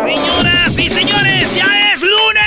Señoras 0.00 0.78
y 0.78 0.88
señores, 0.88 1.54
ya 1.54 1.92
es 1.92 2.02
lunes. 2.02 2.38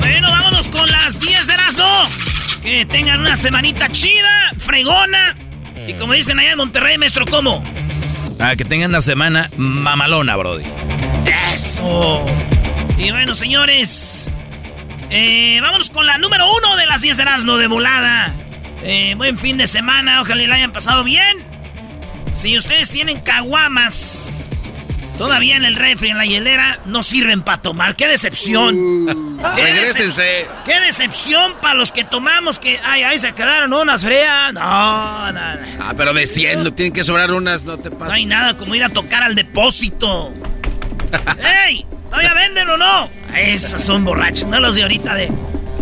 Bueno, 0.00 0.30
vámonos 0.30 0.68
con 0.68 0.90
las 0.90 1.20
10 1.20 1.46
de 1.46 1.56
las 1.56 1.76
2. 1.76 2.58
Que 2.62 2.86
tengan 2.86 3.20
una 3.20 3.36
semanita 3.36 3.88
chida, 3.90 4.52
fregona. 4.58 5.36
Y 5.86 5.94
como 5.94 6.14
dicen 6.14 6.38
allá 6.38 6.52
en 6.52 6.58
Monterrey, 6.58 6.96
maestro, 6.98 7.24
¿cómo? 7.26 7.62
Ah, 8.40 8.56
que 8.56 8.64
tengan 8.64 8.90
una 8.90 9.00
semana 9.00 9.50
mamalona, 9.56 10.36
Brody. 10.36 10.64
Eso. 11.52 12.24
Y 12.98 13.10
bueno, 13.10 13.34
señores. 13.34 14.28
Eh, 15.10 15.58
vámonos 15.60 15.90
con 15.90 16.06
la 16.06 16.18
número 16.18 16.46
uno 16.50 16.76
de 16.76 16.86
las 16.86 17.02
10 17.02 17.16
de 17.16 17.22
Erasmo 17.22 17.56
de 17.56 17.66
volada. 17.66 18.32
Eh, 18.86 19.14
buen 19.16 19.38
fin 19.38 19.56
de 19.56 19.66
semana, 19.66 20.20
ojalá 20.20 20.42
le 20.42 20.54
hayan 20.54 20.72
pasado 20.72 21.04
bien. 21.04 21.38
Si 22.34 22.56
ustedes 22.56 22.90
tienen 22.90 23.20
caguamas 23.20 24.46
todavía 25.16 25.56
en 25.56 25.64
el 25.64 25.76
refri, 25.76 26.10
en 26.10 26.18
la 26.18 26.26
hielera, 26.26 26.80
no 26.84 27.02
sirven 27.02 27.42
para 27.42 27.62
tomar. 27.62 27.96
¡Qué 27.96 28.06
decepción! 28.08 28.74
Uh, 28.76 29.38
¿Qué 29.54 29.62
regrésense. 29.62 30.46
¡Qué 30.66 30.80
decepción 30.80 31.54
para 31.62 31.74
los 31.74 31.92
que 31.92 32.04
tomamos! 32.04 32.58
Que, 32.58 32.78
ay, 32.84 33.04
ay, 33.04 33.18
se 33.18 33.32
quedaron 33.32 33.72
unas 33.72 34.04
frías. 34.04 34.52
No, 34.52 34.60
no, 34.60 35.32
no. 35.32 35.60
Ah, 35.80 35.94
pero 35.96 36.12
de 36.12 36.26
100, 36.26 36.74
tienen 36.74 36.92
que 36.92 37.04
sobrar 37.04 37.32
unas, 37.32 37.62
no 37.64 37.78
te 37.78 37.88
No 37.90 37.98
pasa. 37.98 38.14
hay 38.14 38.26
nada 38.26 38.56
como 38.56 38.74
ir 38.74 38.84
a 38.84 38.88
tocar 38.90 39.22
al 39.22 39.34
depósito. 39.34 40.32
¡Ey! 41.68 41.86
¿Todavía 42.10 42.34
venden 42.34 42.68
o 42.68 42.76
no? 42.76 43.08
Esos 43.34 43.82
son 43.82 44.04
borrachos, 44.04 44.46
no 44.48 44.60
los 44.60 44.74
de 44.74 44.82
ahorita 44.82 45.14
de. 45.14 45.30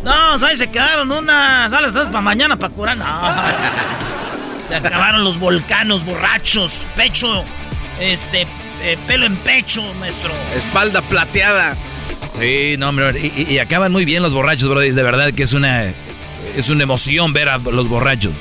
No, 0.05 0.39
¿sabes? 0.39 0.59
Se 0.59 0.71
quedaron 0.71 1.11
unas. 1.13 1.71
¿Sabes? 1.71 1.95
para 2.09 2.21
mañana 2.21 2.57
para 2.59 2.73
curar? 2.73 2.97
No. 2.97 3.05
Se 4.69 4.75
acabaron 4.77 5.23
los 5.25 5.39
volcanos 5.39 6.05
borrachos. 6.05 6.89
Pecho. 6.97 7.45
Este. 8.01 8.47
eh, 8.83 8.99
pelo 9.07 9.27
en 9.27 9.37
pecho, 9.39 9.83
maestro. 9.95 10.33
Espalda 10.55 11.03
plateada. 11.03 11.77
Sí, 12.39 12.77
no, 12.79 12.89
hombre, 12.89 13.13
y, 13.21 13.53
y- 13.55 13.59
acaban 13.59 13.93
muy 13.93 14.05
bien 14.05 14.23
los 14.23 14.33
borrachos, 14.33 14.69
Brody. 14.69 14.91
De 14.91 15.03
verdad 15.03 15.33
que 15.33 15.43
es 15.43 15.53
una, 15.53 15.85
es 16.57 16.69
una 16.71 16.83
emoción 16.83 17.33
ver 17.33 17.49
a 17.51 17.59
los 17.59 17.89
borrachos. 17.89 18.33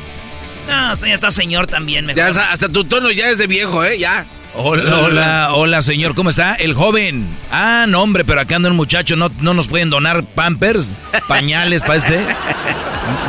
No, 0.68 0.74
hasta 0.92 1.08
ya 1.08 1.14
está 1.14 1.30
señor 1.32 1.68
también, 1.68 2.06
mejor. 2.06 2.18
Ya, 2.24 2.28
hasta, 2.30 2.52
hasta 2.54 2.70
tu 2.70 2.86
tono 2.86 3.12
ya 3.12 3.30
es 3.30 3.38
de 3.38 3.48
viejo, 3.48 3.84
¿eh? 3.84 4.00
Ya. 4.00 4.26
Hola, 4.54 5.00
hola, 5.00 5.50
hola, 5.54 5.82
señor, 5.82 6.14
¿cómo 6.14 6.30
está? 6.30 6.56
El 6.56 6.74
joven. 6.74 7.38
Ah, 7.52 7.86
no, 7.88 8.02
hombre, 8.02 8.26
pero 8.26 8.42
acá 8.42 8.58
anda 8.58 8.70
un 8.70 8.76
muchacho, 8.76 9.16
¿no, 9.16 9.30
no 9.40 9.54
nos 9.54 9.68
pueden 9.70 9.90
donar 9.90 10.24
pampers, 10.26 10.94
pañales 11.28 11.84
para 11.84 11.96
este? 11.96 12.26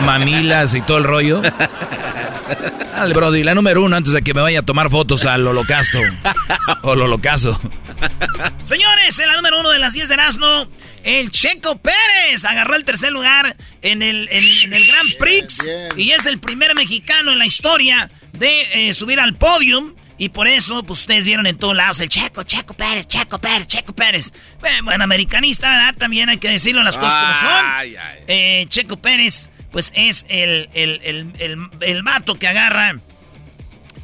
Mamilas 0.04 0.74
y 0.74 0.80
todo 0.82 0.98
el 0.98 1.04
rollo. 1.04 1.40
Dale, 2.96 3.14
Brody, 3.14 3.44
la 3.44 3.54
número 3.54 3.82
uno 3.84 3.96
antes 3.96 4.12
de 4.12 4.22
que 4.22 4.34
me 4.34 4.40
vaya 4.40 4.60
a 4.60 4.62
tomar 4.62 4.90
fotos 4.90 5.24
al 5.24 5.46
holocausto. 5.46 6.00
O 6.82 6.92
al 6.92 7.02
holocausto. 7.02 7.58
Señores, 8.62 9.18
en 9.18 9.28
la 9.28 9.36
número 9.36 9.60
uno 9.60 9.70
de 9.70 9.78
las 9.78 9.92
10 9.92 10.08
de 10.08 10.14
Erasmo, 10.14 10.66
el 11.04 11.30
Checo 11.30 11.78
Pérez 11.78 12.44
agarró 12.44 12.74
el 12.74 12.84
tercer 12.84 13.12
lugar 13.12 13.56
en 13.80 14.02
el, 14.02 14.28
en, 14.30 14.44
en 14.64 14.72
el 14.74 14.84
Grand 14.86 15.16
Prix 15.18 15.70
y 15.96 16.10
es 16.10 16.26
el 16.26 16.40
primer 16.40 16.74
mexicano 16.74 17.30
en 17.32 17.38
la 17.38 17.46
historia 17.46 18.10
de 18.32 18.88
eh, 18.88 18.94
subir 18.94 19.20
al 19.20 19.34
podium. 19.34 19.94
Y 20.22 20.28
por 20.28 20.46
eso, 20.46 20.84
pues 20.84 21.00
ustedes 21.00 21.26
vieron 21.26 21.48
en 21.48 21.58
todos 21.58 21.74
lados 21.74 21.98
el 21.98 22.08
Checo, 22.08 22.44
Checo 22.44 22.74
Pérez, 22.74 23.08
Checo 23.08 23.40
Pérez, 23.40 23.66
Checo 23.66 23.92
Pérez. 23.92 24.32
Eh, 24.62 24.68
bueno, 24.84 25.02
americanista, 25.02 25.68
¿verdad? 25.68 25.96
También 25.98 26.28
hay 26.28 26.38
que 26.38 26.48
decirlo 26.48 26.84
las 26.84 26.96
cosas 26.96 27.20
como 27.20 27.34
son. 27.34 27.96
Eh, 28.28 28.66
Checo 28.68 28.98
Pérez, 28.98 29.50
pues 29.72 29.92
es 29.96 30.24
el, 30.28 30.68
el, 30.74 31.00
el, 31.02 31.32
el, 31.40 31.68
el 31.80 32.02
vato 32.04 32.36
que 32.36 32.46
agarra 32.46 33.00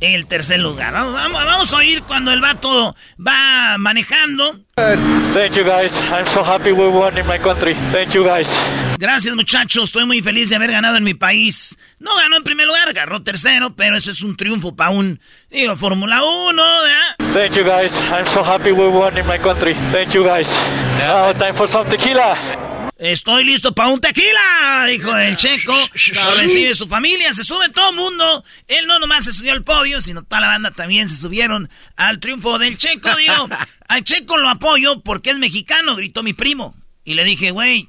el 0.00 0.26
tercer 0.26 0.60
lugar. 0.60 0.92
Vamos, 0.92 1.14
vamos, 1.14 1.44
vamos 1.44 1.72
a 1.72 1.76
oír 1.76 2.02
cuando 2.02 2.32
el 2.32 2.40
vato 2.40 2.94
va 3.18 3.76
manejando. 3.78 4.60
Thank 5.34 5.54
you 5.54 5.64
guys. 5.64 5.98
I'm 6.12 6.26
so 6.26 6.42
happy 6.44 6.72
we 6.72 6.88
won 6.88 7.16
in 7.18 7.26
my 7.26 7.38
country. 7.38 7.74
Thank 7.92 8.12
you 8.12 8.24
guys. 8.24 8.50
Gracias 8.98 9.34
muchachos, 9.36 9.84
estoy 9.84 10.06
muy 10.06 10.20
feliz 10.20 10.50
de 10.50 10.56
haber 10.56 10.72
ganado 10.72 10.96
en 10.96 11.04
mi 11.04 11.14
país. 11.14 11.78
No 12.00 12.16
ganó 12.16 12.36
en 12.36 12.42
primer 12.42 12.66
lugar, 12.66 12.88
agarró 12.88 13.22
tercero, 13.22 13.76
pero 13.76 13.96
eso 13.96 14.10
es 14.10 14.22
un 14.22 14.36
triunfo 14.36 14.74
para 14.74 14.90
un, 14.90 15.20
digo, 15.50 15.76
Fórmula 15.76 16.20
1, 16.22 16.62
¿verdad? 16.82 17.32
Thank 17.32 17.56
you 17.56 17.64
guys. 17.64 17.96
I'm 18.12 18.26
so 18.26 18.42
happy 18.42 18.72
we 18.72 18.88
won 18.88 19.16
in 19.16 19.24
my 19.26 19.38
country. 19.38 19.74
Thank 19.92 20.14
you 20.14 20.24
guys. 20.24 20.50
Now 20.98 21.32
time 21.32 21.54
for 21.54 21.68
some 21.68 21.88
tequila. 21.88 22.36
Estoy 22.98 23.44
listo 23.44 23.72
para 23.76 23.90
un 23.90 24.00
tequila, 24.00 24.86
dijo 24.88 25.16
el 25.16 25.36
checo. 25.36 25.72
Lo 26.14 26.34
recibe 26.34 26.74
su 26.74 26.88
familia, 26.88 27.32
se 27.32 27.44
sube 27.44 27.68
todo 27.68 27.90
el 27.90 27.96
mundo. 27.96 28.44
Él 28.66 28.88
no 28.88 28.98
nomás 28.98 29.24
se 29.24 29.32
subió 29.32 29.52
al 29.52 29.62
podio, 29.62 30.00
sino 30.00 30.24
toda 30.24 30.40
la 30.40 30.48
banda 30.48 30.72
también 30.72 31.08
se 31.08 31.16
subieron 31.16 31.70
al 31.94 32.18
triunfo 32.18 32.58
del 32.58 32.76
checo. 32.76 33.14
Digo, 33.14 33.48
al 33.88 34.02
checo 34.02 34.36
lo 34.36 34.48
apoyo 34.48 35.00
porque 35.02 35.30
es 35.30 35.38
mexicano, 35.38 35.94
gritó 35.94 36.24
mi 36.24 36.32
primo. 36.32 36.74
Y 37.04 37.14
le 37.14 37.22
dije, 37.22 37.52
güey, 37.52 37.88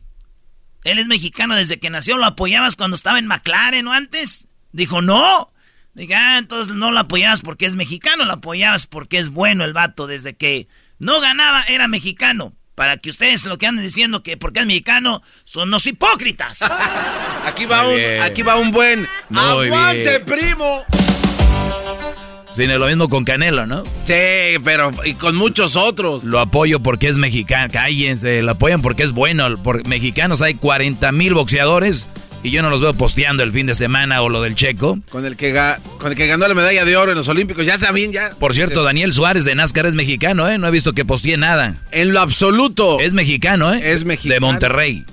él 0.84 1.00
es 1.00 1.08
mexicano 1.08 1.56
desde 1.56 1.80
que 1.80 1.90
nació. 1.90 2.18
¿Lo 2.18 2.25
apoyabas 2.25 2.75
cuando 2.75 2.96
estaba 2.96 3.18
en 3.18 3.25
McLaren 3.25 3.88
o 3.88 3.94
antes? 3.94 4.48
Dijo, 4.74 5.02
no. 5.02 5.52
Dije, 5.96 6.14
ah, 6.14 6.38
entonces 6.38 6.75
no 6.75 6.92
lo 6.92 7.00
apoyabas 7.00 7.42
porque 7.42 7.66
es 7.66 7.75
mexicano, 7.75 8.25
lo 8.25 8.34
apoyabas 8.34 8.86
porque 8.86 9.18
es 9.18 9.30
bueno 9.30 9.66
el 9.66 9.74
vato. 9.74 10.06
Desde 10.06 10.38
que 10.38 10.68
no 11.00 11.19
ganaba, 11.19 11.64
era 11.64 11.88
mexicano. 11.88 12.53
Para 12.79 12.95
que 12.95 13.09
ustedes 13.09 13.44
lo 13.44 13.57
que 13.57 13.67
anden 13.67 13.84
diciendo 13.84 14.23
que 14.23 14.38
porque 14.38 14.62
es 14.62 14.66
mexicano 14.66 15.22
son 15.44 15.69
los 15.69 15.85
hipócritas. 15.85 16.62
Aquí 17.45 17.66
va 17.66 17.84
Muy 17.84 17.91
un, 17.95 17.97
bien. 18.00 18.22
aquí 18.22 18.41
va 18.41 18.56
un 18.56 18.72
buen. 18.72 19.06
Muy 19.28 19.67
¡Aguante, 19.67 20.01
bien. 20.01 20.23
primo! 20.25 20.85
Sí, 22.53 22.68
lo 22.68 22.88
mismo 22.88 23.09
con 23.09 23.25
Canelo, 23.25 23.66
¿no? 23.68 23.84
Sí, 24.06 24.13
pero 24.63 24.91
y 25.03 25.13
con 25.16 25.35
muchos 25.35 25.75
otros. 25.75 26.23
Lo 26.23 26.39
apoyo 26.39 26.79
porque 26.79 27.09
es 27.09 27.18
mexicano. 27.18 27.69
Cállense, 27.69 28.41
lo 28.44 28.51
apoyan 28.51 28.81
porque 28.81 29.03
es 29.03 29.12
bueno. 29.12 29.62
Por 29.62 29.85
mexicanos 29.85 30.41
hay 30.41 30.53
40 30.53 31.12
mil 31.12 31.34
boxeadores 31.34 32.07
y 32.44 32.51
yo 32.51 32.61
no 32.61 32.69
los 32.69 32.79
veo 32.81 32.94
posteando 32.94 33.44
el 33.44 33.51
fin 33.51 33.66
de 33.67 33.75
semana 33.75 34.22
o 34.22 34.29
lo 34.29 34.41
del 34.41 34.55
checo. 34.55 35.00
Con 35.09 35.25
el 35.25 35.35
que 35.35 35.53
ga- 35.53 35.79
con 36.00 36.11
el 36.11 36.17
que 36.17 36.27
ganó 36.27 36.47
la 36.47 36.53
medalla 36.53 36.85
de 36.85 36.95
oro 36.97 37.11
en 37.11 37.17
los 37.17 37.27
Olímpicos. 37.27 37.66
Ya 37.66 37.77
también, 37.77 38.11
ya. 38.11 38.31
Por 38.39 38.53
cierto, 38.53 38.83
Daniel 38.83 39.11
Suárez 39.13 39.45
de 39.45 39.55
NASCAR 39.55 39.85
es 39.85 39.95
mexicano, 39.95 40.47
¿eh? 40.50 40.57
No 40.57 40.67
he 40.67 40.72
visto 40.72 40.94
que 40.94 41.05
postee 41.05 41.38
nada. 41.38 41.81
En 41.91 42.13
lo 42.13 42.22
absoluto. 42.22 43.00
Es 43.00 43.13
mexicano, 43.13 43.74
¿eh? 43.74 43.81
Es 43.91 44.06
mexicano. 44.06 44.33
De 44.36 44.39
Monterrey. 44.39 45.06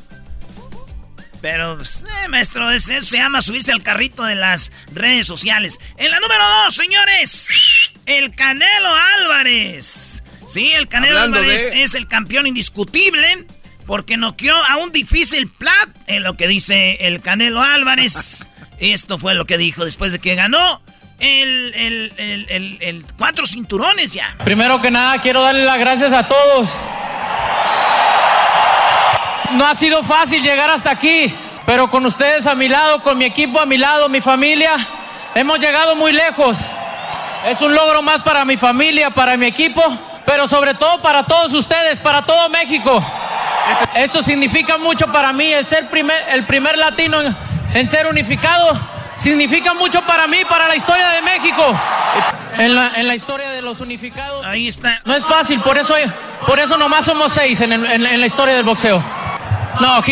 Pero, 1.42 1.76
pues, 1.76 2.04
eh, 2.24 2.28
maestro, 2.28 2.70
es- 2.70 2.88
eso 2.88 3.06
se 3.06 3.18
llama 3.18 3.40
subirse 3.42 3.70
al 3.72 3.82
carrito 3.82 4.24
de 4.24 4.34
las 4.34 4.72
redes 4.92 5.26
sociales. 5.26 5.78
En 5.96 6.10
la 6.10 6.18
número 6.18 6.42
dos, 6.64 6.74
señores, 6.74 7.92
el 8.06 8.34
Canelo 8.34 8.88
Álvarez. 9.20 10.22
Sí, 10.48 10.72
el 10.72 10.88
Canelo 10.88 11.18
Hablando 11.18 11.38
Álvarez 11.40 11.70
de- 11.70 11.82
es 11.82 11.94
el 11.94 12.08
campeón 12.08 12.46
indiscutible 12.46 13.46
porque 13.86 14.16
noqueó 14.16 14.54
a 14.68 14.76
un 14.76 14.92
difícil 14.92 15.48
plat, 15.48 15.88
en 16.06 16.22
lo 16.22 16.34
que 16.36 16.46
dice 16.48 17.06
el 17.06 17.20
Canelo 17.22 17.62
Álvarez. 17.62 18.46
Esto 18.78 19.18
fue 19.18 19.34
lo 19.34 19.44
que 19.46 19.56
dijo 19.58 19.84
después 19.84 20.12
de 20.12 20.18
que 20.18 20.34
ganó 20.34 20.82
el, 21.18 21.72
el- 21.74 22.12
el- 22.18 22.46
el- 22.50 22.78
el 22.82 23.04
cuatro 23.16 23.46
cinturones 23.46 24.12
ya. 24.12 24.36
Primero 24.44 24.80
que 24.82 24.90
nada, 24.90 25.18
quiero 25.20 25.42
darle 25.42 25.64
las 25.64 25.78
gracias 25.78 26.12
a 26.12 26.28
todos. 26.28 26.70
No 29.52 29.66
ha 29.66 29.74
sido 29.74 30.02
fácil 30.02 30.42
llegar 30.42 30.68
hasta 30.70 30.90
aquí, 30.90 31.32
pero 31.64 31.88
con 31.88 32.04
ustedes 32.04 32.46
a 32.46 32.54
mi 32.54 32.68
lado, 32.68 33.00
con 33.00 33.16
mi 33.16 33.24
equipo 33.24 33.60
a 33.60 33.66
mi 33.66 33.76
lado, 33.78 34.08
mi 34.08 34.20
familia, 34.20 34.72
hemos 35.34 35.58
llegado 35.58 35.94
muy 35.96 36.12
lejos. 36.12 36.58
Es 37.46 37.60
un 37.62 37.72
logro 37.74 38.02
más 38.02 38.22
para 38.22 38.44
mi 38.44 38.56
familia, 38.56 39.10
para 39.10 39.36
mi 39.36 39.46
equipo, 39.46 39.80
pero 40.26 40.48
sobre 40.48 40.74
todo 40.74 41.00
para 41.00 41.24
todos 41.24 41.54
ustedes, 41.54 42.00
para 42.00 42.22
todo 42.22 42.48
México. 42.50 43.02
Esto 43.94 44.22
significa 44.22 44.78
mucho 44.78 45.10
para 45.12 45.32
mí, 45.32 45.52
el 45.52 45.66
ser 45.66 45.88
primer, 45.88 46.16
el 46.32 46.44
primer 46.44 46.76
latino 46.78 47.18
en, 47.74 47.88
ser 47.88 48.06
unificado, 48.06 48.78
significa 49.16 49.74
mucho 49.74 50.02
para 50.02 50.26
mí, 50.26 50.38
para 50.48 50.68
la 50.68 50.76
historia 50.76 51.08
de 51.10 51.22
México. 51.22 51.62
En 52.58 52.74
la, 52.74 53.14
historia 53.14 53.50
de 53.50 53.62
los 53.62 53.80
unificados. 53.80 54.44
Ahí 54.46 54.68
está. 54.68 55.00
No 55.04 55.14
es 55.14 55.26
fácil, 55.26 55.60
por 55.60 55.76
eso, 55.76 55.94
por 56.46 56.58
eso 56.58 56.76
nomás 56.78 57.04
somos 57.04 57.32
seis 57.32 57.60
en, 57.60 58.02
la 58.02 58.26
historia 58.26 58.54
del 58.54 58.64
boxeo. 58.64 59.02
No, 59.80 60.02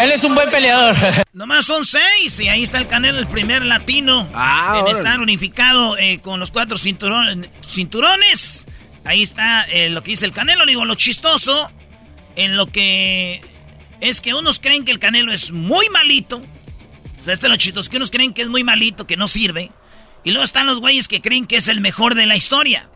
él 0.00 0.10
es 0.10 0.24
un 0.24 0.34
buen 0.34 0.50
peleador. 0.50 0.96
Nomás 1.32 1.66
son 1.66 1.84
seis 1.84 2.40
y 2.40 2.48
ahí 2.48 2.62
está 2.62 2.78
el 2.78 2.86
Canelo, 2.86 3.18
el 3.18 3.26
primer 3.26 3.64
latino 3.64 4.28
ah, 4.34 4.80
en 4.80 4.88
estar 4.88 5.20
unificado 5.20 5.96
eh, 5.96 6.20
con 6.22 6.40
los 6.40 6.50
cuatro 6.50 6.76
cinturones. 6.76 8.66
Ahí 9.04 9.22
está 9.22 9.62
eh, 9.64 9.88
lo 9.88 10.02
que 10.02 10.10
dice 10.10 10.26
el 10.26 10.32
Canelo. 10.32 10.66
Digo, 10.66 10.84
lo 10.84 10.94
chistoso 10.96 11.70
en 12.36 12.56
lo 12.56 12.66
que 12.66 13.40
es 14.00 14.20
que 14.20 14.34
unos 14.34 14.60
creen 14.60 14.84
que 14.84 14.92
el 14.92 14.98
Canelo 14.98 15.32
es 15.32 15.52
muy 15.52 15.88
malito. 15.88 16.38
O 16.38 17.22
sea, 17.22 17.34
este 17.34 17.46
es 17.46 17.74
lo 17.74 17.88
que 17.90 17.96
unos 17.96 18.10
creen 18.10 18.32
que 18.32 18.42
es 18.42 18.48
muy 18.48 18.62
malito, 18.62 19.06
que 19.06 19.16
no 19.16 19.26
sirve. 19.26 19.72
Y 20.22 20.30
luego 20.30 20.44
están 20.44 20.66
los 20.66 20.80
güeyes 20.80 21.08
que 21.08 21.20
creen 21.20 21.46
que 21.46 21.56
es 21.56 21.68
el 21.68 21.80
mejor 21.80 22.14
de 22.14 22.26
la 22.26 22.36
historia. 22.36 22.88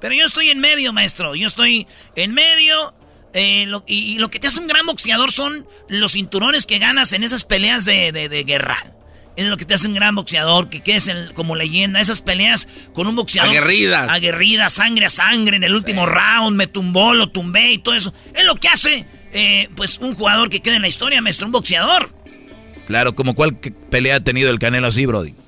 Pero 0.00 0.14
yo 0.14 0.26
estoy 0.26 0.50
en 0.50 0.60
medio, 0.60 0.92
maestro. 0.92 1.34
Yo 1.34 1.46
estoy 1.46 1.86
en 2.14 2.34
medio. 2.34 2.94
Eh, 3.32 3.66
y, 3.86 4.18
lo 4.18 4.30
que 4.30 4.38
te 4.38 4.46
hace 4.46 4.60
un 4.60 4.66
gran 4.66 4.86
boxeador 4.86 5.32
son 5.32 5.66
los 5.88 6.12
cinturones 6.12 6.66
que 6.66 6.78
ganas 6.78 7.12
en 7.12 7.24
esas 7.24 7.44
peleas 7.44 7.84
de, 7.84 8.44
guerra. 8.46 8.94
Es 9.36 9.46
lo 9.46 9.56
que 9.56 9.64
te 9.64 9.74
hace 9.74 9.88
un 9.88 9.94
gran 9.94 10.14
boxeador, 10.14 10.68
que 10.68 10.80
quedes 10.80 11.10
como 11.34 11.56
leyenda. 11.56 12.00
Esas 12.00 12.20
peleas 12.20 12.68
con 12.92 13.06
un 13.06 13.16
boxeador. 13.16 13.50
Aguerrida. 13.50 14.12
Aguerrida, 14.12 14.70
sangre 14.70 15.06
a 15.06 15.10
sangre 15.10 15.56
en 15.56 15.64
el 15.64 15.74
último 15.74 16.06
round. 16.06 16.56
Me 16.56 16.66
tumbó, 16.66 17.14
lo 17.14 17.30
tumbé 17.30 17.72
y 17.72 17.78
todo 17.78 17.94
eso. 17.94 18.14
Es 18.32 18.44
lo 18.44 18.54
que 18.56 18.68
hace, 18.68 19.06
eh, 19.32 19.68
pues, 19.74 19.98
un 19.98 20.14
jugador 20.14 20.50
que 20.50 20.60
queda 20.60 20.76
en 20.76 20.82
la 20.82 20.88
historia, 20.88 21.20
maestro, 21.20 21.46
un 21.46 21.52
boxeador. 21.52 22.12
Claro, 22.86 23.14
como 23.14 23.34
cuál 23.34 23.56
pelea 23.56 24.16
ha 24.16 24.20
tenido 24.20 24.50
el 24.50 24.58
Canelo 24.58 24.86
así, 24.86 25.06
Brody. 25.06 25.34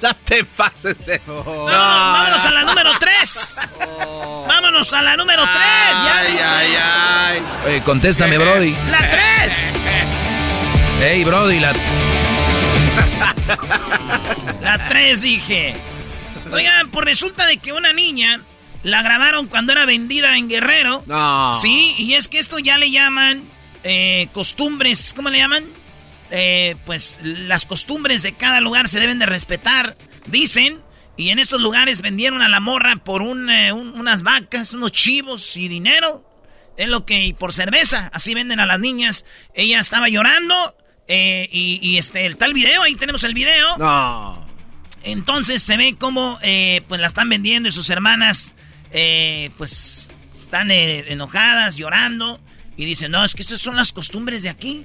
No 0.00 0.14
te 0.14 0.44
pases 0.44 1.04
de. 1.06 1.20
vámonos 1.26 2.46
a 2.46 2.50
la 2.52 2.62
número 2.62 2.90
3. 3.00 3.56
Vámonos 4.46 4.92
a 4.92 5.02
la 5.02 5.16
número 5.16 5.42
3. 5.42 5.54
Ay, 5.56 6.38
ay, 6.40 6.76
ay. 6.80 7.42
Oye, 7.66 7.82
contéstame, 7.82 8.38
Brody. 8.38 8.76
La 8.92 9.10
3. 9.10 10.27
Ey, 11.00 11.22
Brody, 11.22 11.60
la. 11.60 11.72
La 14.60 14.88
3 14.88 15.22
dije. 15.22 15.74
Oigan, 16.52 16.90
pues 16.90 17.04
resulta 17.04 17.46
de 17.46 17.58
que 17.58 17.72
una 17.72 17.92
niña 17.92 18.42
la 18.82 19.02
grabaron 19.02 19.46
cuando 19.46 19.72
era 19.72 19.86
vendida 19.86 20.36
en 20.36 20.48
Guerrero. 20.48 21.04
No. 21.06 21.54
Sí, 21.54 21.94
y 21.98 22.14
es 22.14 22.26
que 22.28 22.38
esto 22.38 22.58
ya 22.58 22.78
le 22.78 22.90
llaman 22.90 23.44
eh, 23.84 24.28
costumbres. 24.32 25.14
¿Cómo 25.14 25.30
le 25.30 25.38
llaman? 25.38 25.64
Eh, 26.30 26.74
pues 26.84 27.20
las 27.22 27.64
costumbres 27.64 28.22
de 28.22 28.34
cada 28.34 28.60
lugar 28.60 28.88
se 28.88 29.00
deben 29.00 29.20
de 29.20 29.26
respetar, 29.26 29.96
dicen. 30.26 30.82
Y 31.16 31.30
en 31.30 31.38
estos 31.38 31.60
lugares 31.60 32.02
vendieron 32.02 32.42
a 32.42 32.48
la 32.48 32.60
morra 32.60 32.96
por 32.96 33.22
eh, 33.22 33.72
unas 33.72 34.22
vacas, 34.24 34.74
unos 34.74 34.92
chivos 34.92 35.56
y 35.56 35.68
dinero. 35.68 36.24
Es 36.76 36.88
lo 36.88 37.06
que, 37.06 37.24
y 37.24 37.32
por 37.32 37.52
cerveza, 37.52 38.10
así 38.12 38.34
venden 38.34 38.60
a 38.60 38.66
las 38.66 38.78
niñas. 38.78 39.24
Ella 39.54 39.80
estaba 39.80 40.08
llorando 40.08 40.76
eh, 41.08 41.48
y, 41.50 41.96
este, 41.98 42.26
el 42.26 42.36
tal 42.36 42.52
video, 42.52 42.82
ahí 42.82 42.94
tenemos 42.94 43.24
el 43.24 43.34
video. 43.34 43.76
No. 43.78 44.46
Entonces 45.02 45.62
se 45.62 45.76
ve 45.76 45.96
como 45.98 46.38
pues 46.40 47.00
la 47.00 47.06
están 47.06 47.28
vendiendo 47.28 47.68
y 47.68 47.72
sus 47.72 47.88
hermanas 47.90 48.54
pues 49.56 50.10
están 50.34 50.70
enojadas, 50.70 51.76
llorando. 51.76 52.40
Y 52.76 52.84
dicen, 52.84 53.10
no, 53.10 53.24
es 53.24 53.34
que 53.34 53.42
estas 53.42 53.60
son 53.60 53.74
las 53.74 53.92
costumbres 53.92 54.44
de 54.44 54.50
aquí. 54.50 54.84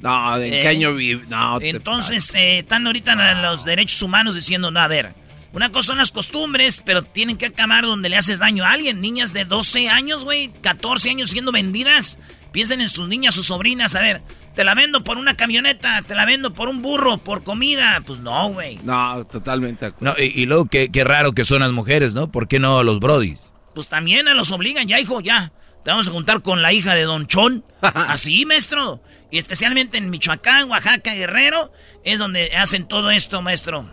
No, 0.00 0.36
¿en 0.36 0.50
qué 0.50 0.62
eh, 0.62 0.68
año 0.68 0.94
vive? 0.94 1.24
No, 1.28 1.60
entonces, 1.60 2.34
eh, 2.34 2.60
están 2.60 2.86
ahorita 2.86 3.14
los 3.40 3.64
derechos 3.64 4.02
humanos 4.02 4.34
diciendo, 4.34 4.70
no, 4.70 4.80
a 4.80 4.88
ver, 4.88 5.14
una 5.52 5.70
cosa 5.70 5.88
son 5.88 5.98
las 5.98 6.10
costumbres, 6.10 6.82
pero 6.84 7.02
tienen 7.02 7.36
que 7.36 7.46
acabar 7.46 7.84
donde 7.84 8.08
le 8.08 8.16
haces 8.16 8.38
daño 8.38 8.64
a 8.64 8.72
alguien. 8.72 9.00
Niñas 9.00 9.32
de 9.32 9.44
12 9.44 9.88
años, 9.88 10.24
güey, 10.24 10.48
14 10.60 11.10
años 11.10 11.30
siendo 11.30 11.52
vendidas. 11.52 12.18
Piensen 12.52 12.80
en 12.80 12.88
sus 12.88 13.08
niñas, 13.08 13.34
sus 13.34 13.46
sobrinas, 13.46 13.94
a 13.94 14.00
ver, 14.00 14.22
te 14.58 14.64
la 14.64 14.74
vendo 14.74 15.04
por 15.04 15.18
una 15.18 15.36
camioneta, 15.36 16.02
te 16.02 16.16
la 16.16 16.26
vendo 16.26 16.52
por 16.52 16.68
un 16.68 16.82
burro, 16.82 17.18
por 17.18 17.44
comida. 17.44 18.02
Pues 18.04 18.18
no, 18.18 18.48
güey. 18.48 18.76
No, 18.82 19.24
totalmente. 19.24 19.92
No, 20.00 20.16
y, 20.18 20.46
luego 20.46 20.66
qué, 20.66 20.90
qué, 20.90 21.04
raro 21.04 21.30
que 21.30 21.44
son 21.44 21.60
las 21.60 21.70
mujeres, 21.70 22.12
¿no? 22.12 22.32
¿Por 22.32 22.48
qué 22.48 22.58
no 22.58 22.82
los 22.82 22.98
brodis? 22.98 23.52
Pues 23.76 23.88
también 23.88 24.26
a 24.26 24.34
los 24.34 24.50
obligan, 24.50 24.88
ya, 24.88 24.98
hijo, 24.98 25.20
ya. 25.20 25.52
Te 25.84 25.92
vamos 25.92 26.08
a 26.08 26.10
juntar 26.10 26.42
con 26.42 26.60
la 26.60 26.72
hija 26.72 26.96
de 26.96 27.04
Don 27.04 27.28
Chón. 27.28 27.64
Así, 27.82 28.46
maestro. 28.46 29.00
Y 29.30 29.38
especialmente 29.38 29.96
en 29.96 30.10
Michoacán, 30.10 30.68
Oaxaca, 30.68 31.14
Guerrero, 31.14 31.70
es 32.02 32.18
donde 32.18 32.50
hacen 32.56 32.88
todo 32.88 33.12
esto, 33.12 33.40
maestro. 33.42 33.88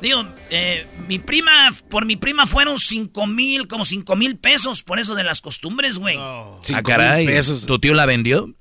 Digo, 0.00 0.24
eh, 0.50 0.86
mi 1.08 1.18
prima, 1.18 1.72
por 1.88 2.06
mi 2.06 2.14
prima 2.14 2.46
fueron 2.46 2.78
cinco 2.78 3.26
mil, 3.26 3.66
como 3.66 3.84
cinco 3.84 4.14
mil 4.14 4.38
pesos 4.38 4.84
por 4.84 5.00
eso 5.00 5.16
de 5.16 5.24
las 5.24 5.40
costumbres, 5.40 5.98
güey. 5.98 6.16
Oh. 6.16 6.60
caray, 6.84 7.26
pesos. 7.26 7.66
¿Tu 7.66 7.80
tío 7.80 7.94
la 7.94 8.06
vendió? 8.06 8.54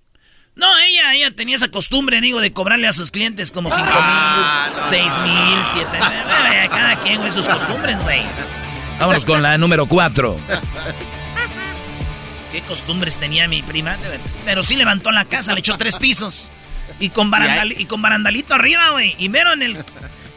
No, 0.59 0.67
ella, 0.79 1.15
ella 1.15 1.31
tenía 1.31 1.55
esa 1.55 1.69
costumbre, 1.69 2.19
digo, 2.19 2.41
de 2.41 2.51
cobrarle 2.51 2.89
a 2.89 2.91
sus 2.91 3.11
clientes 3.11 3.49
como 3.49 3.69
cinco 3.69 3.87
ah, 3.89 4.69
mil, 4.75 4.85
seis 4.89 5.13
mil, 5.23 5.59
siete 5.63 5.97
mil. 5.97 6.69
Cada 6.69 6.97
quien, 6.97 7.19
güey, 7.19 7.31
sus 7.31 7.47
costumbres, 7.47 7.97
güey. 8.01 8.23
Vámonos 8.99 9.23
con 9.23 9.41
la 9.41 9.57
número 9.57 9.85
cuatro. 9.85 10.37
qué 12.51 12.61
costumbres 12.63 13.15
tenía 13.15 13.47
mi 13.47 13.63
prima. 13.63 13.97
Pero 14.43 14.61
sí 14.61 14.75
levantó 14.75 15.11
la 15.11 15.23
casa, 15.23 15.53
le 15.53 15.61
echó 15.61 15.77
tres 15.77 15.95
pisos. 15.95 16.51
Y 16.99 17.11
con, 17.11 17.31
y 17.77 17.85
con 17.85 18.01
barandalito 18.01 18.53
arriba, 18.53 18.89
güey. 18.91 19.15
Y 19.17 19.29
mero 19.29 19.53
en 19.53 19.61
el 19.61 19.85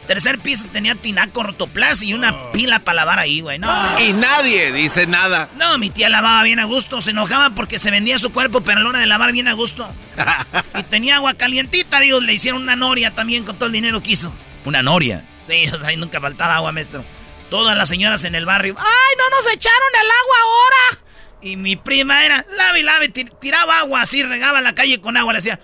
tercer 0.07 0.39
piso 0.39 0.67
tenía 0.71 0.95
tinaco 0.95 1.43
rotoplas 1.43 2.03
y 2.03 2.13
una 2.13 2.51
pila 2.51 2.79
para 2.79 2.97
lavar 2.97 3.19
ahí, 3.19 3.41
güey. 3.41 3.59
No. 3.59 3.99
Y 3.99 4.13
nadie 4.13 4.71
dice 4.71 5.07
nada. 5.07 5.49
No, 5.57 5.77
mi 5.77 5.89
tía 5.89 6.09
lavaba 6.09 6.43
bien 6.43 6.59
a 6.59 6.65
gusto. 6.65 7.01
Se 7.01 7.11
enojaba 7.11 7.51
porque 7.51 7.79
se 7.79 7.91
vendía 7.91 8.17
su 8.17 8.31
cuerpo, 8.31 8.61
pero 8.61 8.79
a 8.79 8.83
la 8.83 8.89
hora 8.89 8.99
de 8.99 9.07
lavar 9.07 9.31
bien 9.31 9.47
a 9.47 9.53
gusto. 9.53 9.87
y 10.79 10.83
tenía 10.83 11.17
agua 11.17 11.33
calientita, 11.33 11.99
digo, 11.99 12.19
le 12.19 12.33
hicieron 12.33 12.61
una 12.61 12.75
noria 12.75 13.13
también 13.13 13.43
con 13.43 13.55
todo 13.55 13.67
el 13.67 13.73
dinero 13.73 14.01
que 14.01 14.11
hizo. 14.11 14.33
¿Una 14.65 14.81
noria? 14.81 15.25
Sí, 15.47 15.65
o 15.73 15.79
sea, 15.79 15.89
ahí 15.89 15.97
nunca 15.97 16.21
faltaba 16.21 16.55
agua, 16.55 16.71
maestro. 16.71 17.03
Todas 17.49 17.77
las 17.77 17.89
señoras 17.89 18.23
en 18.23 18.35
el 18.35 18.45
barrio. 18.45 18.75
¡Ay, 18.77 19.15
no 19.17 19.37
nos 19.37 19.53
echaron 19.53 19.89
el 20.01 20.07
agua 20.07 20.37
ahora! 20.41 21.03
Y 21.41 21.57
mi 21.57 21.75
prima 21.75 22.23
era, 22.25 22.45
lave, 22.55 22.83
lave, 22.83 23.09
tiraba 23.09 23.79
agua 23.79 24.01
así, 24.01 24.23
regaba 24.23 24.61
la 24.61 24.73
calle 24.73 25.01
con 25.01 25.17
agua, 25.17 25.33
le 25.33 25.39
decía, 25.39 25.59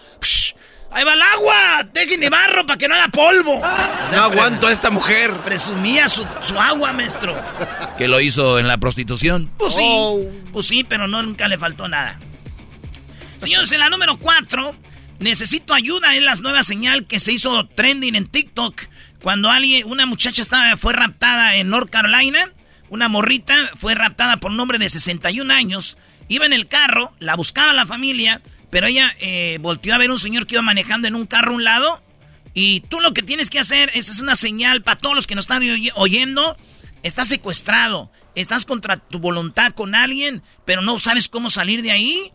ahí 0.91 1.03
va 1.03 1.13
el 1.13 1.21
agua, 1.21 1.89
dejen 1.93 2.19
de 2.19 2.29
barro 2.29 2.65
para 2.65 2.77
que 2.77 2.87
no 2.87 2.95
haga 2.95 3.07
polvo. 3.09 3.61
no 4.11 4.21
aguanto 4.21 4.67
a 4.67 4.71
esta 4.71 4.89
mujer. 4.89 5.31
Presumía 5.43 6.07
su, 6.07 6.25
agua, 6.59 6.93
maestro. 6.93 7.35
¿Que 7.97 8.07
lo 8.07 8.19
hizo 8.19 8.59
en 8.59 8.67
la 8.67 8.77
prostitución? 8.77 9.51
Pues 9.57 9.75
sí, 9.75 9.81
oh. 9.83 10.21
pues 10.51 10.67
sí, 10.67 10.83
pero 10.83 11.07
no, 11.07 11.21
nunca 11.21 11.47
le 11.47 11.57
faltó 11.57 11.87
nada. 11.87 12.19
Señores, 13.37 13.71
en 13.71 13.79
la 13.79 13.89
número 13.89 14.17
4, 14.17 14.75
necesito 15.19 15.73
ayuda, 15.73 16.15
en 16.15 16.25
la 16.25 16.35
nueva 16.35 16.63
señal 16.63 17.05
que 17.07 17.19
se 17.19 17.31
hizo 17.31 17.65
trending 17.67 18.15
en 18.15 18.27
TikTok. 18.27 18.81
Cuando 19.21 19.49
alguien, 19.49 19.89
una 19.89 20.05
muchacha 20.05 20.41
estaba, 20.41 20.75
fue 20.77 20.93
raptada 20.93 21.55
en 21.55 21.69
North 21.69 21.89
Carolina 21.89 22.51
una 22.89 23.07
morrita 23.07 23.55
fue 23.77 23.93
raptada 23.95 24.37
por 24.37 24.51
un 24.51 24.59
hombre 24.59 24.79
de 24.79 24.89
61 24.89 25.53
años. 25.53 25.97
Iba 26.27 26.45
en 26.45 26.53
el 26.53 26.67
carro, 26.67 27.13
la 27.19 27.35
buscaba 27.35 27.73
la 27.73 27.85
familia, 27.85 28.41
pero 28.69 28.87
ella 28.87 29.15
eh, 29.19 29.57
volteó 29.61 29.95
a 29.95 29.97
ver 29.97 30.11
un 30.11 30.19
señor 30.19 30.45
que 30.45 30.55
iba 30.55 30.61
manejando 30.61 31.07
en 31.07 31.15
un 31.15 31.25
carro 31.25 31.51
a 31.51 31.55
un 31.55 31.63
lado. 31.63 32.01
Y 32.53 32.81
tú 32.81 32.99
lo 32.99 33.13
que 33.13 33.21
tienes 33.21 33.49
que 33.49 33.59
hacer, 33.59 33.91
esa 33.93 34.11
es 34.11 34.21
una 34.21 34.35
señal 34.35 34.81
para 34.81 34.99
todos 34.99 35.15
los 35.15 35.27
que 35.27 35.35
nos 35.35 35.43
están 35.43 35.63
oyendo. 35.95 36.57
Estás 37.03 37.27
secuestrado, 37.27 38.11
estás 38.35 38.65
contra 38.65 38.97
tu 38.97 39.19
voluntad 39.19 39.73
con 39.73 39.95
alguien, 39.95 40.43
pero 40.65 40.81
no 40.81 40.99
sabes 40.99 41.29
cómo 41.29 41.49
salir 41.49 41.81
de 41.81 41.91
ahí. 41.91 42.33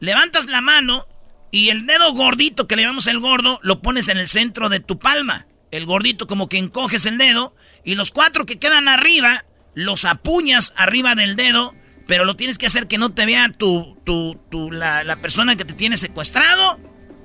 Levantas 0.00 0.46
la 0.46 0.60
mano 0.60 1.06
y 1.50 1.68
el 1.68 1.86
dedo 1.86 2.12
gordito 2.12 2.66
que 2.66 2.76
le 2.76 2.82
llamamos 2.82 3.06
el 3.06 3.20
gordo 3.20 3.60
lo 3.62 3.80
pones 3.80 4.08
en 4.08 4.18
el 4.18 4.28
centro 4.28 4.68
de 4.68 4.80
tu 4.80 4.98
palma. 4.98 5.46
El 5.70 5.86
gordito 5.86 6.26
como 6.26 6.48
que 6.48 6.58
encoges 6.58 7.06
el 7.06 7.18
dedo 7.18 7.54
y 7.84 7.94
los 7.94 8.10
cuatro 8.10 8.44
que 8.44 8.58
quedan 8.58 8.88
arriba 8.88 9.44
los 9.74 10.04
apuñas 10.04 10.72
arriba 10.76 11.14
del 11.14 11.36
dedo, 11.36 11.74
pero 12.12 12.26
lo 12.26 12.36
tienes 12.36 12.58
que 12.58 12.66
hacer 12.66 12.88
que 12.88 12.98
no 12.98 13.08
te 13.14 13.24
vea 13.24 13.48
tu, 13.48 13.96
tu, 14.04 14.38
tu 14.50 14.70
la, 14.70 15.02
la, 15.02 15.16
persona 15.16 15.56
que 15.56 15.64
te 15.64 15.72
tiene 15.72 15.96
secuestrado. 15.96 16.78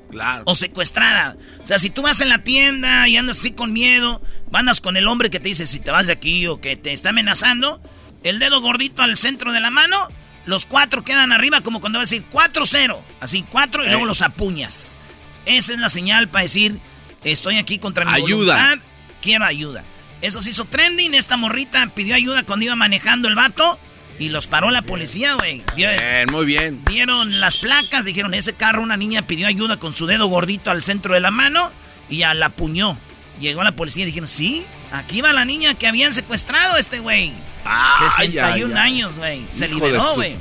Claro. 0.10 0.44
O 0.46 0.56
secuestrada. 0.56 1.36
O 1.62 1.66
sea, 1.66 1.78
si 1.78 1.90
tú 1.90 2.04
vas 2.04 2.22
en 2.22 2.30
la 2.30 2.46
tienda 2.46 3.06
y 3.10 3.18
andas 3.18 3.38
así 3.40 3.52
con 3.52 3.74
miedo, 3.74 4.22
andas 4.54 4.80
con 4.80 4.96
el 4.96 5.10
hombre 5.10 5.30
que 5.30 5.42
te 5.42 5.50
dice 5.50 5.66
si 5.66 5.80
te 5.82 5.92
vas 5.92 6.08
de 6.08 6.14
aquí 6.14 6.48
o 6.48 6.62
que 6.62 6.78
te 6.78 6.94
está 6.94 7.10
amenazando, 7.10 7.82
el 8.24 8.40
dedo 8.40 8.62
gordito 8.62 9.02
al 9.02 9.18
centro 9.18 9.52
de 9.52 9.60
la 9.60 9.72
mano, 9.72 10.08
los 10.46 10.66
cuatro 10.66 11.04
quedan 11.04 11.34
arriba 11.34 11.60
como 11.60 11.82
cuando 11.82 12.00
vas 12.00 12.10
a 12.10 12.16
decir 12.16 12.26
4-0. 12.32 12.98
Así, 13.20 13.44
cuatro 13.44 13.84
y 13.84 13.90
luego 13.90 14.06
los 14.06 14.22
apuñas. 14.22 14.98
Esa 15.46 15.74
es 15.74 15.80
la 15.80 15.90
señal 15.90 16.30
para 16.30 16.44
decir, 16.44 16.80
estoy 17.26 17.58
aquí 17.58 17.78
contra 17.78 18.06
mi 18.06 18.14
ayuda. 18.14 18.80
quiero 19.22 19.44
ayuda. 19.44 19.84
Eso 20.22 20.40
se 20.40 20.52
hizo 20.52 20.64
trending. 20.64 21.14
Esta 21.14 21.36
morrita 21.36 21.92
pidió 21.94 22.16
ayuda 22.16 22.44
cuando 22.44 22.64
iba 22.64 22.76
manejando 22.78 23.28
el 23.28 23.36
vato. 23.36 23.78
Y 24.20 24.30
los 24.30 24.48
paró 24.48 24.72
la 24.72 24.82
policía, 24.82 25.36
güey. 25.36 25.62
Bien, 25.76 26.28
muy 26.32 26.46
bien. 26.46 26.84
Vieron 26.86 27.40
las 27.40 27.58
placas, 27.58 28.06
dijeron, 28.06 28.34
ese 28.34 28.54
carro 28.54 28.82
una 28.82 28.98
niña 28.98 29.22
pidió 29.28 29.48
ayuda 29.48 29.78
con 29.78 29.94
su 29.94 30.08
dedo 30.08 30.28
gordito 30.28 30.72
al 30.72 30.84
centro 30.84 31.14
de 31.14 31.20
la 31.20 31.32
mano 31.32 31.72
y 32.10 32.24
a 32.24 32.34
la 32.34 32.50
puñó. 32.50 32.98
Llegó 33.40 33.64
la 33.64 33.74
policía 33.74 34.04
y 34.04 34.08
dijeron, 34.08 34.28
sí, 34.28 34.66
aquí 34.92 35.22
va 35.22 35.34
la 35.34 35.46
niña 35.46 35.76
que 35.76 35.88
habían 35.88 36.14
secuestrado 36.14 36.76
a 36.76 36.80
este 36.80 37.00
güey. 37.00 37.32
61 38.00 38.76
años, 38.80 39.20
güey. 39.20 39.46
Se 39.52 39.68
liberó, 39.68 40.16
güey. 40.16 40.36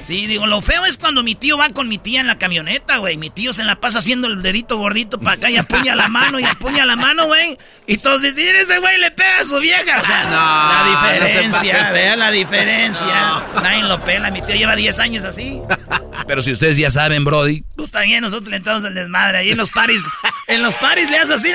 Sí, 0.00 0.26
digo, 0.26 0.46
lo 0.46 0.60
feo 0.62 0.86
es 0.86 0.98
cuando 0.98 1.22
mi 1.22 1.34
tío 1.34 1.58
va 1.58 1.68
con 1.70 1.88
mi 1.88 1.98
tía 1.98 2.20
en 2.20 2.26
la 2.26 2.38
camioneta, 2.38 2.96
güey. 2.96 3.16
Mi 3.16 3.30
tío 3.30 3.52
se 3.52 3.64
la 3.64 3.80
pasa 3.80 3.98
haciendo 3.98 4.28
el 4.28 4.42
dedito 4.42 4.78
gordito 4.78 5.18
para 5.20 5.32
acá 5.32 5.50
y 5.50 5.56
apuña 5.56 5.94
la 5.94 6.08
mano 6.08 6.40
y 6.40 6.44
apuña 6.44 6.86
la 6.86 6.96
mano, 6.96 7.26
güey. 7.26 7.58
Y 7.86 7.94
entonces 7.94 8.34
ese 8.36 8.78
güey 8.78 8.98
le 8.98 9.10
pega 9.10 9.40
a 9.40 9.44
su 9.44 9.58
vieja. 9.58 10.00
O 10.00 10.06
sea, 10.06 10.24
la 10.30 11.18
diferencia, 11.18 11.92
vean 11.92 12.18
la 12.18 12.30
diferencia. 12.30 13.42
Nadie 13.62 13.82
lo 13.82 14.02
pela, 14.02 14.30
mi 14.30 14.40
tío 14.42 14.56
lleva 14.56 14.74
10 14.74 14.98
años 14.98 15.24
así. 15.24 15.60
Pero 16.26 16.42
si 16.42 16.52
ustedes 16.52 16.76
ya 16.76 16.90
saben, 16.90 17.24
Brody. 17.24 17.62
Pues 17.76 17.90
también 17.90 18.22
nosotros 18.22 18.48
le 18.48 18.56
entramos 18.56 18.84
el 18.84 18.94
desmadre. 18.94 19.38
Ahí 19.38 19.50
en 19.50 19.58
los 19.58 19.70
paris, 19.70 20.02
en 20.46 20.62
los 20.62 20.74
paris 20.76 21.10
le 21.10 21.18
haces 21.18 21.36
así, 21.36 21.52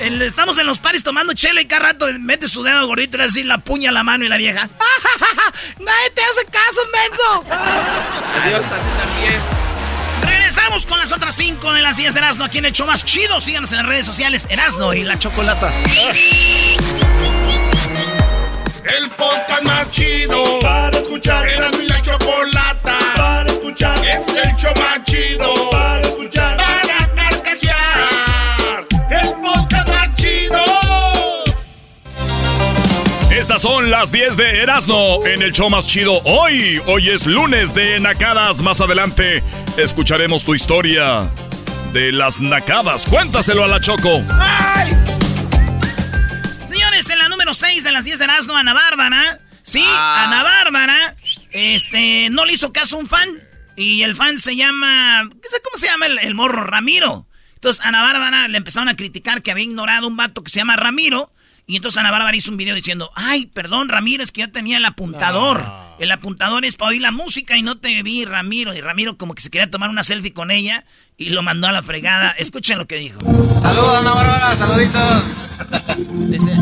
estamos 0.00 0.58
en 0.58 0.66
los 0.66 0.78
paris 0.78 1.02
tomando 1.02 1.32
chela 1.34 1.60
y 1.60 1.66
cada 1.66 1.86
rato 1.86 2.06
mete 2.20 2.48
su 2.48 2.62
dedo 2.62 2.86
gordito 2.86 3.18
y 3.18 3.22
así 3.22 3.44
la 3.44 3.58
puña 3.58 3.90
la 3.92 4.02
mano 4.04 4.24
y 4.24 4.28
la 4.28 4.36
vieja. 4.36 4.68
¡Nadie 5.78 6.10
te 6.14 6.22
hace 6.22 6.44
caso, 6.46 6.80
menso! 6.92 7.44
Adiós, 8.42 8.62
también. 8.62 9.58
Regresamos 10.22 10.86
con 10.86 10.98
las 10.98 11.12
otras 11.12 11.34
cinco 11.34 11.72
de 11.72 11.82
las 11.82 11.96
10 11.96 12.14
de 12.14 12.20
Erasmo 12.20 12.44
aquí 12.44 12.58
en 12.58 12.66
el 12.66 12.72
show 12.72 12.86
más 12.86 13.04
chido. 13.04 13.40
Síganos 13.40 13.70
en 13.72 13.78
las 13.78 13.86
redes 13.86 14.06
sociales 14.06 14.46
Erasmo 14.50 14.92
y 14.94 15.04
la 15.04 15.18
Chocolata. 15.18 15.72
El 18.84 19.10
podcast 19.10 19.62
más 19.62 19.90
chido 19.90 20.58
para 20.60 20.98
escuchar. 20.98 21.48
Erasmo 21.48 21.82
y 21.82 21.88
la 21.88 22.00
Chocolata 22.02 22.98
para 23.16 23.50
escuchar. 23.50 23.98
Es 23.98 24.28
el 24.28 24.56
show 24.56 24.72
más 24.76 25.04
chido 25.04 25.70
para 25.70 26.00
escuchar. 26.00 26.37
Estas 33.58 33.72
son 33.72 33.90
las 33.90 34.12
10 34.12 34.36
de 34.36 34.62
Erasmo 34.62 35.26
en 35.26 35.42
el 35.42 35.50
show 35.50 35.68
más 35.68 35.84
chido 35.84 36.20
hoy. 36.22 36.80
Hoy 36.86 37.08
es 37.08 37.26
lunes 37.26 37.74
de 37.74 37.98
Nacadas. 37.98 38.62
Más 38.62 38.80
adelante 38.80 39.42
escucharemos 39.76 40.44
tu 40.44 40.54
historia 40.54 41.28
de 41.92 42.12
las 42.12 42.38
Nacadas. 42.38 43.04
Cuéntaselo 43.04 43.64
a 43.64 43.66
la 43.66 43.80
Choco. 43.80 44.22
Señores, 46.66 47.10
en 47.10 47.18
la 47.18 47.28
número 47.28 47.52
6 47.52 47.82
de 47.82 47.90
las 47.90 48.04
10 48.04 48.20
de 48.20 48.24
Erasmo, 48.26 48.56
Ana 48.56 48.74
Bárbara. 48.74 49.40
Sí, 49.64 49.82
ah. 49.84 50.26
Ana 50.28 50.44
Bárbara. 50.44 51.16
Este, 51.50 52.30
no 52.30 52.44
le 52.44 52.52
hizo 52.52 52.72
caso 52.72 52.94
a 52.94 53.00
un 53.00 53.06
fan. 53.06 53.42
Y 53.74 54.02
el 54.02 54.14
fan 54.14 54.38
se 54.38 54.54
llama. 54.54 55.28
¿Cómo 55.64 55.76
se 55.76 55.86
llama 55.86 56.06
el, 56.06 56.20
el 56.20 56.36
morro? 56.36 56.62
Ramiro. 56.62 57.26
Entonces, 57.54 57.84
Ana 57.84 58.02
Bárbara 58.02 58.46
le 58.46 58.56
empezaron 58.56 58.88
a 58.88 58.94
criticar 58.94 59.42
que 59.42 59.50
había 59.50 59.64
ignorado 59.64 60.06
un 60.06 60.16
vato 60.16 60.44
que 60.44 60.50
se 60.50 60.60
llama 60.60 60.76
Ramiro. 60.76 61.32
Y 61.70 61.76
entonces 61.76 61.98
Ana 61.98 62.10
Bárbara 62.10 62.34
hizo 62.34 62.50
un 62.50 62.56
video 62.56 62.74
diciendo, 62.74 63.10
ay, 63.14 63.44
perdón, 63.44 63.90
Ramírez, 63.90 64.32
que 64.32 64.40
yo 64.40 64.50
tenía 64.50 64.78
el 64.78 64.84
apuntador. 64.86 65.62
El 65.98 66.10
apuntador 66.10 66.64
es 66.64 66.76
para 66.76 66.92
oír 66.92 67.02
la 67.02 67.12
música 67.12 67.58
y 67.58 67.62
no 67.62 67.76
te 67.76 68.02
vi, 68.02 68.24
Ramiro. 68.24 68.72
Y 68.74 68.80
Ramiro 68.80 69.18
como 69.18 69.34
que 69.34 69.42
se 69.42 69.50
quería 69.50 69.70
tomar 69.70 69.90
una 69.90 70.02
selfie 70.02 70.32
con 70.32 70.50
ella 70.50 70.86
y 71.18 71.28
lo 71.28 71.42
mandó 71.42 71.66
a 71.68 71.72
la 71.72 71.82
fregada. 71.82 72.30
Escuchen 72.30 72.78
lo 72.78 72.86
que 72.86 72.96
dijo. 72.96 73.20
Saludos, 73.60 73.96
Ana 73.98 74.14
Bárbara, 74.14 74.56
saluditos. 74.56 75.24
Dice, 76.30 76.56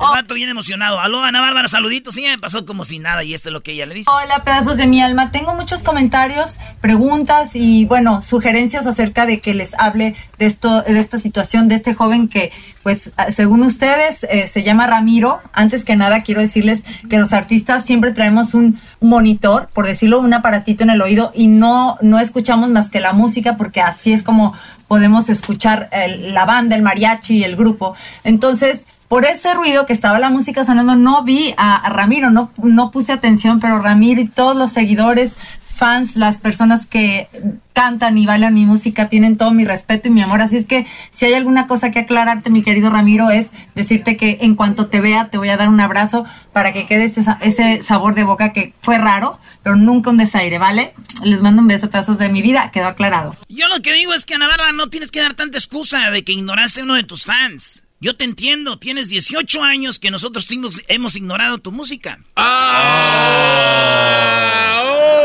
el 0.00 0.22
vato 0.22 0.34
bien 0.34 0.48
emocionado. 0.48 1.00
Aló, 1.00 1.22
Ana 1.22 1.40
Bárbara, 1.40 1.68
saluditos. 1.68 2.14
Sí, 2.14 2.22
me 2.22 2.38
pasó 2.38 2.64
como 2.64 2.84
si 2.84 2.98
nada 2.98 3.24
y 3.24 3.34
esto 3.34 3.48
es 3.48 3.52
lo 3.52 3.62
que 3.62 3.72
ella 3.72 3.86
le 3.86 3.94
dice. 3.94 4.10
Hola, 4.10 4.44
pedazos 4.44 4.76
de 4.76 4.86
mi 4.86 5.00
alma. 5.00 5.30
Tengo 5.30 5.54
muchos 5.54 5.82
comentarios, 5.82 6.58
preguntas 6.80 7.50
y, 7.54 7.84
bueno, 7.86 8.22
sugerencias 8.22 8.86
acerca 8.86 9.26
de 9.26 9.40
que 9.40 9.54
les 9.54 9.74
hable 9.74 10.14
de 10.38 10.46
esto, 10.46 10.82
de 10.82 10.98
esta 10.98 11.18
situación, 11.18 11.68
de 11.68 11.76
este 11.76 11.94
joven 11.94 12.28
que, 12.28 12.52
pues, 12.82 13.10
según 13.30 13.62
ustedes, 13.62 14.24
eh, 14.24 14.46
se 14.46 14.62
llama 14.62 14.86
Ramiro. 14.86 15.40
Antes 15.52 15.84
que 15.84 15.96
nada, 15.96 16.22
quiero 16.22 16.40
decirles 16.40 16.84
que 17.08 17.18
los 17.18 17.32
artistas 17.32 17.84
siempre 17.84 18.12
traemos 18.12 18.54
un 18.54 18.80
monitor, 19.00 19.68
por 19.72 19.86
decirlo, 19.86 20.20
un 20.20 20.34
aparatito 20.34 20.84
en 20.84 20.90
el 20.90 21.02
oído 21.02 21.32
y 21.34 21.46
no, 21.46 21.98
no 22.00 22.18
escuchamos 22.18 22.70
más 22.70 22.90
que 22.90 23.00
la 23.00 23.12
música 23.12 23.56
porque 23.56 23.80
así 23.80 24.12
es 24.12 24.22
como 24.22 24.54
podemos 24.88 25.28
escuchar 25.28 25.88
la 25.92 26.44
banda, 26.44 26.76
el 26.76 26.82
mariachi 26.82 27.38
y 27.38 27.44
el 27.44 27.56
grupo. 27.56 27.96
Entonces, 28.24 28.86
por 29.08 29.24
ese 29.24 29.54
ruido 29.54 29.86
que 29.86 29.92
estaba 29.92 30.18
la 30.18 30.30
música 30.30 30.64
sonando, 30.64 30.96
no 30.96 31.22
vi 31.22 31.54
a, 31.56 31.88
Ramiro, 31.88 32.30
no, 32.30 32.50
no 32.62 32.90
puse 32.90 33.12
atención, 33.12 33.60
pero 33.60 33.80
Ramiro 33.80 34.20
y 34.20 34.28
todos 34.28 34.56
los 34.56 34.72
seguidores, 34.72 35.36
fans, 35.76 36.16
las 36.16 36.38
personas 36.38 36.86
que 36.86 37.28
cantan 37.74 38.16
y 38.16 38.24
bailan 38.24 38.54
mi 38.54 38.64
música 38.64 39.08
tienen 39.08 39.36
todo 39.36 39.50
mi 39.52 39.64
respeto 39.64 40.08
y 40.08 40.10
mi 40.10 40.22
amor. 40.22 40.40
Así 40.40 40.56
es 40.56 40.64
que 40.64 40.86
si 41.10 41.26
hay 41.26 41.34
alguna 41.34 41.66
cosa 41.66 41.90
que 41.90 42.00
aclararte, 42.00 42.50
mi 42.50 42.62
querido 42.62 42.90
Ramiro, 42.90 43.30
es 43.30 43.50
decirte 43.74 44.16
que 44.16 44.38
en 44.40 44.54
cuanto 44.54 44.86
te 44.86 45.00
vea 45.00 45.28
te 45.28 45.38
voy 45.38 45.50
a 45.50 45.56
dar 45.56 45.68
un 45.68 45.80
abrazo 45.80 46.24
para 46.52 46.72
que 46.72 46.86
quede 46.86 47.04
ese, 47.04 47.82
sabor 47.82 48.14
de 48.14 48.24
boca 48.24 48.52
que 48.52 48.72
fue 48.80 48.98
raro, 48.98 49.38
pero 49.62 49.76
nunca 49.76 50.10
un 50.10 50.16
desaire, 50.16 50.58
¿vale? 50.58 50.94
Les 51.22 51.42
mando 51.42 51.60
un 51.60 51.68
beso, 51.68 51.90
pedazos 51.90 52.18
de 52.18 52.30
mi 52.30 52.40
vida, 52.40 52.70
quedó 52.72 52.86
aclarado. 52.86 53.36
Yo 53.48 53.68
lo 53.68 53.82
que 53.82 53.92
digo 53.92 54.14
es 54.14 54.24
que, 54.24 54.34
Ana 54.34 54.48
Bárbara, 54.48 54.72
no 54.72 54.88
tienes 54.88 55.12
que 55.12 55.20
dar 55.20 55.34
tanta 55.34 55.58
excusa 55.58 56.10
de 56.10 56.24
que 56.24 56.32
ignoraste 56.32 56.80
a 56.80 56.84
uno 56.84 56.94
de 56.94 57.04
tus 57.04 57.24
fans. 57.24 57.85
Yo 58.06 58.16
te 58.16 58.24
entiendo, 58.24 58.78
tienes 58.78 59.08
18 59.08 59.64
años 59.64 59.98
que 59.98 60.12
nosotros 60.12 60.46
hemos 60.86 61.16
ignorado 61.16 61.58
tu 61.58 61.72
música. 61.72 62.20
Ah, 62.36 63.50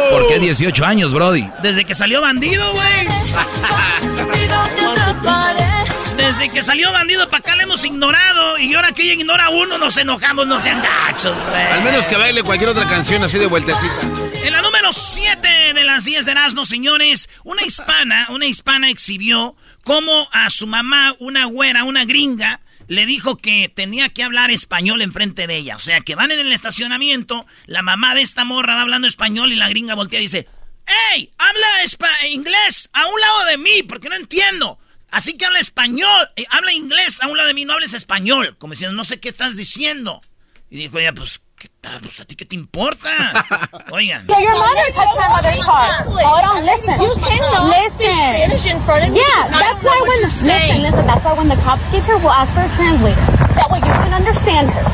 ¿Por 0.09 0.27
qué 0.27 0.39
18 0.39 0.83
años, 0.83 1.13
Brody? 1.13 1.47
Desde 1.61 1.85
que 1.85 1.93
salió 1.93 2.21
bandido, 2.21 2.73
güey. 2.73 3.07
Desde 6.17 6.50
que 6.50 6.63
salió 6.63 6.91
bandido 6.91 7.29
para 7.29 7.38
acá 7.38 7.55
le 7.55 7.61
hemos 7.63 7.85
ignorado 7.85 8.57
y 8.57 8.73
ahora 8.73 8.93
que 8.93 9.03
ella 9.03 9.13
ignora 9.13 9.45
a 9.45 9.50
uno 9.50 9.77
nos 9.77 9.95
enojamos, 9.97 10.47
no 10.47 10.59
sean 10.59 10.81
gachos, 10.81 11.38
güey. 11.50 11.61
Al 11.61 11.83
menos 11.83 12.07
que 12.07 12.17
baile 12.17 12.41
cualquier 12.41 12.71
otra 12.71 12.89
canción 12.89 13.23
así 13.23 13.38
de 13.38 13.45
vueltecita. 13.45 13.93
En 14.43 14.53
la 14.53 14.63
número 14.63 14.91
7 14.91 15.75
de 15.75 15.83
las 15.83 16.05
10 16.05 16.25
de 16.25 16.31
Erasmo, 16.31 16.65
señores, 16.65 17.29
una 17.43 17.61
hispana, 17.61 18.25
una 18.31 18.47
hispana 18.47 18.89
exhibió 18.89 19.55
cómo 19.83 20.27
a 20.31 20.50
su 20.50 20.65
mamá, 20.65 21.15
una 21.19 21.45
güera, 21.45 21.83
una 21.83 22.05
gringa, 22.05 22.59
le 22.91 23.05
dijo 23.05 23.38
que 23.38 23.71
tenía 23.74 24.10
que 24.10 24.21
hablar 24.21 24.51
español 24.51 25.01
enfrente 25.01 25.48
de 25.48 25.55
ella. 25.55 25.77
O 25.77 25.79
sea, 25.79 26.01
que 26.01 26.13
van 26.13 26.29
en 26.29 26.41
el 26.41 26.51
estacionamiento, 26.51 27.45
la 27.65 27.83
mamá 27.83 28.15
de 28.15 28.21
esta 28.21 28.43
morra 28.43 28.75
va 28.75 28.81
hablando 28.81 29.07
español 29.07 29.53
y 29.53 29.55
la 29.55 29.69
gringa 29.69 29.95
voltea 29.95 30.19
y 30.19 30.24
dice, 30.24 30.50
¡Ey! 31.13 31.31
Habla 31.38 32.27
inglés 32.29 32.89
a 32.91 33.05
un 33.05 33.21
lado 33.21 33.45
de 33.45 33.57
mí, 33.57 33.83
porque 33.83 34.10
no 34.10 34.15
entiendo. 34.15 34.77
Así 35.10 35.38
que 35.38 35.45
habla 35.45 35.62
español, 35.62 36.27
eh, 36.36 36.45
habla 36.50 36.74
inglés 36.74 37.24
a 37.24 37.27
un 37.27 37.38
lado 37.38 37.48
de 37.48 37.53
mí, 37.53 37.63
no 37.63 37.71
hables 37.71 37.93
español. 37.93 38.57
Como 38.57 38.74
diciendo, 38.74 38.93
no 38.93 39.05
sé 39.05 39.21
qué 39.21 39.29
estás 39.29 39.55
diciendo. 39.55 40.21
Y 40.69 40.75
dijo 40.75 41.00
ella, 41.00 41.13
pues, 41.13 41.39
¿Qué 41.62 41.70
tal? 41.80 42.01
Pues 42.01 42.20
a 42.20 42.25
ti 42.25 42.36
qué 42.36 42.44
te 42.44 42.56
importa. 42.56 43.08
Oigan. 43.91 44.25
Your 44.25 44.58
mother 44.58 44.82
touched 44.96 45.15
my 45.15 45.27
mother's 45.30 45.63
car. 45.63 46.03
Hold 46.10 46.58
on, 46.58 46.65
listen. 46.65 47.00
You 47.00 47.13
cannot 47.22 47.70
listen. 47.70 48.10
Spanish 48.10 48.65
in 48.65 48.80
front 48.82 49.03
of 49.03 49.10
me. 49.12 49.20
Yeah, 49.20 49.48
that's 49.48 49.84
why 49.84 50.01
when 50.01 50.22
the, 50.22 50.34
listen, 50.41 50.82
listen, 50.82 51.06
that's 51.06 51.24
why 51.24 51.34
when 51.34 51.50
the 51.50 51.56
cops 51.58 51.86
get 51.91 52.03
here, 52.03 52.18
we'll 52.18 52.32
ask 52.32 52.51
for 52.56 52.62
a 52.62 52.70
translator. 52.74 53.22
That 53.53 53.70
way 53.70 53.77
you 53.77 53.94
can 53.94 54.12
understand 54.12 54.72
her. 54.72 54.86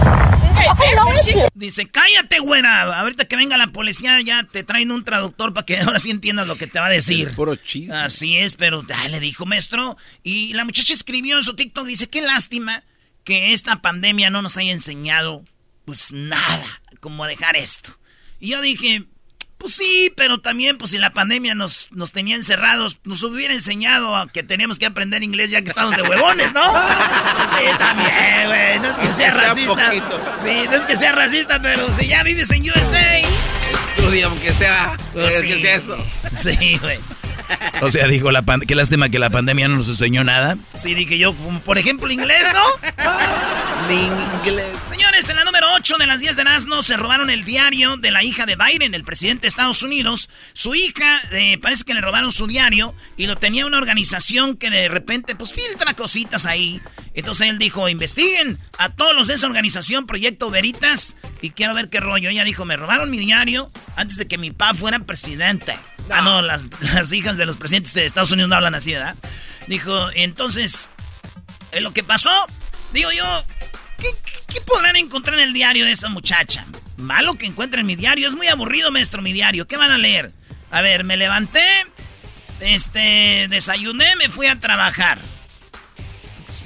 Okay, 0.73 0.91
no 0.93 1.09
issue. 1.13 1.47
Dice, 1.55 1.87
cállate, 1.87 2.39
güera. 2.39 2.99
Ahorita 2.99 3.29
que 3.29 3.37
venga 3.37 3.55
la 3.55 3.67
policía 3.67 4.19
ya 4.19 4.43
te 4.43 4.63
traen 4.63 4.91
un 4.91 5.05
traductor 5.05 5.53
para 5.53 5.65
que 5.65 5.79
ahora 5.79 5.99
sí 5.99 6.11
entiendas 6.11 6.47
lo 6.47 6.57
que 6.57 6.67
te 6.67 6.81
va 6.81 6.87
a 6.87 6.89
decir. 6.89 7.33
puro 7.33 7.55
chiste. 7.55 7.95
Así 7.95 8.35
es, 8.35 8.57
pero 8.57 8.83
ay, 8.93 9.09
le 9.09 9.21
dijo, 9.21 9.45
maestro. 9.45 9.95
Y 10.21 10.51
la 10.51 10.65
muchacha 10.65 10.91
escribió 10.91 11.37
en 11.37 11.43
su 11.43 11.55
TikTok, 11.55 11.85
dice, 11.85 12.09
qué 12.09 12.19
lástima 12.19 12.83
que 13.23 13.53
esta 13.53 13.81
pandemia 13.81 14.29
no 14.29 14.41
nos 14.41 14.57
haya 14.57 14.73
enseñado 14.73 15.45
pues 15.87 16.11
nada, 16.11 16.81
como 16.99 17.25
dejar 17.25 17.55
esto. 17.55 17.97
Y 18.41 18.49
yo 18.49 18.59
dije, 18.59 19.05
pues 19.57 19.73
sí, 19.73 20.11
pero 20.17 20.41
también, 20.41 20.77
pues 20.77 20.91
si 20.91 20.97
la 20.97 21.11
pandemia 21.11 21.55
nos, 21.55 21.87
nos 21.91 22.11
tenía 22.11 22.35
encerrados, 22.35 22.99
nos 23.05 23.23
hubiera 23.23 23.53
enseñado 23.53 24.17
a 24.17 24.27
que 24.27 24.43
teníamos 24.43 24.79
que 24.79 24.85
aprender 24.85 25.23
inglés 25.23 25.49
ya 25.49 25.61
que 25.61 25.69
estamos 25.69 25.95
de 25.95 26.01
huevones, 26.03 26.53
¿no? 26.53 26.61
Sí, 27.57 27.63
también, 27.79 28.47
güey. 28.47 28.79
No 28.79 28.89
es 28.89 28.97
que 28.97 29.11
sea, 29.13 29.31
racista. 29.31 29.91
Sí, 30.43 30.65
no 30.69 30.75
es 30.75 30.85
que 30.85 30.95
sea 30.97 31.11
racista, 31.13 31.59
pero 31.61 31.87
si 31.97 32.07
ya 32.07 32.21
vives 32.21 32.51
en 32.51 32.63
USA. 32.69 33.19
Estudia, 33.95 34.25
aunque 34.25 34.53
sea, 34.53 34.91
pues 35.13 35.33
que 35.41 35.61
sea 35.61 35.75
eso. 35.77 35.97
Sí, 36.35 36.77
güey. 36.79 36.99
O 37.81 37.91
sea, 37.91 38.07
dijo, 38.07 38.31
la 38.31 38.43
qué 38.67 38.75
lástima 38.75 39.09
que 39.09 39.19
la 39.19 39.29
pandemia 39.29 39.67
no 39.67 39.77
nos 39.77 39.87
enseñó 39.87 40.23
nada. 40.23 40.57
Sí, 40.75 40.93
dije 40.93 41.17
yo, 41.17 41.33
por 41.33 41.77
ejemplo, 41.77 42.11
inglés, 42.11 42.43
¿no? 42.53 43.93
inglés. 43.93 44.65
Señores, 44.89 45.29
en 45.29 45.35
la 45.35 45.43
número 45.43 45.56
8 45.87 45.99
de 45.99 46.07
las 46.07 46.19
10 46.19 46.35
de 46.35 46.41
Erasmo 46.41 46.83
se 46.83 46.97
robaron 46.97 47.29
el 47.29 47.45
diario 47.45 47.95
de 47.95 48.11
la 48.11 48.21
hija 48.21 48.45
de 48.45 48.57
Biden, 48.57 48.93
el 48.93 49.05
presidente 49.05 49.43
de 49.43 49.47
Estados 49.47 49.83
Unidos. 49.83 50.29
Su 50.51 50.75
hija, 50.75 51.21
eh, 51.31 51.57
parece 51.59 51.85
que 51.85 51.93
le 51.93 52.01
robaron 52.01 52.29
su 52.33 52.45
diario 52.45 52.93
y 53.15 53.25
lo 53.25 53.37
tenía 53.37 53.65
una 53.65 53.77
organización 53.77 54.57
que 54.57 54.69
de 54.69 54.89
repente, 54.89 55.37
pues, 55.37 55.53
filtra 55.53 55.93
cositas 55.93 56.45
ahí. 56.45 56.81
Entonces 57.13 57.47
él 57.47 57.57
dijo, 57.57 57.87
investiguen 57.87 58.59
a 58.77 58.89
todos 58.89 59.15
los 59.15 59.27
de 59.27 59.35
esa 59.35 59.47
organización, 59.47 60.07
Proyecto 60.07 60.49
Veritas, 60.49 61.15
y 61.41 61.51
quiero 61.51 61.73
ver 61.73 61.87
qué 61.87 62.01
rollo. 62.01 62.31
Ella 62.31 62.43
dijo, 62.43 62.65
me 62.65 62.75
robaron 62.75 63.09
mi 63.09 63.17
diario 63.17 63.71
antes 63.95 64.17
de 64.17 64.27
que 64.27 64.37
mi 64.37 64.51
papá 64.51 64.73
fuera 64.73 64.99
presidente. 64.99 65.79
Ah, 66.09 66.21
no, 66.21 66.41
las, 66.41 66.67
las 66.81 67.13
hijas 67.13 67.37
de 67.37 67.45
los 67.45 67.55
presidentes 67.55 67.93
de 67.93 68.05
Estados 68.05 68.31
Unidos 68.31 68.49
no 68.49 68.57
hablan 68.57 68.75
así, 68.75 68.91
¿verdad? 68.91 69.15
Dijo, 69.67 70.11
entonces, 70.15 70.89
en 71.71 71.85
lo 71.85 71.93
que 71.93 72.03
pasó, 72.03 72.45
digo 72.91 73.09
yo, 73.13 73.45
¿qué, 73.97 74.61
podrán 74.61 74.95
encontrar 74.95 75.37
en 75.39 75.47
el 75.47 75.53
diario 75.53 75.85
de 75.85 75.91
esa 75.91 76.09
muchacha? 76.09 76.65
Malo 76.97 77.35
que 77.35 77.45
encuentren 77.45 77.85
mi 77.85 77.95
diario, 77.95 78.27
es 78.27 78.35
muy 78.35 78.47
aburrido, 78.47 78.91
maestro, 78.91 79.21
mi 79.21 79.33
diario. 79.33 79.67
¿Qué 79.67 79.77
van 79.77 79.91
a 79.91 79.97
leer? 79.97 80.31
A 80.71 80.81
ver, 80.81 81.03
me 81.03 81.17
levanté, 81.17 81.63
este, 82.59 83.47
desayuné, 83.49 84.15
me 84.17 84.29
fui 84.29 84.47
a 84.47 84.59
trabajar. 84.59 85.19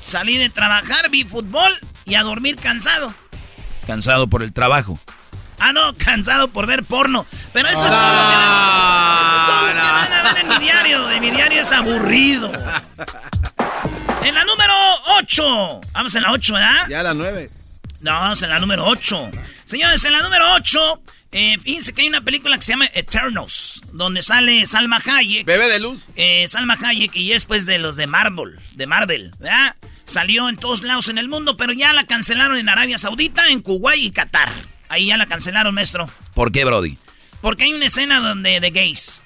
Salí 0.02 0.38
de 0.38 0.50
trabajar, 0.50 1.10
vi 1.10 1.24
fútbol 1.24 1.78
y 2.06 2.16
a 2.16 2.24
dormir 2.24 2.56
cansado. 2.56 3.14
Cansado 3.86 4.28
por 4.28 4.44
el 4.44 4.54
trabajo. 4.54 5.00
Ah, 5.60 5.74
no, 5.74 5.94
cansado 5.98 6.48
por 6.48 6.66
ver 6.66 6.84
porno. 6.84 7.26
Pero 7.54 7.68
eso 7.68 7.86
es 7.86 7.92
todo 7.92 8.00
lo 8.00 8.30
que 8.30 8.36
van, 8.36 9.26
eso 9.26 9.36
es 9.38 9.46
todo 9.46 9.62
lo 9.62 9.68
que 9.68 9.74
van 9.74 10.14
a 10.14 10.24
ver 10.24 10.38
en 10.42 10.48
mi 10.48 10.58
diario. 10.58 11.12
En 11.12 11.22
mi 11.22 11.32
diario 11.32 11.62
es 11.62 11.72
aburrido. 11.72 12.52
En 14.24 14.36
la 14.36 14.44
número 14.46 14.74
8. 15.20 15.82
Vamos 15.94 16.16
en 16.16 16.24
la 16.24 16.32
8, 16.32 16.54
¿verdad? 16.54 16.88
Ya 16.90 17.04
la 17.04 17.14
9. 17.14 17.50
No, 18.02 18.12
vamos 18.12 18.42
en 18.42 18.50
la 18.50 18.60
número 18.60 18.86
8. 18.86 19.32
Señores, 19.66 20.04
en 20.04 20.12
la 20.12 20.22
número 20.22 20.54
8, 20.56 21.02
eh, 21.34 21.58
fíjense 21.64 21.94
que 21.94 22.02
hay 22.02 22.10
una 22.10 22.22
película 22.22 22.58
que 22.58 22.64
se 22.64 22.74
llama 22.74 22.90
Eternals, 22.94 23.82
donde 23.94 24.22
sale 24.22 24.66
Salma 24.68 25.00
Hayek. 25.06 25.46
Bebe 25.46 25.70
de 25.70 25.80
luz. 25.80 26.02
Eh, 26.16 26.48
Salma 26.48 26.78
Hayek 26.84 27.16
y 27.16 27.34
es 27.34 27.46
pues 27.46 27.66
de 27.66 27.78
los 27.78 27.96
de 27.96 28.08
Marvel, 28.08 28.60
de 28.74 28.88
Marvel, 28.88 29.32
¿verdad? 29.40 29.76
Salió 30.06 30.50
en 30.50 30.58
todos 30.58 30.84
lados 30.84 31.08
en 31.08 31.18
el 31.18 31.30
mundo, 31.30 31.56
pero 31.56 31.74
ya 31.74 31.94
la 31.94 32.04
cancelaron 32.04 32.58
en 32.58 32.68
Arabia 32.70 32.98
Saudita, 32.98 33.48
en 33.50 33.62
Kuwait 33.62 34.04
y 34.04 34.12
Qatar. 34.12 34.52
Ahí 34.90 35.08
ya 35.08 35.18
la 35.18 35.26
cancelaron, 35.26 35.74
maestro. 35.74 36.12
¿Por 36.34 36.52
qué, 36.52 36.66
Brody? 36.66 36.98
Porque 37.40 37.64
hay 37.64 37.74
una 37.74 37.86
escena 37.86 38.20
donde 38.20 38.60
de 38.60 38.72
gays. 38.72 39.22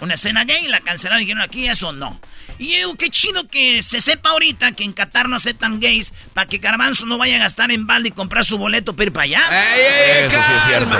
Una 0.00 0.14
escena 0.14 0.44
gay, 0.44 0.66
la 0.66 0.80
cancelaron 0.80 1.22
y 1.22 1.26
dijeron 1.26 1.42
aquí 1.42 1.68
eso 1.68 1.92
no. 1.92 2.20
Y 2.62 2.80
yo, 2.80 2.94
qué 2.94 3.10
chido 3.10 3.48
que 3.48 3.82
se 3.82 4.00
sepa 4.00 4.30
ahorita 4.30 4.70
que 4.70 4.84
en 4.84 4.92
Qatar 4.92 5.28
no 5.28 5.34
aceptan 5.34 5.80
gays 5.80 6.12
para 6.32 6.46
que 6.46 6.58
Garbanzo 6.58 7.06
no 7.06 7.18
vaya 7.18 7.34
a 7.34 7.38
gastar 7.40 7.72
en 7.72 7.88
balde 7.88 8.10
y 8.10 8.12
comprar 8.12 8.44
su 8.44 8.56
boleto 8.56 8.94
para 8.94 9.06
ir 9.06 9.12
para 9.12 9.24
allá. 9.24 9.74
¡Ey, 9.74 9.80
ey, 9.80 10.26
Eso 10.26 10.38
sí 10.46 10.52
es 10.56 10.64
cierto. 10.64 10.96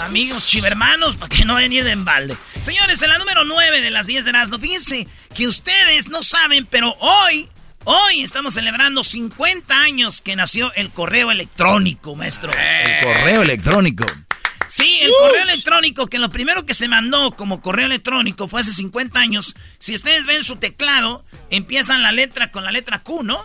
Amigos 0.00 0.48
chivermanos, 0.48 1.14
para 1.14 1.28
que 1.28 1.44
no 1.44 1.54
vayan 1.54 1.70
a 1.70 1.74
ir 1.76 1.84
de 1.84 1.92
embalde. 1.92 2.36
Señores, 2.60 3.00
en 3.02 3.10
la 3.10 3.18
número 3.18 3.44
9 3.44 3.80
de 3.82 3.90
las 3.92 4.08
10 4.08 4.24
de 4.24 4.30
Erasmo, 4.30 4.58
fíjense 4.58 5.06
que 5.32 5.46
ustedes 5.46 6.08
no 6.08 6.24
saben, 6.24 6.66
pero 6.66 6.96
hoy, 6.98 7.48
hoy 7.84 8.24
estamos 8.24 8.54
celebrando 8.54 9.04
50 9.04 9.80
años 9.80 10.22
que 10.22 10.34
nació 10.34 10.72
el 10.74 10.90
correo 10.90 11.30
electrónico, 11.30 12.16
maestro. 12.16 12.50
El 12.52 13.04
correo 13.04 13.42
electrónico. 13.42 14.04
Sí, 14.68 14.98
el 15.00 15.10
correo 15.10 15.42
electrónico, 15.42 16.06
que 16.06 16.18
lo 16.18 16.30
primero 16.30 16.66
que 16.66 16.74
se 16.74 16.88
mandó 16.88 17.32
como 17.36 17.60
correo 17.60 17.86
electrónico 17.86 18.48
fue 18.48 18.60
hace 18.60 18.72
50 18.72 19.18
años. 19.18 19.54
Si 19.78 19.94
ustedes 19.94 20.26
ven 20.26 20.44
su 20.44 20.56
teclado, 20.56 21.24
empiezan 21.50 22.02
la 22.02 22.12
letra 22.12 22.50
con 22.50 22.64
la 22.64 22.72
letra 22.72 23.02
Q, 23.02 23.22
¿no? 23.22 23.44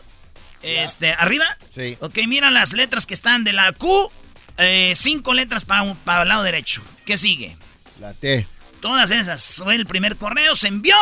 Este, 0.61 1.13
arriba. 1.13 1.57
Sí. 1.73 1.97
Ok, 2.01 2.19
mira 2.27 2.51
las 2.51 2.73
letras 2.73 3.05
que 3.05 3.13
están 3.13 3.43
de 3.43 3.53
la 3.53 3.71
Q, 3.73 4.11
eh, 4.57 4.93
cinco 4.95 5.33
letras 5.33 5.65
para 5.65 6.21
el 6.21 6.27
lado 6.27 6.43
derecho. 6.43 6.81
¿Qué 7.05 7.17
sigue? 7.17 7.57
La 7.99 8.13
T. 8.13 8.47
Todas 8.81 9.11
esas. 9.11 9.61
Fue 9.63 9.75
el 9.75 9.85
primer 9.85 10.17
correo, 10.17 10.55
se 10.55 10.67
envió. 10.67 10.95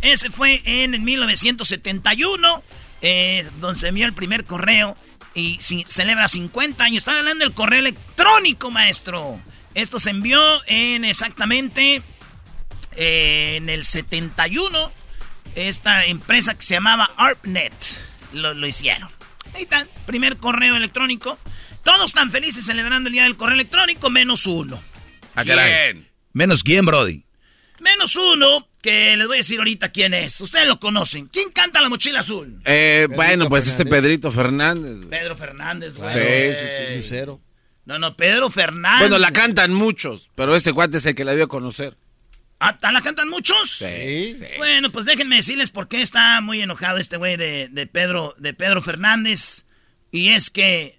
Ese 0.00 0.30
fue 0.30 0.62
en 0.64 0.94
el 0.94 1.00
1971, 1.00 2.62
eh, 3.02 3.48
donde 3.58 3.78
se 3.78 3.88
envió 3.88 4.06
el 4.06 4.12
primer 4.12 4.44
correo 4.44 4.96
y 5.34 5.58
celebra 5.60 6.28
50 6.28 6.84
años. 6.84 6.98
Están 6.98 7.16
hablando 7.16 7.44
del 7.44 7.54
correo 7.54 7.80
electrónico, 7.80 8.70
maestro. 8.70 9.40
Esto 9.74 9.98
se 9.98 10.10
envió 10.10 10.40
en 10.66 11.04
exactamente 11.04 12.02
eh, 12.96 13.54
en 13.56 13.68
el 13.68 13.84
71. 13.84 14.92
Esta 15.54 16.04
empresa 16.06 16.54
que 16.54 16.62
se 16.62 16.74
llamaba 16.74 17.10
ARPNET 17.16 17.72
lo, 18.32 18.54
lo 18.54 18.66
hicieron. 18.66 19.08
Ahí 19.54 19.62
está, 19.62 19.86
primer 20.06 20.38
correo 20.38 20.76
electrónico. 20.76 21.38
Todos 21.84 22.06
están 22.06 22.30
felices 22.30 22.64
celebrando 22.64 23.08
el 23.08 23.12
día 23.12 23.24
del 23.24 23.36
correo 23.36 23.54
electrónico, 23.54 24.10
menos 24.10 24.46
uno. 24.46 24.82
¿A 25.34 25.40
ah, 25.40 25.44
¿Quién? 25.44 26.08
¿Menos 26.32 26.62
quién, 26.62 26.86
Brody? 26.86 27.24
Menos 27.80 28.16
uno, 28.16 28.66
que 28.84 29.16
les 29.16 29.26
voy 29.26 29.36
a 29.36 29.38
decir 29.38 29.58
ahorita 29.58 29.88
quién 29.88 30.12
es. 30.12 30.38
Ustedes 30.42 30.68
lo 30.68 30.78
conocen. 30.78 31.28
¿Quién 31.28 31.50
canta 31.52 31.80
la 31.80 31.88
mochila 31.88 32.20
azul? 32.20 32.60
Eh, 32.66 33.08
bueno, 33.16 33.48
pues 33.48 33.66
este 33.66 33.86
Pedrito 33.86 34.30
Fernández. 34.30 35.08
Pedro 35.08 35.34
Fernández, 35.36 35.96
güey. 35.96 36.12
Sí, 36.12 36.20
sí, 36.20 36.94
sí, 37.00 37.08
cero. 37.08 37.40
No, 37.86 37.98
no, 37.98 38.14
Pedro 38.14 38.50
Fernández. 38.50 39.08
Bueno, 39.08 39.18
la 39.18 39.32
cantan 39.32 39.72
muchos, 39.72 40.30
pero 40.34 40.54
este 40.54 40.74
cuate 40.74 40.98
es 40.98 41.06
el 41.06 41.14
que 41.14 41.24
la 41.24 41.34
dio 41.34 41.44
a 41.44 41.48
conocer. 41.48 41.96
¿Ah, 42.60 42.76
¿la 42.92 43.00
cantan 43.00 43.30
muchos? 43.30 43.70
Sí. 43.70 44.36
Bueno, 44.58 44.90
pues 44.90 45.06
déjenme 45.06 45.36
decirles 45.36 45.70
por 45.70 45.88
qué 45.88 46.02
está 46.02 46.42
muy 46.42 46.60
enojado 46.60 46.98
este 46.98 47.16
güey 47.16 47.38
de, 47.38 47.68
de, 47.70 47.86
Pedro, 47.86 48.34
de 48.36 48.52
Pedro 48.52 48.82
Fernández. 48.82 49.64
Y 50.12 50.28
es 50.28 50.50
que 50.50 50.98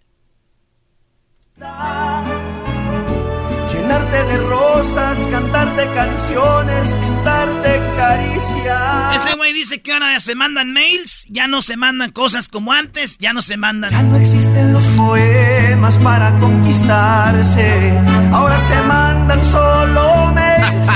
Llenarte 3.71 4.24
de 4.24 4.38
rosas, 4.38 5.19
cantarte 5.30 5.86
canciones, 5.93 6.88
pintarte 7.25 7.81
caricias. 7.97 9.15
Ese 9.15 9.35
güey 9.35 9.53
dice 9.53 9.81
que 9.81 9.91
ahora 9.91 10.19
se 10.19 10.35
mandan 10.35 10.71
mails, 10.73 11.25
ya 11.27 11.47
no 11.47 11.61
se 11.61 11.75
mandan 11.75 12.11
cosas 12.11 12.47
como 12.47 12.71
antes, 12.71 13.17
ya 13.17 13.33
no 13.33 13.41
se 13.41 13.57
mandan. 13.57 13.89
Ya 13.89 14.03
no 14.03 14.15
existen 14.17 14.73
los 14.73 14.85
poemas 14.89 15.97
para 15.97 16.38
conquistarse, 16.39 17.93
ahora 18.31 18.57
se 18.57 18.81
mandan 18.83 19.43
solo 19.45 20.31
mails. 20.33 20.88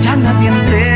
ya 0.02 0.16
nadie 0.16 0.48
entrega 0.48 0.95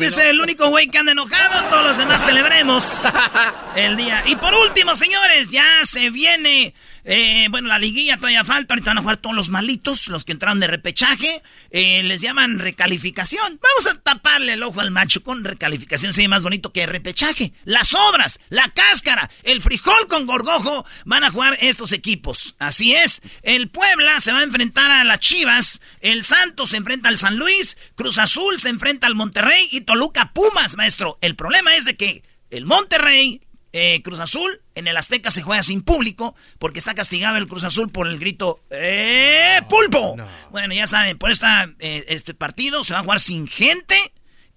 Ese 0.00 0.22
es 0.22 0.28
el 0.28 0.40
único 0.40 0.68
güey 0.70 0.88
que 0.88 0.96
anda 0.96 1.12
enojado, 1.12 1.68
todos 1.68 1.84
los 1.84 1.98
demás 1.98 2.24
celebremos 2.24 3.02
el 3.76 3.96
día. 3.98 4.22
Y 4.26 4.36
por 4.36 4.54
último, 4.54 4.96
señores, 4.96 5.50
ya 5.50 5.64
se 5.84 6.08
viene 6.08 6.72
eh, 7.10 7.46
bueno, 7.50 7.68
la 7.68 7.78
liguilla 7.78 8.18
todavía 8.18 8.44
falta. 8.44 8.74
Ahorita 8.74 8.90
van 8.90 8.98
a 8.98 9.00
jugar 9.00 9.16
todos 9.16 9.34
los 9.34 9.48
malitos, 9.48 10.08
los 10.08 10.26
que 10.26 10.32
entraron 10.32 10.60
de 10.60 10.66
repechaje. 10.66 11.42
Eh, 11.70 12.02
les 12.02 12.20
llaman 12.20 12.58
recalificación. 12.58 13.58
Vamos 13.62 13.86
a 13.90 13.98
taparle 13.98 14.52
el 14.52 14.62
ojo 14.62 14.80
al 14.80 14.90
macho 14.90 15.22
con 15.22 15.42
recalificación. 15.42 16.12
Sería 16.12 16.28
más 16.28 16.42
bonito 16.42 16.70
que 16.70 16.84
repechaje. 16.86 17.54
Las 17.64 17.94
obras, 17.94 18.40
la 18.50 18.70
cáscara, 18.74 19.30
el 19.42 19.62
frijol 19.62 20.06
con 20.06 20.26
gorgojo 20.26 20.84
van 21.06 21.24
a 21.24 21.30
jugar 21.30 21.56
estos 21.62 21.92
equipos. 21.92 22.56
Así 22.58 22.94
es. 22.94 23.22
El 23.42 23.70
Puebla 23.70 24.20
se 24.20 24.32
va 24.32 24.40
a 24.40 24.44
enfrentar 24.44 24.90
a 24.90 25.04
las 25.04 25.20
Chivas. 25.20 25.80
El 26.00 26.26
Santos 26.26 26.70
se 26.70 26.76
enfrenta 26.76 27.08
al 27.08 27.18
San 27.18 27.38
Luis. 27.38 27.78
Cruz 27.94 28.18
Azul 28.18 28.60
se 28.60 28.68
enfrenta 28.68 28.77
al 29.02 29.14
Monterrey. 29.14 29.68
Y 29.72 29.82
Toluca 29.82 30.32
Pumas, 30.32 30.76
maestro. 30.76 31.18
El 31.20 31.36
problema 31.36 31.74
es 31.74 31.84
de 31.84 31.96
que 31.96 32.22
el 32.50 32.64
Monterrey 32.64 33.40
eh, 33.72 34.00
Cruz 34.02 34.20
Azul. 34.20 34.60
En 34.74 34.86
el 34.86 34.96
Azteca 34.96 35.30
se 35.30 35.42
juega 35.42 35.62
sin 35.62 35.82
público 35.82 36.34
porque 36.58 36.78
está 36.78 36.94
castigado 36.94 37.36
el 37.36 37.48
Cruz 37.48 37.64
Azul 37.64 37.90
por 37.90 38.06
el 38.06 38.18
grito 38.18 38.60
¡Eh, 38.70 39.60
pulpo! 39.68 40.16
Bueno, 40.50 40.72
ya 40.72 40.86
saben, 40.86 41.18
por 41.18 41.30
esta, 41.30 41.72
eh, 41.78 42.04
este 42.08 42.32
partido 42.34 42.84
se 42.84 42.94
va 42.94 43.00
a 43.00 43.02
jugar 43.02 43.20
sin 43.20 43.48
gente 43.48 43.96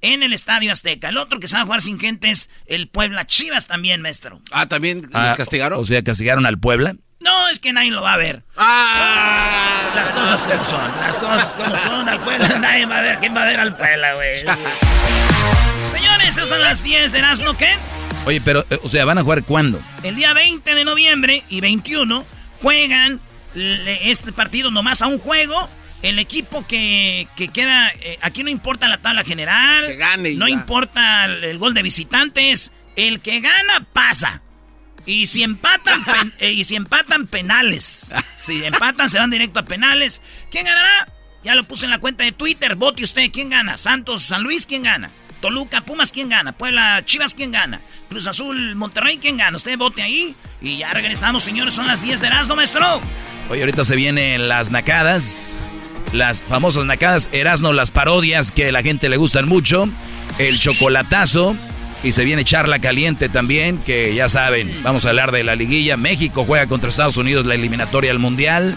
en 0.01 0.23
el 0.23 0.33
Estadio 0.33 0.71
Azteca. 0.71 1.09
El 1.09 1.17
otro 1.17 1.39
que 1.39 1.47
se 1.47 1.55
va 1.55 1.61
a 1.61 1.65
jugar 1.65 1.81
sin 1.81 1.99
gente 1.99 2.29
es 2.29 2.49
el 2.67 2.87
Puebla 2.87 3.25
Chivas 3.25 3.67
también, 3.67 4.01
maestro. 4.01 4.41
Ah, 4.51 4.67
¿también 4.67 5.09
ah, 5.13 5.33
castigaron? 5.37 5.79
O 5.79 5.83
sea, 5.83 6.03
¿castigaron 6.03 6.45
al 6.45 6.59
Puebla? 6.59 6.95
No, 7.21 7.49
es 7.49 7.59
que 7.59 7.71
nadie 7.71 7.91
lo 7.91 8.01
va 8.01 8.13
a 8.13 8.17
ver. 8.17 8.43
Ah. 8.57 9.91
Las 9.95 10.11
cosas 10.11 10.41
como 10.43 10.65
son, 10.65 10.91
las 10.99 11.17
cosas 11.17 11.55
como 11.55 11.77
son. 11.77 12.09
Al 12.09 12.19
Puebla 12.21 12.47
nadie 12.59 12.85
va 12.85 12.97
a 12.97 13.01
ver. 13.01 13.19
¿Quién 13.19 13.35
va 13.35 13.43
a 13.43 13.45
ver 13.45 13.59
al 13.59 13.75
Puebla, 13.75 14.15
güey? 14.15 14.37
Señores, 15.91 16.29
esas 16.29 16.49
son 16.49 16.61
las 16.61 16.83
10 16.83 17.11
de 17.11 17.19
Erasmo, 17.19 17.55
¿qué? 17.55 17.77
Oye, 18.25 18.41
pero, 18.41 18.65
eh, 18.69 18.79
o 18.83 18.87
sea, 18.87 19.05
¿van 19.05 19.17
a 19.17 19.23
jugar 19.23 19.43
cuándo? 19.43 19.81
El 20.03 20.15
día 20.15 20.33
20 20.33 20.73
de 20.73 20.83
noviembre 20.85 21.43
y 21.49 21.61
21 21.61 22.25
juegan 22.61 23.19
este 23.53 24.31
partido 24.31 24.71
nomás 24.71 25.01
a 25.01 25.07
un 25.07 25.19
juego. 25.19 25.69
El 26.01 26.17
equipo 26.17 26.65
que, 26.65 27.27
queda, 27.53 27.89
eh, 28.01 28.17
aquí 28.21 28.43
no 28.43 28.49
importa 28.49 28.87
la 28.87 28.97
tabla 28.97 29.23
general, 29.23 29.85
que 29.85 29.95
gane 29.97 30.33
no 30.33 30.47
importa 30.47 31.25
el, 31.25 31.59
gol 31.59 31.75
de 31.75 31.83
visitantes, 31.83 32.71
el 32.95 33.19
que 33.19 33.39
gana 33.39 33.85
pasa. 33.93 34.41
Y 35.05 35.25
si 35.25 35.43
empatan, 35.43 36.03
eh, 36.39 36.51
y 36.51 36.63
si 36.63 36.75
empatan 36.75 37.27
penales, 37.27 38.13
si 38.39 38.63
empatan 38.63 39.09
se 39.09 39.19
van 39.19 39.31
directo 39.31 39.59
a 39.59 39.65
penales. 39.65 40.21
¿Quién 40.49 40.65
ganará? 40.65 41.11
Ya 41.43 41.55
lo 41.55 41.63
puse 41.63 41.85
en 41.85 41.91
la 41.91 41.99
cuenta 41.99 42.23
de 42.23 42.31
Twitter, 42.31 42.75
vote 42.75 43.03
usted, 43.03 43.31
¿quién 43.31 43.49
gana? 43.49 43.77
Santos, 43.77 44.21
San 44.23 44.43
Luis, 44.43 44.67
¿quién 44.67 44.83
gana? 44.83 45.09
Toluca, 45.41 45.81
Pumas, 45.81 46.11
¿quién 46.11 46.29
gana? 46.29 46.51
Puebla, 46.51 47.01
Chivas, 47.03 47.33
¿quién 47.33 47.51
gana? 47.51 47.81
Cruz 48.09 48.27
Azul, 48.27 48.75
Monterrey, 48.75 49.17
¿quién 49.17 49.37
gana? 49.37 49.57
Usted 49.57 49.75
vote 49.75 50.03
ahí 50.03 50.35
y 50.61 50.77
ya 50.77 50.93
regresamos, 50.93 51.41
señores. 51.41 51.73
Son 51.73 51.87
las 51.87 52.03
10 52.03 52.21
de 52.21 52.27
Erasmo, 52.27 52.55
maestro. 52.55 53.01
Hoy 53.49 53.59
ahorita 53.59 53.83
se 53.83 53.95
vienen 53.95 54.47
las 54.47 54.69
nacadas, 54.69 55.53
las 56.13 56.43
famosas 56.43 56.85
nacadas, 56.85 57.27
Erasmo, 57.31 57.73
las 57.73 57.89
parodias 57.89 58.51
que 58.51 58.67
a 58.67 58.71
la 58.71 58.83
gente 58.83 59.09
le 59.09 59.17
gustan 59.17 59.47
mucho, 59.47 59.89
el 60.37 60.59
chocolatazo. 60.59 61.55
Y 62.03 62.13
se 62.13 62.23
viene 62.23 62.43
charla 62.43 62.79
caliente 62.79 63.29
también, 63.29 63.77
que 63.77 64.15
ya 64.15 64.27
saben, 64.27 64.81
vamos 64.81 65.05
a 65.05 65.09
hablar 65.09 65.31
de 65.31 65.43
la 65.43 65.55
liguilla. 65.55 65.97
México 65.97 66.43
juega 66.45 66.65
contra 66.65 66.89
Estados 66.89 67.17
Unidos 67.17 67.45
la 67.45 67.55
eliminatoria 67.55 68.09
al 68.11 68.17
Mundial 68.17 68.75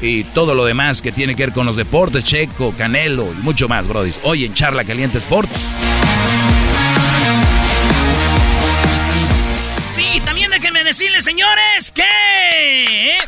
y 0.00 0.24
todo 0.24 0.54
lo 0.54 0.64
demás 0.64 1.00
que 1.00 1.12
tiene 1.12 1.36
que 1.36 1.44
ver 1.44 1.52
con 1.52 1.66
los 1.66 1.76
deportes, 1.76 2.24
Checo, 2.24 2.74
Canelo 2.76 3.30
y 3.32 3.42
mucho 3.42 3.68
más, 3.68 3.86
Brody. 3.86 4.10
Hoy 4.22 4.44
en 4.44 4.54
Charla 4.54 4.84
Caliente 4.84 5.18
Sports. 5.18 5.76
Sí, 9.94 10.20
también 10.24 10.50
déjenme 10.50 10.82
decirles, 10.82 11.24
señores, 11.24 11.92
que... 11.92 12.02
¿eh? 12.02 13.18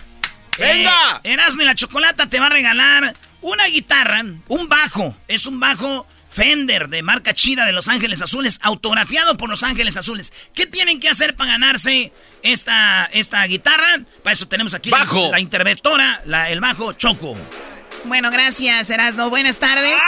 ¡Venga! 0.59 1.21
Eh, 1.23 1.35
Erasmo 1.35 1.63
y 1.63 1.67
la 1.67 1.77
Chocolata 1.77 2.29
te 2.29 2.41
va 2.41 2.47
a 2.47 2.51
regalar 2.51 3.15
una 3.43 3.67
guitarra, 3.67 4.25
un 4.49 4.69
bajo. 4.69 5.15
Es 5.29 5.47
un 5.47 5.61
bajo 5.61 6.07
Fender 6.37 6.91
de 6.91 7.03
marca 7.03 7.33
chida 7.33 7.65
de 7.65 7.73
Los 7.73 7.89
Ángeles 7.89 8.21
Azules, 8.21 8.59
autografiado 8.63 9.39
por 9.39 9.49
Los 9.49 9.63
Ángeles 9.63 9.97
Azules. 9.97 10.35
¿Qué 10.53 10.67
tienen 10.67 11.01
que 11.01 11.09
hacer 11.09 11.35
para 11.35 11.53
ganarse 11.53 12.13
esta, 12.43 13.07
esta 13.07 13.43
guitarra? 13.47 14.03
Para 14.23 14.35
eso 14.35 14.47
tenemos 14.47 14.75
aquí 14.75 14.91
bajo. 14.91 15.31
La, 15.31 15.41
interventora, 15.41 16.21
la, 16.27 16.51
el 16.51 16.61
bajo 16.61 16.93
Choco. 16.93 17.35
Bueno, 18.05 18.31
gracias, 18.31 18.91
Erasno. 18.91 19.31
Buenas 19.31 19.59
tardes. 19.59 19.99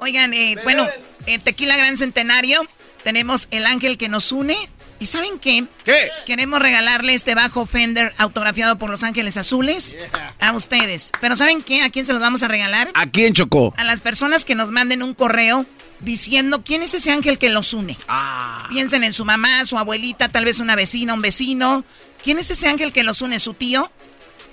Oigan, 0.00 0.34
eh, 0.34 0.58
bueno, 0.64 0.86
eh, 1.24 1.38
Tequila 1.38 1.78
Gran 1.78 1.96
Centenario, 1.96 2.68
tenemos 3.02 3.48
el 3.50 3.64
ángel 3.64 3.96
que 3.96 4.10
nos 4.10 4.32
une. 4.32 4.68
¿Y 4.98 5.06
saben 5.06 5.38
qué? 5.38 5.64
¿Qué? 5.84 6.10
Queremos 6.26 6.60
regalarle 6.60 7.14
este 7.14 7.34
bajo 7.34 7.66
Fender 7.66 8.14
autografiado 8.16 8.78
por 8.78 8.90
Los 8.90 9.02
Ángeles 9.02 9.36
Azules 9.36 9.96
a 10.40 10.52
ustedes. 10.52 11.10
Pero 11.20 11.36
¿saben 11.36 11.62
qué? 11.62 11.82
¿A 11.82 11.90
quién 11.90 12.06
se 12.06 12.12
los 12.12 12.22
vamos 12.22 12.42
a 12.42 12.48
regalar? 12.48 12.90
¿A 12.94 13.06
quién 13.06 13.34
chocó? 13.34 13.74
A 13.76 13.84
las 13.84 14.00
personas 14.00 14.44
que 14.44 14.54
nos 14.54 14.70
manden 14.70 15.02
un 15.02 15.14
correo 15.14 15.66
diciendo 16.00 16.62
quién 16.64 16.82
es 16.82 16.94
ese 16.94 17.10
ángel 17.10 17.38
que 17.38 17.50
los 17.50 17.72
une. 17.74 17.96
Ah. 18.08 18.66
Piensen 18.70 19.04
en 19.04 19.12
su 19.12 19.24
mamá, 19.24 19.64
su 19.64 19.78
abuelita, 19.78 20.28
tal 20.28 20.44
vez 20.44 20.60
una 20.60 20.76
vecina, 20.76 21.14
un 21.14 21.22
vecino. 21.22 21.84
¿Quién 22.22 22.38
es 22.38 22.50
ese 22.50 22.68
ángel 22.68 22.92
que 22.92 23.02
los 23.02 23.20
une? 23.20 23.38
¿Su 23.38 23.54
tío? 23.54 23.90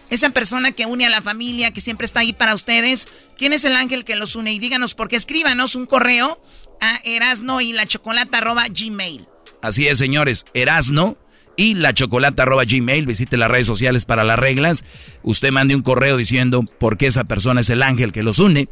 Esa 0.09 0.31
persona 0.31 0.73
que 0.73 0.85
une 0.85 1.05
a 1.05 1.09
la 1.09 1.21
familia, 1.21 1.71
que 1.71 1.79
siempre 1.79 2.05
está 2.05 2.19
ahí 2.19 2.33
para 2.33 2.53
ustedes. 2.53 3.07
¿Quién 3.37 3.53
es 3.53 3.63
el 3.63 3.75
ángel 3.75 4.03
que 4.03 4.15
los 4.15 4.35
une? 4.35 4.51
Y 4.51 4.59
díganos, 4.59 4.93
porque 4.93 5.15
escríbanos 5.15 5.75
un 5.75 5.85
correo 5.85 6.41
a 6.81 6.99
erasno 7.05 7.61
y 7.61 7.71
la 7.71 7.85
gmail. 7.85 9.27
Así 9.61 9.87
es, 9.87 9.97
señores. 9.97 10.45
Erasno 10.53 11.17
y 11.55 11.75
la 11.75 11.93
chocolata 11.93 12.43
arroba 12.43 12.63
gmail. 12.65 13.05
Visite 13.05 13.37
las 13.37 13.51
redes 13.51 13.67
sociales 13.67 14.05
para 14.05 14.23
las 14.23 14.39
reglas. 14.39 14.83
Usted 15.23 15.51
mande 15.51 15.75
un 15.75 15.81
correo 15.81 16.17
diciendo 16.17 16.63
por 16.79 16.97
qué 16.97 17.07
esa 17.07 17.23
persona 17.23 17.61
es 17.61 17.69
el 17.69 17.83
ángel 17.83 18.11
que 18.11 18.23
los 18.23 18.39
une. 18.39 18.67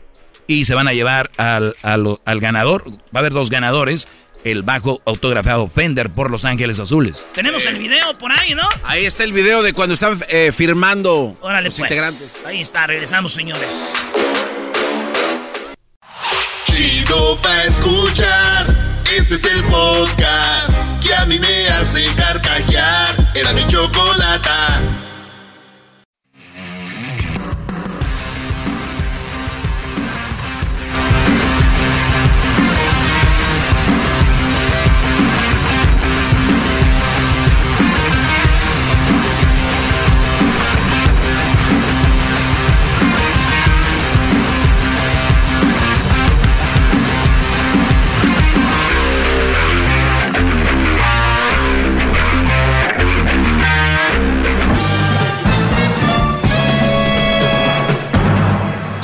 Y 0.48 0.66
se 0.66 0.74
van 0.74 0.88
a 0.88 0.94
llevar 0.94 1.30
al, 1.38 1.76
al, 1.84 2.18
al 2.26 2.40
ganador. 2.40 2.90
Va 2.90 2.94
a 3.16 3.20
haber 3.20 3.34
dos 3.34 3.50
ganadores. 3.50 4.08
El 4.46 4.64
bajo 4.64 5.02
autografiado 5.06 5.68
Fender 5.68 6.12
por 6.14 6.32
Los 6.32 6.46
Ángeles 6.46 6.80
Azules. 6.80 7.28
Tenemos 7.34 7.66
el 7.66 7.78
video 7.78 8.14
por 8.14 8.32
ahí, 8.32 8.56
¿no? 8.56 8.64
Ahí 8.86 9.06
está 9.06 9.26
el 9.26 9.34
video 9.34 9.62
de 9.62 9.74
cuando 9.74 9.94
están 9.96 10.18
eh, 10.30 10.54
firmando 10.56 11.38
Órale, 11.42 11.68
los 11.68 11.78
pues. 11.78 11.92
integrantes. 11.92 12.40
Ahí 12.46 12.62
está, 12.62 12.88
regresamos, 12.88 13.34
señores. 13.34 13.68
Chido 16.66 17.38
pa' 17.42 17.64
escuchar. 17.66 19.04
Este 19.14 19.36
es 19.36 19.44
el 19.54 19.64
podcast 19.66 20.79
que 21.10 21.16
a 21.16 21.26
mí 21.26 21.40
me 21.40 21.68
hace 21.70 22.06
carcajear. 22.16 23.16
Era 23.34 23.52
mi 23.54 23.66
chocolata. 23.68 24.80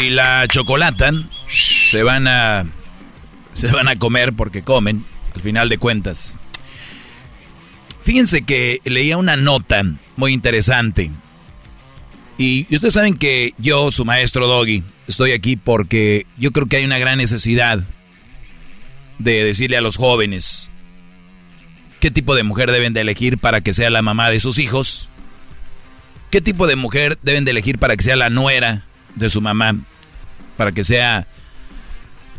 y 0.00 0.10
la 0.10 0.46
chocolata 0.48 1.10
se 1.52 2.02
van 2.02 2.26
a 2.26 2.64
se 3.54 3.66
van 3.68 3.88
a 3.88 3.96
comer 3.96 4.32
porque 4.32 4.62
comen 4.62 5.04
al 5.34 5.42
final 5.42 5.68
de 5.68 5.78
cuentas. 5.78 6.38
Fíjense 8.02 8.42
que 8.42 8.80
leía 8.84 9.16
una 9.16 9.36
nota 9.36 9.82
muy 10.16 10.32
interesante. 10.32 11.10
Y 12.38 12.62
ustedes 12.74 12.94
saben 12.94 13.16
que 13.16 13.52
yo, 13.58 13.92
su 13.92 14.06
maestro 14.06 14.46
Doggy, 14.46 14.82
estoy 15.06 15.32
aquí 15.32 15.56
porque 15.56 16.26
yo 16.38 16.52
creo 16.52 16.66
que 16.66 16.76
hay 16.76 16.84
una 16.84 16.98
gran 16.98 17.18
necesidad 17.18 17.80
de 19.18 19.44
decirle 19.44 19.76
a 19.76 19.82
los 19.82 19.98
jóvenes 19.98 20.70
qué 22.00 22.10
tipo 22.10 22.34
de 22.34 22.44
mujer 22.44 22.72
deben 22.72 22.94
de 22.94 23.02
elegir 23.02 23.36
para 23.36 23.60
que 23.60 23.74
sea 23.74 23.90
la 23.90 24.00
mamá 24.00 24.30
de 24.30 24.40
sus 24.40 24.58
hijos, 24.58 25.10
qué 26.30 26.40
tipo 26.40 26.66
de 26.66 26.76
mujer 26.76 27.18
deben 27.22 27.44
de 27.44 27.50
elegir 27.50 27.78
para 27.78 27.94
que 27.96 28.04
sea 28.04 28.16
la 28.16 28.30
nuera 28.30 28.86
de 29.14 29.30
su 29.30 29.40
mamá, 29.40 29.74
para 30.56 30.72
que 30.72 30.84
sea 30.84 31.26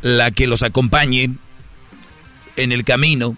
la 0.01 0.31
que 0.31 0.47
los 0.47 0.63
acompañe 0.63 1.31
en 2.55 2.71
el 2.71 2.83
camino 2.83 3.35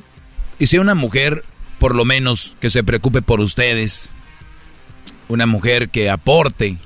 y 0.60 0.68
sea 0.68 0.82
una 0.82 0.96
mujer 0.96 1.44
por 1.80 1.96
lo 1.96 2.06
menos 2.06 2.56
que 2.60 2.70
se 2.70 2.84
preocupe 2.84 3.22
por 3.22 3.42
ustedes, 3.42 4.10
una 5.28 5.46
mujer 5.46 5.90
que 5.90 6.10
aporte 6.10 6.78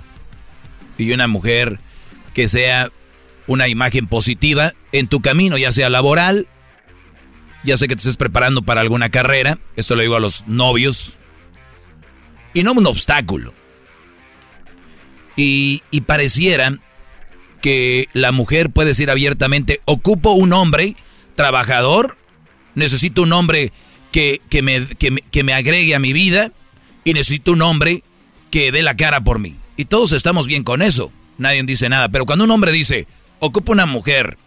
y 0.97 1.11
una 1.11 1.27
mujer 1.27 1.79
que 2.33 2.47
sea 2.47 2.91
una 3.45 3.67
imagen 3.67 4.07
positiva 4.07 4.73
en 4.91 5.07
tu 5.07 5.21
camino, 5.21 5.57
ya 5.57 5.71
sea 5.71 5.89
laboral, 5.89 6.47
ya 7.63 7.77
sé 7.77 7.87
que 7.87 7.95
te 7.95 7.99
estés 7.99 8.17
preparando 8.17 8.61
para 8.61 8.81
alguna 8.81 9.09
carrera, 9.09 9.59
esto 9.75 9.95
lo 9.95 10.01
digo 10.01 10.15
a 10.15 10.19
los 10.19 10.45
novios, 10.47 11.17
y 12.53 12.63
no 12.63 12.73
un 12.73 12.87
obstáculo. 12.87 13.53
Y, 15.37 15.83
y 15.91 16.01
pareciera 16.01 16.77
que 17.61 18.09
la 18.13 18.31
mujer 18.31 18.69
puede 18.71 18.89
decir 18.89 19.09
abiertamente, 19.09 19.81
ocupo 19.85 20.31
un 20.31 20.51
hombre 20.51 20.95
trabajador, 21.35 22.17
necesito 22.75 23.21
un 23.21 23.31
hombre 23.31 23.71
que, 24.11 24.41
que, 24.49 24.61
me, 24.61 24.85
que, 24.85 25.15
que 25.31 25.43
me 25.43 25.53
agregue 25.53 25.95
a 25.95 25.99
mi 25.99 26.11
vida 26.11 26.51
y 27.03 27.13
necesito 27.13 27.53
un 27.53 27.61
hombre 27.61 28.03
que 28.51 28.71
dé 28.71 28.81
la 28.81 28.95
cara 28.95 29.21
por 29.21 29.39
mí. 29.39 29.55
Y 29.77 29.85
todos 29.85 30.11
estamos 30.11 30.47
bien 30.47 30.63
con 30.63 30.81
eso, 30.81 31.11
nadie 31.37 31.63
dice 31.63 31.87
nada, 31.87 32.09
pero 32.09 32.25
cuando 32.25 32.45
un 32.45 32.51
hombre 32.51 32.71
dice, 32.71 33.07
ocupo 33.39 33.71
una 33.71 33.85
mujer 33.85 34.37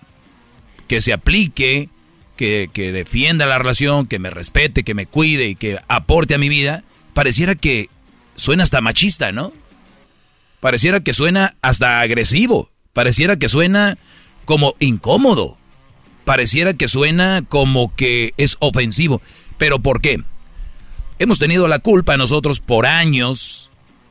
que 0.88 1.00
se 1.00 1.12
aplique, 1.12 1.88
que, 2.36 2.68
que 2.72 2.90
defienda 2.90 3.46
la 3.46 3.58
relación, 3.58 4.06
que 4.06 4.18
me 4.18 4.30
respete, 4.30 4.82
que 4.82 4.94
me 4.94 5.06
cuide 5.06 5.46
y 5.46 5.54
que 5.54 5.78
aporte 5.88 6.34
a 6.34 6.38
mi 6.38 6.48
vida, 6.48 6.82
pareciera 7.14 7.54
que 7.54 7.88
suena 8.34 8.64
hasta 8.64 8.80
machista, 8.80 9.30
¿no? 9.30 9.52
Pareciera 10.60 11.00
que 11.00 11.14
suena 11.14 11.56
hasta 11.62 12.00
agresivo. 12.00 12.70
Pareciera 12.92 13.36
que 13.36 13.48
suena 13.48 13.98
como 14.44 14.74
incómodo. 14.78 15.56
Pareciera 16.24 16.74
que 16.74 16.88
suena 16.88 17.42
como 17.48 17.94
que 17.96 18.34
es 18.36 18.56
ofensivo. 18.60 19.22
¿Pero 19.58 19.78
por 19.78 20.00
qué? 20.00 20.22
Hemos 21.18 21.38
tenido 21.38 21.68
la 21.68 21.78
culpa 21.78 22.16
nosotros 22.16 22.60
por 22.60 22.86
años 22.86 23.70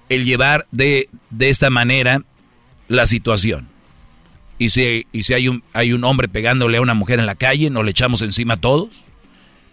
el 0.10 0.26
llevar 0.26 0.68
de, 0.72 1.10
de 1.30 1.50
esta 1.50 1.70
manera 1.70 2.24
la 2.88 3.06
situación. 3.06 3.68
Y 4.58 4.72
si, 4.72 5.08
y 5.12 5.24
si 5.24 5.34
hay, 5.34 5.48
un, 5.48 5.64
hay 5.74 5.94
un 5.94 6.04
hombre 6.04 6.28
pegándole 6.28 6.78
a 6.78 6.82
una 6.82 6.94
mujer 6.94 7.20
en 7.20 7.26
la 7.26 7.36
calle, 7.36 7.70
¿no 7.70 7.84
le 7.84 7.92
echamos 7.92 8.22
encima 8.22 8.56
a 8.56 8.58
todos? 8.58 9.09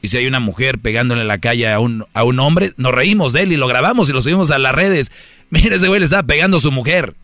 Y 0.02 0.08
si 0.08 0.18
hay 0.18 0.26
una 0.26 0.40
mujer 0.40 0.78
pegándole 0.78 1.22
en 1.22 1.28
la 1.28 1.38
calle 1.38 1.70
a 1.70 1.80
un, 1.80 2.06
a 2.12 2.24
un 2.24 2.38
hombre, 2.38 2.72
nos 2.76 2.94
reímos 2.94 3.32
de 3.32 3.42
él 3.42 3.52
y 3.52 3.56
lo 3.56 3.66
grabamos 3.66 4.08
y 4.08 4.12
lo 4.12 4.22
subimos 4.22 4.50
a 4.50 4.58
las 4.58 4.74
redes. 4.74 5.10
Mira, 5.50 5.76
ese 5.76 5.88
güey 5.88 6.00
le 6.00 6.04
estaba 6.04 6.22
pegando 6.24 6.58
a 6.58 6.60
su 6.60 6.72
mujer. 6.72 7.14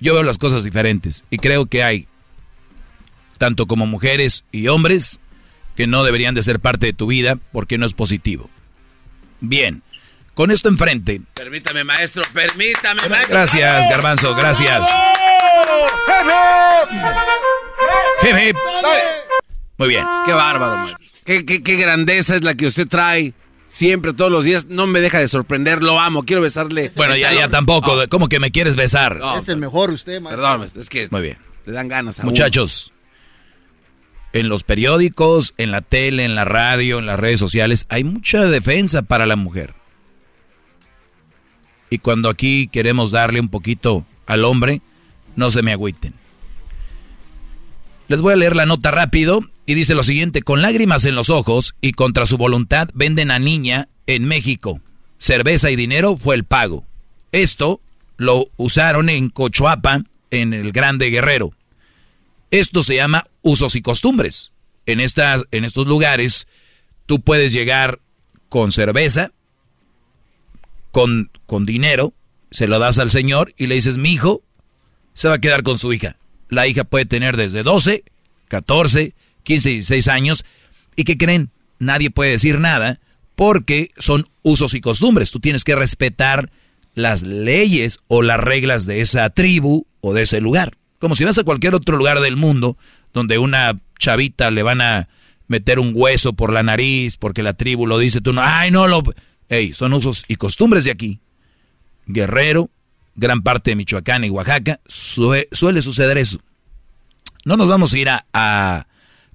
Yo 0.00 0.14
veo 0.14 0.22
las 0.22 0.38
cosas 0.38 0.64
diferentes 0.64 1.24
y 1.30 1.38
creo 1.38 1.66
que 1.66 1.82
hay, 1.82 2.06
tanto 3.38 3.66
como 3.66 3.86
mujeres 3.86 4.44
y 4.52 4.68
hombres, 4.68 5.20
que 5.76 5.86
no 5.86 6.04
deberían 6.04 6.34
de 6.34 6.42
ser 6.42 6.60
parte 6.60 6.86
de 6.86 6.92
tu 6.92 7.06
vida 7.06 7.38
porque 7.52 7.78
no 7.78 7.86
es 7.86 7.94
positivo. 7.94 8.50
Bien, 9.40 9.82
con 10.34 10.50
esto 10.50 10.68
enfrente. 10.68 11.20
Permítame, 11.34 11.84
maestro, 11.84 12.22
permítame, 12.32 13.08
maestro. 13.08 13.34
Gracias, 13.34 13.88
Garbanzo, 13.88 14.34
gracias. 14.34 14.88
Muy 19.78 19.88
bien. 19.88 20.04
Qué 20.24 20.32
bárbaro, 20.32 20.76
maestro. 20.76 21.06
Qué, 21.24 21.44
qué, 21.44 21.76
grandeza 21.76 22.36
es 22.36 22.44
la 22.44 22.54
que 22.54 22.66
usted 22.66 22.86
trae 22.86 23.32
siempre, 23.66 24.12
todos 24.12 24.30
los 24.30 24.44
días. 24.44 24.66
No 24.66 24.86
me 24.86 25.00
deja 25.00 25.18
de 25.18 25.28
sorprender, 25.28 25.82
lo 25.82 25.98
amo, 25.98 26.24
quiero 26.24 26.42
besarle. 26.42 26.92
Bueno, 26.96 27.16
ya, 27.16 27.32
ya 27.32 27.48
tampoco. 27.48 27.96
¿Cómo 28.10 28.28
que 28.28 28.40
me 28.40 28.50
quieres 28.50 28.76
besar? 28.76 29.20
es 29.38 29.48
el 29.48 29.56
mejor 29.56 29.90
usted, 29.90 30.20
maestro. 30.20 30.42
Perdón, 30.42 30.70
es 30.78 30.88
que 30.88 31.08
Muy 31.10 31.22
bien. 31.22 31.38
le 31.64 31.72
dan 31.72 31.88
ganas 31.88 32.20
a 32.20 32.24
Muchachos, 32.24 32.92
en 34.34 34.48
los 34.48 34.64
periódicos, 34.64 35.54
en 35.56 35.70
la 35.70 35.80
tele, 35.80 36.24
en 36.24 36.34
la 36.34 36.44
radio, 36.44 36.98
en 36.98 37.06
las 37.06 37.18
redes 37.18 37.40
sociales, 37.40 37.86
hay 37.88 38.04
mucha 38.04 38.44
defensa 38.44 39.02
para 39.02 39.26
la 39.26 39.36
mujer. 39.36 39.74
Y 41.88 41.98
cuando 41.98 42.28
aquí 42.28 42.66
queremos 42.66 43.12
darle 43.12 43.40
un 43.40 43.48
poquito 43.48 44.04
al 44.26 44.44
hombre, 44.44 44.82
no 45.36 45.50
se 45.50 45.62
me 45.62 45.72
agüiten. 45.72 46.14
Les 48.08 48.20
voy 48.20 48.32
a 48.32 48.36
leer 48.36 48.56
la 48.56 48.66
nota 48.66 48.90
rápido 48.90 49.44
y 49.66 49.74
dice 49.74 49.94
lo 49.94 50.02
siguiente, 50.02 50.42
con 50.42 50.62
lágrimas 50.62 51.04
en 51.04 51.14
los 51.14 51.30
ojos 51.30 51.74
y 51.80 51.92
contra 51.92 52.26
su 52.26 52.36
voluntad 52.36 52.88
venden 52.94 53.30
a 53.30 53.38
niña 53.38 53.88
en 54.06 54.24
México. 54.24 54.80
Cerveza 55.18 55.70
y 55.70 55.76
dinero 55.76 56.16
fue 56.16 56.34
el 56.34 56.44
pago. 56.44 56.84
Esto 57.32 57.80
lo 58.16 58.46
usaron 58.56 59.08
en 59.08 59.30
Cochuapa, 59.30 60.04
en 60.30 60.52
el 60.52 60.72
Grande 60.72 61.10
Guerrero. 61.10 61.52
Esto 62.50 62.82
se 62.82 62.96
llama 62.96 63.24
usos 63.42 63.74
y 63.74 63.82
costumbres. 63.82 64.52
En, 64.86 65.00
estas, 65.00 65.44
en 65.50 65.64
estos 65.64 65.86
lugares 65.86 66.46
tú 67.06 67.20
puedes 67.20 67.52
llegar 67.52 68.00
con 68.48 68.70
cerveza, 68.70 69.32
con, 70.90 71.30
con 71.46 71.64
dinero, 71.64 72.12
se 72.50 72.68
lo 72.68 72.78
das 72.78 72.98
al 72.98 73.10
señor 73.10 73.52
y 73.56 73.66
le 73.66 73.76
dices, 73.76 73.98
mi 73.98 74.12
hijo 74.12 74.42
se 75.14 75.28
va 75.28 75.34
a 75.34 75.40
quedar 75.40 75.62
con 75.62 75.78
su 75.78 75.92
hija. 75.92 76.16
La 76.48 76.66
hija 76.66 76.84
puede 76.84 77.06
tener 77.06 77.36
desde 77.36 77.62
12, 77.62 78.04
14, 78.48 79.14
15, 79.44 79.68
16 79.70 80.08
años. 80.08 80.44
¿Y 80.96 81.04
qué 81.04 81.16
creen? 81.16 81.50
Nadie 81.78 82.10
puede 82.10 82.32
decir 82.32 82.58
nada 82.58 83.00
porque 83.34 83.88
son 83.98 84.26
usos 84.42 84.74
y 84.74 84.80
costumbres. 84.80 85.30
Tú 85.30 85.40
tienes 85.40 85.64
que 85.64 85.74
respetar 85.74 86.50
las 86.94 87.22
leyes 87.22 87.98
o 88.08 88.22
las 88.22 88.40
reglas 88.40 88.86
de 88.86 89.00
esa 89.00 89.28
tribu 89.30 89.86
o 90.00 90.14
de 90.14 90.22
ese 90.22 90.40
lugar. 90.40 90.76
Como 90.98 91.14
si 91.14 91.24
vas 91.24 91.38
a 91.38 91.44
cualquier 91.44 91.74
otro 91.74 91.96
lugar 91.96 92.20
del 92.20 92.36
mundo 92.36 92.76
donde 93.12 93.38
una 93.38 93.80
chavita 93.98 94.50
le 94.50 94.62
van 94.62 94.80
a 94.80 95.08
meter 95.48 95.78
un 95.78 95.92
hueso 95.94 96.32
por 96.32 96.52
la 96.52 96.62
nariz 96.62 97.16
porque 97.16 97.42
la 97.42 97.52
tribu 97.54 97.86
lo 97.86 97.98
dice, 97.98 98.20
tú 98.20 98.32
no, 98.32 98.42
ay, 98.42 98.70
no 98.70 98.88
lo... 98.88 99.02
Ey, 99.48 99.74
son 99.74 99.92
usos 99.92 100.24
y 100.28 100.36
costumbres 100.36 100.84
de 100.84 100.90
aquí. 100.90 101.20
Guerrero, 102.06 102.70
gran 103.14 103.42
parte 103.42 103.70
de 103.70 103.76
Michoacán 103.76 104.24
y 104.24 104.30
Oaxaca, 104.30 104.80
suele 104.86 105.82
suceder 105.82 106.18
eso. 106.18 106.40
No 107.44 107.56
nos 107.56 107.68
vamos 107.68 107.92
a 107.92 107.98
ir 107.98 108.08
a, 108.08 108.86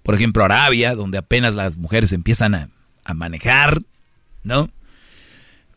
por 0.10 0.16
ejemplo, 0.16 0.44
Arabia, 0.44 0.96
donde 0.96 1.20
apenas 1.20 1.54
las 1.54 1.78
mujeres 1.78 2.14
empiezan 2.14 2.56
a, 2.56 2.70
manejar, 3.14 3.80
¿no? 4.42 4.72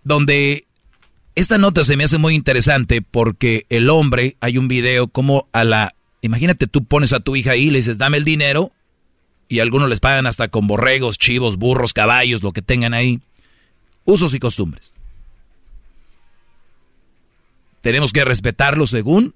Donde 0.05 0.65
esta 1.35 1.59
nota 1.59 1.85
se 1.85 1.99
me 1.99 2.05
hace 2.05 2.17
muy 2.17 2.35
interesante 2.35 3.03
porque 3.03 3.67
el 3.69 3.91
hombre, 3.91 4.39
hay 4.41 4.57
un 4.57 4.69
video 4.69 5.09
como 5.09 5.51
a 5.53 5.65
la... 5.65 5.95
Imagínate, 6.23 6.67
tú 6.67 6.83
pones 6.83 7.13
a 7.13 7.21
tu 7.21 7.37
hija 7.37 7.51
ahí 7.51 7.65
y 7.65 7.71
le 7.71 7.81
dices, 7.81 7.99
dame 7.99 8.17
el 8.17 8.25
dinero, 8.25 8.73
y 9.49 9.61
algunos 9.61 9.91
les 9.91 10.01
pagan 10.01 10.27
hasta 10.27 10.49
con 10.49 10.67
borregos, 10.67 11.19
chivos, 11.19 11.57
burros, 11.57 11.93
caballos, 11.93 12.43
lo 12.43 12.53
que 12.53 12.63
tengan 12.63 12.95
ahí. 12.95 13.21
Usos 14.07 14.33
y 14.33 14.39
costumbres 14.39 14.99
tenemos 17.83 18.13
que 18.13 18.25
respetarlo 18.25 18.87
según 18.87 19.35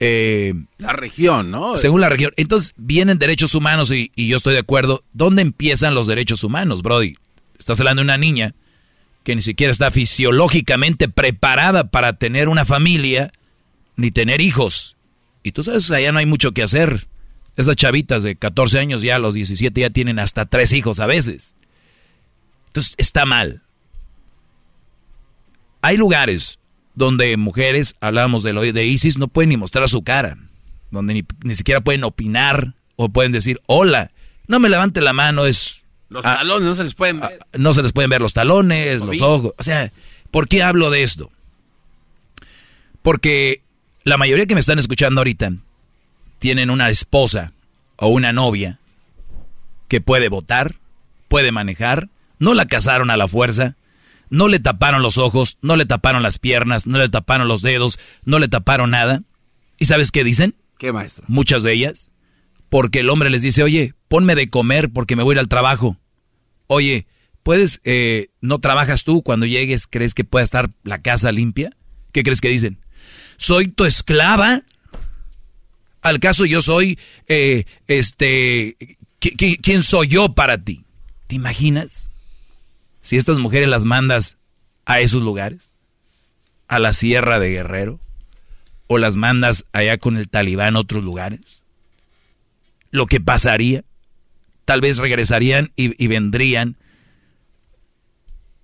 eh, 0.00 0.54
la 0.78 0.92
región, 0.92 1.50
¿no? 1.50 1.76
Según 1.76 2.00
la 2.00 2.08
región. 2.08 2.32
Entonces 2.36 2.74
vienen 2.76 3.18
derechos 3.18 3.54
humanos 3.54 3.90
y, 3.90 4.10
yo 4.16 4.36
estoy 4.36 4.54
de 4.54 4.60
acuerdo. 4.60 5.04
¿Dónde 5.12 5.42
empiezan 5.42 5.94
los 5.94 6.06
derechos 6.06 6.44
humanos, 6.44 6.82
Brody? 6.82 7.16
Estás 7.58 7.80
hablando 7.80 8.00
de 8.00 8.04
una 8.04 8.18
niña 8.18 8.54
que 9.24 9.34
ni 9.34 9.42
siquiera 9.42 9.72
está 9.72 9.90
fisiológicamente 9.90 11.08
preparada 11.08 11.90
para 11.90 12.14
tener 12.14 12.48
una 12.48 12.64
familia 12.64 13.32
ni 13.96 14.10
tener 14.10 14.40
hijos. 14.40 14.96
Y 15.42 15.52
tú 15.52 15.62
sabes, 15.62 15.90
allá 15.90 16.12
no 16.12 16.18
hay 16.18 16.26
mucho 16.26 16.52
que 16.52 16.62
hacer. 16.62 17.08
Esas 17.56 17.74
chavitas 17.74 18.22
de 18.22 18.36
14 18.36 18.78
años 18.78 19.02
ya 19.02 19.16
a 19.16 19.18
los 19.18 19.34
17 19.34 19.80
ya 19.80 19.90
tienen 19.90 20.20
hasta 20.20 20.46
tres 20.46 20.72
hijos 20.72 21.00
a 21.00 21.06
veces. 21.06 21.56
Entonces 22.68 22.94
está 22.98 23.26
mal. 23.26 23.62
Hay 25.82 25.96
lugares 25.96 26.60
donde 26.98 27.36
mujeres, 27.36 27.94
hablábamos 28.00 28.42
de, 28.42 28.52
lo, 28.52 28.60
de 28.60 28.84
ISIS, 28.84 29.16
no 29.18 29.28
pueden 29.28 29.50
ni 29.50 29.56
mostrar 29.56 29.88
su 29.88 30.02
cara, 30.02 30.36
donde 30.90 31.24
ni, 31.44 31.54
siquiera 31.54 31.80
pueden 31.80 32.04
opinar 32.04 32.74
o 32.96 33.08
pueden 33.08 33.32
decir 33.32 33.60
hola. 33.66 34.10
No 34.48 34.58
me 34.60 34.68
levante 34.68 35.00
la 35.00 35.12
mano, 35.12 35.46
es... 35.46 35.84
Los 36.10 36.24
talones 36.24 36.66
no 36.68 36.74
se 36.74 36.84
les 36.84 36.94
pueden 36.94 37.20
ver. 37.20 37.38
no 37.56 37.74
se 37.74 37.82
les 37.82 37.92
pueden 37.92 38.10
ver 38.10 38.20
los 38.20 38.32
talones, 38.32 39.00
los 39.00 39.20
ojos. 39.20 39.52
O 39.58 39.62
sea, 39.62 39.90
¿por 40.30 40.48
qué 40.48 40.62
hablo 40.62 40.90
de 40.90 41.02
esto? 41.02 41.30
Porque 43.02 43.62
la 44.04 44.16
mayoría 44.16 44.46
que 44.46 44.54
me 44.54 44.60
están 44.60 44.78
escuchando 44.78 45.20
ahorita 45.20 45.52
tienen 46.38 46.70
una 46.70 46.88
esposa 46.88 47.52
o 47.96 48.08
una 48.08 48.32
novia 48.32 48.78
que 49.86 50.00
puede 50.00 50.28
votar, 50.28 50.76
puede 51.28 51.52
manejar, 51.52 52.08
no 52.38 52.54
la 52.54 52.66
casaron 52.66 53.10
a 53.10 53.16
la 53.16 53.28
fuerza, 53.28 53.76
no 54.30 54.48
le 54.48 54.58
taparon 54.58 55.02
los 55.02 55.18
ojos, 55.18 55.58
no 55.62 55.76
le 55.76 55.86
taparon 55.86 56.22
las 56.22 56.38
piernas, 56.38 56.86
no 56.86 56.98
le 56.98 57.08
taparon 57.08 57.48
los 57.48 57.62
dedos, 57.62 57.98
no 58.24 58.38
le 58.38 58.48
taparon 58.48 58.90
nada. 58.90 59.22
¿Y 59.78 59.86
sabes 59.86 60.10
qué 60.10 60.24
dicen? 60.24 60.54
¿Qué 60.78 60.92
maestro? 60.92 61.24
Muchas 61.28 61.62
de 61.62 61.72
ellas. 61.72 62.10
Porque 62.68 63.00
el 63.00 63.10
hombre 63.10 63.30
les 63.30 63.42
dice, 63.42 63.62
oye, 63.62 63.94
ponme 64.08 64.34
de 64.34 64.50
comer 64.50 64.90
porque 64.90 65.16
me 65.16 65.22
voy 65.22 65.32
a 65.32 65.36
ir 65.36 65.38
al 65.40 65.48
trabajo. 65.48 65.96
Oye, 66.66 67.06
¿puedes, 67.42 67.80
eh, 67.84 68.28
no 68.40 68.58
trabajas 68.58 69.04
tú 69.04 69.22
cuando 69.22 69.46
llegues, 69.46 69.86
crees 69.86 70.14
que 70.14 70.24
pueda 70.24 70.44
estar 70.44 70.70
la 70.82 71.00
casa 71.00 71.32
limpia? 71.32 71.70
¿Qué 72.12 72.22
crees 72.22 72.40
que 72.40 72.50
dicen? 72.50 72.80
¿Soy 73.38 73.68
tu 73.68 73.84
esclava? 73.84 74.62
¿Al 76.02 76.20
caso 76.20 76.44
yo 76.44 76.62
soy, 76.62 76.98
eh, 77.26 77.64
este, 77.86 78.76
¿quién 79.18 79.82
soy 79.82 80.08
yo 80.08 80.34
para 80.34 80.58
ti? 80.62 80.84
¿Te 81.26 81.34
imaginas? 81.34 82.10
Si 83.08 83.16
estas 83.16 83.38
mujeres 83.38 83.70
las 83.70 83.86
mandas 83.86 84.36
a 84.84 85.00
esos 85.00 85.22
lugares, 85.22 85.70
a 86.66 86.78
la 86.78 86.92
sierra 86.92 87.38
de 87.38 87.48
Guerrero, 87.48 88.00
o 88.86 88.98
las 88.98 89.16
mandas 89.16 89.64
allá 89.72 89.96
con 89.96 90.18
el 90.18 90.28
talibán 90.28 90.76
a 90.76 90.80
otros 90.80 91.02
lugares, 91.02 91.40
lo 92.90 93.06
que 93.06 93.18
pasaría, 93.18 93.82
tal 94.66 94.82
vez 94.82 94.98
regresarían 94.98 95.72
y, 95.74 96.06
vendrían 96.06 96.76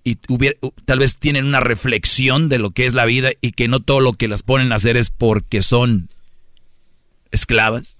y 0.03 0.17
tal 0.85 0.99
vez 0.99 1.17
tienen 1.17 1.45
una 1.45 1.59
reflexión 1.59 2.47
de 2.47 2.59
lo 2.59 2.69
que 2.69 2.85
es 2.85 2.93
la 2.93 3.05
vida 3.05 3.31
y 3.41 3.53
que 3.53 3.67
no 3.67 3.79
todo 3.79 3.99
lo 3.99 4.13
que 4.13 4.27
las 4.27 4.43
ponen 4.43 4.73
a 4.73 4.75
hacer 4.75 4.95
es 4.95 5.09
porque 5.09 5.63
son 5.63 6.07
esclavas. 7.31 7.99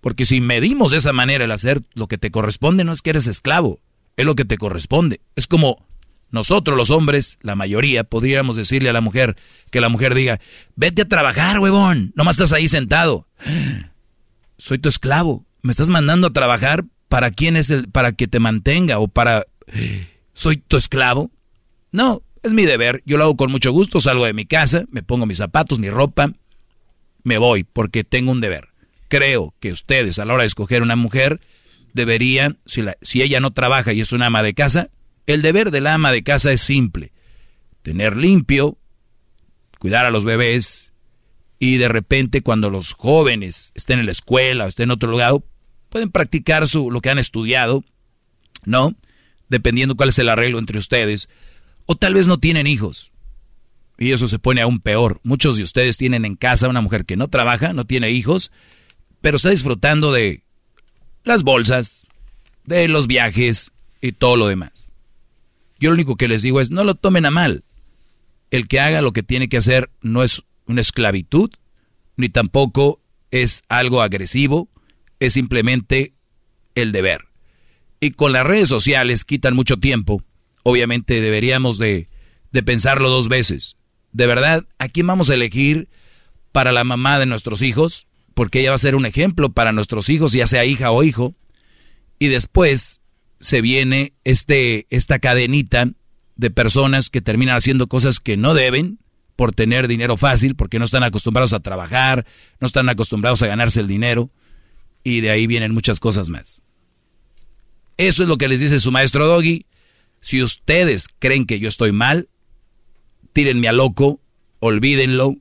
Porque 0.00 0.24
si 0.24 0.40
medimos 0.40 0.90
de 0.90 0.96
esa 0.96 1.12
manera 1.12 1.44
el 1.44 1.52
hacer 1.52 1.80
lo 1.94 2.08
que 2.08 2.18
te 2.18 2.32
corresponde, 2.32 2.82
no 2.82 2.90
es 2.90 3.02
que 3.02 3.10
eres 3.10 3.28
esclavo, 3.28 3.78
es 4.20 4.26
lo 4.26 4.34
que 4.34 4.44
te 4.44 4.58
corresponde. 4.58 5.20
Es 5.36 5.46
como 5.46 5.86
nosotros 6.30 6.76
los 6.76 6.90
hombres, 6.90 7.38
la 7.42 7.56
mayoría, 7.56 8.04
podríamos 8.04 8.56
decirle 8.56 8.90
a 8.90 8.92
la 8.92 9.00
mujer 9.00 9.36
que 9.70 9.80
la 9.80 9.88
mujer 9.88 10.14
diga, 10.14 10.40
vete 10.76 11.02
a 11.02 11.08
trabajar, 11.08 11.58
huevón, 11.58 12.12
nomás 12.14 12.36
estás 12.36 12.52
ahí 12.52 12.68
sentado. 12.68 13.26
Soy 14.58 14.78
tu 14.78 14.88
esclavo, 14.88 15.44
me 15.62 15.72
estás 15.72 15.88
mandando 15.88 16.28
a 16.28 16.32
trabajar 16.32 16.84
para 17.08 17.30
quién 17.30 17.56
es 17.56 17.70
el, 17.70 17.88
para 17.88 18.12
que 18.12 18.28
te 18.28 18.38
mantenga 18.38 18.98
o 18.98 19.08
para, 19.08 19.46
soy 20.34 20.58
tu 20.58 20.76
esclavo. 20.76 21.30
No, 21.92 22.22
es 22.42 22.52
mi 22.52 22.66
deber, 22.66 23.02
yo 23.04 23.16
lo 23.16 23.24
hago 23.24 23.36
con 23.36 23.50
mucho 23.50 23.72
gusto, 23.72 24.00
salgo 24.00 24.26
de 24.26 24.34
mi 24.34 24.44
casa, 24.44 24.84
me 24.90 25.02
pongo 25.02 25.26
mis 25.26 25.38
zapatos, 25.38 25.78
mi 25.78 25.90
ropa, 25.90 26.32
me 27.24 27.38
voy 27.38 27.64
porque 27.64 28.04
tengo 28.04 28.32
un 28.32 28.40
deber. 28.40 28.68
Creo 29.08 29.54
que 29.60 29.72
ustedes 29.72 30.18
a 30.18 30.24
la 30.24 30.34
hora 30.34 30.42
de 30.44 30.48
escoger 30.48 30.82
una 30.82 30.94
mujer 30.94 31.40
deberían, 31.92 32.58
si, 32.66 32.82
la, 32.82 32.96
si 33.02 33.22
ella 33.22 33.40
no 33.40 33.52
trabaja 33.52 33.92
y 33.92 34.00
es 34.00 34.12
una 34.12 34.26
ama 34.26 34.42
de 34.42 34.54
casa, 34.54 34.90
el 35.26 35.42
deber 35.42 35.70
de 35.70 35.80
la 35.80 35.94
ama 35.94 36.12
de 36.12 36.22
casa 36.22 36.52
es 36.52 36.60
simple. 36.60 37.12
Tener 37.82 38.16
limpio, 38.16 38.78
cuidar 39.78 40.06
a 40.06 40.10
los 40.10 40.24
bebés 40.24 40.92
y 41.58 41.76
de 41.76 41.88
repente 41.88 42.42
cuando 42.42 42.70
los 42.70 42.94
jóvenes 42.94 43.72
estén 43.74 43.98
en 43.98 44.06
la 44.06 44.12
escuela 44.12 44.64
o 44.64 44.68
estén 44.68 44.84
en 44.84 44.92
otro 44.92 45.10
lugar, 45.10 45.34
pueden 45.88 46.10
practicar 46.10 46.66
su, 46.66 46.90
lo 46.90 47.00
que 47.00 47.10
han 47.10 47.18
estudiado, 47.18 47.84
¿no? 48.64 48.94
Dependiendo 49.48 49.96
cuál 49.96 50.08
es 50.08 50.18
el 50.18 50.28
arreglo 50.28 50.58
entre 50.58 50.78
ustedes. 50.78 51.28
O 51.86 51.96
tal 51.96 52.14
vez 52.14 52.26
no 52.26 52.38
tienen 52.38 52.66
hijos. 52.66 53.12
Y 53.98 54.12
eso 54.12 54.28
se 54.28 54.38
pone 54.38 54.62
aún 54.62 54.78
peor. 54.80 55.20
Muchos 55.22 55.58
de 55.58 55.62
ustedes 55.62 55.98
tienen 55.98 56.24
en 56.24 56.36
casa 56.36 56.68
una 56.68 56.80
mujer 56.80 57.04
que 57.04 57.16
no 57.16 57.28
trabaja, 57.28 57.74
no 57.74 57.84
tiene 57.84 58.10
hijos, 58.10 58.50
pero 59.20 59.36
está 59.36 59.50
disfrutando 59.50 60.12
de 60.12 60.42
las 61.24 61.42
bolsas, 61.42 62.06
de 62.64 62.88
los 62.88 63.06
viajes 63.06 63.72
y 64.00 64.12
todo 64.12 64.36
lo 64.36 64.46
demás. 64.46 64.92
Yo 65.78 65.90
lo 65.90 65.94
único 65.94 66.16
que 66.16 66.28
les 66.28 66.42
digo 66.42 66.60
es, 66.60 66.70
no 66.70 66.84
lo 66.84 66.94
tomen 66.94 67.26
a 67.26 67.30
mal. 67.30 67.64
El 68.50 68.68
que 68.68 68.80
haga 68.80 69.02
lo 69.02 69.12
que 69.12 69.22
tiene 69.22 69.48
que 69.48 69.56
hacer 69.56 69.90
no 70.02 70.22
es 70.22 70.42
una 70.66 70.80
esclavitud, 70.80 71.50
ni 72.16 72.28
tampoco 72.28 73.00
es 73.30 73.62
algo 73.68 74.02
agresivo, 74.02 74.68
es 75.20 75.34
simplemente 75.34 76.14
el 76.74 76.92
deber. 76.92 77.26
Y 78.00 78.12
con 78.12 78.32
las 78.32 78.46
redes 78.46 78.68
sociales 78.68 79.24
quitan 79.24 79.54
mucho 79.54 79.76
tiempo, 79.78 80.22
obviamente 80.62 81.20
deberíamos 81.20 81.78
de, 81.78 82.08
de 82.52 82.62
pensarlo 82.62 83.10
dos 83.10 83.28
veces. 83.28 83.76
De 84.12 84.26
verdad, 84.26 84.66
¿a 84.78 84.88
quién 84.88 85.06
vamos 85.06 85.30
a 85.30 85.34
elegir 85.34 85.88
para 86.52 86.72
la 86.72 86.84
mamá 86.84 87.18
de 87.18 87.26
nuestros 87.26 87.62
hijos? 87.62 88.08
Porque 88.40 88.60
ella 88.60 88.70
va 88.70 88.76
a 88.76 88.78
ser 88.78 88.94
un 88.94 89.04
ejemplo 89.04 89.52
para 89.52 89.70
nuestros 89.70 90.08
hijos, 90.08 90.32
ya 90.32 90.46
sea 90.46 90.64
hija 90.64 90.92
o 90.92 91.02
hijo. 91.02 91.34
Y 92.18 92.28
después 92.28 93.02
se 93.38 93.60
viene 93.60 94.14
este, 94.24 94.86
esta 94.88 95.18
cadenita 95.18 95.90
de 96.36 96.50
personas 96.50 97.10
que 97.10 97.20
terminan 97.20 97.56
haciendo 97.56 97.86
cosas 97.86 98.18
que 98.18 98.38
no 98.38 98.54
deben, 98.54 98.98
por 99.36 99.52
tener 99.52 99.88
dinero 99.88 100.16
fácil, 100.16 100.56
porque 100.56 100.78
no 100.78 100.86
están 100.86 101.02
acostumbrados 101.02 101.52
a 101.52 101.60
trabajar, 101.60 102.24
no 102.60 102.66
están 102.66 102.88
acostumbrados 102.88 103.42
a 103.42 103.46
ganarse 103.46 103.78
el 103.78 103.86
dinero, 103.86 104.30
y 105.04 105.20
de 105.20 105.32
ahí 105.32 105.46
vienen 105.46 105.74
muchas 105.74 106.00
cosas 106.00 106.30
más. 106.30 106.62
Eso 107.98 108.22
es 108.22 108.28
lo 108.30 108.38
que 108.38 108.48
les 108.48 108.60
dice 108.60 108.80
su 108.80 108.90
maestro 108.90 109.26
Doggy. 109.26 109.66
Si 110.22 110.42
ustedes 110.42 111.08
creen 111.18 111.44
que 111.44 111.58
yo 111.58 111.68
estoy 111.68 111.92
mal, 111.92 112.30
tírenme 113.34 113.68
a 113.68 113.74
loco, 113.74 114.18
olvídenlo, 114.60 115.36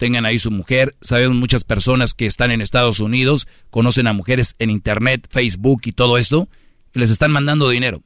tengan 0.00 0.26
ahí 0.26 0.40
su 0.40 0.50
mujer. 0.50 0.96
Sabemos 1.00 1.36
muchas 1.36 1.62
personas 1.62 2.14
que 2.14 2.26
están 2.26 2.50
en 2.50 2.60
Estados 2.60 2.98
Unidos, 2.98 3.46
conocen 3.70 4.08
a 4.08 4.12
mujeres 4.12 4.56
en 4.58 4.70
Internet, 4.70 5.28
Facebook 5.30 5.82
y 5.84 5.92
todo 5.92 6.18
esto, 6.18 6.48
y 6.92 6.98
les 6.98 7.10
están 7.10 7.30
mandando 7.30 7.68
dinero. 7.68 8.02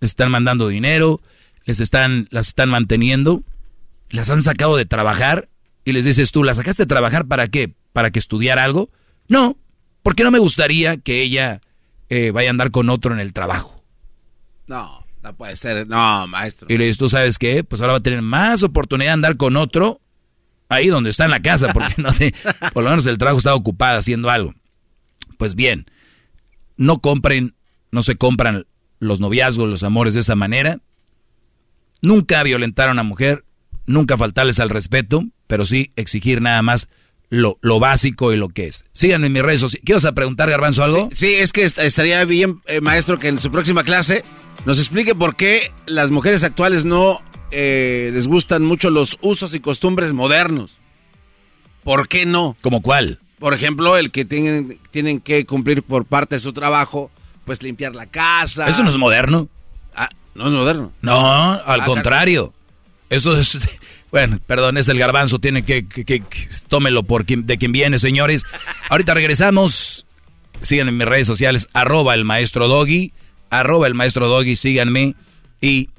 Les 0.00 0.12
están 0.12 0.30
mandando 0.30 0.68
dinero, 0.68 1.20
les 1.64 1.80
están, 1.80 2.28
las 2.30 2.48
están 2.48 2.70
manteniendo 2.70 3.42
las 4.10 4.30
han 4.30 4.42
sacado 4.42 4.76
de 4.76 4.86
trabajar 4.86 5.48
y 5.84 5.92
les 5.92 6.04
dices 6.04 6.32
tú, 6.32 6.44
¿la 6.44 6.54
sacaste 6.54 6.84
de 6.84 6.86
trabajar 6.86 7.26
para 7.26 7.48
qué? 7.48 7.74
¿Para 7.92 8.10
que 8.10 8.18
estudiara 8.18 8.64
algo? 8.64 8.90
No, 9.28 9.56
porque 10.02 10.24
no 10.24 10.30
me 10.30 10.38
gustaría 10.38 10.96
que 10.98 11.22
ella 11.22 11.60
eh, 12.08 12.30
vaya 12.30 12.50
a 12.50 12.52
andar 12.52 12.70
con 12.70 12.90
otro 12.90 13.12
en 13.12 13.20
el 13.20 13.32
trabajo. 13.32 13.84
No, 14.66 15.04
no 15.22 15.34
puede 15.34 15.56
ser, 15.56 15.88
no, 15.88 16.26
maestro. 16.26 16.68
Y 16.70 16.78
le 16.78 16.84
dices, 16.84 16.98
¿tú 16.98 17.08
sabes 17.08 17.38
qué? 17.38 17.64
Pues 17.64 17.80
ahora 17.80 17.94
va 17.94 17.98
a 17.98 18.02
tener 18.02 18.22
más 18.22 18.62
oportunidad 18.62 19.10
de 19.10 19.14
andar 19.14 19.36
con 19.36 19.56
otro 19.56 20.00
ahí 20.68 20.88
donde 20.88 21.10
está 21.10 21.24
en 21.24 21.30
la 21.30 21.42
casa, 21.42 21.72
porque 21.72 21.94
no 22.02 22.12
sé, 22.12 22.34
por 22.72 22.84
lo 22.84 22.90
menos 22.90 23.06
el 23.06 23.18
trabajo 23.18 23.38
está 23.38 23.54
ocupado 23.54 23.98
haciendo 23.98 24.30
algo. 24.30 24.54
Pues 25.36 25.54
bien, 25.54 25.86
no 26.76 26.98
compren, 26.98 27.54
no 27.90 28.02
se 28.02 28.16
compran 28.16 28.66
los 29.00 29.20
noviazgos, 29.20 29.68
los 29.68 29.82
amores 29.82 30.14
de 30.14 30.20
esa 30.20 30.34
manera. 30.34 30.80
Nunca 32.02 32.42
violentar 32.42 32.88
a 32.88 32.92
una 32.92 33.02
mujer, 33.02 33.44
nunca 33.86 34.16
faltarles 34.16 34.60
al 34.60 34.70
respeto, 34.70 35.24
pero 35.46 35.64
sí 35.64 35.92
exigir 35.96 36.40
nada 36.40 36.62
más 36.62 36.88
lo, 37.30 37.58
básico 37.80 38.32
y 38.32 38.36
lo 38.36 38.48
que 38.48 38.66
es. 38.66 38.84
Síganme 38.92 39.26
en 39.26 39.32
mis 39.32 39.42
redes 39.42 39.60
sociales. 39.60 39.84
¿Qué 39.84 39.92
vas 39.92 40.04
a 40.04 40.14
preguntar, 40.14 40.48
Garbanzo, 40.48 40.84
algo? 40.84 41.08
Sí, 41.12 41.34
es 41.34 41.52
que 41.52 41.64
estaría 41.64 42.24
bien, 42.24 42.60
eh, 42.66 42.80
maestro, 42.80 43.18
que 43.18 43.28
en 43.28 43.38
su 43.38 43.50
próxima 43.50 43.84
clase 43.84 44.22
nos 44.64 44.78
explique 44.78 45.14
por 45.14 45.36
qué 45.36 45.72
las 45.86 46.10
mujeres 46.10 46.42
actuales 46.42 46.84
no 46.84 47.20
eh, 47.50 48.10
les 48.12 48.26
gustan 48.26 48.64
mucho 48.64 48.90
los 48.90 49.18
usos 49.20 49.54
y 49.54 49.60
costumbres 49.60 50.12
modernos. 50.12 50.78
¿Por 51.84 52.08
qué 52.08 52.26
no? 52.26 52.56
¿Como 52.60 52.82
cuál? 52.82 53.18
Por 53.38 53.54
ejemplo, 53.54 53.96
el 53.96 54.10
que 54.10 54.24
tienen, 54.24 54.78
tienen 54.90 55.20
que 55.20 55.46
cumplir 55.46 55.82
por 55.82 56.04
parte 56.04 56.36
de 56.36 56.40
su 56.40 56.52
trabajo, 56.52 57.10
pues 57.44 57.62
limpiar 57.62 57.94
la 57.94 58.06
casa. 58.06 58.68
¿Eso 58.68 58.82
no 58.82 58.90
es 58.90 58.96
moderno? 58.96 59.48
Ah, 59.94 60.10
no 60.34 60.48
es 60.48 60.52
moderno. 60.52 60.92
No, 61.00 61.52
al 61.52 61.80
ah, 61.80 61.84
contrario. 61.84 62.52
Eso 63.10 63.38
es, 63.38 63.58
bueno, 64.10 64.38
perdón, 64.46 64.76
es 64.76 64.88
el 64.88 64.98
garbanzo, 64.98 65.38
tiene 65.38 65.64
que, 65.64 65.86
que, 65.88 66.22
tómelo 66.68 67.04
por 67.04 67.24
de 67.24 67.58
quien 67.58 67.72
viene, 67.72 67.98
señores. 67.98 68.44
Ahorita 68.90 69.14
regresamos, 69.14 70.04
síganme 70.62 70.90
en 70.90 70.98
mis 70.98 71.06
redes 71.06 71.26
sociales, 71.26 71.68
arroba 71.72 72.14
el 72.14 72.24
maestro 72.24 72.68
Doggy, 72.68 73.12
arroba 73.50 73.86
el 73.86 73.94
maestro 73.94 74.28
Doggy, 74.28 74.56
síganme 74.56 75.14
y 75.60 75.88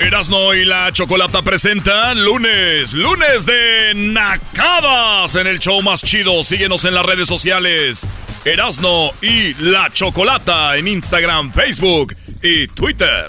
Erasno 0.00 0.54
y 0.54 0.64
la 0.64 0.92
Chocolata 0.92 1.42
presentan 1.42 2.24
lunes, 2.24 2.92
lunes 2.92 3.44
de 3.44 3.92
Nacadas 3.96 5.34
en 5.34 5.48
el 5.48 5.58
show 5.58 5.82
más 5.82 6.02
chido. 6.02 6.44
Síguenos 6.44 6.84
en 6.84 6.94
las 6.94 7.04
redes 7.04 7.26
sociales. 7.26 8.06
Erasno 8.44 9.10
y 9.20 9.54
la 9.54 9.90
Chocolata 9.92 10.76
en 10.76 10.86
Instagram, 10.86 11.52
Facebook 11.52 12.14
y 12.42 12.68
Twitter. 12.68 13.26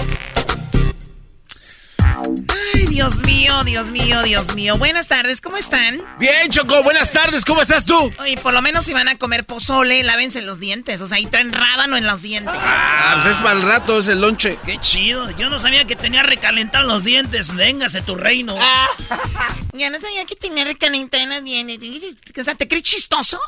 Dios 2.99 3.21
mío, 3.25 3.63
Dios 3.63 3.91
mío, 3.91 4.23
Dios 4.23 4.55
mío. 4.55 4.77
Buenas 4.77 5.07
tardes, 5.07 5.39
¿cómo 5.39 5.55
están? 5.55 6.01
Bien, 6.19 6.49
Choco, 6.49 6.83
buenas 6.83 7.13
tardes, 7.13 7.45
¿cómo 7.45 7.61
estás 7.61 7.85
tú? 7.85 7.95
Oye, 8.19 8.35
por 8.35 8.53
lo 8.53 8.61
menos 8.61 8.83
si 8.83 8.91
van 8.91 9.07
a 9.07 9.17
comer 9.17 9.45
pozole, 9.45 10.03
lávense 10.03 10.41
los 10.41 10.59
dientes. 10.59 11.01
O 11.01 11.07
sea, 11.07 11.15
ahí 11.15 11.25
traen 11.25 11.53
rábano 11.53 11.95
en 11.95 12.05
los 12.05 12.21
dientes. 12.21 12.53
Ah, 12.61 13.21
pues 13.21 13.37
es 13.37 13.41
mal 13.41 13.61
rato, 13.61 13.99
es 13.99 14.09
el 14.09 14.19
lonche. 14.19 14.59
Qué 14.65 14.81
chido. 14.81 15.31
Yo 15.31 15.49
no 15.49 15.59
sabía 15.59 15.87
que 15.87 15.95
tenía 15.95 16.23
recalentado 16.23 16.85
los 16.87 17.05
dientes. 17.05 17.55
Véngase 17.55 18.01
tu 18.01 18.17
reino. 18.17 18.53
Ah. 18.59 18.89
Ya 19.71 19.89
no 19.89 19.97
sabía 19.97 20.25
que 20.25 20.35
tenía 20.35 20.65
recalentado 20.65 21.25
los 21.27 21.43
dientes. 21.45 21.79
O 22.37 22.43
sea, 22.43 22.55
¿te 22.55 22.67
crees 22.67 22.83
chistoso? 22.83 23.39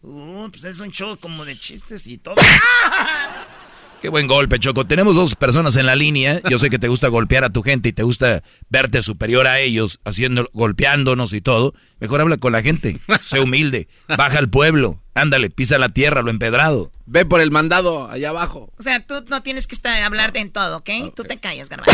Uh, 0.00 0.48
pues 0.50 0.64
es 0.64 0.80
un 0.80 0.90
show 0.92 1.18
como 1.18 1.44
de 1.44 1.58
chistes 1.58 2.06
y 2.06 2.16
todo. 2.16 2.36
Qué 4.00 4.08
buen 4.10 4.28
golpe, 4.28 4.60
Choco. 4.60 4.86
Tenemos 4.86 5.16
dos 5.16 5.34
personas 5.34 5.74
en 5.76 5.86
la 5.86 5.96
línea. 5.96 6.40
Yo 6.48 6.58
sé 6.58 6.70
que 6.70 6.78
te 6.78 6.86
gusta 6.86 7.08
golpear 7.08 7.42
a 7.42 7.50
tu 7.50 7.62
gente 7.62 7.88
y 7.88 7.92
te 7.92 8.04
gusta 8.04 8.44
verte 8.68 9.02
superior 9.02 9.48
a 9.48 9.58
ellos, 9.58 9.98
haciendo, 10.04 10.48
golpeándonos 10.52 11.32
y 11.32 11.40
todo. 11.40 11.74
Mejor 11.98 12.20
habla 12.20 12.36
con 12.36 12.52
la 12.52 12.62
gente. 12.62 13.00
Sé 13.22 13.40
humilde. 13.40 13.88
Baja 14.16 14.38
al 14.38 14.48
pueblo. 14.48 15.00
Ándale, 15.14 15.50
pisa 15.50 15.78
la 15.78 15.88
tierra, 15.88 16.22
lo 16.22 16.30
empedrado. 16.30 16.92
Ve 17.06 17.24
por 17.24 17.40
el 17.40 17.50
mandado 17.50 18.08
allá 18.08 18.30
abajo. 18.30 18.70
O 18.78 18.82
sea, 18.82 19.04
tú 19.04 19.24
no 19.28 19.42
tienes 19.42 19.66
que 19.66 19.74
estar 19.74 20.00
hablarte 20.00 20.38
en 20.38 20.52
todo, 20.52 20.76
¿ok? 20.76 20.90
Tú 21.16 21.24
te 21.24 21.38
callas, 21.38 21.68
garbanzo. 21.68 21.92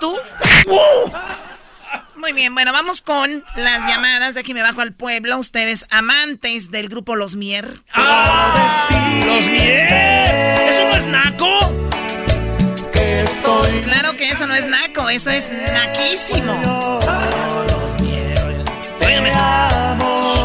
¿Tú? 0.00 0.16
Muy 2.18 2.32
bien, 2.32 2.52
bueno, 2.52 2.72
vamos 2.72 3.00
con 3.00 3.44
las 3.54 3.86
llamadas. 3.86 4.34
De 4.34 4.40
aquí 4.40 4.52
me 4.52 4.62
bajo 4.62 4.80
al 4.80 4.92
pueblo. 4.92 5.38
Ustedes, 5.38 5.86
amantes 5.90 6.72
del 6.72 6.88
grupo 6.88 7.14
Los 7.14 7.36
Mier. 7.36 7.80
¡Ah! 7.94 8.88
¡Los 9.24 9.46
Mier! 9.46 10.68
¿Eso 10.68 10.88
no 10.88 10.96
es 10.96 11.06
naco? 11.06 11.48
Claro 13.84 14.16
que 14.16 14.30
eso 14.30 14.46
no 14.48 14.54
es 14.54 14.66
naco, 14.66 15.08
eso 15.08 15.30
es 15.30 15.48
naquísimo. 15.72 17.00
Los 17.70 18.00
Mier. 18.00 18.36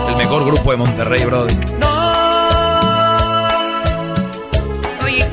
El 0.10 0.16
mejor 0.16 0.46
grupo 0.46 0.72
de 0.72 0.78
Monterrey, 0.78 1.26
brother. 1.26 1.56
Oye, 5.04 5.28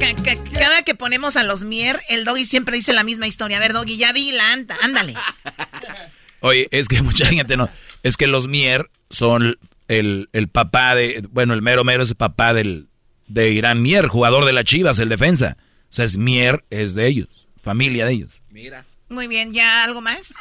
cada 0.59 0.83
que 0.83 0.95
ponemos 0.95 1.37
a 1.37 1.43
los 1.43 1.65
Mier, 1.65 2.01
el 2.09 2.25
Doggy 2.25 2.47
siempre 2.47 2.77
dice 2.77 2.95
la 2.95 3.05
misma 3.05 3.27
historia. 3.27 3.59
A 3.59 3.61
ver, 3.61 3.75
Doggy, 3.75 3.99
ya 3.99 4.15
di 4.15 4.33
la 4.33 4.53
anta, 4.53 4.75
ándale. 4.83 5.15
Oye, 6.41 6.69
es 6.71 6.89
que 6.89 7.03
mucha 7.03 7.27
gente 7.27 7.57
no. 7.57 7.69
Es 8.03 8.17
que 8.17 8.27
los 8.27 8.49
Mier 8.49 8.91
son 9.11 9.59
el, 9.89 10.29
papá 10.53 10.95
de. 10.95 11.25
Bueno, 11.31 11.55
el 11.55 11.63
mero 11.63 11.85
mero 11.85 12.03
es 12.03 12.11
el 12.11 12.17
papá 12.17 12.55
del, 12.55 12.89
de 13.27 13.51
Irán 13.51 13.83
Mier, 13.83 14.09
jugador 14.09 14.45
de 14.45 14.53
la 14.53 14.65
Chivas, 14.65 14.99
el 14.99 15.09
defensa. 15.09 15.57
O 15.91 15.93
sea, 15.93 16.05
es 16.05 16.17
Mier, 16.17 16.65
es 16.71 16.95
de 16.95 17.07
ellos, 17.07 17.49
familia 17.63 18.07
de 18.07 18.13
ellos. 18.13 18.31
Mira. 18.51 18.85
Muy 19.09 19.27
bien, 19.27 19.53
¿ya 19.53 19.83
algo 19.83 20.01
más? 20.01 20.35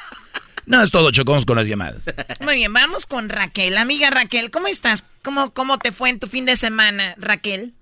No, 0.67 0.83
es 0.83 0.91
todo, 0.91 1.09
chocamos 1.09 1.47
con 1.47 1.57
las 1.57 1.67
llamadas. 1.67 2.13
Muy 2.41 2.55
bien, 2.55 2.71
vamos 2.71 3.07
con 3.07 3.29
Raquel. 3.29 3.75
Amiga 3.79 4.11
Raquel, 4.11 4.51
¿cómo 4.51 4.67
estás? 4.67 5.07
¿Cómo, 5.23 5.51
cómo 5.51 5.79
te 5.79 5.91
fue 5.91 6.11
en 6.11 6.19
tu 6.19 6.27
fin 6.27 6.45
de 6.45 6.55
semana, 6.55 7.15
Raquel? 7.17 7.73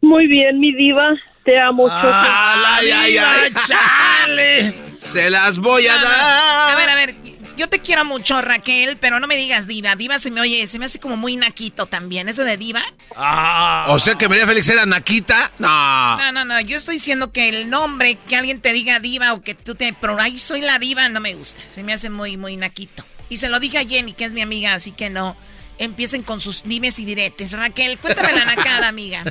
Muy 0.00 0.28
bien, 0.28 0.60
mi 0.60 0.72
diva. 0.72 1.14
Te 1.44 1.58
amo, 1.58 1.88
ay, 1.90 2.90
ay, 2.90 3.16
ay, 3.18 3.52
chale. 3.66 4.74
Se 4.98 5.28
las 5.28 5.58
voy 5.58 5.86
a 5.88 5.94
dar. 5.94 6.72
A 6.72 6.76
ver, 6.76 6.90
a 6.90 6.94
ver, 6.94 7.16
yo 7.56 7.68
te 7.68 7.80
quiero 7.80 8.04
mucho, 8.04 8.40
Raquel, 8.40 8.96
pero 9.00 9.20
no 9.20 9.26
me 9.26 9.36
digas 9.36 9.66
diva. 9.66 9.96
Diva 9.96 10.18
se 10.18 10.30
me 10.30 10.40
oye, 10.40 10.66
se 10.66 10.78
me 10.78 10.86
hace 10.86 11.00
como 11.00 11.16
muy 11.16 11.36
naquito 11.36 11.86
también. 11.86 12.28
¿Eso 12.28 12.44
de 12.44 12.56
diva? 12.56 12.82
Ah. 13.16 13.86
O 13.88 13.98
sea 13.98 14.14
que 14.14 14.28
María 14.28 14.46
Félix 14.46 14.68
era 14.68 14.86
naquita. 14.86 15.52
No. 15.58 16.16
No, 16.16 16.32
no, 16.32 16.44
no. 16.44 16.60
Yo 16.60 16.76
estoy 16.76 16.96
diciendo 16.96 17.32
que 17.32 17.48
el 17.48 17.70
nombre, 17.70 18.18
que 18.28 18.36
alguien 18.36 18.60
te 18.60 18.72
diga 18.72 19.00
diva 19.00 19.32
o 19.32 19.42
que 19.42 19.54
tú 19.54 19.74
te... 19.74 19.94
Pero 20.00 20.18
ahí 20.20 20.38
soy 20.38 20.60
la 20.60 20.78
diva, 20.78 21.08
no 21.08 21.20
me 21.20 21.34
gusta. 21.34 21.60
Se 21.68 21.82
me 21.82 21.92
hace 21.92 22.10
muy, 22.10 22.36
muy 22.36 22.56
naquito. 22.56 23.04
Y 23.28 23.38
se 23.38 23.48
lo 23.48 23.60
dije 23.60 23.78
a 23.78 23.86
Jenny, 23.86 24.12
que 24.12 24.24
es 24.24 24.32
mi 24.32 24.42
amiga, 24.42 24.74
así 24.74 24.92
que 24.92 25.10
no 25.10 25.36
empiecen 25.78 26.22
con 26.22 26.40
sus 26.40 26.62
dimes 26.64 26.98
y 26.98 27.04
diretes. 27.04 27.52
Raquel, 27.52 27.98
cuéntame 27.98 28.32
la 28.32 28.44
nacada, 28.44 28.88
amiga. 28.88 29.24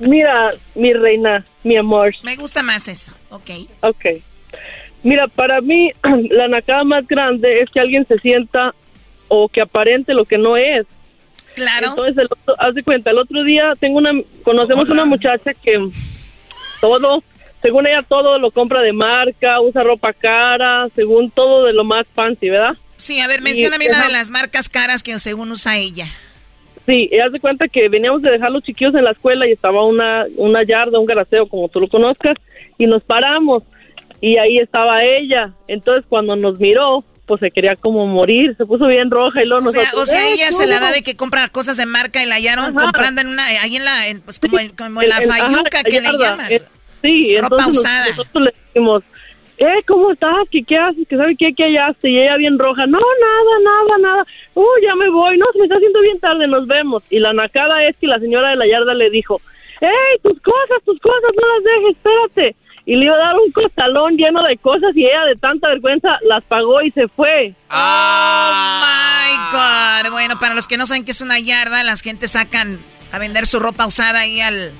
Mira, 0.00 0.52
mi 0.74 0.92
reina, 0.92 1.44
mi 1.62 1.76
amor. 1.76 2.14
Me 2.22 2.36
gusta 2.36 2.62
más 2.62 2.88
eso, 2.88 3.12
ok. 3.28 3.50
Ok. 3.82 4.04
Mira, 5.02 5.28
para 5.28 5.60
mí 5.60 5.92
la 6.30 6.48
nacada 6.48 6.84
más 6.84 7.06
grande 7.06 7.60
es 7.60 7.70
que 7.70 7.80
alguien 7.80 8.06
se 8.06 8.18
sienta 8.18 8.74
o 9.28 9.48
que 9.48 9.60
aparente 9.60 10.14
lo 10.14 10.24
que 10.24 10.38
no 10.38 10.56
es. 10.56 10.86
Claro. 11.54 11.88
Entonces, 11.90 12.18
el 12.18 12.28
haz 12.58 12.74
de 12.74 12.82
cuenta, 12.82 13.10
el 13.10 13.18
otro 13.18 13.42
día 13.42 13.72
tengo 13.78 13.98
una, 13.98 14.12
conocemos 14.42 14.88
una 14.88 15.04
muchacha 15.04 15.52
que 15.54 15.90
todo, 16.80 17.22
según 17.60 17.86
ella 17.86 18.02
todo 18.02 18.38
lo 18.38 18.50
compra 18.50 18.80
de 18.80 18.92
marca, 18.92 19.60
usa 19.60 19.82
ropa 19.82 20.12
cara, 20.12 20.88
según 20.94 21.30
todo 21.30 21.64
de 21.64 21.72
lo 21.72 21.84
más 21.84 22.06
fancy, 22.14 22.50
¿verdad? 22.50 22.76
Sí, 22.96 23.20
a 23.20 23.26
ver, 23.26 23.40
mencióname 23.40 23.88
una 23.88 24.06
de 24.06 24.12
las 24.12 24.30
marcas 24.30 24.68
caras 24.68 25.02
que 25.02 25.18
según 25.18 25.50
usa 25.50 25.76
ella. 25.76 26.06
Sí, 26.86 27.10
haz 27.24 27.32
de 27.32 27.40
cuenta 27.40 27.68
que 27.68 27.88
veníamos 27.88 28.22
de 28.22 28.30
dejar 28.30 28.50
los 28.50 28.62
chiquillos 28.62 28.94
en 28.94 29.04
la 29.04 29.12
escuela 29.12 29.46
y 29.46 29.52
estaba 29.52 29.84
una, 29.84 30.24
una 30.36 30.64
yarda, 30.64 30.98
un 30.98 31.06
garaseo, 31.06 31.46
como 31.46 31.68
tú 31.68 31.80
lo 31.80 31.88
conozcas, 31.88 32.36
y 32.78 32.86
nos 32.86 33.02
paramos 33.02 33.62
y 34.20 34.36
ahí 34.36 34.58
estaba 34.58 35.02
ella. 35.04 35.52
Entonces 35.68 36.04
cuando 36.08 36.36
nos 36.36 36.58
miró, 36.58 37.04
pues 37.26 37.40
se 37.40 37.50
quería 37.50 37.76
como 37.76 38.06
morir, 38.06 38.56
se 38.56 38.66
puso 38.66 38.86
bien 38.86 39.10
roja 39.10 39.42
y 39.42 39.46
luego 39.46 39.68
o 39.68 39.70
Sea, 39.70 39.88
o 39.96 40.04
sea, 40.04 40.28
ella 40.28 40.50
se 40.50 40.66
la 40.66 40.80
da 40.80 40.90
de 40.90 41.02
que 41.02 41.16
compra 41.16 41.48
cosas 41.48 41.76
de 41.76 41.86
marca 41.86 42.22
y 42.22 42.26
la 42.26 42.34
hallaron 42.34 42.74
comprando 42.74 43.20
en 43.20 43.28
una, 43.28 43.46
ahí 43.46 43.76
en 43.76 43.84
la, 43.84 44.02
pues 44.24 44.40
como, 44.40 44.58
en, 44.58 45.08
la 45.08 45.20
fayuca 45.20 45.82
que 45.84 46.00
le 46.00 46.12
llaman. 46.12 46.52
Eh, 46.52 46.62
sí, 47.02 47.36
Ropa 47.36 47.56
entonces 47.58 47.78
usada. 47.78 48.08
Nosotros, 48.08 48.44
le 48.44 48.54
decimos, 48.66 49.02
eh, 49.58 49.82
¿cómo 49.86 50.10
estás? 50.10 50.48
¿Qué, 50.50 50.64
qué 50.64 50.76
haces? 50.76 51.06
¿Qué 51.08 51.16
sabe 51.16 51.36
qué, 51.36 51.54
qué 51.56 51.64
hallaste? 51.64 52.10
Y 52.10 52.18
ella 52.18 52.36
bien 52.36 52.58
roja, 52.58 52.84
no, 52.86 52.98
nada, 52.98 53.58
nada, 53.62 53.98
nada. 54.00 54.26
Uh, 54.54 54.64
ya 54.82 54.96
me 54.96 55.08
voy, 55.08 55.38
no, 55.38 55.46
se 55.52 55.58
me 55.58 55.64
está 55.66 55.76
haciendo 55.76 56.00
bien 56.00 56.18
tarde, 56.18 56.48
nos 56.48 56.66
vemos. 56.66 57.04
Y 57.10 57.20
la 57.20 57.32
nacada 57.32 57.84
es 57.84 57.96
que 57.98 58.08
la 58.08 58.18
señora 58.18 58.50
de 58.50 58.56
la 58.56 58.66
yarda 58.66 58.92
le 58.94 59.08
dijo, 59.08 59.40
hey, 59.80 60.18
tus 60.24 60.40
cosas, 60.40 60.82
tus 60.84 60.98
cosas, 60.98 61.30
no 61.40 61.46
las 61.54 61.64
dejes, 61.64 61.96
espérate 61.96 62.56
y 62.86 62.96
le 62.96 63.04
iba 63.04 63.14
a 63.14 63.18
dar 63.18 63.36
un 63.36 63.52
costalón 63.52 64.16
lleno 64.16 64.42
de 64.44 64.56
cosas 64.58 64.90
y 64.94 65.04
ella 65.04 65.24
de 65.28 65.36
tanta 65.36 65.68
vergüenza 65.68 66.08
las 66.28 66.42
pagó 66.44 66.82
y 66.82 66.90
se 66.92 67.08
fue. 67.08 67.54
Oh 67.70 68.80
my 68.80 69.36
God. 69.52 70.12
Bueno, 70.12 70.38
para 70.38 70.54
los 70.54 70.66
que 70.66 70.76
no 70.76 70.86
saben 70.86 71.04
qué 71.04 71.10
es 71.12 71.20
una 71.20 71.38
yarda, 71.38 71.82
las 71.82 72.00
gente 72.00 72.28
sacan 72.28 72.78
a 73.12 73.18
vender 73.18 73.46
su 73.46 73.60
ropa 73.60 73.86
usada 73.86 74.20
ahí 74.20 74.40
al, 74.40 74.72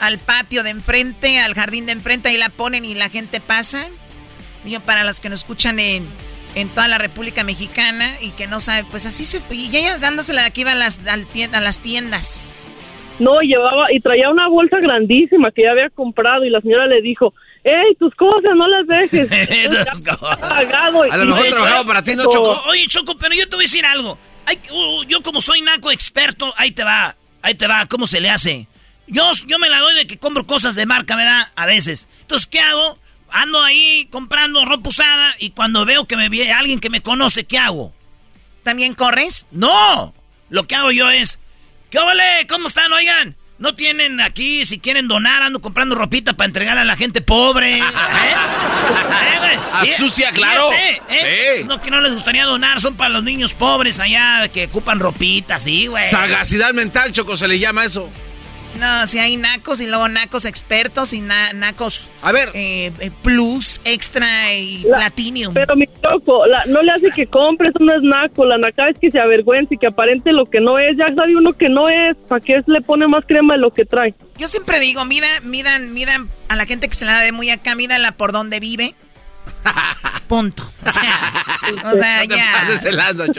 al 0.00 0.18
patio 0.18 0.62
de 0.62 0.70
enfrente, 0.70 1.40
al 1.40 1.54
jardín 1.54 1.86
de 1.86 1.92
enfrente, 1.92 2.28
ahí 2.28 2.36
la 2.36 2.48
ponen 2.48 2.84
y 2.84 2.94
la 2.94 3.08
gente 3.08 3.40
pasa. 3.40 3.86
Digo, 4.64 4.80
para 4.80 5.04
los 5.04 5.20
que 5.20 5.28
nos 5.28 5.40
escuchan 5.40 5.78
en, 5.78 6.06
en 6.54 6.68
toda 6.68 6.88
la 6.88 6.98
República 6.98 7.44
Mexicana 7.44 8.10
y 8.20 8.30
que 8.30 8.46
no 8.46 8.60
saben, 8.60 8.86
pues 8.86 9.06
así 9.06 9.24
se 9.26 9.40
fue. 9.40 9.56
Y 9.56 9.76
ella 9.76 9.98
dándosela 9.98 10.42
de 10.42 10.48
aquí 10.48 10.62
iba 10.62 10.72
a 10.72 10.76
las, 10.76 11.00
a 11.06 11.60
las 11.60 11.78
tiendas. 11.80 12.62
No, 13.18 13.40
llevaba 13.40 13.92
y 13.92 14.00
traía 14.00 14.28
una 14.30 14.48
bolsa 14.48 14.78
grandísima 14.80 15.50
que 15.52 15.62
ya 15.62 15.70
había 15.70 15.90
comprado 15.90 16.44
y 16.44 16.50
la 16.50 16.60
señora 16.60 16.86
le 16.86 17.00
dijo, 17.00 17.32
¡Ey, 17.64 17.94
tus 17.98 18.14
cosas, 18.14 18.52
no 18.56 18.68
las 18.68 18.86
dejes! 18.86 19.28
pagado 20.40 21.02
a 21.02 21.16
lo 21.16 21.26
mejor 21.26 21.48
trabajaba 21.48 21.84
para 21.84 22.02
ti, 22.02 22.14
¿no, 22.14 22.24
Choco? 22.24 22.62
Oye, 22.68 22.86
Choco, 22.88 23.16
pero 23.16 23.34
yo 23.34 23.48
te 23.48 23.56
voy 23.56 23.64
a 23.64 23.68
decir 23.68 23.86
algo. 23.86 24.18
Uh, 24.72 25.04
yo 25.04 25.22
como 25.22 25.40
soy 25.40 25.62
naco 25.62 25.90
experto, 25.90 26.52
ahí 26.58 26.72
te 26.72 26.84
va, 26.84 27.16
ahí 27.40 27.54
te 27.54 27.66
va, 27.66 27.86
¿cómo 27.86 28.06
se 28.06 28.20
le 28.20 28.28
hace? 28.28 28.68
Yo, 29.06 29.22
yo 29.46 29.58
me 29.58 29.70
la 29.70 29.80
doy 29.80 29.94
de 29.94 30.06
que 30.06 30.18
compro 30.18 30.46
cosas 30.46 30.74
de 30.74 30.84
marca, 30.84 31.16
¿verdad? 31.16 31.48
A 31.56 31.66
veces. 31.66 32.08
Entonces, 32.20 32.46
¿qué 32.46 32.60
hago? 32.60 32.98
Ando 33.30 33.62
ahí 33.62 34.06
comprando 34.10 34.64
ropa 34.64 34.90
usada 34.90 35.34
y 35.38 35.50
cuando 35.50 35.84
veo 35.84 36.06
que 36.06 36.16
me 36.16 36.28
viene 36.28 36.52
alguien 36.52 36.80
que 36.80 36.90
me 36.90 37.00
conoce, 37.00 37.44
¿qué 37.44 37.58
hago? 37.58 37.92
¿También 38.62 38.94
corres? 38.94 39.46
No, 39.50 40.14
lo 40.50 40.66
que 40.66 40.74
hago 40.74 40.92
yo 40.92 41.10
es 41.10 41.38
¿Qué 41.94 42.00
vale? 42.00 42.44
¿Cómo 42.48 42.66
están? 42.66 42.92
Oigan, 42.92 43.36
no 43.60 43.76
tienen 43.76 44.20
aquí, 44.20 44.66
si 44.66 44.80
quieren 44.80 45.06
donar, 45.06 45.42
ando 45.42 45.60
comprando 45.60 45.94
ropita 45.94 46.32
para 46.32 46.46
entregar 46.46 46.76
a 46.76 46.82
la 46.82 46.96
gente 46.96 47.20
pobre. 47.20 47.78
¿Eh? 47.78 47.82
¿Eh, 47.82 49.58
Astucia, 49.72 50.32
claro. 50.32 50.70
¿eh? 50.72 51.64
No, 51.68 51.80
que 51.80 51.92
no 51.92 52.00
les 52.00 52.12
gustaría 52.12 52.46
donar, 52.46 52.80
son 52.80 52.96
para 52.96 53.10
los 53.10 53.22
niños 53.22 53.54
pobres 53.54 54.00
allá 54.00 54.48
que 54.48 54.64
ocupan 54.64 54.98
ropita, 54.98 55.60
sí, 55.60 55.86
güey. 55.86 56.04
Sagacidad 56.10 56.74
mental, 56.74 57.12
Choco, 57.12 57.36
se 57.36 57.46
le 57.46 57.60
llama 57.60 57.84
eso. 57.84 58.10
No, 58.78 59.06
si 59.06 59.18
hay 59.18 59.36
nacos 59.36 59.80
y 59.80 59.86
luego 59.86 60.08
nacos 60.08 60.44
expertos 60.44 61.12
y 61.12 61.20
nacos. 61.20 62.08
A 62.22 62.32
ver. 62.32 62.50
Eh, 62.54 62.92
eh, 62.98 63.10
plus, 63.22 63.80
extra 63.84 64.54
y 64.54 64.84
platinum. 64.84 65.54
Pero 65.54 65.76
mi 65.76 65.86
choco, 65.86 66.44
no 66.66 66.82
le 66.82 66.92
hace 66.92 67.10
que 67.10 67.26
compre, 67.26 67.68
eso 67.68 67.78
no 67.80 67.94
es 67.94 68.02
naco. 68.02 68.44
La 68.44 68.58
naca 68.58 68.88
es 68.88 68.98
que 68.98 69.10
se 69.10 69.18
avergüence 69.18 69.74
y 69.74 69.78
que 69.78 69.86
aparente 69.86 70.32
lo 70.32 70.46
que 70.46 70.60
no 70.60 70.78
es. 70.78 70.96
Ya 70.96 71.14
sabe 71.14 71.36
uno 71.36 71.52
que 71.52 71.68
no 71.68 71.88
es. 71.88 72.16
¿Para 72.28 72.40
qué 72.40 72.62
le 72.66 72.80
pone 72.80 73.06
más 73.06 73.24
crema 73.26 73.54
de 73.54 73.60
lo 73.60 73.72
que 73.72 73.84
trae? 73.84 74.14
Yo 74.38 74.48
siempre 74.48 74.80
digo, 74.80 75.04
midan, 75.04 75.48
midan, 75.48 75.92
midan 75.92 76.28
a 76.48 76.56
la 76.56 76.66
gente 76.66 76.88
que 76.88 76.94
se 76.94 77.04
la 77.04 77.14
da 77.14 77.20
de 77.20 77.32
muy 77.32 77.50
acá, 77.50 77.74
mídanla 77.74 78.12
por 78.12 78.32
donde 78.32 78.60
vive 78.60 78.94
Punto. 80.28 80.70
O 81.82 81.96
sea, 81.96 82.24
ya. 82.24 82.62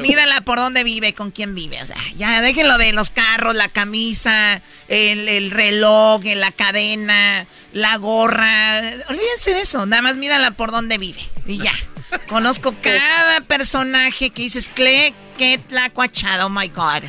Mídala 0.01 0.41
por 0.41 0.57
dónde 0.57 0.83
vive, 0.83 1.13
con 1.13 1.29
quién 1.29 1.53
vive. 1.53 1.79
O 1.79 1.85
sea, 1.85 1.97
ya 2.17 2.41
déjenlo 2.41 2.79
de 2.79 2.91
los 2.91 3.11
carros, 3.11 3.53
la 3.53 3.69
camisa, 3.69 4.63
el, 4.87 5.51
reloj, 5.51 6.23
la 6.23 6.51
cadena, 6.51 7.45
la 7.71 7.97
gorra. 7.97 8.79
Olvídense 9.09 9.53
de 9.53 9.61
eso. 9.61 9.85
Nada 9.85 10.01
más 10.01 10.17
mídala 10.17 10.51
por 10.51 10.71
dónde 10.71 10.97
vive. 10.97 11.21
Y 11.45 11.59
ya. 11.59 11.73
Conozco 12.27 12.73
cada 12.81 13.41
personaje 13.41 14.31
que 14.31 14.41
dices, 14.41 14.71
Cle, 14.73 15.13
qué 15.37 15.59
tlacuachado, 15.59 16.47
oh 16.47 16.49
my 16.49 16.67
God. 16.69 17.03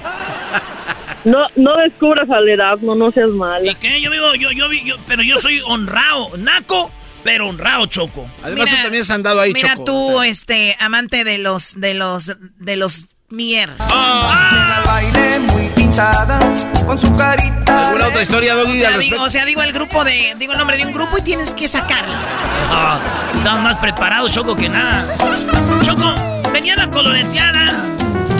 No, 1.24 1.46
no 1.56 1.76
descubras 1.78 2.28
al 2.30 2.44
no, 2.82 2.94
no 2.94 3.10
seas 3.10 3.30
mal. 3.30 3.66
¿Y 3.66 3.74
qué? 3.76 4.02
Yo 4.02 4.10
vivo, 4.10 4.34
yo, 4.34 4.52
yo, 4.52 4.70
yo, 4.70 4.96
pero 5.06 5.22
yo 5.22 5.38
soy 5.38 5.60
honrado. 5.66 6.36
Naco 6.36 6.90
pero 7.26 7.48
honrado, 7.48 7.86
Choco. 7.86 8.30
Además, 8.40 8.70
tú 8.70 8.76
también 8.82 9.02
has 9.02 9.10
andado 9.10 9.40
ahí, 9.40 9.52
mira 9.52 9.70
Choco. 9.70 9.82
Mira 9.82 9.92
tú, 9.92 10.22
este, 10.22 10.76
amante 10.78 11.24
de 11.24 11.38
los, 11.38 11.74
de 11.80 11.92
los, 11.92 12.36
de 12.38 12.76
los 12.76 13.06
mier. 13.30 13.68
Ah. 13.80 14.80
baile 14.86 15.40
muy 15.40 15.66
pintada, 15.74 16.38
con 16.86 16.96
su 16.96 17.12
carita. 17.16 17.88
¿Alguna 17.88 18.06
otra 18.06 18.22
historia, 18.22 18.54
Doggy? 18.54 18.74
O 18.74 18.76
sea, 18.76 18.98
digo, 18.98 19.22
o 19.22 19.28
sea, 19.28 19.44
digo 19.44 19.60
el 19.62 19.72
grupo 19.72 20.04
de, 20.04 20.36
digo 20.38 20.52
el 20.52 20.58
nombre 20.58 20.76
de 20.76 20.86
un 20.86 20.92
grupo 20.92 21.18
y 21.18 21.22
tienes 21.22 21.52
que 21.52 21.66
sacarlo. 21.66 22.14
Ah, 22.70 23.00
estamos 23.34 23.60
más 23.60 23.78
preparados, 23.78 24.30
Choco, 24.30 24.54
que 24.54 24.68
nada. 24.68 25.04
Choco, 25.82 26.14
venía 26.52 26.76
la 26.76 26.88
coloreteada 26.92 27.82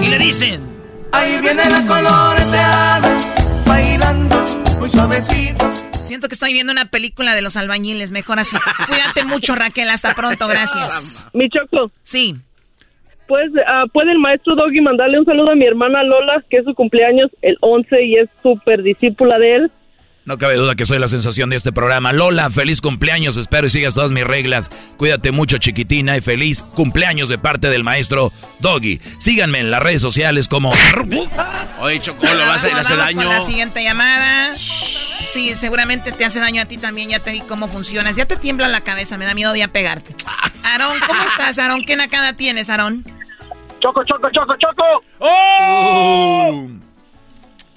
y 0.00 0.06
le 0.06 0.18
dicen. 0.18 0.64
Ahí 1.10 1.40
viene 1.40 1.68
la 1.68 1.82
coloreteada, 1.86 3.18
bailando 3.66 4.46
muy 4.78 4.88
suavecito. 4.88 5.95
Siento 6.06 6.28
que 6.28 6.34
estoy 6.34 6.52
viendo 6.52 6.72
una 6.72 6.86
película 6.86 7.34
de 7.34 7.42
los 7.42 7.56
albañiles, 7.56 8.12
mejor 8.12 8.38
así. 8.38 8.56
Cuídate 8.88 9.24
mucho, 9.24 9.54
Raquel, 9.54 9.90
hasta 9.90 10.14
pronto, 10.14 10.46
gracias. 10.46 11.28
Mi 11.32 11.48
Choco. 11.48 11.90
Sí. 12.02 12.36
Pues, 13.26 13.50
uh, 13.50 13.88
¿puede 13.88 14.12
el 14.12 14.18
maestro 14.18 14.54
Doggy 14.54 14.80
mandarle 14.80 15.18
un 15.18 15.24
saludo 15.24 15.50
a 15.50 15.56
mi 15.56 15.66
hermana 15.66 16.04
Lola, 16.04 16.44
que 16.48 16.58
es 16.58 16.64
su 16.64 16.74
cumpleaños 16.74 17.30
el 17.42 17.56
11 17.60 18.04
y 18.04 18.16
es 18.18 18.28
súper 18.42 18.82
discípula 18.82 19.38
de 19.38 19.56
él? 19.56 19.72
No 20.26 20.38
cabe 20.38 20.56
duda 20.56 20.74
que 20.74 20.86
soy 20.86 20.98
la 20.98 21.06
sensación 21.06 21.50
de 21.50 21.56
este 21.56 21.72
programa. 21.72 22.12
Lola, 22.12 22.50
feliz 22.50 22.80
cumpleaños. 22.80 23.36
Espero 23.36 23.68
y 23.68 23.70
sigas 23.70 23.94
todas 23.94 24.10
mis 24.10 24.24
reglas. 24.24 24.70
Cuídate 24.96 25.30
mucho, 25.30 25.58
chiquitina, 25.58 26.16
y 26.16 26.20
feliz 26.20 26.62
cumpleaños 26.62 27.28
de 27.28 27.38
parte 27.38 27.68
del 27.68 27.84
maestro 27.84 28.32
Doggy. 28.58 29.00
Síganme 29.20 29.60
en 29.60 29.70
las 29.70 29.80
redes 29.80 30.02
sociales 30.02 30.48
como. 30.48 30.72
Oye, 31.80 32.00
Choco, 32.00 32.26
lo 32.26 32.38
vas 32.38 32.64
a 32.64 32.68
ir 32.68 32.74
hace 32.74 32.96
daño. 32.96 33.22
Con 33.22 33.28
la 33.28 33.40
siguiente 33.40 33.84
llamada. 33.84 34.56
Sí, 35.26 35.56
seguramente 35.56 36.12
te 36.12 36.24
hace 36.24 36.38
daño 36.38 36.62
a 36.62 36.66
ti 36.66 36.78
también. 36.78 37.10
Ya 37.10 37.18
te 37.18 37.32
vi 37.32 37.40
cómo 37.40 37.68
funcionas. 37.68 38.16
Ya 38.16 38.26
te 38.26 38.36
tiembla 38.36 38.68
la 38.68 38.80
cabeza. 38.80 39.18
Me 39.18 39.24
da 39.24 39.34
miedo 39.34 39.52
a 39.52 39.68
pegarte. 39.68 40.14
Aarón, 40.62 40.98
¿cómo 41.06 41.22
estás, 41.22 41.58
Aarón? 41.58 41.84
¿Qué 41.84 41.96
nacada 41.96 42.32
tienes, 42.32 42.70
Aarón? 42.70 43.04
Choco, 43.80 44.04
choco, 44.04 44.30
choco, 44.30 44.54
choco. 44.56 45.04
¡Oh! 45.18 46.68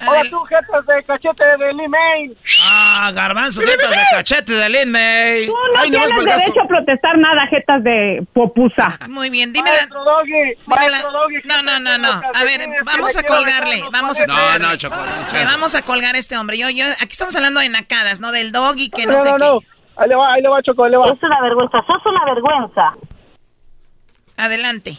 Hola 0.07 0.21
tú, 0.29 0.39
jetas 0.45 0.85
de 0.85 1.03
cachete 1.03 1.43
de 1.43 1.73
Lin 1.73 1.91
May. 1.91 2.37
Ah, 2.63 3.11
garbanzo, 3.13 3.61
jetas 3.61 3.89
de 3.89 3.97
cachete 4.11 4.53
de 4.53 4.69
Lin 4.69 4.91
May. 4.91 5.45
Tú 5.45 5.53
no 5.53 5.79
Ay, 5.79 5.89
tienes 5.89 6.25
derecho 6.25 6.61
a 6.61 6.67
protestar 6.67 7.17
nada, 7.17 7.47
jetas 7.47 7.83
de 7.83 8.25
popusa. 8.33 8.97
Muy 9.09 9.29
bien, 9.29 9.51
dime 9.51 9.69
maestro 9.69 10.03
la... 10.03 10.11
Doggy, 10.11 10.57
maestro 10.65 11.11
Doggy, 11.11 11.35
No, 11.45 11.63
no, 11.63 11.79
no, 11.79 11.97
no. 11.97 12.09
A 12.09 12.43
ver, 12.43 12.61
vamos 12.85 13.17
a 13.17 13.23
colgarle. 13.23 13.83
Vamos 13.91 14.19
a 14.19 14.25
no, 14.25 14.59
no, 14.59 14.75
Choco. 14.77 14.95
Le 15.33 15.45
vamos 15.45 15.75
a 15.75 15.81
colgar 15.81 16.15
a 16.15 16.17
este 16.17 16.37
hombre. 16.37 16.57
Yo, 16.57 16.69
yo, 16.69 16.85
aquí 16.85 17.11
estamos 17.11 17.35
hablando 17.35 17.59
de 17.59 17.69
nacadas, 17.69 18.19
¿no? 18.21 18.31
Del 18.31 18.51
Doggy 18.51 18.89
que 18.89 19.05
no, 19.05 19.13
no 19.13 19.19
sé 19.19 19.29
no, 19.31 19.37
qué. 19.37 19.43
No, 19.43 19.59
Ahí 19.99 20.07
le 20.07 20.15
va, 20.15 20.33
ahí 20.33 20.41
le 20.41 20.47
va, 20.47 20.61
Choco, 20.63 20.85
ahí 20.85 20.91
le 20.91 20.97
va. 20.97 21.05
Es 21.07 21.21
una 21.21 21.41
vergüenza, 21.41 21.77
sos 21.85 22.05
una 22.05 22.23
vergüenza. 22.23 22.93
Adelante. 24.37 24.97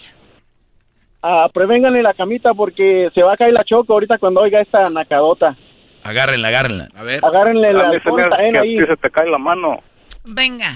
Ah, 1.23 1.49
prevénganle 1.53 2.03
la 2.03 2.15
camita 2.15 2.55
porque 2.55 3.11
se 3.15 3.23
va 3.23 3.35
a 3.35 3.37
caer 3.37 3.53
la 3.53 3.65
choco 3.65 3.93
ahorita 3.93 4.19
cuando 4.19 4.41
oiga 4.41 4.61
esta 4.61 4.89
nacadota. 4.91 5.57
Agárrenla, 6.03 6.49
agárrenla. 6.49 6.89
A 6.95 7.03
ver. 7.03 7.25
Agárrenle 7.25 7.73
la 7.73 7.91
que 7.91 8.59
ahí. 8.59 8.79
se 8.87 8.97
te 8.97 9.11
cae 9.11 9.29
la 9.29 9.39
mano. 9.39 9.81
Venga. 10.25 10.75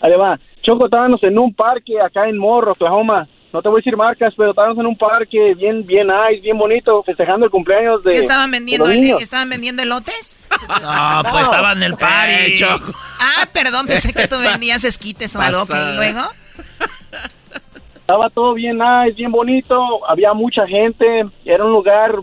Ahí 0.00 0.12
va. 0.16 0.38
Choco, 0.62 0.86
estábamos 0.86 1.22
en 1.22 1.38
un 1.38 1.54
parque 1.54 2.00
acá 2.00 2.26
en 2.28 2.38
Morro, 2.38 2.72
Oklahoma. 2.72 3.28
No 3.52 3.62
te 3.62 3.68
voy 3.68 3.78
a 3.78 3.80
decir 3.80 3.96
marcas, 3.96 4.34
pero 4.36 4.50
estábamos 4.50 4.78
en 4.78 4.86
un 4.86 4.96
parque 4.98 5.54
bien, 5.54 5.86
bien 5.86 6.08
nice, 6.08 6.40
bien 6.40 6.58
bonito, 6.58 7.02
festejando 7.04 7.44
el 7.46 7.52
cumpleaños 7.52 8.02
de. 8.02 8.10
¿Qué 8.12 8.18
estaban 8.18 8.50
de 8.50 8.58
vendiendo? 8.58 8.86
los 8.86 8.94
el- 8.94 9.00
niños. 9.02 9.22
¿Estaban 9.22 9.48
vendiendo 9.48 9.82
elotes? 9.82 10.40
No, 10.82 11.22
pues 11.30 11.42
estaban 11.44 11.76
en 11.76 11.82
el 11.84 11.96
party. 11.96 12.64
Ah, 13.20 13.46
perdón, 13.52 13.86
pensé 13.86 14.12
que 14.12 14.26
tú 14.26 14.36
vendías 14.42 14.82
esquites 14.84 15.36
o 15.36 15.40
algo. 15.40 15.62
ok, 15.62 15.68
Pasada. 15.68 15.92
¿Y 15.92 15.96
luego? 15.96 16.20
Estaba 18.04 18.28
todo 18.28 18.52
bien 18.52 18.76
nice, 18.76 19.16
bien 19.16 19.32
bonito, 19.32 20.06
había 20.06 20.34
mucha 20.34 20.66
gente, 20.66 21.24
era 21.42 21.64
un 21.64 21.72
lugar 21.72 22.18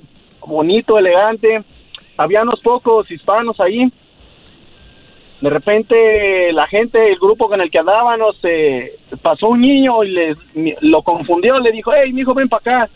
bonito, 0.46 1.00
elegante, 1.00 1.64
había 2.18 2.44
unos 2.44 2.60
pocos 2.60 3.10
hispanos 3.10 3.60
ahí. 3.60 3.92
De 5.42 5.50
repente 5.50 6.54
la 6.54 6.68
gente, 6.68 7.12
el 7.12 7.18
grupo 7.18 7.50
con 7.50 7.62
el 7.62 7.72
que 7.72 7.80
andábamos, 7.80 8.38
eh, 8.44 8.92
pasó 9.24 9.48
un 9.48 9.62
niño 9.62 10.04
y 10.04 10.36
lo 10.82 11.02
confundió, 11.02 11.60
le 11.60 11.72
dijo, 11.72 11.92
hey, 11.96 12.14
mi 12.14 12.22
hijo, 12.22 12.36
ven 12.36 12.48
para 12.48 12.84
acá. 12.84 12.94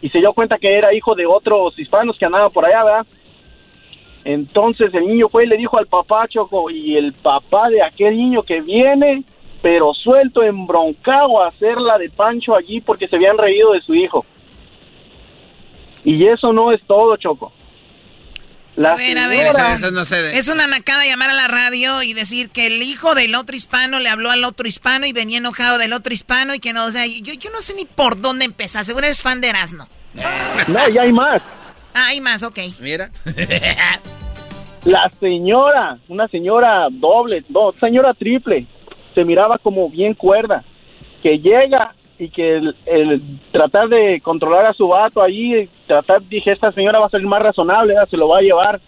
Y 0.00 0.08
se 0.08 0.16
dio 0.16 0.32
cuenta 0.32 0.56
que 0.56 0.72
era 0.72 0.94
hijo 0.94 1.14
de 1.14 1.26
otros 1.26 1.78
hispanos 1.78 2.16
que 2.16 2.24
andaban 2.24 2.50
por 2.50 2.64
allá. 2.64 3.04
Entonces 4.24 4.88
el 4.94 5.06
niño 5.06 5.28
fue 5.28 5.44
y 5.44 5.48
le 5.48 5.58
dijo 5.58 5.76
al 5.76 5.86
papá, 5.86 6.26
Choco, 6.28 6.70
y 6.70 6.96
el 6.96 7.12
papá 7.12 7.68
de 7.68 7.82
aquel 7.82 8.16
niño 8.16 8.42
que 8.42 8.62
viene, 8.62 9.22
pero 9.66 9.92
suelto, 9.94 10.44
embroncado 10.44 11.42
a 11.42 11.48
hacerla 11.48 11.98
de 11.98 12.08
Pancho 12.08 12.54
allí 12.54 12.80
porque 12.80 13.08
se 13.08 13.16
habían 13.16 13.36
reído 13.36 13.72
de 13.72 13.80
su 13.80 13.94
hijo. 13.94 14.24
Y 16.04 16.24
eso 16.28 16.52
no 16.52 16.70
es 16.70 16.80
todo, 16.86 17.16
Choco. 17.16 17.52
La 18.76 18.92
A 18.92 18.94
ver, 18.96 19.18
a 19.18 19.26
ver. 19.26 19.52
señora- 19.52 20.32
Es 20.34 20.46
una 20.46 20.68
nacada 20.68 21.04
llamar 21.04 21.30
a 21.30 21.34
la 21.34 21.48
radio 21.48 22.00
y 22.04 22.14
decir 22.14 22.50
que 22.50 22.68
el 22.68 22.80
hijo 22.80 23.16
del 23.16 23.34
otro 23.34 23.56
hispano 23.56 23.98
le 23.98 24.08
habló 24.08 24.30
al 24.30 24.44
otro 24.44 24.68
hispano 24.68 25.04
y 25.04 25.12
venía 25.12 25.38
enojado 25.38 25.78
del 25.78 25.92
otro 25.94 26.14
hispano 26.14 26.54
y 26.54 26.60
que 26.60 26.72
no, 26.72 26.84
o 26.84 26.90
sea, 26.92 27.04
yo, 27.04 27.34
yo 27.34 27.50
no 27.50 27.60
sé 27.60 27.74
ni 27.74 27.86
por 27.86 28.20
dónde 28.20 28.44
empezar. 28.44 28.84
Seguro 28.84 29.06
eres 29.06 29.20
fan 29.20 29.40
de 29.40 29.48
Erasmo. 29.48 29.88
No, 30.68 30.88
ya 30.90 31.02
hay 31.02 31.12
más. 31.12 31.42
Ah, 31.92 32.06
hay 32.10 32.20
más, 32.20 32.44
ok. 32.44 32.58
Mira. 32.78 33.10
La 34.84 35.10
señora, 35.18 35.98
una 36.06 36.28
señora 36.28 36.86
doble, 36.92 37.44
no, 37.48 37.72
señora 37.80 38.14
triple, 38.14 38.64
se 39.16 39.24
miraba 39.24 39.56
como 39.56 39.88
bien 39.88 40.12
cuerda, 40.12 40.62
que 41.22 41.38
llega 41.38 41.94
y 42.18 42.28
que 42.28 42.60
el, 42.84 43.22
tratar 43.50 43.88
de 43.88 44.20
controlar 44.20 44.66
a 44.66 44.74
su 44.74 44.88
vato 44.88 45.22
allí, 45.22 45.70
tratar, 45.86 46.20
dije, 46.28 46.52
esta 46.52 46.70
señora 46.72 46.98
va 47.00 47.06
a 47.06 47.10
salir 47.10 47.26
más 47.26 47.42
razonable, 47.42 47.94
se 48.10 48.16
lo 48.18 48.28
va 48.28 48.38
a 48.38 48.42
llevar. 48.42 48.80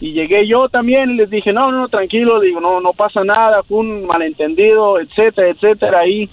Y 0.00 0.12
llegué 0.12 0.46
yo 0.46 0.70
también 0.70 1.10
y 1.10 1.16
les 1.16 1.28
dije, 1.28 1.52
no, 1.52 1.70
no, 1.70 1.88
tranquilo, 1.88 2.40
digo, 2.40 2.58
no, 2.58 2.80
no 2.80 2.94
pasa 2.94 3.22
nada, 3.22 3.62
fue 3.64 3.80
un 3.80 4.06
malentendido, 4.06 4.98
etcétera, 4.98 5.50
etcétera, 5.50 6.00
ahí. 6.00 6.30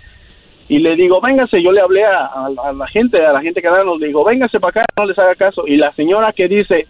Y 0.70 0.80
le 0.80 0.96
digo, 0.96 1.20
véngase, 1.20 1.62
yo 1.62 1.74
le 1.74 1.82
hablé 1.82 2.06
a, 2.06 2.50
la 2.74 2.88
gente, 2.88 3.24
a 3.26 3.34
la 3.34 3.42
gente 3.42 3.62
que 3.62 3.68
nos 3.68 4.00
digo, 4.00 4.24
véngase 4.24 4.62
para 4.62 4.82
acá, 4.82 4.86
no 4.98 5.06
les 5.06 5.20
haga 5.20 5.36
caso. 5.36 5.68
Y 5.68 5.76
la 5.76 5.92
señora 5.96 6.32
que 6.32 6.48
dice, 6.48 6.88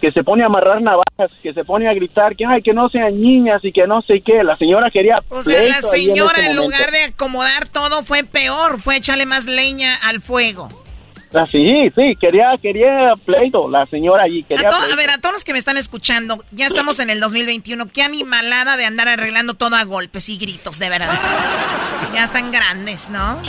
que 0.00 0.12
se 0.12 0.22
pone 0.24 0.42
a 0.42 0.46
amarrar 0.46 0.80
navajas, 0.82 1.30
que 1.42 1.52
se 1.52 1.64
pone 1.64 1.88
a 1.88 1.94
gritar 1.94 2.36
que 2.36 2.44
ay 2.46 2.62
que 2.62 2.72
no 2.72 2.88
sean 2.88 3.20
niñas 3.20 3.60
y 3.64 3.72
que 3.72 3.86
no 3.86 4.02
sé 4.02 4.20
qué. 4.24 4.42
La 4.44 4.56
señora 4.56 4.90
quería. 4.90 5.22
O 5.28 5.42
sea, 5.42 5.62
la 5.62 5.76
en 5.76 5.82
señora 5.82 6.46
en 6.46 6.56
lugar 6.56 6.90
de 6.90 7.04
acomodar 7.04 7.68
todo 7.68 8.02
fue 8.02 8.24
peor, 8.24 8.80
fue 8.80 8.96
echarle 8.96 9.26
más 9.26 9.46
leña 9.46 9.94
al 10.04 10.20
fuego. 10.20 10.68
Ah, 11.34 11.44
sí, 11.50 11.90
sí, 11.94 12.14
quería 12.20 12.52
quería 12.62 13.12
pleito. 13.24 13.68
La 13.68 13.84
señora 13.86 14.22
allí 14.22 14.42
A, 14.44 14.46
quería. 14.48 14.68
to- 14.68 14.76
pleito. 14.78 14.92
a 14.94 14.96
ver, 14.96 15.10
a 15.10 15.18
todos 15.18 15.34
los 15.34 15.44
que 15.44 15.52
me 15.52 15.58
están 15.58 15.76
escuchando, 15.76 16.38
ya 16.52 16.66
estamos 16.66 16.98
en 17.00 17.10
el 17.10 17.20
2021. 17.20 17.88
Qué 17.92 18.02
animalada 18.02 18.76
de 18.76 18.86
andar 18.86 19.08
arreglando 19.08 19.54
todo 19.54 19.76
a 19.76 19.84
golpes 19.84 20.28
y 20.28 20.38
gritos, 20.38 20.78
de 20.78 20.88
verdad. 20.88 21.18
Ya 22.14 22.24
están 22.24 22.52
grandes, 22.52 23.10
¿no? 23.10 23.42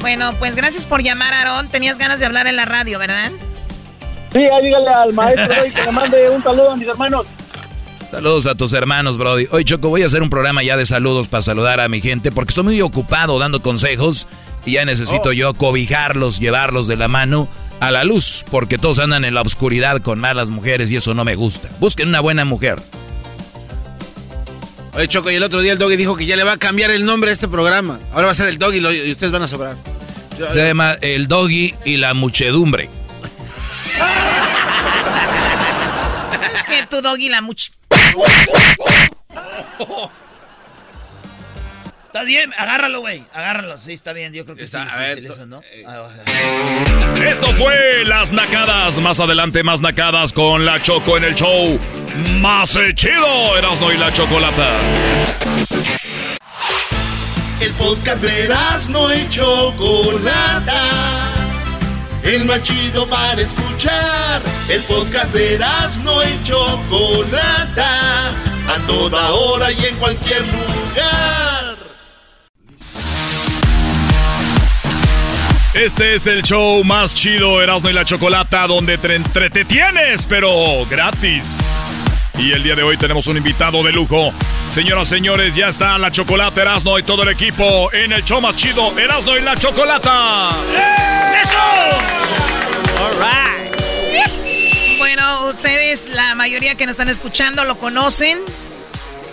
Bueno, 0.00 0.32
pues 0.38 0.54
gracias 0.54 0.86
por 0.86 1.02
llamar, 1.02 1.34
Aarón. 1.34 1.68
Tenías 1.68 1.98
ganas 1.98 2.20
de 2.20 2.26
hablar 2.26 2.46
en 2.46 2.56
la 2.56 2.64
radio, 2.64 2.98
¿verdad? 2.98 3.30
Sí, 4.32 4.38
ahí 4.38 4.64
dígale 4.64 4.88
al 4.88 5.12
maestro 5.12 5.54
ahí 5.62 5.70
que 5.70 5.82
le 5.82 5.92
mande 5.92 6.30
un 6.30 6.42
saludo 6.42 6.70
a 6.72 6.76
mis 6.76 6.86
hermanos. 6.88 7.26
Saludos 8.10 8.46
a 8.46 8.54
tus 8.54 8.72
hermanos, 8.72 9.18
Brody. 9.18 9.46
Hoy, 9.50 9.64
Choco, 9.64 9.88
voy 9.90 10.02
a 10.02 10.06
hacer 10.06 10.22
un 10.22 10.30
programa 10.30 10.62
ya 10.62 10.76
de 10.76 10.86
saludos 10.86 11.28
para 11.28 11.42
saludar 11.42 11.80
a 11.80 11.88
mi 11.88 12.00
gente 12.00 12.32
porque 12.32 12.50
estoy 12.52 12.64
muy 12.64 12.80
ocupado 12.80 13.38
dando 13.38 13.60
consejos 13.60 14.26
y 14.64 14.72
ya 14.72 14.84
necesito 14.84 15.32
yo 15.32 15.52
cobijarlos, 15.54 16.40
llevarlos 16.40 16.86
de 16.86 16.96
la 16.96 17.08
mano 17.08 17.48
a 17.80 17.90
la 17.90 18.04
luz 18.04 18.44
porque 18.50 18.78
todos 18.78 18.98
andan 18.98 19.24
en 19.24 19.34
la 19.34 19.42
oscuridad 19.42 20.00
con 20.00 20.18
malas 20.18 20.48
mujeres 20.50 20.90
y 20.90 20.96
eso 20.96 21.12
no 21.14 21.24
me 21.24 21.34
gusta. 21.36 21.68
Busquen 21.80 22.08
una 22.08 22.20
buena 22.20 22.44
mujer. 22.46 22.80
Oye, 24.94 25.06
Choco, 25.06 25.30
y 25.30 25.34
el 25.34 25.42
otro 25.42 25.60
día 25.60 25.72
el 25.72 25.78
Doggy 25.78 25.96
dijo 25.96 26.16
que 26.16 26.26
ya 26.26 26.34
le 26.36 26.44
va 26.44 26.52
a 26.52 26.56
cambiar 26.56 26.90
el 26.90 27.04
nombre 27.04 27.30
a 27.30 27.32
este 27.32 27.46
programa. 27.46 28.00
Ahora 28.12 28.26
va 28.26 28.32
a 28.32 28.34
ser 28.34 28.48
el 28.48 28.58
Doggy 28.58 28.78
y 28.78 29.12
ustedes 29.12 29.30
van 29.32 29.42
a 29.42 29.48
sobrar. 29.48 29.76
Yo- 30.38 30.50
Se 30.50 30.66
llama 30.66 30.96
El 31.02 31.28
Doggy 31.28 31.74
y 31.84 31.98
la 31.98 32.14
Muchedumbre. 32.14 32.88
Tu 36.90 37.02
doggy 37.02 37.28
la 37.28 37.40
much... 37.40 37.70
Está 42.06 42.22
bien, 42.22 42.52
agárralo, 42.56 43.00
güey. 43.00 43.22
Agárralo. 43.34 43.76
Sí, 43.76 43.92
está 43.92 44.14
bien. 44.14 44.32
Yo 44.32 44.44
creo 44.44 44.56
que 44.56 44.64
Está, 44.64 44.84
sí, 44.84 44.88
a 44.90 44.92
sí, 44.94 44.98
ver, 44.98 45.18
sí, 45.20 45.26
eso, 45.26 45.44
¿no? 45.46 45.60
Ah, 45.86 46.08
Esto 47.22 47.52
fue 47.52 48.04
Las 48.06 48.32
Nacadas. 48.32 48.98
Más 48.98 49.20
adelante, 49.20 49.62
más 49.62 49.82
Nacadas 49.82 50.32
con 50.32 50.64
la 50.64 50.80
Choco 50.80 51.18
en 51.18 51.24
el 51.24 51.34
show. 51.34 51.78
Más 52.40 52.74
eh, 52.76 52.94
chido, 52.94 53.58
Erasmo 53.58 53.92
y 53.92 53.98
la 53.98 54.10
Chocolata. 54.10 54.78
El 57.60 57.72
podcast 57.74 58.22
de 58.22 58.44
Erasmo 58.44 59.12
y 59.12 59.28
Chocolata. 59.28 60.74
El 62.28 62.44
más 62.44 62.62
chido 62.62 63.08
para 63.08 63.40
escuchar. 63.40 64.42
El 64.68 64.82
podcast 64.82 65.32
de 65.32 65.54
Erasmo 65.54 66.22
y 66.22 66.42
Chocolata. 66.44 68.28
A 68.68 68.86
toda 68.86 69.30
hora 69.30 69.72
y 69.72 69.86
en 69.86 69.96
cualquier 69.96 70.42
lugar. 70.42 71.76
Este 75.72 76.16
es 76.16 76.26
el 76.26 76.42
show 76.42 76.84
más 76.84 77.14
chido, 77.14 77.62
Erasmo 77.62 77.88
y 77.88 77.94
la 77.94 78.04
Chocolata, 78.04 78.66
donde 78.66 78.98
te 78.98 79.14
entretienes, 79.14 80.26
pero 80.26 80.84
gratis. 80.90 81.56
Y 82.38 82.52
el 82.52 82.62
día 82.62 82.76
de 82.76 82.84
hoy 82.84 82.96
tenemos 82.96 83.26
un 83.26 83.36
invitado 83.36 83.82
de 83.82 83.90
lujo. 83.90 84.32
Señoras, 84.70 85.08
señores, 85.08 85.56
ya 85.56 85.68
está 85.68 85.98
la 85.98 86.12
Chocolata, 86.12 86.62
Erasmo 86.62 86.96
y 86.98 87.02
todo 87.02 87.24
el 87.24 87.30
equipo 87.30 87.92
en 87.92 88.12
el 88.12 88.22
show 88.24 88.40
más 88.40 88.54
chido, 88.54 88.96
Erasmo 88.96 89.36
y 89.36 89.40
la 89.40 89.56
Chocolata. 89.56 90.50
Bueno, 94.98 95.46
ustedes, 95.46 96.08
la 96.10 96.36
mayoría 96.36 96.76
que 96.76 96.86
nos 96.86 96.92
están 96.92 97.08
escuchando, 97.08 97.64
lo 97.64 97.76
conocen 97.76 98.38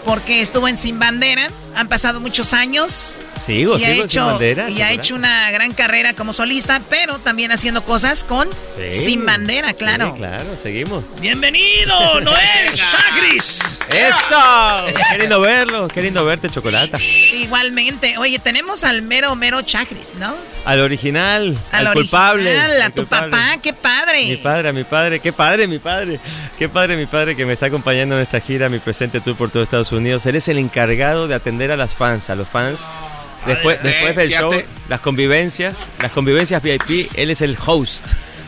porque 0.05 0.41
estuvo 0.41 0.67
en 0.67 0.77
Sin 0.77 0.99
Bandera. 0.99 1.49
Han 1.75 1.89
pasado 1.89 2.21
muchos 2.21 2.53
años. 2.53 3.19
Sigo, 3.45 3.77
y 3.77 3.83
ha 3.83 3.87
sigo 3.87 3.95
sin 3.95 4.05
hecho, 4.05 4.25
bandera. 4.27 4.69
Y 4.69 4.81
ha 4.81 4.91
hecho 4.93 5.13
una 5.15 5.51
gran 5.51 5.73
carrera 5.73 6.13
como 6.13 6.31
solista, 6.31 6.81
pero 6.89 7.19
también 7.19 7.51
haciendo 7.51 7.83
cosas 7.83 8.23
con 8.23 8.47
Sí. 8.73 8.89
Sin 8.89 9.25
Bandera, 9.25 9.73
claro. 9.73 10.11
Sí, 10.13 10.17
claro, 10.19 10.55
seguimos. 10.55 11.03
¡Bienvenido, 11.19 12.21
Noel 12.21 12.73
Chagris! 12.73 13.59
¡Eso! 13.89 14.85
Qué 15.11 15.17
lindo 15.17 15.41
verlo, 15.41 15.87
qué 15.89 16.01
lindo 16.01 16.23
verte, 16.23 16.49
Chocolata. 16.49 16.97
Igualmente. 17.33 18.17
Oye, 18.19 18.39
tenemos 18.39 18.85
al 18.85 19.01
mero, 19.01 19.35
mero 19.35 19.61
Chagris, 19.61 20.13
¿no? 20.17 20.33
Al 20.63 20.79
original, 20.79 21.57
Al 21.73 21.87
al, 21.87 21.93
culpable. 21.93 22.49
original, 22.51 22.81
a 22.81 22.85
al 22.85 22.93
tu 22.93 23.01
culpable. 23.01 23.31
papá, 23.31 23.57
qué 23.61 23.73
padre. 23.73 24.25
Mi 24.25 24.37
padre, 24.37 24.69
a 24.69 24.73
mi 24.73 24.83
padre, 24.85 25.19
qué 25.19 25.33
padre, 25.33 25.67
mi 25.67 25.79
padre. 25.79 26.19
Qué 26.57 26.69
padre, 26.69 26.95
mi 26.95 27.05
padre 27.05 27.35
que 27.35 27.45
me 27.45 27.51
está 27.53 27.65
acompañando 27.65 28.15
en 28.15 28.21
esta 28.21 28.39
gira, 28.39 28.69
mi 28.69 28.79
presente 28.79 29.19
tour 29.19 29.35
por 29.35 29.51
todo 29.51 29.61
Estados 29.61 29.91
Unidos. 29.91 29.94
Él 29.97 30.35
es 30.35 30.47
el 30.47 30.57
encargado 30.57 31.27
de 31.27 31.35
atender 31.35 31.71
a 31.71 31.77
las 31.77 31.95
fans, 31.95 32.29
a 32.29 32.35
los 32.35 32.47
fans. 32.47 32.87
Después, 33.45 33.81
después 33.83 34.15
del 34.15 34.31
show, 34.31 34.51
las 34.89 34.99
convivencias, 35.01 35.91
las 35.99 36.11
convivencias 36.11 36.61
VIP, 36.61 37.11
él 37.15 37.29
es 37.29 37.41
el 37.41 37.57
host. 37.63 38.05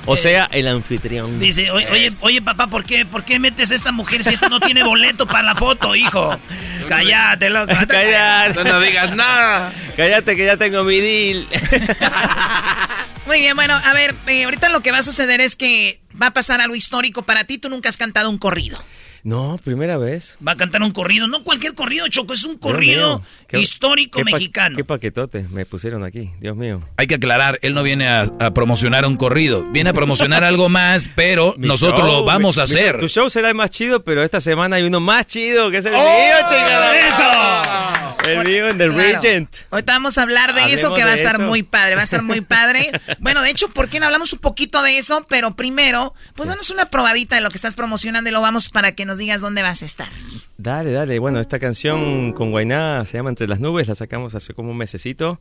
O 0.09 0.15
sea, 0.15 0.47
el 0.51 0.69
anfitrión. 0.69 1.37
Dice, 1.37 1.69
oye, 1.69 1.85
oye, 1.91 2.11
oye, 2.21 2.41
papá, 2.41 2.67
¿por 2.67 2.85
qué, 2.85 3.05
¿por 3.05 3.25
qué 3.25 3.39
metes 3.39 3.71
a 3.71 3.75
esta 3.75 3.91
mujer 3.91 4.23
si 4.23 4.33
esta 4.33 4.47
no 4.47 4.61
tiene 4.61 4.81
boleto 4.81 5.27
para 5.27 5.43
la 5.43 5.53
foto, 5.53 5.95
hijo? 5.95 6.39
Cállate, 6.87 7.49
loco. 7.49 7.73
Cállate. 7.87 8.63
No, 8.63 8.63
no 8.63 8.79
digas 8.79 9.13
nada. 9.15 9.73
Cállate 9.97 10.37
que 10.37 10.45
ya 10.45 10.55
tengo 10.55 10.85
mi 10.85 11.01
deal. 11.01 11.45
Muy 13.27 13.39
bien, 13.39 13.57
bueno, 13.57 13.73
a 13.75 13.93
ver, 13.93 14.15
eh, 14.27 14.45
ahorita 14.45 14.69
lo 14.69 14.79
que 14.79 14.91
va 14.91 14.99
a 14.99 15.03
suceder 15.03 15.41
es 15.41 15.57
que 15.57 15.99
va 16.19 16.27
a 16.27 16.31
pasar 16.31 16.61
algo 16.61 16.75
histórico 16.75 17.23
para 17.23 17.43
ti. 17.43 17.57
Tú 17.57 17.67
nunca 17.67 17.89
has 17.89 17.97
cantado 17.97 18.29
un 18.29 18.37
corrido. 18.37 18.81
No, 19.28 19.59
primera 19.61 19.97
vez. 19.97 20.38
Va 20.47 20.53
a 20.53 20.55
cantar 20.55 20.82
un 20.84 20.91
corrido, 20.91 21.28
no 21.28 21.43
cualquier 21.43 21.73
corrido, 21.73 22.07
Choco, 22.07 22.34
es 22.34 22.45
un 22.45 22.57
corrido 22.57 23.21
histórico 23.51 24.23
mexicano. 24.23 24.78
qué 24.78 24.86
paquetote 24.86 25.45
me 25.49 25.65
pusieron 25.65 26.05
aquí, 26.05 26.32
Dios 26.39 26.55
mío. 26.55 26.80
Hay 26.95 27.07
que 27.07 27.15
aclarar, 27.15 27.59
él 27.61 27.73
no 27.73 27.84
viene 27.84 28.07
a, 28.07 28.25
promocionar 28.53 29.05
un 29.05 29.17
corrido, 29.17 29.65
viene 29.69 29.89
a 29.89 29.93
promocionar 29.93 30.45
algo 30.45 30.69
más, 30.69 31.09
pero 31.13 31.55
nosotros 31.57 32.07
lo 32.07 32.23
vamos 32.23 32.57
a 32.57 32.63
hacer. 32.63 32.99
tu 32.99 33.09
show 33.09 33.30
será 33.30 33.49
el 33.49 33.55
más 33.55 33.69
chido, 33.69 34.01
pero 34.01 34.23
esta 34.23 34.39
semana 34.39 34.78
hay 34.78 34.84
uno 34.84 35.01
más 35.01 35.25
chido, 35.25 35.71
que 35.71 35.80
es 35.80 35.86
el 35.86 35.93
¡Oh! 35.93 35.97
mío, 35.97 36.36
chingada. 36.47 36.97
¡Eso! 36.97 38.07
El 38.28 38.45
mío 38.45 38.69
en 38.69 38.78
The 38.78 38.88
Regent. 38.89 39.49
Ahorita 39.69 39.93
vamos 39.93 40.17
a 40.17 40.23
hablar 40.23 40.53
de 40.53 40.73
eso, 40.73 40.93
que 40.93 41.03
va 41.03 41.11
a 41.11 41.13
estar 41.13 41.39
muy 41.39 41.63
padre, 41.63 41.95
va 41.95 42.01
a 42.01 42.03
estar 42.03 42.23
muy 42.23 42.41
padre. 42.41 42.91
bueno, 43.19 43.41
de 43.41 43.49
hecho, 43.49 43.69
¿por 43.69 43.89
qué 43.89 43.99
no 43.99 44.05
hablamos 44.05 44.34
un 44.34 44.39
poquito 44.39 44.82
de 44.82 44.97
eso? 44.97 45.25
Pero 45.30 45.55
primero, 45.55 46.13
pues 46.36 46.49
danos 46.49 46.69
una 46.69 46.89
probadita 46.89 47.36
de 47.36 47.41
lo 47.41 47.49
que 47.49 47.57
estás 47.57 47.75
promocionando 47.75 48.30
y 48.30 48.34
lo 48.34 48.41
vamos 48.41 48.69
para 48.69 48.93
que 48.93 49.05
nos 49.05 49.17
digas 49.17 49.41
dónde 49.41 49.63
vas 49.63 49.82
a 49.82 49.86
estar. 49.86 50.09
Dale, 50.57 50.91
dale. 50.91 51.19
Bueno, 51.19 51.39
esta 51.39 51.59
canción 51.59 52.34
con 52.34 52.51
Guainá 52.51 53.05
se 53.05 53.17
llama 53.17 53.30
Entre 53.30 53.47
las 53.47 53.59
Nubes, 53.59 53.88
la 53.88 53.95
sacamos 53.95 54.36
hace 54.36 54.53
como 54.53 54.71
un 54.71 54.78
mesecito. 54.78 55.39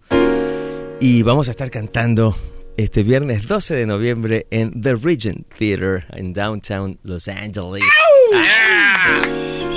Y 1.01 1.23
vamos 1.23 1.49
a 1.49 1.51
estar 1.51 1.71
cantando 1.71 2.37
este 2.77 3.03
viernes 3.03 3.47
12 3.47 3.75
de 3.75 3.87
noviembre 3.87 4.47
en 4.51 4.81
The 4.81 4.95
Regent 4.95 5.47
Theater 5.59 6.07
en 6.11 6.33
Downtown 6.33 6.99
Los 7.03 7.29
Angeles. 7.29 7.83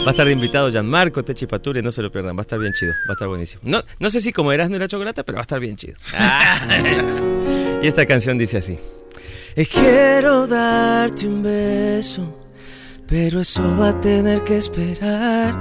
Va 0.05 0.07
a 0.07 0.09
estar 0.11 0.25
de 0.25 0.31
invitado 0.31 0.69
Gianmarco, 0.69 1.23
Techi 1.23 1.45
Paturi, 1.45 1.81
no 1.81 1.91
se 1.91 2.01
lo 2.01 2.09
pierdan, 2.09 2.35
va 2.35 2.41
a 2.41 2.43
estar 2.43 2.57
bien 2.57 2.73
chido, 2.73 2.93
va 3.07 3.11
a 3.11 3.13
estar 3.13 3.27
buenísimo. 3.27 3.61
No, 3.65 3.83
no 3.99 4.09
sé 4.09 4.21
si 4.21 4.31
como 4.31 4.51
eras 4.51 4.69
no 4.69 4.75
era 4.77 4.87
chocolate, 4.87 5.23
pero 5.23 5.35
va 5.35 5.41
a 5.41 5.43
estar 5.43 5.59
bien 5.59 5.75
chido. 5.75 5.95
y 7.81 7.87
esta 7.87 8.05
canción 8.05 8.37
dice 8.37 8.57
así. 8.57 8.79
Quiero 9.55 10.47
darte 10.47 11.27
un 11.27 11.43
beso 11.43 12.39
pero 13.09 13.41
eso 13.41 13.75
va 13.75 13.89
a 13.89 14.01
tener 14.01 14.43
que 14.43 14.57
esperar. 14.57 15.55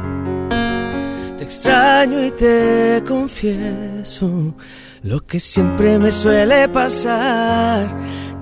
Te 1.39 1.45
extraño 1.45 2.27
y 2.27 2.31
te 2.33 3.03
confieso 3.07 4.55
lo 5.03 5.21
que 5.21 5.41
siempre 5.41 5.99
me 5.99 6.13
suele 6.13 6.69
pasar. 6.69 7.89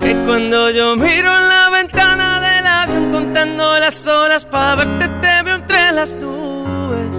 Que 0.01 0.13
cuando 0.23 0.69
yo 0.71 0.95
miro 0.97 1.37
en 1.37 1.47
la 1.47 1.69
ventana 1.69 2.41
del 2.41 2.67
avión 2.67 3.11
contando 3.11 3.79
las 3.79 4.05
horas 4.07 4.45
para 4.45 4.75
verte 4.83 5.06
las 5.97 6.15
nubes. 6.17 7.17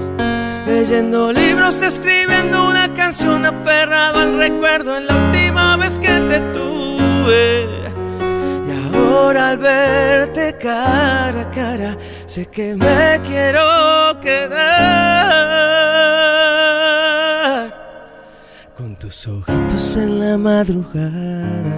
Leyendo 0.64 1.32
libros, 1.32 1.82
escribiendo 1.82 2.68
una 2.68 2.94
canción 2.94 3.44
aferrado 3.44 4.20
al 4.20 4.38
recuerdo 4.38 4.96
en 4.96 5.08
la 5.08 5.16
última 5.16 5.76
vez 5.76 5.98
que 5.98 6.20
te 6.30 6.38
tuve 6.56 7.66
ahora 8.94 9.48
al 9.48 9.58
verte 9.58 10.56
cara 10.58 11.40
a 11.40 11.50
cara, 11.50 11.98
sé 12.26 12.46
que 12.46 12.76
me 12.76 13.20
quiero 13.26 13.66
quedar 14.20 14.54
con 18.76 18.96
tus 18.96 19.26
ojitos 19.26 19.96
en 19.96 20.20
la 20.20 20.38
madrugada 20.38 21.76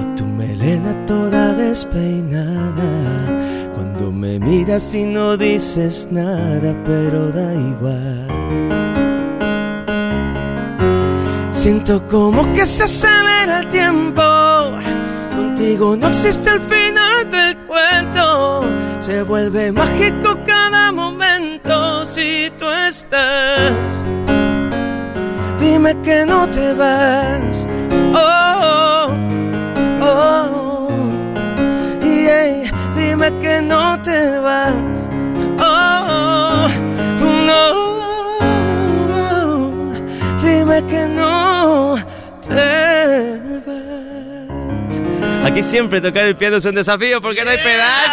y 0.00 0.04
tu 0.16 0.24
melena 0.24 1.06
toda 1.06 1.54
despeinada. 1.54 3.49
Cuando 4.00 4.18
me 4.18 4.38
miras 4.38 4.94
y 4.94 5.04
no 5.04 5.36
dices 5.36 6.08
nada, 6.10 6.74
pero 6.86 7.30
da 7.32 7.52
igual. 7.52 8.26
Siento 11.50 12.02
como 12.08 12.50
que 12.54 12.64
se 12.64 12.84
acelera 12.84 13.58
el 13.60 13.68
tiempo 13.68 14.22
Contigo 15.36 15.96
no 15.98 16.08
existe 16.08 16.48
el 16.48 16.62
final 16.62 17.30
del 17.30 17.58
cuento. 17.66 18.64
Se 19.00 19.22
vuelve 19.22 19.70
mágico 19.70 20.38
cada 20.46 20.92
momento 20.92 22.06
si 22.06 22.50
tú 22.58 22.70
estás. 22.70 23.86
Dime 25.60 25.94
que 26.02 26.24
no 26.24 26.48
te 26.48 26.72
vas. 26.72 27.68
Oh, 28.14 29.10
oh, 30.00 30.06
oh. 30.06 30.69
Que 33.38 33.62
no 33.62 34.00
te 34.02 34.38
vas. 34.40 34.74
Oh, 35.58 36.68
no. 37.46 37.62
Dime 40.42 40.84
que 40.86 41.06
no 41.06 41.96
te 42.46 43.40
vas. 43.66 45.02
Aquí 45.44 45.62
siempre 45.62 46.00
tocar 46.00 46.24
el 46.24 46.36
piano 46.36 46.56
es 46.56 46.64
un 46.64 46.74
desafío 46.74 47.20
porque 47.20 47.44
no 47.44 47.50
hay 47.50 47.58
pedal. 47.58 48.10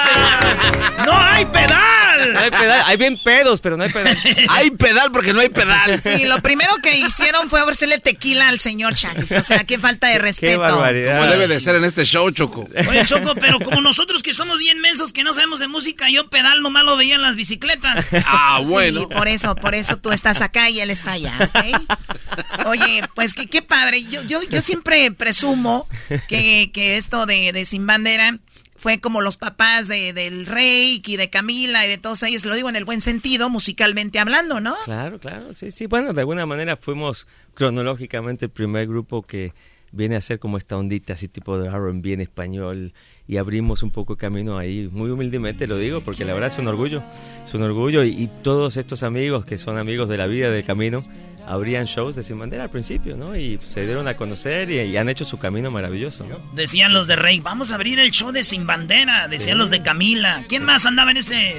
¡No 1.06 1.14
hay 1.18 1.46
pedal! 1.46 2.07
No 2.26 2.40
hay 2.40 2.52
pedal. 2.52 2.82
Hay 2.86 2.98
bien 2.98 3.18
pedos, 3.18 3.62
pero 3.62 3.78
no 3.78 3.84
hay 3.84 3.92
pedal. 3.92 4.18
hay 4.50 4.72
pedal 4.72 5.12
porque 5.12 5.34
no 5.34 5.40
hay 5.40 5.50
pedal. 5.50 6.02
Sí, 6.02 6.26
lo 6.26 6.42
primero 6.42 6.76
que 6.82 6.98
hicieron 6.98 7.50
fue 7.50 7.62
ofrecerle 7.62 8.00
tequila 8.00 8.48
al 8.50 8.60
señor 8.60 8.96
Chávez. 8.96 9.32
O 9.32 9.44
sea, 9.44 9.64
qué 9.64 9.80
falta 9.80 10.08
de 10.08 10.20
respeto. 10.20 10.54
Qué 10.54 10.58
barbaridad. 10.58 11.20
Como 11.20 11.32
debe 11.32 11.48
de 11.48 11.60
ser 11.60 11.76
en 11.76 11.86
este 11.86 12.06
show, 12.06 12.30
Choco. 12.32 12.68
Oye, 12.90 13.06
Choco, 13.06 13.36
pero 13.36 13.60
como 13.60 13.82
nosotros 13.82 14.24
que 14.24 14.34
somos 14.34 14.58
bien 14.60 14.80
mensos, 14.80 15.14
que 15.14 15.24
no 15.24 15.34
sabemos 15.34 15.60
de 15.60 15.68
música, 15.68 16.10
yo 16.10 16.30
pedal 16.30 16.62
nomás 16.62 16.84
lo 16.84 16.98
veía 16.98 17.16
en 17.16 17.22
las 17.22 17.36
bicicletas. 17.36 18.08
Ah, 18.26 18.62
bueno. 18.64 19.02
Sí, 19.02 19.08
por 19.08 19.28
eso, 19.28 19.56
por 19.56 19.76
eso 19.76 19.98
tú 19.98 20.12
estás 20.12 20.42
acá 20.42 20.70
y 20.70 20.80
él 20.80 20.90
está 20.90 21.14
allá, 21.14 21.34
¿ok? 21.40 22.66
Oye, 22.66 23.02
pues 23.16 23.34
qué, 23.34 23.48
qué 23.48 23.62
padre. 23.62 24.04
Yo, 24.04 24.22
yo, 24.24 24.42
yo 24.44 24.62
siempre 24.62 25.12
presumo 25.12 25.88
que, 26.28 26.72
que 26.74 26.98
esto 26.98 27.26
de, 27.26 27.64
Sin 27.66 27.88
Bandera 27.88 28.38
fue 28.78 29.00
como 29.00 29.22
los 29.22 29.38
papás 29.38 29.88
de, 29.88 30.14
del 30.14 30.46
Rey 30.46 31.02
y 31.06 31.18
de 31.18 31.30
Camila 31.30 31.86
y 31.86 31.90
de 31.90 31.98
todos 31.98 32.24
ellos, 32.24 32.46
lo 32.46 32.56
digo 32.56 32.70
en 32.70 32.76
el 32.76 32.86
buen 32.86 33.02
sentido, 33.02 33.50
musicalmente 33.50 34.20
hablando, 34.20 34.60
¿no? 34.60 34.76
Claro, 34.86 35.20
claro, 35.20 35.54
sí, 35.54 35.72
sí. 35.72 35.88
Bueno, 35.88 36.14
de 36.14 36.22
alguna 36.22 36.46
manera 36.46 36.78
fuimos 36.78 37.28
cronológicamente 37.54 38.46
el 38.46 38.52
primer 38.52 38.88
grupo 38.88 39.24
que 39.24 39.54
viene 39.92 40.16
a 40.16 40.22
ser 40.22 40.40
como 40.40 40.58
esta 40.58 40.78
ondita 40.78 41.14
así 41.14 41.28
tipo 41.28 41.58
de 41.58 41.68
R&B 41.68 42.14
en 42.14 42.22
español 42.22 42.94
y 43.28 43.38
abrimos 43.38 43.84
un 43.84 43.92
poco 43.92 44.16
camino 44.16 44.58
ahí, 44.58 44.90
muy 44.92 45.10
humildemente 45.10 45.68
lo 45.68 45.78
digo, 45.78 46.02
porque 46.02 46.26
la 46.26 46.34
verdad 46.34 46.50
es 46.50 46.58
un 46.58 46.68
orgullo, 46.68 47.04
es 47.44 47.54
un 47.54 47.62
orgullo 47.62 48.04
y, 48.04 48.10
y 48.10 48.30
todos 48.44 48.78
estos 48.78 49.04
amigos 49.04 49.46
que 49.46 49.58
son 49.58 49.78
amigos 49.78 50.08
de 50.08 50.18
la 50.18 50.28
vida, 50.28 50.50
del 50.50 50.64
camino, 50.64 51.04
abrían 51.48 51.86
shows 51.86 52.16
de 52.16 52.24
Sin 52.24 52.38
Bandera 52.38 52.64
al 52.64 52.70
principio, 52.70 53.16
¿no? 53.16 53.36
Y 53.36 53.58
se 53.60 53.86
dieron 53.86 54.08
a 54.08 54.16
conocer 54.16 54.70
y, 54.70 54.98
han 54.98 55.10
hecho 55.10 55.26
su 55.26 55.38
camino 55.38 55.72
maravilloso, 55.72 56.26
¿no? 56.26 56.38
Decían 56.54 56.94
los 56.94 57.08
de 57.08 57.16
Rey, 57.16 57.40
vamos 57.40 57.72
a 57.72 57.76
abrir 57.76 58.00
el 58.00 58.12
show 58.12 58.32
de 58.32 58.44
Sin 58.44 58.68
Bandera. 58.68 59.28
Decían 59.28 59.58
los 59.58 59.70
de 59.70 59.82
Camila. 59.82 60.44
¿Quién 60.48 60.64
más 60.64 60.86
andaba 60.86 61.12
en 61.12 61.18
ese...? 61.18 61.56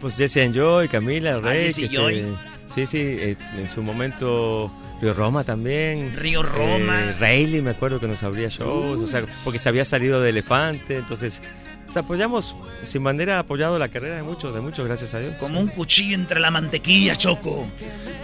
Pues 0.00 0.16
Jesse 0.16 0.38
and 0.38 0.54
Joy, 0.54 0.88
Camila, 0.88 1.36
ah, 1.36 1.40
Rey. 1.40 1.70
Joy. 1.72 2.24
Sí, 2.66 2.86
sí, 2.86 2.98
eh, 2.98 3.36
en 3.56 3.68
su 3.68 3.82
momento 3.82 4.70
Río 5.02 5.14
Roma 5.14 5.42
también. 5.42 6.14
Río 6.16 6.44
Roma. 6.44 7.00
Eh, 7.00 7.16
Rayleigh, 7.18 7.60
me 7.60 7.70
acuerdo 7.70 7.98
que 7.98 8.06
nos 8.06 8.22
abría 8.22 8.46
shows, 8.46 9.00
o 9.00 9.06
sea, 9.08 9.24
porque 9.42 9.58
se 9.58 9.68
había 9.68 9.84
salido 9.84 10.20
de 10.20 10.30
Elefante, 10.30 10.98
entonces 10.98 11.42
apoyamos, 11.96 12.54
sin 12.86 13.02
bandera, 13.02 13.38
apoyado 13.38 13.78
la 13.78 13.88
carrera 13.88 14.16
de 14.16 14.22
muchos, 14.22 14.54
de 14.54 14.60
muchos, 14.60 14.84
gracias 14.86 15.14
a 15.14 15.20
Dios. 15.20 15.34
Como 15.38 15.60
un 15.60 15.68
cuchillo 15.68 16.14
entre 16.14 16.40
la 16.40 16.50
mantequilla, 16.50 17.16
Choco. 17.16 17.66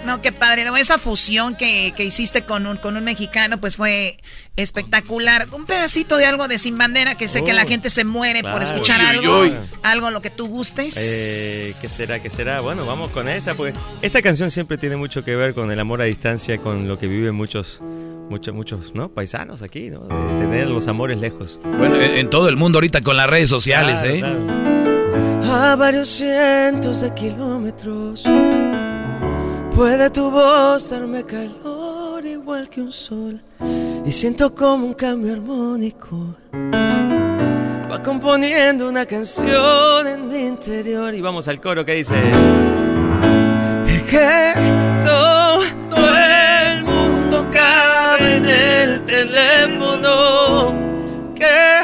No, 0.05 0.23
qué 0.23 0.33
padre. 0.33 0.67
esa 0.79 0.99
fusión 0.99 1.57
que, 1.57 1.93
hiciste 1.99 2.43
con 2.43 2.67
un, 2.67 2.77
con 2.77 2.97
un 2.97 3.05
mexicano, 3.05 3.59
pues 3.61 3.77
fue 3.77 4.19
espectacular. 4.57 5.47
Un 5.53 5.67
pedacito 5.67 6.17
de 6.17 6.27
algo 6.27 6.49
de 6.49 6.59
Sin 6.59 6.77
Bandera, 6.77 7.15
que 7.17 7.29
sé 7.29 7.45
que 7.45 7.53
la 7.53 7.65
gente 7.65 7.91
se 7.91 8.05
muere 8.05 8.43
por 8.43 8.63
escuchar 8.63 9.01
algo. 9.01 9.45
Algo 9.83 10.11
lo 10.11 10.21
que 10.21 10.31
tú 10.31 10.49
gustes. 10.49 10.97
Eh, 10.97 11.75
¿Qué 11.81 11.89
será? 11.89 12.21
¿Qué 12.21 12.31
será? 12.31 12.61
Bueno, 12.61 12.87
vamos 12.87 13.11
con 13.11 13.29
esta, 13.29 13.55
porque 13.55 13.79
esta 14.03 14.23
canción 14.23 14.51
siempre 14.51 14.79
tiene 14.79 14.97
mucho 14.97 15.25
que 15.25 15.37
ver 15.37 15.55
con 15.55 15.71
el 15.71 15.79
amor 15.81 16.03
a 16.03 16.05
distancia, 16.05 16.59
con 16.59 16.89
lo 16.89 16.99
que 16.99 17.07
viven 17.07 17.35
muchos 17.35 17.81
muchos, 18.29 18.55
muchos, 18.55 18.95
¿no? 18.95 19.09
Paisanos 19.09 19.63
aquí, 19.63 19.91
¿no? 19.91 20.01
De 20.01 20.39
tener 20.39 20.69
los 20.69 20.89
amores 20.89 21.19
lejos. 21.19 21.61
Bueno, 21.79 21.97
en, 21.97 22.31
todo 22.31 22.49
el 22.49 22.57
mundo 22.57 22.79
ahorita 22.79 23.01
con 23.01 23.17
las 23.17 23.29
redes 23.29 23.49
sociales, 23.49 24.03
¿eh? 24.03 24.23
A 25.45 25.77
varios 25.77 26.09
cientos 26.09 27.01
de 27.01 27.13
kilómetros 27.15 28.25
puede 29.75 30.11
tu 30.11 30.31
voz 30.31 30.91
darme 30.91 31.25
calor 31.25 32.25
igual 32.27 32.69
que 32.69 32.81
un 32.81 32.93
sol 32.93 33.41
y 34.05 34.11
siento 34.11 34.53
como 34.55 34.87
un 34.87 34.95
cambio 34.95 35.33
armónico 35.33 36.35
va 37.91 38.03
componiendo 38.03 38.89
una 38.89 39.07
canción 39.07 40.07
en 40.07 40.29
mi 40.29 40.41
interior 40.41 41.15
y 41.15 41.21
vamos 41.21 41.47
al 41.47 41.61
coro 41.61 41.85
que 41.85 41.95
dice 41.95 42.17
que 44.11 44.88
el 48.49 49.05
teléfono 49.05 50.75
que 51.35 51.83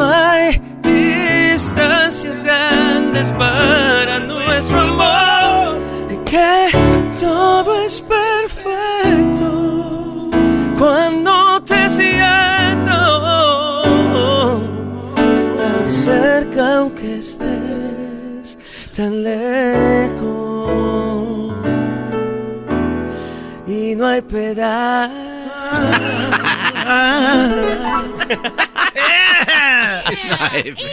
hay 0.00 0.60
distancias 0.82 2.40
grandes 2.40 3.30
para 3.32 4.18
nuestro 4.20 4.80
amor 4.80 5.78
y 6.10 6.16
que 6.28 6.70
todo 7.20 7.84
es 7.84 8.00
perfecto 8.00 9.50
cuando 10.78 11.62
te 11.64 11.88
siento 11.90 12.96
tan 15.56 15.90
cerca 15.90 16.78
aunque 16.78 17.18
estés 17.18 18.58
tan 18.96 19.22
lejos 19.22 20.48
y 23.66 23.94
no 23.94 24.06
hay 24.06 24.22
piedad. 24.22 25.27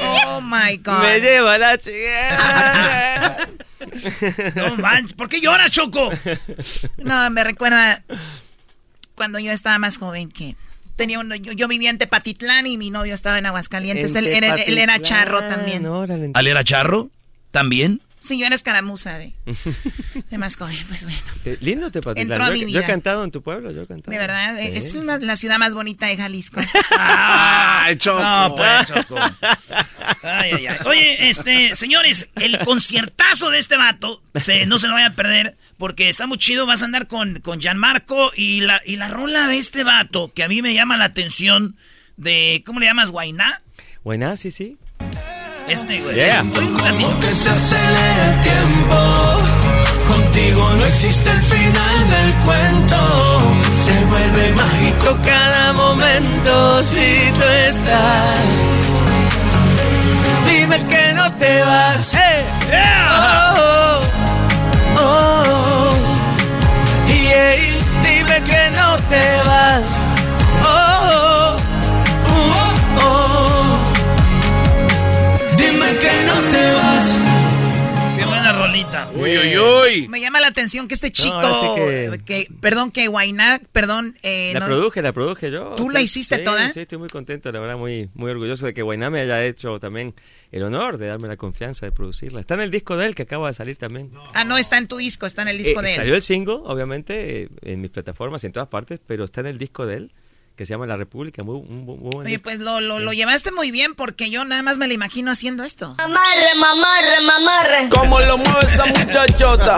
Oh 0.02 0.42
my 0.42 0.78
God. 0.78 1.02
Me 1.02 1.20
lleva 1.20 1.58
la 1.58 1.78
chica. 1.78 3.48
No 4.56 4.76
manches, 4.78 5.14
¿por 5.14 5.30
qué 5.30 5.40
lloras, 5.42 5.72
Choco? 5.72 6.12
No, 6.98 7.30
me 7.30 7.44
recuerda 7.44 8.04
cuando 9.16 9.40
yo 9.40 9.52
estaba 9.52 9.80
más 9.80 9.98
joven 9.98 10.30
que 10.30 10.56
tenía 10.96 11.20
un, 11.20 11.34
yo, 11.36 11.52
yo, 11.54 11.68
vivía 11.68 11.90
en 11.90 11.98
Tepatitlán 11.98 12.68
y 12.68 12.78
mi 12.78 12.90
novio 12.90 13.14
estaba 13.14 13.38
en 13.38 13.46
Aguascalientes. 13.46 14.16
él, 14.16 14.28
él, 14.28 14.44
él, 14.44 14.78
era 14.78 15.00
charro 15.00 15.40
también. 15.40 15.86
¿Al 16.34 16.48
era 16.48 16.64
charro? 16.64 17.10
¿También? 17.52 18.02
Sí, 18.26 18.40
yo 18.40 18.48
era 18.48 18.56
escaramuza 18.56 19.20
de, 19.20 19.34
de 20.32 20.38
más 20.40 20.56
joven, 20.56 20.78
pues 20.88 21.04
bueno. 21.04 21.20
Eh, 21.46 21.58
lindo 21.62 21.92
Tepatitlán. 21.92 22.56
Yo, 22.56 22.68
yo, 22.68 22.80
he 22.80 22.84
cantado 22.84 23.24
en 23.24 23.30
tu 23.30 23.44
pueblo, 23.44 23.70
yo 23.70 23.84
he 23.84 23.88
cantado. 23.88 24.12
De 24.12 24.18
verdad, 24.18 24.58
sí. 24.58 24.78
es 24.78 24.94
una, 24.96 25.20
la 25.20 25.36
ciudad 25.36 25.60
más 25.60 25.76
bonita 25.76 26.08
de 26.08 26.18
Jalisco. 26.18 26.60
¡Ah, 26.98 27.88
Choco! 27.98 28.20
No, 28.20 28.56
pues, 28.56 28.88
Choco. 28.88 29.16
Ay, 30.24 30.54
ay, 30.54 30.68
ay. 30.68 30.78
Oye, 30.86 31.30
este, 31.30 31.76
señores, 31.76 32.28
el 32.36 32.58
conciertazo 32.66 33.52
de 33.52 33.60
este 33.60 33.78
vato, 33.78 34.24
se, 34.42 34.66
no 34.66 34.80
se 34.80 34.88
lo 34.88 34.96
vayan 34.96 35.12
a 35.12 35.16
perder, 35.16 35.56
porque 35.78 36.10
está 36.10 36.26
muy 36.26 36.40
chido, 36.40 36.66
vas 36.66 36.82
a 36.82 36.86
andar 36.86 37.06
con, 37.06 37.42
con 37.42 37.62
Gianmarco 37.62 38.32
y 38.36 38.62
la, 38.62 38.82
y 38.88 38.96
la 38.96 39.08
rola 39.08 39.48
de 39.48 39.60
este 39.60 39.84
vato, 39.84 40.34
que 40.34 40.42
a 40.44 40.48
mí 40.48 40.64
me 40.64 40.74
llama 40.74 40.98
la 40.98 41.06
atención, 41.06 41.76
de, 42.18 42.64
¿cómo 42.66 42.80
le 42.80 42.88
llamas? 42.88 43.12
¿Guainá? 43.12 43.62
Guainá, 44.04 44.36
sí, 44.36 44.50
sí. 44.50 44.78
Este, 45.68 46.00
güey. 46.00 46.16
Yeah. 46.16 46.46
Así. 46.88 47.04
que 47.04 47.28
se 47.34 47.50
acelera 47.50 48.34
el 48.34 48.42
tiempo. 48.42 48.98
Contigo 50.08 50.70
no 50.78 50.86
existe 50.86 51.30
el 51.32 51.42
final 51.42 52.10
del 52.10 52.34
cuento. 52.46 52.98
Se 53.84 54.06
vuelve 54.06 54.54
mágico 54.54 55.18
cada 55.26 55.74
momento 55.74 56.84
si 56.84 57.32
tú 57.32 57.48
estás. 57.68 58.36
Dime 60.46 60.78
que 60.86 61.14
no 61.14 61.34
te 61.34 61.64
vas. 61.64 62.14
Hey, 62.14 62.44
yeah. 62.70 63.56
Oh, 63.58 64.02
oh, 64.98 65.02
oh. 65.02 65.94
Yeah. 67.08 67.56
Dime 68.04 68.44
que 68.44 68.70
no 68.76 68.98
te 69.10 69.48
vas. 69.48 69.55
Uy, 79.26 79.38
uy, 79.38 79.58
uy. 79.58 80.08
Me 80.08 80.20
llama 80.20 80.40
la 80.40 80.48
atención 80.48 80.88
que 80.88 80.94
este 80.94 81.12
chico, 81.12 81.42
No, 81.42 81.54
sí 81.54 81.68
que- 81.76 82.20
que... 82.26 82.48
perdón, 82.62 82.92
que 82.92 83.08
Guainá, 83.08 83.60
perdón, 83.72 84.18
eh, 84.24 84.52
La 84.54 84.62
no- 84.62 84.66
produje, 84.68 85.02
la 85.02 85.12
produje 85.14 85.52
yo. 85.52 85.76
¿Tú 85.76 85.90
la 85.90 86.02
hiciste 86.02 86.38
sí, 86.38 86.44
toda? 86.44 86.70
Sí, 86.72 86.82
estoy 86.82 86.98
muy 86.98 87.10
contento, 87.10 87.52
la 87.52 87.60
verdad, 87.60 87.78
muy, 87.78 88.10
muy 88.14 88.32
orgulloso 88.32 88.66
de 88.66 88.74
que 88.74 88.82
Guainá 88.82 89.10
me 89.10 89.22
haya 89.22 89.44
hecho 89.46 89.80
también 89.80 90.14
el 90.52 90.64
honor 90.64 90.98
de 90.98 91.08
darme 91.08 91.28
la 91.28 91.38
confianza 91.38 91.86
de 91.86 91.92
producirla. 91.92 92.40
Está 92.40 92.54
en 92.54 92.62
el 92.62 92.72
disco 92.72 92.96
de 92.98 93.06
él 93.08 93.16
que 93.16 93.24
acaba 93.24 93.48
de 93.48 93.54
salir 93.54 93.78
también. 93.78 94.12
Ah, 94.34 94.44
no, 94.46 94.58
está 94.58 94.78
en 94.78 94.88
tu 94.88 94.98
disco, 94.98 95.26
está 95.26 95.42
en 95.42 95.50
el 95.50 95.58
disco 95.58 95.80
Eh, 95.82 95.84
de 95.84 95.90
él. 95.90 95.96
Salió 95.96 96.16
el 96.16 96.22
single, 96.22 96.60
obviamente, 96.64 97.50
en 97.62 97.82
mis 97.82 97.92
plataformas 97.92 98.44
y 98.44 98.48
en 98.48 98.54
todas 98.54 98.70
partes, 98.70 99.00
pero 99.06 99.26
está 99.26 99.42
en 99.42 99.48
el 99.48 99.58
disco 99.58 99.86
de 99.86 99.96
él, 99.98 100.12
que 100.56 100.66
se 100.66 100.74
llama 100.74 100.86
La 100.88 100.98
República. 100.98 101.44
Muy, 101.44 101.62
muy, 101.62 101.98
muy 101.98 102.26
Oye, 102.26 102.40
pues 102.40 102.60
lo, 102.60 102.80
lo, 102.80 103.00
lo 103.00 103.14
llevaste 103.14 103.52
muy 103.52 103.72
bien 103.72 103.94
porque 103.96 104.30
yo 104.30 104.46
nada 104.46 104.64
más 104.64 104.78
me 104.78 104.88
lo 104.88 104.94
imagino 104.94 105.32
haciendo 105.32 105.64
esto. 105.64 105.96
Mamarre, 105.98 106.56
mamarre, 106.58 107.22
mamarre. 107.26 107.90
¿Cómo 107.90 108.20
lo 108.22 108.38
mueve 108.38 108.60
esa 108.62 108.86
muchachota? 108.86 109.78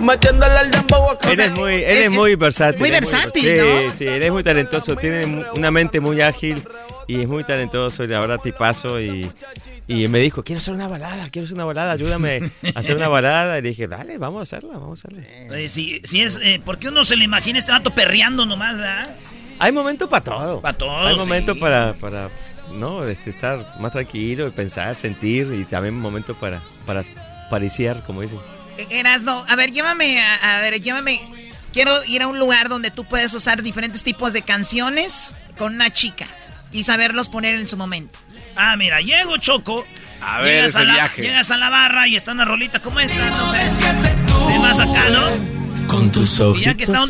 Metiéndole 0.00 0.58
al 0.58 0.70
dembow 0.70 1.10
a 1.10 1.30
Él 1.32 1.40
es 1.40 1.52
muy, 1.52 1.74
él 1.74 1.98
es 1.98 2.10
muy 2.10 2.34
versátil. 2.34 2.80
muy 2.80 2.90
versátil, 2.90 3.42
sí, 3.42 3.56
¿no? 3.56 3.90
Sí, 3.90 4.06
él 4.06 4.22
es 4.22 4.32
muy 4.32 4.42
talentoso, 4.42 4.94
tiene 4.96 5.46
una 5.54 5.70
mente 5.70 6.00
muy 6.00 6.20
ágil 6.20 6.62
y 7.06 7.20
es 7.20 7.28
muy 7.28 7.44
talentoso 7.44 8.04
y 8.04 8.08
la 8.08 8.20
verdad 8.20 8.38
tipazo 8.42 9.00
y, 9.00 9.30
y 9.86 10.06
me 10.08 10.18
dijo, 10.18 10.42
quiero 10.42 10.58
hacer 10.58 10.74
una 10.74 10.86
balada, 10.88 11.30
quiero 11.30 11.44
hacer 11.44 11.54
una 11.54 11.64
balada, 11.64 11.92
ayúdame 11.92 12.40
a 12.74 12.78
hacer 12.78 12.96
una 12.96 13.08
balada. 13.08 13.58
Y 13.58 13.62
le 13.62 13.68
dije, 13.70 13.86
dale, 13.88 14.18
vamos 14.18 14.40
a 14.40 14.42
hacerla, 14.42 14.74
vamos 14.78 15.02
a 15.04 15.08
hacerla. 15.08 15.26
Oye, 15.50 15.68
si, 15.68 16.00
si 16.04 16.20
es, 16.22 16.38
eh, 16.42 16.60
¿por 16.62 16.78
qué 16.78 16.88
uno 16.88 17.04
se 17.04 17.16
le 17.16 17.24
imagina 17.24 17.58
este 17.58 17.72
vato 17.72 17.90
perreando 17.90 18.44
nomás, 18.44 18.76
verdad? 18.76 19.08
Hay 19.58 19.72
momentos 19.72 20.08
para 20.08 20.24
todo. 20.24 20.60
Para 20.60 20.76
todo. 20.76 21.06
Hay 21.06 21.16
momentos 21.16 21.54
sí. 21.54 21.60
para, 21.60 21.94
para 21.94 22.28
¿no? 22.72 23.04
Este, 23.06 23.30
estar 23.30 23.58
más 23.80 23.92
tranquilo, 23.92 24.50
pensar, 24.52 24.94
sentir 24.94 25.48
y 25.52 25.64
también 25.64 25.98
momentos 25.98 26.36
para, 26.36 26.60
para 26.84 27.02
pariciar, 27.50 28.02
como 28.04 28.22
dicen. 28.22 28.38
Eh, 28.76 28.86
Erasno, 28.90 29.44
a 29.48 29.56
ver, 29.56 29.72
llévame, 29.72 30.20
a, 30.20 30.58
a 30.58 30.60
ver, 30.60 30.80
llévame. 30.82 31.20
Quiero 31.72 32.04
ir 32.04 32.22
a 32.22 32.26
un 32.26 32.38
lugar 32.38 32.68
donde 32.68 32.90
tú 32.90 33.04
puedes 33.04 33.32
usar 33.34 33.62
diferentes 33.62 34.02
tipos 34.02 34.32
de 34.32 34.42
canciones 34.42 35.34
con 35.58 35.74
una 35.74 35.90
chica 35.90 36.26
y 36.72 36.82
saberlos 36.82 37.28
poner 37.28 37.54
en 37.54 37.66
su 37.66 37.76
momento. 37.76 38.18
Ah, 38.56 38.76
mira, 38.76 39.00
llego, 39.00 39.36
Choco. 39.36 39.84
A 40.20 40.40
ver, 40.40 40.54
llegas 40.54 40.70
ese 40.70 40.78
a 40.78 40.84
la, 40.84 40.94
viaje. 40.94 41.22
Llegas 41.22 41.50
a 41.50 41.56
la 41.56 41.68
barra 41.68 42.08
y 42.08 42.16
está 42.16 42.32
una 42.32 42.44
rolita 42.44 42.80
como 42.80 43.00
esta, 43.00 43.30
no 43.30 43.52
sé. 43.52 44.52
De 44.52 44.58
más 44.58 44.80
acá, 44.80 45.10
¿no? 45.10 45.65
Con 45.96 46.10
tus 46.10 46.40
Y 46.56 46.60
ya 46.60 46.74
que 46.74 46.84
está 46.84 47.02
un, 47.02 47.08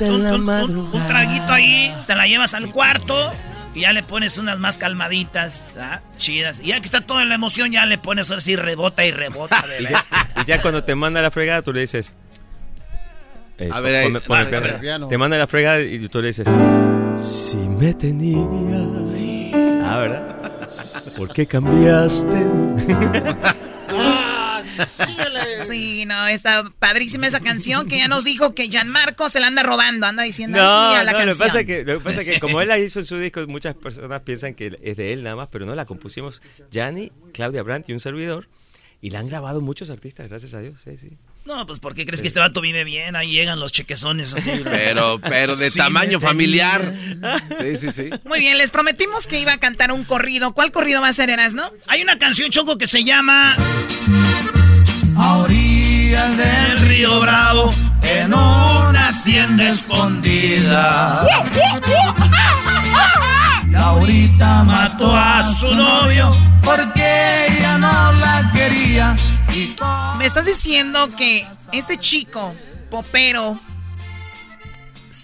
traguito 1.09 1.53
ahí, 1.53 1.93
te 2.07 2.15
la 2.15 2.27
llevas 2.29 2.55
al 2.55 2.71
cuarto 2.71 3.33
y 3.75 3.81
ya 3.81 3.93
le 3.93 4.03
pones 4.05 4.39
unas 4.39 4.59
más 4.61 4.79
calmaditas, 4.79 5.75
¿ah? 5.79 6.01
chidas. 6.17 6.61
Y 6.61 6.69
ya 6.69 6.79
que 6.79 6.85
está 6.85 7.01
toda 7.01 7.25
la 7.25 7.35
emoción, 7.35 7.73
ya 7.73 7.85
le 7.85 7.99
pones 7.99 8.31
ahora 8.31 8.41
sí 8.41 8.55
rebota 8.55 9.05
y 9.05 9.11
rebota, 9.11 9.65
Y 9.81 9.83
ya, 9.85 10.05
y 10.41 10.45
ya 10.45 10.63
cuando 10.63 10.85
te 10.85 10.95
manda 10.95 11.21
la 11.21 11.31
fregada, 11.33 11.63
tú 11.63 11.73
le 11.73 11.81
dices. 11.81 12.15
eh, 13.59 13.71
A 13.73 13.81
ver, 13.81 13.97
ahí. 13.97 14.07
ponme- 14.07 14.21
ponme 14.21 14.43
el 14.43 14.47
Vale, 14.47 14.61
piano. 14.61 14.67
el 14.77 14.81
piano. 14.81 15.09
Te 15.09 15.19
manda 15.19 15.37
la 15.37 15.47
fregada 15.49 15.81
y 15.83 16.09
tú 16.09 16.23
le 16.23 16.29
dices. 16.29 16.47
Si 17.17 17.57
me 17.57 17.93
tenías. 17.93 18.47
Ah, 19.85 19.99
¿verdad? 19.99 20.37
¿Por 21.17 21.33
qué 21.33 21.45
cambiaste? 21.47 22.27
Sí, 25.07 25.17
no, 26.07 26.27
está 26.29 26.65
padrísima 26.79 27.27
esa 27.27 27.41
canción 27.41 27.89
que 27.89 27.99
ya 27.99 28.09
nos 28.09 28.25
dijo 28.25 28.55
que 28.55 28.69
Gianmarco 28.69 29.29
se 29.31 29.41
la 29.41 29.47
anda 29.49 29.63
robando, 29.63 30.07
anda 30.07 30.23
diciendo 30.23 30.59
No, 30.59 30.89
así 30.89 30.97
a 31.01 31.05
la 31.05 31.13
no, 31.13 31.19
lo 31.19 31.25
que, 31.25 31.27
canción. 31.27 31.49
pasa 31.49 31.61
es 31.61 31.67
que, 31.67 31.85
lo 31.85 31.99
que 31.99 32.05
pasa 32.05 32.23
es 32.23 32.29
que 32.29 32.41
como 32.41 32.61
él 32.61 32.69
la 32.69 32.79
hizo 32.79 32.99
en 32.99 33.05
su 33.07 33.19
disco, 33.19 33.45
muchas 33.47 33.75
personas 33.75 34.21
piensan 34.23 34.55
que 34.55 34.79
es 34.83 34.97
de 34.97 35.13
él 35.13 35.23
nada 35.23 35.37
más, 35.37 35.49
pero 35.51 35.67
no, 35.67 35.75
la 35.75 35.85
compusimos 35.85 36.43
Gianni, 36.71 37.13
Claudia 37.33 37.63
Brandt 37.63 37.89
y 37.89 37.93
un 37.93 38.01
servidor. 38.01 38.49
Y 39.03 39.11
la 39.11 39.19
han 39.19 39.29
grabado 39.29 39.61
muchos 39.61 39.91
artistas, 39.91 40.27
gracias 40.29 40.55
a 40.55 40.61
Dios. 40.61 40.81
Sí, 40.83 40.97
sí. 40.97 41.11
No, 41.45 41.67
pues 41.67 41.79
¿por 41.81 41.95
qué 41.95 42.07
crees 42.07 42.23
que 42.23 42.29
este 42.29 42.41
vato 42.41 42.63
vive 42.63 42.83
bien? 42.83 43.15
Ahí 43.15 43.31
llegan 43.31 43.61
los 43.61 43.71
chequezones 43.71 44.35
así. 44.35 44.51
Pero, 44.65 45.21
pero 45.21 45.55
de 45.55 45.71
Sí, 45.71 45.79
tamaño 45.79 46.19
familiar. 46.19 46.95
Sí, 47.61 47.77
sí, 47.77 47.93
sí. 47.93 48.11
Muy 48.25 48.41
bien, 48.41 48.57
les 48.57 48.71
prometimos 48.71 49.27
que 49.27 49.39
iba 49.39 49.53
a 49.53 49.59
cantar 49.59 49.93
un 49.93 50.05
corrido. 50.05 50.55
¿Cuál 50.55 50.73
corrido 50.73 51.03
va 51.03 51.09
a 51.09 51.13
ser, 51.13 51.29
Erasno? 51.29 51.71
Hay 51.87 52.01
una 52.03 52.19
canción, 52.19 52.51
Choco, 52.51 52.79
que 52.79 52.87
se 52.87 53.05
llama 53.05 53.55
A 55.19 55.37
orillas 55.39 56.37
del 56.37 56.49
El 56.73 56.79
Río 56.79 57.21
Bravo 57.21 57.71
en 58.03 58.35
una 58.35 59.09
hacienda 59.09 59.69
escondida. 59.69 61.27
Laurita 63.71 64.65
Mató 64.65 65.15
a 65.15 65.43
su 65.43 65.75
novio. 65.75 66.31
porque 66.63 67.47
ella 67.49 67.79
no 67.79 68.13
la 68.13 68.51
quería. 68.55 69.17
Y 69.55 69.75
Me 70.19 70.27
estás 70.27 70.47
diciendo 70.47 71.09
que 71.17 71.47
este 71.73 71.99
chico, 71.99 72.55
popero, 72.91 73.59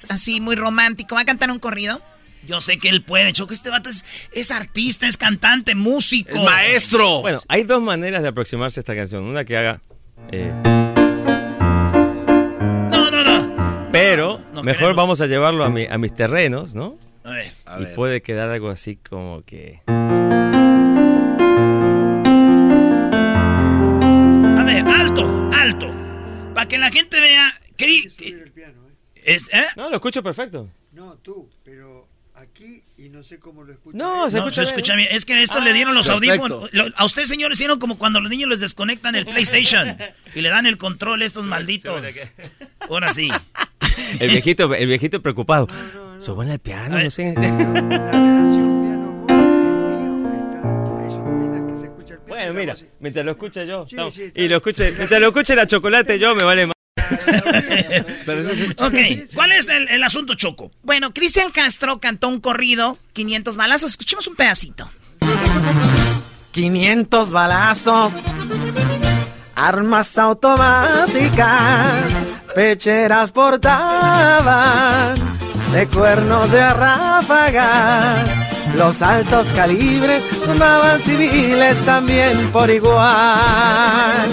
así 0.09 0.41
muy 0.41 0.57
romántico, 0.57 1.15
va 1.15 1.23
a 1.23 1.25
cantar 1.25 1.51
un 1.51 1.59
corrido. 1.59 2.01
Yo 2.47 2.61
sé 2.61 2.79
que 2.79 2.89
él 2.89 3.03
puede, 3.03 3.33
Choco. 3.33 3.53
Este 3.55 3.71
vato 3.71 3.89
es, 3.89 4.05
es 4.33 4.51
artista, 4.51 5.07
es 5.07 5.17
cantante, 5.17 5.75
músico. 5.75 6.31
Es 6.31 6.41
maestro. 6.43 7.21
Bueno, 7.21 7.41
hay 7.49 7.63
dos 7.63 7.81
maneras 7.83 8.23
de 8.23 8.29
aproximarse 8.29 8.81
a 8.81 8.83
esta 8.83 8.95
canción. 8.97 9.25
Una 9.25 9.45
que 9.45 9.57
haga. 9.57 9.81
eh, 10.31 10.53
No, 12.91 13.11
no, 13.11 13.23
no. 13.25 13.89
pero 13.93 14.41
no 14.53 14.63
mejor 14.63 14.79
queremos. 14.81 14.97
vamos 14.97 15.21
a 15.21 15.27
llevarlo 15.27 15.65
a, 15.65 15.71
mi- 15.71 15.87
a 15.87 15.99
mis 15.99 16.15
terrenos, 16.15 16.75
¿no? 16.75 16.99
A 17.25 17.31
ver. 17.31 17.53
A 17.65 17.81
y 17.81 17.85
ver. 17.85 17.95
puede 17.95 18.23
quedar 18.23 18.49
algo 18.51 18.69
así 18.71 18.97
como 18.97 19.43
que. 19.45 19.81
A 24.59 24.65
ver, 24.65 24.85
alto, 24.87 25.49
alto. 25.53 25.91
Para 26.55 26.67
que 26.67 26.79
la 26.79 26.91
gente 26.91 27.21
vea. 27.21 27.53
cri- 27.79 28.13
Es- 29.25 29.49
¿eh? 29.53 29.65
No, 29.77 29.89
lo 29.91 29.97
escucho 29.97 30.23
perfecto. 30.23 30.69
No, 30.93 31.17
tú, 31.19 31.49
pero 31.65 32.09
aquí 32.35 32.83
y 32.99 33.09
no 33.09 33.23
sé 33.23 33.39
cómo 33.39 33.63
lo 33.63 33.73
escuchas. 33.73 33.99
No, 33.99 34.29
se 34.31 34.39
No, 34.39 34.49
escucha 34.49 34.55
se 34.55 34.61
bien. 34.63 34.75
escucha 34.75 34.95
bien. 34.97 35.09
Es 35.13 35.25
que 35.25 35.43
esto 35.43 35.61
le 35.61 35.73
dieron 35.73 35.95
los 35.95 36.07
perfecto. 36.09 36.33
audífonos. 36.45 36.73
Lo- 36.73 36.87
a 36.97 37.05
ustedes, 37.05 37.29
señores, 37.29 37.59
hicieron 37.59 37.79
como 37.79 37.99
cuando 37.99 38.21
los 38.21 38.31
niños 38.31 38.49
les 38.49 38.61
desconectan 38.61 39.15
el 39.15 39.25
PlayStation 39.27 39.97
y 40.35 40.41
le 40.41 40.49
dan 40.49 40.67
el 40.67 40.79
control 40.79 41.23
a 41.23 41.25
estos 41.25 41.47
malditos. 41.47 42.03
Ahora 42.89 43.13
sí. 43.15 43.31
El 44.21 44.31
viejito, 44.31 44.75
el 44.75 44.87
viejito 44.87 45.21
preocupado. 45.23 45.69
Suban 46.19 46.49
el 46.51 46.59
piano, 46.59 46.99
no 47.03 47.11
sé. 47.11 47.35
La 47.37 47.43
generación 47.43 48.83
piano 48.83 49.23
escucha 51.85 52.15
el 52.15 52.21
piano. 52.21 52.29
Bueno, 52.29 52.55
mira, 52.55 52.77
mientras 53.01 53.25
lo 53.25 53.33
escucha 53.33 53.65
yo. 53.65 53.85
y 54.35 54.49
lo 54.49 54.57
escuche, 54.57 54.93
mientras 54.97 55.21
lo 55.21 55.29
escuche 55.29 55.55
la 55.55 55.67
chocolate 55.67 56.19
yo 56.19 56.35
me 56.35 56.43
vale 56.45 56.67
más. 56.67 56.72
ok, 58.79 58.95
¿cuál 59.35 59.53
es 59.53 59.69
el, 59.69 59.89
el 59.89 60.03
asunto, 60.03 60.35
Choco? 60.35 60.71
Bueno, 60.83 61.13
Cristian 61.13 61.51
Castro 61.51 61.99
cantó 62.01 62.29
un 62.29 62.41
corrido, 62.41 62.99
500 63.13 63.57
balazos. 63.57 63.91
Escuchemos 63.93 64.27
un 64.27 64.37
pedacito. 64.37 64.91
500 66.53 67.31
balazos, 67.31 68.13
armas 69.55 70.19
automáticas, 70.19 72.13
pecheras 72.55 73.33
portaban, 73.33 75.15
de 75.73 75.87
cuernos 75.87 76.53
de 76.53 76.75
ráfagas, 76.75 78.29
los 78.77 79.01
altos 79.01 79.49
calibres 79.55 80.23
tomaban 80.41 81.01
civiles 81.01 81.79
también 81.87 82.53
por 82.53 82.69
igual. 82.69 84.29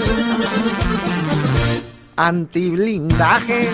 Antiblindaje, 2.22 3.70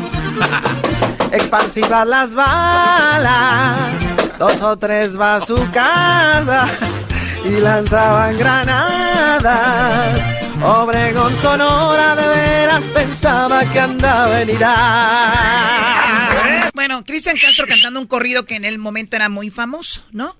expansivas 1.32 2.06
las 2.06 2.32
balas, 2.32 4.06
dos 4.38 4.62
o 4.62 4.76
tres 4.76 5.16
bazucadas 5.16 6.70
y 7.44 7.60
lanzaban 7.60 8.38
granadas. 8.38 10.20
Obregón 10.62 11.36
Sonora 11.38 12.14
de 12.14 12.28
veras 12.28 12.84
pensaba 12.84 13.64
que 13.64 13.80
andaba 13.80 14.40
en 14.40 14.50
Irak. 14.50 16.70
Bueno, 16.72 17.04
Cristian 17.04 17.36
Castro 17.36 17.66
cantando 17.66 17.98
un 17.98 18.06
corrido 18.06 18.44
que 18.44 18.54
en 18.54 18.64
el 18.64 18.78
momento 18.78 19.16
era 19.16 19.28
muy 19.28 19.50
famoso, 19.50 20.02
¿no? 20.12 20.36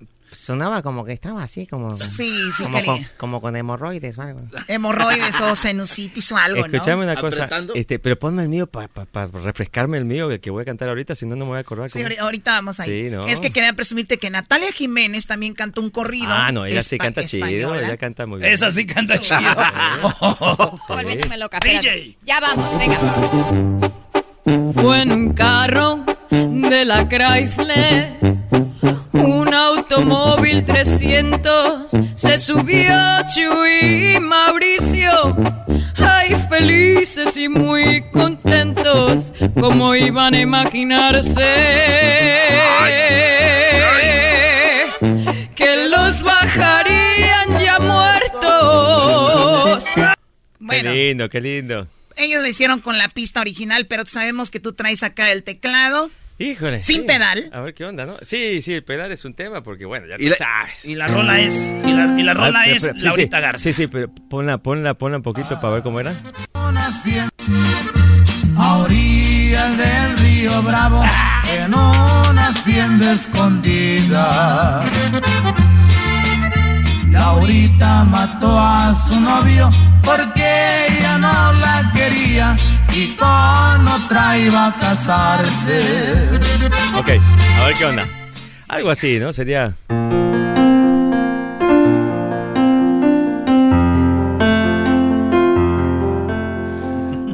Sonaba 0.47 0.81
como 0.81 1.03
que 1.03 1.11
estaba 1.11 1.43
así, 1.43 1.67
como. 1.67 1.93
Sí, 1.93 2.31
sí, 2.55 2.63
como 2.63 2.81
con, 2.85 3.07
como 3.17 3.41
con 3.41 3.53
hemorroides 3.57 4.17
o 4.17 4.21
algo. 4.21 4.39
Hemorroides 4.69 5.41
o 5.41 5.57
sinusitis 5.57 6.31
o 6.31 6.37
algo, 6.37 6.65
Escuchame 6.65 7.05
¿no? 7.05 7.11
una 7.11 7.19
cosa, 7.19 7.49
este, 7.75 7.99
pero 7.99 8.17
ponme 8.17 8.43
el 8.43 8.47
mío 8.47 8.65
para 8.65 8.87
refrescarme 9.43 9.97
el 9.97 10.05
mío, 10.05 10.31
el 10.31 10.39
que 10.39 10.49
voy 10.49 10.61
a 10.61 10.65
cantar 10.65 10.87
ahorita, 10.87 11.15
si 11.15 11.25
no, 11.25 11.35
no 11.35 11.43
me 11.43 11.49
voy 11.49 11.57
a 11.57 11.59
acordar. 11.59 11.91
Sí, 11.91 12.01
cómo- 12.01 12.15
ahorita 12.17 12.51
vamos 12.53 12.79
ahí. 12.79 12.89
Sí, 12.89 13.09
¿no? 13.13 13.25
Es 13.27 13.41
que 13.41 13.51
quería 13.51 13.73
presumirte 13.73 14.17
que 14.19 14.29
Natalia 14.29 14.71
Jiménez 14.71 15.27
también 15.27 15.53
cantó 15.53 15.81
un 15.81 15.89
corrido. 15.89 16.29
Ah, 16.29 16.53
no, 16.53 16.63
ella 16.65 16.81
sí 16.81 16.97
canta 16.97 17.25
chido, 17.25 17.75
ella 17.75 17.97
canta 17.97 18.25
muy 18.25 18.39
bien. 18.39 18.49
Esa 18.49 18.71
sí 18.71 18.85
canta 18.85 19.17
chido. 19.17 19.41
Volviéndome 20.87 21.37
loca. 21.39 21.59
DJ. 21.59 22.15
Ya 22.25 22.39
vamos, 22.39 22.65
venga. 22.77 22.97
Fue 24.81 25.01
en 25.01 25.11
un 25.11 25.33
carro 25.33 26.05
de 26.29 26.85
la 26.85 27.05
Chrysler, 27.09 28.36
un 29.13 29.53
automóvil 29.53 30.65
300, 30.65 31.91
se 32.15 32.37
subió 32.37 32.93
Chuy 33.33 34.15
y 34.15 34.19
Mauricio, 34.19 35.35
ay 35.97 36.35
felices 36.49 37.35
y 37.37 37.49
muy 37.49 38.03
contentos, 38.11 39.33
como 39.59 39.95
iban 39.95 40.33
a 40.33 40.39
imaginarse 40.39 41.43
que 45.55 45.87
los 45.89 46.21
bajarían 46.21 47.59
ya 47.59 47.79
muertos. 47.79 49.85
Bueno, 50.59 50.91
Qué 50.91 50.95
lindo, 50.95 51.29
qué 51.29 51.41
lindo. 51.41 51.87
ellos 52.15 52.41
lo 52.41 52.47
hicieron 52.47 52.79
con 52.81 52.97
la 52.97 53.09
pista 53.09 53.41
original, 53.41 53.85
pero 53.87 54.05
sabemos 54.05 54.49
que 54.51 54.59
tú 54.59 54.73
traes 54.73 55.03
acá 55.03 55.31
el 55.31 55.43
teclado. 55.43 56.09
Híjole. 56.39 56.83
Sin 56.83 57.01
sí. 57.01 57.07
pedal. 57.07 57.49
A 57.51 57.61
ver 57.61 57.73
qué 57.73 57.83
onda, 57.85 58.05
¿no? 58.05 58.17
Sí, 58.21 58.61
sí, 58.61 58.73
el 58.73 58.83
pedal 58.83 59.11
es 59.11 59.25
un 59.25 59.33
tema 59.33 59.63
porque, 59.63 59.85
bueno, 59.85 60.05
ya 60.07 60.17
Y 60.19 60.29
la- 60.29 60.35
sabes. 60.35 60.85
Y 60.85 60.93
la 60.95 61.07
rola 61.07 61.39
es. 61.39 61.73
Y 61.85 61.91
la, 61.93 62.19
y 62.19 62.23
la 62.23 62.33
rola 62.33 62.59
Ah, 62.59 62.63
pero- 62.65 62.75
es 62.75 62.81
sí, 62.83 62.89
Laurita 63.05 63.37
sí, 63.37 63.41
Garza. 63.43 63.63
Sí, 63.63 63.73
sí, 63.73 63.87
pero 63.87 64.09
ponla, 64.29 64.57
ponla, 64.59 64.93
ponla 64.93 65.17
un 65.17 65.23
poquito 65.23 65.59
para 65.59 65.73
ver 65.73 65.83
cómo 65.83 65.99
era. 65.99 66.13
A 68.59 68.77
orillas 68.77 69.77
del 69.77 70.17
río 70.17 70.61
Bravo, 70.63 71.03
en 71.59 71.73
una 71.73 72.47
hacienda 72.49 73.13
escondida. 73.13 74.81
Laurita 77.11 78.03
mató 78.03 78.59
a 78.59 78.93
su 78.93 79.19
novio 79.19 79.69
porque 80.03 80.86
ella 81.17 81.51
no 81.51 81.53
la 81.59 81.91
quería 81.95 82.55
y 82.93 83.15
con 83.15 83.87
otra 83.87 84.37
iba 84.37 84.67
a 84.67 84.73
casarse. 84.79 85.79
Ok, 86.97 87.09
a 87.59 87.65
ver 87.65 87.75
qué 87.77 87.85
onda. 87.85 88.05
Algo 88.67 88.89
así, 88.91 89.19
¿no? 89.19 89.31
Sería... 89.33 89.75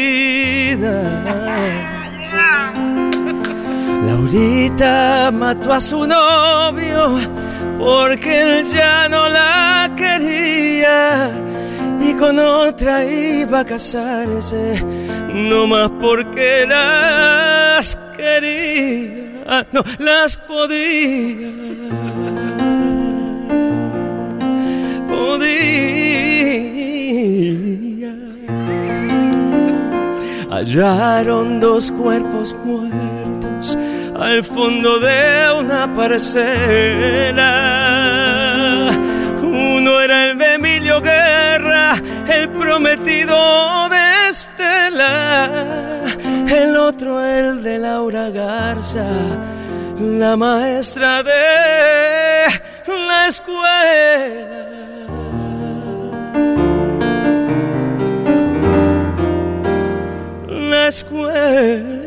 Laurita 4.05 5.29
mató 5.31 5.73
a 5.73 5.79
su 5.79 6.05
novio 6.07 7.19
porque 7.77 8.41
él 8.41 8.69
ya 8.69 9.07
no 9.09 9.29
la 9.29 9.91
quería 9.95 11.29
y 12.01 12.13
con 12.15 12.39
otra 12.39 13.05
iba 13.05 13.59
a 13.59 13.65
casarse, 13.65 14.83
no 15.33 15.67
más 15.67 15.91
porque 16.01 16.65
las 16.67 17.95
quería, 18.17 19.67
no 19.71 19.83
las 19.99 20.35
podía. 20.37 21.49
Podía. 25.07 25.91
Hallaron 30.49 31.59
dos 31.59 31.91
cuerpos 31.91 32.55
muertos 32.65 33.77
al 34.21 34.43
fondo 34.43 34.99
de 34.99 35.51
una 35.59 35.91
parcela. 35.95 37.49
Uno 39.41 39.99
era 39.99 40.25
el 40.29 40.37
de 40.37 40.53
Emilio 40.53 41.01
Guerra, 41.01 41.99
el 42.27 42.49
prometido 42.51 43.89
de 43.89 44.29
Estela. 44.29 45.49
El 46.47 46.75
otro 46.75 47.23
el 47.23 47.63
de 47.63 47.79
Laura 47.79 48.29
Garza, 48.29 49.07
la 49.99 50.37
maestra 50.37 51.23
de 51.23 51.31
la 52.87 53.27
escuela. 53.27 54.67
La 60.69 60.87
escuela. 60.87 62.00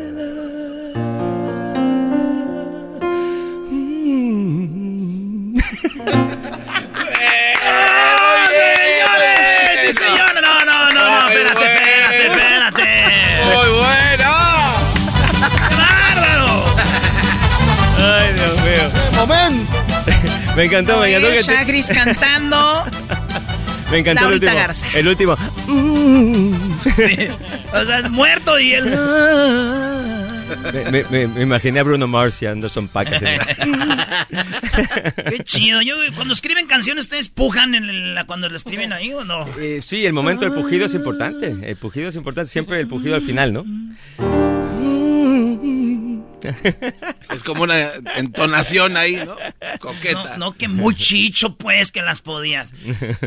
¡Momento! 19.15 19.73
Me 20.55 20.63
encantó, 20.65 20.99
me 20.99 21.15
encantó 21.15 21.41
Chagris 21.43 21.87
cantando. 21.87 22.83
Me 23.91 23.99
encantó 23.99 24.27
el 24.27 24.33
último. 24.35 24.53
Garza. 24.53 24.85
El 24.93 25.07
último. 25.07 25.35
O 27.73 27.83
sea, 27.85 28.07
muerto 28.09 28.57
y 28.57 28.71
él. 28.71 28.85
Me, 30.91 31.03
me- 31.27 31.41
imaginé 31.41 31.81
a 31.81 31.83
Bruno 31.83 32.07
Mars 32.07 32.41
y 32.41 32.45
Anderson 32.45 32.87
Paak. 32.87 33.09
Qué 35.29 35.43
chido. 35.43 35.81
Yo, 35.81 35.95
cuando 36.15 36.33
escriben 36.33 36.67
canciones, 36.67 37.05
¿ustedes 37.05 37.27
pujan 37.27 37.75
en 37.75 38.15
la, 38.15 38.23
cuando 38.25 38.47
la 38.49 38.55
escriben 38.55 38.93
ahí 38.93 39.11
o 39.11 39.25
no? 39.25 39.45
Eh, 39.59 39.81
sí, 39.83 40.05
el 40.05 40.13
momento 40.13 40.45
del 40.45 40.53
pujido 40.53 40.85
es 40.85 40.95
importante. 40.95 41.53
El 41.63 41.75
pujido 41.75 42.07
es 42.07 42.15
importante. 42.15 42.49
Siempre 42.49 42.79
el 42.79 42.87
pujido 42.87 43.15
al 43.15 43.23
final, 43.23 43.51
¿no? 43.51 43.65
Es 47.33 47.43
como 47.43 47.63
una 47.63 47.91
entonación 48.15 48.97
ahí, 48.97 49.15
¿no? 49.15 49.35
Coqueta. 49.79 50.37
No, 50.37 50.51
no, 50.51 50.53
que 50.53 50.67
muy 50.67 50.93
chicho, 50.95 51.55
pues, 51.57 51.91
que 51.91 52.01
las 52.01 52.21
podías. 52.21 52.73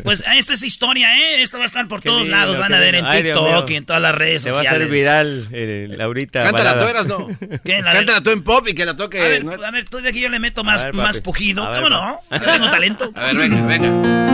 Pues 0.05 0.23
esta 0.37 0.55
es 0.55 0.63
historia, 0.63 1.09
¿eh? 1.19 1.43
Esto 1.43 1.59
va 1.59 1.65
a 1.65 1.67
estar 1.67 1.87
por 1.89 2.01
Qué 2.01 2.09
todos 2.09 2.23
lindo, 2.23 2.37
lados. 2.37 2.59
Van 2.59 2.73
a 2.73 2.79
ver 2.81 2.95
en 2.95 3.05
lindo. 3.11 3.45
TikTok 3.45 3.71
y 3.71 3.75
en 3.77 3.85
todas 3.87 4.01
las 4.03 4.15
redes 4.15 4.43
Se 4.43 4.51
va 4.51 4.57
a 4.57 4.59
sociales. 4.61 4.83
hacer 4.83 4.93
viral 4.93 5.49
eh, 5.53 5.87
Laurita. 5.91 6.43
Cántala 6.45 6.75
balada. 6.75 6.85
tú, 6.85 6.89
eras, 6.91 7.07
no. 7.07 7.29
¿Qué? 7.65 7.83
La 7.83 7.93
Cántala 7.93 8.23
tú 8.23 8.31
en 8.31 8.43
pop 8.43 8.67
y 8.69 8.75
que 8.75 8.85
la 8.85 8.97
toque. 8.97 9.21
A 9.21 9.29
ver, 9.29 9.45
¿no? 9.45 9.53
a 9.53 9.71
ver, 9.71 9.89
tú 9.89 9.99
de 9.99 10.09
aquí 10.11 10.21
yo 10.21 10.29
le 10.29 10.39
meto 10.39 10.65
más, 10.65 10.85
ver, 10.85 10.95
más 10.95 11.21
pujido. 11.21 11.65
A 11.65 11.71
ver, 11.71 11.79
¿Cómo 11.83 11.91
no? 11.91 12.21
Yo 12.31 12.39
tengo 12.41 12.71
talento. 12.71 13.13
A 13.15 13.25
ver, 13.27 13.37
venga, 13.37 13.67
venga. 13.67 14.29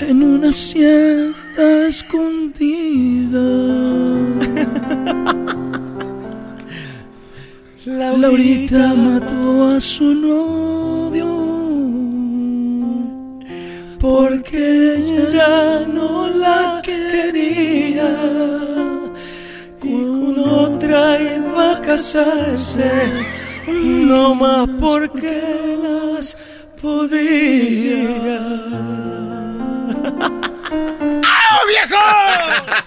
En 0.00 0.22
una 0.22 0.50
hacienda 0.50 1.88
escondida. 1.88 3.40
Laurita. 7.86 8.18
Laurita. 8.18 8.94
mató 8.94 9.76
a 9.76 9.80
su 9.80 10.04
novio. 10.04 11.26
Porque 13.98 14.96
ella 14.96 15.86
no 15.86 16.28
la 16.28 16.82
quería. 16.82 18.10
Con 19.78 20.38
otra 20.38 21.18
iba 21.18 21.76
a 21.76 21.80
casarse, 21.80 22.90
no 23.66 24.34
más 24.34 24.68
porque 24.78 25.42
las 25.82 26.36
podía. 26.80 28.40
¡Ah, 31.24 31.58
viejo! 31.68 32.02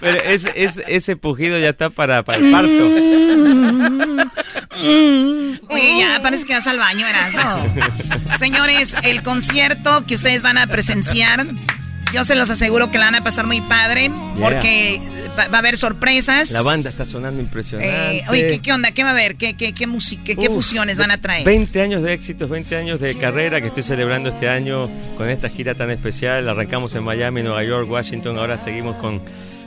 Pero 0.00 0.20
es, 0.24 0.48
es- 0.54 0.82
ese 0.86 1.16
pujido 1.16 1.58
ya 1.58 1.70
está 1.70 1.90
para, 1.90 2.22
para 2.22 2.38
el 2.38 2.50
parto. 2.50 2.68
Oye, 5.68 5.98
ya 5.98 6.20
parece 6.22 6.46
que 6.46 6.54
vas 6.54 6.66
al 6.66 6.78
baño, 6.78 7.06
Erasmo. 7.06 7.74
Señores, 8.38 8.96
el 9.02 9.22
concierto 9.22 10.04
que 10.06 10.14
ustedes 10.14 10.42
van 10.42 10.58
a 10.58 10.66
presenciar, 10.66 11.46
yo 12.14 12.24
se 12.24 12.36
los 12.36 12.48
aseguro 12.50 12.90
que 12.90 12.98
la 12.98 13.06
van 13.06 13.16
a 13.16 13.24
pasar 13.24 13.46
muy 13.46 13.60
padre, 13.60 14.10
porque 14.40 15.00
va, 15.36 15.48
va 15.48 15.56
a 15.56 15.58
haber 15.58 15.76
sorpresas. 15.76 16.52
La 16.52 16.62
banda 16.62 16.88
está 16.88 17.04
sonando 17.04 17.42
impresionante. 17.42 18.18
Eh, 18.18 18.24
oye, 18.28 18.46
¿qué, 18.46 18.58
qué 18.60 18.72
onda? 18.72 18.92
¿Qué 18.92 19.02
va 19.02 19.10
a 19.10 19.12
haber? 19.12 19.36
¿Qué, 19.36 19.54
qué, 19.54 19.74
qué, 19.74 19.86
música, 19.86 20.22
qué, 20.24 20.36
qué 20.36 20.48
Uf, 20.48 20.54
fusiones 20.54 20.96
van 20.96 21.10
a 21.10 21.20
traer? 21.20 21.44
20 21.44 21.80
años 21.80 22.02
de 22.02 22.12
éxitos, 22.12 22.48
20 22.48 22.76
años 22.76 23.00
de 23.00 23.16
carrera 23.16 23.60
que 23.60 23.66
estoy 23.66 23.82
celebrando 23.82 24.30
este 24.30 24.48
año 24.48 24.88
con 25.16 25.28
esta 25.28 25.48
gira 25.48 25.74
tan 25.74 25.90
especial. 25.90 26.48
Arrancamos 26.48 26.94
en 26.94 27.02
Miami, 27.02 27.42
Nueva 27.42 27.64
York, 27.64 27.90
Washington, 27.90 28.38
ahora 28.38 28.58
seguimos 28.58 28.96
con 28.96 29.20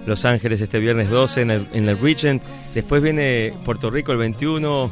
Los 0.05 0.23
Ángeles 0.23 0.61
este 0.61 0.79
viernes 0.79 1.09
12 1.09 1.41
en 1.41 1.51
el, 1.51 1.67
en 1.73 1.89
el 1.89 1.99
Regent. 1.99 2.41
Después 2.73 3.03
viene 3.03 3.53
Puerto 3.65 3.89
Rico 3.89 4.13
el 4.13 4.19
21. 4.19 4.91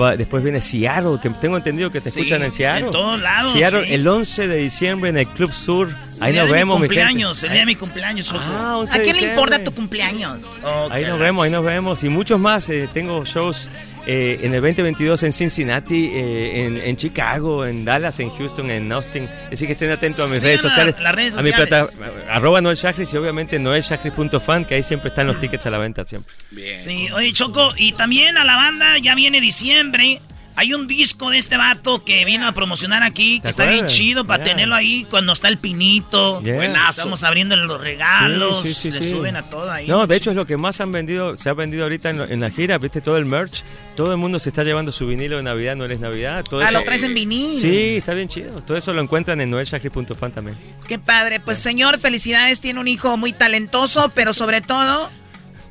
Va- 0.00 0.16
después 0.16 0.42
viene 0.42 0.60
Seattle, 0.60 1.18
que 1.22 1.30
tengo 1.30 1.56
entendido 1.56 1.90
que 1.90 2.00
te 2.00 2.10
Sí, 2.10 2.20
escuchan 2.20 2.42
en 2.42 2.52
Seattle. 2.52 2.86
en 2.86 2.92
todos 2.92 3.20
lados, 3.20 3.52
Seattle 3.52 3.86
sí. 3.86 3.94
el 3.94 4.06
11 4.08 4.48
de 4.48 4.56
diciembre 4.58 5.10
en 5.10 5.18
el 5.18 5.26
Club 5.28 5.52
Sur. 5.52 5.90
Ahí 6.20 6.34
nos 6.36 6.48
vemos, 6.50 6.78
mi 6.78 6.88
mi 6.88 6.94
gente. 6.94 7.02
cumpleaños, 7.08 7.42
el 7.42 7.50
día 7.50 7.60
de 7.60 7.66
mi 7.66 7.74
cumpleaños. 7.76 8.32
Ah, 8.36 8.76
11 8.78 8.96
¿A 8.96 9.02
quién 9.02 9.16
le 9.16 9.22
importa 9.30 9.62
tu 9.64 9.72
cumpleaños? 9.72 10.42
Ahí 10.90 11.04
nos 11.04 11.18
vemos, 11.18 11.44
ahí 11.44 11.50
nos 11.50 11.64
vemos. 11.64 12.04
Y 12.04 12.08
muchos 12.08 12.38
más. 12.38 12.68
eh, 12.68 12.88
tengo 12.92 13.24
shows 13.24 13.68
eh, 14.06 14.40
en 14.42 14.54
el 14.54 14.60
2022 14.60 15.22
en 15.22 15.32
Cincinnati, 15.32 16.06
eh, 16.12 16.64
en, 16.66 16.76
en 16.78 16.96
Chicago, 16.96 17.64
en 17.66 17.84
Dallas, 17.84 18.18
en 18.20 18.30
Houston, 18.30 18.70
en 18.70 18.90
Austin. 18.92 19.28
Así 19.52 19.66
que 19.66 19.72
estén 19.74 19.90
atentos 19.90 20.28
a 20.28 20.32
mis 20.32 20.42
redes 20.42 20.60
sociales. 20.60 20.96
las 21.00 21.14
redes 21.14 21.36
A 21.36 21.42
mi 21.42 21.50
sociales. 21.52 21.96
plata, 21.96 22.32
arroba 22.32 22.60
Noel 22.60 22.78
y 23.12 23.16
obviamente 23.16 23.58
noelshakris.fan, 23.58 24.64
que 24.64 24.74
ahí 24.76 24.82
siempre 24.82 25.10
están 25.10 25.26
los 25.26 25.40
tickets 25.40 25.66
a 25.66 25.70
la 25.70 25.78
venta 25.78 26.04
siempre. 26.04 26.34
Sí, 26.80 27.08
oye, 27.12 27.32
Choco, 27.32 27.72
y 27.76 27.92
también 27.92 28.36
a 28.36 28.44
la 28.44 28.56
banda 28.56 28.98
ya 28.98 29.14
viene 29.14 29.40
diciembre. 29.40 30.20
Hay 30.54 30.74
un 30.74 30.86
disco 30.86 31.30
de 31.30 31.38
este 31.38 31.56
vato 31.56 32.04
que 32.04 32.26
vino 32.26 32.46
a 32.46 32.52
promocionar 32.52 33.02
aquí, 33.02 33.36
que 33.38 33.44
¿Te 33.44 33.48
está 33.48 33.64
bien 33.64 33.86
chido 33.86 34.26
para 34.26 34.44
Yeah. 34.44 34.52
tenerlo 34.52 34.74
ahí 34.74 35.06
cuando 35.08 35.32
está 35.32 35.48
el 35.48 35.56
pinito. 35.56 36.42
Yeah. 36.42 36.56
Buenazo. 36.56 36.90
Estamos 37.00 37.22
abriéndole 37.24 37.64
los 37.64 37.80
regalos, 37.80 38.60
Sí, 38.62 38.74
sí, 38.74 38.92
sí, 38.92 38.98
le 38.98 38.98
sí. 39.06 39.10
suben 39.12 39.36
a 39.36 39.48
todo 39.48 39.70
ahí. 39.70 39.88
No, 39.88 40.06
de 40.06 40.14
hecho 40.14 40.28
es 40.28 40.36
lo 40.36 40.44
que 40.44 40.58
más 40.58 40.78
han 40.82 40.92
vendido, 40.92 41.36
se 41.38 41.48
ha 41.48 41.54
vendido 41.54 41.84
ahorita 41.84 42.10
en, 42.10 42.18
lo- 42.18 42.28
en 42.28 42.40
la 42.40 42.50
gira, 42.50 42.76
viste 42.76 43.00
todo 43.00 43.16
el 43.16 43.24
merch, 43.24 43.62
todo 43.96 44.12
el 44.12 44.18
mundo 44.18 44.38
se 44.38 44.48
está 44.48 44.62
llevando 44.64 44.90
su 44.92 45.06
vinilo 45.06 45.36
de 45.36 45.42
Navidad, 45.42 45.76
no 45.76 45.84
es 45.84 46.00
Navidad, 46.00 46.44
todo 46.44 46.60
Ah, 46.60 46.64
eso- 46.64 46.72
lo 46.72 46.82
traes 46.84 47.02
en 47.02 47.14
vinil. 47.14 47.58
Sí, 47.60 47.96
está 47.98 48.14
bien 48.14 48.28
chido. 48.28 48.62
Todo 48.62 48.76
eso 48.76 48.92
lo 48.92 49.00
encuentran 49.02 49.40
en 49.40 49.50
noelshakris.fan 49.50 50.32
también. 50.32 50.56
Qué 50.88 50.98
padre. 50.98 51.40
Pues 51.40 51.58
señor, 51.58 51.98
felicidades. 51.98 52.60
Tiene 52.60 52.80
un 52.80 52.88
hijo 52.88 53.16
muy 53.16 53.32
talentoso, 53.32 54.10
pero 54.14 54.32
sobre 54.32 54.60
todo 54.60 55.10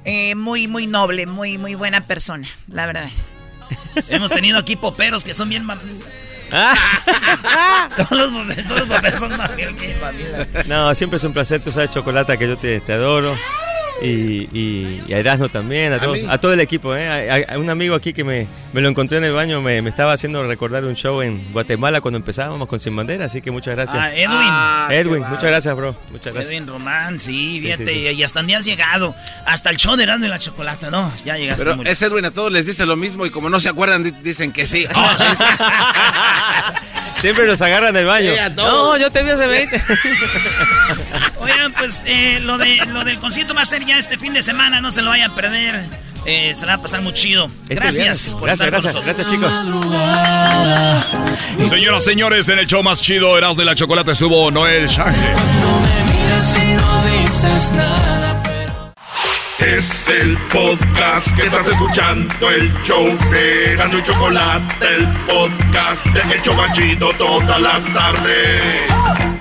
eh, 0.05 0.35
muy, 0.35 0.67
muy 0.67 0.87
noble, 0.87 1.25
muy, 1.25 1.57
muy 1.57 1.75
buena 1.75 2.01
persona, 2.01 2.47
la 2.67 2.85
verdad. 2.85 3.09
Hemos 4.09 4.31
tenido 4.31 4.57
aquí 4.57 4.75
poperos 4.75 5.23
que 5.23 5.33
son 5.33 5.49
bien... 5.49 5.67
Ah. 6.53 7.87
todos, 7.95 8.11
los, 8.11 8.31
poperos- 8.31 8.67
todos 8.67 8.79
los 8.81 8.87
poperos 8.89 9.19
son 9.19 9.37
más 9.37 9.55
bien 9.55 9.75
que 9.75 9.93
familia. 9.95 10.47
No, 10.67 10.93
siempre 10.95 11.17
es 11.17 11.23
un 11.23 11.31
placer, 11.33 11.61
tú 11.61 11.71
sabes, 11.71 11.89
Chocolata, 11.91 12.35
que 12.37 12.47
yo 12.47 12.57
te, 12.57 12.79
te 12.81 12.93
adoro. 12.93 13.37
Y, 14.01 14.49
y, 14.51 15.03
y 15.07 15.13
a 15.13 15.19
Erasmo 15.19 15.47
también, 15.47 15.93
a, 15.93 15.99
todos, 15.99 16.19
a 16.27 16.37
todo 16.39 16.53
el 16.53 16.59
equipo. 16.59 16.95
¿eh? 16.95 17.07
Hay, 17.07 17.43
hay 17.47 17.57
un 17.57 17.69
amigo 17.69 17.93
aquí 17.93 18.13
que 18.13 18.23
me, 18.23 18.47
me 18.73 18.81
lo 18.81 18.89
encontré 18.89 19.19
en 19.19 19.25
el 19.25 19.33
baño, 19.33 19.61
me, 19.61 19.81
me 19.83 19.89
estaba 19.91 20.13
haciendo 20.13 20.41
recordar 20.47 20.83
un 20.85 20.95
show 20.95 21.21
en 21.21 21.39
Guatemala 21.53 22.01
cuando 22.01 22.17
empezábamos 22.17 22.67
con 22.67 22.79
Sin 22.79 22.95
Bandera, 22.95 23.25
así 23.25 23.41
que 23.41 23.51
muchas 23.51 23.75
gracias. 23.75 23.95
Ah, 24.01 24.11
Edwin. 24.11 24.27
Ah, 24.31 24.87
Edwin, 24.89 25.19
muchas 25.29 25.43
gracias, 25.43 25.75
bro. 25.75 25.95
Muchas 26.11 26.33
gracias. 26.33 26.51
Edwin 26.51 26.65
Román, 26.67 27.19
sí, 27.19 27.59
Sí, 27.59 27.61
fíjate, 27.61 27.85
sí, 27.85 27.93
sí. 27.93 27.99
y 28.09 28.23
hasta 28.23 28.39
dónde 28.39 28.55
has 28.55 28.65
llegado. 28.65 29.15
Hasta 29.45 29.69
el 29.69 29.77
show 29.77 29.95
de 29.95 30.03
Erasmo 30.03 30.25
y 30.25 30.29
la 30.29 30.39
Chocolata, 30.39 30.89
¿no? 30.89 31.11
Ya 31.23 31.37
llegaste 31.37 31.63
Pero 31.63 31.75
muy 31.77 31.87
ese 31.87 32.05
Edwin 32.07 32.25
a 32.25 32.31
todos 32.31 32.51
les 32.51 32.65
dice 32.65 32.85
lo 32.87 32.95
mismo 32.97 33.25
y 33.25 33.29
como 33.29 33.49
no 33.49 33.59
se 33.59 33.69
acuerdan, 33.69 34.03
di- 34.03 34.11
dicen 34.23 34.51
que 34.51 34.65
sí. 34.65 34.87
Siempre 37.17 37.45
nos 37.45 37.61
agarran 37.61 37.93
del 37.93 38.05
baño. 38.07 38.31
Sí, 38.33 38.37
a 38.39 38.49
no, 38.49 38.97
yo 38.97 39.11
te 39.11 39.21
vi 39.21 39.29
hace 39.29 39.45
20. 39.45 39.81
Oigan, 41.41 41.73
pues 41.73 42.03
eh, 42.05 42.39
lo, 42.41 42.57
de, 42.57 42.77
lo 42.87 43.03
del 43.03 43.19
concierto 43.19 43.53
va 43.53 43.61
a 43.61 43.65
ser 43.65 43.85
ya 43.85 43.97
este 43.97 44.17
fin 44.17 44.33
de 44.33 44.43
semana, 44.43 44.79
no 44.81 44.91
se 44.91 45.01
lo 45.01 45.09
vayan 45.09 45.31
a 45.31 45.35
perder. 45.35 45.83
Eh, 46.25 46.53
se 46.55 46.65
la 46.67 46.73
va 46.75 46.79
a 46.79 46.81
pasar 46.83 47.01
muy 47.01 47.13
chido. 47.13 47.49
Este 47.63 47.75
Gracias 47.75 48.35
por 48.35 48.43
Gracias, 48.43 48.67
estar 48.67 48.81
con 48.83 48.91
gracias, 48.91 48.93
nosotros. 48.93 49.15
gracias, 49.15 49.31
chicos. 51.57 51.69
Señoras, 51.69 52.03
señores, 52.03 52.49
en 52.49 52.59
el 52.59 52.67
show 52.67 52.83
más 52.83 53.01
chido, 53.01 53.37
Eras 53.37 53.57
de 53.57 53.65
la 53.65 53.73
Chocolate, 53.73 54.11
estuvo 54.11 54.51
Noel 54.51 54.87
Shaggy. 54.87 55.17
Es 59.59 60.09
el 60.09 60.37
podcast 60.51 61.35
que 61.35 61.43
estás 61.47 61.67
escuchando, 61.67 62.49
el 62.49 62.71
show 62.83 63.05
de 63.31 63.75
y 63.75 64.01
Chocolate, 64.03 64.95
el 64.95 65.07
podcast 65.27 66.05
de 66.07 66.35
El 66.35 66.41
Chobachito 66.41 67.11
todas 67.13 67.61
las 67.61 67.85
tardes. 67.93 69.40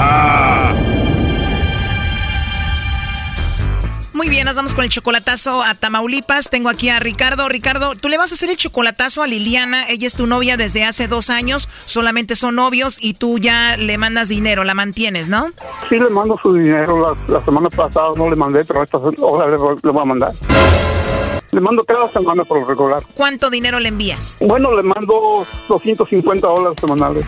Muy 4.21 4.29
bien, 4.29 4.45
nos 4.45 4.55
vamos 4.55 4.75
con 4.75 4.83
el 4.83 4.91
chocolatazo 4.91 5.63
a 5.63 5.73
Tamaulipas. 5.73 6.51
Tengo 6.51 6.69
aquí 6.69 6.89
a 6.89 6.99
Ricardo. 6.99 7.49
Ricardo, 7.49 7.95
tú 7.95 8.07
le 8.07 8.19
vas 8.19 8.29
a 8.31 8.35
hacer 8.35 8.51
el 8.51 8.55
chocolatazo 8.55 9.23
a 9.23 9.27
Liliana. 9.27 9.89
Ella 9.89 10.05
es 10.05 10.13
tu 10.13 10.27
novia 10.27 10.57
desde 10.57 10.83
hace 10.83 11.07
dos 11.07 11.31
años. 11.31 11.67
Solamente 11.87 12.35
son 12.35 12.53
novios 12.53 12.99
y 13.01 13.15
tú 13.15 13.39
ya 13.39 13.77
le 13.77 13.97
mandas 13.97 14.29
dinero, 14.29 14.63
la 14.63 14.75
mantienes, 14.75 15.27
¿no? 15.27 15.47
Sí 15.89 15.97
le 15.97 16.07
mando 16.11 16.39
su 16.43 16.53
dinero. 16.53 17.15
La, 17.27 17.33
la 17.39 17.43
semana 17.43 17.67
pasada 17.71 18.11
no 18.15 18.29
le 18.29 18.35
mandé, 18.35 18.63
pero 18.63 18.83
esta 18.83 18.99
hora 18.99 19.47
le, 19.47 19.57
le 19.57 19.91
voy 19.91 20.01
a 20.03 20.05
mandar. 20.05 20.31
Le 21.51 21.59
mando 21.59 21.83
cada 21.83 22.07
semana 22.07 22.43
por 22.45 22.61
lo 22.61 22.65
regular. 22.65 23.03
¿Cuánto 23.13 23.49
dinero 23.49 23.79
le 23.79 23.89
envías? 23.89 24.37
Bueno, 24.39 24.75
le 24.75 24.83
mando 24.83 25.45
250 25.67 26.47
dólares 26.47 26.77
semanales. 26.79 27.25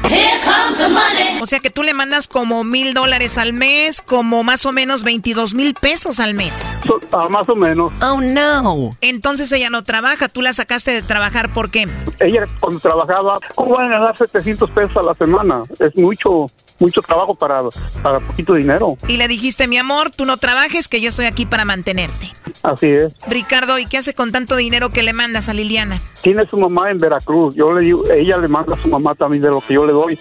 O 1.42 1.46
sea 1.46 1.60
que 1.60 1.70
tú 1.70 1.84
le 1.84 1.94
mandas 1.94 2.28
como 2.28 2.64
mil 2.64 2.94
dólares 2.94 3.38
al 3.38 3.54
mes, 3.54 4.02
como 4.02 4.44
más 4.44 4.66
o 4.66 4.72
menos 4.72 5.04
22 5.04 5.54
mil 5.54 5.74
pesos 5.74 6.20
al 6.20 6.34
mes. 6.34 6.66
So- 6.88 7.00
ah, 7.12 7.28
más 7.30 7.48
o 7.50 7.56
menos. 7.56 7.92
Oh, 8.02 8.22
no. 8.22 8.92
Entonces 9.02 9.52
ella 9.52 9.70
no 9.70 9.84
trabaja. 9.84 10.30
Tú 10.30 10.42
la 10.42 10.54
sacaste 10.54 10.92
de 10.92 11.02
trabajar, 11.02 11.52
¿por 11.54 11.70
qué? 11.70 11.88
Ella 12.20 12.46
cuando 12.60 12.80
trabajaba, 12.80 13.40
¿cómo 13.56 13.76
van 13.76 13.88
a 13.92 14.00
ganar 14.00 14.18
700 14.18 14.70
pesos 14.72 14.96
a 14.98 15.02
la 15.02 15.14
semana? 15.16 15.64
Es 15.80 15.96
mucho, 15.98 16.50
mucho 16.80 17.02
trabajo 17.02 17.36
para, 17.36 17.62
para 18.02 18.20
poquito 18.20 18.54
dinero. 18.54 18.98
Y 19.08 19.18
le 19.18 19.28
dijiste, 19.28 19.68
mi 19.68 19.78
amor, 19.78 20.12
tú 20.12 20.26
no 20.26 20.38
trabajes, 20.38 20.88
que 20.88 21.02
yo 21.02 21.10
estoy 21.10 21.26
aquí 21.26 21.46
para 21.46 21.66
mantenerte. 21.66 22.32
Así 22.62 22.88
es. 22.88 23.14
Ricardo, 23.28 23.78
¿y 23.80 23.86
qué 23.86 23.98
hace 23.98 24.14
con 24.14 24.32
tanto 24.32 24.56
dinero 24.56 24.90
que 24.90 25.04
le 25.04 25.14
mandas 25.14 25.50
a 25.50 25.54
Liliana? 25.54 26.02
Tiene 26.22 26.46
su 26.46 26.58
mamá 26.58 26.92
en 26.92 27.00
Veracruz. 27.00 27.56
Yo 27.56 27.72
le 27.74 27.86
digo, 27.86 28.10
ella 28.12 28.38
le 28.38 28.48
manda 28.48 28.76
a 28.76 28.82
su 28.82 28.88
mamá 28.88 29.16
también 29.16 29.44
de 29.44 29.50
lo 29.50 29.62
que 29.62 29.74
yo 29.74 29.86
le 29.86 29.94
doy. 29.94 30.18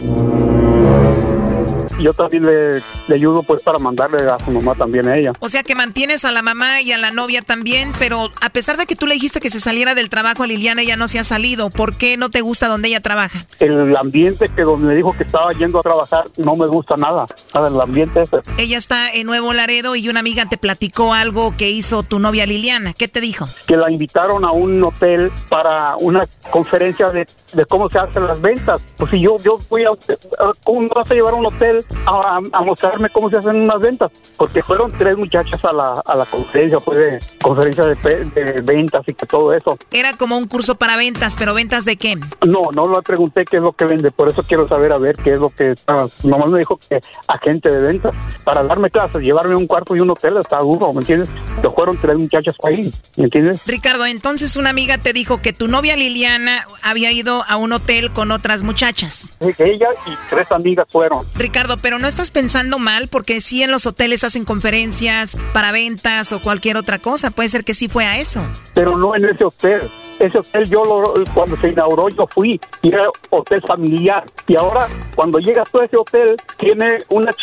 Yo 2.00 2.12
también 2.12 2.44
le, 2.46 2.74
le 3.08 3.14
ayudo 3.14 3.42
pues 3.42 3.62
para 3.62 3.78
mandarle 3.78 4.22
a 4.30 4.38
su 4.44 4.50
mamá 4.50 4.74
también 4.74 5.08
a 5.08 5.16
ella. 5.16 5.32
O 5.40 5.48
sea 5.48 5.62
que 5.62 5.74
mantienes 5.74 6.24
a 6.24 6.32
la 6.32 6.42
mamá 6.42 6.80
y 6.80 6.92
a 6.92 6.98
la 6.98 7.10
novia 7.10 7.42
también, 7.42 7.92
pero 7.98 8.30
a 8.40 8.50
pesar 8.50 8.76
de 8.76 8.86
que 8.86 8.96
tú 8.96 9.06
le 9.06 9.14
dijiste 9.14 9.40
que 9.40 9.50
se 9.50 9.60
saliera 9.60 9.94
del 9.94 10.10
trabajo 10.10 10.42
a 10.42 10.46
Liliana, 10.46 10.82
ella 10.82 10.96
no 10.96 11.08
se 11.08 11.18
ha 11.18 11.24
salido. 11.24 11.70
¿Por 11.70 11.96
qué 11.96 12.16
no 12.16 12.30
te 12.30 12.40
gusta 12.40 12.68
donde 12.68 12.88
ella 12.88 13.00
trabaja? 13.00 13.44
El 13.58 13.96
ambiente 13.96 14.48
que 14.48 14.62
donde 14.62 14.88
me 14.88 14.94
dijo 14.94 15.14
que 15.16 15.24
estaba 15.24 15.52
yendo 15.52 15.78
a 15.78 15.82
trabajar 15.82 16.24
no 16.36 16.56
me 16.56 16.66
gusta 16.66 16.96
nada, 16.96 17.26
el 17.54 17.80
ambiente 17.80 18.22
ese. 18.22 18.38
Ella 18.58 18.78
está 18.78 19.10
en 19.12 19.26
Nuevo 19.26 19.52
Laredo 19.52 19.96
y 19.96 20.08
una 20.08 20.20
amiga 20.20 20.46
te 20.46 20.58
platicó 20.58 21.14
algo 21.14 21.54
que 21.56 21.70
hizo 21.70 22.02
tu 22.02 22.18
novia 22.18 22.46
Liliana. 22.46 22.92
¿Qué 22.92 23.08
te 23.08 23.20
dijo? 23.20 23.46
Que 23.66 23.76
la 23.76 23.90
invitaron 23.90 24.44
a 24.44 24.50
un 24.52 24.82
hotel 24.82 25.30
para 25.48 25.96
una 25.96 26.26
conferencia 26.50 27.10
de, 27.10 27.26
de 27.52 27.66
cómo 27.66 27.88
se 27.88 27.98
hacen 27.98 28.26
las 28.26 28.40
ventas. 28.40 28.80
Pues 28.96 29.10
si 29.10 29.20
yo, 29.20 29.36
yo 29.44 29.58
voy 29.70 29.84
a, 29.84 29.88
a- 29.90 30.52
¿cómo 30.64 30.80
me 30.80 30.88
vas 30.94 31.10
a 31.10 31.14
llevar 31.14 31.34
a 31.34 31.36
un 31.36 31.46
hotel 31.46 31.81
a, 32.06 32.40
a 32.52 32.60
mostrarme 32.62 33.08
cómo 33.08 33.30
se 33.30 33.38
hacen 33.38 33.56
unas 33.56 33.80
ventas? 33.80 34.10
Porque 34.36 34.62
fueron 34.62 34.90
tres 34.92 35.16
muchachas 35.16 35.64
a 35.64 35.72
la, 35.72 36.02
a 36.04 36.16
la 36.16 36.24
conferencia, 36.24 36.80
pues 36.80 36.98
de 36.98 37.20
conferencia 37.40 37.84
de, 37.84 38.62
ventas 38.62 39.02
y 39.06 39.14
que 39.14 39.26
todo 39.26 39.52
eso. 39.52 39.78
Era 39.90 40.16
como 40.16 40.36
un 40.36 40.46
curso 40.46 40.76
para 40.76 40.96
ventas, 40.96 41.36
pero 41.38 41.54
ventas 41.54 41.84
de 41.84 41.96
qué? 41.96 42.16
No, 42.46 42.70
no 42.72 42.88
le 42.88 43.02
pregunté 43.02 43.44
qué 43.44 43.56
es 43.56 43.62
lo 43.62 43.72
que 43.72 43.84
vende, 43.84 44.10
por 44.10 44.28
eso 44.28 44.42
quiero 44.42 44.68
saber 44.68 44.92
a 44.92 44.98
ver 44.98 45.16
qué 45.16 45.32
es 45.32 45.40
lo 45.40 45.50
que 45.50 45.72
está. 45.72 46.06
Nomás 46.24 46.48
me 46.48 46.58
dijo 46.60 46.78
que 46.88 47.00
agente 47.28 47.70
de 47.70 47.80
ventas. 47.80 48.14
Para 48.44 48.62
darme 48.62 48.90
clases, 48.90 49.22
llevarme 49.22 49.54
un 49.54 49.66
cuarto 49.66 49.94
y 49.96 50.00
un 50.00 50.10
hotel 50.10 50.36
está 50.36 50.58
duro, 50.58 50.92
¿me 50.92 51.00
entiendes? 51.00 51.28
Que 51.60 51.68
fueron 51.68 51.98
tres 51.98 52.16
muchachas 52.16 52.56
ahí, 52.62 52.92
¿me 53.16 53.24
entiendes? 53.24 53.66
Ricardo, 53.66 54.06
entonces 54.06 54.56
una 54.56 54.70
amiga 54.70 54.98
te 54.98 55.12
dijo 55.12 55.40
que 55.40 55.52
tu 55.52 55.68
novia 55.68 55.96
Liliana 55.96 56.66
había 56.82 57.12
ido 57.12 57.44
a 57.46 57.56
un 57.56 57.72
hotel 57.72 58.12
con 58.12 58.30
otras 58.30 58.62
muchachas. 58.62 59.32
Sí, 59.40 59.54
que 59.54 59.64
ella 59.64 59.88
y 60.06 60.10
tres 60.28 60.50
amigas 60.52 60.86
fueron. 60.90 61.24
Ricardo, 61.34 61.71
pero 61.76 61.98
no 61.98 62.08
estás 62.08 62.30
pensando 62.30 62.78
mal 62.78 63.08
porque 63.08 63.40
sí 63.40 63.62
en 63.62 63.70
los 63.70 63.86
hoteles 63.86 64.24
hacen 64.24 64.44
conferencias 64.44 65.36
para 65.52 65.72
ventas 65.72 66.32
o 66.32 66.40
cualquier 66.40 66.76
otra 66.76 66.98
cosa. 66.98 67.30
Puede 67.30 67.48
ser 67.48 67.64
que 67.64 67.74
sí 67.74 67.88
fue 67.88 68.04
a 68.04 68.18
eso. 68.18 68.42
pero 68.74 68.96
no 68.96 69.14
en 69.14 69.24
ese 69.26 69.44
hotel. 69.44 69.80
Ese 70.18 70.38
hotel 70.38 70.68
yo 70.68 70.84
lo, 70.84 71.24
cuando 71.34 71.56
se 71.56 71.68
inauguró 71.68 72.08
yo 72.08 72.26
fui 72.28 72.60
y 72.82 72.88
era 72.88 73.04
hotel 73.30 73.62
familiar. 73.66 74.24
Y 74.46 74.56
ahora 74.56 74.88
cuando 75.14 75.38
llegas 75.38 75.70
tú 75.70 75.80
a 75.80 75.84
ese 75.84 75.96
hotel 75.96 76.36
tiene 76.58 76.98
una 77.08 77.32
ch... 77.32 77.42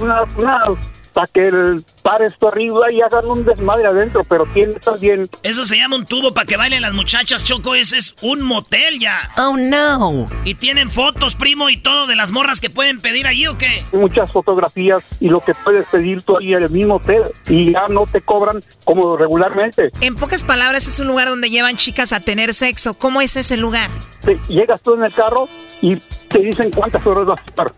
una, 0.00 0.22
una 0.36 0.64
para 1.12 1.26
que 1.26 1.48
el 1.48 1.84
par 2.02 2.22
esto 2.22 2.48
arriba 2.48 2.90
y 2.92 3.00
hagan 3.00 3.26
un 3.26 3.44
desmadre 3.44 3.86
adentro, 3.86 4.24
pero 4.24 4.46
tiene 4.46 4.74
también 4.74 5.28
Eso 5.42 5.64
se 5.64 5.76
llama 5.76 5.96
un 5.96 6.06
tubo 6.06 6.32
para 6.34 6.46
que 6.46 6.56
bailen 6.56 6.82
las 6.82 6.94
muchachas, 6.94 7.44
Choco. 7.44 7.74
Ese 7.74 7.98
es 7.98 8.14
un 8.22 8.42
motel 8.42 8.98
ya. 8.98 9.30
Oh, 9.36 9.56
no. 9.56 10.26
¿Y 10.44 10.54
tienen 10.54 10.90
fotos, 10.90 11.34
primo, 11.34 11.68
y 11.70 11.76
todo 11.76 12.06
de 12.06 12.16
las 12.16 12.30
morras 12.30 12.60
que 12.60 12.70
pueden 12.70 13.00
pedir 13.00 13.26
allí 13.26 13.46
o 13.46 13.58
qué? 13.58 13.84
muchas 13.92 14.32
fotografías 14.32 15.04
y 15.20 15.28
lo 15.28 15.40
que 15.40 15.54
puedes 15.54 15.86
pedir 15.86 16.22
tú 16.22 16.36
ahí 16.38 16.52
en 16.54 16.62
el 16.62 16.70
mismo 16.70 16.96
hotel 16.96 17.22
y 17.48 17.72
ya 17.72 17.86
no 17.88 18.04
te 18.06 18.20
cobran 18.20 18.62
como 18.84 19.16
regularmente. 19.16 19.90
En 20.00 20.16
pocas 20.16 20.42
palabras, 20.44 20.86
es 20.86 20.98
un 20.98 21.06
lugar 21.06 21.28
donde 21.28 21.50
llevan 21.50 21.76
chicas 21.76 22.12
a 22.12 22.20
tener 22.20 22.54
sexo. 22.54 22.94
¿Cómo 22.94 23.20
es 23.20 23.36
ese 23.36 23.56
lugar? 23.56 23.88
Te- 24.24 24.40
llegas 24.48 24.80
tú 24.82 24.94
en 24.94 25.04
el 25.04 25.12
carro 25.12 25.48
y 25.80 25.96
te 26.28 26.38
dicen 26.38 26.70
cuántas 26.70 27.04
horas 27.06 27.26
vas 27.26 27.40
a 27.40 27.44
estar. 27.44 27.72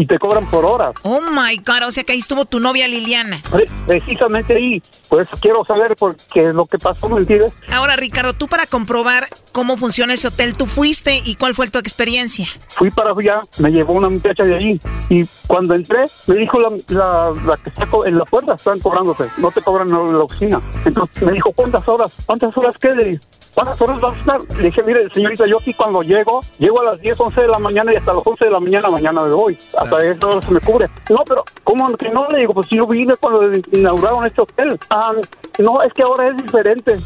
Y 0.00 0.06
te 0.06 0.16
cobran 0.16 0.48
por 0.48 0.64
horas. 0.64 0.90
Oh 1.02 1.20
my 1.20 1.56
God, 1.56 1.88
o 1.88 1.90
sea 1.90 2.04
que 2.04 2.12
ahí 2.12 2.20
estuvo 2.20 2.44
tu 2.44 2.60
novia 2.60 2.86
Liliana. 2.86 3.42
Pre- 3.50 3.68
Precisamente 3.84 4.54
ahí. 4.54 4.80
Pues 5.08 5.26
quiero 5.40 5.64
saber 5.64 5.96
por 5.96 6.14
qué 6.32 6.46
es 6.46 6.54
lo 6.54 6.66
que 6.66 6.78
pasó, 6.78 7.08
¿me 7.08 7.18
entiendes? 7.18 7.52
Ahora, 7.72 7.96
Ricardo, 7.96 8.32
tú 8.32 8.46
para 8.46 8.66
comprobar 8.66 9.26
cómo 9.50 9.76
funciona 9.76 10.14
ese 10.14 10.28
hotel, 10.28 10.56
tú 10.56 10.66
fuiste 10.66 11.20
y 11.24 11.34
cuál 11.34 11.56
fue 11.56 11.68
tu 11.68 11.80
experiencia. 11.80 12.46
Fui 12.68 12.90
para 12.92 13.10
allá, 13.10 13.40
me 13.58 13.72
llevó 13.72 13.94
una 13.94 14.08
muchacha 14.08 14.44
de 14.44 14.54
allí. 14.54 14.80
Y 15.08 15.22
cuando 15.48 15.74
entré, 15.74 16.04
me 16.28 16.36
dijo 16.36 16.60
la, 16.60 16.68
la, 16.88 17.32
la 17.44 17.56
que 17.56 17.70
está 17.70 17.84
en 18.06 18.18
la 18.18 18.24
puerta, 18.24 18.54
están 18.54 18.78
cobrándote. 18.78 19.24
No 19.38 19.50
te 19.50 19.62
cobran 19.62 19.88
en 19.88 20.16
la 20.16 20.22
oficina. 20.22 20.60
Entonces 20.84 21.20
me 21.24 21.32
dijo, 21.32 21.50
¿cuántas 21.52 21.88
horas? 21.88 22.12
¿Cuántas 22.24 22.56
horas 22.56 22.76
qué? 22.78 22.92
Le 22.92 23.04
dije, 23.04 23.20
¿Cuántas 23.54 23.80
horas 23.82 24.00
vas 24.00 24.14
a 24.14 24.18
estar? 24.20 24.56
Le 24.56 24.62
dije, 24.66 24.82
mire, 24.84 25.10
señorita, 25.12 25.44
yo 25.48 25.58
aquí 25.58 25.74
cuando 25.74 26.02
llego, 26.02 26.42
llego 26.60 26.80
a 26.80 26.84
las 26.92 27.00
10, 27.00 27.18
11 27.18 27.40
de 27.40 27.48
la 27.48 27.58
mañana 27.58 27.92
y 27.92 27.96
hasta 27.96 28.12
las 28.12 28.24
11 28.24 28.44
de 28.44 28.50
la 28.52 28.60
mañana 28.60 28.88
mañana 28.88 29.22
me 29.22 29.30
voy. 29.32 29.58
Hasta 29.90 30.06
eso 30.06 30.42
se 30.42 30.50
me 30.50 30.60
cubre. 30.60 30.88
No, 31.10 31.24
pero 31.26 31.44
¿cómo 31.64 31.88
que 31.96 32.08
no? 32.10 32.26
Le 32.28 32.40
digo, 32.40 32.54
pues 32.54 32.66
yo 32.70 32.86
vine 32.86 33.14
cuando 33.16 33.50
inauguraron 33.72 34.26
este 34.26 34.42
hotel. 34.42 34.78
Ah, 34.90 35.12
no, 35.58 35.82
es 35.82 35.92
que 35.92 36.02
ahora 36.02 36.28
es 36.28 36.36
diferente. 36.36 36.96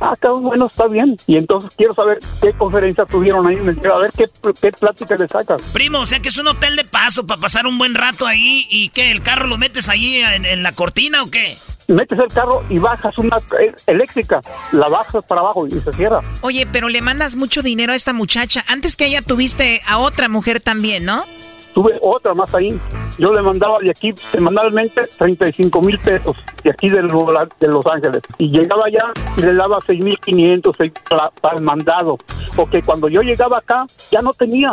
Ah, 0.00 0.14
cabrón, 0.18 0.44
bueno, 0.44 0.66
está 0.66 0.88
bien. 0.88 1.16
Y 1.26 1.36
entonces 1.36 1.70
quiero 1.76 1.94
saber 1.94 2.18
qué 2.42 2.52
conferencia 2.52 3.04
tuvieron 3.04 3.46
ahí. 3.46 3.56
A 3.56 3.98
ver 3.98 4.10
qué, 4.16 4.24
qué 4.60 4.72
plática 4.72 5.16
le 5.16 5.28
sacas. 5.28 5.62
Primo, 5.72 6.00
o 6.00 6.06
sea 6.06 6.20
que 6.20 6.28
es 6.28 6.38
un 6.38 6.48
hotel 6.48 6.76
de 6.76 6.84
paso 6.84 7.26
para 7.26 7.40
pasar 7.40 7.66
un 7.66 7.78
buen 7.78 7.94
rato 7.94 8.26
ahí 8.26 8.66
y 8.70 8.88
que 8.90 9.10
el 9.10 9.22
carro 9.22 9.46
lo 9.46 9.58
metes 9.58 9.88
ahí 9.88 10.16
en, 10.16 10.44
en 10.44 10.62
la 10.62 10.72
cortina 10.72 11.22
o 11.22 11.30
qué? 11.30 11.56
Metes 11.88 12.18
el 12.18 12.26
carro 12.28 12.64
y 12.68 12.78
bajas 12.78 13.16
una 13.18 13.36
eh, 13.60 13.72
eléctrica. 13.86 14.40
La 14.72 14.88
bajas 14.88 15.24
para 15.24 15.40
abajo 15.40 15.66
y 15.68 15.70
se 15.70 15.92
cierra. 15.92 16.20
Oye, 16.40 16.66
pero 16.66 16.88
le 16.88 17.00
mandas 17.00 17.36
mucho 17.36 17.62
dinero 17.62 17.92
a 17.92 17.96
esta 17.96 18.12
muchacha. 18.12 18.64
Antes 18.66 18.96
que 18.96 19.06
ella 19.06 19.22
tuviste 19.22 19.80
a 19.86 19.98
otra 19.98 20.28
mujer 20.28 20.60
también, 20.60 21.04
¿no? 21.04 21.22
Tuve 21.76 21.98
otra 22.00 22.32
más 22.32 22.54
ahí. 22.54 22.80
Yo 23.18 23.30
le 23.34 23.42
mandaba 23.42 23.78
de 23.80 23.90
aquí 23.90 24.14
semanalmente 24.16 25.02
35 25.18 25.82
mil 25.82 25.98
pesos 25.98 26.34
de 26.64 26.70
aquí 26.70 26.88
de, 26.88 27.02
Lo- 27.02 27.28
de 27.60 27.68
Los 27.68 27.84
Ángeles. 27.84 28.22
Y 28.38 28.48
llegaba 28.50 28.84
allá 28.86 29.12
y 29.36 29.42
le 29.42 29.52
daba 29.52 29.78
6 29.84 30.02
mil 30.02 30.18
500 30.18 30.74
para, 31.10 31.28
para 31.38 31.56
el 31.56 31.62
mandado. 31.62 32.16
Porque 32.56 32.80
cuando 32.80 33.10
yo 33.10 33.20
llegaba 33.20 33.58
acá 33.58 33.86
ya 34.10 34.22
no 34.22 34.32
tenía. 34.32 34.72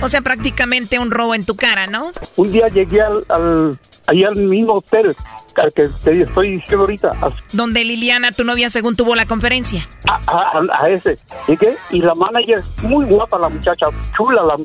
O 0.00 0.08
sea, 0.08 0.20
prácticamente 0.20 1.00
un 1.00 1.10
robo 1.10 1.34
en 1.34 1.44
tu 1.44 1.56
cara, 1.56 1.88
¿no? 1.88 2.12
Un 2.36 2.52
día 2.52 2.68
llegué 2.68 3.02
al, 3.02 3.24
al 3.28 3.76
ahí 4.06 4.22
al 4.22 4.36
mismo 4.36 4.74
hotel 4.74 5.16
al 5.58 5.72
que 5.72 5.88
te 6.04 6.20
estoy 6.22 6.52
diciendo 6.52 6.80
ahorita, 6.80 7.12
Donde 7.52 7.84
Liliana, 7.84 8.32
tu 8.32 8.44
novia, 8.44 8.70
según 8.70 8.96
tuvo 8.96 9.14
la 9.14 9.26
conferencia. 9.26 9.86
a- 10.06 10.20
a- 10.26 10.82
a 10.84 10.88
ese. 10.90 11.18
Llegué 11.46 11.74
y 11.90 12.00
la 12.00 12.14
manager, 12.14 12.62
muy 12.82 13.04
guapa 13.04 13.38
la 13.38 13.48
muchacha, 13.48 13.86
chula, 14.16 14.42
la, 14.42 14.56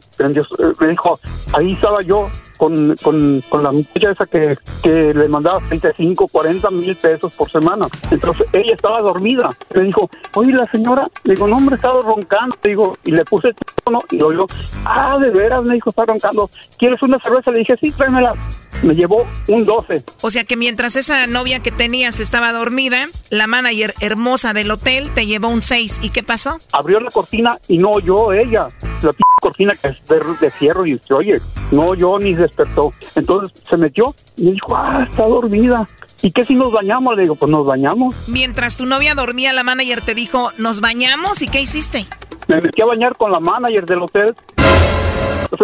me 0.79 0.87
dijo, 0.87 1.19
ahí 1.53 1.73
estaba 1.73 2.01
yo 2.01 2.29
con, 2.57 2.95
con, 3.03 3.41
con 3.49 3.63
la 3.63 3.71
muchacha 3.71 4.11
esa 4.11 4.25
que, 4.25 4.57
que 4.81 4.89
le 5.13 5.27
mandaba 5.27 5.59
35, 5.67 6.27
40 6.27 6.69
mil 6.71 6.95
pesos 6.95 7.33
por 7.33 7.49
semana. 7.51 7.87
Entonces 8.11 8.45
ella 8.53 8.73
estaba 8.73 9.01
dormida. 9.01 9.49
Me 9.73 9.83
dijo, 9.85 10.09
oye, 10.35 10.53
la 10.53 10.65
señora, 10.71 11.05
le 11.23 11.33
digo, 11.33 11.47
no, 11.47 11.57
hombre, 11.57 11.75
estaba 11.75 12.01
roncando. 12.01 12.55
Le 12.63 12.69
digo, 12.69 12.97
y 13.03 13.11
le 13.11 13.25
puse 13.25 13.49
el 13.49 13.55
teléfono 13.55 13.99
y 14.11 14.17
lo 14.17 14.31
yo, 14.33 14.47
ah, 14.85 15.17
de 15.19 15.29
veras, 15.31 15.63
me 15.63 15.73
dijo, 15.73 15.89
está 15.89 16.05
roncando. 16.05 16.49
¿Quieres 16.77 17.01
una 17.01 17.17
cerveza? 17.19 17.51
Le 17.51 17.59
dije, 17.59 17.75
sí, 17.77 17.91
tráemela. 17.91 18.33
Me 18.81 18.93
llevó 18.95 19.25
un 19.47 19.65
12. 19.65 20.03
O 20.21 20.29
sea 20.29 20.43
que 20.43 20.57
mientras 20.57 20.82
esa 20.87 21.25
novia 21.27 21.61
que 21.61 21.71
tenías 21.71 22.19
estaba 22.19 22.51
dormida, 22.51 23.07
la 23.29 23.47
manager 23.47 23.93
hermosa 24.01 24.53
del 24.53 24.69
hotel 24.71 25.11
te 25.11 25.25
llevó 25.25 25.47
un 25.47 25.61
6. 25.61 25.99
¿Y 26.01 26.09
qué 26.09 26.23
pasó? 26.23 26.59
abrió 26.71 26.99
la 26.99 27.09
cortina 27.11 27.57
y 27.67 27.77
no 27.77 27.91
oyó 27.91 28.33
ella. 28.33 28.67
La 29.01 29.13
p 29.13 29.23
cortina 29.41 29.73
que 29.75 29.89
es 29.89 30.05
de, 30.07 30.21
de 30.39 30.49
fierro 30.51 30.85
y 30.85 30.97
se 30.99 31.13
oye. 31.13 31.41
No 31.71 31.87
oyó 31.87 32.17
ni 32.19 32.33
despertó. 32.33 32.91
Entonces 33.15 33.51
se 33.63 33.77
metió 33.77 34.13
y 34.37 34.51
dijo, 34.51 34.75
ah, 34.75 35.05
está 35.09 35.23
dormida. 35.23 35.87
¿Y 36.21 36.31
qué 36.31 36.45
si 36.45 36.55
nos 36.55 36.71
bañamos? 36.71 37.15
Le 37.15 37.23
digo, 37.23 37.35
pues 37.35 37.51
nos 37.51 37.65
bañamos. 37.65 38.15
Mientras 38.27 38.77
tu 38.77 38.85
novia 38.85 39.13
dormía, 39.15 39.51
la 39.53 39.63
manager 39.63 40.01
te 40.01 40.15
dijo, 40.15 40.51
¿nos 40.57 40.79
bañamos? 40.79 41.41
¿Y 41.41 41.47
qué 41.47 41.59
hiciste? 41.61 42.05
Me 42.47 42.61
metí 42.61 42.81
a 42.81 42.85
bañar 42.85 43.17
con 43.17 43.31
la 43.31 43.39
manager 43.39 43.85
del 43.85 44.03
hotel. 44.03 44.33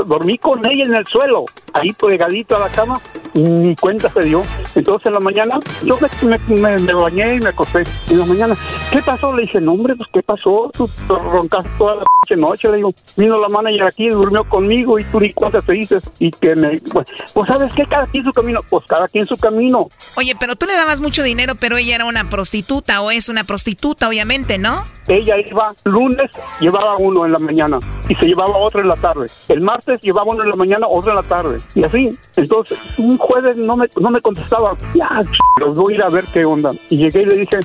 Dormí 0.05 0.37
con 0.37 0.65
ella 0.65 0.85
en 0.85 0.95
el 0.95 1.05
suelo, 1.07 1.45
ahí 1.73 1.91
pegadito 1.93 2.55
a 2.55 2.59
la 2.59 2.69
cama, 2.69 2.99
y 3.33 3.41
ni 3.43 3.75
cuenta 3.75 4.09
se 4.11 4.21
dio. 4.21 4.43
Entonces 4.75 5.07
en 5.07 5.13
la 5.13 5.19
mañana 5.19 5.59
yo 5.83 5.97
me, 6.21 6.37
me- 6.79 6.93
bañé 6.93 7.35
y 7.35 7.39
me 7.39 7.49
acosté. 7.49 7.83
Y 8.09 8.13
en 8.13 8.19
la 8.19 8.25
mañana, 8.25 8.55
¿qué 8.91 9.01
pasó? 9.01 9.33
Le 9.35 9.43
dije, 9.43 9.59
no 9.61 9.73
hombre, 9.73 9.95
pues 9.95 10.09
¿qué 10.13 10.21
pasó? 10.23 10.69
Tú 10.73 10.87
te 11.07 11.13
roncaste 11.13 11.69
toda 11.77 11.95
la 11.95 12.35
noche. 12.37 12.69
Le 12.69 12.77
digo, 12.77 12.93
vino 13.17 13.39
la 13.39 13.47
manager 13.49 13.83
aquí, 13.83 14.09
durmió 14.09 14.43
conmigo 14.43 14.99
y 14.99 15.03
tú 15.05 15.19
ni 15.19 15.33
cuenta 15.33 15.59
te 15.61 15.73
dices. 15.73 16.03
Y 16.19 16.31
que 16.31 16.55
me, 16.55 16.79
pues, 16.91 17.07
pues, 17.33 17.47
¿sabes 17.47 17.71
qué? 17.73 17.85
Cada 17.85 18.05
quien 18.07 18.23
su 18.23 18.31
camino. 18.31 18.61
Pues 18.69 18.85
cada 18.87 19.07
quien 19.07 19.25
su 19.25 19.37
camino. 19.37 19.87
Oye, 20.15 20.35
pero 20.39 20.55
tú 20.55 20.65
le 20.65 20.73
dabas 20.73 20.99
mucho 20.99 21.23
dinero, 21.23 21.53
pero 21.59 21.77
ella 21.77 21.95
era 21.95 22.05
una 22.05 22.29
prostituta 22.29 23.01
o 23.01 23.11
es 23.11 23.29
una 23.29 23.43
prostituta, 23.43 24.07
obviamente, 24.07 24.57
¿no? 24.57 24.83
Ella 25.07 25.35
iba 25.39 25.73
lunes, 25.85 26.29
llevaba 26.59 26.97
uno 26.97 27.25
en 27.25 27.31
la 27.31 27.39
mañana 27.39 27.79
y 28.07 28.15
se 28.15 28.25
llevaba 28.25 28.57
otro 28.57 28.81
en 28.81 28.87
la 28.89 28.95
tarde. 28.95 29.27
El 29.47 29.61
martes 29.79 30.01
llevaba 30.01 30.31
uno 30.31 30.43
en 30.43 30.49
la 30.49 30.55
mañana, 30.55 30.87
otro 30.87 31.11
en 31.11 31.15
la 31.15 31.23
tarde. 31.23 31.57
Y 31.75 31.83
así. 31.83 32.17
Entonces, 32.35 32.77
un 32.97 33.17
jueves 33.17 33.55
no 33.55 33.77
me, 33.77 33.87
no 33.99 34.09
me 34.09 34.21
contestaba. 34.21 34.75
Ya, 34.93 35.21
los 35.57 35.75
voy 35.75 35.93
a 35.93 35.95
ir 35.97 36.03
a 36.03 36.09
ver 36.09 36.25
qué 36.33 36.45
onda. 36.45 36.71
Y 36.89 36.97
llegué 36.97 37.21
y 37.21 37.25
le 37.25 37.35
dije, 37.37 37.59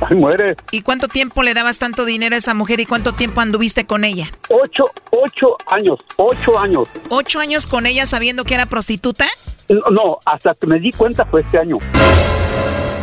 ay, 0.00 0.16
muere. 0.16 0.56
¿Y 0.70 0.82
cuánto 0.82 1.08
tiempo 1.08 1.42
le 1.42 1.54
dabas 1.54 1.78
tanto 1.78 2.04
dinero 2.04 2.34
a 2.34 2.38
esa 2.38 2.54
mujer 2.54 2.80
y 2.80 2.86
cuánto 2.86 3.12
tiempo 3.12 3.40
anduviste 3.40 3.86
con 3.86 4.04
ella? 4.04 4.28
Ocho, 4.48 4.84
ocho 5.10 5.56
años, 5.66 5.98
ocho 6.16 6.58
años. 6.58 6.88
¿Ocho 7.08 7.38
años 7.38 7.66
con 7.66 7.86
ella 7.86 8.06
sabiendo 8.06 8.44
que 8.44 8.54
era 8.54 8.66
prostituta? 8.66 9.26
No, 9.68 9.90
no, 9.90 10.18
hasta 10.24 10.54
que 10.54 10.66
me 10.66 10.80
di 10.80 10.90
cuenta 10.92 11.24
fue 11.24 11.42
este 11.42 11.58
año. 11.58 11.76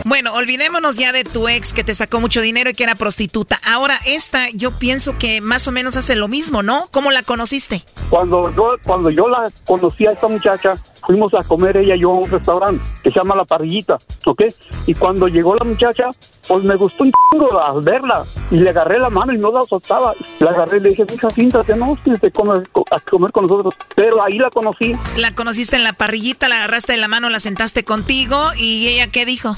Bueno, 0.08 0.34
olvidémonos 0.36 0.96
ya 0.96 1.12
de 1.12 1.26
tu 1.26 1.50
ex 1.50 1.74
que 1.74 1.84
te 1.84 1.94
sacó 1.94 2.22
mucho 2.22 2.40
dinero 2.40 2.70
y 2.70 2.74
que 2.74 2.86
era 2.86 2.96
prostituta. 2.96 3.60
Ahora 3.66 4.00
esta, 4.06 4.50
yo 4.52 4.72
pienso 4.72 5.18
que 5.18 5.42
más 5.42 5.68
o 5.68 5.74
menos 5.74 5.98
hace 5.98 6.16
lo 6.16 6.30
mismo, 6.30 6.64
¿no? 6.64 6.88
¿Cómo 6.92 7.12
la 7.12 7.24
conociste? 7.24 7.84
Cuando 8.10 8.50
yo, 8.56 8.76
cuando 8.86 9.10
yo 9.10 9.28
la 9.28 9.52
conocí 9.66 10.08
a 10.08 10.12
esta 10.12 10.30
muchacha, 10.30 10.76
fuimos 11.06 11.34
a 11.34 11.44
comer 11.44 11.76
ella 11.76 11.96
y 11.96 12.00
yo 12.00 12.12
a 12.12 12.20
un 12.20 12.32
restaurante 12.32 12.82
que 13.04 13.12
se 13.12 13.20
llama 13.20 13.36
La 13.36 13.44
Parrillita, 13.44 13.98
¿ok? 14.26 14.44
Y 14.86 14.94
cuando 14.94 15.28
llegó 15.28 15.56
la 15.56 15.66
muchacha, 15.66 16.12
pues 16.48 16.64
me 16.64 16.76
gustó 16.78 17.04
un 17.04 17.12
chingo 17.12 17.62
al 17.62 17.82
verla 17.82 18.24
y 18.50 18.60
le 18.60 18.70
agarré 18.70 19.00
la 19.00 19.10
mano 19.10 19.34
y 19.34 19.38
no 19.38 19.52
la 19.52 19.66
soltaba. 19.66 20.14
La 20.40 20.52
agarré 20.52 20.78
y 20.78 20.82
le 20.84 20.90
dije, 20.92 21.06
hija, 21.14 21.30
siéntate, 21.32 21.76
no, 21.76 22.00
siéntate 22.06 22.28
a 22.28 23.00
comer 23.02 23.32
con 23.34 23.46
nosotros. 23.46 23.74
Pero 23.94 24.24
ahí 24.24 24.38
la 24.38 24.52
conocí. 24.52 24.94
La 25.18 25.36
conociste 25.36 25.76
en 25.76 25.84
la 25.84 25.92
parrillita, 25.92 26.48
la 26.48 26.60
agarraste 26.60 26.94
de 26.94 26.98
la 26.98 27.10
mano, 27.10 27.30
la 27.30 27.42
sentaste 27.42 27.84
contigo 27.84 28.52
y 28.58 28.88
ella 28.88 29.08
qué 29.12 29.26
dijo? 29.26 29.58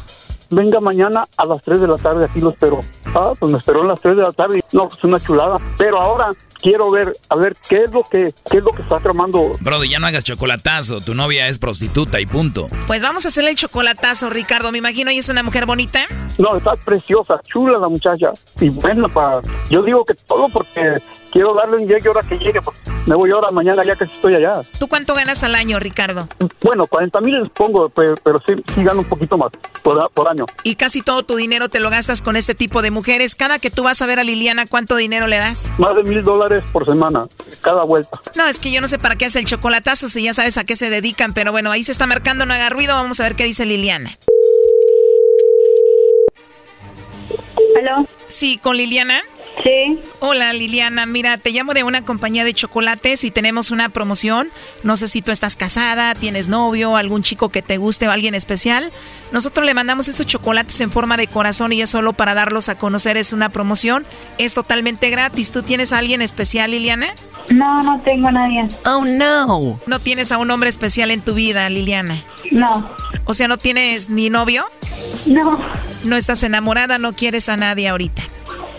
Venga 0.52 0.80
mañana 0.80 1.26
a 1.38 1.46
las 1.46 1.62
3 1.62 1.82
de 1.82 1.88
la 1.88 1.98
tarde, 1.98 2.26
aquí 2.26 2.40
lo 2.40 2.50
espero. 2.50 2.80
Ah, 3.14 3.34
pues 3.40 3.52
me 3.52 3.58
esperó 3.58 3.84
a 3.84 3.86
las 3.86 4.00
3 4.02 4.16
de 4.18 4.24
la 4.24 4.32
tarde. 4.32 4.64
No, 4.72 4.90
pues 4.90 5.04
una 5.04 5.20
chulada. 5.20 5.58
Pero 5.78 6.00
ahora 6.00 6.32
quiero 6.62 6.90
ver, 6.92 7.16
a 7.30 7.36
ver, 7.36 7.56
qué 7.68 7.84
es 7.84 7.92
lo 7.92 8.04
que, 8.04 8.34
qué 8.50 8.58
es 8.58 8.64
lo 8.64 8.72
que 8.72 8.82
está 8.82 9.00
tramando. 9.00 9.52
Brody, 9.60 9.90
ya 9.90 10.00
no 10.00 10.08
hagas 10.08 10.24
chocolatazo. 10.24 11.02
Tu 11.02 11.14
novia 11.14 11.48
es 11.48 11.60
prostituta 11.60 12.20
y 12.20 12.26
punto. 12.26 12.68
Pues 12.88 13.02
vamos 13.02 13.26
a 13.26 13.28
hacerle 13.30 13.52
el 13.52 13.56
chocolatazo, 13.56 14.30
Ricardo. 14.30 14.72
Me 14.72 14.80
imagino 14.80 15.12
ella 15.12 15.20
es 15.20 15.30
una 15.30 15.44
mujer 15.44 15.66
bonita. 15.66 16.06
No, 16.38 16.58
está 16.58 16.76
preciosa, 16.76 17.40
chula 17.44 17.80
la 17.80 17.88
muchacha. 17.88 18.34
Y 18.60 18.70
buena 18.70 19.08
para... 19.08 19.42
Yo 19.70 19.84
digo 19.84 20.04
que 20.04 20.16
todo 20.16 20.48
porque 20.50 20.98
quiero 21.32 21.54
darle 21.54 21.78
un 21.78 21.88
llegue 21.88 22.08
ahora 22.08 22.22
que 22.24 22.38
llegue. 22.38 22.62
Porque 22.62 22.80
me 23.06 23.16
voy 23.16 23.32
ahora, 23.32 23.52
mañana 23.52 23.84
ya 23.84 23.96
que 23.96 24.04
estoy 24.04 24.36
allá. 24.36 24.62
¿Tú 24.80 24.88
cuánto 24.88 25.16
ganas 25.16 25.44
al 25.44 25.56
año, 25.56 25.80
Ricardo? 25.80 26.28
Bueno, 26.62 26.86
40 26.88 27.22
mil 27.22 27.40
les 27.40 27.50
pongo, 27.50 27.90
pero, 27.90 28.16
pero 28.24 28.40
sí, 28.46 28.54
sí 28.76 28.84
gano 28.84 29.00
un 29.00 29.10
poquito 29.10 29.38
más 29.38 29.52
por, 29.82 30.10
por 30.12 30.30
año. 30.30 30.46
Y 30.64 30.76
casi 30.76 31.02
todo 31.02 31.24
tu 31.24 31.36
dinero 31.36 31.70
te 31.70 31.80
lo 31.80 31.90
gastas 31.90 32.22
con 32.22 32.36
este 32.36 32.56
tipo 32.56 32.82
de 32.82 32.92
mujeres. 32.92 33.36
Cada 33.36 33.60
que 33.60 33.72
tú 33.72 33.84
vas 33.84 34.02
a 34.02 34.06
ver 34.06 34.20
a 34.20 34.24
Liliana, 34.24 34.66
¿cuánto 34.66 34.96
dinero 34.96 35.28
le 35.28 35.38
das? 35.38 35.72
Más 35.78 35.96
de 35.96 36.04
mil 36.04 36.24
dólares 36.24 36.64
por 36.72 36.86
semana, 36.86 37.26
cada 37.62 37.84
vuelta. 37.84 38.20
No, 38.36 38.46
es 38.48 38.60
que 38.60 38.72
yo 38.72 38.82
no 38.82 38.88
sé 38.88 39.00
para 39.00 39.16
qué 39.16 39.26
hace 39.26 39.40
el 39.40 39.46
chocolatazo 39.46 40.10
si 40.10 40.24
ya 40.24 40.34
sabes 40.34 40.58
a 40.58 40.64
qué 40.64 40.76
se 40.76 40.90
dedican, 40.90 41.34
pero 41.34 41.52
bueno, 41.52 41.72
ahí 41.72 41.84
se 41.84 41.92
está 41.92 42.08
marcando, 42.08 42.46
no 42.46 42.54
haga 42.54 42.70
ruido, 42.70 42.94
vamos 42.94 43.20
a 43.20 43.24
ver 43.24 43.36
qué 43.36 43.46
dice 43.46 43.66
Liliana. 43.66 44.18
¿Aló? 47.78 48.08
Sí, 48.28 48.58
con 48.58 48.78
Liliana. 48.78 49.22
Sí. 49.64 50.00
Hola 50.20 50.54
Liliana, 50.54 51.06
mira, 51.06 51.38
te 51.38 51.52
llamo 51.52 51.74
de 51.74 51.84
una 51.84 52.06
compañía 52.06 52.46
de 52.46 52.54
chocolates 52.54 53.24
y 53.24 53.32
tenemos 53.32 53.72
una 53.72 53.90
promoción. 53.90 54.50
No 54.84 54.96
sé 54.96 55.08
si 55.08 55.22
tú 55.22 55.32
estás 55.32 55.56
casada, 55.58 56.16
tienes 56.16 56.48
novio, 56.48 56.96
algún 56.96 57.24
chico 57.24 57.50
que 57.50 57.62
te 57.62 57.78
guste 57.78 58.08
o 58.08 58.12
alguien 58.12 58.36
especial. 58.36 58.92
Nosotros 59.32 59.66
le 59.66 59.74
mandamos 59.74 60.08
estos 60.08 60.26
chocolates 60.26 60.80
en 60.82 60.92
forma 60.92 61.18
de 61.18 61.28
corazón 61.28 61.74
y 61.74 61.82
es 61.82 61.90
solo 61.90 62.14
para 62.14 62.34
darlos 62.34 62.70
a 62.70 62.78
conocer, 62.78 63.18
es 63.18 63.34
una 63.34 63.50
promoción. 63.50 64.06
Es 64.38 64.54
totalmente 64.54 65.10
gratis. 65.10 65.52
¿Tú 65.52 65.62
tienes 65.62 65.92
a 65.92 65.98
alguien 65.98 66.22
especial, 66.22 66.72
Liliana? 66.72 67.08
No, 67.50 67.84
no 67.84 68.00
tengo 68.02 68.30
a 68.30 68.32
nadie. 68.32 68.68
Oh, 68.86 69.04
no. 69.06 69.80
¿No 69.86 70.00
tienes 70.00 70.32
a 70.32 70.38
un 70.38 70.52
hombre 70.52 70.70
especial 70.70 71.12
en 71.12 71.22
tu 71.22 71.34
vida, 71.34 71.70
Liliana? 71.70 72.24
No. 72.52 72.90
O 73.26 73.34
sea, 73.34 73.48
¿no 73.48 73.58
tienes 73.58 74.10
ni 74.10 74.30
novio? 74.30 74.66
No. 75.26 75.60
¿No 76.04 76.16
estás 76.16 76.44
enamorada? 76.44 76.98
¿No 76.98 77.14
quieres 77.14 77.50
a 77.50 77.58
nadie 77.58 77.90
ahorita? 77.90 78.22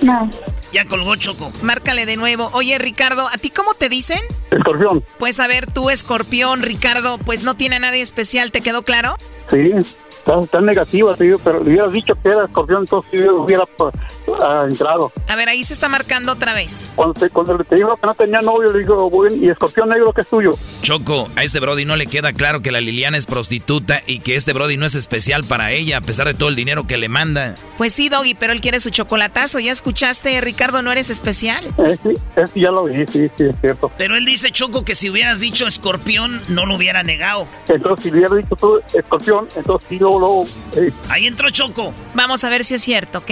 No. 0.03 0.31
Ya 0.73 0.85
colgó 0.85 1.17
Choco. 1.17 1.51
Márcale 1.63 2.07
de 2.07 2.17
nuevo. 2.17 2.51
Oye, 2.53 2.79
Ricardo, 2.79 3.29
¿a 3.29 3.37
ti 3.39 3.51
cómo 3.51 3.75
te 3.75 3.89
dicen? 3.89 4.21
Escorpión. 4.51 5.05
Pues 5.19 5.41
a 5.41 5.47
ver, 5.47 5.67
tú, 5.67 5.91
escorpión, 5.91 6.63
Ricardo, 6.63 7.19
pues 7.19 7.43
no 7.43 7.55
tiene 7.55 7.77
a 7.77 7.81
nadie 7.81 8.03
especial, 8.03 8.53
¿te 8.53 8.61
quedó 8.61 8.83
claro? 8.83 9.17
Sí, 9.51 9.73
está, 10.21 10.39
está 10.39 10.61
negativa, 10.61 11.15
te 11.15 11.25
digo, 11.25 11.39
pero 11.43 11.63
le 11.63 11.71
hubieras 11.71 11.93
dicho 11.93 12.15
que 12.23 12.29
era 12.29 12.45
escorpión, 12.45 12.81
entonces 12.81 13.21
yo 13.21 13.43
hubiera 13.43 13.65
pues, 13.67 13.95
ah, 14.43 14.67
entrado. 14.69 15.13
A 15.29 15.37
ver, 15.37 15.49
ahí 15.49 15.65
se 15.65 15.73
está 15.73 15.89
marcando 15.89 16.33
otra 16.33 16.55
vez. 16.55 16.93
Cuando 16.95 17.15
te, 17.15 17.31
cuando 17.31 17.59
te 17.65 17.75
digo 17.75 17.97
que 17.97 18.07
no 18.07 18.15
tenía 18.15 18.41
novio, 18.41 18.71
le 18.73 18.81
digo, 18.81 19.11
bueno, 19.11 19.35
¿y 19.37 19.49
escorpión 19.49 19.89
negro 19.89 20.13
que 20.13 20.21
es 20.21 20.29
tuyo? 20.29 20.51
Choco, 20.83 21.29
a 21.37 21.43
este 21.43 21.61
Brody 21.61 21.85
no 21.85 21.97
le 21.97 22.07
queda 22.07 22.33
claro 22.33 22.61
que 22.63 22.71
la 22.71 22.81
Liliana 22.81 23.17
es 23.17 23.27
prostituta 23.27 24.01
y 24.07 24.21
que 24.21 24.37
este 24.37 24.53
Brody 24.53 24.77
no 24.77 24.87
es 24.87 24.95
especial 24.95 25.45
para 25.45 25.73
ella 25.73 25.99
a 25.99 26.01
pesar 26.01 26.27
de 26.27 26.35
todo 26.35 26.49
el 26.49 26.57
dinero 26.57 26.87
que 26.87 26.99
le 26.99 27.09
manda. 27.09 27.55
Pues 27.79 27.95
sí, 27.95 28.09
Doggy, 28.09 28.35
pero 28.35 28.53
él 28.53 28.61
quiere 28.61 28.81
su 28.81 28.91
chocolatazo. 28.91 29.59
¿Ya 29.59 29.73
escuchaste, 29.73 30.41
Ricardo, 30.41 30.83
no 30.83 30.93
eres 30.93 31.11
especial? 31.11 31.65
Eh, 31.79 31.97
sí, 32.03 32.11
eh, 32.37 32.45
sí, 32.53 32.61
ya 32.61 32.71
lo 32.71 32.85
vi, 32.85 33.07
sí, 33.07 33.31
sí, 33.37 33.45
es 33.45 33.55
cierto. 33.61 33.91
Pero 33.97 34.17
él 34.17 34.25
dice, 34.25 34.51
Choco, 34.51 34.85
que 34.85 34.95
si 34.95 35.11
hubieras 35.11 35.41
dicho 35.41 35.67
escorpión, 35.67 36.41
no 36.49 36.67
lo 36.67 36.77
hubiera 36.77 37.03
negado. 37.03 37.47
Entonces, 37.69 38.05
si 38.05 38.11
hubiera 38.11 38.35
dicho 38.35 38.57
tú 38.57 38.81
escorpión, 38.95 39.49
entonces 39.57 39.89
sí, 39.89 39.99
luego, 40.19 40.45
luego, 40.75 40.89
eh, 40.89 40.93
Ahí 41.09 41.27
entró 41.27 41.51
Choco. 41.51 41.93
Vamos 42.15 42.45
a 42.45 42.51
ver 42.51 42.65
si 42.65 42.75
es 42.75 42.83
cierto, 42.83 43.19
¿ok? 43.19 43.31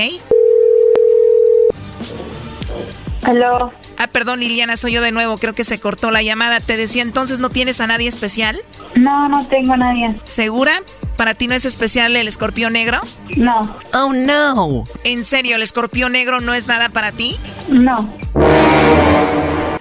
¿Aló? 3.23 3.73
Ah, 3.99 4.07
perdón, 4.07 4.41
Liliana, 4.41 4.77
soy 4.77 4.93
yo 4.93 5.03
de 5.03 5.11
nuevo. 5.11 5.37
Creo 5.39 5.55
que 5.55 5.65
se 5.65 5.81
cortó 5.81 6.11
la 6.11 6.23
llamada. 6.23 6.61
Te 6.61 6.77
decía 6.77 7.03
entonces, 7.03 7.41
¿no 7.41 7.51
tienes 7.51 7.81
a 7.81 7.87
nadie 7.87 8.09
especial? 8.09 8.57
No, 8.95 9.29
no 9.29 9.45
tengo 9.47 9.73
a 9.73 9.77
nadie. 9.77 10.15
¿Segura? 10.25 10.83
¿Para 11.17 11.35
ti 11.35 11.49
no 11.49 11.55
es 11.55 11.65
especial 11.65 12.15
el 12.15 12.29
escorpión 12.29 12.73
negro? 12.73 13.01
No. 13.37 13.61
Oh, 13.93 14.13
no. 14.13 14.85
¿En 15.03 15.25
serio, 15.25 15.57
el 15.57 15.63
escorpión 15.63 16.13
negro 16.13 16.41
no 16.41 16.55
es 16.55 16.69
nada 16.69 16.91
para 16.91 17.11
ti? 17.11 17.37
No. 17.69 18.09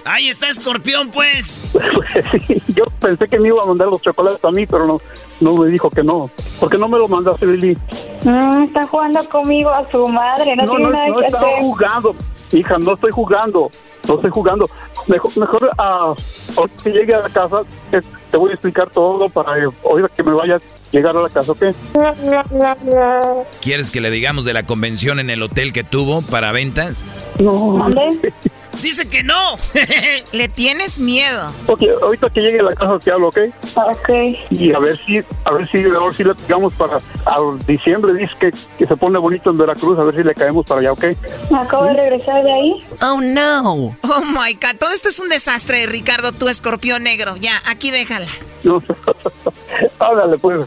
Ahí 0.04 0.28
está 0.28 0.48
escorpión, 0.48 1.10
pues. 1.10 1.70
sí, 2.46 2.62
yo 2.74 2.84
pensé 3.00 3.28
que 3.28 3.38
me 3.38 3.48
iba 3.48 3.62
a 3.62 3.66
mandar 3.66 3.88
los 3.88 4.00
chocolates 4.02 4.44
a 4.44 4.50
mí, 4.50 4.66
pero 4.66 4.86
no, 4.86 5.00
no 5.40 5.56
me 5.56 5.70
dijo 5.70 5.90
que 5.90 6.02
no. 6.02 6.30
¿Por 6.60 6.70
qué 6.70 6.78
no 6.78 6.88
me 6.88 6.98
lo 6.98 7.08
mandaste, 7.08 7.46
Lili? 7.46 7.76
Mm, 8.24 8.64
está 8.64 8.84
jugando 8.86 9.22
conmigo 9.28 9.70
a 9.70 9.88
su 9.90 10.06
madre. 10.08 10.56
No, 10.56 10.64
No, 10.64 10.70
tiene 10.76 10.84
no, 10.84 10.90
nada 10.92 11.08
no 11.08 11.18
que 11.18 11.26
estaba 11.26 11.48
hacer. 11.48 11.60
jugando. 11.62 12.14
Hija, 12.52 12.78
no 12.78 12.92
estoy 12.94 13.10
jugando. 13.10 13.70
No 14.08 14.14
estoy 14.14 14.30
jugando. 14.30 14.64
Mejor, 15.06 15.36
mejor 15.38 15.70
que 16.82 16.90
llegue 16.90 17.14
a 17.14 17.20
la 17.20 17.28
casa, 17.28 17.60
te, 17.90 18.00
te 18.30 18.36
voy 18.36 18.50
a 18.50 18.54
explicar 18.54 18.88
todo 18.90 19.28
para 19.28 19.58
eh, 19.58 19.68
ahorita 19.84 20.08
que 20.14 20.22
me 20.22 20.32
vaya 20.32 20.56
a 20.56 20.60
llegar 20.90 21.16
a 21.16 21.20
la 21.22 21.28
casa, 21.28 21.52
¿ok? 21.52 21.64
¿Quieres 23.60 23.90
que 23.90 24.00
le 24.00 24.10
digamos 24.10 24.44
de 24.44 24.52
la 24.54 24.64
convención 24.64 25.18
en 25.20 25.30
el 25.30 25.42
hotel 25.42 25.72
que 25.72 25.84
tuvo 25.84 26.22
para 26.22 26.52
ventas? 26.52 27.04
No. 27.38 27.78
Dice 28.82 29.08
que 29.08 29.22
no. 29.22 29.58
Le 30.32 30.48
tienes 30.48 30.98
miedo. 30.98 31.52
Ok, 31.66 31.82
ahorita 32.02 32.30
que 32.30 32.40
llegue 32.40 32.60
a 32.60 32.64
la 32.64 32.74
casa 32.74 32.98
te 32.98 33.10
hablo, 33.10 33.28
¿ok? 33.28 33.38
Ok. 33.76 34.08
Y 34.50 34.72
a 34.72 34.78
ver 34.78 34.96
si, 34.98 35.18
a 35.44 35.52
ver 35.52 35.68
si, 35.70 35.78
a 35.78 36.04
ver 36.04 36.14
si 36.14 36.24
le 36.24 36.34
pegamos 36.34 36.72
para 36.74 36.98
diciembre, 37.66 38.14
dice 38.14 38.32
que, 38.38 38.50
que 38.78 38.86
se 38.86 38.96
pone 38.96 39.18
bonito 39.18 39.50
en 39.50 39.58
Veracruz, 39.58 39.98
a 39.98 40.04
ver 40.04 40.16
si 40.16 40.22
le 40.22 40.34
caemos 40.34 40.64
para 40.66 40.80
allá, 40.80 40.92
¿ok? 40.92 41.04
Acabo 41.58 41.84
de 41.84 41.94
regresar 41.94 42.42
de 42.44 42.52
ahí. 42.52 42.86
Oh, 43.02 43.20
no. 43.20 43.96
Oh, 44.02 44.24
my 44.24 44.54
God. 44.54 44.76
Todo 44.78 44.92
esto 44.92 45.08
es 45.08 45.18
un 45.18 45.28
desastre, 45.28 45.86
Ricardo, 45.86 46.32
tu 46.32 46.48
escorpión 46.48 47.02
negro. 47.02 47.36
Ya, 47.36 47.60
aquí 47.66 47.90
déjala. 47.90 48.26
No, 48.64 48.82
háblale 50.00 50.36
pues. 50.38 50.66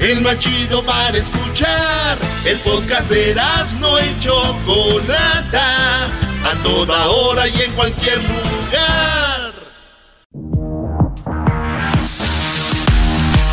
El 0.00 0.20
más 0.20 0.38
chido 0.38 0.84
para 0.84 1.16
escuchar. 1.16 2.18
El 2.44 2.58
podcast 2.58 3.10
de 3.10 3.34
no 3.80 3.98
y 3.98 4.20
Chocolata. 4.20 6.06
A 6.44 6.54
toda 6.62 7.06
hora 7.08 7.48
y 7.48 7.62
en 7.62 7.72
cualquier 7.72 8.18
lugar. 8.18 9.52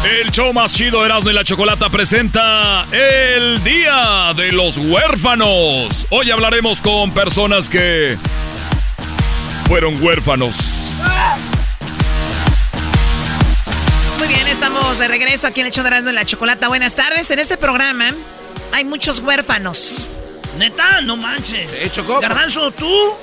El 0.05 0.31
show 0.31 0.53
más 0.53 0.71
chido 0.71 1.03
Erasmo 1.03 1.31
y 1.31 1.33
la 1.33 1.43
Chocolata 1.43 1.89
presenta 1.89 2.85
el 2.91 3.63
Día 3.63 4.33
de 4.35 4.51
los 4.51 4.77
Huérfanos. 4.77 6.05
Hoy 6.11 6.29
hablaremos 6.29 6.79
con 6.79 7.11
personas 7.11 7.67
que 7.67 8.17
fueron 9.67 10.01
huérfanos. 10.01 11.01
Muy 11.03 11.54
estamos 14.75 14.99
de 14.99 15.07
regreso 15.07 15.47
aquí 15.47 15.61
en 15.61 15.67
el 15.67 15.71
show 15.71 15.83
de 15.83 15.87
Erasmo 15.89 16.09
y 16.09 16.13
la 16.13 16.25
Chocolata. 16.25 16.67
Buenas 16.67 16.95
tardes. 16.95 17.31
En 17.31 17.39
este 17.39 17.55
programa 17.55 18.13
hay 18.73 18.83
muchos 18.83 19.21
huérfanos. 19.21 20.09
Neta, 20.57 20.99
no 21.01 21.15
manches. 21.15 21.81
Eh, 21.81 21.89
Choco. 21.89 22.19
Garbanzo, 22.19 22.71
¿tú? 22.71 23.13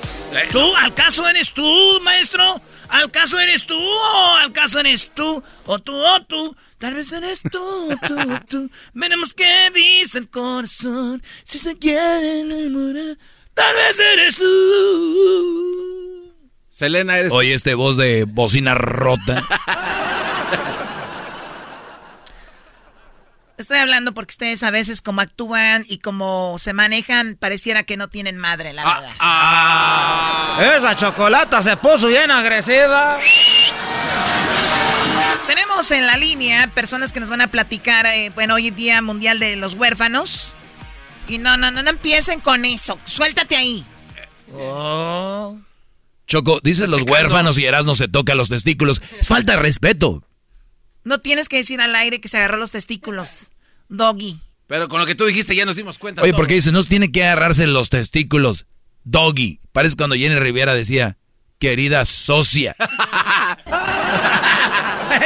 ¿Tú? 0.51 0.75
¿Al 0.75 0.95
caso 0.95 1.27
eres 1.27 1.53
tú, 1.53 1.99
maestro? 2.01 2.59
¿Al 2.89 3.11
caso 3.11 3.39
eres 3.39 3.67
tú 3.67 3.77
o 3.79 4.35
al 4.35 4.51
caso 4.51 4.79
eres 4.79 5.11
tú? 5.13 5.43
¿O 5.67 5.77
tú 5.77 5.93
o 5.93 6.23
tú? 6.23 6.55
Tal 6.79 6.95
vez 6.95 7.11
eres 7.11 7.41
tú, 7.43 7.95
tú, 8.07 8.15
tú. 8.49 8.71
Veremos 8.93 9.35
qué 9.35 9.69
dice 9.73 10.17
el 10.17 10.29
corazón. 10.29 11.21
Si 11.43 11.59
se 11.59 11.77
quiere 11.77 12.41
enamorar, 12.41 13.15
tal 13.53 13.75
vez 13.75 13.99
eres 13.99 14.37
tú. 14.37 16.33
Selena, 16.69 17.19
eres. 17.19 17.31
Oye, 17.31 17.53
este 17.53 17.75
voz 17.75 17.95
de 17.95 18.23
bocina 18.23 18.73
rota. 18.73 19.43
Estoy 23.63 23.77
hablando 23.77 24.13
porque 24.13 24.31
ustedes 24.31 24.61
a 24.61 24.71
veces 24.71 25.01
como 25.01 25.21
actúan 25.21 25.85
y 25.87 25.99
como 25.99 26.59
se 26.59 26.73
manejan, 26.73 27.37
pareciera 27.39 27.83
que 27.83 27.95
no 27.95 28.09
tienen 28.09 28.37
madre, 28.37 28.73
la 28.73 28.83
Ah, 28.85 28.99
verdad. 28.99 29.15
Ah. 29.19 30.73
Esa 30.77 30.95
chocolata 30.97 31.61
se 31.61 31.77
puso 31.77 32.09
bien 32.09 32.29
agresiva. 32.29 33.19
Tenemos 35.47 35.89
en 35.91 36.05
la 36.05 36.17
línea 36.17 36.67
personas 36.67 37.13
que 37.13 37.21
nos 37.21 37.29
van 37.29 37.39
a 37.39 37.47
platicar, 37.47 38.05
eh, 38.05 38.31
bueno, 38.35 38.55
hoy 38.55 38.67
es 38.67 38.75
Día 38.75 39.01
Mundial 39.01 39.39
de 39.39 39.55
los 39.55 39.75
Huérfanos. 39.75 40.53
Y 41.29 41.37
no, 41.37 41.55
no, 41.55 41.71
no, 41.71 41.83
no 41.83 41.89
empiecen 41.89 42.41
con 42.41 42.65
eso. 42.65 42.99
Suéltate 43.05 43.55
ahí. 43.55 43.85
Oh. 44.53 45.57
Choco, 46.27 46.59
dices 46.61 46.89
los 46.89 47.03
huérfanos 47.03 47.57
y 47.57 47.65
Erasmo 47.65 47.95
se 47.95 48.09
toca 48.09 48.35
los 48.35 48.49
testículos. 48.49 49.01
Es 49.21 49.29
falta 49.29 49.53
de 49.53 49.59
respeto. 49.59 50.21
No 51.05 51.19
tienes 51.21 51.47
que 51.47 51.55
decir 51.55 51.79
al 51.79 51.95
aire 51.95 52.19
que 52.19 52.27
se 52.27 52.39
agarró 52.39 52.57
los 52.57 52.71
testículos. 52.71 53.51
Doggy. 53.89 54.39
Pero 54.67 54.87
con 54.87 54.99
lo 54.99 55.05
que 55.05 55.15
tú 55.15 55.25
dijiste 55.25 55.55
ya 55.55 55.65
nos 55.65 55.75
dimos 55.75 55.97
cuenta. 55.97 56.21
Oye, 56.21 56.31
todos. 56.31 56.39
porque 56.39 56.55
dice, 56.55 56.71
no 56.71 56.83
tiene 56.83 57.11
que 57.11 57.25
agarrarse 57.25 57.67
los 57.67 57.89
testículos. 57.89 58.65
Doggy. 59.03 59.59
Parece 59.71 59.95
cuando 59.95 60.15
Jenny 60.15 60.35
Rivera 60.35 60.73
decía, 60.73 61.17
querida 61.59 62.05
socia. 62.05 62.75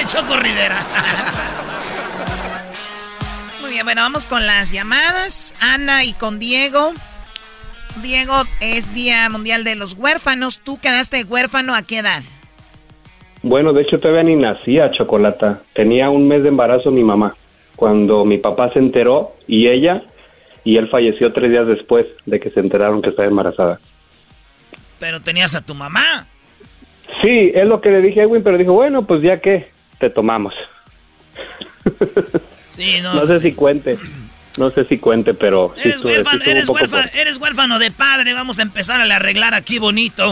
Choco 0.07 0.37
Rivera. 0.37 0.85
Muy 3.61 3.71
bien, 3.71 3.85
bueno, 3.85 4.01
vamos 4.01 4.25
con 4.25 4.45
las 4.45 4.71
llamadas. 4.71 5.55
Ana 5.59 6.03
y 6.03 6.13
con 6.13 6.39
Diego. 6.39 6.93
Diego, 8.01 8.43
es 8.59 8.93
Día 8.93 9.29
Mundial 9.29 9.63
de 9.63 9.75
los 9.75 9.93
Huérfanos. 9.93 10.59
¿Tú 10.59 10.79
quedaste 10.79 11.23
huérfano 11.23 11.73
a 11.75 11.81
qué 11.81 11.99
edad? 11.99 12.23
Bueno, 13.41 13.73
de 13.73 13.81
hecho 13.83 13.97
todavía 13.99 14.23
ni 14.23 14.35
nacía 14.35 14.91
Chocolata. 14.91 15.61
Tenía 15.73 16.09
un 16.09 16.27
mes 16.27 16.43
de 16.43 16.49
embarazo 16.49 16.91
mi 16.91 17.03
mamá. 17.03 17.35
Cuando 17.77 18.25
mi 18.25 18.37
papá 18.39 18.73
se 18.73 18.79
enteró 18.79 19.35
y 19.47 19.67
ella, 19.69 20.01
y 20.65 20.75
él 20.77 20.89
falleció 20.89 21.31
tres 21.31 21.49
días 21.51 21.65
después 21.67 22.05
de 22.25 22.39
que 22.41 22.49
se 22.49 22.59
enteraron 22.59 23.01
que 23.01 23.11
estaba 23.11 23.27
embarazada. 23.29 23.79
Pero 24.99 25.21
tenías 25.21 25.55
a 25.55 25.61
tu 25.61 25.73
mamá. 25.75 26.27
Sí, 27.21 27.51
es 27.55 27.65
lo 27.65 27.79
que 27.79 27.89
le 27.89 28.01
dije 28.01 28.19
a 28.19 28.23
Edwin, 28.23 28.43
pero 28.43 28.57
dijo, 28.57 28.73
bueno, 28.73 29.05
pues 29.07 29.21
ya 29.21 29.39
que 29.39 29.71
te 29.99 30.09
tomamos. 30.09 30.53
Sí, 32.71 33.01
no. 33.01 33.15
No 33.15 33.25
sé 33.25 33.39
si 33.39 33.53
cuente, 33.53 33.97
no 34.59 34.69
sé 34.69 34.85
si 34.85 34.99
cuente, 34.99 35.33
pero 35.33 35.73
sí 35.77 35.81
Eres 35.89 35.99
sí 35.99 36.05
huérfano, 36.05 36.43
eres, 36.45 36.69
huérfano, 36.69 37.07
eres 37.15 37.37
huérfano 37.39 37.79
de 37.79 37.89
padre. 37.89 38.33
Vamos 38.35 38.59
a 38.59 38.61
empezar 38.61 39.01
a 39.01 39.05
le 39.07 39.15
arreglar 39.15 39.55
aquí 39.55 39.79
bonito. 39.79 40.31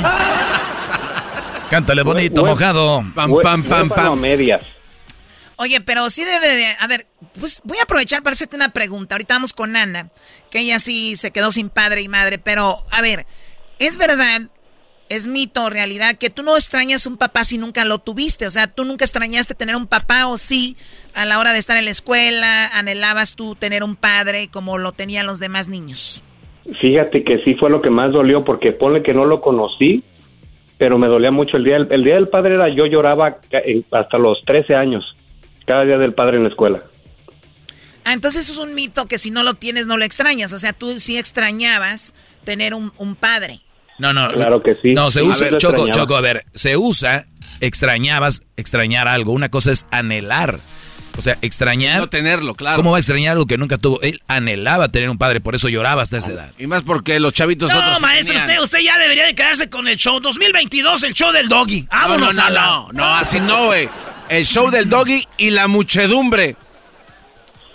Cántale 1.72 2.04
bonito, 2.04 2.46
mojado. 2.46 3.02
Hué- 3.16 3.44
huérfano 3.44 4.12
a 4.14 4.16
medias. 4.16 4.62
Oye, 5.58 5.82
pero 5.82 6.10
sí 6.10 6.24
debe 6.24 6.48
de... 6.48 6.66
A 6.80 6.88
ver, 6.88 7.06
pues 7.40 7.62
voy 7.64 7.78
a 7.78 7.84
aprovechar 7.84 8.24
para 8.24 8.34
hacerte 8.34 8.56
una 8.56 8.70
pregunta. 8.70 9.16
Ahorita 9.16 9.36
vamos 9.36 9.54
con 9.54 9.76
Ana, 9.76 10.10
que 10.52 10.60
ella 10.60 10.80
sí 10.80 11.16
se 11.16 11.32
quedó 11.32 11.52
sin 11.52 11.70
padre 11.70 12.02
y 12.02 12.08
madre, 12.08 12.38
pero 12.38 12.76
a 12.92 13.02
ver, 13.02 13.26
¿es 13.80 13.98
verdad, 13.98 14.42
es 15.10 15.28
mito 15.28 15.70
realidad 15.70 16.16
que 16.18 16.30
tú 16.30 16.44
no 16.44 16.56
extrañas 16.56 17.06
un 17.06 17.18
papá 17.18 17.44
si 17.44 17.58
nunca 17.58 17.86
lo 17.86 18.00
tuviste? 18.00 18.48
O 18.48 18.50
sea, 18.50 18.68
¿tú 18.68 18.86
nunca 18.86 19.06
extrañaste 19.06 19.56
tener 19.56 19.76
un 19.76 19.88
papá 19.88 20.28
o 20.28 20.38
sí 20.38 20.76
a 21.14 21.26
la 21.26 21.40
hora 21.40 21.54
de 21.54 21.60
estar 21.60 21.78
en 21.78 21.86
la 21.86 21.92
escuela 21.92 22.68
anhelabas 22.68 23.36
tú 23.36 23.56
tener 23.56 23.84
un 23.84 23.96
padre 23.96 24.50
como 24.52 24.78
lo 24.78 24.92
tenían 24.92 25.26
los 25.26 25.40
demás 25.40 25.68
niños? 25.68 26.24
Fíjate 26.82 27.24
que 27.24 27.44
sí 27.44 27.54
fue 27.56 27.70
lo 27.70 27.82
que 27.82 27.92
más 27.92 28.12
dolió 28.12 28.44
porque 28.44 28.72
ponle 28.72 29.04
que 29.04 29.14
no 29.14 29.26
lo 29.26 29.40
conocí, 29.40 30.04
pero 30.78 30.98
me 30.98 31.08
dolía 31.08 31.32
mucho 31.32 31.58
el 31.58 31.64
día 31.64 31.76
del, 31.76 31.88
el 31.92 32.04
día 32.04 32.16
del 32.16 32.28
padre 32.28 32.56
era 32.56 32.70
yo 32.70 32.86
lloraba 32.88 33.38
hasta 33.92 34.18
los 34.18 34.44
13 34.46 34.76
años, 34.76 35.15
cada 35.66 35.84
día 35.86 35.98
del 35.98 36.14
padre 36.14 36.38
en 36.38 36.44
la 36.44 36.50
escuela. 36.50 36.84
Ah, 38.04 38.14
entonces 38.14 38.44
eso 38.48 38.54
es 38.62 38.68
un 38.68 38.76
mito 38.76 39.08
que 39.08 39.18
si 39.18 39.32
no 39.32 39.42
lo 39.44 39.56
tienes 39.56 39.88
no 39.88 39.98
lo 39.98 40.06
extrañas. 40.06 40.54
O 40.54 40.60
sea, 40.60 40.74
tú 40.74 41.00
sí 41.00 41.18
extrañabas 41.18 42.14
tener 42.44 42.74
un, 42.74 42.92
un 42.98 43.16
padre. 43.16 43.62
No, 43.98 44.14
no. 44.14 44.30
Claro 44.32 44.62
que 44.62 44.76
sí. 44.76 44.94
No, 44.94 45.10
se 45.10 45.24
usa, 45.24 45.46
ver, 45.46 45.54
lo 45.54 45.58
Choco, 45.58 45.74
extrañaba. 45.88 46.02
Choco, 46.04 46.16
a 46.18 46.22
ver, 46.22 46.46
se 46.54 46.78
usa, 46.78 47.26
extrañabas, 47.62 48.42
extrañar 48.58 49.08
algo. 49.08 49.32
Una 49.32 49.50
cosa 49.50 49.72
es 49.72 49.86
anhelar. 49.92 50.60
O 51.18 51.22
sea, 51.22 51.38
extrañar. 51.42 52.00
No 52.02 52.08
tenerlo, 52.10 52.56
claro. 52.56 52.76
¿Cómo 52.76 52.92
va 52.92 52.98
a 52.98 53.00
extrañar 53.00 53.32
algo 53.32 53.46
que 53.48 53.58
nunca 53.58 53.78
tuvo? 53.78 54.02
Él 54.02 54.22
anhelaba 54.28 54.90
tener 54.90 55.10
un 55.10 55.18
padre, 55.18 55.40
por 55.40 55.56
eso 55.56 55.70
lloraba 55.70 56.02
hasta 56.02 56.18
esa 56.18 56.32
edad. 56.32 56.52
Y 56.60 56.68
más 56.68 56.84
porque 56.84 57.20
los 57.22 57.32
chavitos 57.34 57.72
No, 57.72 57.80
otros. 57.80 57.96
sí 57.96 58.02
maestro, 58.02 58.36
usted, 58.36 58.60
usted 58.62 58.80
ya 58.80 58.98
debería 59.00 59.26
de 59.26 59.34
quedarse 59.34 59.70
con 59.70 59.88
el 59.88 59.96
show 59.96 60.20
2022, 60.20 61.04
el 61.04 61.14
show 61.14 61.32
del 61.32 61.48
doggy. 61.48 61.84
No, 61.84 61.88
Vámonos 61.90 62.36
no, 62.36 62.44
no, 62.44 62.50
la- 62.50 62.62
no, 62.62 62.90
no, 62.92 63.16
así 63.16 63.40
no, 63.40 63.68
güey. 63.68 63.90
El 64.30 64.46
show 64.46 64.72
del 64.72 64.90
doggy 64.90 65.28
y 65.38 65.52
la 65.52 65.68
muchedumbre. 65.68 66.56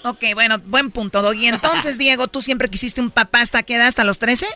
Ok, 0.04 0.24
bueno, 0.34 0.56
buen 0.64 0.90
punto, 0.90 1.22
Doggy. 1.22 1.46
Entonces, 1.46 1.98
Diego, 1.98 2.28
¿tú 2.28 2.42
siempre 2.42 2.68
quisiste 2.68 3.00
un 3.00 3.10
papá 3.10 3.40
hasta 3.40 3.62
qué 3.62 3.76
edad? 3.76 3.86
¿Hasta 3.86 4.04
los 4.04 4.18
13? 4.18 4.46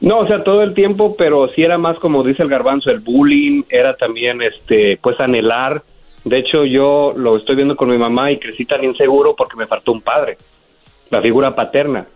No, 0.00 0.18
o 0.18 0.26
sea, 0.26 0.44
todo 0.44 0.62
el 0.62 0.74
tiempo, 0.74 1.16
pero 1.16 1.48
sí 1.54 1.62
era 1.62 1.78
más 1.78 1.98
como 1.98 2.22
dice 2.22 2.42
el 2.42 2.50
garbanzo, 2.50 2.90
el 2.90 3.00
bullying, 3.00 3.62
era 3.70 3.96
también, 3.96 4.42
este, 4.42 4.98
pues 5.02 5.18
anhelar. 5.20 5.82
De 6.24 6.38
hecho, 6.38 6.64
yo 6.64 7.14
lo 7.16 7.38
estoy 7.38 7.56
viendo 7.56 7.76
con 7.76 7.88
mi 7.88 7.96
mamá 7.96 8.30
y 8.30 8.38
crecí 8.38 8.66
tan 8.66 8.84
inseguro 8.84 9.34
porque 9.34 9.56
me 9.56 9.66
faltó 9.66 9.92
un 9.92 10.02
padre, 10.02 10.36
la 11.08 11.22
figura 11.22 11.54
paterna, 11.54 12.06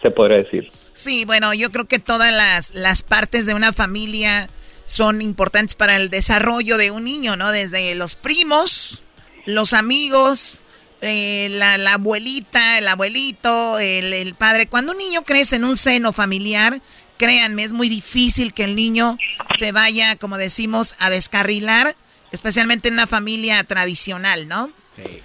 se 0.00 0.10
podría 0.10 0.38
decir. 0.38 0.70
Sí, 0.94 1.24
bueno, 1.24 1.54
yo 1.54 1.72
creo 1.72 1.86
que 1.86 1.98
todas 1.98 2.32
las, 2.32 2.74
las 2.74 3.02
partes 3.02 3.46
de 3.46 3.54
una 3.54 3.72
familia 3.72 4.48
son 4.92 5.22
importantes 5.22 5.74
para 5.74 5.96
el 5.96 6.10
desarrollo 6.10 6.76
de 6.76 6.90
un 6.90 7.04
niño, 7.04 7.34
¿no? 7.34 7.50
Desde 7.50 7.94
los 7.94 8.14
primos, 8.14 9.04
los 9.46 9.72
amigos, 9.72 10.60
eh, 11.00 11.48
la, 11.50 11.78
la 11.78 11.94
abuelita, 11.94 12.76
el 12.76 12.86
abuelito, 12.86 13.78
el, 13.78 14.12
el 14.12 14.34
padre. 14.34 14.66
Cuando 14.66 14.92
un 14.92 14.98
niño 14.98 15.22
crece 15.22 15.56
en 15.56 15.64
un 15.64 15.76
seno 15.76 16.12
familiar, 16.12 16.82
créanme, 17.16 17.64
es 17.64 17.72
muy 17.72 17.88
difícil 17.88 18.52
que 18.52 18.64
el 18.64 18.76
niño 18.76 19.16
se 19.56 19.72
vaya, 19.72 20.16
como 20.16 20.36
decimos, 20.36 20.94
a 20.98 21.08
descarrilar, 21.08 21.96
especialmente 22.30 22.88
en 22.88 22.94
una 22.94 23.06
familia 23.06 23.64
tradicional, 23.64 24.46
¿no? 24.46 24.70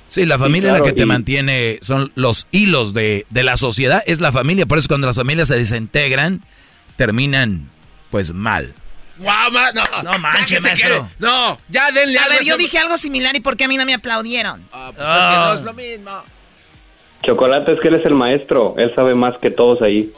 Sí, 0.07 0.25
la 0.25 0.39
familia 0.39 0.69
es 0.69 0.77
claro, 0.77 0.85
la 0.85 0.91
que 0.91 0.97
te 0.97 1.05
mantiene, 1.05 1.79
son 1.81 2.13
los 2.15 2.47
hilos 2.51 2.93
de, 2.93 3.25
de 3.29 3.43
la 3.43 3.57
sociedad, 3.57 4.01
es 4.07 4.21
la 4.21 4.31
familia, 4.31 4.65
por 4.65 4.77
eso 4.77 4.87
cuando 4.87 5.07
las 5.07 5.17
familias 5.17 5.49
se 5.49 5.57
desintegran, 5.57 6.45
terminan 6.95 7.69
pues 8.11 8.31
mal. 8.31 8.73
Guau, 9.19 9.51
ma- 9.51 9.71
no, 9.71 9.81
No 10.03 10.11
ya 10.11 10.17
manche, 10.19 10.55
que 10.55 10.59
se 10.61 10.67
maestro. 10.67 10.89
quede. 10.89 11.01
No, 11.19 11.57
ya 11.69 11.91
denle 11.91 12.17
A 12.19 12.23
algo 12.23 12.35
ver, 12.35 12.43
yo 12.45 12.57
dije 12.57 12.77
algo 12.77 12.97
similar 12.97 13.35
y 13.35 13.39
¿por 13.39 13.57
qué 13.57 13.63
a 13.65 13.67
mí 13.67 13.77
no 13.77 13.85
me 13.85 13.93
aplaudieron? 13.93 14.63
Ah, 14.71 14.91
pues 14.95 15.07
es 15.07 15.15
que 15.15 15.35
no 15.35 15.53
es 15.53 15.61
lo 15.63 15.73
mismo. 15.73 16.23
Chocolate 17.23 17.73
es 17.73 17.79
que 17.81 17.87
él 17.87 17.95
es 17.95 18.05
el 18.05 18.13
maestro, 18.13 18.75
él 18.77 18.93
sabe 18.95 19.15
más 19.15 19.37
que 19.39 19.49
todos 19.51 19.81
ahí. 19.81 20.11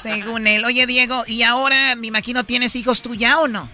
Según 0.00 0.46
él. 0.46 0.64
Oye, 0.64 0.86
Diego, 0.86 1.22
¿y 1.26 1.42
ahora 1.42 1.94
me 1.96 2.06
imagino 2.06 2.44
tienes 2.44 2.74
hijos 2.76 3.02
tú 3.02 3.14
ya 3.14 3.40
o 3.40 3.48
no? 3.48 3.68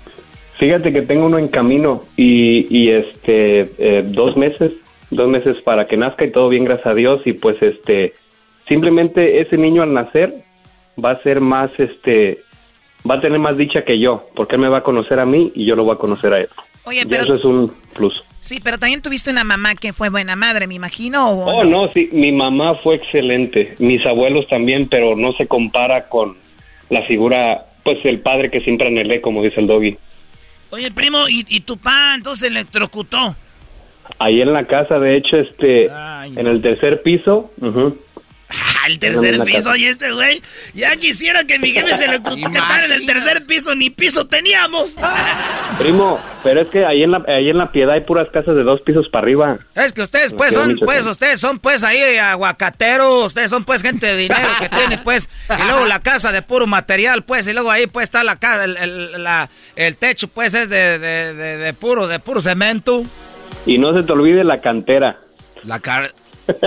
Fíjate 0.59 0.93
que 0.93 1.03
tengo 1.03 1.27
uno 1.27 1.39
en 1.39 1.49
camino 1.49 2.05
y, 2.17 2.67
y 2.75 2.91
este, 2.91 3.73
eh, 3.79 4.03
dos 4.07 4.37
meses, 4.37 4.73
dos 5.11 5.29
meses 5.29 5.57
para 5.65 5.87
que 5.87 5.97
nazca 5.97 6.25
y 6.25 6.33
todo 6.33 6.49
bien, 6.49 6.65
gracias 6.65 6.87
a 6.89 6.95
Dios. 6.95 7.21
Y 7.27 7.33
pues 7.35 7.57
este, 7.63 8.15
simplemente 8.69 9.41
ese 9.41 9.57
niño 9.57 9.83
al 9.83 9.93
nacer 9.95 10.35
va 11.03 11.13
a 11.13 11.23
ser 11.23 11.41
más, 11.41 11.71
este, 11.79 12.43
va 13.09 13.17
a 13.17 13.21
tener 13.21 13.39
más 13.39 13.57
dicha 13.57 13.85
que 13.85 13.99
yo, 13.99 14.29
porque 14.35 14.57
él 14.57 14.61
me 14.63 14.69
va 14.69 14.79
a 14.79 14.83
conocer 14.83 15.19
a 15.21 15.27
mí 15.27 15.53
y 15.55 15.65
yo 15.67 15.77
lo 15.77 15.85
voy 15.85 15.95
a 15.95 15.99
conocer 15.99 16.33
a 16.33 16.41
él. 16.41 16.49
Oye, 16.85 17.03
Y 17.03 17.07
pero 17.07 17.23
eso 17.25 17.35
es 17.35 17.45
un 17.45 17.73
plus. 17.95 18.23
sí, 18.41 18.61
pero 18.63 18.79
también 18.79 19.03
tuviste 19.03 19.31
una 19.31 19.45
mamá 19.45 19.75
que 19.75 19.93
fue 19.93 20.09
buena 20.09 20.35
madre, 20.37 20.67
me 20.67 20.75
imagino. 20.75 21.31
¿o 21.31 21.45
Oh, 21.61 21.65
no, 21.65 21.89
sí, 21.93 22.09
mi 22.13 22.33
mamá 22.33 22.75
fue 22.77 22.97
excelente, 22.97 23.75
mis 23.79 24.05
abuelos 24.07 24.47
también, 24.49 24.89
pero 24.89 25.15
no 25.17 25.33
se 25.35 25.47
compara 25.47 26.09
con 26.09 26.37
la 26.89 27.03
figura, 27.03 27.67
pues 27.85 27.99
el 28.05 28.21
padre 28.21 28.51
que 28.51 28.61
siempre 28.63 28.89
anhelé, 28.89 29.21
como 29.21 29.43
dice 29.43 29.61
el 29.61 29.67
doggy. 29.67 29.97
Oye, 30.71 30.91
primo, 30.91 31.29
¿y, 31.29 31.45
y 31.49 31.61
tu 31.61 31.77
pa 31.77 32.15
entonces 32.15 32.49
electrocutó? 32.51 33.35
Ahí 34.19 34.41
en 34.41 34.53
la 34.53 34.67
casa, 34.67 34.99
de 34.99 35.17
hecho, 35.17 35.37
este, 35.37 35.89
Ay, 35.91 36.33
en 36.37 36.47
el 36.47 36.61
tercer 36.63 37.03
piso, 37.03 37.51
ujú, 37.61 37.97
Al 38.85 38.99
tercer 38.99 39.35
Era 39.35 39.43
una 39.43 39.45
piso, 39.45 39.71
oye, 39.71 39.89
este 39.89 40.11
güey. 40.13 40.43
Ya 40.75 40.97
quisiera 40.97 41.45
que 41.45 41.59
mi 41.59 41.71
jefe 41.71 41.95
se 41.97 42.07
electrocutara 42.07 42.85
en 42.87 42.93
el 42.93 43.07
tercer 43.07 43.47
piso, 43.47 43.75
ni 43.75 43.91
piso 43.91 44.27
teníamos. 44.27 44.91
primo, 45.79 46.21
pero 46.43 46.61
es 46.63 46.69
que 46.69 46.85
ahí 46.85 47.03
en 47.03 47.13
la, 47.13 47.23
ahí 47.29 47.49
en 47.49 47.59
la 47.59 47.71
piedad 47.73 47.95
hay 47.95 48.01
puras 48.03 48.29
casas 48.33 48.55
de 48.55 48.63
dos 48.63 48.81
pisos 48.83 49.09
para 49.11 49.23
arriba. 49.25 49.59
Es 49.75 49.93
que 49.93 50.03
ustedes, 50.03 50.33
pues, 50.33 50.55
son, 50.55 50.79
pues, 50.85 51.07
ustedes 51.07 51.41
son, 51.41 51.59
pues, 51.59 51.85
ahí 51.85 52.17
aguacateros, 52.19 53.27
ustedes 53.27 53.51
son, 53.51 53.65
pues, 53.65 53.83
gente 53.83 54.07
de 54.07 54.17
dinero 54.17 54.49
que 54.59 54.69
tiene, 54.69 54.99
pues, 54.99 55.29
y 55.49 55.71
luego 55.71 55.87
la 55.87 56.01
casa 56.01 56.33
de 56.33 56.43
puro 56.43 56.67
material, 56.67 57.23
pues, 57.25 57.47
y 57.47 57.53
luego 57.53 57.71
ahí, 57.71 57.87
pues, 57.87 58.05
está 58.05 58.25
la 58.25 58.37
casa, 58.39 58.65
el, 58.65 58.77
el- 58.77 59.23
la- 59.23 59.49
el 59.77 59.97
techo, 59.97 60.29
pues, 60.29 60.55
es 60.55 60.69
de, 60.69 60.99
de- 60.99 61.35
de- 61.35 61.57
de 61.59 61.73
puro, 61.75 62.07
de 62.07 62.19
puro 62.19 62.41
cemento. 62.41 63.05
Y 63.67 63.79
no 63.79 63.97
se 63.97 64.03
te 64.05 64.13
olvide 64.13 64.43
la 64.45 64.61
cantera. 64.61 65.19
La 65.65 65.79
car... 65.81 66.13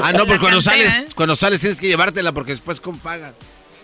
Ah, 0.01 0.13
no, 0.13 0.25
pues 0.25 0.39
cuando 0.39 0.61
sales, 0.61 1.07
cuando 1.15 1.35
sales 1.35 1.59
tienes 1.59 1.79
que 1.79 1.87
llevártela 1.87 2.31
porque 2.31 2.51
después 2.51 2.79
¿cómo 2.79 2.97
pagan? 2.99 3.33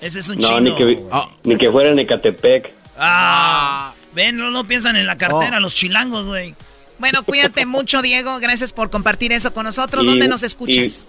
Ese 0.02 0.20
es 0.20 0.30
un 0.30 0.38
No, 0.40 0.48
chino. 0.48 0.60
ni 0.62 0.76
que, 0.76 1.04
Oh. 1.12 1.30
ni 1.44 1.58
que 1.58 1.70
fuera 1.72 1.92
en 1.92 2.00
Ecatepec. 2.00 2.74
Ah, 2.98 3.94
ven, 4.14 4.38
no, 4.38 4.50
no 4.52 4.66
piensan 4.66 4.96
en 4.96 5.08
la 5.08 5.18
cartera, 5.18 5.58
Oh. 5.58 5.62
los 5.62 5.76
chilangos, 5.76 6.26
güey. 6.26 6.56
Bueno, 7.00 7.24
cuídate 7.24 7.66
mucho, 7.66 8.02
Diego. 8.02 8.40
Gracias 8.40 8.74
por 8.74 8.90
compartir 8.90 9.32
eso 9.34 9.54
con 9.54 9.66
nosotros. 9.66 10.06
¿Dónde 10.06 10.26
Y- 10.26 10.30
nos 10.30 10.44
escuchas? 10.44 11.08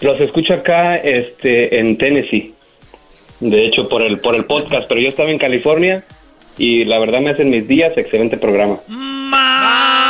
los 0.00 0.20
escucho 0.20 0.54
acá 0.54 0.96
este, 0.96 1.78
en 1.78 1.96
Tennessee. 1.98 2.54
De 3.40 3.66
hecho, 3.66 3.88
por 3.88 4.02
el, 4.02 4.18
por 4.20 4.34
el 4.34 4.44
podcast, 4.44 4.86
pero 4.88 5.00
yo 5.00 5.08
estaba 5.10 5.30
en 5.30 5.38
California 5.38 6.04
y 6.58 6.84
la 6.84 6.98
verdad 6.98 7.20
me 7.20 7.30
hacen 7.30 7.50
mis 7.50 7.66
días. 7.66 7.92
Excelente 7.96 8.36
programa. 8.36 8.80
Más. 8.88 10.03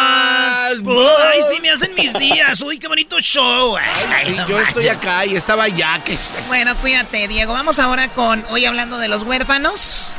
Ay, 0.83 1.43
sí, 1.43 1.61
me 1.61 1.71
hacen 1.71 1.95
mis 1.95 2.13
días. 2.19 2.61
Uy, 2.61 2.79
qué 2.79 2.89
bonito 2.89 3.19
show. 3.21 3.77
Ay, 3.77 4.27
Sí, 4.27 4.33
no 4.37 4.49
yo 4.49 4.59
estoy 4.61 4.89
acá 4.89 5.27
y 5.27 5.37
estaba 5.37 5.65
allá. 5.65 6.01
Que... 6.05 6.17
Bueno, 6.49 6.75
cuídate, 6.81 7.29
Diego. 7.29 7.53
Vamos 7.53 7.79
ahora 7.79 8.09
con, 8.09 8.43
hoy 8.51 8.65
hablando 8.65 8.99
de 8.99 9.09
los 9.09 9.25
huérfanos, 9.25 10.13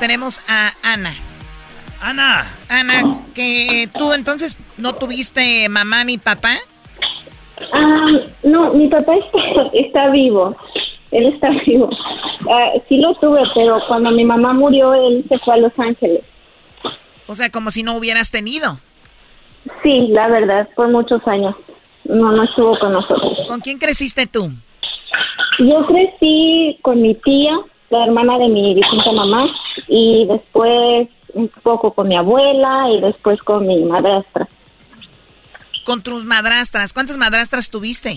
tenemos 0.00 0.40
a 0.48 0.72
Ana. 0.82 1.14
Ana. 2.00 2.54
Ana, 2.68 3.02
que 3.34 3.88
tú 3.96 4.12
entonces 4.12 4.58
no 4.76 4.94
tuviste 4.94 5.68
mamá 5.68 6.04
ni 6.04 6.18
papá. 6.18 6.56
Ah, 7.72 8.06
no, 8.42 8.72
mi 8.74 8.88
papá 8.88 9.14
está, 9.16 9.38
está 9.72 10.10
vivo. 10.10 10.56
Él 11.10 11.26
está 11.32 11.48
vivo. 11.66 11.88
Ah, 12.50 12.72
sí 12.88 12.96
lo 12.98 13.14
tuve, 13.14 13.40
pero 13.54 13.78
cuando 13.88 14.10
mi 14.10 14.24
mamá 14.24 14.52
murió, 14.52 14.92
él 14.94 15.24
se 15.28 15.38
fue 15.38 15.54
a 15.54 15.58
Los 15.58 15.72
Ángeles. 15.78 16.22
O 17.26 17.34
sea, 17.34 17.50
como 17.50 17.70
si 17.70 17.82
no 17.82 17.96
hubieras 17.96 18.30
tenido. 18.30 18.78
Sí, 19.82 20.08
la 20.10 20.28
verdad, 20.28 20.68
por 20.76 20.88
muchos 20.88 21.26
años. 21.26 21.54
No, 22.04 22.32
no 22.32 22.42
estuvo 22.44 22.78
con 22.78 22.92
nosotros. 22.92 23.38
¿Con 23.48 23.60
quién 23.60 23.78
creciste 23.78 24.26
tú? 24.26 24.50
Yo 25.58 25.86
crecí 25.86 26.78
con 26.82 27.00
mi 27.00 27.14
tía, 27.14 27.52
la 27.90 28.04
hermana 28.04 28.36
de 28.38 28.48
mi 28.48 28.74
difunta 28.74 29.12
mamá, 29.12 29.46
y 29.88 30.26
después 30.26 31.08
un 31.32 31.48
poco 31.62 31.92
con 31.94 32.08
mi 32.08 32.16
abuela 32.16 32.88
y 32.90 33.00
después 33.00 33.40
con 33.42 33.66
mi 33.66 33.82
madrastra. 33.84 34.48
Con 35.84 36.02
tus 36.02 36.24
madrastras. 36.24 36.92
¿Cuántas 36.92 37.18
madrastras 37.18 37.70
tuviste? 37.70 38.16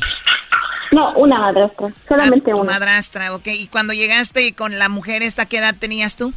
No, 0.91 1.13
una 1.17 1.39
madrastra, 1.39 1.89
solamente 2.07 2.51
Ah, 2.51 2.55
una. 2.55 2.73
madrastra, 2.73 3.35
ok. 3.35 3.47
¿Y 3.47 3.67
cuando 3.67 3.93
llegaste 3.93 4.53
con 4.53 4.79
la 4.79 4.87
mujer 4.89 5.21
esta, 5.21 5.45
qué 5.45 5.57
edad 5.57 5.75
tenías 5.77 6.15
tú? 6.17 6.33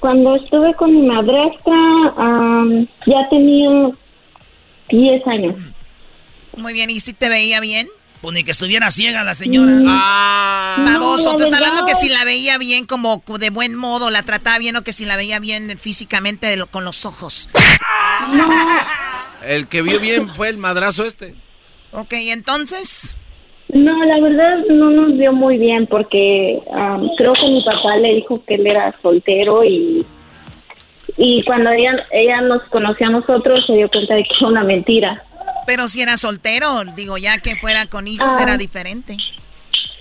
Cuando 0.00 0.34
estuve 0.36 0.74
con 0.74 0.92
mi 0.94 1.06
madrastra, 1.06 1.74
am, 2.16 2.86
ya 3.06 3.28
tenía 3.28 3.90
10 4.88 5.26
años. 5.26 5.54
Muy 6.56 6.72
bien, 6.72 6.90
¿y 6.90 7.00
si 7.00 7.12
te 7.12 7.28
veía 7.28 7.60
bien? 7.60 7.86
Pues 8.22 8.34
ni 8.34 8.44
que 8.44 8.50
estuviera 8.50 8.90
ciega 8.90 9.24
la 9.24 9.34
señora. 9.34 9.72
Mm. 9.72 9.86
Ah. 9.88 10.76
Baboso, 10.84 11.30
No, 11.30 11.36
tú 11.36 11.42
estás 11.44 11.58
hablando 11.60 11.84
que 11.86 11.94
si 11.94 12.08
la 12.08 12.24
veía 12.24 12.58
bien 12.58 12.84
como 12.86 13.22
de 13.38 13.50
buen 13.50 13.74
modo, 13.74 14.10
la 14.10 14.22
trataba 14.24 14.58
bien 14.58 14.76
o 14.76 14.82
que 14.82 14.92
si 14.92 15.04
la 15.06 15.16
veía 15.16 15.38
bien 15.38 15.78
físicamente 15.78 16.46
de 16.46 16.56
lo- 16.56 16.66
con 16.66 16.84
los 16.84 17.06
ojos. 17.06 17.48
El 19.46 19.68
que 19.68 19.82
vio 19.82 20.00
bien 20.00 20.34
fue 20.34 20.48
el 20.48 20.58
madrazo 20.58 21.04
este. 21.04 21.34
Ok, 21.92 22.12
entonces... 22.12 23.16
No, 23.72 24.04
la 24.04 24.20
verdad 24.20 24.58
no 24.68 24.90
nos 24.90 25.16
vio 25.16 25.32
muy 25.32 25.58
bien 25.58 25.86
porque 25.86 26.58
am, 26.72 27.08
creo 27.16 27.32
que 27.34 27.46
mi 27.48 27.62
papá 27.64 27.96
le 27.98 28.14
dijo 28.16 28.42
que 28.44 28.54
él 28.54 28.66
era 28.66 28.94
soltero 29.02 29.64
y 29.64 30.04
y 31.16 31.42
cuando 31.44 31.70
ella, 31.70 31.92
ella 32.12 32.40
nos 32.40 32.62
conoció 32.70 33.06
a 33.08 33.10
nosotros 33.10 33.64
se 33.66 33.74
dio 33.74 33.88
cuenta 33.90 34.14
de 34.14 34.22
que 34.24 34.30
era 34.38 34.48
una 34.48 34.62
mentira. 34.62 35.22
Pero 35.66 35.88
si 35.88 36.00
era 36.00 36.16
soltero, 36.16 36.84
digo, 36.96 37.18
ya 37.18 37.38
que 37.38 37.56
fuera 37.56 37.86
con 37.86 38.08
hijos 38.08 38.28
Ah. 38.30 38.42
era 38.42 38.56
diferente. 38.56 39.16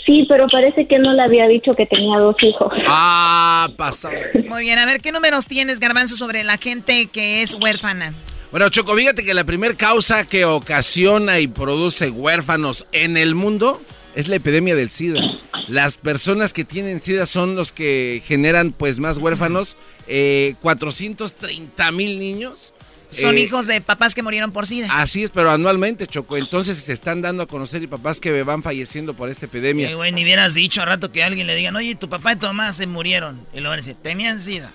Sí, 0.06 0.26
pero 0.30 0.48
parece 0.48 0.88
que 0.88 0.98
no 0.98 1.14
le 1.14 1.22
había 1.22 1.48
dicho 1.48 1.72
que 1.74 1.86
tenía 1.86 2.18
dos 2.20 2.36
hijos. 2.42 2.72
Ah, 2.88 3.70
pasado. 3.78 4.16
Muy 4.50 4.62
bien, 4.62 4.80
a 4.80 4.86
ver, 4.86 5.02
¿qué 5.02 5.12
números 5.12 5.48
tienes, 5.48 5.80
Garbanzo, 5.80 6.16
sobre 6.16 6.44
la 6.44 6.58
gente 6.58 7.08
que 7.08 7.42
es 7.44 7.54
huérfana? 7.56 8.14
Bueno, 8.52 8.68
Choco, 8.70 8.96
fíjate 8.96 9.24
que 9.24 9.34
la 9.34 9.44
primera 9.44 9.76
causa 9.76 10.26
que 10.26 10.46
ocasiona 10.46 11.40
y 11.40 11.48
produce 11.48 12.10
huérfanos 12.10 12.86
en 12.92 13.16
el 13.16 13.36
mundo 13.36 13.80
es 14.16 14.28
la 14.28 14.38
epidemia 14.38 14.76
del 14.76 14.90
SIDA. 14.90 15.22
Las 15.68 15.98
personas 15.98 16.52
que 16.52 16.64
tienen 16.64 17.00
SIDA 17.00 17.28
son 17.28 17.56
los 17.56 17.72
que 17.72 18.24
generan 18.26 18.72
pues 18.72 18.98
más 18.98 19.18
huérfanos. 19.18 19.78
Eh, 20.08 20.56
430 20.62 21.92
mil 21.92 22.18
niños. 22.18 22.74
Son 23.12 23.38
Eh, 23.38 23.42
hijos 23.42 23.68
de 23.68 23.82
papás 23.82 24.16
que 24.16 24.24
murieron 24.24 24.52
por 24.52 24.66
SIDA. 24.66 24.88
Así 25.00 25.24
es, 25.24 25.30
pero 25.30 25.52
anualmente, 25.52 26.08
Choco. 26.08 26.36
Entonces 26.38 26.78
se 26.80 26.94
están 26.94 27.22
dando 27.22 27.44
a 27.44 27.48
conocer 27.48 27.84
y 27.84 27.88
papás 27.88 28.20
que 28.20 28.42
van 28.42 28.64
falleciendo 28.64 29.14
por 29.16 29.30
esta 29.30 29.46
epidemia. 29.46 29.92
Eh, 29.92 29.96
güey, 29.96 30.12
ni 30.12 30.24
hubieras 30.24 30.56
dicho 30.56 30.82
a 30.82 30.86
rato 30.86 31.12
que 31.12 31.24
alguien 31.24 31.46
le 31.46 31.56
digan, 31.56 31.76
oye, 31.76 31.94
tu 31.94 32.10
papá 32.10 32.34
y 32.34 32.36
tu 32.38 32.48
mamá 32.48 32.74
se 32.74 32.88
murieron. 32.88 33.46
Y 33.54 33.58
luego 33.58 33.70
van 33.70 33.74
a 33.74 33.82
decir, 33.84 33.96
tenían 34.02 34.42
sida. 34.42 34.72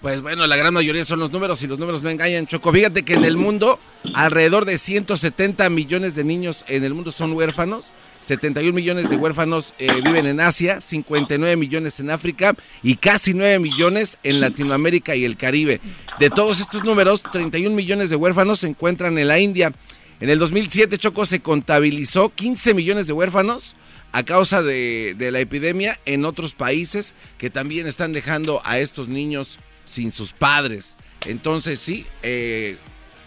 Pues 0.00 0.20
bueno, 0.22 0.46
la 0.46 0.56
gran 0.56 0.72
mayoría 0.72 1.04
son 1.04 1.18
los 1.18 1.32
números 1.32 1.60
y 1.64 1.66
los 1.66 1.78
números 1.78 2.02
no 2.02 2.10
engañan, 2.10 2.46
Choco. 2.46 2.72
Fíjate 2.72 3.02
que 3.02 3.14
en 3.14 3.24
el 3.24 3.36
mundo, 3.36 3.80
alrededor 4.14 4.64
de 4.64 4.78
170 4.78 5.68
millones 5.70 6.14
de 6.14 6.22
niños 6.22 6.64
en 6.68 6.84
el 6.84 6.94
mundo 6.94 7.10
son 7.10 7.32
huérfanos. 7.32 7.86
71 8.22 8.74
millones 8.74 9.10
de 9.10 9.16
huérfanos 9.16 9.74
eh, 9.78 9.88
viven 10.02 10.26
en 10.26 10.38
Asia, 10.38 10.80
59 10.80 11.56
millones 11.56 11.98
en 11.98 12.10
África 12.10 12.54
y 12.82 12.96
casi 12.96 13.32
9 13.34 13.58
millones 13.58 14.18
en 14.22 14.40
Latinoamérica 14.40 15.16
y 15.16 15.24
el 15.24 15.36
Caribe. 15.36 15.80
De 16.20 16.30
todos 16.30 16.60
estos 16.60 16.84
números, 16.84 17.22
31 17.32 17.74
millones 17.74 18.10
de 18.10 18.16
huérfanos 18.16 18.60
se 18.60 18.68
encuentran 18.68 19.18
en 19.18 19.26
la 19.26 19.40
India. 19.40 19.72
En 20.20 20.30
el 20.30 20.38
2007, 20.38 20.98
Choco, 20.98 21.26
se 21.26 21.40
contabilizó 21.40 22.28
15 22.28 22.74
millones 22.74 23.06
de 23.06 23.14
huérfanos 23.14 23.74
a 24.12 24.22
causa 24.22 24.62
de, 24.62 25.14
de 25.16 25.32
la 25.32 25.40
epidemia 25.40 25.98
en 26.04 26.24
otros 26.24 26.54
países 26.54 27.14
que 27.38 27.50
también 27.50 27.86
están 27.86 28.12
dejando 28.12 28.60
a 28.64 28.78
estos 28.78 29.08
niños 29.08 29.58
sin 29.88 30.12
sus 30.12 30.32
padres. 30.32 30.94
Entonces 31.26 31.80
sí, 31.80 32.06
eh, 32.22 32.76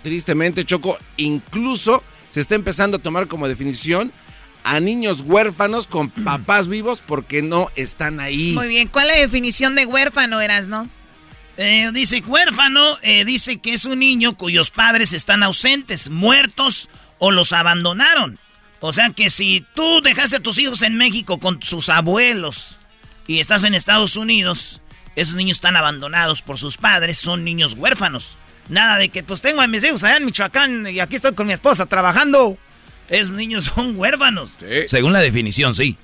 tristemente 0.04 0.66
Choco, 0.66 0.98
incluso 1.18 2.04
se 2.30 2.42
está 2.42 2.56
empezando 2.56 2.98
a 2.98 3.02
tomar 3.02 3.28
como 3.28 3.48
definición 3.48 4.12
a 4.64 4.80
niños 4.80 5.22
huérfanos 5.22 5.88
con 5.88 6.10
papás 6.24 6.68
vivos 6.68 7.04
porque 7.06 7.42
no 7.42 7.68
están 7.76 8.20
ahí. 8.20 8.54
Muy 8.54 8.68
bien, 8.68 8.88
¿cuál 8.88 9.10
es 9.10 9.16
la 9.16 9.22
definición 9.22 9.76
de 9.76 9.86
huérfano 9.86 10.40
eras, 10.40 10.68
no? 10.68 10.90
Eh, 11.58 11.92
dice 11.94 12.24
huérfano, 12.26 12.98
eh, 13.02 13.26
dice 13.26 13.60
que 13.60 13.74
es 13.74 13.86
un 13.86 14.00
niño 14.00 14.38
cuyos 14.38 14.72
padres 14.72 15.14
están 15.14 15.44
ausentes, 15.44 16.10
muertos 16.10 16.90
o 17.20 17.32
los 17.32 17.52
abandonaron. 17.52 18.40
O 18.80 18.92
sea 18.92 19.12
que 19.12 19.30
si 19.30 19.64
tú 19.76 20.02
dejaste 20.02 20.38
a 20.38 20.40
tus 20.40 20.58
hijos 20.58 20.82
en 20.82 20.98
México 20.98 21.40
con 21.40 21.62
sus 21.62 21.90
abuelos 21.90 22.80
y 23.28 23.40
estás 23.40 23.64
en 23.64 23.76
Estados 23.76 24.16
Unidos, 24.16 24.82
esos 25.16 25.36
niños 25.36 25.58
están 25.58 25.76
abandonados 25.76 26.42
por 26.42 26.58
sus 26.58 26.78
padres, 26.78 27.18
son 27.18 27.44
niños 27.44 27.74
huérfanos. 27.74 28.38
Nada 28.70 28.98
de 28.98 29.10
que 29.10 29.24
pues 29.24 29.42
tengo 29.42 29.62
a 29.62 29.68
mis 29.68 29.84
hijos 29.84 30.04
allá 30.04 30.18
en 30.18 30.26
Michoacán 30.26 30.88
y 30.88 31.00
aquí 31.00 31.16
estoy 31.16 31.34
con 31.34 31.48
mi 31.48 31.54
esposa 31.54 31.86
trabajando. 31.86 32.58
Esos 33.10 33.36
niños 33.36 33.66
son 33.76 33.98
huérfanos. 33.98 34.52
Según 34.88 35.14
la 35.14 35.20
definición, 35.20 35.74
sí. 35.74 35.98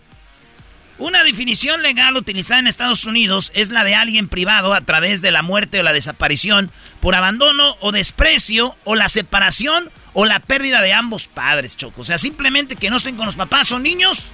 Una 0.99 1.23
definición 1.23 1.83
legal 1.83 2.17
utilizada 2.17 2.59
en 2.59 2.67
Estados 2.67 3.05
Unidos 3.05 3.51
es 3.53 3.69
la 3.69 3.83
de 3.83 3.93
alguien 3.93 4.27
privado 4.27 4.73
a 4.73 4.81
través 4.81 5.21
de 5.21 5.29
la 5.29 5.43
muerte 5.43 5.79
o 5.79 5.83
la 5.83 5.93
desaparición 5.93 6.71
por 6.99 7.13
abandono 7.13 7.77
o 7.81 7.91
desprecio 7.91 8.75
o 8.83 8.95
la 8.95 9.07
separación 9.07 9.91
o 10.13 10.25
la 10.25 10.39
pérdida 10.39 10.81
de 10.81 10.93
ambos 10.93 11.27
padres, 11.27 11.77
Choco. 11.77 12.01
O 12.01 12.03
sea, 12.03 12.17
simplemente 12.17 12.75
que 12.75 12.89
no 12.89 12.97
estén 12.97 13.15
con 13.15 13.27
los 13.27 13.35
papás, 13.35 13.67
son 13.67 13.83
niños 13.83 14.31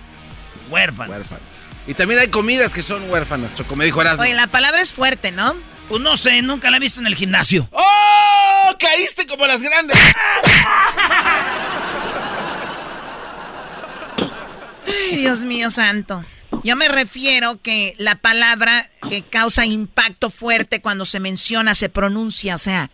huérfanos. 0.69 1.17
Y 1.87 1.93
también 1.95 2.19
hay 2.19 2.27
comidas 2.29 2.73
que 2.73 2.81
son 2.81 3.09
huérfanas, 3.09 3.53
Choco, 3.55 3.75
me 3.75 3.85
dijo 3.85 4.01
Erasmo. 4.01 4.23
Oye, 4.23 4.33
la 4.33 4.47
palabra 4.47 4.81
es 4.81 4.93
fuerte, 4.93 5.31
¿no? 5.31 5.53
Pues 5.89 6.01
no 6.01 6.15
sé, 6.15 6.41
nunca 6.41 6.71
la 6.71 6.77
he 6.77 6.79
visto 6.79 6.99
en 7.01 7.07
el 7.07 7.15
gimnasio. 7.15 7.67
¡Oh! 7.71 8.75
¡Caíste 8.79 9.27
como 9.27 9.45
las 9.45 9.61
grandes! 9.61 9.97
Ay, 14.87 15.17
Dios 15.17 15.43
mío 15.43 15.69
santo. 15.69 16.23
Yo 16.63 16.75
me 16.75 16.87
refiero 16.87 17.59
que 17.61 17.95
la 17.97 18.15
palabra 18.15 18.83
que 19.09 19.23
causa 19.23 19.65
impacto 19.65 20.29
fuerte 20.29 20.81
cuando 20.81 21.05
se 21.05 21.19
menciona, 21.19 21.75
se 21.75 21.89
pronuncia, 21.89 22.55
o 22.55 22.59
sea, 22.59 22.89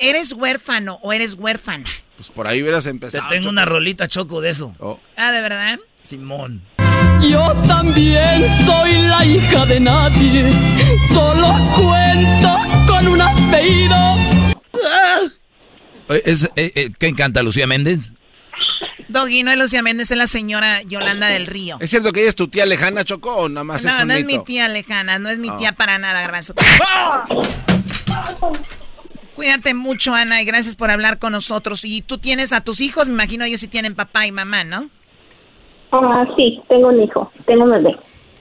¿eres 0.00 0.32
huérfano 0.32 0.98
o 1.02 1.12
eres 1.12 1.34
huérfana? 1.34 1.88
Pues 2.16 2.28
por 2.28 2.46
ahí 2.46 2.62
hubieras 2.62 2.84
Te 2.84 2.90
empezado. 2.90 3.28
tengo 3.28 3.42
Choco. 3.44 3.50
una 3.50 3.64
rolita, 3.64 4.06
Choco, 4.06 4.40
de 4.40 4.50
eso. 4.50 4.74
Ah, 5.16 5.32
¿de 5.32 5.40
verdad? 5.40 5.80
Simón. 6.02 6.62
Yo 7.22 7.52
también 7.66 8.44
soy 8.64 8.92
la 9.02 9.24
hija 9.24 9.66
de 9.66 9.80
nadie. 9.80 10.50
Solo 11.12 11.54
cuento 11.76 12.56
con 12.86 13.08
un 13.08 13.20
apellido. 13.20 14.16
Eh, 16.10 16.22
Es, 16.24 16.44
eh, 16.56 16.72
eh, 16.74 16.90
¿Qué 16.98 17.08
encanta 17.08 17.42
Lucía 17.42 17.66
Méndez? 17.66 18.12
Doggy, 19.08 19.42
no 19.42 19.50
es 19.50 19.56
Lucía 19.58 19.82
Méndez, 19.82 20.10
es 20.10 20.16
la 20.16 20.26
señora 20.26 20.82
Yolanda 20.82 21.28
del 21.28 21.46
Río. 21.46 21.78
¿Es 21.80 21.90
cierto 21.90 22.12
que 22.12 22.20
ella 22.20 22.28
es 22.28 22.34
tu 22.34 22.48
tía 22.48 22.66
lejana, 22.66 23.04
Choco, 23.04 23.34
o 23.34 23.48
nada 23.48 23.64
más 23.64 23.80
es 23.84 23.86
No, 23.94 24.02
un 24.02 24.08
no 24.08 24.14
es 24.14 24.24
mi 24.24 24.38
tía 24.44 24.68
lejana, 24.68 25.18
no 25.18 25.28
es 25.30 25.38
mi 25.38 25.48
Ah. 25.50 25.56
tía 25.58 25.72
para 25.72 25.98
nada, 25.98 26.20
Garbanzo. 26.20 26.54
Cuídate 29.34 29.72
mucho, 29.72 30.14
Ana, 30.14 30.42
y 30.42 30.44
gracias 30.44 30.76
por 30.76 30.90
hablar 30.90 31.18
con 31.18 31.32
nosotros. 31.32 31.84
Y 31.84 32.02
tú 32.02 32.18
tienes 32.18 32.52
a 32.52 32.60
tus 32.60 32.80
hijos, 32.80 33.08
me 33.08 33.14
imagino 33.14 33.44
ellos 33.44 33.60
sí 33.60 33.68
tienen 33.68 33.94
papá 33.94 34.26
y 34.26 34.32
mamá, 34.32 34.64
¿no? 34.64 34.90
Ah, 35.92 36.26
sí, 36.36 36.60
tengo 36.68 36.88
un 36.88 37.02
hijo, 37.02 37.30
tengo 37.46 37.64
un 37.64 37.70
bebé. 37.70 37.96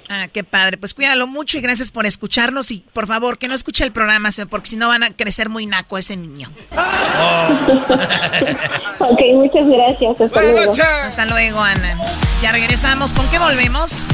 Ah, 0.09 0.27
qué 0.31 0.43
padre. 0.43 0.77
Pues 0.77 0.93
cuídalo 0.93 1.27
mucho 1.27 1.57
y 1.57 1.61
gracias 1.61 1.91
por 1.91 2.05
escucharnos. 2.05 2.71
Y 2.71 2.85
por 2.93 3.07
favor, 3.07 3.37
que 3.37 3.49
no 3.49 3.53
escuche 3.53 3.83
el 3.83 3.91
programa, 3.91 4.29
porque 4.49 4.67
si 4.67 4.77
no 4.77 4.87
van 4.87 5.03
a 5.03 5.09
crecer 5.09 5.49
muy 5.49 5.65
naco 5.65 5.97
ese 5.97 6.15
niño. 6.15 6.49
ok, 8.99 9.21
muchas 9.33 9.67
gracias. 9.67 10.21
Hasta 10.21 10.41
luego. 10.43 10.71
Hasta 11.03 11.25
luego, 11.25 11.59
Ana. 11.59 11.97
Ya 12.41 12.53
regresamos. 12.53 13.13
¿Con 13.13 13.29
qué 13.29 13.37
volvemos? 13.37 14.09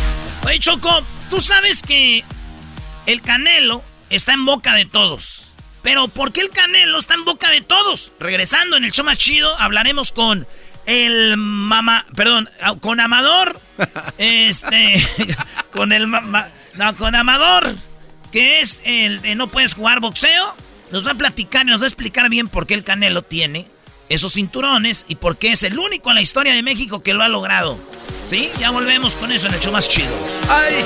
Oye, 0.45 0.57
Choco, 0.59 1.01
tú 1.29 1.39
sabes 1.41 1.83
que 1.83 2.23
el 3.05 3.21
canelo 3.21 3.83
está 4.09 4.33
en 4.33 4.45
boca 4.45 4.73
de 4.73 4.85
todos. 4.85 5.53
Pero 5.83 6.07
¿por 6.07 6.31
qué 6.31 6.41
el 6.41 6.49
canelo 6.49 6.97
está 6.97 7.13
en 7.13 7.25
boca 7.25 7.49
de 7.49 7.61
todos? 7.61 8.13
Regresando 8.19 8.77
en 8.77 8.85
el 8.85 8.91
show 8.91 9.05
más 9.05 9.17
chido, 9.17 9.53
hablaremos 9.59 10.11
con 10.13 10.47
el 10.85 11.37
mamá, 11.37 12.05
perdón, 12.15 12.49
con 12.81 12.99
Amador, 12.99 13.59
este, 14.17 15.05
con 15.71 15.91
el 15.91 16.07
mamá, 16.07 16.49
no, 16.75 16.95
con 16.95 17.15
Amador, 17.15 17.75
que 18.31 18.59
es 18.59 18.81
el 18.85 19.21
de 19.21 19.35
no 19.35 19.47
puedes 19.47 19.73
jugar 19.73 19.99
boxeo, 19.99 20.55
nos 20.91 21.05
va 21.05 21.11
a 21.11 21.15
platicar 21.15 21.65
y 21.65 21.69
nos 21.69 21.81
va 21.81 21.85
a 21.85 21.87
explicar 21.87 22.29
bien 22.29 22.47
por 22.47 22.67
qué 22.67 22.73
el 22.73 22.83
Canelo 22.83 23.21
tiene 23.21 23.67
esos 24.09 24.33
cinturones 24.33 25.05
y 25.07 25.15
por 25.15 25.37
qué 25.37 25.53
es 25.53 25.63
el 25.63 25.79
único 25.79 26.09
en 26.09 26.15
la 26.15 26.21
historia 26.21 26.53
de 26.53 26.61
México 26.61 27.01
que 27.01 27.13
lo 27.13 27.23
ha 27.23 27.29
logrado. 27.29 27.77
¿Sí? 28.25 28.51
Ya 28.59 28.71
volvemos 28.71 29.15
con 29.15 29.31
eso 29.31 29.47
en 29.47 29.55
el 29.55 29.59
show 29.59 29.73
más 29.73 29.89
chido. 29.89 30.11
¡Ay! 30.49 30.85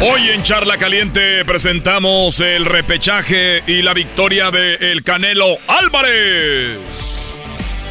Hoy 0.00 0.28
en 0.28 0.44
Charla 0.44 0.78
Caliente 0.78 1.44
presentamos 1.44 2.38
el 2.38 2.66
repechaje 2.66 3.64
y 3.66 3.82
la 3.82 3.94
victoria 3.94 4.52
de 4.52 4.74
El 4.74 5.02
Canelo 5.02 5.56
Álvarez. 5.66 7.34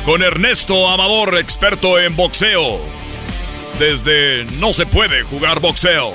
Con 0.06 0.24
Ernesto 0.24 0.88
Amador, 0.88 1.38
experto 1.38 2.00
en 2.00 2.16
boxeo. 2.16 2.80
Desde 3.78 4.46
No 4.58 4.72
se 4.72 4.86
puede 4.86 5.24
jugar 5.24 5.60
boxeo. 5.60 6.14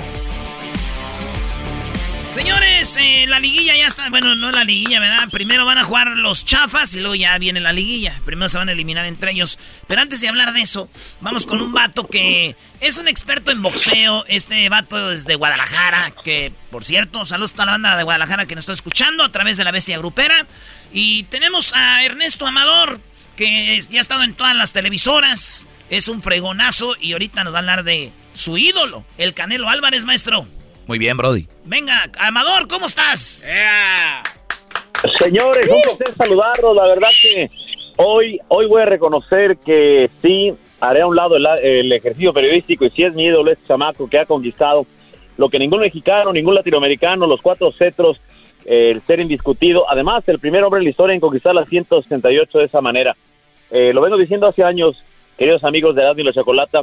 Señores, 2.33 2.97
eh, 2.99 3.25
la 3.27 3.39
liguilla 3.39 3.75
ya 3.75 3.85
está. 3.85 4.09
Bueno, 4.09 4.33
no 4.33 4.51
la 4.51 4.63
liguilla, 4.63 4.99
¿verdad? 4.99 5.29
Primero 5.29 5.67
van 5.67 5.77
a 5.77 5.83
jugar 5.83 6.17
los 6.17 6.43
chafas 6.43 6.95
y 6.95 6.99
luego 6.99 7.13
ya 7.13 7.37
viene 7.37 7.59
la 7.59 7.71
liguilla. 7.71 8.19
Primero 8.25 8.49
se 8.49 8.57
van 8.57 8.69
a 8.69 8.71
eliminar 8.71 9.05
entre 9.05 9.33
ellos. 9.33 9.59
Pero 9.85 10.01
antes 10.01 10.19
de 10.19 10.29
hablar 10.29 10.51
de 10.51 10.61
eso, 10.61 10.89
vamos 11.21 11.45
con 11.45 11.61
un 11.61 11.71
vato 11.73 12.07
que 12.07 12.55
es 12.81 12.97
un 12.97 13.07
experto 13.07 13.51
en 13.51 13.61
boxeo. 13.61 14.25
Este 14.27 14.67
vato 14.67 15.09
desde 15.09 15.35
Guadalajara, 15.35 16.11
que 16.23 16.51
por 16.71 16.83
cierto, 16.83 17.23
saludos 17.23 17.53
a 17.59 17.65
la 17.65 17.73
banda 17.73 17.95
de 17.97 18.03
Guadalajara 18.03 18.47
que 18.47 18.55
nos 18.55 18.63
está 18.63 18.73
escuchando 18.73 19.23
a 19.23 19.31
través 19.31 19.57
de 19.57 19.65
la 19.65 19.71
bestia 19.71 19.99
grupera. 19.99 20.47
Y 20.91 21.25
tenemos 21.25 21.75
a 21.75 22.03
Ernesto 22.03 22.47
Amador, 22.47 22.99
que 23.35 23.79
ya 23.91 23.99
ha 23.99 24.01
estado 24.01 24.23
en 24.23 24.33
todas 24.33 24.55
las 24.55 24.73
televisoras. 24.73 25.69
Es 25.91 26.07
un 26.07 26.19
fregonazo 26.19 26.95
y 26.99 27.13
ahorita 27.13 27.43
nos 27.43 27.53
va 27.53 27.59
a 27.59 27.61
hablar 27.61 27.83
de 27.83 28.11
su 28.33 28.57
ídolo, 28.57 29.05
el 29.19 29.35
Canelo 29.35 29.69
Álvarez, 29.69 30.03
maestro. 30.03 30.47
Muy 30.87 30.99
bien, 30.99 31.15
Brody. 31.17 31.47
Venga, 31.65 32.03
Amador, 32.19 32.67
¿cómo 32.67 32.87
estás? 32.87 33.43
Señores, 35.19 35.67
un 35.69 35.81
placer 35.81 36.15
saludarlos. 36.17 36.75
La 36.75 36.87
verdad 36.87 37.09
que 37.21 37.49
hoy, 37.97 38.39
hoy 38.49 38.67
voy 38.67 38.81
a 38.81 38.85
reconocer 38.85 39.57
que 39.57 40.09
sí, 40.21 40.53
haré 40.79 41.01
a 41.01 41.07
un 41.07 41.15
lado 41.15 41.37
el, 41.37 41.91
ejercicio 41.91 42.33
periodístico 42.33 42.85
y 42.85 42.89
sí 42.89 43.03
es 43.03 43.13
mi 43.13 43.25
ídolo 43.25 43.51
este 43.51 43.65
chamaco 43.67 44.09
que 44.09 44.19
ha 44.19 44.25
conquistado 44.25 44.85
lo 45.37 45.49
que 45.49 45.57
ningún 45.57 45.79
mexicano, 45.79 46.31
ningún 46.31 46.55
latinoamericano, 46.55 47.25
los 47.25 47.41
cuatro 47.41 47.71
cetros, 47.71 48.19
el 48.65 49.01
ser 49.03 49.19
indiscutido. 49.19 49.89
Además, 49.89 50.23
el 50.27 50.39
primer 50.39 50.63
hombre 50.63 50.79
en 50.79 50.83
la 50.85 50.89
historia 50.91 51.13
en 51.13 51.21
conquistar 51.21 51.55
las 51.55 51.69
168 51.69 52.59
de 52.59 52.65
esa 52.65 52.81
manera. 52.81 53.15
Eh, 53.71 53.93
lo 53.93 54.01
vengo 54.01 54.17
diciendo 54.17 54.47
hace 54.47 54.63
años, 54.63 55.01
queridos 55.37 55.63
amigos 55.63 55.95
de 55.95 56.03
Edad 56.03 56.17
y 56.17 56.23
la 56.23 56.33
Chocolata, 56.33 56.81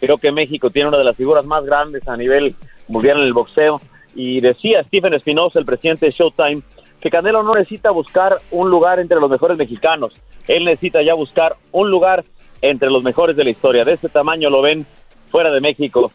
creo 0.00 0.18
que 0.18 0.32
México 0.32 0.70
tiene 0.70 0.88
una 0.88 0.98
de 0.98 1.04
las 1.04 1.16
figuras 1.16 1.44
más 1.44 1.64
grandes 1.64 2.06
a 2.08 2.16
nivel 2.16 2.56
mundial 2.88 3.18
en 3.18 3.24
el 3.24 3.32
boxeo. 3.32 3.80
Y 4.14 4.40
decía 4.40 4.82
Stephen 4.84 5.14
Espinosa, 5.14 5.58
el 5.58 5.64
presidente 5.64 6.06
de 6.06 6.12
Showtime, 6.12 6.62
que 7.00 7.10
Canelo 7.10 7.42
no 7.42 7.54
necesita 7.54 7.90
buscar 7.90 8.38
un 8.50 8.70
lugar 8.70 8.98
entre 8.98 9.20
los 9.20 9.30
mejores 9.30 9.56
mexicanos. 9.56 10.12
Él 10.48 10.64
necesita 10.64 11.02
ya 11.02 11.14
buscar 11.14 11.56
un 11.70 11.90
lugar 11.90 12.24
entre 12.62 12.90
los 12.90 13.02
mejores 13.02 13.36
de 13.36 13.44
la 13.44 13.50
historia. 13.50 13.84
De 13.84 13.92
este 13.92 14.08
tamaño 14.08 14.50
lo 14.50 14.62
ven 14.62 14.84
fuera 15.30 15.52
de 15.52 15.60
México 15.60 16.10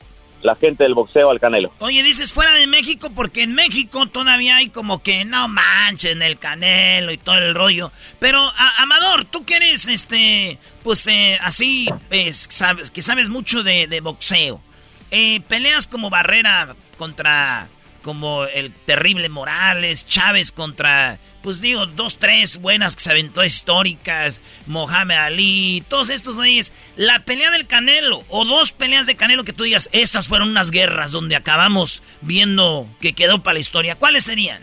la 0.45 0.55
gente 0.55 0.83
del 0.83 0.93
boxeo 0.93 1.29
al 1.29 1.39
Canelo. 1.39 1.71
Oye, 1.79 2.03
dices 2.03 2.33
fuera 2.33 2.53
de 2.53 2.67
México 2.67 3.09
porque 3.15 3.43
en 3.43 3.53
México 3.53 4.05
todavía 4.07 4.57
hay 4.57 4.69
como 4.69 5.01
que 5.01 5.25
no 5.25 5.47
manchen 5.47 6.21
el 6.21 6.37
Canelo 6.37 7.11
y 7.11 7.17
todo 7.17 7.37
el 7.37 7.55
rollo. 7.55 7.91
Pero, 8.19 8.41
Amador, 8.77 9.25
tú 9.25 9.45
que 9.45 9.55
eres, 9.55 9.87
este, 9.87 10.59
pues 10.83 11.05
eh, 11.07 11.37
así, 11.41 11.89
pues, 12.09 12.47
sabes, 12.49 12.91
que 12.91 13.01
sabes 13.01 13.29
mucho 13.29 13.63
de, 13.63 13.99
boxeo. 14.01 14.61
Eh, 15.11 15.41
peleas 15.47 15.87
como 15.87 16.09
Barrera 16.09 16.75
contra 16.97 17.67
como 18.01 18.45
el 18.45 18.71
terrible 18.71 19.29
Morales, 19.29 20.05
Chávez 20.05 20.51
contra, 20.51 21.17
pues 21.45 21.61
digo, 21.61 21.85
dos, 21.85 22.17
tres 22.17 22.59
buenas 22.59 22.95
que 22.95 23.03
se 23.03 23.11
aventó 23.11 23.43
históricas, 23.43 24.41
Mohamed 24.65 25.15
Ali, 25.15 25.83
todos 25.87 26.09
estos 26.09 26.37
güeyes. 26.37 26.73
La 26.95 27.23
pelea 27.23 27.51
del 27.51 27.67
Canelo, 27.67 28.23
o 28.29 28.45
dos 28.45 28.71
peleas 28.71 29.05
de 29.05 29.15
Canelo 29.15 29.43
que 29.43 29.53
tú 29.53 29.63
digas, 29.63 29.87
estas 29.91 30.27
fueron 30.27 30.49
unas 30.49 30.71
guerras 30.71 31.11
donde 31.11 31.35
acabamos 31.35 32.01
viendo 32.21 32.87
que 32.99 33.13
quedó 33.13 33.43
para 33.43 33.53
la 33.53 33.59
historia. 33.59 33.93
¿Cuáles 33.93 34.23
serían? 34.23 34.59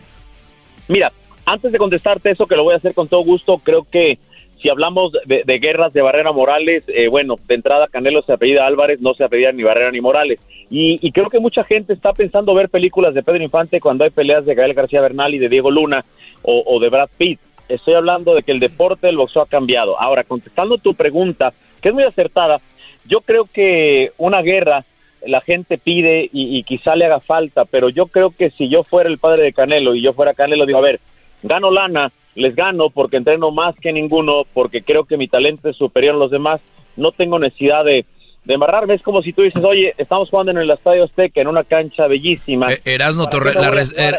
Mira, 0.88 1.12
antes 1.46 1.70
de 1.70 1.78
contestarte 1.78 2.32
eso, 2.32 2.48
que 2.48 2.56
lo 2.56 2.64
voy 2.64 2.74
a 2.74 2.78
hacer 2.78 2.94
con 2.94 3.06
todo 3.06 3.20
gusto, 3.20 3.58
creo 3.58 3.86
que 3.88 4.18
si 4.62 4.68
hablamos 4.68 5.12
de, 5.26 5.58
guerras 5.58 5.92
de 5.92 6.02
Barrera 6.02 6.32
Morales, 6.32 6.84
eh, 6.86 7.08
bueno, 7.08 7.36
de 7.46 7.54
entrada 7.54 7.88
Canelo 7.88 8.22
se 8.22 8.32
apellida 8.32 8.66
Álvarez, 8.66 9.00
no 9.00 9.12
se 9.14 9.24
apellida 9.24 9.50
ni 9.52 9.64
Barrera 9.64 9.90
ni 9.90 10.00
Morales. 10.00 10.38
Y, 10.70 11.12
creo 11.12 11.28
que 11.28 11.40
mucha 11.40 11.64
gente 11.64 11.92
está 11.92 12.14
pensando 12.14 12.54
ver 12.54 12.70
películas 12.70 13.12
de 13.12 13.22
Pedro 13.22 13.42
Infante 13.42 13.80
cuando 13.80 14.04
hay 14.04 14.10
peleas 14.10 14.46
de 14.46 14.54
Gael 14.54 14.72
García 14.72 15.02
Bernal 15.02 15.34
y 15.34 15.38
de 15.38 15.50
Diego 15.50 15.70
Luna 15.70 16.02
o, 16.42 16.80
de 16.80 16.88
Brad 16.88 17.10
Pitt. 17.18 17.38
Estoy 17.68 17.94
hablando 17.94 18.34
de 18.34 18.42
que 18.42 18.52
el 18.52 18.60
deporte 18.60 19.06
del 19.06 19.18
boxeo 19.18 19.42
ha 19.42 19.46
cambiado. 19.46 20.00
Ahora, 20.00 20.24
contestando 20.24 20.78
tu 20.78 20.94
pregunta, 20.94 21.52
que 21.82 21.90
es 21.90 21.94
muy 21.94 22.04
acertada, 22.04 22.58
yo 23.04 23.20
creo 23.20 23.44
que 23.52 24.12
una 24.16 24.40
guerra 24.40 24.84
la 25.26 25.42
gente 25.42 25.76
pide 25.76 26.24
y, 26.32 26.56
y 26.58 26.62
quizá 26.62 26.96
le 26.96 27.04
haga 27.04 27.20
falta, 27.20 27.64
pero 27.66 27.90
yo 27.90 28.06
creo 28.06 28.30
que 28.30 28.50
si 28.50 28.68
yo 28.68 28.82
fuera 28.82 29.10
el 29.10 29.18
padre 29.18 29.42
de 29.42 29.52
Canelo 29.52 29.94
y 29.94 30.00
yo 30.00 30.14
fuera 30.14 30.34
Canelo, 30.34 30.64
digo, 30.64 30.78
a 30.78 30.82
ver, 30.82 31.00
gano 31.42 31.70
lana, 31.70 32.10
les 32.34 32.54
gano 32.54 32.90
porque 32.90 33.16
entreno 33.16 33.50
más 33.50 33.74
que 33.76 33.92
ninguno, 33.92 34.42
porque 34.52 34.82
creo 34.82 35.04
que 35.04 35.16
mi 35.16 35.28
talento 35.28 35.68
es 35.68 35.76
superior 35.76 36.14
a 36.14 36.18
los 36.18 36.30
demás, 36.30 36.60
no 36.96 37.12
tengo 37.12 37.38
necesidad 37.38 37.84
de, 37.84 38.04
de 38.44 38.54
embarrarme. 38.54 38.94
Es 38.94 39.02
como 39.02 39.22
si 39.22 39.32
tú 39.32 39.42
dices, 39.42 39.62
oye, 39.62 39.94
estamos 39.98 40.28
jugando 40.30 40.52
en 40.52 40.58
el 40.58 40.70
Estadio 40.70 41.04
Azteca, 41.04 41.40
en 41.40 41.48
una 41.48 41.64
cancha 41.64 42.06
bellísima. 42.06 42.72
Eh, 42.72 42.80
Erasno, 42.84 43.28
la, 43.30 43.68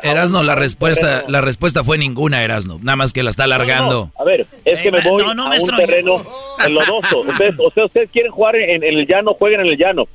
Erasno 0.03 0.43
la, 0.43 0.55
respuesta, 0.55 1.23
la 1.27 1.41
respuesta 1.41 1.83
fue 1.83 1.97
ninguna, 1.97 2.43
Erasno, 2.43 2.79
nada 2.81 2.95
más 2.95 3.13
que 3.13 3.23
la 3.23 3.29
está 3.29 3.45
alargando. 3.45 4.11
A 4.17 4.23
ver, 4.23 4.45
es 4.65 4.81
que 4.81 4.91
me 4.91 5.01
voy 5.01 5.23
a 5.23 5.31
un 5.31 5.75
terreno 5.77 6.21
enlodoso. 6.65 7.21
Ustedes, 7.21 7.55
o 7.59 7.71
sea, 7.71 7.85
ustedes 7.85 8.09
quieren 8.11 8.31
jugar 8.31 8.55
en, 8.55 8.83
el 8.83 9.05
llano, 9.07 9.33
jueguen 9.33 9.61
en 9.61 9.67
el 9.67 9.77
llano. 9.77 10.07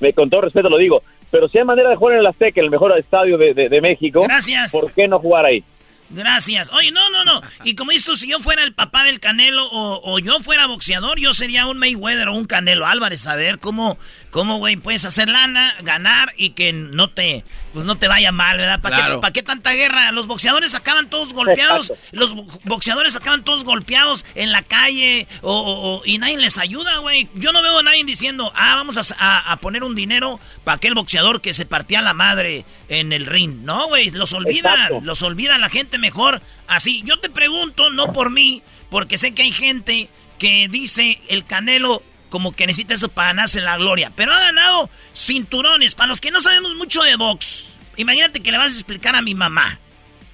Me, 0.00 0.12
con 0.12 0.28
todo 0.28 0.42
respeto 0.42 0.68
lo 0.68 0.78
digo. 0.78 1.02
Pero 1.30 1.48
si 1.48 1.58
hay 1.58 1.64
manera 1.64 1.90
de 1.90 1.96
jugar 1.96 2.14
en 2.14 2.20
el 2.20 2.26
Azteca, 2.26 2.60
el 2.60 2.70
mejor 2.70 2.96
estadio 2.96 3.36
de, 3.36 3.52
de, 3.52 3.68
de 3.68 3.80
México, 3.80 4.20
Gracias. 4.22 4.70
¿por 4.70 4.92
qué 4.92 5.08
no 5.08 5.18
jugar 5.18 5.44
ahí? 5.46 5.64
Gracias. 6.10 6.70
Oye, 6.72 6.92
no, 6.92 7.10
no, 7.10 7.24
no. 7.24 7.42
Y 7.64 7.74
como 7.74 7.90
tú, 8.04 8.16
si 8.16 8.28
yo 8.28 8.38
fuera 8.38 8.62
el 8.62 8.74
papá 8.74 9.04
del 9.04 9.20
Canelo 9.20 9.66
o, 9.70 10.18
yo 10.18 10.40
fuera 10.40 10.66
boxeador, 10.66 11.18
yo 11.18 11.34
sería 11.34 11.66
un 11.66 11.78
Mayweather 11.78 12.28
o 12.28 12.36
un 12.36 12.46
Canelo 12.46 12.86
Álvarez. 12.86 13.26
A 13.26 13.34
ver 13.34 13.58
cómo, 13.58 13.98
cómo, 14.30 14.58
güey, 14.58 14.76
puedes 14.76 15.04
hacer 15.04 15.28
lana, 15.28 15.74
ganar 15.82 16.32
y 16.36 16.50
que 16.50 16.72
no 16.72 17.10
te, 17.10 17.44
pues 17.76 17.84
no 17.84 17.98
te 17.98 18.08
vaya 18.08 18.32
mal, 18.32 18.56
¿verdad? 18.56 18.80
¿Para, 18.80 19.30
qué, 19.32 19.42
tanta 19.42 19.72
guerra? 19.72 20.10
Los 20.10 20.26
boxeadores 20.26 20.74
acaban 20.74 21.10
todos 21.10 21.34
golpeados, 21.34 21.92
los 22.10 22.34
boxeadores 22.64 23.16
acaban 23.16 23.44
todos 23.44 23.64
golpeados 23.64 24.24
en 24.34 24.50
la 24.50 24.62
calle 24.62 25.28
o, 25.42 26.00
y 26.06 26.16
nadie 26.16 26.38
les 26.38 26.56
ayuda, 26.56 26.96
güey. 27.00 27.28
Yo 27.34 27.52
no 27.52 27.60
veo 27.60 27.80
a 27.80 27.82
nadie 27.82 28.02
diciendo, 28.04 28.50
ah, 28.56 28.76
vamos 28.76 28.96
a, 29.18 29.58
poner 29.60 29.84
un 29.84 29.94
dinero 29.94 30.40
para 30.64 30.76
aquel 30.76 30.94
boxeador 30.94 31.42
que 31.42 31.52
se 31.52 31.66
partía 31.66 32.00
la 32.00 32.14
madre 32.14 32.64
en 32.88 33.12
el 33.12 33.26
ring. 33.26 33.58
No, 33.62 33.88
güey, 33.88 34.08
los 34.08 34.32
olvidan, 34.32 35.04
los 35.04 35.20
olvidan 35.20 35.60
la 35.60 35.68
gente 35.68 35.98
mejor 35.98 36.40
así. 36.68 37.02
Yo 37.04 37.20
te 37.20 37.28
pregunto, 37.28 37.90
no 37.90 38.10
por 38.10 38.30
mí, 38.30 38.62
porque 38.88 39.18
sé 39.18 39.34
que 39.34 39.42
hay 39.42 39.52
gente 39.52 40.08
que 40.38 40.68
dice 40.70 41.20
el 41.28 41.44
Canelo 41.44 42.02
como 42.36 42.52
que 42.52 42.66
necesita 42.66 42.92
eso 42.92 43.08
para 43.08 43.28
ganarse 43.28 43.62
la 43.62 43.78
gloria. 43.78 44.12
Pero 44.14 44.30
ha 44.30 44.38
ganado 44.38 44.90
cinturones. 45.14 45.94
Para 45.94 46.08
los 46.08 46.20
que 46.20 46.30
no 46.30 46.42
sabemos 46.42 46.74
mucho 46.74 47.02
de 47.02 47.16
box, 47.16 47.74
imagínate 47.96 48.40
que 48.40 48.52
le 48.52 48.58
vas 48.58 48.72
a 48.72 48.74
explicar 48.74 49.16
a 49.16 49.22
mi 49.22 49.34
mamá, 49.34 49.78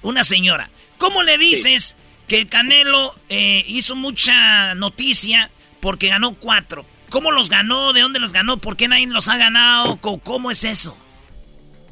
una 0.01 0.25
señora. 0.25 0.69
¿Cómo 0.97 1.23
le 1.23 1.37
dices 1.37 1.95
que 2.27 2.39
el 2.39 2.49
Canelo 2.49 3.13
eh, 3.29 3.63
hizo 3.69 3.95
mucha 3.95 4.75
noticia 4.75 5.49
porque 5.79 6.09
ganó 6.09 6.33
cuatro? 6.33 6.83
¿Cómo 7.09 7.31
los 7.31 7.49
ganó? 7.49 7.93
¿De 7.93 8.01
dónde 8.01 8.19
los 8.19 8.33
ganó? 8.33 8.57
¿Por 8.57 8.75
qué 8.75 8.89
nadie 8.89 9.07
los 9.07 9.29
ha 9.29 9.37
ganado? 9.37 9.97
¿Cómo, 10.01 10.51
es 10.51 10.65
eso? 10.65 10.97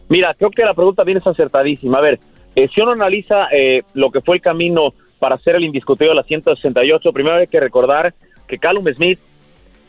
Mira, 0.10 0.34
creo 0.34 0.52
que 0.52 0.66
la 0.66 0.74
pregunta 0.74 1.06
viene 1.06 1.22
acertadísima. 1.26 2.00
A 2.00 2.02
ver, 2.02 2.20
eh, 2.58 2.68
si 2.76 2.82
uno 2.82 2.92
analiza 2.92 3.48
eh, 3.54 3.84
lo 3.94 4.12
que 4.12 4.20
fue 4.20 4.36
el 4.36 4.42
camino 4.42 4.94
para 5.20 5.38
ser 5.38 5.56
el 5.56 5.64
indiscutido 5.64 6.10
de 6.10 6.16
la 6.16 6.24
168, 6.24 7.14
primero 7.14 7.38
hay 7.38 7.48
que 7.48 7.62
recordar 7.62 8.14
que 8.50 8.58
Callum 8.58 8.94
Smith 8.94 9.18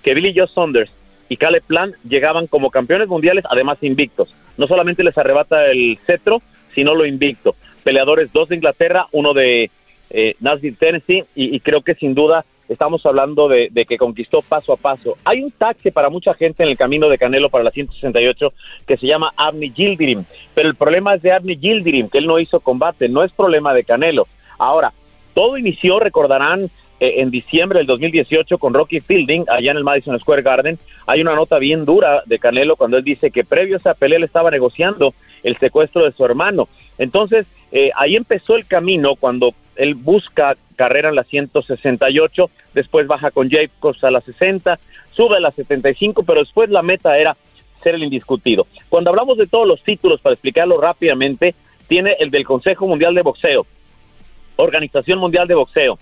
que 0.02 0.14
Billy 0.14 0.32
Joe 0.36 0.48
Saunders 0.48 0.90
y 1.28 1.36
Caleb 1.36 1.62
Plant 1.66 1.94
llegaban 2.08 2.46
como 2.46 2.70
campeones 2.70 3.08
mundiales, 3.08 3.44
además 3.48 3.78
invictos. 3.82 4.34
No 4.58 4.66
solamente 4.66 5.02
les 5.02 5.16
arrebata 5.16 5.66
el 5.66 5.98
cetro, 6.06 6.42
sino 6.74 6.94
lo 6.94 7.06
invicto. 7.06 7.54
Peleadores, 7.84 8.32
dos 8.32 8.48
de 8.48 8.56
Inglaterra, 8.56 9.06
uno 9.12 9.32
de 9.32 9.70
eh, 10.10 10.34
Nashville, 10.40 10.76
Tennessee, 10.78 11.24
y, 11.34 11.58
creo 11.60 11.80
que 11.80 11.94
sin 11.94 12.14
duda 12.14 12.44
estamos 12.68 13.04
hablando 13.06 13.48
de, 13.48 13.70
que 13.88 13.96
conquistó 13.96 14.42
paso 14.42 14.72
a 14.72 14.76
paso. 14.76 15.16
Hay 15.24 15.42
un 15.42 15.50
taxi 15.50 15.90
para 15.90 16.10
mucha 16.10 16.34
gente 16.34 16.62
en 16.62 16.68
el 16.68 16.76
camino 16.76 17.08
de 17.08 17.18
Canelo 17.18 17.48
para 17.48 17.64
la 17.64 17.70
168 17.70 18.52
que 18.86 18.96
se 18.98 19.06
llama 19.06 19.32
Abney 19.36 19.72
Gildirim, 19.74 20.24
pero 20.54 20.68
el 20.68 20.74
problema 20.74 21.14
es 21.14 21.22
de 21.22 21.32
Abney 21.32 21.56
Gildirim, 21.56 22.08
que 22.08 22.18
él 22.18 22.26
no 22.26 22.38
hizo 22.38 22.60
combate, 22.60 23.08
no 23.08 23.24
es 23.24 23.32
problema 23.32 23.72
de 23.74 23.84
Canelo. 23.84 24.26
Ahora, 24.58 24.92
todo 25.34 25.56
inició, 25.56 25.98
recordarán, 25.98 26.70
en 27.02 27.30
diciembre 27.30 27.80
del 27.80 27.86
2018 27.88 28.58
con 28.58 28.74
Rocky 28.74 29.00
Fielding 29.00 29.44
allá 29.48 29.72
en 29.72 29.76
el 29.76 29.84
Madison 29.84 30.18
Square 30.20 30.42
Garden. 30.42 30.78
Hay 31.06 31.20
una 31.20 31.34
nota 31.34 31.58
bien 31.58 31.84
dura 31.84 32.22
de 32.26 32.38
Canelo 32.38 32.76
cuando 32.76 32.96
él 32.96 33.04
dice 33.04 33.30
que 33.30 33.44
previo 33.44 33.74
a 33.74 33.78
esa 33.78 33.94
pelea 33.94 34.18
él 34.18 34.24
estaba 34.24 34.50
negociando 34.50 35.12
el 35.42 35.56
secuestro 35.58 36.04
de 36.04 36.12
su 36.12 36.24
hermano. 36.24 36.68
Entonces, 36.98 37.46
eh, 37.72 37.90
ahí 37.96 38.14
empezó 38.14 38.54
el 38.54 38.66
camino 38.66 39.16
cuando 39.16 39.54
él 39.74 39.94
busca 39.94 40.56
carrera 40.76 41.08
en 41.08 41.16
la 41.16 41.24
168, 41.24 42.50
después 42.74 43.06
baja 43.06 43.30
con 43.30 43.50
Jacobs 43.50 44.04
a 44.04 44.10
la 44.10 44.20
60, 44.20 44.78
sube 45.10 45.36
a 45.36 45.40
la 45.40 45.50
75, 45.50 46.22
pero 46.22 46.40
después 46.40 46.70
la 46.70 46.82
meta 46.82 47.18
era 47.18 47.36
ser 47.82 47.96
el 47.96 48.04
indiscutido. 48.04 48.66
Cuando 48.88 49.10
hablamos 49.10 49.38
de 49.38 49.46
todos 49.46 49.66
los 49.66 49.82
títulos, 49.82 50.20
para 50.20 50.34
explicarlo 50.34 50.80
rápidamente, 50.80 51.54
tiene 51.88 52.16
el 52.20 52.30
del 52.30 52.44
Consejo 52.44 52.86
Mundial 52.86 53.14
de 53.14 53.22
Boxeo, 53.22 53.66
Organización 54.56 55.18
Mundial 55.18 55.48
de 55.48 55.54
Boxeo, 55.54 55.98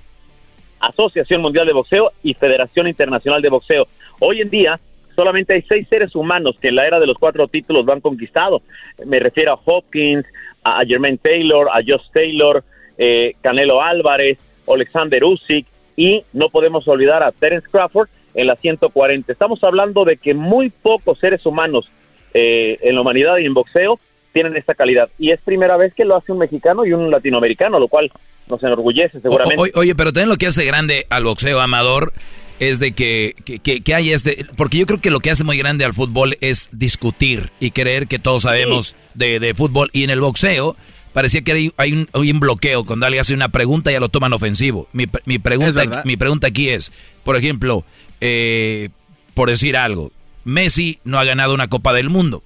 Asociación 0.80 1.42
Mundial 1.42 1.66
de 1.66 1.72
Boxeo 1.72 2.12
y 2.22 2.34
Federación 2.34 2.88
Internacional 2.88 3.42
de 3.42 3.48
Boxeo. 3.48 3.86
Hoy 4.20 4.40
en 4.40 4.50
día 4.50 4.80
solamente 5.14 5.54
hay 5.54 5.62
seis 5.62 5.86
seres 5.88 6.14
humanos 6.14 6.56
que 6.60 6.68
en 6.68 6.76
la 6.76 6.86
era 6.86 6.98
de 6.98 7.06
los 7.06 7.18
cuatro 7.18 7.46
títulos 7.48 7.84
lo 7.84 7.92
han 7.92 8.00
conquistado. 8.00 8.62
Me 9.04 9.18
refiero 9.18 9.52
a 9.52 9.60
Hopkins, 9.64 10.24
a, 10.64 10.84
Jermaine 10.84 11.18
Taylor, 11.18 11.68
a 11.68 11.80
Josh 11.86 12.10
Taylor, 12.12 12.64
eh, 12.96 13.34
Canelo 13.42 13.82
Álvarez, 13.82 14.38
Alexander 14.66 15.22
Usyk 15.24 15.66
y 15.96 16.22
no 16.32 16.48
podemos 16.48 16.86
olvidar 16.88 17.22
a 17.22 17.32
Terence 17.32 17.68
Crawford 17.70 18.08
en 18.34 18.46
la 18.46 18.56
140. 18.56 19.30
Estamos 19.32 19.62
hablando 19.64 20.04
de 20.04 20.16
que 20.16 20.34
muy 20.34 20.70
pocos 20.70 21.18
seres 21.18 21.44
humanos 21.44 21.90
eh, 22.32 22.78
en 22.82 22.94
la 22.94 23.00
humanidad 23.00 23.38
y 23.38 23.46
en 23.46 23.54
boxeo 23.54 23.98
tienen 24.32 24.56
esta 24.56 24.74
calidad. 24.74 25.10
Y 25.18 25.32
es 25.32 25.40
primera 25.40 25.76
vez 25.76 25.92
que 25.94 26.04
lo 26.04 26.16
hace 26.16 26.32
un 26.32 26.38
mexicano 26.38 26.84
y 26.84 26.92
un 26.92 27.10
latinoamericano, 27.10 27.78
lo 27.78 27.88
cual 27.88 28.10
nos 28.50 28.62
enorgullece 28.62 29.20
seguramente. 29.20 29.72
oye, 29.74 29.94
pero 29.94 30.12
también 30.12 30.28
lo 30.28 30.36
que 30.36 30.46
hace 30.46 30.64
grande 30.64 31.06
al 31.10 31.24
boxeo 31.24 31.60
amador 31.60 32.12
es 32.60 32.78
de 32.78 32.92
que, 32.92 33.34
que, 33.62 33.94
hay 33.94 34.10
este, 34.12 34.44
porque 34.54 34.78
yo 34.78 34.86
creo 34.86 35.00
que 35.00 35.10
lo 35.10 35.20
que 35.20 35.30
hace 35.30 35.44
muy 35.44 35.56
grande 35.56 35.86
al 35.86 35.94
fútbol 35.94 36.36
es 36.42 36.68
discutir 36.72 37.50
y 37.58 37.70
creer 37.70 38.06
que 38.06 38.18
todos 38.18 38.42
sabemos 38.42 38.96
de, 39.14 39.40
de, 39.40 39.54
fútbol. 39.54 39.88
Y 39.94 40.04
en 40.04 40.10
el 40.10 40.20
boxeo 40.20 40.76
parecía 41.14 41.40
que 41.40 41.52
hay, 41.52 41.72
hay, 41.78 41.92
un, 41.94 42.08
hay, 42.12 42.30
un, 42.30 42.38
bloqueo, 42.38 42.84
cuando 42.84 43.06
alguien 43.06 43.22
hace 43.22 43.32
una 43.32 43.48
pregunta 43.48 43.90
ya 43.90 43.98
lo 43.98 44.10
toman 44.10 44.34
ofensivo. 44.34 44.88
Mi, 44.92 45.06
mi 45.24 45.38
pregunta, 45.38 46.02
mi 46.04 46.18
pregunta 46.18 46.48
aquí 46.48 46.68
es, 46.68 46.92
por 47.24 47.36
ejemplo, 47.36 47.82
eh, 48.20 48.90
por 49.32 49.48
decir 49.48 49.78
algo, 49.78 50.12
Messi 50.44 50.98
no 51.02 51.18
ha 51.18 51.24
ganado 51.24 51.54
una 51.54 51.68
Copa 51.68 51.94
del 51.94 52.10
Mundo, 52.10 52.42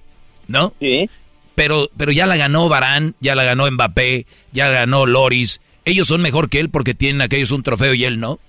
¿no? 0.47 0.73
Sí. 0.79 1.09
Pero, 1.55 1.89
pero 1.97 2.13
ya 2.13 2.25
la 2.25 2.37
ganó 2.37 2.69
Barán, 2.69 3.15
ya 3.19 3.35
la 3.35 3.43
ganó 3.43 3.69
Mbappé, 3.69 4.25
ya 4.53 4.67
la 4.69 4.73
ganó 4.73 5.05
Loris, 5.05 5.59
ellos 5.85 6.07
son 6.07 6.21
mejor 6.21 6.49
que 6.49 6.59
él 6.59 6.69
porque 6.69 6.93
tienen 6.93 7.21
aquellos 7.21 7.51
un 7.51 7.63
trofeo 7.63 7.93
y 7.93 8.03
él 8.05 8.19
no. 8.19 8.39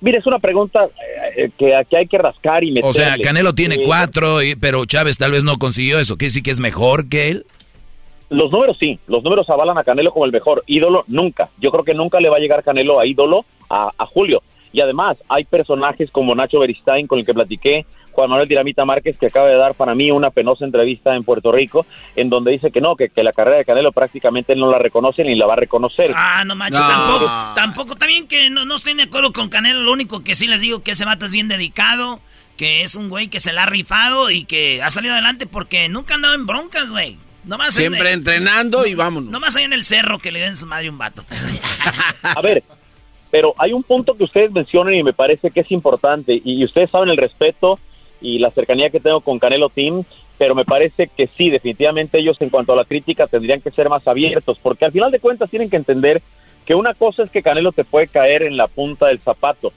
Mire, 0.00 0.18
es 0.18 0.26
una 0.26 0.40
pregunta 0.40 0.88
eh, 1.36 1.50
que, 1.56 1.76
aquí 1.76 1.94
hay 1.94 2.06
que 2.06 2.18
rascar 2.18 2.64
y 2.64 2.72
meterle. 2.72 2.90
O 2.90 2.92
sea, 2.92 3.16
Canelo 3.18 3.54
tiene 3.54 3.82
cuatro, 3.82 4.38
pero 4.60 4.84
Chávez 4.84 5.16
tal 5.16 5.30
vez 5.30 5.44
no 5.44 5.54
consiguió 5.56 6.00
eso. 6.00 6.16
¿Qué 6.16 6.30
sí 6.30 6.42
que 6.42 6.50
es 6.50 6.58
mejor 6.58 7.08
que 7.08 7.30
él? 7.30 7.46
Los 8.28 8.50
números 8.50 8.76
sí, 8.80 8.98
los 9.06 9.22
números 9.22 9.48
avalan 9.48 9.78
a 9.78 9.84
Canelo 9.84 10.12
como 10.12 10.24
el 10.24 10.32
mejor. 10.32 10.64
Ídolo, 10.66 11.04
nunca. 11.06 11.50
Yo 11.60 11.70
creo 11.70 11.84
que 11.84 11.94
nunca 11.94 12.18
le 12.18 12.30
va 12.30 12.38
a 12.38 12.40
llegar 12.40 12.64
Canelo 12.64 12.98
a 12.98 13.06
ídolo 13.06 13.44
a, 13.70 13.90
a 13.96 14.06
Julio. 14.06 14.42
Y 14.72 14.80
además, 14.80 15.18
hay 15.28 15.44
personajes 15.44 16.10
como 16.10 16.34
Nacho 16.34 16.58
Beristain, 16.58 17.06
con 17.06 17.18
el 17.20 17.26
que 17.26 17.34
platiqué, 17.34 17.86
Juan 18.12 18.30
Manuel 18.30 18.48
Dinamita 18.48 18.84
Márquez, 18.84 19.16
que 19.18 19.26
acaba 19.26 19.48
de 19.48 19.56
dar 19.56 19.74
para 19.74 19.94
mí 19.94 20.10
una 20.10 20.30
penosa 20.30 20.64
entrevista 20.64 21.14
en 21.14 21.24
Puerto 21.24 21.52
Rico, 21.52 21.86
en 22.16 22.28
donde 22.30 22.52
dice 22.52 22.70
que 22.70 22.80
no, 22.80 22.96
que, 22.96 23.10
la 23.16 23.32
carrera 23.32 23.58
de 23.58 23.64
Canelo 23.64 23.92
prácticamente 23.92 24.52
él 24.52 24.60
no 24.60 24.70
la 24.70 24.78
reconoce 24.78 25.24
ni 25.24 25.34
la 25.34 25.46
va 25.46 25.54
a 25.54 25.56
reconocer. 25.56 26.12
Ah, 26.14 26.44
no 26.44 26.54
manches, 26.54 26.80
tampoco, 26.80 27.32
tampoco, 27.54 27.96
también 27.96 28.26
que 28.26 28.50
no, 28.50 28.64
no 28.64 28.74
estoy 28.74 28.94
de 28.94 29.04
acuerdo 29.04 29.32
con 29.32 29.48
Canelo, 29.48 29.82
lo 29.82 29.92
único 29.92 30.22
que 30.22 30.34
sí 30.34 30.46
les 30.46 30.60
digo 30.60 30.82
que 30.82 30.92
ese 30.92 31.04
vato 31.04 31.26
es 31.26 31.32
bien 31.32 31.48
dedicado, 31.48 32.20
que 32.56 32.82
es 32.82 32.94
un 32.94 33.08
güey 33.08 33.28
que 33.28 33.40
se 33.40 33.52
la 33.52 33.64
ha 33.64 33.66
rifado 33.66 34.30
y 34.30 34.44
que 34.44 34.82
ha 34.82 34.90
salido 34.90 35.14
adelante 35.14 35.46
porque 35.46 35.88
nunca 35.88 36.14
ha 36.14 36.16
andado 36.16 36.34
en 36.34 36.46
broncas, 36.46 36.90
güey. 36.90 37.18
Siempre 37.70 38.12
entrenando 38.12 38.86
y 38.86 38.94
vámonos. 38.94 39.30
Nomás 39.30 39.56
ahí 39.56 39.64
en 39.64 39.72
el 39.72 39.84
cerro 39.84 40.18
que 40.18 40.30
le 40.30 40.40
den 40.40 40.54
su 40.54 40.66
madre 40.66 40.88
un 40.88 40.98
vato. 40.98 41.24
a 42.22 42.40
ver, 42.40 42.62
pero 43.30 43.54
hay 43.58 43.72
un 43.72 43.82
punto 43.82 44.14
que 44.14 44.24
ustedes 44.24 44.52
mencionan 44.52 44.94
y 44.94 45.02
me 45.02 45.12
parece 45.12 45.50
que 45.50 45.60
es 45.60 45.70
importante 45.72 46.40
y 46.44 46.64
ustedes 46.64 46.90
saben 46.90 47.08
el 47.08 47.16
respeto 47.16 47.78
y 48.22 48.38
la 48.38 48.50
cercanía 48.50 48.90
que 48.90 49.00
tengo 49.00 49.20
con 49.20 49.38
Canelo 49.38 49.68
Team, 49.68 50.04
pero 50.38 50.54
me 50.54 50.64
parece 50.64 51.08
que 51.08 51.26
sí, 51.26 51.50
definitivamente 51.50 52.18
ellos 52.18 52.40
en 52.40 52.50
cuanto 52.50 52.72
a 52.72 52.76
la 52.76 52.84
crítica 52.84 53.26
tendrían 53.26 53.60
que 53.60 53.70
ser 53.70 53.88
más 53.88 54.06
abiertos, 54.06 54.58
porque 54.62 54.84
al 54.84 54.92
final 54.92 55.10
de 55.10 55.20
cuentas 55.20 55.50
tienen 55.50 55.68
que 55.68 55.76
entender 55.76 56.22
que 56.64 56.74
una 56.74 56.94
cosa 56.94 57.24
es 57.24 57.30
que 57.30 57.42
Canelo 57.42 57.72
te 57.72 57.84
puede 57.84 58.06
caer 58.06 58.44
en 58.44 58.56
la 58.56 58.68
punta 58.68 59.08
del 59.08 59.18
zapato 59.18 59.72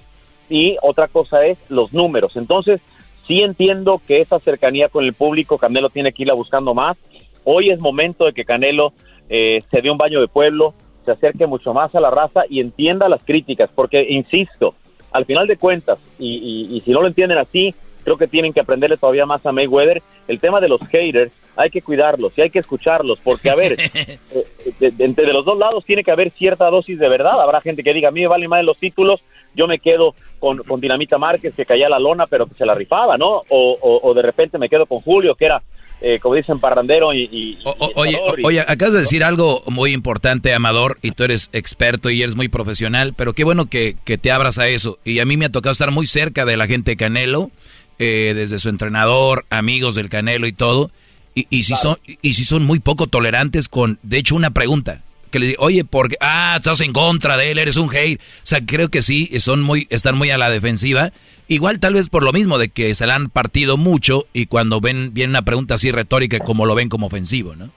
y 0.50 0.78
otra 0.82 1.08
cosa 1.08 1.46
es 1.46 1.58
los 1.70 1.94
números. 1.94 2.36
Entonces, 2.36 2.80
sí 3.28 3.42
entiendo 3.42 4.02
que 4.08 4.22
esa 4.22 4.40
cercanía 4.40 4.90
con 4.90 5.04
el 5.04 5.14
público 5.14 5.58
Canelo 5.58 5.90
tiene 5.90 6.14
que 6.14 6.24
irla 6.24 6.36
buscando 6.36 6.74
más. 6.74 6.98
Hoy 7.44 7.72
es 7.72 7.80
momento 7.80 8.26
de 8.26 8.34
que 8.34 8.46
Canelo 8.46 8.94
eh, 9.30 9.64
se 9.72 9.82
dé 9.82 9.90
un 9.90 9.98
baño 9.98 10.22
de 10.22 10.28
pueblo, 10.28 10.74
se 11.04 11.12
acerque 11.12 11.48
mucho 11.48 11.74
más 11.74 11.94
a 11.96 12.00
la 12.00 12.12
raza 12.12 12.44
y 12.50 12.60
entienda 12.60 13.10
las 13.10 13.24
críticas, 13.24 13.70
porque, 13.74 14.04
insisto, 14.10 14.76
al 15.12 15.26
final 15.26 15.48
de 15.48 15.58
cuentas, 15.58 16.00
y 16.20 16.82
si 16.84 16.92
no 16.92 17.02
lo 17.02 17.08
entienden 17.08 17.38
así, 17.38 17.74
creo 18.06 18.18
que 18.18 18.28
tienen 18.28 18.54
que 18.54 18.62
aprenderle 18.62 18.98
todavía 18.98 19.26
más 19.26 19.46
a 19.46 19.52
Mayweather. 19.52 20.02
El 20.28 20.40
tema 20.40 20.62
de 20.62 20.70
los 20.70 20.80
haters, 20.90 21.34
hay 21.58 21.72
que 21.72 21.82
cuidarlos 21.82 22.32
y 22.38 22.42
hay 22.42 22.50
que 22.52 22.60
escucharlos, 22.60 23.20
porque 23.24 23.50
a 23.50 23.56
ver, 23.56 23.76
eh, 23.94 24.18
de, 24.80 24.94
entre 25.00 25.34
los 25.34 25.44
dos 25.44 25.58
lados 25.58 25.84
tiene 25.86 26.04
que 26.04 26.12
haber 26.12 26.32
cierta 26.32 26.70
dosis 26.70 27.00
de 27.00 27.10
verdad. 27.10 27.42
Habrá 27.42 27.62
gente 27.62 27.84
que 27.84 27.94
diga, 27.94 28.10
a 28.10 28.12
mí 28.12 28.22
me 28.22 28.28
valen 28.28 28.50
más 28.50 28.64
los 28.64 28.78
títulos, 28.78 29.22
yo 29.56 29.68
me 29.68 29.80
quedo 29.80 30.14
con, 30.40 30.60
con 30.60 30.80
Dinamita 30.80 31.18
Márquez, 31.18 31.56
que 31.56 31.66
caía 31.66 31.90
la 31.90 32.00
lona, 32.00 32.28
pero 32.28 32.46
que 32.46 32.54
se 32.54 32.66
la 32.66 32.76
rifaba, 32.76 33.18
¿no? 33.18 33.42
O, 33.50 34.00
o, 34.04 34.14
de 34.14 34.22
repente 34.22 34.60
me 34.60 34.70
quedo 34.70 34.86
con 34.86 35.00
Julio, 35.02 35.34
que 35.34 35.46
era, 35.46 35.64
eh, 36.02 36.20
como 36.20 36.36
dicen, 36.36 36.60
parrandero 36.60 37.14
y... 37.14 37.58
oye, 37.96 38.18
oye, 38.44 38.60
acabas 38.60 38.94
de 38.94 39.00
decir 39.00 39.24
algo 39.24 39.64
muy 39.68 39.94
importante, 39.94 40.54
Amador, 40.54 40.98
y 41.02 41.12
tú 41.12 41.24
eres 41.24 41.50
experto 41.54 42.12
y 42.12 42.22
eres 42.22 42.36
muy 42.36 42.50
profesional, 42.50 43.14
pero 43.16 43.34
qué 43.34 43.44
bueno 43.44 43.66
que, 43.68 43.96
que 44.06 44.18
te 44.20 44.32
abras 44.32 44.60
a 44.60 44.68
eso. 44.68 45.00
Y 45.04 45.20
a 45.20 45.26
mí 45.26 45.38
me 45.38 45.46
ha 45.46 45.52
tocado 45.52 45.72
estar 45.72 45.90
muy 45.90 46.06
cerca 46.06 46.46
de 46.46 46.58
la 46.58 46.68
gente 46.68 46.98
Canelo 46.98 47.50
eh, 48.00 48.34
desde 48.36 48.60
su 48.60 48.70
entrenador, 48.70 49.46
amigos 49.50 49.96
del 49.96 50.10
Canelo 50.10 50.48
y 50.48 50.54
todo, 50.54 50.92
y, 51.34 51.48
y 51.50 51.64
si 51.64 51.76
son 51.76 51.98
y 52.22 52.34
si 52.34 52.46
son 52.46 52.64
muy 52.66 52.80
poco 52.80 53.08
tolerantes 53.08 53.68
con, 53.70 54.00
de 54.04 54.18
hecho, 54.18 54.36
una 54.36 54.52
pregunta. 54.52 55.02
que 55.32 55.40
le 55.40 55.48
diga, 55.48 55.58
oye, 55.62 55.84
porque, 55.84 56.16
ah, 56.22 56.56
estás 56.58 56.80
en 56.80 56.94
contra 56.94 57.36
de 57.36 57.52
él, 57.52 57.58
eres 57.58 57.76
un 57.76 57.94
hate. 57.94 58.22
O 58.22 58.24
sea, 58.44 58.60
creo 58.66 58.88
que 58.88 59.02
sí, 59.02 59.28
son 59.40 59.62
muy, 59.62 59.86
están 59.90 60.18
muy 60.18 60.30
a 60.32 60.38
la 60.38 60.50
defensiva. 60.50 61.12
Igual 61.50 61.80
tal 61.82 61.94
vez 61.96 62.08
por 62.10 62.24
lo 62.24 62.32
mismo 62.32 62.58
de 62.58 62.70
que 62.70 62.96
se 62.96 63.06
la 63.06 63.16
han 63.16 63.30
partido 63.30 63.76
mucho 63.76 64.28
y 64.34 64.46
cuando 64.46 64.80
ven, 64.80 65.14
viene 65.14 65.32
una 65.32 65.42
pregunta 65.42 65.74
así 65.74 65.92
retórica, 65.92 66.40
como 66.40 66.66
lo 66.66 66.74
ven 66.74 66.88
como 66.88 67.08
ofensivo, 67.08 67.56
¿no? 67.56 67.70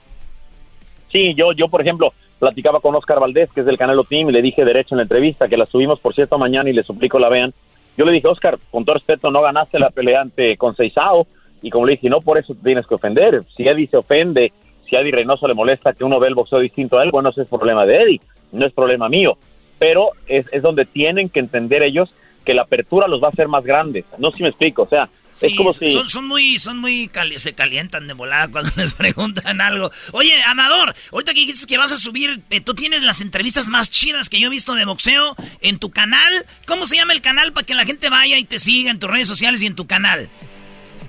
Sí, 1.11 1.33
yo, 1.35 1.51
yo 1.51 1.67
por 1.67 1.81
ejemplo, 1.81 2.13
platicaba 2.39 2.79
con 2.79 2.95
Oscar 2.95 3.19
Valdés, 3.19 3.49
que 3.53 3.59
es 3.59 3.65
del 3.65 3.77
Canelo 3.77 4.05
Team, 4.05 4.29
y 4.29 4.31
le 4.31 4.41
dije 4.41 4.63
derecho 4.63 4.95
en 4.95 4.97
la 4.97 5.03
entrevista, 5.03 5.49
que 5.49 5.57
la 5.57 5.65
subimos 5.65 5.99
por 5.99 6.15
cierto 6.15 6.37
mañana 6.37 6.69
y 6.69 6.73
le 6.73 6.83
suplico 6.83 7.19
la 7.19 7.29
vean. 7.29 7.53
Yo 7.99 8.05
le 8.05 8.13
dije, 8.13 8.29
Oscar, 8.29 8.57
con 8.71 8.85
todo 8.85 8.93
respeto, 8.93 9.29
no 9.29 9.41
ganaste 9.41 9.77
la 9.77 9.89
pelea 9.89 10.21
ante 10.21 10.55
con 10.55 10.73
Seisao, 10.73 11.27
y 11.61 11.69
como 11.69 11.85
le 11.85 11.91
dije, 11.91 12.07
no 12.07 12.21
por 12.21 12.37
eso 12.37 12.55
te 12.55 12.63
tienes 12.63 12.87
que 12.87 12.95
ofender. 12.95 13.43
Si 13.57 13.67
Eddie 13.67 13.89
se 13.89 13.97
ofende, 13.97 14.53
si 14.89 14.95
Eddie 14.95 15.11
Reynoso 15.11 15.49
le 15.49 15.53
molesta 15.53 15.91
que 15.91 16.05
uno 16.05 16.17
ve 16.17 16.29
el 16.29 16.33
boxeo 16.33 16.59
distinto 16.59 16.97
a 16.97 17.03
él, 17.03 17.11
bueno, 17.11 17.27
ese 17.27 17.41
es 17.41 17.49
problema 17.49 17.85
de 17.85 18.01
Eddie, 18.01 18.21
no 18.53 18.65
es 18.65 18.71
problema 18.71 19.09
mío. 19.09 19.37
Pero 19.79 20.11
es, 20.27 20.45
es 20.53 20.61
donde 20.61 20.85
tienen 20.85 21.27
que 21.27 21.41
entender 21.41 21.83
ellos 21.83 22.09
que 22.49 22.55
la 22.55 22.63
apertura 22.63 23.07
los 23.07 23.21
va 23.21 23.27
a 23.27 23.29
hacer 23.29 23.47
más 23.47 23.63
grandes. 23.63 24.05
No 24.17 24.31
sé 24.31 24.37
si 24.37 24.43
me 24.43 24.49
explico, 24.49 24.81
o 24.81 24.89
sea, 24.89 25.07
es 25.39 25.55
como 25.55 25.71
si... 25.71 25.87
Son, 25.89 26.09
son 26.09 26.27
muy, 26.27 26.57
son 26.57 26.79
muy 26.79 27.07
se 27.37 27.53
calientan 27.53 28.07
de 28.07 28.15
volada 28.15 28.47
cuando 28.47 28.71
les 28.75 28.91
preguntan 28.93 29.61
algo. 29.61 29.91
Oye, 30.13 30.33
Amador, 30.47 30.95
ahorita 31.11 31.35
que 31.35 31.41
dices 31.41 31.67
que 31.67 31.77
vas 31.77 31.91
a 31.91 31.97
subir, 31.97 32.41
eh, 32.49 32.59
tú 32.59 32.73
tienes 32.73 33.03
las 33.03 33.21
entrevistas 33.21 33.69
más 33.69 33.91
chidas 33.91 34.29
que 34.29 34.39
yo 34.39 34.47
he 34.47 34.49
visto 34.49 34.73
de 34.73 34.83
boxeo 34.85 35.35
en 35.61 35.77
tu 35.77 35.91
canal. 35.91 36.33
¿Cómo 36.65 36.87
se 36.87 36.95
llama 36.95 37.13
el 37.13 37.21
canal 37.21 37.53
para 37.53 37.67
que 37.67 37.75
la 37.75 37.85
gente 37.85 38.09
vaya 38.09 38.39
y 38.39 38.45
te 38.45 38.57
siga 38.57 38.89
en 38.89 38.97
tus 38.97 39.11
redes 39.11 39.27
sociales 39.27 39.61
y 39.61 39.67
en 39.67 39.75
tu 39.75 39.85
canal? 39.85 40.27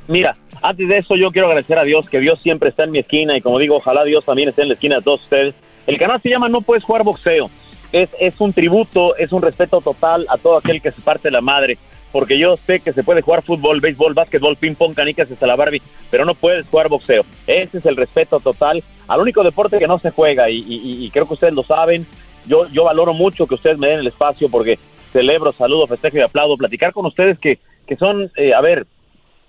Mira, 0.09 0.37
antes 0.61 0.89
de 0.89 0.99
eso 0.99 1.17
yo 1.17 1.31
quiero 1.31 1.49
agradecer 1.49 1.79
a 1.79 1.85
Dios, 1.85 2.07
que 2.11 2.21
Dios 2.21 2.39
siempre 2.43 2.69
está 2.69 2.85
en 2.85 2.91
mi 2.91 2.99
esquina 2.99 3.35
y 3.35 3.41
como 3.41 3.59
digo, 3.59 3.77
ojalá 3.77 4.05
Dios 4.05 4.27
también 4.27 4.51
esté 4.51 4.61
en 4.61 4.69
la 4.69 4.75
esquina 4.75 4.97
de 4.97 5.03
todos 5.03 5.23
ustedes. 5.23 5.55
El 5.87 5.97
canal 5.97 6.21
se 6.21 6.29
llama 6.29 6.51
No 6.51 6.61
Puedes 6.61 6.85
Jugar 6.85 7.03
Boxeo 7.03 7.51
es, 7.93 8.09
es 8.19 8.41
un 8.41 8.53
tributo, 8.53 9.17
es 9.17 9.33
un 9.33 9.43
respeto 9.43 9.81
total 9.81 10.27
a 10.29 10.39
todo 10.39 10.59
aquel 10.59 10.81
que 10.81 10.91
se 10.91 11.01
parte 11.01 11.31
la 11.31 11.41
madre. 11.41 11.79
Porque 12.13 12.39
yo 12.39 12.57
sé 12.57 12.81
que 12.81 12.93
se 12.93 13.05
puede 13.05 13.23
jugar 13.23 13.43
fútbol, 13.43 13.81
béisbol, 13.81 14.15
básquetbol, 14.15 14.57
ping 14.57 14.75
pong, 14.75 14.95
canicas 14.95 15.31
hasta 15.31 15.47
la 15.47 15.55
Barbie, 15.55 15.83
pero 16.11 16.25
no 16.25 16.35
puedes 16.35 16.67
jugar 16.67 16.89
boxeo. 16.89 17.25
Ese 17.47 17.79
es 17.79 17.87
el 17.87 17.97
respeto 17.97 18.41
total 18.41 18.83
al 19.07 19.21
único 19.21 19.45
deporte 19.45 19.79
que 19.79 19.87
no 19.87 19.99
se 19.99 20.11
juega 20.11 20.51
y, 20.51 21.09
creo 21.13 21.27
que 21.27 21.35
ustedes 21.35 21.55
lo 21.55 21.63
saben. 21.63 22.07
Yo, 22.47 22.67
yo 22.69 22.85
valoro 22.85 23.13
mucho 23.13 23.47
que 23.47 23.55
ustedes 23.55 23.79
me 23.79 23.89
den 23.89 24.01
el 24.01 24.09
espacio 24.09 24.49
porque 24.49 24.79
celebro, 25.13 25.53
saludo, 25.53 25.87
festejo 25.87 26.17
y 26.17 26.23
aplaudo. 26.23 26.57
Platicar 26.57 26.93
con 26.93 27.07
ustedes 27.07 27.39
que, 27.39 27.59
que 27.87 27.97
son, 27.97 28.31
eh, 28.37 28.55
a 28.55 28.61
ver, 28.61 28.87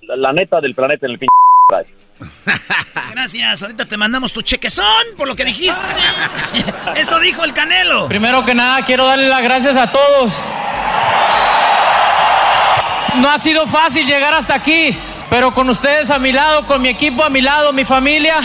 la, 0.02 0.34
neta 0.34 0.62
del 0.62 0.76
planeta 0.76 1.06
en 1.06 1.14
el 1.14 1.20
pinche 1.20 1.32
Gracias, 3.12 3.62
ahorita 3.62 3.86
te 3.86 3.98
mandamos 3.98 4.34
tu 4.34 4.42
chequezón 4.42 4.86
por 5.18 5.28
lo 5.28 5.36
que 5.36 5.46
dijiste. 5.46 5.86
Esto 6.96 7.20
dijo 7.20 7.44
el 7.44 7.54
Canelo. 7.54 8.08
Primero 8.08 8.44
que 8.46 8.56
nada, 8.56 8.84
quiero 8.84 9.06
darle 9.06 9.28
las 9.28 9.42
gracias 9.42 9.78
a 9.78 9.92
todos. 9.92 10.34
No 13.16 13.30
ha 13.30 13.38
sido 13.40 13.68
fácil 13.68 14.08
llegar 14.08 14.34
hasta 14.34 14.56
aquí, 14.56 14.98
pero 15.30 15.54
con 15.54 15.70
ustedes 15.70 16.10
a 16.10 16.20
mi 16.20 16.32
lado, 16.32 16.66
con 16.66 16.82
mi 16.82 16.90
equipo 16.90 17.24
a 17.24 17.30
mi 17.30 17.42
lado, 17.42 17.74
mi 17.74 17.86
familia, 17.86 18.42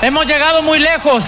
hemos 0.00 0.26
llegado 0.26 0.62
muy 0.62 0.78
lejos. 0.78 1.26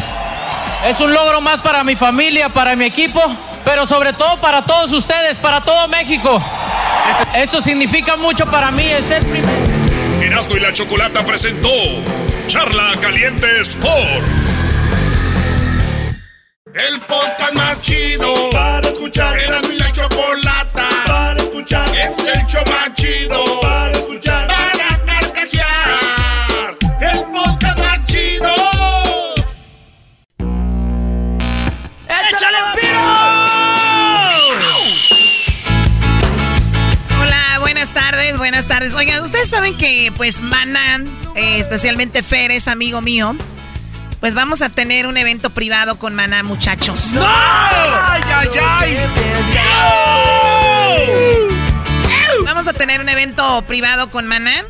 Es 0.86 1.00
un 1.00 1.12
logro 1.12 1.40
más 1.40 1.60
para 1.60 1.82
mi 1.82 1.96
familia, 1.96 2.48
para 2.48 2.76
mi 2.76 2.84
equipo, 2.84 3.20
pero 3.64 3.86
sobre 3.86 4.12
todo 4.12 4.36
para 4.36 4.64
todos 4.64 4.92
ustedes, 4.92 5.38
para 5.38 5.62
todo 5.62 5.88
México. 5.88 6.40
Esto 7.34 7.60
significa 7.60 8.16
mucho 8.16 8.46
para 8.46 8.70
mí 8.70 8.84
el 8.84 9.04
ser 9.04 9.28
primero. 9.28 9.75
Erasmo 10.36 10.56
y 10.58 10.60
la 10.60 10.70
Chocolata 10.70 11.24
presentó 11.24 11.70
Charla 12.46 12.92
Caliente 13.00 13.46
Sports. 13.62 14.58
El 16.74 17.00
podcast 17.00 17.54
más 17.54 17.80
chido 17.80 18.50
para 18.50 18.86
escuchar. 18.86 19.40
Erasmo 19.40 19.72
y 19.72 19.78
la 19.78 19.90
Chocolata 19.92 20.45
buenas 38.56 38.68
tardes. 38.68 38.94
Oigan, 38.94 39.22
ustedes 39.22 39.50
saben 39.50 39.76
que, 39.76 40.10
pues, 40.16 40.40
Maná, 40.40 41.04
eh, 41.34 41.58
especialmente 41.58 42.22
Fer, 42.22 42.50
es 42.50 42.68
amigo 42.68 43.02
mío. 43.02 43.36
Pues 44.18 44.34
vamos 44.34 44.62
a 44.62 44.70
tener 44.70 45.06
un 45.06 45.18
evento 45.18 45.50
privado 45.50 45.98
con 45.98 46.14
Maná, 46.14 46.42
muchachos. 46.42 47.12
¡No! 47.12 47.20
¡Ay, 47.22 48.22
ay, 48.32 48.48
ay! 48.58 48.96
Vamos 52.46 52.66
a 52.66 52.72
tener 52.72 53.02
un 53.02 53.10
evento 53.10 53.62
privado 53.68 54.10
con 54.10 54.26
Maná. 54.26 54.64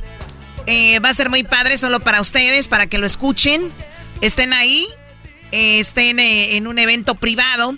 Eh, 0.66 0.98
va 0.98 1.10
a 1.10 1.14
ser 1.14 1.30
muy 1.30 1.44
padre 1.44 1.78
solo 1.78 2.00
para 2.00 2.20
ustedes, 2.20 2.66
para 2.66 2.88
que 2.88 2.98
lo 2.98 3.06
escuchen. 3.06 3.72
Estén 4.20 4.52
ahí, 4.52 4.88
eh, 5.52 5.78
estén 5.78 6.18
en 6.18 6.66
un 6.66 6.80
evento 6.80 7.14
privado. 7.14 7.76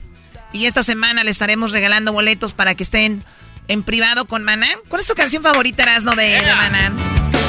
Y 0.54 0.64
esta 0.64 0.82
semana 0.82 1.22
le 1.22 1.30
estaremos 1.30 1.70
regalando 1.70 2.14
boletos 2.14 2.54
para 2.54 2.74
que 2.74 2.84
estén 2.84 3.22
en 3.68 3.82
privado 3.82 4.24
con 4.24 4.42
Maná. 4.44 4.68
¿Cuál 4.88 5.00
es 5.00 5.06
tu 5.06 5.14
canción 5.14 5.42
favorita, 5.42 5.84
Erasno, 5.84 6.14
de, 6.14 6.24
de 6.24 6.54
Maná? 6.54 6.92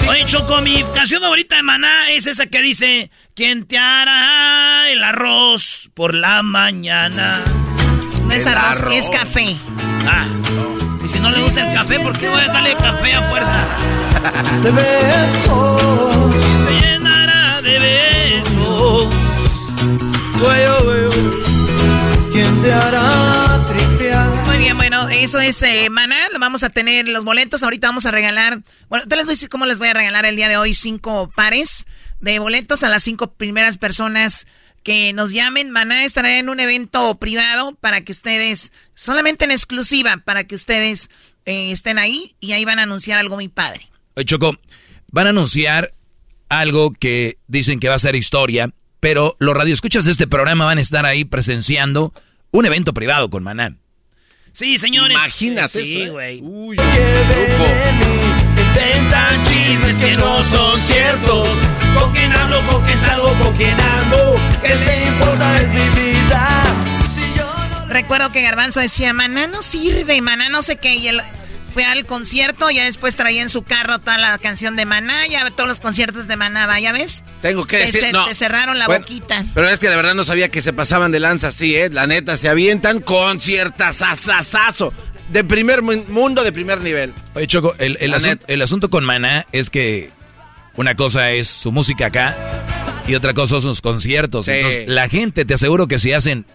Oye, 0.08 0.26
Choco, 0.26 0.62
mi 0.62 0.84
canción 0.94 1.22
favorita 1.22 1.56
de 1.56 1.64
Maná 1.64 2.12
es 2.12 2.28
esa 2.28 2.46
que 2.48 2.62
dice: 2.62 3.12
¿Quién 3.36 3.66
te 3.66 3.78
hará 3.78 4.90
el 4.92 5.04
arroz 5.04 5.90
por 5.94 6.14
la 6.14 6.44
mañana? 6.44 7.42
No 8.26 8.32
es 8.32 8.46
arroz, 8.46 8.94
es 8.94 9.10
café. 9.10 9.56
Ah, 10.06 10.28
y 11.04 11.08
si 11.08 11.20
no 11.20 11.32
le 11.32 11.42
gusta 11.42 11.68
el 11.68 11.74
café, 11.74 12.00
¿por 12.00 12.18
qué 12.18 12.30
voy 12.30 12.42
a 12.42 12.48
darle 12.48 12.76
café 12.76 13.14
a 13.14 13.30
fuerza? 13.30 13.66
De 14.64 14.72
besos. 14.72 16.36
Me 16.66 16.82
llenará 16.82 17.62
de 17.62 17.80
besos. 17.80 18.20
¿Quién 22.32 22.62
te 22.62 22.72
hará 22.72 23.49
eso 25.12 25.40
es 25.40 25.62
eh, 25.62 25.90
Maná. 25.90 26.18
Vamos 26.40 26.64
a 26.64 26.70
tener 26.70 27.08
los 27.08 27.24
boletos. 27.24 27.64
Ahorita 27.64 27.88
vamos 27.88 28.06
a 28.06 28.12
regalar. 28.12 28.62
Bueno, 28.90 29.06
te 29.06 29.16
les 29.16 29.26
voy 29.26 29.32
a 29.32 29.36
decir 29.36 29.50
cómo 29.50 29.66
les 29.66 29.80
voy 29.80 29.88
a 29.88 29.94
regalar 29.94 30.26
el 30.26 30.36
día 30.36 30.50
de 30.50 30.58
hoy 30.58 30.74
cinco 30.74 31.32
pares 31.36 31.86
de 32.20 32.40
boletos 32.40 32.84
a 32.84 32.90
las 32.90 33.04
cinco 33.04 33.32
primeras 33.32 33.78
personas 33.78 34.48
que 34.84 35.14
nos 35.14 35.32
llamen. 35.32 35.72
Maná 35.72 36.06
estará 36.06 36.38
en 36.40 36.50
un 36.50 36.60
evento 36.60 37.16
privado 37.16 37.76
para 37.76 38.02
que 38.02 38.12
ustedes, 38.12 38.72
solamente 38.96 39.46
en 39.46 39.52
exclusiva, 39.52 40.18
para 40.18 40.44
que 40.44 40.56
ustedes 40.56 41.10
eh, 41.46 41.72
estén 41.72 41.98
ahí 41.98 42.36
y 42.40 42.54
ahí 42.54 42.66
van 42.66 42.80
a 42.80 42.84
anunciar 42.84 43.20
algo 43.20 43.36
muy 43.36 43.48
padre. 43.48 43.90
Choco, 44.26 44.58
van 45.08 45.28
a 45.28 45.30
anunciar 45.32 45.94
algo 46.50 46.92
que 46.92 47.38
dicen 47.48 47.80
que 47.80 47.90
va 47.90 47.96
a 47.96 48.00
ser 48.00 48.16
historia, 48.16 48.74
pero 49.00 49.36
los 49.40 49.56
radioescuchas 49.56 50.06
de 50.06 50.12
este 50.12 50.28
programa 50.28 50.66
van 50.66 50.78
a 50.78 50.82
estar 50.82 51.06
ahí 51.06 51.26
presenciando 51.26 52.14
un 52.52 52.66
evento 52.66 52.94
privado 52.94 53.30
con 53.30 53.44
Maná. 53.44 53.76
Sí, 54.54 54.78
señores. 54.78 55.18
Imagínate 55.18 55.82
Sí, 55.82 56.08
güey. 56.08 56.40
¿eh? 56.40 56.42
Uy, 56.44 56.78
Inventan 58.58 59.44
chismes 59.46 60.00
que 60.00 60.16
no 60.18 60.44
son 60.44 60.80
ciertos. 60.82 61.48
Con 61.98 62.12
quién 62.14 62.32
hablo, 62.34 62.62
con 62.68 62.84
quién 62.86 62.98
salgo, 62.98 63.34
con 63.40 63.56
quién 63.56 63.80
ando. 63.80 64.36
¿Qué 64.62 64.76
le 64.76 65.08
importa 65.08 65.62
es 65.62 65.68
mi 65.70 65.90
vida? 66.00 66.64
Recuerdo 67.88 68.32
que 68.32 68.42
Garbanzo 68.42 68.80
decía, 68.80 69.14
maná 69.14 69.48
no 69.48 69.62
sirve, 69.62 70.22
maná 70.22 70.50
no 70.50 70.62
sé 70.62 70.76
qué. 70.78 70.96
Y 70.96 71.08
él 71.08 71.22
fue 71.80 71.86
al 71.86 72.06
concierto, 72.06 72.70
ya 72.70 72.84
después 72.84 73.16
traía 73.16 73.42
en 73.42 73.48
su 73.48 73.64
carro 73.64 74.00
toda 74.00 74.18
la 74.18 74.38
canción 74.38 74.76
de 74.76 74.86
maná, 74.86 75.26
ya 75.28 75.50
todos 75.52 75.70
los 75.70 75.80
conciertos 75.80 76.28
de 76.28 76.36
maná, 76.36 76.68
va, 76.68 76.78
¿ya 76.78 76.92
ves? 76.92 77.24
Tengo 77.42 77.66
que 77.66 77.78
Te, 77.78 77.86
decir, 77.86 78.02
ce- 78.02 78.12
no. 78.12 78.26
te 78.26 78.36
cerraron 78.36 78.78
la 78.78 78.86
Bueno, 78.88 79.06
boquita. 79.06 79.46
Pero 79.54 79.70
es 79.70 79.80
que 79.80 79.90
de 79.90 79.96
verdad 79.96 80.14
no 80.14 80.26
sabía 80.26 80.50
que 80.50 80.62
se 80.62 80.74
pasaban 80.74 81.14
de 81.14 81.22
lanza 81.22 81.48
así, 81.48 81.78
¿eh? 81.78 81.90
La 81.90 82.06
neta, 82.06 82.36
se 82.36 82.50
avientan 82.50 83.00
con 83.00 83.40
cierta 83.40 83.94
sasasazo. 83.94 84.92
De 85.30 85.46
primer 85.46 85.82
mu- 85.82 86.04
mundo, 86.10 86.44
de 86.44 86.52
primer 86.52 86.82
nivel. 86.82 87.14
Oye, 87.34 87.48
Choco, 87.48 87.74
el, 87.80 87.98
el 88.02 88.14
asun- 88.14 88.42
el 88.48 88.62
asunto 88.62 88.90
con 88.90 89.06
Maná 89.06 89.46
es 89.54 89.70
que 89.70 90.10
una 90.76 90.96
cosa 90.96 91.32
es 91.32 91.48
su 91.48 91.72
música 91.72 92.08
acá 92.08 92.36
y 93.08 93.16
otra 93.16 93.34
cosa 93.34 93.52
son 93.62 93.62
sus 93.62 93.82
conciertos. 93.82 94.46
Sí. 94.48 94.52
Entonces, 94.52 94.88
la 94.90 95.08
gente, 95.08 95.46
te 95.46 95.54
aseguro 95.54 95.88
que 95.88 95.98
si 95.98 96.12
hacen 96.12 96.46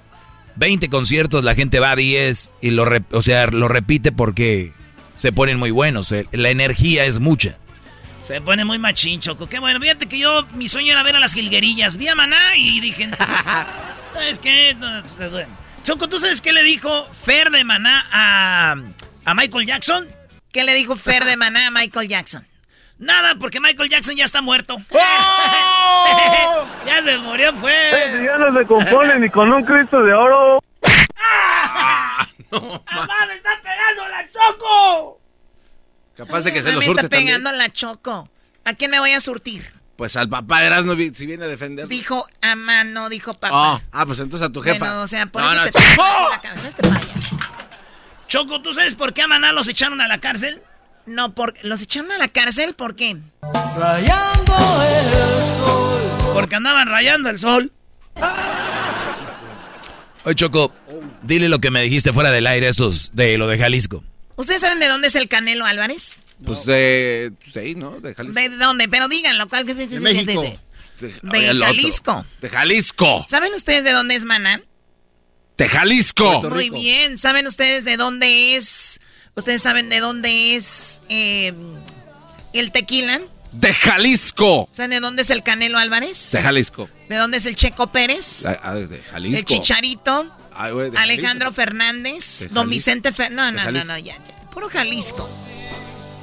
20 0.57 0.91
conciertos, 0.91 1.45
la 1.45 1.55
gente 1.55 1.81
va 1.81 1.93
a 1.93 1.97
10 1.97 2.53
y 2.61 2.71
lo, 2.73 2.85
re- 2.85 3.05
o 3.13 3.23
sea, 3.23 3.47
lo 3.47 3.69
repite 3.69 4.13
porque 4.13 4.73
se 5.16 5.32
ponen 5.32 5.59
muy 5.59 5.70
buenos. 5.70 6.11
eh, 6.12 6.27
La 6.32 6.51
energía 6.51 7.05
es 7.05 7.19
mucha. 7.19 7.57
Se 8.23 8.41
pone 8.41 8.65
muy 8.65 8.78
machín, 8.78 9.20
Choco. 9.20 9.49
Qué 9.49 9.59
bueno. 9.59 9.78
Fíjate 9.81 10.07
que 10.07 10.19
yo, 10.19 10.47
mi 10.55 10.66
sueño 10.69 10.93
era 10.93 11.03
ver 11.03 11.15
a 11.16 11.20
las 11.20 11.35
jilguerillas. 11.35 11.97
Vi 11.99 12.09
a 12.09 12.15
Maná 12.15 12.57
y 12.57 12.81
dije, 12.81 13.11
¿sabes 14.15 14.39
qué? 14.41 14.74
Choco, 15.82 16.09
¿tú 16.09 16.19
sabes 16.19 16.41
qué 16.41 16.53
le 16.55 16.62
dijo 16.62 17.07
Fer 17.12 17.51
de 17.51 17.65
Maná 17.65 18.03
a, 18.11 18.77
a 19.27 19.35
Michael 19.35 19.66
Jackson? 19.66 20.09
¿Qué 20.53 20.65
le 20.65 20.73
dijo 20.74 20.97
Fer 20.97 21.24
de 21.27 21.36
Maná 21.36 21.66
a 21.66 21.70
Michael 21.70 22.09
Jackson? 22.09 22.47
Nada, 22.99 23.35
porque 23.39 23.61
Michael 23.61 23.91
Jackson 23.91 24.16
ya 24.16 24.24
está 24.24 24.41
muerto. 24.41 24.77
¡Oh! 24.91 26.66
ya 26.86 27.03
se 27.03 27.19
murió, 27.19 27.53
fue. 27.57 27.74
ya 28.24 28.39
no 28.39 28.57
se 28.59 28.65
compone 28.66 29.19
ni 29.19 29.28
con 29.28 29.53
un 29.53 29.65
Cristo 29.65 30.01
de 30.03 30.15
oro. 30.15 30.62
¡Ah! 32.56 32.94
no, 32.94 33.01
¡Mamá, 33.01 33.26
me 33.26 33.35
está 33.35 33.51
pegando 33.62 34.09
la 34.09 34.31
choco! 34.31 35.20
Capaz 36.16 36.43
de 36.43 36.52
que 36.52 36.62
se 36.62 36.72
lo 36.72 36.78
me 36.78 36.85
surte 36.86 37.02
está 37.02 37.16
pegando 37.16 37.52
la 37.52 37.72
choco. 37.72 38.28
¿A 38.64 38.74
quién 38.74 38.90
me 38.90 39.01
voy 39.01 39.12
a 39.12 39.20
surtir? 39.20 39.72
Pues 39.97 40.16
al 40.16 40.28
papá 40.28 40.64
Erasmo 40.64 40.94
si 40.94 41.26
viene 41.26 41.44
a 41.44 41.48
defender. 41.48 41.86
Dijo 41.86 42.26
a 42.40 42.56
mano, 42.56 43.09
dijo 43.09 43.32
papá. 43.35 43.74
Oh, 43.74 43.81
ah, 43.93 44.06
pues 44.06 44.18
entonces 44.18 44.48
a 44.48 44.52
tu 44.52 44.60
jefa. 44.60 44.78
Bueno, 44.78 45.02
o 45.02 45.06
sea, 45.06 45.26
por 45.26 45.43
no, 45.43 45.52
eso 45.52 45.64
no, 45.64 45.70
te 45.70 45.78
¡Oh! 45.98 46.28
la 46.31 46.40
cabeza 46.40 46.68
este 46.68 46.89
Choco, 48.26 48.60
¿tú 48.62 48.74
sabes 48.74 48.94
por 48.94 49.12
qué 49.12 49.22
a 49.22 49.28
Maná 49.28 49.52
los 49.52 49.68
echaron 49.68 50.01
a 50.01 50.09
la 50.09 50.18
cárcel? 50.18 50.62
No, 51.06 51.35
por, 51.35 51.52
los 51.64 51.82
echaron 51.82 52.10
a 52.10 52.18
la 52.18 52.28
cárcel, 52.28 52.74
¿por 52.74 52.97
qué? 52.97 53.18
Rayando 53.76 54.56
el 54.82 55.47
sol. 55.56 56.32
Porque 56.32 56.56
andaban 56.56 56.89
rayando 56.89 57.28
el 57.28 57.39
sol. 57.39 57.72
Oye, 60.25 60.35
Choco, 60.35 60.73
dile 61.23 61.49
lo 61.49 61.61
que 61.61 61.71
me 61.71 61.83
dijiste 61.83 62.13
fuera 62.13 62.31
del 62.31 62.47
aire, 62.47 62.69
esos 62.69 63.11
de 63.15 63.37
lo 63.37 63.47
de 63.47 63.59
Jalisco. 63.59 64.03
¿Ustedes 64.37 64.61
saben 64.61 64.81
de 64.81 64.87
dónde 64.89 65.09
es 65.09 65.15
el 65.17 65.29
Canelo 65.29 65.65
Álvarez? 65.67 66.25
Pues 66.45 66.65
de. 66.65 67.33
Sí, 67.53 67.75
¿no? 67.75 68.01
De 68.01 68.15
Jalisco. 68.15 68.41
¿De 68.41 68.49
dónde? 68.51 68.89
Pero 68.89 69.09
díganlo. 69.09 69.49
¿cuál? 69.49 69.67
De, 69.67 69.75
de 69.75 70.01
México. 70.01 70.43
De, 70.99 71.09
de 71.23 71.59
Jalisco. 71.63 72.27
De 72.41 72.49
Jalisco. 72.49 73.25
¿Saben 73.29 73.53
ustedes 73.55 73.85
de 73.85 73.93
dónde 73.93 74.15
es 74.15 74.25
Maná? 74.25 74.61
De 75.57 75.69
Jalisco. 75.69 76.43
Muy 76.51 76.71
bien. 76.71 77.17
¿Saben 77.17 77.47
ustedes 77.47 77.85
de 77.85 77.97
dónde 77.97 78.57
es? 78.57 79.01
¿Ustedes 79.37 79.63
saben 79.63 79.89
de 79.89 80.01
dónde 80.01 80.57
es 80.57 81.03
eh, 81.09 81.53
el 82.53 82.73
tequila? 82.73 83.21
De 83.55 83.72
Jalisco. 83.72 84.68
¿Saben 84.72 84.90
de 84.90 85.01
dónde 85.01 85.22
es 85.22 85.31
el 85.31 85.43
Canelo 85.43 85.78
Álvarez? 85.78 86.32
De 86.32 86.43
Jalisco. 86.43 86.89
¿De 87.09 87.16
dónde 87.16 87.39
es 87.39 87.47
el 87.47 87.55
Checo 87.55 87.86
Pérez? 87.86 88.47
Ah, 88.47 88.74
de 88.74 89.01
Jalisco. 89.10 89.39
El 89.39 89.44
Chicharito. 89.44 90.24
De 90.55 90.98
Alejandro 90.98 91.52
Fernández. 91.52 92.48
Don 92.51 92.68
Vicente 92.68 93.12
Fernández. 93.12 93.64
No, 93.64 93.70
no, 93.70 93.78
no, 93.78 93.85
no, 93.85 93.98
ya, 93.98 94.14
ya. 94.16 94.51
Puro 94.51 94.68
Jalisco. 94.68 95.28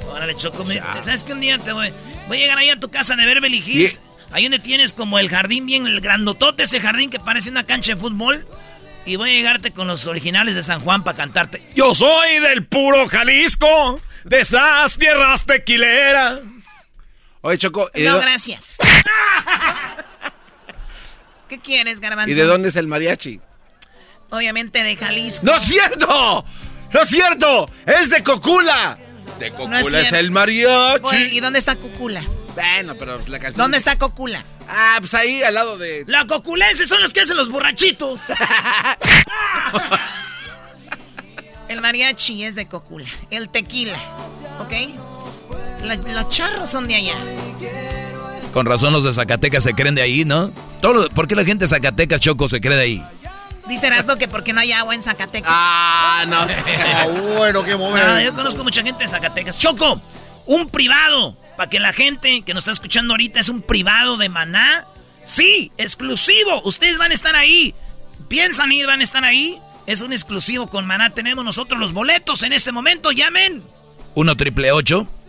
Órale, 0.10 0.36
Choco. 0.36 0.66
¿Sabes 1.04 1.24
qué 1.24 1.34
un 1.34 1.40
día 1.40 1.58
te 1.58 1.72
voy, 1.72 1.92
voy 2.28 2.38
a 2.38 2.40
llegar 2.42 2.58
ahí 2.58 2.70
a 2.70 2.80
tu 2.80 2.90
casa 2.90 3.16
de 3.16 3.26
Beverly 3.26 3.64
Hills? 3.66 4.02
Ahí 4.32 4.44
donde 4.44 4.60
tienes 4.60 4.94
como 4.94 5.18
el 5.20 5.30
jardín 5.30 5.66
bien, 5.66 5.88
el 5.88 6.00
grandotote, 6.02 6.64
ese 6.64 6.80
jardín 6.80 7.10
que 7.10 7.20
parece 7.20 7.50
una 7.50 7.66
cancha 7.66 7.96
de 7.96 8.02
fútbol. 8.02 8.46
Y 9.06 9.16
voy 9.16 9.32
a 9.32 9.34
llegarte 9.34 9.72
con 9.72 9.88
los 9.88 10.06
originales 10.06 10.56
de 10.56 10.64
San 10.64 10.82
Juan 10.82 11.04
para 11.04 11.18
cantarte. 11.18 11.62
Yo 11.76 11.96
soy 11.96 12.40
del 12.40 12.66
puro 12.66 13.08
Jalisco, 13.08 14.00
de 14.26 14.42
esas 14.42 14.98
tierras 14.98 15.46
tequileras. 15.46 16.40
Oye, 17.42 17.58
Choco. 17.58 17.90
No, 17.96 18.20
gracias. 18.20 18.78
¿Qué 21.50 21.60
quieres, 21.60 22.00
Garbanzo? 22.00 22.32
¿Y 22.32 22.34
de 22.34 22.44
dónde 22.44 22.70
es 22.70 22.76
el 22.76 22.88
mariachi? 22.88 23.42
Obviamente 24.30 24.84
de 24.84 24.96
Jalisco. 24.96 25.46
¡No 25.46 25.56
es 25.56 25.64
cierto! 25.64 26.46
¡No 26.94 27.02
es 27.02 27.10
cierto! 27.10 27.70
¡Es 27.86 28.10
de 28.10 28.24
Cocula! 28.24 28.98
De 29.40 29.52
Cocula 29.52 30.00
es, 30.00 30.12
el 30.14 30.32
mariachi. 30.32 31.16
¿Y 31.32 31.40
dónde 31.40 31.60
está 31.60 31.76
Cocula? 31.76 32.24
Bueno, 32.56 32.96
pero 32.96 33.20
la 33.28 33.40
canción. 33.40 33.64
¿Dónde 33.64 33.78
está 33.78 33.98
Cocula? 33.98 34.46
Ah, 34.70 34.98
pues 35.00 35.14
ahí 35.14 35.44
al 35.44 35.54
lado 35.54 35.78
de. 35.78 36.06
La 36.08 36.26
coculense 36.28 36.86
son 36.86 37.02
los 37.02 37.14
que 37.14 37.22
hacen 37.22 37.36
los 37.36 37.50
borrachitos. 37.50 38.22
el 41.68 41.82
mariachi 41.82 42.46
es 42.46 42.56
de 42.56 42.68
Cocula. 42.68 43.08
El 43.30 43.50
tequila. 43.50 44.00
¿Ok? 44.60 44.74
Los 45.84 46.30
charros 46.30 46.70
son 46.70 46.88
de 46.88 46.96
allá. 46.96 47.16
Con 48.54 48.66
razón 48.66 48.94
los 48.94 49.04
de 49.04 49.14
Zacatecas 49.14 49.64
se 49.64 49.74
creen 49.74 49.96
de 49.96 50.02
ahí, 50.02 50.26
¿no? 50.26 50.52
Todo, 50.82 51.10
¿Por 51.10 51.28
qué 51.28 51.36
la 51.36 51.46
gente 51.46 51.66
de 51.66 51.70
Zacatecas, 51.70 52.20
Choco, 52.20 52.50
se 52.50 52.60
cree 52.60 52.76
de 52.76 52.84
ahí? 52.84 53.04
Dice 53.68 53.88
Erasmo 53.88 54.18
que 54.18 54.28
porque 54.28 54.52
no 54.52 54.60
hay 54.60 54.74
agua 54.74 54.94
en 54.96 55.04
Zacatecas. 55.04 55.50
Ah, 55.54 56.26
no. 56.28 56.42
Ah, 56.42 57.08
bueno, 57.38 57.64
qué 57.64 57.76
momento. 57.76 58.08
Ah, 58.10 58.22
yo 58.22 58.34
conozco 58.34 58.64
mucha 58.64 58.84
gente 58.84 59.04
de 59.04 59.08
Zacatecas. 59.08 59.58
Choco, 59.58 60.02
un 60.46 60.68
privado. 60.68 61.38
Para 61.56 61.70
que 61.70 61.80
la 61.80 61.94
gente 61.94 62.42
que 62.42 62.54
nos 62.54 62.64
está 62.64 62.72
escuchando 62.72 63.14
ahorita 63.14 63.40
es 63.40 63.50
un 63.50 63.62
privado 63.62 64.18
de 64.18 64.30
maná. 64.30 64.86
Sí, 65.24 65.72
exclusivo. 65.78 66.62
Ustedes 66.64 66.98
van 66.98 67.12
a 67.12 67.14
estar 67.14 67.36
ahí. 67.36 67.74
Piensan 68.28 68.72
ir, 68.72 68.88
van 68.88 69.00
a 69.00 69.04
estar 69.04 69.24
ahí. 69.24 69.60
Es 69.86 70.02
un 70.02 70.12
exclusivo 70.12 70.68
con 70.68 70.86
maná. 70.86 71.12
Tenemos 71.12 71.46
nosotros 71.46 71.80
los 71.80 71.94
boletos 71.94 72.44
en 72.44 72.52
este 72.54 72.72
momento. 72.72 73.12
Llamen. 73.12 73.64
1 74.16 74.36
triple 74.38 74.72
874 74.72 75.21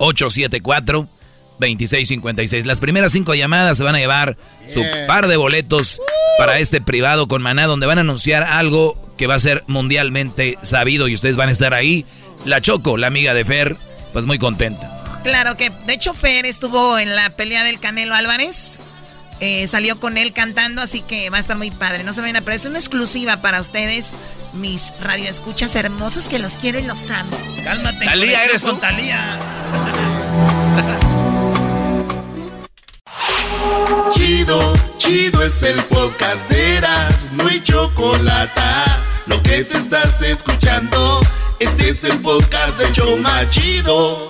2656. 0.00 2.66
Las 2.66 2.80
primeras 2.80 3.12
cinco 3.12 3.34
llamadas 3.34 3.78
se 3.78 3.84
van 3.84 3.94
a 3.94 3.98
llevar 3.98 4.36
su 4.66 4.82
par 5.06 5.28
de 5.28 5.36
boletos 5.36 6.00
para 6.38 6.58
este 6.58 6.80
privado 6.80 7.28
con 7.28 7.42
Maná, 7.42 7.66
donde 7.66 7.86
van 7.86 7.98
a 7.98 8.00
anunciar 8.00 8.42
algo 8.42 9.14
que 9.16 9.26
va 9.26 9.34
a 9.34 9.40
ser 9.40 9.62
mundialmente 9.66 10.58
sabido 10.62 11.06
y 11.06 11.14
ustedes 11.14 11.36
van 11.36 11.50
a 11.50 11.52
estar 11.52 11.74
ahí. 11.74 12.06
La 12.44 12.60
Choco, 12.60 12.96
la 12.96 13.08
amiga 13.08 13.34
de 13.34 13.44
Fer, 13.44 13.76
pues 14.12 14.24
muy 14.24 14.38
contenta. 14.38 15.20
Claro 15.22 15.56
que, 15.56 15.68
de 15.68 15.92
hecho, 15.92 16.14
Fer 16.14 16.46
estuvo 16.46 16.98
en 16.98 17.14
la 17.14 17.36
pelea 17.36 17.62
del 17.62 17.78
Canelo 17.78 18.14
Álvarez. 18.14 18.80
Eh, 19.40 19.66
salió 19.66 19.98
con 19.98 20.18
él 20.18 20.32
cantando, 20.32 20.82
así 20.82 21.00
que 21.00 21.30
va 21.30 21.38
a 21.38 21.40
estar 21.40 21.56
muy 21.56 21.70
padre. 21.70 22.04
No 22.04 22.12
se 22.12 22.20
vayan 22.20 22.36
a 22.36 22.40
perder, 22.40 22.56
es 22.56 22.66
una 22.66 22.78
exclusiva 22.78 23.40
para 23.40 23.60
ustedes, 23.60 24.12
mis 24.52 24.92
radioescuchas 25.00 25.74
hermosos 25.74 26.28
que 26.28 26.38
los 26.38 26.56
quiero 26.56 26.78
y 26.78 26.82
los 26.82 27.10
amo. 27.10 27.36
Cálmate, 27.64 28.04
Talía, 28.04 28.44
eres 28.44 28.62
tú. 28.62 28.76
Talía. 28.76 29.38
Chido, 34.12 34.74
chido 34.98 35.42
es 35.42 35.62
el 35.62 35.80
podcast 35.84 36.48
de 36.50 36.76
Eras, 36.76 37.26
no 37.32 37.46
hay 37.46 37.62
chocolate. 37.62 38.60
Lo 39.26 39.42
que 39.42 39.64
te 39.64 39.78
estás 39.78 40.20
escuchando, 40.20 41.20
este 41.60 41.90
es 41.90 42.04
el 42.04 42.18
podcast 42.18 42.76
de 42.78 42.92
Choma 42.92 43.48
Chido. 43.50 44.29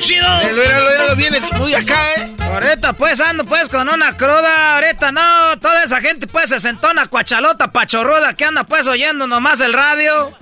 Chido? 0.00 0.26
Lo 1.08 1.16
viene 1.16 1.40
muy 1.58 1.74
acá, 1.74 1.98
¿eh? 2.16 2.26
Ahorita 2.40 2.92
pues 2.94 3.20
ando 3.20 3.44
pues 3.44 3.68
con 3.68 3.88
una 3.88 4.16
cruda, 4.16 4.74
ahorita 4.74 5.12
no, 5.12 5.60
toda 5.60 5.84
esa 5.84 6.00
gente 6.00 6.26
pues 6.26 6.50
se 6.50 6.58
sentó 6.58 6.90
una 6.90 7.06
cuachalota 7.06 7.70
pachorruda 7.70 8.34
que 8.34 8.44
anda 8.44 8.64
pues 8.64 8.88
oyendo 8.88 9.28
nomás 9.28 9.60
el 9.60 9.72
radio. 9.72 10.36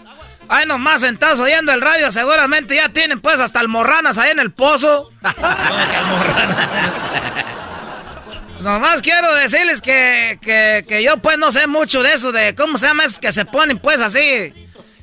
Ay, 0.50 0.64
nomás 0.64 1.02
sentados 1.02 1.40
oyendo 1.40 1.72
el 1.72 1.82
radio, 1.82 2.10
seguramente 2.10 2.74
ya 2.74 2.88
tienen 2.88 3.20
pues 3.20 3.38
hasta 3.38 3.60
almorranas 3.60 4.16
ahí 4.16 4.30
en 4.30 4.38
el 4.38 4.50
pozo. 4.50 5.10
nomás 8.60 9.02
quiero 9.02 9.34
decirles 9.34 9.82
que, 9.82 10.38
que, 10.40 10.86
que, 10.88 11.02
yo 11.02 11.18
pues 11.18 11.36
no 11.36 11.52
sé 11.52 11.66
mucho 11.66 12.02
de 12.02 12.14
eso, 12.14 12.32
de 12.32 12.54
cómo 12.54 12.78
se 12.78 12.86
llama 12.86 13.04
es 13.04 13.18
que 13.18 13.30
se 13.32 13.44
ponen 13.44 13.78
pues 13.78 14.00
así, 14.00 14.54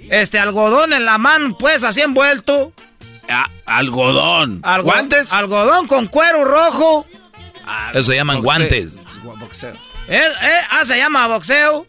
este 0.10 0.40
algodón 0.40 0.94
en 0.94 1.06
la 1.06 1.20
mano 1.20 1.56
pues 1.58 1.84
así 1.84 2.02
envuelto. 2.02 2.74
Ah, 3.30 3.50
algodón. 3.66 4.60
Algo, 4.64 4.92
¿Guantes? 4.92 5.32
Algodón 5.34 5.88
con 5.88 6.08
cuero 6.08 6.44
rojo. 6.46 7.06
Ah, 7.66 7.92
Eso 7.94 8.04
se 8.12 8.16
llaman 8.16 8.42
boxeo. 8.42 8.60
guantes. 8.60 9.02
Boxeo. 9.40 9.74
Eh, 10.08 10.22
eh, 10.42 10.60
ah, 10.70 10.86
se 10.86 10.98
llama 10.98 11.28
boxeo. 11.28 11.88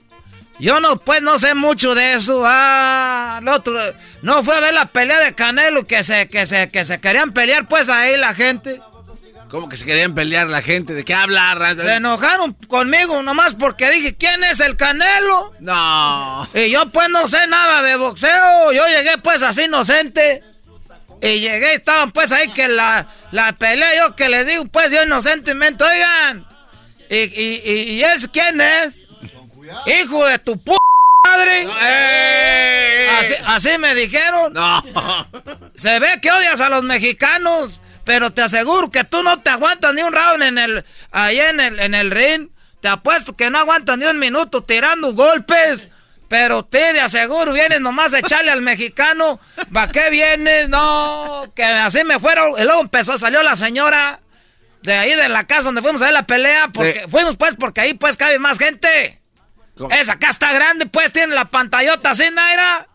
Yo 0.59 0.81
no, 0.81 0.97
pues 0.97 1.21
no 1.21 1.39
sé 1.39 1.55
mucho 1.55 1.95
de 1.95 2.15
eso. 2.15 2.43
Ah, 2.47 3.39
el 3.43 3.49
otro, 3.49 3.79
no 4.23 4.43
fue 4.43 4.57
a 4.57 4.61
ver 4.61 4.73
la 4.73 4.87
pelea 4.87 5.19
de 5.19 5.35
Canelo 5.35 5.87
que 5.87 6.03
se, 6.03 6.29
que 6.29 6.47
se, 6.47 6.71
que 6.71 6.85
se 6.85 6.99
querían 6.99 7.33
pelear 7.33 7.69
pues 7.69 7.91
ahí 7.91 8.17
la 8.17 8.33
gente. 8.33 8.81
¿Cómo 9.51 9.69
que 9.69 9.77
se 9.77 9.85
querían 9.85 10.15
pelear 10.15 10.49
la 10.49 10.61
gente? 10.63 10.93
¿De 10.95 11.05
qué 11.05 11.15
habla? 11.15 11.57
Se 11.79 11.95
enojaron 11.95 12.55
conmigo 12.67 13.23
nomás 13.23 13.55
porque 13.55 13.91
dije, 13.91 14.17
¿quién 14.17 14.43
es 14.45 14.59
el 14.61 14.77
Canelo? 14.77 15.53
No. 15.61 16.49
Y 16.55 16.71
yo 16.71 16.89
pues 16.91 17.11
no 17.11 17.29
sé 17.29 17.47
nada 17.47 17.83
de 17.83 17.97
boxeo. 17.97 18.73
Yo 18.73 18.87
llegué 18.89 19.19
pues 19.23 19.43
así 19.43 19.65
inocente. 19.65 20.43
Y 21.23 21.41
llegué 21.41 21.73
y 21.73 21.77
estaban 21.77 22.13
pues 22.13 22.31
ahí 22.33 22.53
que 22.53 22.69
la, 22.69 23.07
la 23.31 23.53
pelea, 23.55 23.97
yo 23.97 24.17
que 24.17 24.29
les 24.29 24.47
digo 24.47 24.67
pues 24.67 24.93
yo 24.93 25.03
inocentemente, 25.03 25.83
oigan. 25.85 26.47
¿Y, 27.09 27.17
y, 27.17 27.63
y, 27.65 27.73
y 27.93 28.05
es 28.05 28.29
quién 28.29 28.61
es? 28.61 29.03
Hijo 29.87 30.25
de 30.27 30.39
tu 30.39 30.59
p 30.59 30.73
madre. 31.25 31.69
Así, 33.19 33.35
así 33.47 33.79
me 33.79 33.95
dijeron. 33.95 34.53
No. 34.53 34.83
Se 35.75 35.99
ve 35.99 36.21
que 36.21 36.31
odias 36.31 36.61
a 36.61 36.69
los 36.69 36.83
mexicanos, 36.85 37.81
pero 38.05 38.33
te 38.33 38.43
aseguro 38.43 38.91
que 38.91 39.05
tú 39.05 39.23
no 39.23 39.41
te 39.41 39.51
aguantas 39.51 39.95
ni 39.95 40.03
un 40.03 40.13
round 40.13 40.43
en 40.43 40.59
el, 40.59 40.85
ahí 41.13 41.39
en 41.41 41.61
el, 41.61 41.79
en 41.81 41.95
el 41.95 42.11
ring. 42.11 42.49
Te 42.81 42.89
apuesto 42.89 43.37
que 43.37 43.51
no 43.51 43.59
aguantas 43.59 43.99
ni 43.99 44.05
un 44.05 44.19
minuto 44.19 44.63
tirando 44.63 45.15
golpes. 45.15 45.89
Pero 46.29 46.65
te 46.65 46.93
de 46.93 47.01
aseguro 47.01 47.53
vienes 47.53 47.81
nomás 47.81 48.13
a 48.13 48.19
echarle 48.19 48.51
al 48.51 48.63
mexicano. 48.63 49.39
¿Para 49.73 49.93
qué 49.93 50.11
vienes? 50.11 50.69
No, 50.69 51.53
que 51.55 51.65
así 51.65 52.03
me 52.05 52.19
fueron. 52.19 52.59
Y 52.59 52.65
luego 52.65 52.81
empezó, 52.81 53.17
salió 53.17 53.43
la 53.43 53.55
señora 53.55 54.21
de 54.83 54.95
ahí 54.95 55.15
de 55.15 55.29
la 55.29 55.45
casa 55.45 55.63
donde 55.63 55.83
fuimos 55.83 56.03
a 56.03 56.07
ver 56.07 56.15
la 56.15 56.27
pelea. 56.27 56.69
Porque, 56.69 57.07
Fuimos 57.09 57.37
pues 57.37 57.55
porque 57.55 57.81
ahí 57.81 57.95
pues 57.95 58.17
cabe 58.17 58.39
más 58.39 58.59
gente. 58.59 59.21
Esa 59.91 60.15
acá 60.15 60.31
está 60.31 60.53
grande, 60.53 60.87
pues 60.87 61.13
tiene 61.13 61.35
la 61.35 61.45
pantallota 61.45 62.11
así, 62.11 62.25
Naira. 62.33 62.89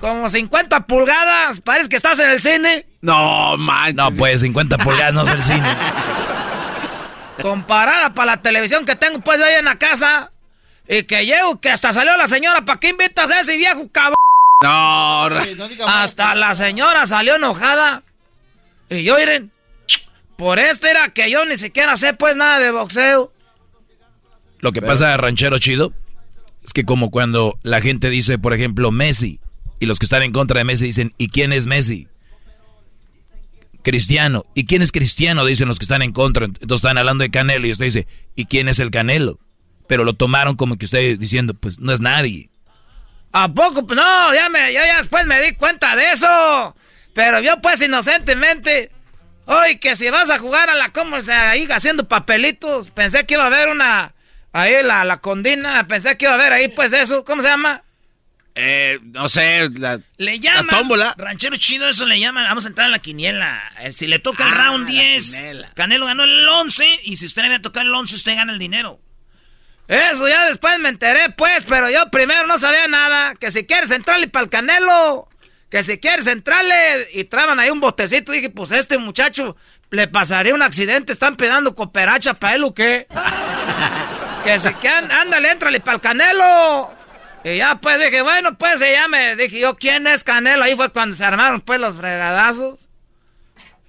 Como 0.00 0.30
50 0.30 0.86
pulgadas. 0.86 1.60
Parece 1.60 1.88
que 1.88 1.96
estás 1.96 2.18
en 2.20 2.30
el 2.30 2.40
cine. 2.40 2.86
No, 3.02 3.56
man. 3.56 3.94
No, 3.96 4.10
pues 4.12 4.40
50 4.40 4.78
pulgadas 4.78 5.12
no 5.12 5.22
es 5.22 5.28
el 5.28 5.44
cine. 5.44 5.68
Comparada 7.42 8.14
para 8.14 8.32
la 8.32 8.42
televisión 8.42 8.84
que 8.84 8.96
tengo 8.96 9.20
pues 9.20 9.40
ahí 9.40 9.56
en 9.56 9.64
la 9.64 9.76
casa. 9.76 10.30
Y 10.92 11.04
que 11.04 11.24
llego, 11.24 11.60
que 11.60 11.70
hasta 11.70 11.92
salió 11.92 12.16
la 12.16 12.26
señora. 12.26 12.64
¿Para 12.64 12.80
qué 12.80 12.88
invitas 12.88 13.30
a 13.30 13.40
ese 13.40 13.56
viejo 13.56 13.88
cabrón? 13.92 14.16
No, 14.60 15.30
hasta 15.86 16.34
la 16.34 16.56
señora 16.56 17.06
salió 17.06 17.36
enojada. 17.36 18.02
Y 18.90 19.04
yo, 19.04 19.16
miren, 19.16 19.52
por 20.36 20.58
esto 20.58 20.88
era 20.88 21.10
que 21.10 21.30
yo 21.30 21.44
ni 21.44 21.56
siquiera 21.56 21.96
sé 21.96 22.12
pues 22.12 22.34
nada 22.34 22.58
de 22.58 22.72
boxeo. 22.72 23.32
Lo 24.58 24.72
que 24.72 24.82
pasa, 24.82 25.16
ranchero 25.16 25.58
chido, 25.58 25.92
es 26.64 26.72
que 26.72 26.84
como 26.84 27.12
cuando 27.12 27.56
la 27.62 27.80
gente 27.80 28.10
dice, 28.10 28.38
por 28.38 28.52
ejemplo, 28.52 28.90
Messi, 28.90 29.38
y 29.78 29.86
los 29.86 30.00
que 30.00 30.06
están 30.06 30.24
en 30.24 30.32
contra 30.32 30.58
de 30.58 30.64
Messi 30.64 30.86
dicen, 30.86 31.14
¿y 31.18 31.28
quién 31.28 31.52
es 31.52 31.66
Messi? 31.66 32.08
Cristiano. 33.82 34.42
¿Y 34.54 34.66
quién 34.66 34.82
es 34.82 34.90
Cristiano? 34.90 35.44
Dicen 35.44 35.68
los 35.68 35.78
que 35.78 35.84
están 35.84 36.02
en 36.02 36.12
contra. 36.12 36.46
Entonces 36.46 36.76
están 36.76 36.98
hablando 36.98 37.22
de 37.22 37.30
Canelo 37.30 37.68
y 37.68 37.70
usted 37.70 37.84
dice, 37.84 38.08
¿y 38.34 38.46
quién 38.46 38.68
es 38.68 38.80
el 38.80 38.90
Canelo? 38.90 39.38
Pero 39.90 40.04
lo 40.04 40.14
tomaron 40.14 40.54
como 40.54 40.78
que 40.78 40.84
usted 40.84 41.18
diciendo, 41.18 41.52
pues 41.52 41.80
no 41.80 41.92
es 41.92 42.00
nadie. 42.00 42.48
¿A 43.32 43.52
poco? 43.52 43.84
Pues 43.84 43.96
no, 43.96 44.32
ya, 44.34 44.48
me, 44.48 44.72
yo 44.72 44.78
ya 44.78 44.98
después 44.98 45.26
me 45.26 45.42
di 45.42 45.52
cuenta 45.56 45.96
de 45.96 46.12
eso. 46.12 46.76
Pero 47.12 47.40
yo 47.40 47.60
pues 47.60 47.82
inocentemente, 47.82 48.92
hoy 49.46 49.78
que 49.78 49.96
si 49.96 50.08
vas 50.10 50.30
a 50.30 50.38
jugar 50.38 50.70
a 50.70 50.76
la 50.76 50.90
como 50.90 51.16
ahí 51.16 51.66
haciendo 51.72 52.06
papelitos, 52.06 52.90
pensé 52.90 53.26
que 53.26 53.34
iba 53.34 53.42
a 53.42 53.48
haber 53.48 53.68
una, 53.68 54.14
ahí 54.52 54.74
la, 54.84 55.04
la 55.04 55.16
condina, 55.16 55.84
pensé 55.88 56.16
que 56.16 56.26
iba 56.26 56.34
a 56.34 56.36
haber 56.36 56.52
ahí 56.52 56.68
pues 56.68 56.92
eso, 56.92 57.24
¿cómo 57.24 57.42
se 57.42 57.48
llama? 57.48 57.82
Eh, 58.54 59.00
no 59.02 59.28
sé, 59.28 59.70
la, 59.76 60.00
le 60.18 60.38
llaman. 60.38 60.68
La 60.68 60.78
tómbola. 60.78 61.14
Ranchero 61.18 61.56
chido, 61.56 61.88
eso 61.88 62.06
le 62.06 62.20
llaman. 62.20 62.44
Vamos 62.44 62.64
a 62.64 62.68
entrar 62.68 62.86
en 62.86 62.92
la 62.92 63.00
quiniela. 63.00 63.60
Eh, 63.80 63.90
si 63.90 64.06
le 64.06 64.20
toca 64.20 64.46
el 64.46 64.52
round 64.52 64.86
10, 64.86 65.42
Canelo 65.74 66.06
ganó 66.06 66.22
el 66.22 66.48
11. 66.48 67.00
Y 67.06 67.16
si 67.16 67.26
usted 67.26 67.42
le 67.42 67.46
había 67.46 67.62
tocado 67.62 67.88
el 67.88 67.92
11, 67.92 68.14
usted 68.14 68.36
gana 68.36 68.52
el 68.52 68.60
dinero. 68.60 69.00
Eso 69.90 70.28
ya 70.28 70.46
después 70.46 70.78
me 70.78 70.88
enteré, 70.88 71.30
pues. 71.30 71.64
Pero 71.68 71.90
yo 71.90 72.10
primero 72.12 72.46
no 72.46 72.58
sabía 72.58 72.86
nada. 72.86 73.34
Que 73.34 73.50
si 73.50 73.66
quieres 73.66 73.90
entrarle 73.90 74.28
para 74.28 74.44
el 74.44 74.48
Canelo. 74.48 75.28
Que 75.68 75.82
si 75.82 75.98
quieres 75.98 76.28
entrarle. 76.28 77.08
Y 77.12 77.24
traban 77.24 77.58
ahí 77.58 77.70
un 77.70 77.80
botecito. 77.80 78.30
Dije, 78.30 78.50
pues 78.50 78.70
este 78.70 78.98
muchacho 78.98 79.56
le 79.90 80.06
pasaría 80.06 80.54
un 80.54 80.62
accidente. 80.62 81.12
Están 81.12 81.36
pedando 81.36 81.74
cooperacha 81.74 82.34
para 82.34 82.54
él 82.54 82.62
o 82.62 82.72
qué. 82.72 83.08
que 84.44 84.60
si 84.60 84.72
que 84.74 84.88
ándale, 84.88 85.50
entrale 85.50 85.80
para 85.80 85.96
el 85.96 86.00
Canelo. 86.00 86.94
Y 87.42 87.56
ya 87.56 87.80
pues 87.80 87.98
dije, 87.98 88.22
bueno, 88.22 88.56
pues 88.56 88.78
ya 88.78 89.08
me 89.08 89.34
dije 89.34 89.58
yo, 89.58 89.76
¿quién 89.76 90.06
es 90.06 90.22
Canelo? 90.22 90.62
Ahí 90.62 90.76
fue 90.76 90.90
cuando 90.90 91.16
se 91.16 91.24
armaron 91.24 91.60
pues 91.62 91.80
los 91.80 91.96
fregadazos. 91.96 92.89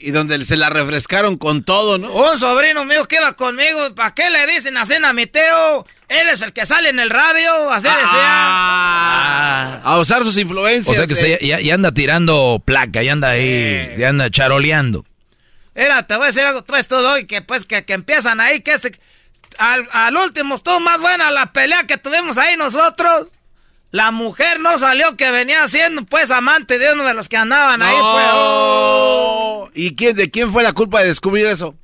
Y 0.04 0.12
donde 0.12 0.44
se 0.46 0.58
la 0.58 0.70
refrescaron 0.70 1.38
con 1.38 1.64
todo, 1.64 1.98
¿no? 1.98 2.12
Un 2.12 2.38
sobrino 2.38 2.86
mío 2.86 3.08
que 3.08 3.18
iba 3.18 3.34
conmigo, 3.34 3.94
¿para 3.94 4.14
qué 4.16 4.30
le 4.30 4.48
dicen 4.48 4.76
a 4.78 5.14
mi 5.14 5.28
Teo? 5.28 5.86
Él 6.08 6.28
es 6.30 6.42
el 6.42 6.54
que 6.54 6.66
sale 6.66 6.90
en 6.90 7.00
el 7.00 7.10
radio, 7.10 7.70
así 7.70 7.88
decía. 7.88 8.02
Ah, 8.04 9.82
a 9.84 10.00
usar 10.00 10.24
sus 10.24 10.38
influencias. 10.38 10.90
O 10.90 11.00
sea 11.00 11.08
que 11.08 11.14
usted 11.14 11.40
ya, 11.40 11.74
anda 11.74 11.92
tirando 11.92 12.62
placa, 12.66 13.04
ya 13.04 13.14
anda 13.14 13.30
ahí, 13.30 13.94
ya 13.98 14.10
anda 14.10 14.30
charoleando. 14.30 15.06
Mira, 15.76 16.06
te 16.08 16.16
voy 16.16 16.24
a 16.24 16.28
decir 16.28 16.44
algo 16.44 16.66
pues 16.66 16.88
todo 16.88 17.14
hoy, 17.14 17.28
que 17.28 17.42
pues 17.42 17.66
que, 17.66 17.86
que 17.86 17.94
empiezan 17.94 18.40
ahí, 18.42 18.62
que 18.62 18.74
este... 18.74 19.00
Al, 19.58 19.86
al 19.92 20.16
último 20.16 20.56
estuvo 20.56 20.80
más 20.80 21.00
buena 21.02 21.30
la 21.30 21.54
pelea 21.54 21.86
que 21.86 21.98
tuvimos 21.98 22.38
ahí 22.38 22.58
nosotros. 22.58 23.28
La 23.92 24.12
mujer 24.12 24.60
no 24.62 24.78
salió 24.78 25.18
que 25.18 25.32
venía 25.32 25.68
siendo 25.68 26.06
pues 26.06 26.32
amante 26.32 26.80
de 26.80 26.94
uno 26.94 27.06
de 27.06 27.14
los 27.14 27.28
que 27.28 27.36
andaban 27.38 27.82
ahí. 27.82 27.94
Pues. 27.94 28.26
Oh. 28.34 29.70
¿Y 29.74 29.96
quién, 29.96 30.16
de 30.16 30.32
quién 30.32 30.52
fue 30.52 30.64
la 30.64 30.72
culpa 30.72 31.02
de 31.02 31.08
descubrir 31.08 31.46
eso? 31.46 31.76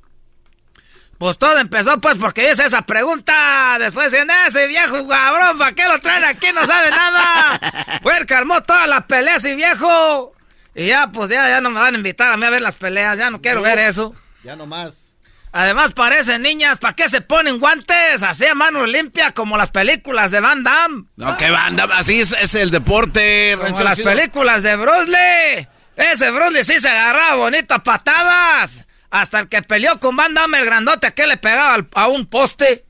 Pues 1.18 1.36
todo 1.36 1.58
empezó 1.58 2.00
pues 2.00 2.16
porque 2.16 2.50
hice 2.50 2.64
esa 2.64 2.82
pregunta. 2.82 3.76
Después 3.78 4.10
decían, 4.10 4.28
ese 4.46 4.68
viejo 4.68 5.06
cabrón, 5.06 5.58
¿para 5.58 5.72
qué 5.72 5.86
lo 5.86 6.00
traen 6.00 6.24
aquí? 6.24 6.46
No 6.54 6.64
sabe 6.64 6.90
nada. 6.90 7.98
Fue 8.02 8.16
el 8.16 8.24
que 8.24 8.34
armó 8.34 8.62
toda 8.62 8.86
la 8.86 9.06
pelea 9.06 9.36
ese 9.36 9.56
viejo. 9.56 10.32
Y 10.76 10.86
ya 10.86 11.10
pues 11.10 11.28
ya, 11.28 11.48
ya 11.48 11.60
no 11.60 11.70
me 11.70 11.80
van 11.80 11.94
a 11.94 11.98
invitar 11.98 12.32
a 12.32 12.36
mí 12.36 12.44
a 12.46 12.50
ver 12.50 12.62
las 12.62 12.76
peleas. 12.76 13.18
Ya 13.18 13.30
no 13.30 13.42
quiero 13.42 13.62
ver 13.62 13.80
eso. 13.80 14.14
Ya 14.44 14.54
no 14.54 14.64
más. 14.64 15.07
Además 15.52 15.92
parecen 15.92 16.42
niñas, 16.42 16.78
¿para 16.78 16.94
qué 16.94 17.08
se 17.08 17.20
ponen 17.20 17.58
guantes? 17.58 18.22
Así 18.22 18.46
a 18.46 18.54
mano 18.54 18.84
limpia 18.86 19.32
como 19.32 19.56
las 19.56 19.70
películas 19.70 20.30
de 20.30 20.40
Van 20.40 20.62
Damme. 20.62 21.04
No, 21.16 21.36
que 21.36 21.50
Van 21.50 21.74
Damme, 21.76 21.94
así 21.94 22.20
es, 22.20 22.54
el 22.54 22.70
deporte. 22.70 23.56
Como 23.56 23.80
las 23.80 24.00
películas 24.00 24.62
de 24.62 24.76
Bruce 24.76 25.06
Lee. 25.06 25.66
Ese 25.96 26.30
Bruce 26.30 26.52
Lee 26.52 26.64
sí 26.64 26.78
se 26.80 26.88
agarraba 26.88 27.36
bonitas 27.36 27.80
patadas. 27.80 28.86
Hasta 29.10 29.40
el 29.40 29.48
que 29.48 29.62
peleó 29.62 29.98
con 30.00 30.16
Van 30.16 30.34
Damme, 30.34 30.58
el 30.58 30.66
grandote, 30.66 31.12
que 31.12 31.26
le 31.26 31.38
pegaba 31.38 31.84
a 31.94 32.08
un 32.08 32.26
poste. 32.26 32.84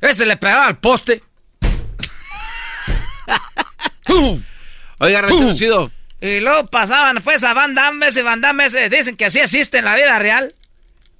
Ese 0.00 0.26
le 0.26 0.36
pegaba 0.36 0.66
al 0.66 0.78
poste. 0.78 1.22
Oiga, 4.98 5.22
ranchero 5.22 5.54
chido. 5.54 5.92
Y 6.20 6.40
luego 6.40 6.66
pasaban 6.68 7.20
pues 7.22 7.44
a 7.44 7.52
Van 7.52 7.74
Damme, 7.74 8.08
ese 8.08 8.22
Van 8.22 8.40
Damme, 8.40 8.66
ese, 8.66 8.88
dicen 8.88 9.16
que 9.16 9.26
así 9.26 9.38
existe 9.38 9.78
en 9.78 9.84
la 9.84 9.94
vida 9.96 10.18
real. 10.18 10.54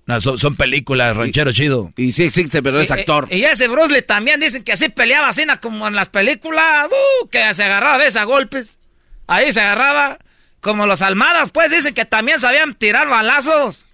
No, 0.06 0.20
son, 0.20 0.54
películas, 0.54 1.16
ranchero 1.16 1.52
chido. 1.52 1.92
Y 1.96 2.12
sí 2.12 2.22
existe, 2.22 2.62
pero 2.62 2.80
es 2.80 2.92
actor. 2.92 3.26
Y, 3.28 3.42
ese 3.42 3.66
Bruce 3.66 3.92
Lee 3.92 4.02
también 4.02 4.38
dicen 4.38 4.62
que 4.62 4.72
así 4.72 4.88
peleaba 4.88 5.28
así 5.28 5.44
como 5.60 5.88
en 5.88 5.96
las 5.96 6.08
películas, 6.08 6.86
uh, 6.86 7.28
que 7.28 7.52
se 7.54 7.64
agarraba 7.64 7.98
de 7.98 8.16
a 8.16 8.24
golpes. 8.24 8.78
Ahí 9.26 9.52
se 9.52 9.60
agarraba. 9.60 10.18
Como 10.60 10.86
los 10.86 11.02
almadas, 11.02 11.50
pues 11.52 11.70
dicen 11.70 11.92
que 11.92 12.04
también 12.04 12.40
sabían 12.40 12.74
tirar 12.74 13.08
balazos. 13.08 13.86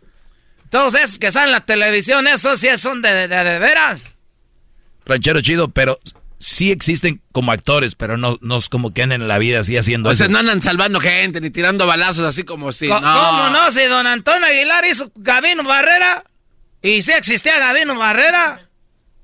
Todos 0.71 0.95
esos 0.95 1.19
que 1.19 1.33
salen 1.33 1.49
en 1.49 1.53
la 1.53 1.67
televisión, 1.67 2.27
esos 2.27 2.61
sí 2.61 2.69
son 2.77 3.03
de, 3.03 3.29
de, 3.29 3.45
de 3.45 3.59
veras. 3.59 4.17
Ranchero 5.05 5.41
chido, 5.41 5.69
pero 5.69 5.99
sí 6.43 6.73
existen 6.73 7.23
como 7.31 7.53
actores, 7.53 7.95
pero 7.95 8.17
no, 8.17 8.37
no 8.43 8.57
es 8.57 8.69
como 8.69 8.93
que 8.93 9.03
andan 9.05 9.23
en 9.23 9.29
la 9.29 9.39
vida 9.39 9.61
así 9.61 9.77
haciendo 9.77 10.11
o 10.11 10.15
sea, 10.15 10.27
no 10.27 10.39
andan 10.39 10.61
salvando 10.61 10.99
gente 10.99 11.41
ni 11.41 11.51
tirando 11.51 11.87
balazos 11.87 12.27
así 12.27 12.43
como 12.43 12.73
si. 12.73 12.89
no. 12.89 13.01
¿Cómo 13.01 13.49
no? 13.51 13.71
Si 13.71 13.85
don 13.85 14.07
Antonio 14.09 14.47
Aguilar 14.47 14.85
hizo 14.85 15.13
Gabino 15.15 15.63
Barrera. 15.63 16.25
Y 16.83 17.03
sí 17.03 17.13
existía 17.13 17.61
Gabino 17.61 17.95
Barrera. 17.97 18.69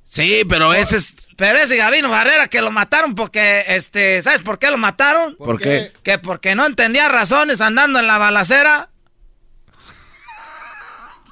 Sí, 0.07 0.43
pero 0.49 0.73
ese 0.73 0.99
es. 0.99 1.15
Pero 1.37 1.59
ese 1.59 1.77
Gabino 1.77 2.09
Barrera 2.09 2.47
que 2.47 2.63
lo 2.63 2.71
mataron 2.71 3.17
porque, 3.17 3.65
este, 3.67 4.23
¿sabes 4.23 4.43
por 4.43 4.61
qué 4.61 4.71
lo 4.71 4.79
mataron? 4.79 5.37
¿Por, 5.37 5.61
qué? 5.61 5.93
Que 6.05 6.19
porque 6.19 6.55
no 6.55 6.67
entendía 6.67 7.09
razones 7.09 7.61
andando 7.61 7.99
en 7.99 8.07
la 8.07 8.19
balacera. 8.19 8.91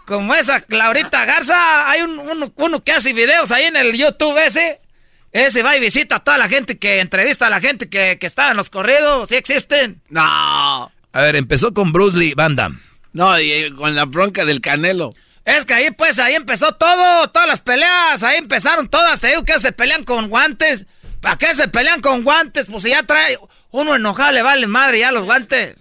Como 0.05 0.35
esa 0.35 0.61
Claurita 0.61 1.25
Garza, 1.25 1.91
hay 1.91 2.03
un, 2.03 2.19
uno, 2.19 2.53
uno 2.55 2.81
que 2.83 2.93
hace 2.93 3.13
videos 3.13 3.51
ahí 3.51 3.65
en 3.65 3.77
el 3.77 3.97
YouTube 3.97 4.39
ese 4.39 4.81
ese 5.33 5.63
va 5.63 5.77
y 5.77 5.81
visita 5.81 6.17
a 6.17 6.21
toda 6.21 6.39
la 6.39 6.49
gente 6.49 6.79
que 6.79 7.01
entrevista 7.01 7.47
a 7.47 7.51
la 7.51 7.61
gente 7.61 7.89
que, 7.89 8.19
que 8.19 8.27
estaba 8.27 8.51
en 8.51 8.57
los 8.57 8.71
corridos. 8.71 9.29
¿Sí 9.29 9.35
existen? 9.35 10.01
No. 10.09 10.91
A 11.13 11.21
ver, 11.21 11.37
empezó 11.37 11.73
con 11.73 11.93
Bruce 11.93 12.17
Lee, 12.17 12.35
Banda. 12.35 12.71
No, 13.13 13.39
y 13.41 13.71
con 13.73 13.95
la 13.95 14.05
bronca 14.05 14.45
del 14.45 14.61
Canelo. 14.61 15.15
Es 15.47 15.65
que 15.65 15.75
ahí, 15.75 15.91
pues, 15.93 16.19
ahí 16.19 16.35
empezó 16.35 16.73
todo, 16.73 17.31
todas 17.31 17.49
las 17.49 17.61
peleas, 17.61 18.23
ahí 18.23 18.37
empezaron 18.37 18.89
todas. 18.89 19.21
Te 19.21 19.29
digo 19.29 19.45
que 19.45 19.59
se 19.59 19.73
pelean 19.73 20.05
con 20.05 20.29
guantes. 20.29 20.87
¿Para 21.21 21.37
qué 21.37 21.55
se 21.55 21.69
pelean 21.69 22.01
con 22.01 22.25
guantes? 22.25 22.67
Pues 22.67 22.83
si 22.83 22.91
ya 22.91 23.05
trae 23.05 23.39
uno 23.71 23.95
enojado, 23.95 24.33
le 24.33 24.43
vale 24.43 24.67
madre 24.67 24.99
ya 24.99 25.13
los 25.13 25.25
guantes. 25.25 25.77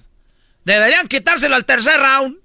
Deberían 0.63 1.07
quitárselo 1.07 1.55
al 1.55 1.65
tercer 1.65 1.99
round. 1.99 2.38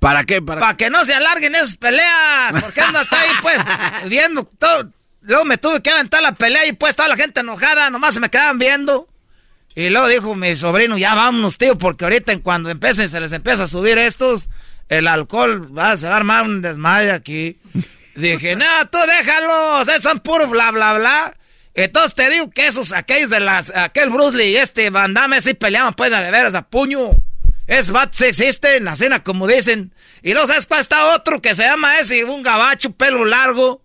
¿Para 0.00 0.24
qué? 0.24 0.42
Para, 0.42 0.60
Para 0.60 0.76
que 0.76 0.90
no 0.90 1.04
se 1.04 1.14
alarguen 1.14 1.54
esas 1.54 1.76
peleas. 1.76 2.60
Porque 2.60 2.80
anda 2.80 3.00
hasta 3.00 3.20
ahí, 3.20 3.30
pues, 3.40 3.58
viendo 4.10 4.44
todo 4.44 4.90
Luego 5.24 5.44
me 5.46 5.58
tuve 5.58 5.80
que 5.80 5.90
aventar 5.90 6.22
la 6.22 6.32
pelea 6.32 6.66
y 6.66 6.72
pues 6.72 6.96
toda 6.96 7.08
la 7.08 7.16
gente 7.16 7.40
enojada, 7.40 7.90
nomás 7.90 8.14
se 8.14 8.20
me 8.20 8.28
quedaban 8.28 8.58
viendo. 8.58 9.08
Y 9.74 9.88
luego 9.88 10.06
dijo 10.08 10.34
mi 10.34 10.54
sobrino, 10.54 10.98
ya 10.98 11.14
vámonos, 11.14 11.58
tío, 11.58 11.76
porque 11.78 12.04
ahorita 12.04 12.32
en 12.32 12.40
cuando 12.40 12.70
empiecen, 12.70 13.08
se 13.08 13.20
les 13.20 13.32
empieza 13.32 13.64
a 13.64 13.66
subir 13.66 13.98
estos, 13.98 14.48
el 14.88 15.08
alcohol, 15.08 15.76
va, 15.76 15.96
se 15.96 16.06
va 16.06 16.14
a 16.14 16.16
armar 16.18 16.44
un 16.44 16.62
desmadre 16.62 17.12
aquí. 17.12 17.58
Dije, 18.14 18.54
no, 18.54 18.66
tú 18.92 18.98
déjalos, 19.08 19.88
son 20.00 20.20
puro 20.20 20.46
bla, 20.46 20.70
bla, 20.70 20.96
bla. 20.98 21.36
Entonces 21.74 22.14
te 22.14 22.30
digo 22.30 22.50
que 22.50 22.68
esos, 22.68 22.92
aquellos 22.92 23.30
de 23.30 23.40
las, 23.40 23.74
aquel 23.74 24.10
Bruce 24.10 24.36
Lee 24.36 24.50
y 24.50 24.56
este 24.56 24.90
Van 24.90 25.12
Damme 25.12 25.40
sí 25.40 25.54
peleaban 25.54 25.94
pues 25.94 26.10
de 26.10 26.30
veras 26.30 26.54
a 26.54 26.62
puño. 26.62 27.10
Es 27.66 27.90
vatos 27.90 28.20
existe 28.20 28.76
en 28.76 28.84
la 28.84 28.94
cena, 28.94 29.24
como 29.24 29.48
dicen. 29.48 29.92
Y 30.22 30.32
luego, 30.32 30.46
¿sabes 30.46 30.66
cuál 30.66 30.80
está 30.80 31.14
otro 31.14 31.40
que 31.40 31.54
se 31.54 31.64
llama 31.64 31.98
ese? 31.98 32.24
Un 32.24 32.42
gabacho, 32.42 32.92
pelo 32.92 33.24
largo. 33.24 33.83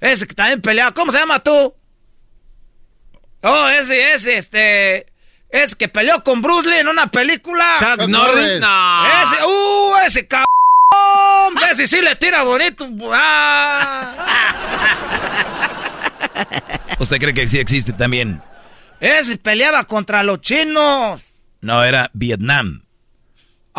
Ese 0.00 0.26
que 0.26 0.34
también 0.34 0.60
peleaba. 0.62 0.92
¿Cómo 0.92 1.12
se 1.12 1.18
llama 1.18 1.42
tú? 1.42 1.74
Oh, 3.42 3.68
ese, 3.68 4.12
ese, 4.14 4.38
este... 4.38 5.06
Es 5.50 5.74
que 5.74 5.88
peleó 5.88 6.22
con 6.22 6.42
Bruce 6.42 6.68
Lee 6.68 6.78
en 6.78 6.88
una 6.88 7.08
película. 7.08 7.74
Chuck 7.78 8.06
Norris. 8.06 8.60
No. 8.60 9.06
Ese, 9.06 9.44
uh, 9.44 9.96
ese 10.06 10.26
cabrón. 10.28 10.46
ese 11.70 11.88
sí 11.88 12.00
le 12.00 12.14
tira 12.16 12.44
bonito. 12.44 12.86
Ah. 13.12 14.14
¿Usted 17.00 17.18
cree 17.18 17.34
que 17.34 17.48
sí 17.48 17.58
existe 17.58 17.92
también? 17.92 18.40
Ese 19.00 19.38
peleaba 19.38 19.82
contra 19.84 20.22
los 20.22 20.40
chinos. 20.40 21.34
No, 21.62 21.82
era 21.82 22.10
Vietnam. 22.12 22.84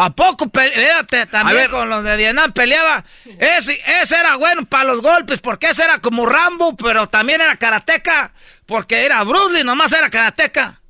¿A 0.04 0.10
poco 0.10 0.50
peleate 0.50 1.28
también 1.28 1.70
con 1.70 1.88
los 1.88 2.04
de 2.04 2.18
Vietnam? 2.18 2.52
Peleaba. 2.54 3.06
Ese, 3.38 3.80
ese 4.02 4.16
era 4.16 4.36
bueno 4.36 4.66
para 4.66 4.86
los 4.86 5.02
golpes, 5.02 5.40
porque 5.40 5.70
ese 5.70 5.84
era 5.84 6.00
como 6.00 6.26
Rambo, 6.26 6.76
pero 6.76 7.08
también 7.08 7.40
era 7.40 7.56
karateca. 7.56 8.34
Porque 8.66 9.06
era 9.06 9.24
Bruce 9.24 9.54
Lee, 9.54 9.64
nomás 9.64 9.92
era 9.92 10.10
karateca. 10.10 10.82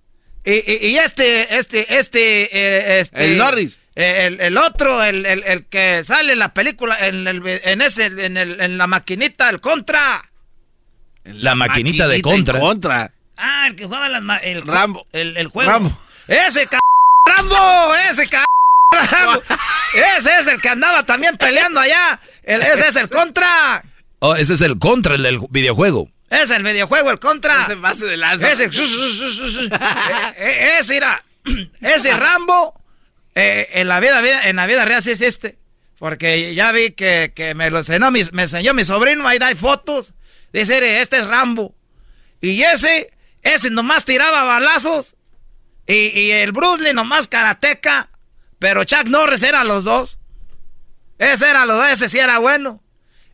Y, 0.45 0.51
y, 0.87 0.97
este, 0.97 1.57
este, 1.57 1.97
este, 1.97 2.43
eh, 2.57 2.99
este. 3.01 3.25
El 3.25 3.37
Norris. 3.37 3.79
Eh, 3.97 4.27
el, 4.27 4.39
el, 4.39 4.57
otro, 4.57 5.03
el, 5.03 5.25
el, 5.25 5.43
el, 5.43 5.65
que 5.65 6.03
sale 6.05 6.31
en 6.31 6.39
la 6.39 6.53
película, 6.53 6.95
en, 7.05 7.27
el, 7.27 7.41
en 7.45 7.81
ese, 7.81 8.05
en, 8.05 8.37
el, 8.37 8.61
en 8.61 8.77
la 8.77 8.87
maquinita, 8.87 9.49
el 9.49 9.59
contra. 9.59 10.23
La, 11.25 11.53
maquinita, 11.53 12.07
de 12.07 12.21
contra. 12.21 12.59
contra. 12.59 13.11
Ah, 13.35 13.67
el 13.67 13.75
que 13.75 13.83
jugaba 13.83 14.07
las 14.07 14.23
el 14.43 14.61
Rambo. 14.61 15.05
El, 15.11 15.35
el 15.35 15.47
juego. 15.47 15.69
Rambo. 15.69 15.97
Ese 16.29 16.61
c 16.61 16.79
Rambo, 17.25 17.93
ese 18.09 18.25
c. 18.27 18.37
Ese 20.17 20.39
es 20.39 20.47
el 20.47 20.61
que 20.61 20.69
andaba 20.69 21.03
también 21.03 21.37
peleando 21.37 21.79
allá. 21.79 22.19
El, 22.43 22.61
ese 22.61 22.87
es 22.89 22.95
el 22.95 23.09
contra. 23.09 23.83
Oh, 24.19 24.35
ese 24.35 24.53
es 24.53 24.61
el 24.61 24.77
contra, 24.79 25.15
el 25.15 25.23
del 25.23 25.39
videojuego. 25.49 26.09
Es 26.29 26.49
el 26.49 26.63
videojuego, 26.63 27.11
el 27.11 27.19
contra. 27.19 27.63
Ese 27.63 27.75
base 27.75 28.05
de 28.05 28.17
lanza. 28.17 28.51
Ese. 28.51 28.69
ese 30.79 30.97
era. 30.97 31.23
Ese 31.81 32.15
Rambo. 32.15 32.79
Eh, 33.33 33.67
en 33.73 33.87
la 33.87 33.99
vida, 33.99 34.47
en 34.47 34.55
la 34.57 34.67
vida 34.67 34.85
real 34.85 35.01
sí 35.01 35.11
es 35.11 35.21
este. 35.21 35.57
Porque 35.97 36.53
ya 36.53 36.71
vi 36.71 36.91
que, 36.91 37.31
que 37.35 37.55
me 37.55 37.69
lo 37.69 37.79
enseñó 37.79 38.11
mi, 38.11 38.21
me 38.31 38.43
enseñó 38.43 38.73
mi 38.73 38.83
sobrino, 38.83 39.27
ahí 39.27 39.39
da 39.39 39.53
fotos. 39.55 40.13
Dice, 40.53 41.01
este 41.01 41.17
es 41.17 41.27
Rambo. 41.27 41.73
Y 42.41 42.61
ese, 42.61 43.11
ese 43.41 43.69
nomás 43.69 44.05
tiraba 44.05 44.43
balazos. 44.43 45.15
Y, 45.87 46.17
y 46.17 46.31
el 46.31 46.51
Bruce 46.51 46.83
Lee 46.83 46.93
nomás 46.93 47.27
karateca. 47.27 48.10
Pero 48.61 48.83
Chuck 48.83 49.07
Norris 49.07 49.41
era 49.41 49.63
los 49.63 49.83
dos. 49.83 50.19
Ese 51.17 51.49
era 51.49 51.65
los 51.65 51.77
dos, 51.77 51.89
ese 51.89 52.09
sí 52.09 52.19
era 52.19 52.37
bueno. 52.37 52.79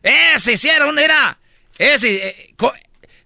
Ese 0.02 0.56
sí 0.56 0.70
era 0.70 0.86
un, 0.86 0.98
era. 0.98 1.38
Ese, 1.78 2.28
eh, 2.28 2.54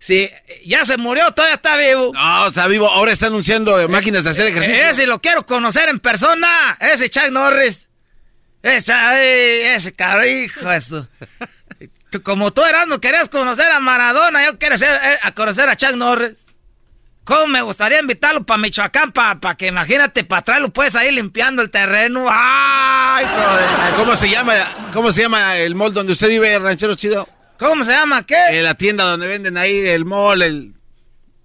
Sí, 0.00 0.28
ya 0.66 0.84
se 0.84 0.96
murió, 0.96 1.30
todavía 1.30 1.54
está 1.54 1.76
vivo. 1.76 2.10
No, 2.12 2.48
está 2.48 2.66
vivo. 2.66 2.88
Ahora 2.88 3.12
está 3.12 3.28
anunciando 3.28 3.88
máquinas 3.88 4.24
de 4.24 4.30
hacer 4.30 4.48
ejercicio. 4.48 4.88
Ese 4.88 5.06
lo 5.06 5.20
quiero 5.20 5.46
conocer 5.46 5.88
en 5.90 6.00
persona. 6.00 6.76
Ese 6.80 7.08
Chuck 7.08 7.30
Norris. 7.30 7.86
Ese, 8.64 9.74
ese 9.76 9.94
esto. 10.74 11.08
Como 12.24 12.52
tú 12.52 12.64
eras, 12.64 12.88
no 12.88 13.00
querías 13.00 13.28
conocer 13.28 13.70
a 13.70 13.78
Maradona, 13.78 14.44
yo 14.44 14.58
quiero 14.58 14.76
ser, 14.76 14.92
eh, 15.04 15.18
a 15.22 15.32
conocer 15.34 15.68
a 15.68 15.76
Chuck 15.76 15.94
Norris. 15.94 16.41
¿Cómo 17.24 17.46
me 17.46 17.62
gustaría 17.62 18.00
invitarlo 18.00 18.44
para 18.44 18.58
Michoacán, 18.58 19.12
para 19.12 19.38
pa 19.38 19.54
que 19.54 19.68
imagínate, 19.68 20.24
para 20.24 20.42
traerlo 20.42 20.72
pues 20.72 20.96
ahí 20.96 21.14
limpiando 21.14 21.62
el 21.62 21.70
terreno? 21.70 22.26
¡Ay, 22.28 23.24
joder! 23.26 23.94
¿Cómo 23.96 24.16
se 24.16 24.28
llama, 24.28 24.90
cómo 24.92 25.12
se 25.12 25.22
llama 25.22 25.56
el 25.58 25.76
mall 25.76 25.92
donde 25.92 26.14
usted 26.14 26.28
vive, 26.28 26.58
ranchero 26.58 26.96
chido? 26.96 27.28
¿Cómo 27.58 27.84
se 27.84 27.92
llama 27.92 28.26
qué? 28.26 28.34
En 28.50 28.64
la 28.64 28.74
tienda 28.74 29.04
donde 29.04 29.28
venden 29.28 29.56
ahí 29.56 29.86
el 29.86 30.04
mall, 30.04 30.42
el, 30.42 30.74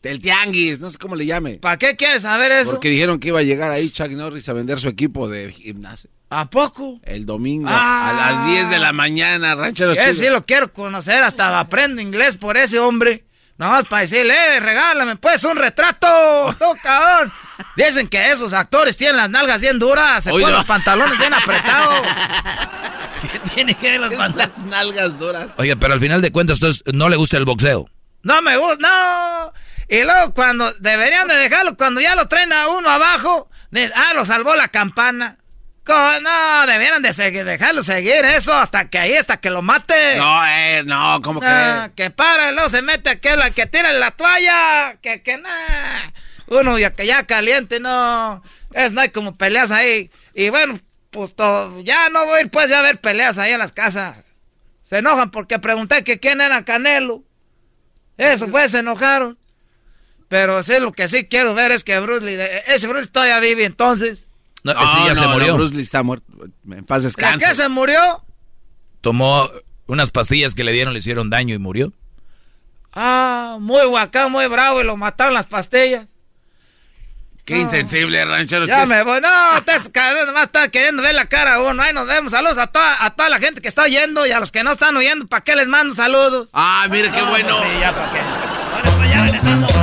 el 0.01 0.19
tianguis, 0.19 0.79
no 0.79 0.89
sé 0.89 0.97
cómo 0.97 1.15
le 1.15 1.27
llame. 1.27 1.59
¿Para 1.59 1.77
qué 1.77 1.95
quieres 1.95 2.23
saber 2.23 2.51
eso? 2.51 2.71
Porque 2.71 2.89
dijeron 2.89 3.19
que 3.19 3.27
iba 3.27 3.39
a 3.39 3.43
llegar 3.43 3.69
ahí 3.69 3.91
Chuck 3.91 4.09
Norris 4.09 4.49
a 4.49 4.53
vender 4.53 4.79
su 4.79 4.87
equipo 4.87 5.29
de 5.29 5.51
gimnasio. 5.51 6.09
¿A 6.31 6.49
poco? 6.49 6.99
El 7.03 7.27
domingo 7.27 7.69
ah, 7.69 8.09
a 8.09 8.13
las 8.13 8.47
10 8.47 8.69
de 8.71 8.79
la 8.79 8.93
mañana, 8.93 9.53
ranchero 9.53 9.93
chido. 9.93 10.13
sí 10.13 10.27
lo 10.29 10.43
quiero 10.43 10.73
conocer, 10.73 11.21
hasta 11.21 11.59
aprendo 11.59 12.01
inglés 12.01 12.35
por 12.35 12.57
ese 12.57 12.79
hombre. 12.79 13.26
Nomás 13.57 13.85
para 13.85 14.03
decirle, 14.03 14.33
eh, 14.33 14.59
regálame 14.59 15.15
pues 15.15 15.43
un 15.43 15.57
retrato, 15.57 16.55
tú 16.59 16.65
cabrón. 16.83 17.31
Dicen 17.75 18.07
que 18.07 18.31
esos 18.31 18.53
actores 18.53 18.97
tienen 18.97 19.17
las 19.17 19.29
nalgas 19.29 19.61
bien 19.61 19.79
duras, 19.79 20.23
se 20.23 20.29
ponen 20.29 20.51
los 20.51 20.65
pantalones 20.65 21.17
bien 21.17 21.33
apretados. 21.33 22.01
¿Qué 23.31 23.39
tiene 23.55 23.73
que 23.73 23.97
ver 23.97 24.15
pantalones? 24.15 24.57
nalgas 24.65 25.17
duras. 25.17 25.47
Oye, 25.57 25.75
pero 25.75 25.93
al 25.93 25.99
final 25.99 26.21
de 26.21 26.31
cuentas, 26.31 26.57
entonces, 26.57 26.83
¿no 26.93 27.09
le 27.09 27.15
gusta 27.15 27.37
el 27.37 27.45
boxeo? 27.45 27.89
No 28.21 28.41
me 28.43 28.57
gusta, 28.57 28.77
no. 28.79 29.53
Y 29.89 30.03
luego 30.03 30.33
cuando 30.33 30.71
deberían 30.73 31.27
de 31.27 31.35
dejarlo, 31.35 31.75
cuando 31.77 31.99
ya 32.01 32.15
lo 32.15 32.27
traen 32.27 32.53
a 32.53 32.67
uno 32.67 32.89
abajo, 32.89 33.49
de, 33.71 33.89
ah, 33.95 34.13
lo 34.13 34.25
salvó 34.25 34.55
la 34.55 34.67
campana. 34.67 35.37
No, 35.87 36.67
debieran 36.67 37.01
de 37.01 37.13
seguir, 37.13 37.45
dejarlo 37.45 37.83
seguir 37.83 38.25
eso 38.25 38.53
hasta 38.53 38.89
que 38.89 38.99
ahí, 38.99 39.15
hasta 39.15 39.37
que 39.37 39.49
lo 39.49 39.61
mate. 39.61 40.17
No, 40.17 40.45
eh, 40.47 40.83
no, 40.85 41.21
¿cómo 41.21 41.39
no, 41.39 41.47
que? 41.47 42.03
Que 42.03 42.09
para, 42.09 42.51
luego 42.51 42.69
se 42.69 42.81
mete 42.81 43.09
aquel 43.09 43.39
que 43.53 43.65
tira 43.65 43.91
la 43.93 44.11
toalla, 44.11 44.97
que, 45.01 45.21
que 45.23 45.37
nada. 45.37 46.13
Uno 46.47 46.77
ya 46.77 46.91
que 46.93 47.05
ya 47.05 47.23
caliente, 47.25 47.79
no. 47.79 48.43
Es, 48.73 48.93
no 48.93 49.01
hay 49.01 49.09
como 49.09 49.37
peleas 49.37 49.71
ahí. 49.71 50.11
Y 50.33 50.49
bueno, 50.49 50.79
pues 51.11 51.35
todo, 51.35 51.81
ya 51.81 52.09
no 52.09 52.25
voy 52.25 52.39
a 52.39 52.41
ir 52.41 52.51
pues 52.51 52.69
ya 52.69 52.79
a 52.79 52.81
ver 52.83 52.99
peleas 52.99 53.37
ahí 53.37 53.51
en 53.51 53.59
las 53.59 53.71
casas. 53.71 54.17
Se 54.83 54.99
enojan 54.99 55.31
porque 55.31 55.59
pregunté 55.59 56.03
que 56.03 56.19
quién 56.19 56.41
era 56.41 56.63
Canelo. 56.63 57.23
Eso 58.17 58.47
fue, 58.47 58.67
se 58.69 58.79
enojaron. 58.79 59.37
Pero 60.29 60.61
sí, 60.63 60.79
lo 60.79 60.91
que 60.91 61.07
sí 61.07 61.27
quiero 61.27 61.53
ver 61.53 61.71
es 61.71 61.83
que 61.83 61.99
Bruce 61.99 62.25
Lee, 62.25 62.37
ese 62.67 62.87
Bruce 62.87 63.07
todavía 63.07 63.39
vive 63.39 63.65
entonces. 63.65 64.26
No, 64.63 64.71
ese 64.71 65.07
ya 65.07 65.15
se 65.15 65.27
murió. 65.27 65.55
Bruce 65.55 65.75
Lee 65.75 65.81
está 65.81 66.03
muerto. 66.03 66.25
En 66.69 66.85
paz 66.85 67.03
descanse. 67.03 67.45
¿De 67.45 67.51
qué 67.51 67.55
se 67.55 67.69
murió? 67.69 68.23
Tomó 69.01 69.47
unas 69.85 70.11
pastillas 70.11 70.55
que 70.55 70.63
le 70.63 70.71
dieron, 70.73 70.93
le 70.93 70.99
hicieron 70.99 71.29
daño 71.29 71.55
y 71.55 71.57
murió. 71.57 71.93
Ah, 72.93 73.57
muy 73.59 73.85
guacán, 73.85 74.31
muy 74.31 74.47
bravo 74.47 74.81
y 74.81 74.83
lo 74.83 74.97
mataron 74.97 75.33
las 75.33 75.47
pastillas. 75.47 76.07
Qué 77.45 77.55
no. 77.55 77.61
insensible, 77.61 78.25
ranchero. 78.25 78.65
Ya 78.65 78.85
me 78.85 79.03
voy. 79.03 79.21
No, 79.21 79.57
estás 79.57 79.89
nomás 80.25 80.43
está 80.43 80.67
queriendo 80.67 81.01
ver 81.01 81.15
la 81.15 81.27
cara 81.27 81.55
a 81.55 81.61
uno. 81.61 81.81
Ahí 81.81 81.93
nos 81.93 82.05
vemos. 82.05 82.31
Saludos 82.33 82.57
a 82.57 82.67
toda, 82.67 83.05
a 83.05 83.15
toda 83.15 83.29
la 83.29 83.39
gente 83.39 83.61
que 83.61 83.69
está 83.69 83.83
oyendo 83.83 84.27
y 84.27 84.31
a 84.31 84.39
los 84.41 84.51
que 84.51 84.63
no 84.63 84.71
están 84.73 84.97
oyendo. 84.97 85.27
¿Para 85.27 85.45
qué 85.45 85.55
les 85.55 85.67
mando 85.67 85.95
saludos? 85.95 86.49
Ah, 86.51 86.87
mire 86.91 87.09
qué 87.09 87.21
bueno. 87.21 87.57
Sí, 87.61 87.79
ya 87.79 87.95
para 87.95 88.11
qué. 88.11 88.19
Bueno, 88.19 88.97
pues 88.97 89.09
ya 89.09 89.23
regresamos. 89.23 89.76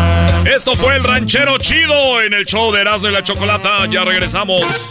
Esto 0.45 0.77
fue 0.77 0.97
el 0.97 1.05
ranchero 1.05 1.57
chido 1.59 2.21
en 2.21 2.35
el 2.35 2.45
show 2.45 2.71
de 2.71 2.83
Erasmo 2.83 3.09
y 3.09 3.13
la 3.13 3.23
Chocolata. 3.23 3.87
Ya 3.87 4.05
regresamos. 4.05 4.91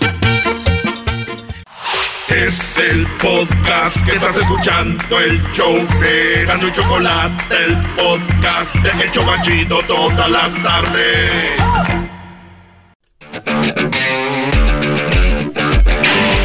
Es 2.27 2.77
el 2.79 3.05
podcast 3.21 4.03
que 4.03 4.15
estás 4.15 4.37
escuchando, 4.37 5.19
el 5.19 5.41
show 5.53 5.87
de 5.99 6.41
Erasmo 6.41 6.67
y 6.67 6.71
Chocolata, 6.71 7.45
el 7.65 7.77
podcast 7.95 8.75
de 8.75 9.03
El 9.03 9.11
Chocachito 9.11 9.79
todas 9.87 10.29
las 10.29 10.63
tardes. 10.63 11.51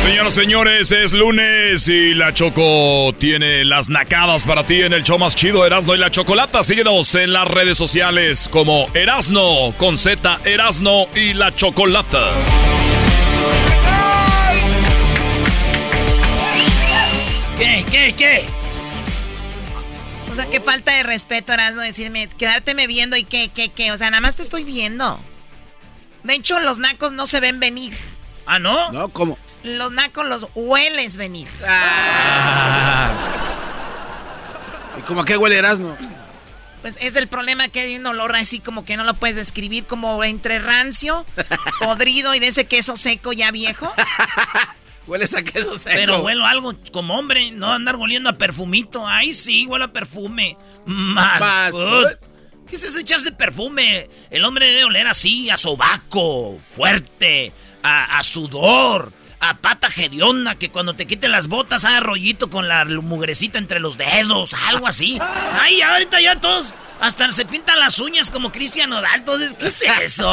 Señoras 0.09 0.39
y 0.39 0.41
señores, 0.41 0.93
es 0.93 1.13
lunes 1.13 1.87
y 1.87 2.15
la 2.15 2.33
Choco 2.33 3.15
tiene 3.19 3.63
las 3.67 3.91
nacadas 3.91 4.47
para 4.47 4.65
ti 4.65 4.81
en 4.81 4.95
el 4.95 5.05
show 5.05 5.19
más 5.19 5.37
chido 5.37 5.67
Erasno 5.67 5.95
y 5.95 5.99
la 5.99 6.11
Chocolata. 6.11 6.63
Síguenos 6.63 7.15
en 7.15 7.35
las 7.35 7.47
redes 7.47 7.77
sociales 7.77 8.49
como 8.51 8.87
Erasno 8.95 9.75
con 9.77 9.99
Z 9.99 10.41
Erasno 10.47 11.09
y 11.15 11.35
la 11.35 11.55
Chocolata. 11.55 12.31
¿Qué, 17.59 17.85
qué, 17.91 18.15
qué? 18.17 18.45
O 20.33 20.35
sea, 20.35 20.47
qué 20.47 20.63
falta 20.63 20.97
de 20.97 21.03
respeto, 21.03 21.53
Erasno, 21.53 21.83
decirme, 21.83 22.31
quedárteme 22.31 22.87
viendo 22.87 23.15
y 23.19 23.25
qué, 23.25 23.51
qué, 23.55 23.69
qué. 23.69 23.93
O 23.93 23.99
sea, 23.99 24.11
nada 24.11 24.23
más 24.23 24.37
te 24.37 24.43
estoy 24.43 24.65
viendo. 24.65 25.21
De 26.25 26.33
hecho, 26.33 26.59
los 26.61 26.79
nacos 26.79 27.13
no 27.13 27.27
se 27.27 27.41
ven 27.41 27.61
venir. 27.61 27.93
¿Ah, 28.47 28.59
no? 28.59 28.91
No, 28.91 29.11
¿cómo? 29.11 29.37
Los 29.63 29.93
nacos 29.93 30.27
los 30.27 30.47
hueles 30.55 31.17
venir. 31.17 31.49
Ah. 31.67 33.13
¿Y 34.99 35.03
cómo 35.03 35.23
a 35.23 35.25
qué 35.25 35.37
huele 35.37 35.57
Erasmo? 35.57 35.97
Pues 36.83 36.97
es 37.01 37.17
el 37.17 37.27
problema 37.27 37.69
que 37.69 37.81
hay 37.81 37.97
un 37.97 38.07
olor 38.07 38.37
así 38.37 38.61
como 38.61 38.85
que 38.85 38.97
no 38.97 39.05
lo 39.05 39.15
puedes 39.15 39.37
describir 39.37 39.85
como 39.85 40.23
entre 40.23 40.61
rancio, 40.61 41.27
podrido 41.81 42.35
y 42.35 42.39
de 42.39 42.49
ese 42.49 42.67
queso 42.67 42.97
seco 42.97 43.33
ya 43.33 43.51
viejo. 43.51 43.93
Hueles 45.07 45.35
a 45.35 45.43
queso 45.43 45.79
seco. 45.79 45.95
Pero 45.95 46.23
huelo 46.23 46.45
algo 46.45 46.75
como 46.93 47.19
hombre, 47.19 47.51
no 47.51 47.73
andar 47.73 47.97
oliendo 47.97 48.29
a 48.29 48.35
perfumito. 48.35 49.07
Ay, 49.07 49.33
sí, 49.33 49.67
huelo 49.67 49.87
a 49.87 49.93
perfume. 49.93 50.57
Más. 50.85 51.41
Más 51.41 51.73
good. 51.73 52.07
¿Qué 52.69 52.77
es 52.77 52.83
eso 52.83 52.99
echarse 52.99 53.33
perfume? 53.33 54.11
El 54.31 54.45
hombre 54.45 54.67
debe 54.67 54.85
oler 54.85 55.07
así, 55.07 55.49
a 55.49 55.57
sobaco, 55.57 56.59
fuerte, 56.59 57.53
a, 57.83 58.23
sudor, 58.23 59.13
a 59.41 59.59
pata 59.59 59.89
hedionda, 59.95 60.57
que 60.57 60.71
cuando 60.71 60.95
te 60.95 61.07
quiten 61.07 61.33
las 61.33 61.49
botas 61.49 61.85
haga 61.85 62.01
rollito 62.01 62.51
con 62.51 62.69
la 62.69 62.85
mugrecita 62.85 63.59
entre 63.59 63.81
los 63.81 63.97
dedos, 63.97 64.55
algo 64.69 64.87
así. 64.87 65.19
Ay, 65.53 65.81
ahorita 65.81 66.21
ya 66.21 66.41
todos 66.41 66.75
hasta 67.01 67.31
se 67.33 67.45
pintan 67.45 67.79
las 67.79 67.99
uñas 67.99 68.31
como 68.31 68.51
Cristian 68.51 68.91
Nodal. 68.91 69.21
Entonces, 69.21 69.55
¿qué 69.55 69.69
es 69.69 69.83
eso? 69.83 70.33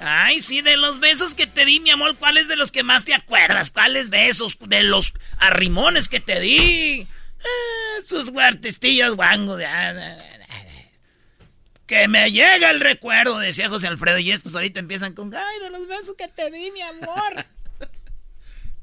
Ay, 0.00 0.40
sí, 0.40 0.62
de 0.62 0.76
los 0.76 0.98
besos 0.98 1.34
que 1.34 1.46
te 1.46 1.64
di, 1.64 1.80
mi 1.80 1.90
amor, 1.90 2.16
¿cuáles 2.16 2.48
de 2.48 2.56
los 2.56 2.72
que 2.72 2.82
más 2.82 3.04
te 3.04 3.14
acuerdas? 3.14 3.70
¿Cuáles 3.70 4.10
besos? 4.10 4.58
De 4.60 4.82
los 4.82 5.14
arrimones 5.38 6.08
que 6.08 6.20
te 6.20 6.40
di. 6.40 7.06
Ah, 7.40 8.00
sus 8.06 8.30
guartestillas 8.30 9.12
guango. 9.12 9.56
De... 9.56 9.66
Que 11.86 12.08
me 12.08 12.30
llega 12.30 12.70
el 12.70 12.80
recuerdo, 12.80 13.38
decía 13.38 13.68
José 13.68 13.88
Alfredo. 13.88 14.18
Y 14.18 14.32
estos 14.32 14.54
ahorita 14.54 14.80
empiezan 14.80 15.14
con, 15.14 15.34
ay, 15.34 15.60
de 15.60 15.70
los 15.70 15.86
besos 15.86 16.14
que 16.16 16.28
te 16.28 16.50
di, 16.50 16.70
mi 16.70 16.82
amor. 16.82 17.46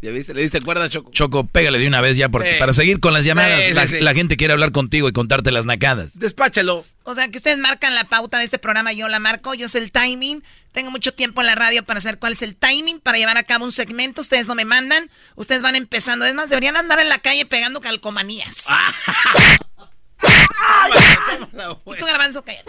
¿Ya 0.02 0.12
viste? 0.12 0.34
¿Le 0.34 0.42
diste 0.42 0.62
cuerda, 0.62 0.90
Choco? 0.90 1.12
Choco, 1.12 1.48
pégale 1.48 1.80
de 1.80 1.88
una 1.88 2.02
vez 2.02 2.18
ya, 2.18 2.30
porque 2.30 2.56
para 2.60 2.74
seguir 2.74 3.00
con 3.00 3.14
las 3.14 3.26
llamadas, 3.26 3.72
la, 4.02 4.14
gente 4.14 4.38
quiere 4.38 4.54
hablar 4.54 4.72
contigo 4.72 5.10
y 5.10 5.14
contarte 5.14 5.52
las 5.52 5.66
nacadas. 5.66 6.18
Despáchalo. 6.20 6.86
O 7.04 7.16
sea, 7.16 7.30
que 7.30 7.38
ustedes 7.38 7.58
marcan 7.58 7.96
la 7.96 8.04
pauta 8.04 8.38
de 8.38 8.46
este 8.46 8.60
programa, 8.60 8.94
yo 8.94 9.08
la 9.08 9.20
marco, 9.20 9.54
yo 9.54 9.68
sé 9.68 9.80
el 9.80 9.92
timing. 9.92 10.44
Tengo 10.74 10.92
mucho 10.92 11.14
tiempo 11.14 11.42
en 11.42 11.48
la 11.48 11.56
radio 11.56 11.84
para 11.84 12.02
saber 12.02 12.20
cuál 12.20 12.34
es 12.34 12.42
el 12.42 12.56
timing 12.56 13.00
para 13.00 13.18
llevar 13.18 13.38
a 13.38 13.44
cabo 13.44 13.64
un 13.64 13.72
segmento. 13.72 14.22
Ustedes 14.22 14.48
no 14.48 14.56
me 14.56 14.66
mandan, 14.66 15.10
ustedes 15.36 15.62
van 15.62 15.76
empezando. 15.76 16.26
Es 16.26 16.36
más, 16.36 16.50
deberían 16.50 16.76
andar 16.76 17.00
en 17.00 17.08
la 17.08 17.20
calle 17.20 17.46
pegando 17.46 17.80
calcomanías. 17.80 18.66
y 21.86 21.96
tú, 21.98 22.06
garbanzo, 22.06 22.44
cállate. 22.44 22.66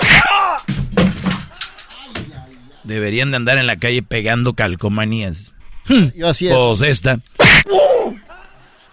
Deberían 2.84 3.32
de 3.32 3.36
andar 3.38 3.58
en 3.58 3.66
la 3.66 3.76
calle 3.76 4.02
pegando 4.02 4.54
calcomanías. 4.54 5.55
Yo 6.14 6.28
así 6.28 6.48
es. 6.48 6.54
Pues 6.54 6.80
esta. 6.82 7.18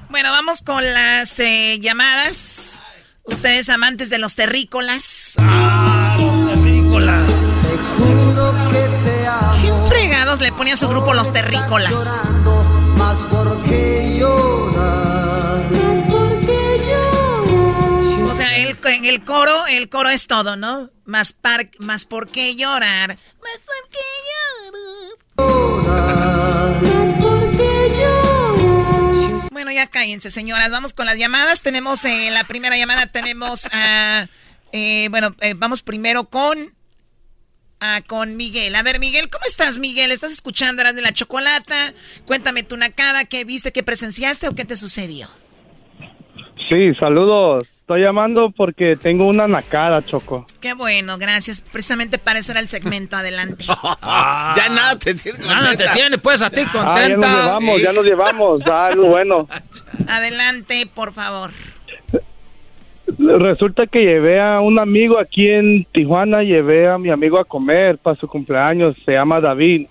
Bueno, 0.10 0.32
vamos 0.32 0.62
con 0.62 0.84
las 0.84 1.40
eh, 1.40 1.80
llamadas. 1.82 2.82
Ustedes 3.24 3.70
amantes 3.70 4.10
de 4.10 4.20
los 4.20 4.36
terrícolas. 4.36 5.34
Ah, 5.40 6.18
los 6.20 6.50
terrícolas. 6.50 7.32
¿Quién 9.62 9.88
fregados 9.88 10.40
le 10.42 10.52
pone 10.52 10.74
a 10.74 10.78
su 10.78 10.88
grupo 10.88 11.14
los 11.14 11.32
terrícolas? 11.32 11.94
Más 12.98 13.20
porque 13.32 14.18
llorar. 14.20 15.66
O 18.30 18.36
sea, 18.36 18.58
el, 18.58 18.78
en 18.84 19.06
el 19.06 19.24
coro, 19.24 19.66
el 19.68 19.90
coro 19.90 20.10
es 20.10 20.28
todo, 20.28 20.56
¿no? 20.56 20.90
Más, 21.06 21.34
par, 21.34 21.70
más 21.80 22.06
por 22.06 22.28
qué 22.30 22.56
llorar. 22.56 23.18
Más 23.42 23.60
por 23.66 23.90
qué 23.90 24.00
bueno, 29.64 29.80
ya 29.80 29.90
cállense, 29.90 30.30
señoras. 30.30 30.72
Vamos 30.72 30.94
con 30.94 31.06
las 31.06 31.18
llamadas. 31.18 31.62
Tenemos 31.62 32.04
en 32.04 32.20
eh, 32.20 32.32
la 32.32 32.44
primera 32.44 32.78
llamada, 32.78 33.08
tenemos 33.08 33.70
a. 33.72 34.28
Eh, 34.74 35.08
bueno, 35.10 35.36
eh, 35.40 35.54
vamos 35.56 35.82
primero 35.82 36.26
con. 36.26 36.58
con 38.08 38.36
Miguel. 38.36 38.76
A 38.76 38.84
ver, 38.84 39.00
Miguel, 39.00 39.30
¿cómo 39.30 39.46
estás, 39.46 39.80
Miguel? 39.80 40.12
¿Estás 40.12 40.32
escuchando 40.32 40.82
Eras 40.82 40.96
de 40.96 41.02
la 41.02 41.14
Chocolata? 41.14 41.94
Cuéntame 42.26 42.64
tu 42.64 42.76
nacada, 42.76 43.24
¿qué 43.24 43.46
viste, 43.46 43.72
qué 43.72 43.84
presenciaste 43.84 44.50
o 44.50 44.56
qué 44.56 44.66
te 44.66 44.76
sucedió? 44.76 45.30
Sí, 46.68 46.94
saludos. 47.00 47.64
Estoy 47.84 48.00
llamando 48.00 48.50
porque 48.50 48.96
tengo 48.96 49.28
una 49.28 49.46
nacada, 49.46 50.02
Choco. 50.06 50.46
Qué 50.62 50.74
bueno, 50.74 51.18
gracias. 51.18 51.62
Precisamente 51.62 52.18
para 52.18 52.40
eso 52.40 52.54
era 52.54 52.62
el 52.62 52.70
segmento. 52.70 53.18
Adelante. 53.18 53.66
ya 54.02 54.70
nada 54.70 54.98
te 54.98 55.14
tiene 55.16 55.40
Nada 55.40 55.76
te 55.76 55.90
tiene, 55.90 56.18
pues, 56.18 56.42
a 56.42 56.50
ti 56.50 56.62
contenta. 56.64 56.88
Ah, 56.88 57.04
ya 57.04 57.18
nos 57.18 57.26
llevamos, 57.26 57.82
ya 57.84 57.92
nos 57.92 58.06
llevamos. 58.06 58.62
Ah, 58.68 58.90
bueno. 58.96 59.50
Adelante, 60.08 60.88
por 60.96 61.12
favor. 61.12 61.52
Resulta 63.18 63.86
que 63.88 64.00
llevé 64.00 64.40
a 64.40 64.62
un 64.62 64.80
amigo 64.80 65.20
aquí 65.20 65.50
en 65.50 65.86
Tijuana, 65.92 66.42
llevé 66.42 66.88
a 66.88 66.98
mi 66.98 67.10
amigo 67.10 67.38
a 67.38 67.44
comer 67.44 67.98
para 67.98 68.18
su 68.18 68.30
cumpleaños, 68.30 68.96
se 69.04 69.12
llama 69.12 69.42
David 69.42 69.88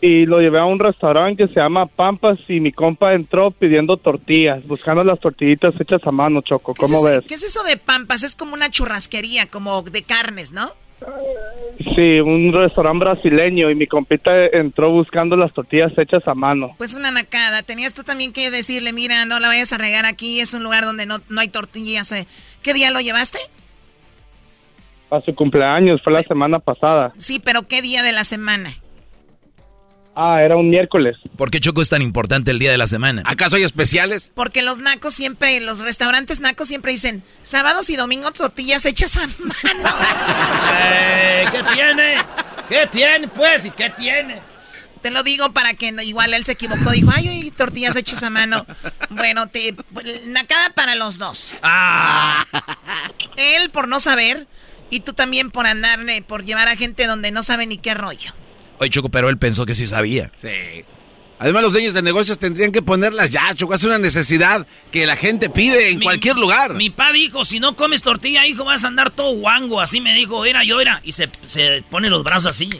y 0.00 0.24
lo 0.26 0.40
llevé 0.40 0.58
a 0.58 0.64
un 0.64 0.78
restaurante 0.78 1.46
que 1.46 1.52
se 1.52 1.60
llama 1.60 1.86
Pampas 1.86 2.38
y 2.48 2.60
mi 2.60 2.72
compa 2.72 3.14
entró 3.14 3.50
pidiendo 3.50 3.96
tortillas, 3.96 4.66
buscando 4.66 5.04
las 5.04 5.20
tortillitas 5.20 5.74
hechas 5.78 6.00
a 6.04 6.10
mano, 6.10 6.40
Choco. 6.40 6.74
¿Cómo 6.74 7.02
ves? 7.02 7.20
¿Qué 7.28 7.34
es 7.34 7.42
eso 7.42 7.62
de 7.64 7.76
Pampas? 7.76 8.22
Es 8.22 8.34
como 8.34 8.54
una 8.54 8.70
churrasquería, 8.70 9.46
como 9.46 9.82
de 9.82 10.02
carnes, 10.02 10.52
¿no? 10.52 10.72
Sí, 11.94 12.20
un 12.20 12.52
restaurante 12.52 13.04
brasileño 13.04 13.70
y 13.70 13.74
mi 13.74 13.86
compita 13.86 14.46
entró 14.46 14.90
buscando 14.90 15.34
las 15.34 15.52
tortillas 15.52 15.92
hechas 15.96 16.26
a 16.28 16.34
mano. 16.34 16.74
Pues 16.76 16.94
una 16.94 17.10
nacada. 17.10 17.62
Tenías 17.62 17.94
tú 17.94 18.02
también 18.02 18.32
que 18.32 18.50
decirle, 18.50 18.92
mira, 18.92 19.24
no 19.24 19.40
la 19.40 19.48
vayas 19.48 19.72
a 19.72 19.78
regar 19.78 20.04
aquí, 20.04 20.40
es 20.40 20.52
un 20.52 20.62
lugar 20.62 20.84
donde 20.84 21.06
no, 21.06 21.18
no 21.28 21.40
hay 21.40 21.48
tortillas. 21.48 22.12
Eh". 22.12 22.26
¿Qué 22.62 22.74
día 22.74 22.90
lo 22.90 23.00
llevaste? 23.00 23.38
A 25.10 25.20
su 25.22 25.34
cumpleaños, 25.34 26.02
fue 26.02 26.12
la 26.12 26.22
semana 26.22 26.58
pasada. 26.58 27.12
Sí, 27.16 27.40
pero 27.42 27.66
¿qué 27.66 27.80
día 27.82 28.02
de 28.02 28.12
la 28.12 28.24
semana? 28.24 28.74
Ah, 30.14 30.42
era 30.42 30.56
un 30.56 30.68
miércoles. 30.68 31.16
¿Por 31.36 31.50
qué 31.50 31.60
Choco 31.60 31.82
es 31.82 31.88
tan 31.88 32.02
importante 32.02 32.50
el 32.50 32.58
día 32.58 32.70
de 32.70 32.78
la 32.78 32.86
semana? 32.86 33.22
¿Acaso 33.24 33.56
hay 33.56 33.62
especiales? 33.62 34.32
Porque 34.34 34.62
los 34.62 34.78
nacos 34.78 35.14
siempre, 35.14 35.60
los 35.60 35.80
restaurantes 35.80 36.40
nacos 36.40 36.68
siempre 36.68 36.92
dicen 36.92 37.22
sábados 37.42 37.88
y 37.90 37.96
domingos 37.96 38.32
tortillas 38.32 38.84
hechas 38.86 39.16
a 39.16 39.26
mano. 39.26 39.96
Eh, 40.82 41.46
¿Qué 41.52 41.62
tiene? 41.74 42.14
¿Qué 42.68 42.86
tiene, 42.90 43.28
pues? 43.28 43.66
¿Y 43.66 43.70
qué 43.70 43.90
tiene? 43.90 44.40
Te 45.02 45.10
lo 45.10 45.22
digo 45.22 45.52
para 45.52 45.74
que 45.74 45.94
igual 46.02 46.34
él 46.34 46.44
se 46.44 46.52
equivocó. 46.52 46.90
Dijo, 46.90 47.10
ay, 47.14 47.50
tortillas 47.56 47.96
hechas 47.96 48.22
a 48.22 48.30
mano. 48.30 48.66
Bueno, 49.10 49.46
te, 49.46 49.74
nacada 50.26 50.70
para 50.74 50.94
los 50.94 51.18
dos. 51.18 51.56
Ah. 51.62 52.44
Él 53.36 53.70
por 53.70 53.88
no 53.88 54.00
saber 54.00 54.46
y 54.90 55.00
tú 55.00 55.12
también 55.12 55.50
por 55.50 55.66
andar, 55.66 56.00
por 56.26 56.44
llevar 56.44 56.68
a 56.68 56.76
gente 56.76 57.06
donde 57.06 57.30
no 57.30 57.42
sabe 57.42 57.66
ni 57.66 57.78
qué 57.78 57.94
rollo. 57.94 58.34
Oye, 58.80 58.88
Choco, 58.88 59.10
pero 59.10 59.28
él 59.28 59.36
pensó 59.36 59.66
que 59.66 59.74
sí 59.74 59.86
sabía. 59.86 60.32
Sí. 60.40 60.84
Además, 61.38 61.62
los 61.62 61.72
dueños 61.72 61.92
de 61.92 62.00
negocios 62.00 62.38
tendrían 62.38 62.72
que 62.72 62.80
ponerlas 62.80 63.30
ya, 63.30 63.54
Choco. 63.54 63.74
Es 63.74 63.84
una 63.84 63.98
necesidad 63.98 64.66
que 64.90 65.06
la 65.06 65.16
gente 65.16 65.50
pide 65.50 65.90
en 65.90 66.00
cualquier 66.00 66.36
lugar. 66.36 66.74
Mi 66.74 66.88
pa 66.88 67.12
dijo, 67.12 67.44
si 67.44 67.60
no 67.60 67.76
comes 67.76 68.00
tortilla, 68.00 68.46
hijo, 68.46 68.64
vas 68.64 68.84
a 68.84 68.88
andar 68.88 69.10
todo 69.10 69.34
guango. 69.36 69.82
Así 69.82 70.00
me 70.00 70.14
dijo, 70.14 70.46
era 70.46 70.64
yo, 70.64 70.80
era. 70.80 71.02
Y 71.04 71.12
se, 71.12 71.28
pone 71.90 72.08
los 72.08 72.24
brazos 72.24 72.52
así. 72.52 72.70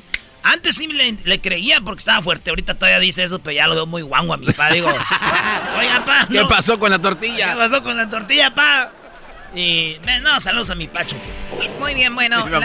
Antes 0.43 0.77
sí 0.77 0.87
le, 0.87 1.41
creía 1.43 1.83
porque 1.83 1.99
estaba 1.99 2.23
fuerte. 2.23 2.49
Ahorita 2.49 2.77
todavía 2.77 2.99
dice 2.99 3.23
eso, 3.23 3.39
pero 3.39 3.57
ya 3.57 3.67
lo 3.67 3.75
veo 3.75 3.87
muy 3.87 4.01
guango 4.01 4.33
a 4.33 4.39
mi 4.39 4.47
pa. 4.47 4.71
Digo, 4.71 4.89
oiga, 5.79 6.03
pa. 6.07 6.27
¿Qué 6.31 6.43
pasó 6.49 6.79
con 6.79 6.91
la 6.91 6.99
tortilla? 6.99 7.51
¿Qué 7.51 7.57
pasó 7.57 7.83
con 7.83 7.95
la 7.99 8.09
tortilla, 8.09 8.55
pa? 8.55 8.91
Y 9.55 9.97
no, 10.23 10.41
saludos 10.41 10.71
a 10.71 10.75
mi 10.75 10.87
Pacho. 10.87 11.17
Muy 11.81 11.95
bien, 11.95 12.15
bueno. 12.15 12.47
la, 12.49 12.61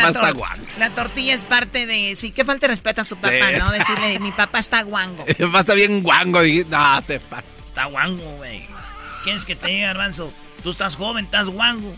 la, 0.78 0.90
tortilla 0.92 1.34
es 1.34 1.46
parte 1.46 1.86
de. 1.86 2.16
Sí, 2.16 2.32
que 2.32 2.46
falta 2.46 2.68
de 2.68 2.72
respeto 2.72 3.02
a 3.02 3.06
su 3.06 3.18
papá, 3.18 3.52
¿no? 3.58 3.72
Decirle, 3.72 4.20
mi 4.20 4.32
papá 4.32 4.60
está 4.60 4.84
guango. 4.84 5.26
Mi 5.28 5.34
papá 5.34 5.62
está 5.62 5.74
bien 5.74 6.04
guango. 6.04 6.42
No, 6.70 7.02
te 7.02 7.20
Está 7.66 7.86
guango, 7.86 8.24
güey. 8.38 8.68
¿Quieres 9.24 9.46
que 9.46 9.56
te 9.56 9.68
diga, 9.68 9.92
Arbanzo? 9.92 10.32
Tú 10.64 10.70
estás 10.70 10.96
joven, 10.96 11.26
estás 11.26 11.50
guango. 11.50 11.96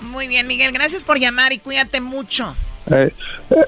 Muy 0.00 0.28
bien, 0.28 0.46
Miguel. 0.46 0.72
Gracias 0.72 1.04
por 1.04 1.18
llamar 1.18 1.52
y 1.52 1.58
cuídate 1.58 2.00
mucho. 2.00 2.54
Eh, 2.90 3.12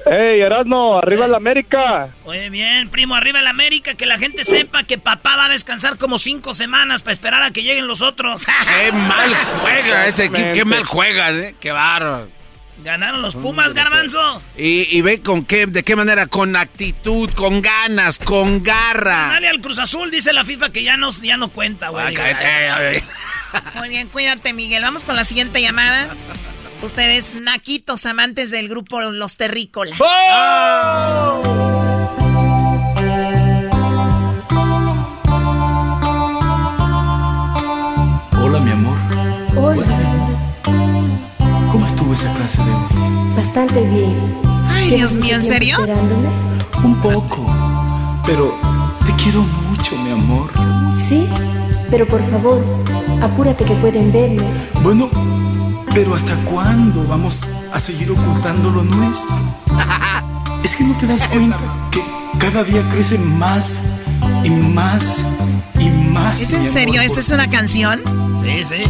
¡Ey, 0.05 0.41
Erasmo! 0.41 0.99
¡Arriba 0.99 1.27
la 1.27 1.37
América! 1.37 2.09
Oye, 2.25 2.49
bien, 2.49 2.89
primo, 2.89 3.15
arriba 3.15 3.41
la 3.41 3.49
América. 3.49 3.95
Que 3.95 4.05
la 4.05 4.17
gente 4.19 4.43
sepa 4.43 4.83
que 4.83 4.97
papá 4.97 5.35
va 5.35 5.45
a 5.45 5.49
descansar 5.49 5.97
como 5.97 6.19
cinco 6.19 6.53
semanas 6.53 7.01
para 7.01 7.13
esperar 7.13 7.41
a 7.41 7.51
que 7.51 7.63
lleguen 7.63 7.87
los 7.87 8.01
otros. 8.01 8.45
¡Qué 8.85 8.91
mal 8.91 9.33
juega 9.61 10.07
ese 10.07 10.25
equipo! 10.25 10.51
¡Qué 10.53 10.65
mal 10.65 10.83
juega, 10.83 11.31
eh! 11.31 11.55
¡Qué 11.59 11.71
barro! 11.71 12.27
Ganaron 12.83 13.21
los 13.21 13.35
Pumas, 13.35 13.73
Garbanzo. 13.75 14.41
Y, 14.57 15.01
ve 15.01 15.21
con 15.21 15.45
qué, 15.45 15.67
de 15.67 15.83
qué 15.83 15.95
manera, 15.95 16.25
con 16.25 16.55
actitud, 16.55 17.29
con 17.31 17.61
ganas, 17.61 18.17
con 18.17 18.63
garra. 18.63 19.29
Dale 19.33 19.49
al 19.49 19.61
Cruz 19.61 19.77
Azul, 19.77 20.09
dice 20.09 20.33
la 20.33 20.45
FIFA 20.45 20.71
que 20.71 20.83
ya 20.83 20.97
no, 20.97 21.11
ya 21.11 21.37
no 21.37 21.49
cuenta, 21.49 21.89
güey. 21.89 22.17
Muy 23.75 23.89
bien, 23.89 24.07
cuídate, 24.07 24.53
Miguel. 24.53 24.81
Vamos 24.81 25.03
con 25.03 25.15
la 25.15 25.25
siguiente 25.25 25.61
llamada. 25.61 26.09
Ustedes, 26.83 27.35
naquitos, 27.35 28.07
amantes 28.07 28.49
del 28.49 28.67
grupo 28.67 29.01
Los 29.01 29.37
Terrícolas. 29.37 29.99
¡Oh! 30.01 31.41
Hola, 38.41 38.59
mi 38.61 38.71
amor. 38.71 38.97
Hola. 39.55 39.85
¿Cómo 41.71 41.85
estuvo 41.85 42.13
esa 42.13 42.33
clase 42.33 42.63
de 42.63 42.71
hoy? 42.71 43.35
Bastante 43.35 43.81
bien. 43.87 44.41
Ay, 44.67 44.89
Dios 44.95 45.19
mío, 45.19 45.35
¿en 45.35 45.45
serio? 45.45 45.77
Esperándome? 45.77 46.29
Un 46.83 46.99
poco. 47.01 47.45
Pero 48.25 48.57
te 49.05 49.13
quiero 49.21 49.41
mucho, 49.41 49.95
mi 49.97 50.11
amor. 50.11 50.49
¿Sí? 51.07 51.29
Pero 51.91 52.07
por 52.07 52.21
favor, 52.31 52.63
apúrate 53.21 53.65
que 53.65 53.73
pueden 53.75 54.11
vernos. 54.13 54.55
Bueno, 54.81 55.09
pero 55.93 56.15
¿hasta 56.15 56.35
cuándo 56.45 57.03
vamos 57.05 57.43
a 57.73 57.79
seguir 57.79 58.09
ocultando 58.11 58.71
lo 58.71 58.83
nuestro? 58.83 59.35
Es 60.63 60.75
que 60.75 60.83
no 60.83 60.95
te 60.95 61.07
das 61.07 61.25
cuenta 61.25 61.57
que 61.89 62.01
cada 62.37 62.63
día 62.63 62.87
crece 62.91 63.17
más 63.17 63.81
y 64.43 64.51
más 64.51 65.23
y 65.79 65.89
más. 65.89 66.39
¿Es 66.39 66.53
en 66.53 66.67
serio? 66.67 67.01
¿Esa 67.01 67.19
es 67.19 67.29
una 67.29 67.49
canción? 67.49 67.99
Sí, 68.43 68.63
sí. 68.63 68.83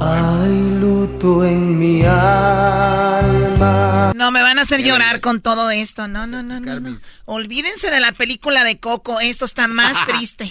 Hay 0.00 0.78
luto 0.78 1.42
en 1.44 1.78
mi 1.78 2.02
alma. 2.02 3.39
No, 3.60 4.30
me 4.30 4.42
van 4.42 4.58
a 4.58 4.62
hacer 4.62 4.82
llorar 4.82 5.20
con 5.20 5.40
todo 5.40 5.70
esto. 5.70 6.08
No, 6.08 6.26
no, 6.26 6.42
no, 6.42 6.60
no, 6.60 6.80
no. 6.80 6.98
Olvídense 7.26 7.90
de 7.90 8.00
la 8.00 8.12
película 8.12 8.64
de 8.64 8.78
Coco. 8.78 9.20
Esto 9.20 9.44
está 9.44 9.68
más 9.68 10.04
triste. 10.06 10.50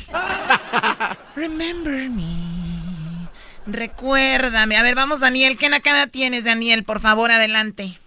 Remember 1.35 2.09
me. 2.09 3.29
Recuérdame. 3.65 4.77
A 4.77 4.83
ver, 4.83 4.95
vamos, 4.95 5.19
Daniel. 5.19 5.57
¿Qué 5.57 5.69
nakada 5.69 6.07
tienes, 6.07 6.43
Daniel? 6.43 6.83
Por 6.83 6.99
favor, 6.99 7.31
adelante. 7.31 7.99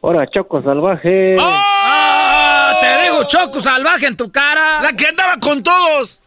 Hola, 0.00 0.28
Choco 0.32 0.62
Salvaje. 0.62 1.34
¡Ah! 1.40 2.72
Te 2.80 3.02
digo, 3.02 3.24
Choco 3.24 3.60
Salvaje 3.60 4.06
en 4.06 4.16
tu 4.16 4.30
cara. 4.30 4.80
La 4.82 4.92
que 4.92 5.06
andaba 5.08 5.36
con 5.40 5.62
todos. 5.62 6.17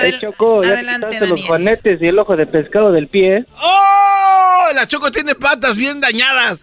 Hey, 0.00 0.16
Choco, 0.20 0.62
ya 0.62 0.70
adelante, 0.70 1.18
te 1.18 1.26
los 1.26 1.44
juanetes 1.44 2.00
y 2.00 2.06
el 2.06 2.18
ojo 2.18 2.36
de 2.36 2.46
pescado 2.46 2.92
del 2.92 3.08
pie. 3.08 3.44
¡Oh! 3.56 4.64
La 4.74 4.86
Choco 4.86 5.10
tiene 5.10 5.34
patas 5.34 5.76
bien 5.76 6.00
dañadas. 6.00 6.60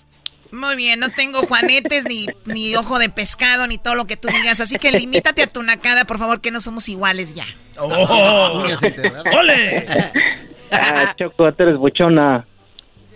Muy 0.52 0.76
bien, 0.76 1.00
no 1.00 1.10
tengo 1.10 1.40
juanetes, 1.42 2.06
ni, 2.06 2.26
ni 2.46 2.76
ojo 2.76 2.98
de 2.98 3.10
pescado, 3.10 3.68
ni 3.68 3.78
todo 3.78 3.94
lo 3.94 4.08
que 4.08 4.18
tú 4.18 4.30
digas. 4.30 4.60
Así 4.60 4.78
que 4.78 4.92
limítate 4.92 5.44
a 5.44 5.48
tu 5.48 5.62
nacada, 5.62 6.06
por 6.06 6.18
favor, 6.18 6.42
que 6.42 6.50
no 6.50 6.60
somos 6.60 6.90
iguales 6.90 7.36
ya. 7.36 7.46
¡Oh! 7.78 8.66
¡Ole! 9.32 9.88
Ah, 10.72 11.14
Choco, 11.18 11.54
tú 11.54 11.64
eres 11.64 11.78
buchona. 11.78 12.48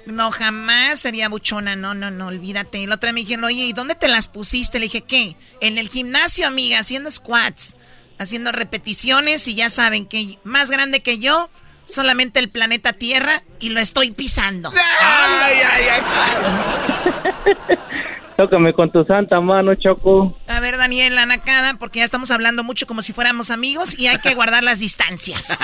No, 0.05 0.31
jamás 0.31 0.99
sería 0.99 1.29
buchona, 1.29 1.75
no, 1.75 1.93
no, 1.93 2.11
no, 2.11 2.27
olvídate. 2.27 2.85
La 2.87 2.95
otra 2.95 3.13
me 3.13 3.21
dijeron, 3.21 3.45
oye, 3.45 3.63
¿y 3.63 3.73
dónde 3.73 3.95
te 3.95 4.07
las 4.07 4.27
pusiste? 4.27 4.77
Le 4.77 4.85
dije, 4.85 5.01
¿qué? 5.01 5.35
En 5.61 5.77
el 5.77 5.87
gimnasio, 5.87 6.45
amiga, 6.45 6.79
haciendo 6.79 7.09
squats, 7.09 7.77
haciendo 8.19 8.51
repeticiones 8.51 9.47
y 9.47 9.55
ya 9.55 9.69
saben 9.69 10.05
que 10.05 10.37
más 10.43 10.69
grande 10.71 11.01
que 11.01 11.19
yo, 11.19 11.49
solamente 11.85 12.39
el 12.39 12.49
planeta 12.49 12.93
Tierra 12.93 13.43
y 13.59 13.69
lo 13.69 13.79
estoy 13.79 14.11
pisando. 14.11 14.71
Ay, 15.01 15.55
ay, 15.65 15.85
ay. 15.89 17.77
Tócame 18.35 18.73
con 18.73 18.89
tu 18.91 19.03
santa 19.05 19.39
mano, 19.39 19.75
Choco. 19.75 20.35
A 20.47 20.59
ver, 20.59 20.77
Daniel, 20.77 21.13
la 21.13 21.25
nacada, 21.27 21.75
porque 21.79 21.99
ya 21.99 22.05
estamos 22.05 22.31
hablando 22.31 22.63
mucho 22.63 22.87
como 22.87 23.01
si 23.03 23.13
fuéramos 23.13 23.51
amigos 23.51 23.97
y 23.97 24.07
hay 24.07 24.17
que 24.17 24.33
guardar 24.35 24.63
las 24.63 24.79
distancias. 24.79 25.59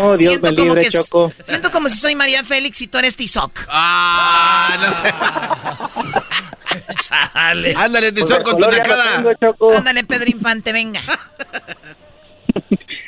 Oh, 0.00 0.16
Dios 0.16 0.40
me 0.40 0.54
como 0.54 0.64
libre, 0.74 0.80
que- 0.82 0.90
Choco. 0.90 1.32
Siento 1.42 1.70
como 1.70 1.88
si 1.88 1.98
soy 1.98 2.14
María 2.14 2.42
Félix 2.42 2.80
y 2.80 2.86
tú 2.86 2.96
eres 2.98 3.16
Tizoc. 3.16 3.66
Ah, 3.68 4.76
no 4.80 5.02
te... 5.02 6.94
Chale. 7.02 7.74
Ándale, 7.76 8.12
Pues 8.12 8.28
de 8.28 8.34
con 8.42 8.56
tu 8.56 8.64
color 8.64 8.70
ya 8.72 8.76
lo 8.78 8.82
nacada. 8.96 9.16
tengo, 9.16 9.32
Choco. 9.34 9.76
Ándale, 9.76 10.04
Pedro 10.04 10.30
Infante, 10.30 10.72
venga. 10.72 11.00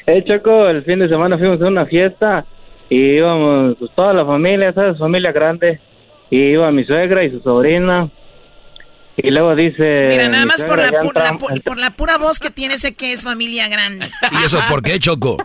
Eh, 0.09 0.23
Choco, 0.25 0.69
el 0.69 0.85
fin 0.85 1.01
de 1.01 1.09
semana 1.09 1.37
fuimos 1.37 1.61
a 1.61 1.65
una 1.67 1.85
fiesta 1.87 2.45
y 2.89 3.17
íbamos 3.17 3.75
pues, 3.77 3.91
toda 3.97 4.13
la 4.13 4.25
familia, 4.25 4.73
¿sabes? 4.73 4.97
Familia 4.99 5.33
grande. 5.33 5.81
Y 6.31 6.37
iba 6.53 6.71
mi 6.71 6.85
suegra 6.85 7.25
y 7.25 7.31
su 7.33 7.41
sobrina. 7.41 8.09
Y 9.19 9.31
luego 9.31 9.55
dice... 9.57 10.09
Mira, 10.11 10.29
nada 10.29 10.45
más 10.45 10.63
por 10.63 10.79
la, 10.79 10.91
pu- 10.91 11.15
la 11.15 11.33
pu- 11.39 11.63
por 11.63 11.79
la 11.79 11.91
pura 11.91 12.19
voz 12.19 12.39
que 12.39 12.51
tiene, 12.51 12.79
sé 12.79 12.95
que 12.95 13.13
es 13.13 13.25
familia 13.25 13.67
grande. 13.69 14.09
¿Y 14.41 14.45
eso 14.45 14.61
por 14.69 14.83
qué, 14.83 14.99
Choco? 14.99 15.39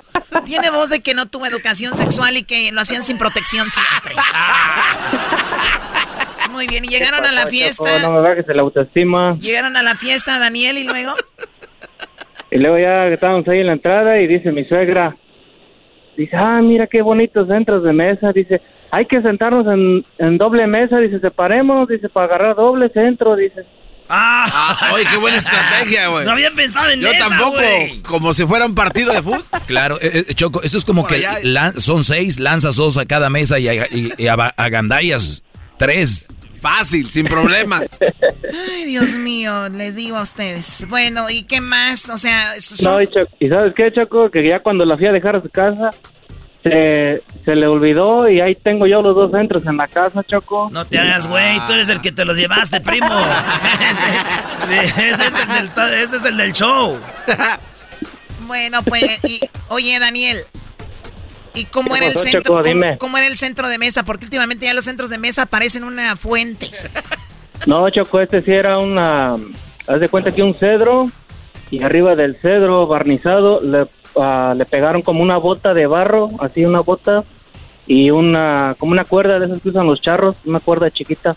Tiene 0.46 0.70
voz 0.70 0.90
de 0.90 1.00
que 1.00 1.14
no 1.14 1.28
tuvo 1.28 1.46
educación 1.46 1.96
sexual 1.96 2.36
y 2.36 2.44
que 2.44 2.72
lo 2.74 2.82
hacían 2.82 3.04
sin 3.04 3.18
protección 3.18 3.68
siempre. 3.72 4.14
Muy 6.52 6.68
bien, 6.68 6.84
y 6.84 6.90
llegaron 6.90 7.24
a 7.26 7.32
la 7.32 7.42
Choco, 7.44 7.52
fiesta. 7.52 8.00
no 8.00 8.12
me 8.14 8.20
bajes 8.20 8.48
el 8.50 8.60
autoestima. 8.60 9.38
Llegaron 9.40 9.78
a 9.78 9.84
la 9.84 9.96
fiesta, 9.96 10.38
Daniel, 10.38 10.78
y 10.78 10.84
luego. 10.84 11.14
Y 12.52 12.58
luego 12.58 12.78
ya 12.78 13.08
estábamos 13.08 13.48
ahí 13.48 13.60
en 13.60 13.68
la 13.68 13.74
entrada 13.74 14.20
y 14.20 14.28
dice 14.28 14.52
mi 14.52 14.66
suegra, 14.66 15.16
dice, 16.18 16.36
ah, 16.36 16.60
mira 16.62 16.88
qué 16.88 17.02
bonitos 17.02 17.48
centros 17.48 17.84
de 17.84 17.94
mesa, 17.94 18.34
dice, 18.34 18.62
hay 18.92 19.06
que 19.08 19.22
sentarnos 19.22 19.66
en, 19.68 20.06
en 20.18 20.38
doble 20.38 20.68
mesa, 20.68 20.98
dice, 21.00 21.20
separémonos, 21.20 21.88
dice, 21.88 22.10
para 22.10 22.26
agarrar 22.28 22.56
doble 22.56 22.90
centro, 22.90 23.36
dice. 23.36 23.62
¡Ah! 24.14 24.90
Oye, 24.94 25.06
qué 25.10 25.18
buena 25.18 25.38
estrategia, 25.38 26.10
güey. 26.10 26.26
No 26.26 26.32
había 26.32 26.52
pensado 26.52 26.90
en 26.90 27.00
Yo 27.00 27.10
esa, 27.12 27.30
tampoco. 27.30 27.62
Como 28.08 28.34
si 28.34 28.46
fuera 28.46 28.66
un 28.66 28.76
partido 28.76 29.14
de 29.14 29.22
fútbol. 29.24 29.44
Claro, 29.68 29.98
eh, 30.02 30.26
eh, 30.28 30.34
Choco, 30.34 30.62
esto 30.64 30.78
es 30.78 30.84
como 30.84 31.04
Por 31.04 31.12
que 31.16 31.24
lan- 31.44 31.80
son 31.80 32.04
seis, 32.04 32.38
lanzas 32.40 32.76
dos 32.76 32.98
a 32.98 33.06
cada 33.06 33.30
mesa 33.30 33.58
y, 33.58 33.70
a- 33.70 33.86
y- 33.90 34.12
y 34.18 34.28
a- 34.28 34.34
agandallas 34.58 35.42
tres. 35.78 36.28
Fácil, 36.62 37.10
sin 37.10 37.26
problemas. 37.26 37.84
Ay, 38.72 38.86
Dios 38.86 39.14
mío, 39.16 39.68
les 39.70 39.96
digo 39.96 40.18
a 40.18 40.22
ustedes. 40.22 40.86
Bueno, 40.90 41.28
¿y 41.30 41.44
qué 41.44 41.60
más? 41.60 42.08
O 42.10 42.18
sea, 42.20 42.60
son- 42.62 42.94
No, 42.98 43.02
y, 43.02 43.08
Cho- 43.08 43.26
¿y 43.40 43.50
sabes 43.50 43.74
qué, 43.76 43.90
Choco? 43.92 44.28
Que 44.30 44.48
ya 44.48 44.60
cuando 44.60 44.86
la 44.86 44.96
fui 44.98 45.08
a 45.08 45.12
dejar 45.12 45.38
a 45.38 45.42
su 45.42 45.50
casa, 45.50 45.90
se, 46.64 47.24
se 47.44 47.56
le 47.56 47.68
olvidó 47.68 48.30
y 48.30 48.40
ahí 48.42 48.56
tengo 48.56 48.86
yo 48.88 49.02
los 49.02 49.16
dos 49.16 49.32
centros 49.32 49.66
en 49.66 49.78
la 49.78 49.88
casa, 49.88 50.24
Choco. 50.24 50.70
No 50.72 50.86
te 50.86 51.00
hagas, 51.00 51.28
güey. 51.28 51.60
Tú 51.68 51.74
eres 51.74 51.90
el 51.90 52.02
que 52.02 52.12
te 52.12 52.24
los 52.26 52.36
llevaste, 52.38 52.80
primo. 52.82 53.08
Este- 54.72 55.10
ese, 55.10 55.28
es 55.28 55.34
el 55.34 55.48
del, 55.74 55.94
ese 56.04 56.16
es 56.18 56.26
el 56.26 56.38
del 56.38 56.54
show. 56.54 56.98
bueno, 58.48 58.82
pues, 58.84 59.24
y- 59.26 59.40
oye, 59.70 60.00
Daniel. 60.00 60.40
¿Y 61.54 61.66
cómo 61.66 61.90
¿Qué 61.92 61.98
era 61.98 62.08
el 62.08 62.14
pasó, 62.14 62.24
centro? 62.24 62.42
Choco? 62.44 62.54
cómo- 62.62 62.64
Dime. 62.64 62.98
cómo 62.98 63.18
era 63.18 63.28
el 63.28 63.36
centro 63.38 63.68
de 63.68 63.78
mesa? 63.78 64.04
Porque 64.04 64.26
últimamente 64.26 64.66
ya 64.66 64.74
los 64.74 64.86
centros 64.86 65.10
de 65.10 65.18
mesa 65.18 65.46
parecen 65.46 65.84
una 65.84 66.16
fuente. 66.16 66.72
No, 67.66 67.90
Choco, 67.90 68.22
este 68.22 68.42
sí 68.42 68.52
era 68.52 68.78
una... 68.78 69.36
Haz 69.88 70.00
de 70.00 70.08
cuenta 70.10 70.32
que 70.32 70.44
un 70.44 70.54
cedro 70.56 71.12
y 71.70 71.84
arriba 71.84 72.16
del 72.16 72.36
cedro 72.42 72.88
barnizado 72.88 73.62
le, 73.62 73.88
ah, 74.16 74.54
le 74.56 74.66
pegaron 74.66 75.02
como 75.02 75.22
una 75.22 75.38
bota 75.38 75.74
de 75.74 75.88
barro, 75.88 76.30
así 76.40 76.66
una 76.66 76.82
bota 76.82 77.24
y 77.88 78.12
una 78.12 78.76
como 78.78 78.92
una 78.92 79.06
cuerda 79.06 79.40
de 79.40 79.48
esas 79.48 79.62
que 79.62 79.70
usan 79.70 79.88
los 79.88 80.02
charros, 80.02 80.36
una 80.46 80.60
cuerda 80.60 80.92
chiquita. 80.92 81.36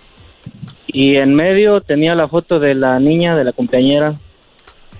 Y 0.87 1.17
en 1.17 1.35
medio 1.35 1.81
tenía 1.81 2.15
la 2.15 2.29
foto 2.29 2.61
de 2.61 2.75
la 2.75 2.99
niña, 3.01 3.37
de 3.37 3.45
la 3.45 3.53
compañera. 3.53 4.15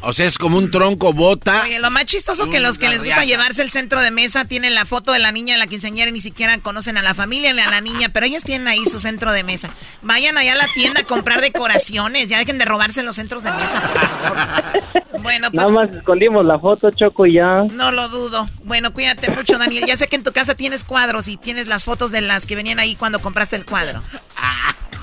O 0.07 0.13
sea, 0.13 0.27
es 0.27 0.39
como 0.39 0.59
un 0.59 0.71
tronco 0.71 1.13
bota. 1.13 1.63
Oye, 1.63 1.79
lo 1.79 1.91
más 1.91 2.05
chistoso 2.07 2.51
que 2.51 2.61
los 2.61 2.79
que 2.79 2.89
les 2.89 3.03
gusta 3.03 3.25
llevarse 3.25 3.63
el 3.63 3.71
centro 3.71 4.01
de 4.01 4.11
mesa 4.11 4.45
tienen 4.45 4.75
la 4.75 4.85
foto 4.85 5.13
de 5.13 5.19
la 5.19 5.33
niña 5.33 5.55
de 5.55 5.59
la 5.59 5.67
quinceañera 5.67 6.11
y 6.11 6.13
ni 6.13 6.21
siquiera 6.21 6.57
conocen 6.59 6.97
a 6.99 7.03
la 7.03 7.15
familia 7.15 7.53
ni 7.53 7.61
a 7.61 7.71
la 7.71 7.81
niña, 7.81 8.09
pero 8.11 8.27
ellos 8.27 8.45
tienen 8.45 8.69
ahí 8.69 8.85
su 8.87 8.99
centro 9.01 9.33
de 9.33 9.45
mesa. 9.45 9.71
Vayan 10.03 10.37
allá 10.39 10.53
a 10.53 10.57
la 10.57 10.69
tienda 10.75 11.01
a 11.01 11.05
comprar 11.05 11.41
decoraciones, 11.41 12.29
ya 12.29 12.39
dejen 12.39 12.59
de 12.59 12.65
robarse 12.65 13.03
los 13.03 13.17
centros 13.17 13.43
de 13.45 13.53
mesa, 13.53 13.81
por 13.81 14.01
favor. 14.01 15.23
Bueno, 15.23 15.49
pues 15.51 15.55
Nada 15.55 15.73
más 15.73 15.95
escondimos 15.95 16.45
la 16.45 16.59
foto, 16.59 16.91
Choco, 16.91 17.25
y 17.27 17.35
ya. 17.35 17.65
no 17.73 17.91
lo 17.93 18.09
dudo. 18.09 18.49
Bueno, 18.65 18.93
cuídate 18.93 19.31
mucho, 19.31 19.59
Daniel. 19.59 19.85
Ya 19.87 19.97
sé 19.97 20.07
que 20.07 20.17
en 20.17 20.23
tu 20.23 20.33
casa 20.33 20.55
tienes 20.55 20.85
cuadros 20.85 21.29
y 21.29 21.37
tienes 21.37 21.67
las 21.67 21.85
fotos 21.85 22.11
de 22.11 22.21
las 22.21 22.47
que 22.47 22.57
venían 22.57 22.79
ahí 22.79 22.95
cuando 22.95 23.21
compraste 23.21 23.57
el 23.57 23.65
cuadro. 23.65 24.03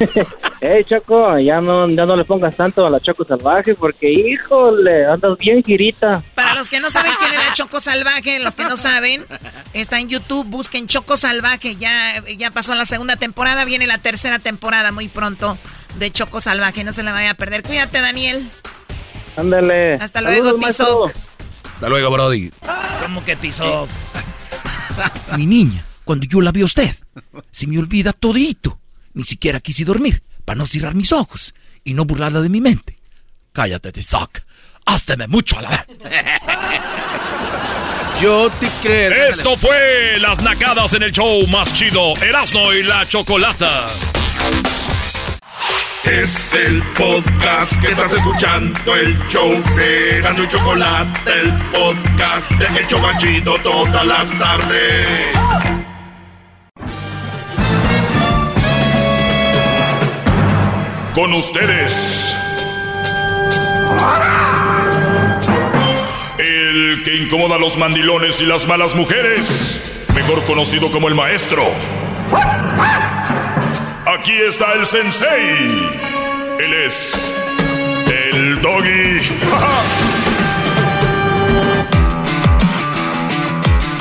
Ey, 0.61 0.84
Choco, 0.86 1.40
ya 1.40 1.60
no, 1.60 1.90
ya 1.90 2.06
no 2.06 2.15
le 2.15 2.23
pongas 2.23 2.56
tanto 2.56 2.86
a 2.86 2.90
la 2.90 2.99
Choco 2.99 3.26
salvaje 3.26 3.73
porque, 3.73 4.11
híjole, 4.11 5.06
andas 5.06 5.38
bien 5.38 5.64
girita. 5.64 6.22
Para 6.36 6.53
los 6.56 6.69
que 6.69 6.80
no 6.80 6.91
saben 6.91 7.11
quién 7.19 7.34
era 7.34 7.53
Choco 7.53 7.80
Salvaje, 7.82 8.40
los 8.40 8.56
que 8.56 8.64
no 8.64 8.78
saben, 8.78 9.26
está 9.73 9.99
en 9.99 10.10
YouTube, 10.10 10.45
busquen 10.45 10.88
Choco 10.88 11.18
Salvaje. 11.18 11.76
Ya, 11.78 12.23
ya 12.38 12.52
pasó 12.52 12.76
la 12.76 12.86
segunda 12.86 13.15
temporada, 13.15 13.65
viene 13.65 13.88
la 13.88 13.98
tercera 13.98 14.40
temporada 14.40 14.91
muy 14.91 15.07
pronto 15.07 15.57
de 15.98 16.11
Choco 16.11 16.41
Salvaje. 16.41 16.84
No 16.84 16.94
se 16.94 17.03
la 17.03 17.11
vaya 17.11 17.32
a 17.32 17.36
perder. 17.36 17.64
Cuídate, 17.64 17.99
Daniel. 17.99 18.48
Ándale. 19.36 19.95
Hasta 19.95 20.22
luego. 20.22 20.53
Tizoc. 20.56 21.11
Hasta 21.73 21.90
luego, 21.90 22.11
Brody. 22.11 22.52
¿Cómo 23.02 23.26
que 23.26 23.36
tizo? 23.36 23.88
Mi 25.36 25.48
niña, 25.48 25.84
cuando 26.03 26.28
yo 26.28 26.41
la 26.41 26.52
vi 26.52 26.61
a 26.61 26.65
usted, 26.65 26.95
se 27.49 27.65
me 27.65 27.80
olvida 27.80 28.14
todito. 28.14 28.81
Ni 29.14 29.24
siquiera 29.24 29.60
quise 29.60 29.86
dormir 29.86 30.24
para 30.46 30.58
no 30.58 30.66
cerrar 30.66 30.96
mis 30.96 31.12
ojos 31.12 31.54
y 31.84 31.94
no 31.94 32.06
burlarla 32.06 32.42
de 32.42 32.50
mi 32.50 32.62
mente. 32.62 32.98
Cállate, 33.54 33.92
Tizoc. 33.92 34.40
Hásteme 34.86 35.28
mucho 35.28 35.60
a 35.60 35.62
la 35.62 35.70
vez. 35.70 35.86
Yo 38.22 38.50
te 38.52 38.68
creo. 38.84 39.30
Esto 39.30 39.58
fue 39.58 40.18
Las 40.20 40.42
Nacadas 40.42 40.94
en 40.94 41.04
el 41.04 41.12
show 41.12 41.46
más 41.48 41.74
chido, 41.74 42.14
Erasmo 42.22 42.72
y 42.72 42.84
la 42.84 43.08
Chocolata. 43.08 43.88
Es 46.04 46.54
el 46.54 46.84
podcast 46.94 47.82
que 47.82 47.92
estás 47.92 48.14
escuchando, 48.14 48.96
el 48.96 49.18
show 49.28 49.52
de 49.76 50.18
Erasmo 50.18 50.44
y 50.44 50.48
Chocolate, 50.48 51.32
el 51.42 51.52
podcast 51.72 52.52
de 52.52 52.80
El 52.80 52.88
Chobachito 52.88 53.56
todas 53.64 54.06
las 54.06 54.38
tardes. 54.38 55.81
Con 61.14 61.34
ustedes. 61.34 62.36
el 66.40 67.04
que 67.04 67.16
incomoda 67.16 67.56
a 67.56 67.60
los 67.60 67.78
mandilones 67.78 68.42
y 68.42 68.46
las 68.46 68.68
malas 68.68 68.96
mujeres, 68.96 70.06
mejor 70.16 70.44
conocido 70.46 70.92
como 70.92 71.08
el 71.08 71.16
maestro. 71.16 71.64
Aquí 74.06 74.34
está 74.48 74.74
el 74.74 74.86
sensei. 74.86 75.90
Él 76.60 76.74
es 76.86 77.34
el 78.08 78.62
doggy. 78.62 79.20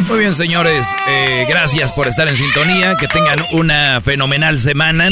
Muy 0.09 0.19
bien, 0.19 0.35
señores. 0.35 0.87
Eh, 1.09 1.47
gracias 1.49 1.93
por 1.93 2.09
estar 2.09 2.29
en 2.29 2.37
sintonía. 2.37 2.97
Que 2.97 3.09
tengan 3.09 3.45
una 3.53 4.01
fenomenal 4.01 4.59
semana. 4.59 5.11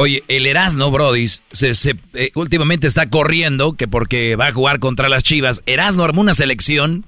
Oye, 0.00 0.24
el 0.28 0.46
Erasno, 0.46 0.90
Brody, 0.90 1.28
se, 1.28 1.94
eh, 2.14 2.30
últimamente 2.34 2.86
está 2.86 3.10
corriendo 3.10 3.74
que 3.74 3.86
porque 3.86 4.34
va 4.34 4.46
a 4.46 4.52
jugar 4.52 4.78
contra 4.78 5.10
las 5.10 5.22
Chivas. 5.22 5.62
Erasno 5.66 6.04
armó 6.04 6.22
una 6.22 6.32
selección, 6.32 7.04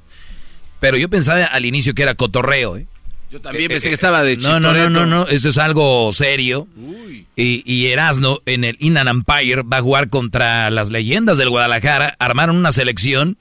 pero 0.79 0.99
yo 0.99 1.09
pensaba 1.09 1.47
al 1.47 1.65
inicio 1.65 1.95
que 1.95 2.03
era 2.03 2.15
cotorreo. 2.15 2.77
¿eh? 2.77 2.87
Yo 3.31 3.41
también 3.41 3.69
pensé 3.69 3.89
que 3.89 3.95
estaba 3.95 4.23
de 4.23 4.37
No, 4.37 4.61
no, 4.61 4.75
no, 4.75 4.91
no, 4.91 5.07
no, 5.07 5.27
esto 5.27 5.49
es 5.49 5.57
algo 5.57 6.13
serio. 6.13 6.69
Y, 7.35 7.63
y 7.65 7.87
Erasno 7.87 8.41
en 8.45 8.65
el 8.65 8.77
Innan 8.79 9.09
Empire 9.09 9.63
va 9.63 9.79
a 9.79 9.83
jugar 9.83 10.11
contra 10.11 10.69
las 10.69 10.91
leyendas 10.91 11.39
del 11.39 11.49
Guadalajara. 11.49 12.15
Armaron 12.19 12.57
una 12.57 12.73
selección 12.73 13.39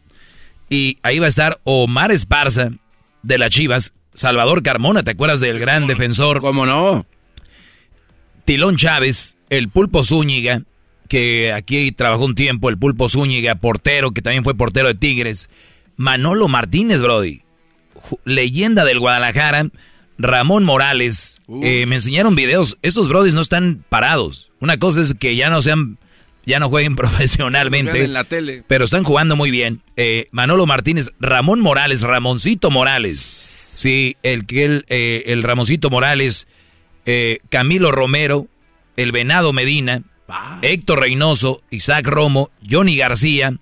y 0.69 0.97
ahí 1.03 1.19
va 1.19 1.25
a 1.25 1.29
estar 1.29 1.59
Omar 1.65 2.13
Esparza, 2.13 2.71
de 3.21 3.37
las 3.37 3.49
Chivas, 3.51 3.93
Salvador 4.13 4.63
Carmona, 4.63 5.03
¿te 5.03 5.11
acuerdas 5.11 5.41
del 5.41 5.59
gran 5.59 5.87
defensor? 5.87 6.39
¿Cómo 6.39 6.65
no? 6.65 7.05
Tilón 8.45 8.77
Chávez, 8.77 9.35
el 9.51 9.69
Pulpo 9.69 10.03
Zúñiga, 10.03 10.63
que 11.09 11.51
aquí 11.51 11.91
trabajó 11.91 12.25
un 12.25 12.35
tiempo, 12.35 12.69
el 12.69 12.77
Pulpo 12.77 13.09
Zúñiga, 13.09 13.55
portero, 13.55 14.11
que 14.11 14.21
también 14.21 14.43
fue 14.43 14.55
portero 14.55 14.87
de 14.87 14.95
Tigres. 14.95 15.49
Manolo 15.97 16.47
Martínez, 16.47 17.01
Brody, 17.01 17.41
leyenda 18.23 18.85
del 18.85 18.99
Guadalajara. 18.99 19.67
Ramón 20.17 20.63
Morales, 20.63 21.41
eh, 21.63 21.85
me 21.87 21.95
enseñaron 21.95 22.35
videos. 22.35 22.77
Estos 22.81 23.09
Brodis 23.09 23.33
no 23.33 23.41
están 23.41 23.83
parados. 23.89 24.51
Una 24.59 24.77
cosa 24.77 25.01
es 25.01 25.15
que 25.15 25.35
ya 25.35 25.49
no 25.49 25.61
sean 25.61 25.97
ya 26.45 26.59
no 26.59 26.69
jueguen 26.69 26.95
profesionalmente. 26.95 28.03
En 28.03 28.13
la 28.13 28.23
tele. 28.23 28.63
Pero 28.67 28.85
están 28.85 29.03
jugando 29.03 29.35
muy 29.35 29.51
bien. 29.51 29.81
Eh, 29.97 30.27
Manolo 30.31 30.65
Martínez, 30.65 31.11
Ramón 31.19 31.59
Morales, 31.59 32.01
Ramoncito 32.03 32.71
Morales. 32.71 33.19
Sí, 33.73 34.15
el 34.23 34.45
que 34.45 34.63
el, 34.63 34.85
eh, 34.87 35.23
el 35.27 35.43
Ramoncito 35.43 35.89
Morales, 35.89 36.47
eh, 37.05 37.39
Camilo 37.49 37.91
Romero, 37.91 38.47
el 39.01 39.11
Venado 39.11 39.53
Medina, 39.53 40.03
Héctor 40.61 40.99
Reynoso, 40.99 41.57
Isaac 41.69 42.05
Romo, 42.07 42.51
Johnny 42.69 42.95
García, 42.95 43.53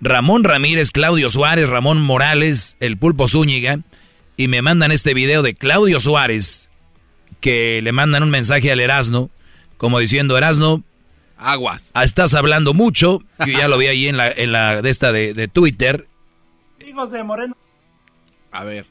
Ramón 0.00 0.44
Ramírez, 0.44 0.90
Claudio 0.90 1.30
Suárez, 1.30 1.68
Ramón 1.68 2.00
Morales, 2.00 2.76
el 2.80 2.96
Pulpo 2.96 3.28
Zúñiga. 3.28 3.80
Y 4.36 4.48
me 4.48 4.62
mandan 4.62 4.92
este 4.92 5.14
video 5.14 5.42
de 5.42 5.54
Claudio 5.54 6.00
Suárez, 6.00 6.70
que 7.40 7.80
le 7.82 7.92
mandan 7.92 8.22
un 8.22 8.30
mensaje 8.30 8.72
al 8.72 8.80
Erasno, 8.80 9.30
como 9.76 9.98
diciendo, 9.98 10.36
Erasno, 10.36 10.82
Aguas. 11.36 11.90
Ah, 11.94 12.04
estás 12.04 12.34
hablando 12.34 12.74
mucho. 12.74 13.20
Yo 13.40 13.58
ya 13.58 13.68
lo 13.68 13.76
vi 13.76 13.86
ahí 13.86 14.08
en 14.08 14.16
la, 14.16 14.30
en 14.30 14.52
la 14.52 14.82
de 14.82 14.90
esta 14.90 15.12
de, 15.12 15.48
Twitter. 15.48 16.06
Amigos 16.80 17.10
de 17.10 17.24
Moreno. 17.24 17.56
A 18.52 18.64
ver. 18.64 18.86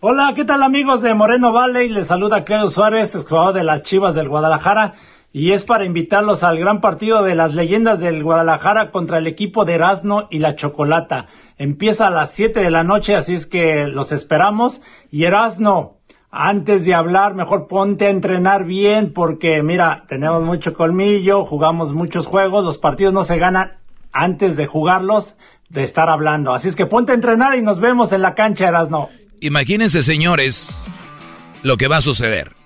Hola, 0.00 0.32
¿qué 0.34 0.44
tal 0.44 0.62
amigos 0.62 1.02
de 1.02 1.14
Moreno 1.14 1.52
Valley? 1.52 1.88
Les 1.88 2.06
saluda 2.06 2.44
Claudio 2.44 2.70
Suárez, 2.70 3.16
jugador 3.28 3.54
de 3.54 3.64
las 3.64 3.82
Chivas 3.82 4.14
del 4.14 4.28
Guadalajara. 4.28 4.94
Y 5.32 5.52
es 5.52 5.64
para 5.64 5.84
invitarlos 5.84 6.42
al 6.42 6.58
gran 6.58 6.80
partido 6.80 7.22
de 7.22 7.36
las 7.36 7.54
leyendas 7.54 8.00
del 8.00 8.24
Guadalajara 8.24 8.90
contra 8.90 9.18
el 9.18 9.28
equipo 9.28 9.64
de 9.64 9.74
Erasno 9.74 10.26
y 10.28 10.38
la 10.38 10.56
Chocolata. 10.56 11.28
Empieza 11.56 12.08
a 12.08 12.10
las 12.10 12.32
7 12.32 12.58
de 12.58 12.70
la 12.70 12.82
noche, 12.82 13.14
así 13.14 13.34
es 13.34 13.46
que 13.46 13.86
los 13.86 14.10
esperamos. 14.10 14.82
Y 15.12 15.24
Erasno, 15.24 15.98
antes 16.32 16.84
de 16.84 16.94
hablar, 16.94 17.34
mejor 17.34 17.68
ponte 17.68 18.06
a 18.06 18.10
entrenar 18.10 18.64
bien 18.64 19.12
porque 19.12 19.62
mira, 19.62 20.04
tenemos 20.08 20.42
mucho 20.42 20.74
colmillo, 20.74 21.44
jugamos 21.44 21.92
muchos 21.92 22.26
juegos, 22.26 22.64
los 22.64 22.78
partidos 22.78 23.14
no 23.14 23.22
se 23.22 23.38
ganan 23.38 23.78
antes 24.12 24.56
de 24.56 24.66
jugarlos, 24.66 25.36
de 25.68 25.84
estar 25.84 26.08
hablando. 26.08 26.52
Así 26.52 26.68
es 26.68 26.74
que 26.74 26.86
ponte 26.86 27.12
a 27.12 27.14
entrenar 27.14 27.56
y 27.56 27.62
nos 27.62 27.78
vemos 27.78 28.10
en 28.12 28.22
la 28.22 28.34
cancha, 28.34 28.66
Erasno. 28.66 29.08
Imagínense, 29.40 30.02
señores, 30.02 30.84
lo 31.62 31.76
que 31.76 31.86
va 31.86 31.98
a 31.98 32.00
suceder. 32.00 32.59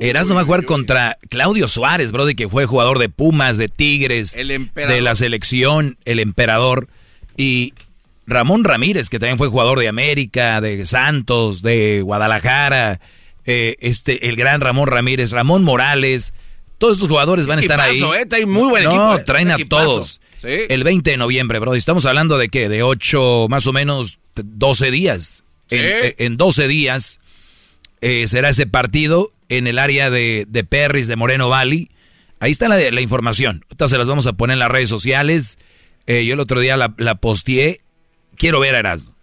Erasno 0.00 0.34
va 0.34 0.42
a 0.42 0.44
jugar 0.44 0.64
contra 0.64 1.18
Claudio 1.28 1.68
Suárez, 1.68 2.12
brody, 2.12 2.34
que 2.34 2.48
fue 2.48 2.66
jugador 2.66 2.98
de 2.98 3.08
Pumas, 3.08 3.58
de 3.58 3.68
Tigres, 3.68 4.32
de 4.32 5.00
la 5.00 5.14
selección, 5.14 5.96
el 6.04 6.18
emperador. 6.18 6.88
Y 7.36 7.74
Ramón 8.26 8.64
Ramírez, 8.64 9.08
que 9.08 9.18
también 9.18 9.38
fue 9.38 9.48
jugador 9.48 9.78
de 9.78 9.88
América, 9.88 10.60
de 10.60 10.84
Santos, 10.86 11.62
de 11.62 12.02
Guadalajara, 12.02 13.00
eh, 13.44 13.76
este, 13.80 14.28
el 14.28 14.36
gran 14.36 14.60
Ramón 14.60 14.88
Ramírez, 14.88 15.30
Ramón 15.30 15.62
Morales, 15.64 16.32
todos 16.78 16.94
estos 16.94 17.08
jugadores 17.08 17.46
van 17.46 17.58
a 17.58 17.62
estar 17.62 17.80
ahí. 17.80 18.00
Eh, 18.00 18.46
muy 18.46 18.68
buen 18.68 18.84
no, 18.84 19.22
traen 19.24 19.50
a 19.50 19.58
todos. 19.58 20.20
El 20.42 20.84
20 20.84 21.12
de 21.12 21.16
noviembre, 21.16 21.58
bro. 21.58 21.74
Estamos 21.74 22.04
hablando 22.04 22.36
de 22.36 22.48
qué? 22.48 22.68
De 22.68 22.82
8, 22.82 23.46
más 23.48 23.66
o 23.66 23.72
menos 23.72 24.18
12 24.34 24.90
días. 24.90 25.44
En, 25.70 26.36
12 26.36 26.68
días 26.68 27.20
eh, 28.00 28.26
será 28.26 28.50
ese 28.50 28.66
partido 28.66 29.32
en 29.48 29.66
el 29.66 29.78
área 29.78 30.10
de, 30.10 30.46
de 30.48 30.64
Perris, 30.64 31.06
de 31.06 31.16
Moreno 31.16 31.48
Valley. 31.48 31.90
Ahí 32.40 32.50
está 32.50 32.68
la, 32.68 32.78
la 32.78 33.00
información. 33.00 33.64
Ahorita 33.64 33.88
se 33.88 33.98
las 33.98 34.06
vamos 34.06 34.26
a 34.26 34.34
poner 34.34 34.54
en 34.54 34.58
las 34.60 34.70
redes 34.70 34.88
sociales. 34.88 35.58
yo 36.06 36.14
el 36.14 36.40
otro 36.40 36.60
día 36.60 36.76
la, 36.76 36.94
la 36.98 37.14
posteé 37.16 37.80
quiero 38.36 38.60
ver 38.60 38.74
a 38.74 38.80
Erasmo. 38.80 39.14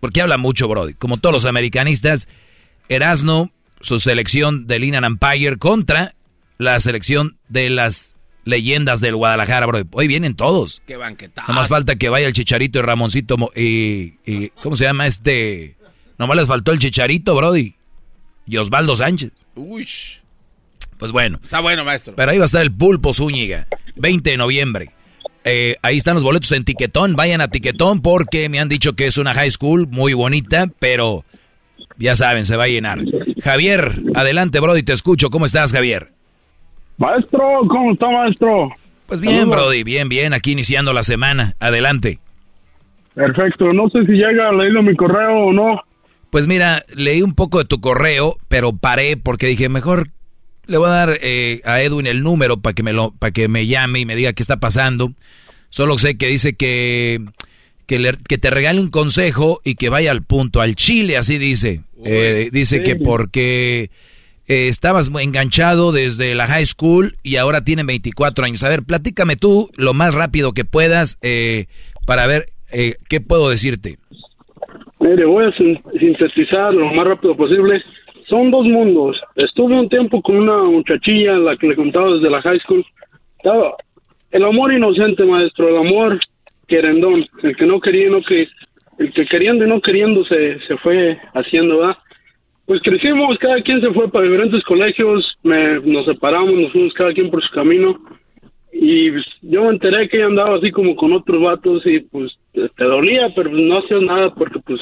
Porque 0.00 0.22
habla 0.22 0.38
mucho, 0.38 0.66
Brody. 0.68 0.94
Como 0.94 1.18
todos 1.18 1.32
los 1.32 1.44
americanistas, 1.44 2.28
Erasmo, 2.88 3.50
su 3.80 4.00
selección 4.00 4.66
del 4.66 4.82
Linan 4.82 5.04
Empire 5.04 5.56
contra 5.56 6.14
la 6.58 6.80
selección 6.80 7.38
de 7.48 7.70
las 7.70 8.14
leyendas 8.44 9.00
del 9.00 9.16
Guadalajara, 9.16 9.66
Brody. 9.66 9.84
Hoy 9.92 10.08
vienen 10.08 10.34
todos. 10.34 10.82
Qué 10.86 10.96
banquetazo. 10.96 11.48
No 11.48 11.54
más 11.54 11.68
falta 11.68 11.96
que 11.96 12.08
vaya 12.08 12.26
el 12.26 12.32
Chicharito 12.32 12.78
y 12.78 12.82
Ramoncito 12.82 13.36
y, 13.54 14.14
y, 14.24 14.48
¿Cómo 14.62 14.76
se 14.76 14.84
llama 14.84 15.06
este? 15.06 15.76
Nomás 16.18 16.36
les 16.36 16.46
faltó 16.46 16.72
el 16.72 16.78
Chicharito, 16.78 17.34
Brody. 17.34 17.74
Y 18.50 18.56
Osvaldo 18.56 18.96
Sánchez. 18.96 19.46
Uy. 19.54 19.86
Pues 20.98 21.12
bueno. 21.12 21.38
Está 21.40 21.60
bueno, 21.60 21.84
maestro. 21.84 22.14
Pero 22.16 22.32
ahí 22.32 22.38
va 22.38 22.44
a 22.44 22.46
estar 22.46 22.62
el 22.62 22.72
Pulpo 22.72 23.14
Zúñiga. 23.14 23.68
20 23.94 24.28
de 24.28 24.36
noviembre. 24.36 24.90
Eh, 25.44 25.76
ahí 25.82 25.96
están 25.96 26.14
los 26.16 26.24
boletos 26.24 26.50
en 26.50 26.64
Tiquetón. 26.64 27.14
Vayan 27.14 27.40
a 27.40 27.48
Tiquetón 27.48 28.02
porque 28.02 28.48
me 28.48 28.58
han 28.58 28.68
dicho 28.68 28.94
que 28.94 29.06
es 29.06 29.18
una 29.18 29.34
high 29.34 29.52
school 29.52 29.86
muy 29.88 30.14
bonita, 30.14 30.66
pero 30.80 31.24
ya 31.96 32.16
saben, 32.16 32.44
se 32.44 32.56
va 32.56 32.64
a 32.64 32.68
llenar. 32.68 32.98
Javier, 33.40 34.02
adelante, 34.16 34.58
Brody, 34.58 34.82
te 34.82 34.94
escucho. 34.94 35.30
¿Cómo 35.30 35.46
estás, 35.46 35.72
Javier? 35.72 36.08
Maestro, 36.98 37.60
¿cómo 37.68 37.92
está, 37.92 38.10
maestro? 38.10 38.70
Pues 39.06 39.20
bien, 39.20 39.48
Brody, 39.48 39.84
bien, 39.84 40.08
bien, 40.08 40.34
aquí 40.34 40.50
iniciando 40.50 40.92
la 40.92 41.04
semana. 41.04 41.54
Adelante. 41.60 42.18
Perfecto, 43.14 43.72
no 43.72 43.88
sé 43.90 44.04
si 44.06 44.12
llega 44.12 44.48
a 44.48 44.52
leerlo 44.52 44.82
mi 44.82 44.96
correo 44.96 45.36
o 45.36 45.52
no. 45.52 45.80
Pues 46.30 46.46
mira, 46.46 46.84
leí 46.94 47.22
un 47.22 47.34
poco 47.34 47.58
de 47.58 47.64
tu 47.64 47.80
correo, 47.80 48.36
pero 48.48 48.72
paré 48.76 49.16
porque 49.16 49.48
dije, 49.48 49.68
mejor 49.68 50.10
le 50.66 50.78
voy 50.78 50.88
a 50.88 50.92
dar 50.92 51.18
eh, 51.20 51.60
a 51.64 51.82
Edwin 51.82 52.06
el 52.06 52.22
número 52.22 52.60
para 52.60 52.74
que 52.74 52.84
me 52.84 52.92
lo, 52.92 53.10
para 53.10 53.32
que 53.32 53.48
me 53.48 53.66
llame 53.66 53.98
y 53.98 54.06
me 54.06 54.14
diga 54.14 54.32
qué 54.32 54.42
está 54.42 54.58
pasando. 54.58 55.12
Solo 55.68 55.98
sé 55.98 56.16
que 56.16 56.28
dice 56.28 56.54
que 56.54 57.20
que, 57.86 58.16
que 58.28 58.38
te 58.38 58.50
regale 58.50 58.80
un 58.80 58.86
consejo 58.86 59.60
y 59.64 59.74
que 59.74 59.88
vaya 59.88 60.12
al 60.12 60.22
punto, 60.22 60.60
al 60.60 60.76
chile, 60.76 61.16
así 61.16 61.38
dice. 61.38 61.82
Eh, 62.04 62.50
dice 62.52 62.84
que 62.84 62.94
porque 62.94 63.90
eh, 64.46 64.68
estabas 64.68 65.10
enganchado 65.20 65.90
desde 65.90 66.36
la 66.36 66.46
high 66.46 66.66
school 66.66 67.16
y 67.24 67.34
ahora 67.34 67.64
tiene 67.64 67.82
24 67.82 68.44
años. 68.44 68.62
A 68.62 68.68
ver, 68.68 68.84
platícame 68.84 69.34
tú 69.34 69.68
lo 69.74 69.92
más 69.92 70.14
rápido 70.14 70.52
que 70.52 70.64
puedas 70.64 71.18
para 72.06 72.26
ver 72.26 72.46
qué 72.70 73.20
puedo 73.20 73.50
decirte. 73.50 73.98
Mire, 75.00 75.24
voy 75.24 75.46
a 75.46 75.52
sintetizar 75.52 76.72
lo 76.74 76.86
más 76.92 77.06
rápido 77.06 77.36
posible 77.36 77.82
son 78.30 78.50
dos 78.50 78.64
mundos. 78.64 79.20
Estuve 79.34 79.74
un 79.74 79.88
tiempo 79.88 80.22
con 80.22 80.36
una 80.36 80.62
muchachilla, 80.62 81.36
la 81.36 81.56
que 81.56 81.66
le 81.66 81.76
contaba 81.76 82.14
desde 82.14 82.30
la 82.30 82.40
high 82.40 82.60
school. 82.60 82.86
Estaba 83.36 83.74
el 84.30 84.44
amor 84.44 84.72
inocente, 84.72 85.24
maestro, 85.24 85.68
el 85.68 85.88
amor 85.88 86.20
querendón, 86.68 87.26
el 87.42 87.56
que 87.56 87.66
no 87.66 87.80
quería, 87.80 88.08
no 88.08 88.22
que, 88.22 88.46
el 88.98 89.12
que 89.12 89.26
queriendo 89.26 89.64
y 89.64 89.68
no 89.68 89.80
queriendo 89.80 90.24
se, 90.24 90.60
se 90.60 90.76
fue 90.76 91.18
haciendo, 91.34 91.78
¿verdad? 91.78 91.96
Pues 92.66 92.80
crecimos, 92.82 93.36
cada 93.38 93.60
quien 93.62 93.80
se 93.80 93.90
fue 93.90 94.08
para 94.08 94.26
diferentes 94.26 94.62
colegios, 94.62 95.36
me, 95.42 95.80
nos 95.80 96.06
separamos, 96.06 96.54
nos 96.54 96.70
fuimos 96.70 96.94
cada 96.94 97.12
quien 97.12 97.30
por 97.30 97.42
su 97.42 97.52
camino. 97.52 97.98
Y 98.72 99.10
pues, 99.10 99.24
yo 99.42 99.64
me 99.64 99.70
enteré 99.70 100.08
que 100.08 100.16
ella 100.16 100.26
andaba 100.26 100.56
así 100.56 100.70
como 100.70 100.94
con 100.96 101.12
otros 101.12 101.42
vatos 101.42 101.82
y 101.86 102.00
pues 102.00 102.32
te 102.52 102.84
dolía, 102.84 103.32
pero 103.34 103.50
no 103.50 103.78
hacías 103.78 104.02
nada 104.02 104.34
porque 104.34 104.58
pues 104.60 104.80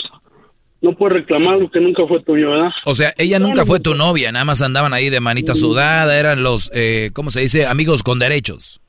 no 0.80 0.92
puedes 0.92 1.14
reclamar 1.14 1.58
lo 1.58 1.70
que 1.70 1.80
nunca 1.80 2.06
fue 2.06 2.20
tuyo, 2.20 2.50
¿verdad? 2.50 2.70
O 2.84 2.94
sea, 2.94 3.12
ella 3.18 3.38
nunca 3.38 3.64
fue 3.64 3.80
tu 3.80 3.94
novia, 3.94 4.30
nada 4.30 4.44
más 4.44 4.62
andaban 4.62 4.94
ahí 4.94 5.10
de 5.10 5.20
manita 5.20 5.54
sudada, 5.54 6.18
eran 6.18 6.42
los, 6.42 6.70
eh, 6.74 7.10
¿cómo 7.14 7.30
se 7.30 7.40
dice? 7.40 7.66
Amigos 7.66 8.02
con 8.02 8.18
derechos. 8.18 8.80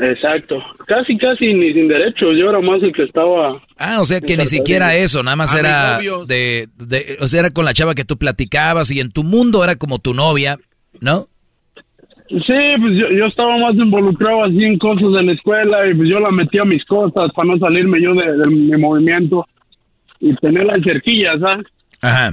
Exacto. 0.00 0.62
Casi, 0.86 1.18
casi 1.18 1.52
ni 1.54 1.72
sin 1.72 1.88
derechos. 1.88 2.36
Yo 2.38 2.50
era 2.50 2.60
más 2.60 2.82
el 2.82 2.92
que 2.92 3.02
estaba. 3.02 3.60
Ah, 3.76 4.00
o 4.00 4.04
sea 4.04 4.20
que 4.20 4.36
ni 4.36 4.46
siquiera 4.46 4.94
eso, 4.94 5.22
nada 5.22 5.36
más 5.36 5.54
era 5.54 5.98
de, 6.26 6.68
de, 6.76 7.16
O 7.20 7.26
sea, 7.26 7.40
era 7.40 7.50
con 7.50 7.64
la 7.64 7.74
chava 7.74 7.94
que 7.94 8.04
tú 8.04 8.16
platicabas 8.16 8.90
y 8.90 9.00
en 9.00 9.10
tu 9.10 9.24
mundo 9.24 9.62
era 9.64 9.76
como 9.76 9.98
tu 9.98 10.14
novia, 10.14 10.58
¿no? 11.00 11.26
Sí, 12.28 12.36
pues 12.80 12.92
yo, 12.94 13.08
yo 13.10 13.24
estaba 13.26 13.56
más 13.56 13.74
involucrado 13.74 14.44
así 14.44 14.62
en 14.62 14.78
cosas 14.78 15.12
de 15.12 15.22
la 15.22 15.32
escuela 15.32 15.88
y 15.88 15.94
pues 15.94 16.10
yo 16.10 16.20
la 16.20 16.30
metía 16.30 16.62
a 16.62 16.66
mis 16.66 16.84
cosas 16.84 17.32
para 17.34 17.48
no 17.48 17.58
salirme 17.58 18.02
yo 18.02 18.14
de, 18.14 18.36
de 18.36 18.46
mi 18.48 18.76
movimiento 18.76 19.46
y 20.20 20.34
tener 20.36 20.66
las 20.66 20.82
cerquillas, 20.82 21.40
¿sabes? 21.40 21.66
Ajá. 22.02 22.30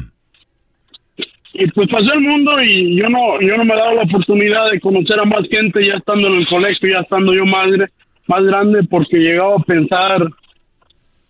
Y 1.53 1.67
pues 1.71 1.87
pasó 1.89 2.11
el 2.13 2.19
mundo 2.19 2.61
y 2.61 2.97
yo 2.97 3.07
no 3.07 3.39
yo 3.39 3.55
no 3.55 3.63
me 3.63 3.75
dado 3.75 3.95
la 3.95 4.03
oportunidad 4.03 4.69
de 4.71 4.81
conocer 4.81 5.17
a 5.17 5.23
más 5.23 5.47
gente 5.49 5.85
ya 5.87 5.93
estando 5.93 6.27
en 6.27 6.35
el 6.35 6.47
colegio, 6.47 6.89
ya 6.89 6.99
estando 6.99 7.33
yo 7.33 7.45
más, 7.45 7.69
más 8.27 8.43
grande 8.43 8.83
porque 8.89 9.17
llegaba 9.17 9.55
a 9.55 9.63
pensar 9.63 10.27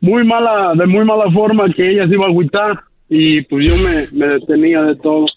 muy 0.01 0.23
mala 0.23 0.73
de 0.73 0.87
muy 0.87 1.05
mala 1.05 1.29
forma 1.31 1.71
que 1.71 1.91
ella 1.91 2.07
se 2.07 2.15
iba 2.15 2.25
a 2.25 2.29
agüitar 2.29 2.79
y 3.07 3.43
pues 3.43 3.69
yo 3.69 3.75
me, 3.77 4.19
me 4.19 4.33
detenía 4.33 4.81
de 4.81 4.95
todo. 4.95 5.27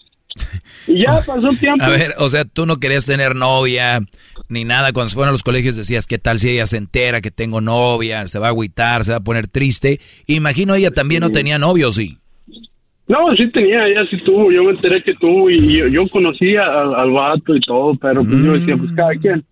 Y 0.87 1.05
ya 1.05 1.21
pasó 1.25 1.49
el 1.49 1.59
tiempo. 1.59 1.83
A 1.83 1.89
ver, 1.89 2.13
o 2.17 2.29
sea, 2.29 2.45
tú 2.45 2.65
no 2.65 2.77
querías 2.77 3.05
tener 3.05 3.35
novia 3.35 4.01
ni 4.47 4.65
nada. 4.65 4.91
Cuando 4.93 5.09
se 5.09 5.15
fueron 5.15 5.29
a 5.29 5.31
los 5.33 5.43
colegios 5.43 5.75
decías, 5.75 6.07
¿qué 6.07 6.17
tal 6.17 6.39
si 6.39 6.49
ella 6.49 6.65
se 6.65 6.77
entera 6.77 7.21
que 7.21 7.31
tengo 7.31 7.61
novia? 7.61 8.27
Se 8.27 8.39
va 8.39 8.47
a 8.47 8.49
agüitar, 8.49 9.03
se 9.03 9.11
va 9.11 9.17
a 9.17 9.23
poner 9.23 9.47
triste. 9.47 9.99
Imagino 10.27 10.75
ella 10.75 10.91
también 10.91 11.21
no 11.21 11.29
tenía 11.29 11.57
novio, 11.57 11.91
¿sí? 11.91 12.17
No, 13.07 13.35
sí 13.35 13.47
tenía, 13.51 13.87
ella 13.87 14.05
sí 14.09 14.17
tuvo. 14.23 14.51
Yo 14.51 14.63
me 14.63 14.71
enteré 14.71 15.03
que 15.03 15.15
tuvo 15.15 15.49
y 15.49 15.77
yo, 15.77 15.87
yo 15.87 16.07
conocía 16.09 16.65
al, 16.65 16.93
al, 16.93 17.11
vato 17.11 17.55
y 17.55 17.61
todo, 17.61 17.95
pero 17.95 18.23
pues 18.23 18.43
yo 18.43 18.53
decía, 18.53 18.77
pues 18.77 18.91
cada 18.95 19.15
quien. 19.15 19.43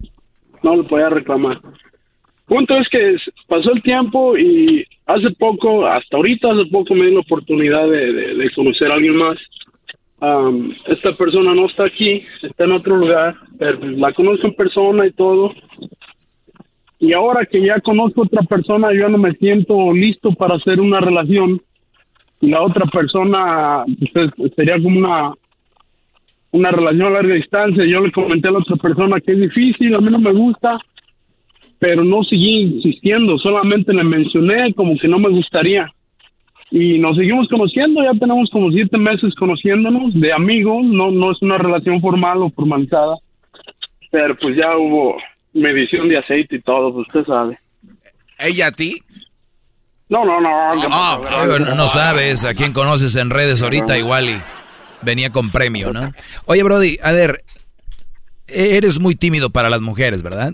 No 0.63 0.75
le 0.75 0.83
podía 0.83 1.09
reclamar. 1.09 1.59
Punto 2.45 2.77
es 2.77 2.87
que 2.89 3.17
pasó 3.47 3.73
el 3.73 3.81
tiempo 3.83 4.37
y 4.37 4.85
hace 5.05 5.31
poco, 5.37 5.85
hasta 5.85 6.17
ahorita 6.17 6.51
hace 6.51 6.65
poco 6.71 6.93
me 6.95 7.07
di 7.07 7.13
la 7.13 7.19
oportunidad 7.19 7.89
de, 7.89 8.13
de, 8.13 8.35
de 8.35 8.51
conocer 8.51 8.91
a 8.91 8.95
alguien 8.95 9.15
más 9.17 9.37
Um, 10.19 10.73
esta 10.87 11.15
persona 11.15 11.53
no 11.53 11.67
está 11.67 11.85
aquí, 11.85 12.23
está 12.41 12.63
en 12.63 12.71
otro 12.71 12.97
lugar, 12.97 13.35
la 13.59 14.13
conozco 14.13 14.47
en 14.47 14.55
persona 14.55 15.05
y 15.05 15.11
todo. 15.11 15.53
Y 16.99 17.13
ahora 17.13 17.45
que 17.45 17.63
ya 17.63 17.79
conozco 17.81 18.21
a 18.21 18.25
otra 18.25 18.41
persona, 18.41 18.91
yo 18.93 19.07
no 19.09 19.19
me 19.19 19.33
siento 19.33 19.93
listo 19.93 20.31
para 20.31 20.55
hacer 20.55 20.81
una 20.81 20.99
relación. 20.99 21.61
Y 22.41 22.49
la 22.49 22.63
otra 22.63 22.85
persona 22.85 23.85
pues, 24.13 24.31
sería 24.55 24.81
como 24.81 24.97
una 24.99 25.33
una 26.51 26.71
relación 26.71 27.07
a 27.07 27.09
larga 27.11 27.35
distancia. 27.35 27.85
Yo 27.85 28.01
le 28.01 28.11
comenté 28.11 28.47
a 28.47 28.51
la 28.51 28.59
otra 28.59 28.77
persona 28.77 29.19
que 29.19 29.33
es 29.33 29.39
difícil, 29.39 29.93
a 29.93 30.01
mí 30.01 30.09
no 30.09 30.19
me 30.19 30.31
gusta, 30.31 30.79
pero 31.77 32.03
no 32.03 32.23
seguí 32.23 32.61
insistiendo, 32.61 33.37
solamente 33.37 33.93
le 33.93 34.03
mencioné 34.03 34.73
como 34.73 34.97
que 34.97 35.07
no 35.07 35.19
me 35.19 35.29
gustaría 35.29 35.91
y 36.71 36.99
nos 36.99 37.15
seguimos 37.15 37.47
conociendo, 37.47 38.03
ya 38.03 38.17
tenemos 38.19 38.49
como 38.49 38.71
siete 38.71 38.97
meses 38.97 39.33
conociéndonos 39.35 40.13
de 40.13 40.33
amigos, 40.33 40.83
no, 40.83 41.11
no 41.11 41.31
es 41.31 41.41
una 41.41 41.57
relación 41.57 42.01
formal 42.01 42.41
o 42.41 42.49
formalizada, 42.49 43.15
pero 44.11 44.35
pues 44.37 44.57
ya 44.57 44.77
hubo 44.77 45.17
medición 45.53 46.09
de 46.09 46.17
aceite 46.17 46.57
y 46.57 46.61
todo, 46.61 46.93
pues 46.93 47.07
usted 47.07 47.25
sabe. 47.25 47.57
¿Ella 48.37 48.67
a 48.67 48.71
ti? 48.71 49.01
No, 50.09 50.23
no, 50.23 50.39
no. 50.39 50.49
Ah, 50.51 51.17
no, 51.59 51.75
no, 51.75 51.87
sabes 51.87 52.45
a 52.45 52.53
quién 52.53 52.73
conoces 52.73 53.15
en 53.15 53.29
redes 53.29 53.61
ahorita 53.61 53.97
igual 53.97 54.29
y 54.29 54.37
venía 55.01 55.31
con 55.31 55.51
premio, 55.51 55.91
¿no? 55.91 56.11
Oye, 56.45 56.63
Brody, 56.63 56.97
a 57.03 57.11
ver, 57.11 57.43
eres 58.47 58.99
muy 58.99 59.15
tímido 59.15 59.49
para 59.49 59.69
las 59.69 59.81
mujeres, 59.81 60.21
¿verdad? 60.21 60.53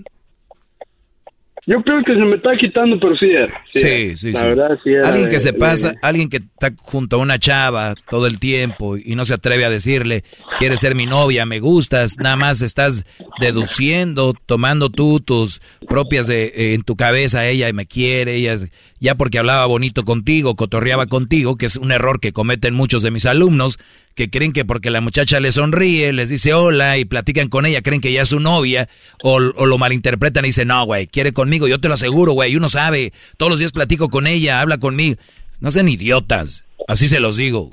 Yo 1.66 1.82
creo 1.82 2.04
que 2.04 2.14
se 2.14 2.20
me 2.20 2.36
está 2.36 2.58
quitando, 2.58 3.00
pero 3.00 3.16
sí 3.16 3.28
era. 3.30 3.64
Sí, 3.72 4.18
sí, 4.18 4.36
sí. 4.36 4.44
Verdad, 4.44 4.78
sí 4.84 4.92
alguien 5.02 5.30
que 5.30 5.40
se 5.40 5.54
pasa, 5.54 5.94
alguien 6.02 6.30
que 6.30 6.38
está 6.38 6.74
junto 6.78 7.16
a 7.16 7.20
una 7.20 7.40
chava 7.40 7.96
todo 8.10 8.28
el 8.28 8.40
tiempo 8.40 8.98
y 8.98 9.16
no 9.16 9.24
se 9.24 9.36
atreve 9.36 9.64
a 9.64 9.70
decirle, 9.70 10.24
quieres 10.60 10.82
ser 10.82 10.94
mi 10.94 11.06
novia, 11.06 11.46
me 11.46 11.60
gustas, 11.60 12.18
nada 12.18 12.36
más 12.36 12.62
estás 12.62 13.06
deduciendo, 13.40 14.34
tomando 14.46 14.90
tú 14.90 15.22
tus 15.22 15.62
propias 15.88 16.28
de, 16.28 16.46
eh, 16.48 16.74
en 16.74 16.84
tu 16.84 16.96
cabeza, 16.96 17.48
ella 17.48 17.72
me 17.72 17.86
quiere, 17.86 18.36
ella 18.36 18.58
ya 19.00 19.16
porque 19.16 19.40
hablaba 19.40 19.66
bonito 19.66 20.04
contigo, 20.04 20.56
cotorreaba 20.56 21.08
contigo, 21.08 21.58
que 21.58 21.66
es 21.66 21.78
un 21.78 21.92
error 21.92 22.20
que 22.20 22.34
cometen 22.34 22.74
muchos 22.74 23.02
de 23.02 23.12
mis 23.12 23.26
alumnos, 23.26 23.78
que 24.16 24.30
creen 24.30 24.54
que 24.54 24.66
porque 24.66 24.90
la 24.90 25.02
muchacha 25.02 25.40
les 25.40 25.56
sonríe, 25.56 26.14
les 26.14 26.30
dice 26.30 26.54
hola 26.54 26.98
y 26.98 27.06
platican 27.06 27.50
con 27.50 27.66
ella, 27.66 27.82
creen 27.82 28.02
que 28.02 28.12
ya 28.12 28.22
es 28.22 28.30
su 28.30 28.40
novia, 28.40 28.90
o, 29.22 29.40
lo 29.40 29.78
malinterpretan 29.78 30.46
y 30.46 30.50
dicen, 30.50 30.70
no, 30.70 30.86
güey, 30.86 31.08
quiere 31.08 31.34
conmigo, 31.34 31.68
yo 31.68 31.80
te 31.80 31.88
lo 31.88 31.96
aseguro, 31.96 32.34
güey, 32.34 32.56
uno 32.56 32.70
sabe, 32.70 33.14
todos 33.38 33.50
los 33.50 33.60
días 33.60 33.72
platico 33.72 34.10
con 34.10 34.28
ella, 34.28 34.62
habla 34.62 34.78
conmigo. 34.78 35.20
No 35.60 35.72
sean 35.72 35.90
idiotas, 35.90 36.66
así 36.88 37.08
se 37.08 37.20
los 37.20 37.38
digo, 37.38 37.70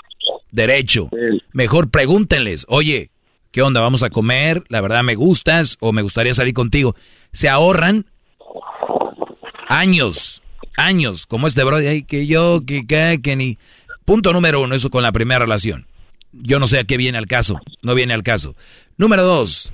derecho. 0.50 1.10
Mejor 1.52 1.90
pregúntenles, 1.90 2.64
oye, 2.68 3.10
¿qué 3.50 3.62
onda? 3.62 3.80
¿Vamos 3.80 4.02
a 4.02 4.10
comer? 4.10 4.62
La 4.68 4.80
verdad 4.80 5.02
me 5.02 5.16
gustas 5.16 5.76
o 5.80 5.92
me 5.92 6.02
gustaría 6.02 6.34
salir 6.34 6.54
contigo. 6.54 6.94
Se 7.32 7.48
ahorran 7.48 8.06
años 9.68 10.42
años, 10.80 11.26
como 11.26 11.46
este 11.46 11.62
bro, 11.62 11.76
ay, 11.76 12.02
que 12.02 12.26
yo, 12.26 12.62
que, 12.66 12.86
que, 12.86 13.20
que 13.22 13.36
ni... 13.36 13.58
Punto 14.04 14.32
número 14.32 14.60
uno, 14.60 14.74
eso 14.74 14.90
con 14.90 15.02
la 15.02 15.12
primera 15.12 15.40
relación. 15.40 15.86
Yo 16.32 16.58
no 16.58 16.66
sé 16.66 16.78
a 16.78 16.84
qué 16.84 16.96
viene 16.96 17.18
al 17.18 17.26
caso, 17.26 17.60
no 17.82 17.94
viene 17.94 18.14
al 18.14 18.22
caso. 18.22 18.54
Número 18.96 19.22
dos, 19.24 19.72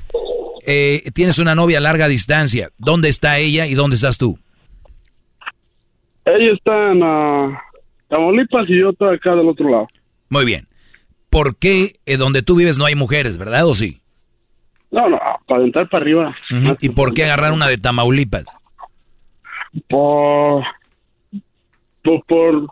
eh, 0.67 1.03
tienes 1.15 1.39
una 1.39 1.55
novia 1.55 1.79
a 1.79 1.81
larga 1.81 2.09
distancia. 2.09 2.71
¿Dónde 2.79 3.09
está 3.09 3.39
ella 3.39 3.67
y 3.67 3.75
dónde 3.75 3.97
estás 3.97 4.19
tú? 4.19 4.39
Ella 6.25 6.53
está 6.55 6.93
en 6.93 7.03
uh, 7.03 7.57
Tamaulipas 8.09 8.69
y 8.69 8.81
yo 8.81 8.91
estoy 8.91 9.17
acá 9.17 9.35
del 9.35 9.49
otro 9.49 9.69
lado. 9.69 9.89
Muy 10.29 10.45
bien. 10.45 10.67
¿Por 11.31 11.57
qué 11.57 11.95
eh, 12.07 12.17
donde 12.17 12.43
tú 12.43 12.57
vives 12.57 12.79
no 12.79 12.87
hay 12.87 12.95
mujeres, 12.95 13.39
verdad 13.39 13.67
o 13.67 13.75
sí? 13.75 14.01
No, 14.91 15.09
no, 15.09 15.19
para 15.47 15.65
entrar 15.65 15.89
para 15.89 16.03
arriba. 16.03 16.37
¿Y 16.81 16.89
por 16.91 17.13
qué 17.13 17.25
agarrar 17.25 17.53
una 17.53 17.69
de 17.69 17.79
Tamaulipas? 17.79 18.47
Por 19.89 20.65
por, 22.07 22.25
por, 22.27 22.67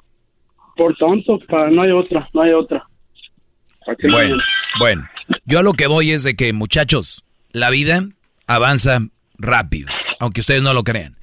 por 0.76 0.96
tonto, 0.96 1.38
para, 1.48 1.70
no 1.70 1.82
hay 1.82 1.90
otra, 1.90 2.28
no 2.32 2.42
hay 2.42 2.52
otra. 2.52 2.86
Bueno, 4.10 4.36
bueno, 4.78 5.08
yo 5.44 5.58
a 5.58 5.62
lo 5.62 5.72
que 5.72 5.86
voy 5.86 6.12
es 6.12 6.22
de 6.22 6.34
que, 6.36 6.52
muchachos, 6.52 7.24
la 7.52 7.70
vida 7.70 8.06
avanza 8.46 9.00
rápido, 9.38 9.88
aunque 10.20 10.40
ustedes 10.40 10.62
no 10.62 10.74
lo 10.74 10.84
crean. 10.84 11.16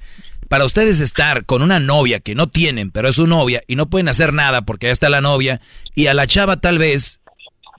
Para 0.48 0.64
ustedes 0.64 1.00
estar 1.00 1.46
con 1.46 1.62
una 1.62 1.80
novia 1.80 2.20
que 2.20 2.34
no 2.34 2.48
tienen, 2.48 2.90
pero 2.90 3.08
es 3.08 3.16
su 3.16 3.26
novia, 3.26 3.62
y 3.66 3.76
no 3.76 3.88
pueden 3.88 4.08
hacer 4.08 4.34
nada 4.34 4.62
porque 4.62 4.86
ya 4.86 4.92
está 4.92 5.08
la 5.08 5.20
novia, 5.20 5.60
y 5.94 6.06
a 6.06 6.14
la 6.14 6.26
chava 6.26 6.60
tal 6.60 6.78
vez 6.78 7.20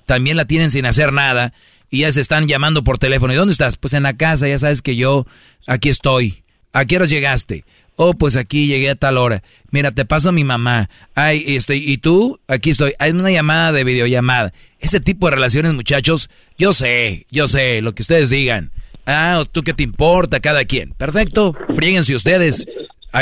también 0.06 0.38
la 0.38 0.46
tienen 0.46 0.72
sin 0.72 0.86
hacer 0.86 1.14
nada, 1.14 1.54
y 1.90 2.00
ya 2.00 2.12
se 2.12 2.22
están 2.22 2.48
llamando 2.48 2.84
por 2.84 2.98
teléfono. 2.98 3.34
¿Y 3.34 3.36
dónde 3.36 3.52
estás? 3.52 3.78
Pues 3.78 3.94
en 3.94 4.04
la 4.04 4.18
casa, 4.18 4.48
ya 4.48 4.58
sabes 4.58 4.82
que 4.82 4.96
yo 4.96 5.28
aquí 5.68 5.90
estoy. 5.90 6.44
¿A 6.72 6.86
qué 6.86 6.96
horas 6.96 7.12
llegaste? 7.12 7.66
Oh, 7.96 8.14
pues 8.14 8.36
aquí 8.38 8.68
llegué 8.68 8.90
a 8.90 8.96
tal 8.96 9.18
hora. 9.18 9.44
Mira, 9.70 9.92
te 9.92 10.06
paso 10.06 10.30
a 10.30 10.32
mi 10.32 10.44
mamá. 10.44 10.90
Ay, 11.14 11.44
estoy, 11.48 11.78
¿y 11.78 11.98
tú? 11.98 12.40
Aquí 12.48 12.72
estoy. 12.72 12.94
Hay 12.98 13.12
una 13.12 13.30
llamada 13.30 13.72
de 13.72 13.84
videollamada. 13.84 14.54
Ese 14.80 15.00
tipo 15.00 15.28
de 15.28 15.36
relaciones, 15.36 15.74
muchachos, 15.74 16.30
yo 16.58 16.74
sé, 16.74 17.28
yo 17.30 17.48
sé, 17.48 17.82
lo 17.82 17.94
que 17.94 18.02
ustedes 18.02 18.30
digan. 18.30 18.72
Ah, 19.06 19.44
¿tú 19.52 19.64
qué 19.64 19.74
te 19.74 19.84
importa? 19.84 20.40
Cada 20.40 20.66
quien. 20.66 20.92
Perfecto, 20.94 21.56
fríguense 21.76 22.16
ustedes. 22.16 22.66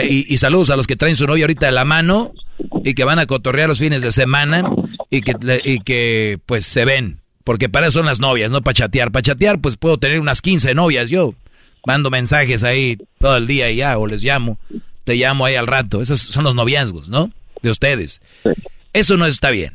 y, 0.07 0.37
saludos 0.37 0.69
a 0.69 0.77
los 0.77 0.87
que 0.87 0.95
traen 0.95 1.15
su 1.15 1.27
novia 1.27 1.43
ahorita 1.43 1.65
de 1.65 1.71
la 1.73 1.85
mano 1.85 2.31
y 2.85 2.93
que 2.93 3.03
van 3.03 3.19
a 3.19 3.25
cotorrear 3.25 3.67
los 3.67 3.79
fines 3.79 4.01
de 4.01 4.11
semana 4.11 4.63
y 5.09 5.21
que, 5.21 5.33
y 5.65 5.79
que 5.79 6.39
pues 6.45 6.65
se 6.65 6.85
ven. 6.85 7.19
Porque 7.43 7.67
para 7.67 7.87
eso 7.87 7.99
son 7.99 8.05
las 8.05 8.19
novias, 8.19 8.51
no 8.51 8.61
para 8.61 8.75
chatear. 8.75 9.11
Para 9.11 9.23
chatear, 9.23 9.59
pues 9.59 9.75
puedo 9.75 9.97
tener 9.97 10.21
unas 10.21 10.41
15 10.41 10.75
novias 10.75 11.09
yo 11.09 11.35
mando 11.85 12.09
mensajes 12.09 12.63
ahí 12.63 12.97
todo 13.19 13.37
el 13.37 13.47
día 13.47 13.69
y 13.71 13.77
ya, 13.77 13.97
o 13.97 14.07
les 14.07 14.23
llamo, 14.23 14.59
te 15.03 15.15
llamo 15.15 15.45
ahí 15.45 15.55
al 15.55 15.67
rato. 15.67 16.01
Esos 16.01 16.19
son 16.19 16.43
los 16.43 16.55
noviazgos, 16.55 17.09
¿no? 17.09 17.31
De 17.61 17.69
ustedes. 17.69 18.21
Eso 18.93 19.17
no 19.17 19.25
está 19.25 19.49
bien. 19.49 19.73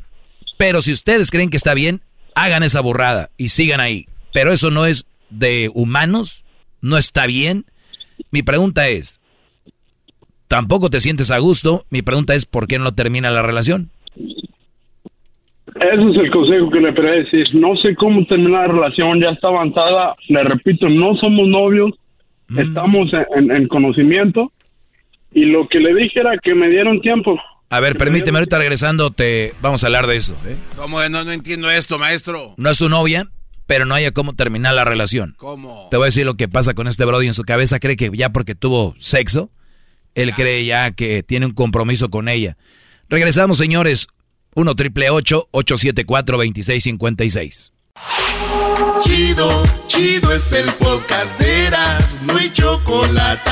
Pero 0.57 0.81
si 0.81 0.91
ustedes 0.91 1.31
creen 1.31 1.49
que 1.49 1.57
está 1.57 1.73
bien, 1.73 2.01
hagan 2.35 2.63
esa 2.63 2.81
burrada 2.81 3.29
y 3.37 3.49
sigan 3.49 3.79
ahí. 3.79 4.07
Pero 4.33 4.53
eso 4.53 4.71
no 4.71 4.85
es 4.85 5.05
de 5.29 5.69
humanos, 5.73 6.43
no 6.81 6.97
está 6.97 7.25
bien. 7.25 7.65
Mi 8.31 8.43
pregunta 8.43 8.87
es, 8.87 9.19
¿tampoco 10.47 10.89
te 10.89 10.99
sientes 10.99 11.31
a 11.31 11.37
gusto? 11.37 11.85
Mi 11.89 12.01
pregunta 12.01 12.35
es, 12.35 12.45
¿por 12.45 12.67
qué 12.67 12.79
no 12.79 12.93
termina 12.93 13.31
la 13.31 13.41
relación? 13.41 13.91
Ese 15.79 16.09
es 16.11 16.17
el 16.17 16.31
consejo 16.31 16.69
que 16.69 16.79
le 16.79 16.93
podría 16.93 17.23
decir. 17.23 17.47
No 17.53 17.75
sé 17.77 17.95
cómo 17.95 18.25
terminar 18.25 18.67
la 18.67 18.73
relación, 18.73 19.19
ya 19.21 19.29
está 19.29 19.47
avanzada. 19.47 20.15
Le 20.27 20.43
repito, 20.43 20.89
no 20.89 21.15
somos 21.15 21.47
novios, 21.47 21.91
mm. 22.49 22.59
estamos 22.59 23.09
en, 23.35 23.67
conocimiento. 23.67 24.51
Y 25.33 25.45
lo 25.45 25.67
que 25.67 25.79
le 25.79 25.93
dije 25.93 26.19
era 26.19 26.37
que 26.41 26.55
me 26.55 26.69
dieron 26.69 26.99
tiempo. 27.01 27.39
A 27.69 27.79
ver, 27.79 27.97
permíteme, 27.97 28.37
ahorita 28.39 28.57
regresando 28.57 29.11
te 29.11 29.53
vamos 29.61 29.83
a 29.83 29.87
hablar 29.87 30.07
de 30.07 30.15
eso. 30.15 30.35
¿eh? 30.47 30.55
¿Cómo 30.77 30.99
no, 31.09 31.23
no 31.23 31.31
entiendo 31.31 31.69
esto, 31.69 31.99
maestro? 31.99 32.53
¿No 32.57 32.69
es 32.69 32.77
su 32.77 32.89
novia? 32.89 33.27
pero 33.67 33.85
no 33.85 33.93
haya 33.93 34.11
cómo 34.11 34.33
terminar 34.33 34.73
la 34.73 34.85
relación. 34.85 35.35
¿Cómo? 35.37 35.89
Te 35.91 35.97
voy 35.97 36.05
a 36.05 36.07
decir 36.07 36.25
lo 36.25 36.35
que 36.35 36.47
pasa 36.47 36.73
con 36.73 36.87
este 36.87 37.03
Brody 37.03 37.27
en 37.27 37.33
su 37.33 37.43
cabeza. 37.43 37.79
Cree 37.79 37.97
que 37.97 38.09
ya 38.13 38.29
porque 38.29 38.55
tuvo 38.55 38.95
sexo, 38.97 39.51
él 40.15 40.33
cree 40.33 40.65
ya 40.65 40.91
que 40.91 41.21
tiene 41.21 41.45
un 41.45 41.53
compromiso 41.53 42.09
con 42.09 42.29
ella. 42.29 42.57
Regresamos, 43.09 43.57
señores. 43.57 44.07
1 44.57 44.73
triple 44.73 45.11
874 45.11 46.37
2656. 46.37 47.71
Chido, 49.03 49.63
chido 49.85 50.33
es 50.33 50.51
el 50.51 50.65
podcast 50.73 51.39
de 51.39 51.67
Eras, 51.67 52.17
no 52.23 52.35
hay 52.35 52.51
chocolate. 52.51 53.51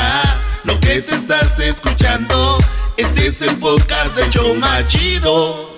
Lo 0.63 0.79
que 0.79 1.03
te 1.03 1.13
estás 1.13 1.59
escuchando, 1.59 2.57
este 2.97 3.27
es 3.27 3.39
el 3.43 3.55
podcast 3.57 4.17
de 4.17 4.29
Choma 4.31 4.87
Chido. 4.87 5.69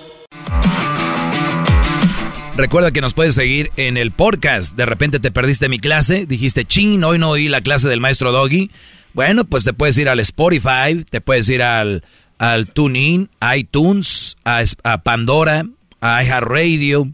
Recuerda 2.56 2.92
que 2.92 3.02
nos 3.02 3.14
puedes 3.14 3.36
seguir 3.36 3.70
en 3.76 3.98
el 3.98 4.12
podcast. 4.12 4.78
De 4.78 4.86
repente 4.86 5.20
te 5.20 5.32
perdiste 5.32 5.68
mi 5.68 5.80
clase, 5.80 6.26
dijiste, 6.26 6.64
chin, 6.64 7.04
hoy 7.04 7.20
no 7.20 7.32
oí 7.32 7.50
la 7.50 7.60
clase 7.60 7.90
del 7.90 8.00
maestro 8.00 8.32
Doggy. 8.32 8.72
Bueno, 9.14 9.44
pues 9.44 9.66
te 9.66 9.74
puedes 9.74 9.98
ir 9.98 10.08
al 10.08 10.22
Spotify, 10.22 11.04
te 11.10 11.20
puedes 11.20 11.50
ir 11.50 11.64
al, 11.64 12.04
al 12.38 12.68
TuneIn, 12.68 13.30
iTunes, 13.56 14.38
a, 14.46 14.64
a 14.84 15.04
Pandora, 15.04 15.66
a 16.02 16.24
iHeartRadio, 16.24 17.12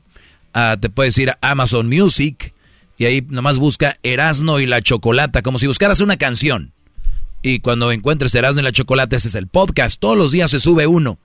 te 0.79 0.89
puedes 0.89 1.17
ir 1.17 1.31
a 1.31 1.37
Amazon 1.41 1.87
Music 1.87 2.53
y 2.97 3.05
ahí 3.05 3.21
nomás 3.27 3.57
busca 3.57 3.97
Erasno 4.03 4.59
y 4.59 4.65
la 4.65 4.81
Chocolata, 4.81 5.41
como 5.41 5.57
si 5.57 5.67
buscaras 5.67 5.99
una 5.99 6.17
canción. 6.17 6.73
Y 7.41 7.59
cuando 7.59 7.91
encuentres 7.91 8.33
Erasno 8.35 8.61
y 8.61 8.63
la 8.63 8.71
Chocolata, 8.71 9.15
ese 9.15 9.27
es 9.27 9.35
el 9.35 9.47
podcast. 9.47 9.99
Todos 9.99 10.17
los 10.17 10.31
días 10.31 10.51
se 10.51 10.59
sube 10.59 10.87
uno. 10.87 11.17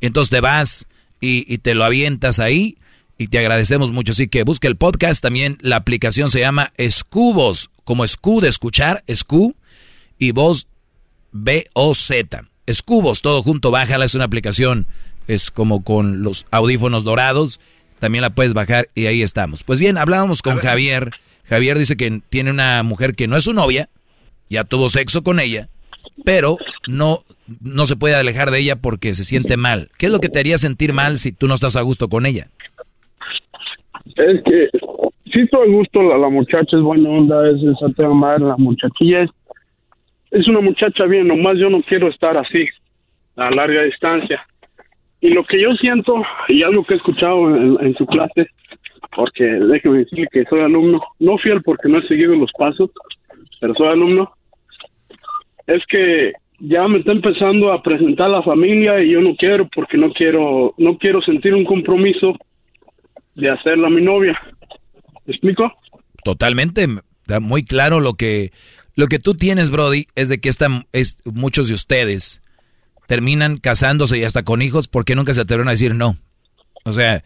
Entonces 0.00 0.30
te 0.30 0.40
vas 0.40 0.86
y, 1.20 1.52
y 1.52 1.58
te 1.58 1.74
lo 1.74 1.84
avientas 1.84 2.40
ahí 2.40 2.76
y 3.18 3.28
te 3.28 3.38
agradecemos 3.38 3.92
mucho. 3.92 4.12
Así 4.12 4.28
que 4.28 4.42
busca 4.42 4.66
el 4.66 4.76
podcast. 4.76 5.22
También 5.22 5.58
la 5.60 5.76
aplicación 5.76 6.30
se 6.30 6.40
llama 6.40 6.72
Escubos, 6.76 7.70
como 7.84 8.04
Escu 8.04 8.40
de 8.40 8.48
escuchar, 8.48 9.04
Escu 9.06 9.54
y 10.18 10.32
voz 10.32 10.66
B-O-Z. 11.32 12.44
Escubos, 12.66 13.22
todo 13.22 13.42
junto, 13.42 13.70
bájala, 13.70 14.04
es 14.04 14.14
una 14.14 14.24
aplicación, 14.24 14.86
es 15.26 15.50
como 15.50 15.82
con 15.82 16.22
los 16.22 16.46
audífonos 16.50 17.04
dorados. 17.04 17.60
También 17.98 18.22
la 18.22 18.30
puedes 18.30 18.54
bajar 18.54 18.88
y 18.94 19.06
ahí 19.06 19.22
estamos. 19.22 19.62
Pues 19.62 19.78
bien, 19.78 19.98
hablábamos 19.98 20.42
con 20.42 20.56
Javier. 20.56 21.10
Javier 21.44 21.78
dice 21.78 21.96
que 21.96 22.22
tiene 22.30 22.50
una 22.50 22.82
mujer 22.82 23.14
que 23.14 23.26
no 23.26 23.36
es 23.36 23.44
su 23.44 23.52
novia, 23.52 23.88
ya 24.48 24.64
tuvo 24.64 24.88
sexo 24.88 25.22
con 25.22 25.40
ella, 25.40 25.68
pero 26.24 26.56
no, 26.88 27.20
no 27.60 27.86
se 27.86 27.96
puede 27.96 28.14
alejar 28.14 28.50
de 28.50 28.60
ella 28.60 28.76
porque 28.76 29.14
se 29.14 29.24
siente 29.24 29.56
mal. 29.56 29.88
¿Qué 29.98 30.06
es 30.06 30.12
lo 30.12 30.20
que 30.20 30.28
te 30.28 30.38
haría 30.38 30.58
sentir 30.58 30.92
mal 30.92 31.18
si 31.18 31.32
tú 31.32 31.48
no 31.48 31.54
estás 31.54 31.76
a 31.76 31.82
gusto 31.82 32.08
con 32.08 32.24
ella? 32.24 32.48
Es 34.04 34.42
que 34.44 34.68
sí 35.32 35.40
estoy 35.40 35.68
a 35.68 35.72
gusto, 35.72 36.02
la, 36.02 36.18
la 36.18 36.28
muchacha 36.28 36.76
es 36.76 36.82
buena 36.82 37.08
onda, 37.08 37.50
es 37.50 37.56
esa 37.62 37.92
tema 37.94 38.14
madre, 38.14 38.44
la 38.44 38.56
muchachilla 38.56 39.22
es, 39.22 39.30
es 40.30 40.46
una 40.48 40.60
muchacha 40.60 41.04
bien, 41.04 41.28
nomás 41.28 41.58
yo 41.58 41.68
no 41.70 41.82
quiero 41.82 42.08
estar 42.08 42.36
así, 42.36 42.66
a 43.36 43.50
larga 43.50 43.82
distancia. 43.82 44.46
Y 45.20 45.30
lo 45.30 45.44
que 45.44 45.60
yo 45.60 45.72
siento, 45.74 46.22
y 46.48 46.62
algo 46.62 46.84
que 46.84 46.94
he 46.94 46.96
escuchado 46.96 47.48
en, 47.80 47.94
su 47.96 48.06
clase, 48.06 48.48
porque 49.14 49.44
déjeme 49.44 49.98
decirle 49.98 50.28
que 50.32 50.44
soy 50.44 50.60
alumno, 50.60 51.02
no 51.18 51.36
fiel 51.38 51.62
porque 51.62 51.88
no 51.88 51.98
he 51.98 52.06
seguido 52.06 52.34
los 52.34 52.50
pasos, 52.56 52.90
pero 53.60 53.74
soy 53.74 53.88
alumno, 53.88 54.32
es 55.66 55.84
que 55.86 56.32
ya 56.60 56.86
me 56.88 56.98
está 56.98 57.12
empezando 57.12 57.72
a 57.72 57.82
presentar 57.82 58.30
la 58.30 58.42
familia 58.42 59.02
y 59.02 59.10
yo 59.10 59.20
no 59.20 59.34
quiero 59.36 59.68
porque 59.74 59.96
no 59.96 60.12
quiero 60.12 60.74
no 60.76 60.98
quiero 60.98 61.22
sentir 61.22 61.54
un 61.54 61.64
compromiso 61.64 62.34
de 63.34 63.50
hacerla 63.50 63.88
mi 63.88 64.02
novia. 64.02 64.34
¿Me 65.26 65.32
explico? 65.32 65.72
Totalmente, 66.22 66.86
muy 67.40 67.64
claro 67.64 68.00
lo 68.00 68.14
que 68.14 68.50
lo 68.94 69.06
que 69.06 69.18
tú 69.18 69.34
tienes, 69.34 69.70
Brody, 69.70 70.06
es 70.14 70.28
de 70.28 70.40
que 70.40 70.48
están 70.48 70.86
es, 70.92 71.18
muchos 71.24 71.68
de 71.68 71.74
ustedes 71.74 72.42
terminan 73.06 73.56
casándose 73.56 74.18
y 74.18 74.24
hasta 74.24 74.44
con 74.44 74.62
hijos 74.62 74.88
porque 74.88 75.14
nunca 75.14 75.34
se 75.34 75.40
atrevieron 75.40 75.68
a 75.68 75.72
decir 75.72 75.94
no. 75.94 76.16
O 76.84 76.92
sea, 76.92 77.24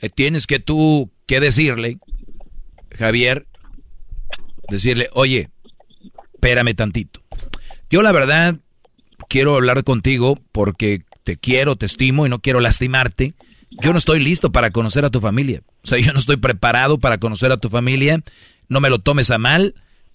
eh, 0.00 0.10
tienes 0.10 0.46
que 0.46 0.58
tú 0.58 1.10
que 1.26 1.40
decirle, 1.40 1.98
Javier, 2.96 3.46
decirle, 4.68 5.08
oye, 5.12 5.50
espérame 6.34 6.74
tantito. 6.74 7.22
Yo 7.90 8.02
la 8.02 8.12
verdad 8.12 8.56
quiero 9.28 9.54
hablar 9.54 9.84
contigo 9.84 10.38
porque 10.52 11.02
te 11.24 11.36
quiero, 11.36 11.76
te 11.76 11.86
estimo 11.86 12.26
y 12.26 12.28
no 12.28 12.40
quiero 12.40 12.60
lastimarte 12.60 13.34
yo 13.80 13.92
no 13.92 13.98
estoy 13.98 14.20
listo 14.20 14.52
para 14.52 14.70
conocer 14.70 15.04
a 15.04 15.10
tu 15.10 15.20
familia. 15.20 15.62
O 15.82 15.86
sea, 15.86 15.98
yo 15.98 16.12
no 16.12 16.18
estoy 16.18 16.36
preparado 16.36 16.98
para 16.98 17.18
conocer 17.18 17.52
a 17.52 17.56
tu 17.56 17.68
familia. 17.68 18.22
No 18.68 18.80
me 18.80 18.90
lo 18.90 18.98
tomes 18.98 19.30
a 19.30 19.38
mal. 19.38 19.74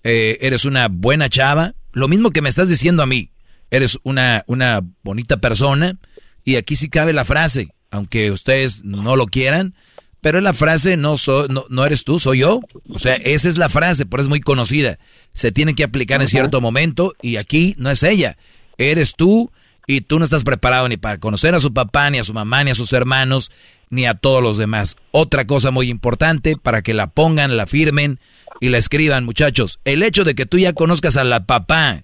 Eh, 0.09 0.37
eres 0.39 0.63
una 0.63 0.87
buena 0.87 1.27
chava. 1.27 1.75
Lo 1.91 2.07
mismo 2.07 2.31
que 2.31 2.41
me 2.41 2.47
estás 2.47 2.69
diciendo 2.69 3.03
a 3.03 3.05
mí. 3.05 3.31
Eres 3.71 3.99
una, 4.03 4.45
una 4.47 4.79
bonita 5.03 5.35
persona. 5.37 5.97
Y 6.45 6.55
aquí 6.55 6.77
sí 6.77 6.87
cabe 6.87 7.11
la 7.11 7.25
frase, 7.25 7.73
aunque 7.91 8.31
ustedes 8.31 8.85
no 8.85 9.17
lo 9.17 9.25
quieran. 9.25 9.75
Pero 10.21 10.39
la 10.39 10.53
frase 10.53 10.95
no, 10.95 11.15
no, 11.49 11.65
no, 11.69 11.85
eres 11.85 12.05
tú, 12.05 12.19
soy 12.19 12.39
yo. 12.39 12.61
O 12.89 12.99
sea, 12.99 13.15
esa 13.15 13.49
es 13.49 13.57
la 13.57 13.67
frase, 13.67 14.05
por 14.05 14.21
eso 14.21 14.27
es 14.27 14.29
muy 14.29 14.39
conocida. 14.39 14.97
Se 15.33 15.51
tiene 15.51 15.75
que 15.75 15.83
aplicar 15.83 16.21
en 16.21 16.29
cierto 16.29 16.61
momento 16.61 17.13
y 17.21 17.35
aquí 17.35 17.75
no 17.77 17.91
es 17.91 18.01
ella. 18.01 18.37
Eres 18.77 19.13
tú 19.13 19.51
y 19.87 20.01
tú 20.01 20.19
no 20.19 20.23
estás 20.23 20.45
preparado 20.45 20.87
ni 20.87 20.95
para 20.95 21.17
conocer 21.17 21.53
a 21.53 21.59
su 21.59 21.73
papá, 21.73 22.09
ni 22.09 22.19
a 22.19 22.23
su 22.23 22.33
mamá, 22.33 22.63
ni 22.63 22.71
a 22.71 22.75
sus 22.75 22.93
hermanos, 22.93 23.51
ni 23.89 24.05
a 24.05 24.13
todos 24.13 24.41
los 24.41 24.55
demás. 24.55 24.95
Otra 25.11 25.45
cosa 25.45 25.71
muy 25.71 25.89
importante 25.89 26.55
para 26.55 26.81
que 26.81 26.93
la 26.93 27.07
pongan, 27.07 27.57
la 27.57 27.67
firmen 27.67 28.19
y 28.59 28.69
la 28.69 28.77
escriban, 28.77 29.25
muchachos. 29.25 29.79
El 29.85 30.03
hecho 30.03 30.23
de 30.23 30.35
que 30.35 30.45
tú 30.45 30.57
ya 30.57 30.73
conozcas 30.73 31.17
a 31.17 31.23
la 31.23 31.45
papá, 31.45 32.03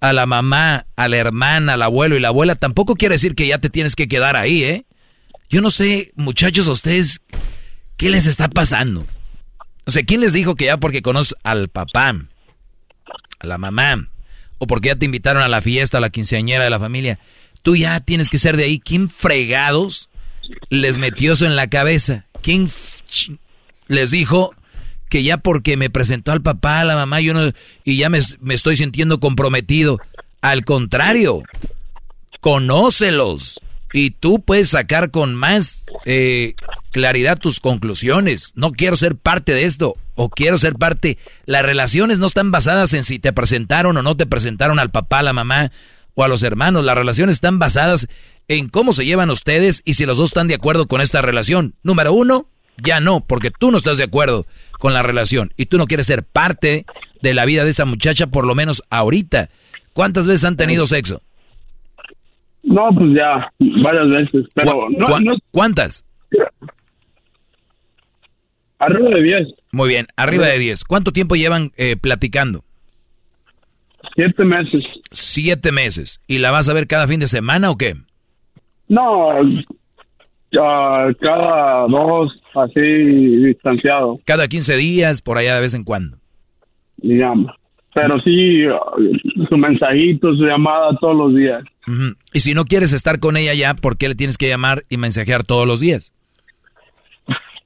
a 0.00 0.12
la 0.12 0.26
mamá, 0.26 0.86
a 0.96 1.08
la 1.08 1.16
hermana, 1.16 1.74
al 1.74 1.82
abuelo 1.82 2.16
y 2.16 2.20
la 2.20 2.28
abuela, 2.28 2.54
tampoco 2.54 2.94
quiere 2.94 3.14
decir 3.14 3.34
que 3.34 3.46
ya 3.46 3.58
te 3.58 3.70
tienes 3.70 3.96
que 3.96 4.08
quedar 4.08 4.36
ahí, 4.36 4.64
¿eh? 4.64 4.86
Yo 5.48 5.60
no 5.60 5.70
sé, 5.70 6.12
muchachos, 6.16 6.68
a 6.68 6.72
ustedes, 6.72 7.22
¿qué 7.96 8.10
les 8.10 8.26
está 8.26 8.48
pasando? 8.48 9.06
O 9.84 9.90
sea, 9.90 10.02
¿quién 10.02 10.20
les 10.20 10.32
dijo 10.32 10.56
que 10.56 10.66
ya 10.66 10.76
porque 10.78 11.02
conoces 11.02 11.36
al 11.44 11.68
papá, 11.68 12.14
a 13.38 13.46
la 13.46 13.56
mamá, 13.56 14.08
o 14.58 14.66
porque 14.66 14.88
ya 14.88 14.96
te 14.96 15.04
invitaron 15.04 15.42
a 15.42 15.48
la 15.48 15.60
fiesta, 15.60 15.98
a 15.98 16.00
la 16.00 16.10
quinceañera 16.10 16.64
de 16.64 16.70
la 16.70 16.80
familia, 16.80 17.20
tú 17.62 17.76
ya 17.76 18.00
tienes 18.00 18.28
que 18.28 18.38
ser 18.38 18.56
de 18.56 18.64
ahí. 18.64 18.80
¿Quién 18.80 19.08
fregados 19.08 20.10
les 20.68 20.98
metió 20.98 21.34
eso 21.34 21.46
en 21.46 21.54
la 21.54 21.68
cabeza? 21.68 22.26
¿Quién 22.42 22.68
les 23.86 24.10
dijo 24.10 24.54
que 25.08 25.22
ya 25.22 25.38
porque 25.38 25.76
me 25.76 25.90
presentó 25.90 26.32
al 26.32 26.42
papá, 26.42 26.80
a 26.80 26.84
la 26.84 26.96
mamá, 26.96 27.20
yo 27.20 27.34
no, 27.34 27.50
y 27.84 27.96
ya 27.96 28.08
me, 28.08 28.20
me 28.40 28.54
estoy 28.54 28.76
sintiendo 28.76 29.20
comprometido? 29.20 29.98
Al 30.40 30.64
contrario, 30.64 31.42
conócelos 32.40 33.60
y 33.92 34.10
tú 34.10 34.40
puedes 34.40 34.68
sacar 34.68 35.10
con 35.10 35.34
más 35.34 35.84
eh, 36.04 36.54
claridad 36.92 37.38
tus 37.38 37.60
conclusiones. 37.60 38.52
No 38.54 38.72
quiero 38.72 38.96
ser 38.96 39.16
parte 39.16 39.54
de 39.54 39.64
esto 39.64 39.96
o 40.14 40.28
quiero 40.28 40.58
ser 40.58 40.74
parte. 40.74 41.18
Las 41.46 41.64
relaciones 41.64 42.18
no 42.18 42.26
están 42.26 42.50
basadas 42.50 42.92
en 42.94 43.04
si 43.04 43.18
te 43.18 43.32
presentaron 43.32 43.96
o 43.96 44.02
no 44.02 44.16
te 44.16 44.26
presentaron 44.26 44.78
al 44.78 44.90
papá, 44.90 45.20
a 45.20 45.22
la 45.22 45.32
mamá 45.32 45.72
o 46.14 46.24
a 46.24 46.28
los 46.28 46.42
hermanos. 46.42 46.84
Las 46.84 46.96
relaciones 46.96 47.36
están 47.36 47.58
basadas 47.58 48.08
en 48.48 48.68
cómo 48.68 48.92
se 48.92 49.04
llevan 49.04 49.30
ustedes 49.30 49.82
y 49.84 49.94
si 49.94 50.04
los 50.04 50.18
dos 50.18 50.30
están 50.30 50.48
de 50.48 50.54
acuerdo 50.54 50.86
con 50.86 51.00
esta 51.00 51.22
relación. 51.22 51.74
Número 51.82 52.12
uno, 52.12 52.48
ya 52.82 53.00
no, 53.00 53.20
porque 53.26 53.50
tú 53.50 53.70
no 53.70 53.76
estás 53.76 53.98
de 53.98 54.04
acuerdo 54.04 54.44
con 54.78 54.92
la 54.92 55.02
relación 55.02 55.52
y 55.56 55.66
tú 55.66 55.78
no 55.78 55.86
quieres 55.86 56.06
ser 56.06 56.24
parte 56.24 56.84
de 57.22 57.34
la 57.34 57.44
vida 57.44 57.64
de 57.64 57.70
esa 57.70 57.84
muchacha, 57.84 58.26
por 58.26 58.46
lo 58.46 58.54
menos 58.54 58.82
ahorita. 58.90 59.48
¿Cuántas 59.92 60.26
veces 60.26 60.44
han 60.44 60.56
tenido 60.56 60.86
sexo? 60.86 61.20
No, 62.62 62.88
pues 62.94 63.14
ya, 63.14 63.50
varias 63.58 64.08
veces. 64.08 64.48
Pero 64.54 64.88
no, 64.90 65.36
¿Cuántas? 65.50 66.04
Arriba 68.78 69.08
de 69.08 69.22
10. 69.22 69.48
Muy 69.72 69.88
bien, 69.88 70.06
arriba 70.16 70.46
de 70.46 70.58
10. 70.58 70.84
¿Cuánto 70.84 71.12
tiempo 71.12 71.36
llevan 71.36 71.72
eh, 71.76 71.96
platicando? 71.96 72.64
Siete 74.14 74.44
meses. 74.44 74.84
Siete 75.10 75.72
meses. 75.72 76.20
¿Y 76.26 76.38
la 76.38 76.50
vas 76.50 76.68
a 76.68 76.74
ver 76.74 76.86
cada 76.86 77.08
fin 77.08 77.20
de 77.20 77.26
semana 77.26 77.70
o 77.70 77.76
qué? 77.76 77.94
No, 78.88 79.30
cada 81.20 81.86
dos, 81.88 82.32
así 82.54 82.80
distanciado. 82.80 84.18
Cada 84.24 84.48
15 84.48 84.76
días, 84.76 85.22
por 85.22 85.38
allá 85.38 85.54
de 85.54 85.60
vez 85.60 85.74
en 85.74 85.84
cuando. 85.84 86.18
Digamos. 86.98 87.52
Pero 87.94 88.20
sí, 88.20 88.64
su 89.48 89.56
mensajito, 89.56 90.34
su 90.34 90.44
llamada 90.44 90.96
todos 91.00 91.16
los 91.16 91.34
días. 91.34 91.64
Y 92.32 92.40
si 92.40 92.52
no 92.52 92.64
quieres 92.64 92.92
estar 92.92 93.20
con 93.20 93.36
ella 93.38 93.54
ya, 93.54 93.74
¿por 93.74 93.96
qué 93.96 94.08
le 94.08 94.14
tienes 94.14 94.36
que 94.36 94.48
llamar 94.48 94.84
y 94.90 94.98
mensajear 94.98 95.44
todos 95.44 95.66
los 95.66 95.80
días? 95.80 96.12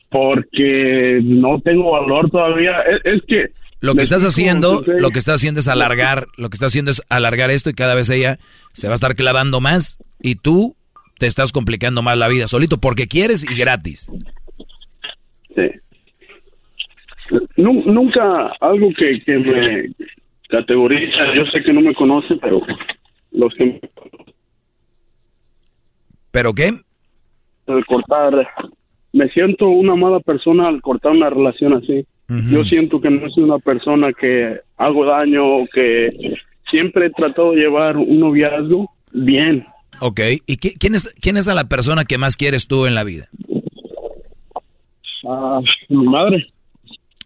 Porque 0.09 1.21
no 1.25 1.61
tengo 1.61 1.93
valor 1.93 2.31
todavía. 2.31 2.77
Es, 3.03 3.23
que 3.27 3.47
lo 3.81 3.95
que 3.95 4.03
estás 4.03 4.25
haciendo, 4.25 4.83
lo 4.87 5.11
que 5.11 5.19
estás 5.19 5.37
haciendo 5.37 5.61
es 5.61 5.69
alargar, 5.69 6.27
lo 6.37 6.49
que 6.49 6.55
estás 6.55 6.69
haciendo 6.69 6.93
es 6.93 7.03
alargar 7.09 7.51
esto 7.51 7.71
y 7.71 7.75
cada 7.75 7.95
vez 7.95 8.09
ella 8.11 8.39
se 8.73 8.87
va 8.87 8.95
a 8.95 8.95
estar 8.95 9.17
clavando 9.17 9.61
más 9.61 9.99
y 10.21 10.37
tú 10.37 10.77
te 11.21 11.27
estás 11.27 11.53
complicando 11.53 12.01
más 12.03 12.17
la 12.17 12.29
vida 12.29 12.49
solito 12.49 12.79
porque 12.79 13.07
quieres 13.07 13.49
y 13.49 13.55
gratis. 13.55 14.11
Sí. 15.55 15.71
nunca 17.59 18.53
algo 18.59 18.89
que, 18.97 19.21
que 19.21 19.39
me 19.39 19.91
categoriza. 20.49 21.35
Yo 21.37 21.45
sé 21.53 21.63
que 21.63 21.75
no 21.75 21.83
me 21.83 21.95
conocen, 21.95 22.39
pero 22.41 22.63
los 23.33 23.55
que... 23.55 23.81
¿Pero 26.31 26.55
qué? 26.55 26.73
Al 27.67 27.85
cortar, 27.85 28.49
me 29.13 29.27
siento 29.27 29.69
una 29.69 29.95
mala 29.97 30.21
persona 30.21 30.69
al 30.69 30.81
cortar 30.81 31.13
una 31.13 31.29
relación 31.29 31.75
así. 31.75 32.07
Yo 32.29 32.63
siento 32.65 33.01
que 33.01 33.11
no 33.11 33.29
soy 33.29 33.43
una 33.43 33.59
persona 33.59 34.13
que 34.13 34.61
hago 34.77 35.05
daño 35.05 35.67
que 35.75 36.11
siempre 36.71 37.07
he 37.07 37.11
tratado 37.11 37.51
de 37.51 37.63
llevar 37.63 37.97
un 37.97 38.21
noviazgo 38.21 38.89
bien. 39.13 39.67
Ok, 40.01 40.21
¿y 40.47 40.57
quién, 40.57 40.95
es, 40.95 41.15
quién 41.21 41.37
es 41.37 41.47
a 41.47 41.55
la 41.55 41.69
persona 41.69 42.05
que 42.05 42.19
más 42.19 42.37
quieres 42.37 42.67
tú 42.67 42.87
en 42.87 42.95
la 42.95 43.05
vida? 43.05 43.29
Ah, 45.29 45.61
mi 45.89 46.09
madre. 46.09 46.47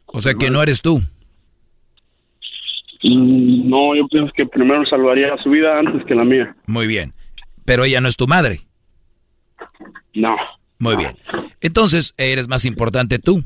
O 0.06 0.20
sea 0.20 0.34
que 0.34 0.50
no 0.50 0.62
eres 0.62 0.82
tú. 0.82 1.00
Mm, 3.04 3.68
no, 3.68 3.94
yo 3.94 4.08
pienso 4.08 4.32
que 4.34 4.46
primero 4.46 4.84
salvaría 4.86 5.36
su 5.42 5.50
vida 5.50 5.78
antes 5.78 6.04
que 6.06 6.14
la 6.14 6.24
mía. 6.24 6.56
Muy 6.66 6.86
bien. 6.86 7.14
Pero 7.64 7.84
ella 7.84 8.00
no 8.00 8.08
es 8.08 8.16
tu 8.16 8.26
madre. 8.26 8.60
No. 10.14 10.36
Muy 10.78 10.96
bien. 10.96 11.16
Entonces, 11.60 12.14
eres 12.16 12.48
más 12.48 12.64
importante 12.64 13.18
tú. 13.18 13.44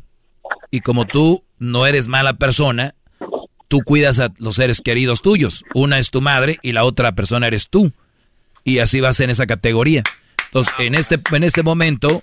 Y 0.70 0.80
como 0.80 1.06
tú 1.06 1.44
no 1.58 1.86
eres 1.86 2.08
mala 2.08 2.34
persona, 2.34 2.94
tú 3.68 3.80
cuidas 3.84 4.20
a 4.20 4.32
los 4.38 4.56
seres 4.56 4.80
queridos 4.80 5.22
tuyos. 5.22 5.64
Una 5.74 5.98
es 5.98 6.10
tu 6.10 6.20
madre 6.20 6.58
y 6.62 6.72
la 6.72 6.84
otra 6.84 7.12
persona 7.12 7.46
eres 7.46 7.68
tú. 7.68 7.92
Y 8.64 8.78
así 8.78 9.00
vas 9.00 9.20
en 9.20 9.30
esa 9.30 9.46
categoría. 9.46 10.02
Entonces, 10.46 10.74
en 10.78 10.94
este, 10.94 11.18
en 11.32 11.44
este 11.44 11.62
momento, 11.62 12.22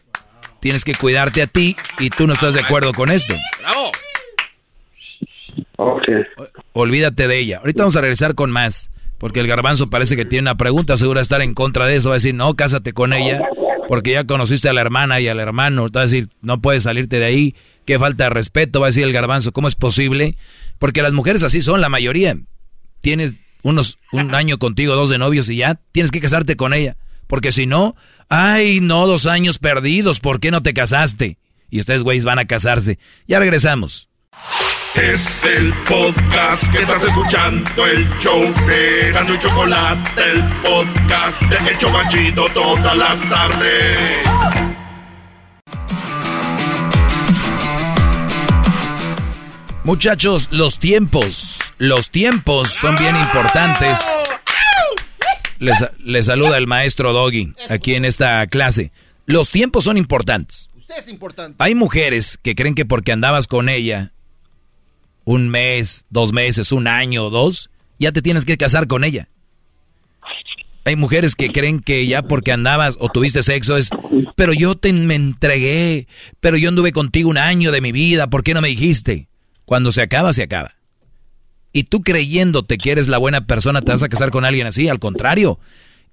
tienes 0.59 0.83
que 0.83 0.95
cuidarte 0.95 1.41
a 1.41 1.47
ti 1.47 1.75
y 1.99 2.09
tú 2.09 2.27
no 2.27 2.33
estás 2.33 2.53
de 2.53 2.61
acuerdo 2.61 2.93
con 2.93 3.11
esto. 3.11 3.35
¡Bravo! 3.61 3.91
Olvídate 6.73 7.27
de 7.27 7.37
ella. 7.39 7.59
Ahorita 7.59 7.83
vamos 7.83 7.95
a 7.95 8.01
regresar 8.01 8.35
con 8.35 8.51
más. 8.51 8.89
Porque 9.17 9.39
el 9.39 9.47
garbanzo 9.47 9.89
parece 9.89 10.15
que 10.15 10.25
tiene 10.25 10.43
una 10.43 10.57
pregunta, 10.57 10.97
seguro 10.97 11.21
estar 11.21 11.41
en 11.41 11.53
contra 11.53 11.87
de 11.87 11.95
eso. 11.95 12.09
Va 12.09 12.15
a 12.15 12.17
decir, 12.17 12.35
no, 12.35 12.53
cásate 12.55 12.93
con 12.93 13.13
ella, 13.13 13.41
porque 13.87 14.11
ya 14.11 14.25
conociste 14.25 14.67
a 14.67 14.73
la 14.73 14.81
hermana 14.81 15.21
y 15.21 15.27
al 15.27 15.39
hermano. 15.39 15.87
Va 15.95 16.01
a 16.01 16.03
decir, 16.03 16.29
no 16.41 16.61
puedes 16.61 16.83
salirte 16.83 17.19
de 17.19 17.25
ahí, 17.25 17.55
qué 17.85 17.97
falta 17.97 18.25
de 18.25 18.29
respeto. 18.31 18.81
Va 18.81 18.87
a 18.87 18.89
decir 18.89 19.05
el 19.05 19.13
garbanzo, 19.13 19.53
¿cómo 19.53 19.67
es 19.67 19.75
posible? 19.75 20.35
Porque 20.79 21.01
las 21.01 21.13
mujeres 21.13 21.43
así 21.43 21.61
son, 21.61 21.79
la 21.79 21.89
mayoría. 21.89 22.35
Tienes 22.99 23.35
unos, 23.65 23.97
un 24.11 24.35
año 24.35 24.59
contigo, 24.59 24.93
dos 24.93 25.09
de 25.09 25.17
novios 25.17 25.49
y 25.49 25.57
ya 25.57 25.79
tienes 25.91 26.11
que 26.11 26.21
casarte 26.21 26.55
con 26.55 26.71
ella. 26.71 26.97
Porque 27.25 27.51
si 27.51 27.65
no, 27.65 27.95
ay, 28.29 28.79
no, 28.79 29.07
dos 29.07 29.25
años 29.25 29.57
perdidos, 29.57 30.19
¿por 30.19 30.39
qué 30.39 30.51
no 30.51 30.61
te 30.61 30.75
casaste? 30.75 31.39
Y 31.71 31.79
ustedes, 31.79 32.03
güeyes, 32.03 32.25
van 32.25 32.37
a 32.37 32.45
casarse. 32.45 32.99
Ya 33.27 33.39
regresamos. 33.39 34.07
Es 34.93 35.43
el 35.45 35.73
podcast 35.89 36.71
que 36.71 36.83
estás 36.83 37.03
escuchando, 37.05 37.85
el 37.87 38.07
show 38.19 38.53
de 38.67 39.09
y 39.09 39.39
Chocolate, 39.39 40.21
el 40.31 40.43
podcast 40.61 41.41
de 41.41 41.71
El 41.71 41.77
Chocachito 41.79 42.47
todas 42.53 42.95
las 42.95 43.27
tardes. 43.27 44.19
Muchachos, 49.83 50.49
los 50.51 50.79
tiempos, 50.79 51.54
los 51.77 52.09
tiempos 52.09 52.69
son 52.69 52.95
bien 52.95 53.15
importantes. 53.15 53.99
Les, 55.59 55.85
les, 55.99 56.25
saluda 56.25 56.57
el 56.57 56.67
maestro 56.67 57.13
Doggy 57.13 57.53
aquí 57.69 57.95
en 57.95 58.05
esta 58.05 58.45
clase. 58.47 58.91
Los 59.25 59.51
tiempos 59.51 59.85
son 59.85 59.97
importantes. 59.97 60.69
Usted 60.75 60.97
es 60.97 61.07
importante. 61.07 61.55
Hay 61.63 61.75
mujeres 61.75 62.37
que 62.41 62.55
creen 62.55 62.75
que 62.75 62.85
porque 62.85 63.11
andabas 63.11 63.47
con 63.47 63.69
ella 63.69 64.11
un 65.23 65.49
mes, 65.49 66.05
dos 66.09 66.31
meses, 66.31 66.71
un 66.71 66.87
año, 66.87 67.29
dos, 67.29 67.69
ya 67.99 68.11
te 68.11 68.21
tienes 68.21 68.45
que 68.45 68.57
casar 68.57 68.87
con 68.87 69.03
ella. 69.03 69.27
Hay 70.85 70.95
mujeres 70.95 71.35
que 71.35 71.49
creen 71.49 71.79
que 71.79 72.05
ya 72.05 72.21
porque 72.21 72.51
andabas 72.51 72.95
o 72.99 73.09
tuviste 73.09 73.41
sexo 73.41 73.75
es, 73.75 73.89
pero 74.35 74.53
yo 74.53 74.75
te 74.75 74.93
me 74.93 75.15
entregué, 75.15 76.07
pero 76.39 76.57
yo 76.57 76.69
anduve 76.69 76.91
contigo 76.91 77.29
un 77.29 77.39
año 77.39 77.71
de 77.71 77.81
mi 77.81 77.91
vida, 77.91 78.27
¿por 78.27 78.43
qué 78.43 78.53
no 78.53 78.61
me 78.61 78.67
dijiste? 78.67 79.27
Cuando 79.65 79.91
se 79.91 80.03
acaba, 80.03 80.31
se 80.31 80.43
acaba. 80.43 80.75
Y 81.75 81.83
tú 81.83 82.03
creyéndote 82.03 82.77
que 82.77 82.93
eres 82.93 83.09
la 83.09 83.17
buena 83.17 83.47
persona, 83.47 83.81
te 83.81 83.91
vas 83.91 84.01
a 84.01 84.07
casar 84.07 84.31
con 84.31 84.45
alguien 84.45 84.65
así, 84.65 84.87
al 84.87 84.99
contrario, 84.99 85.59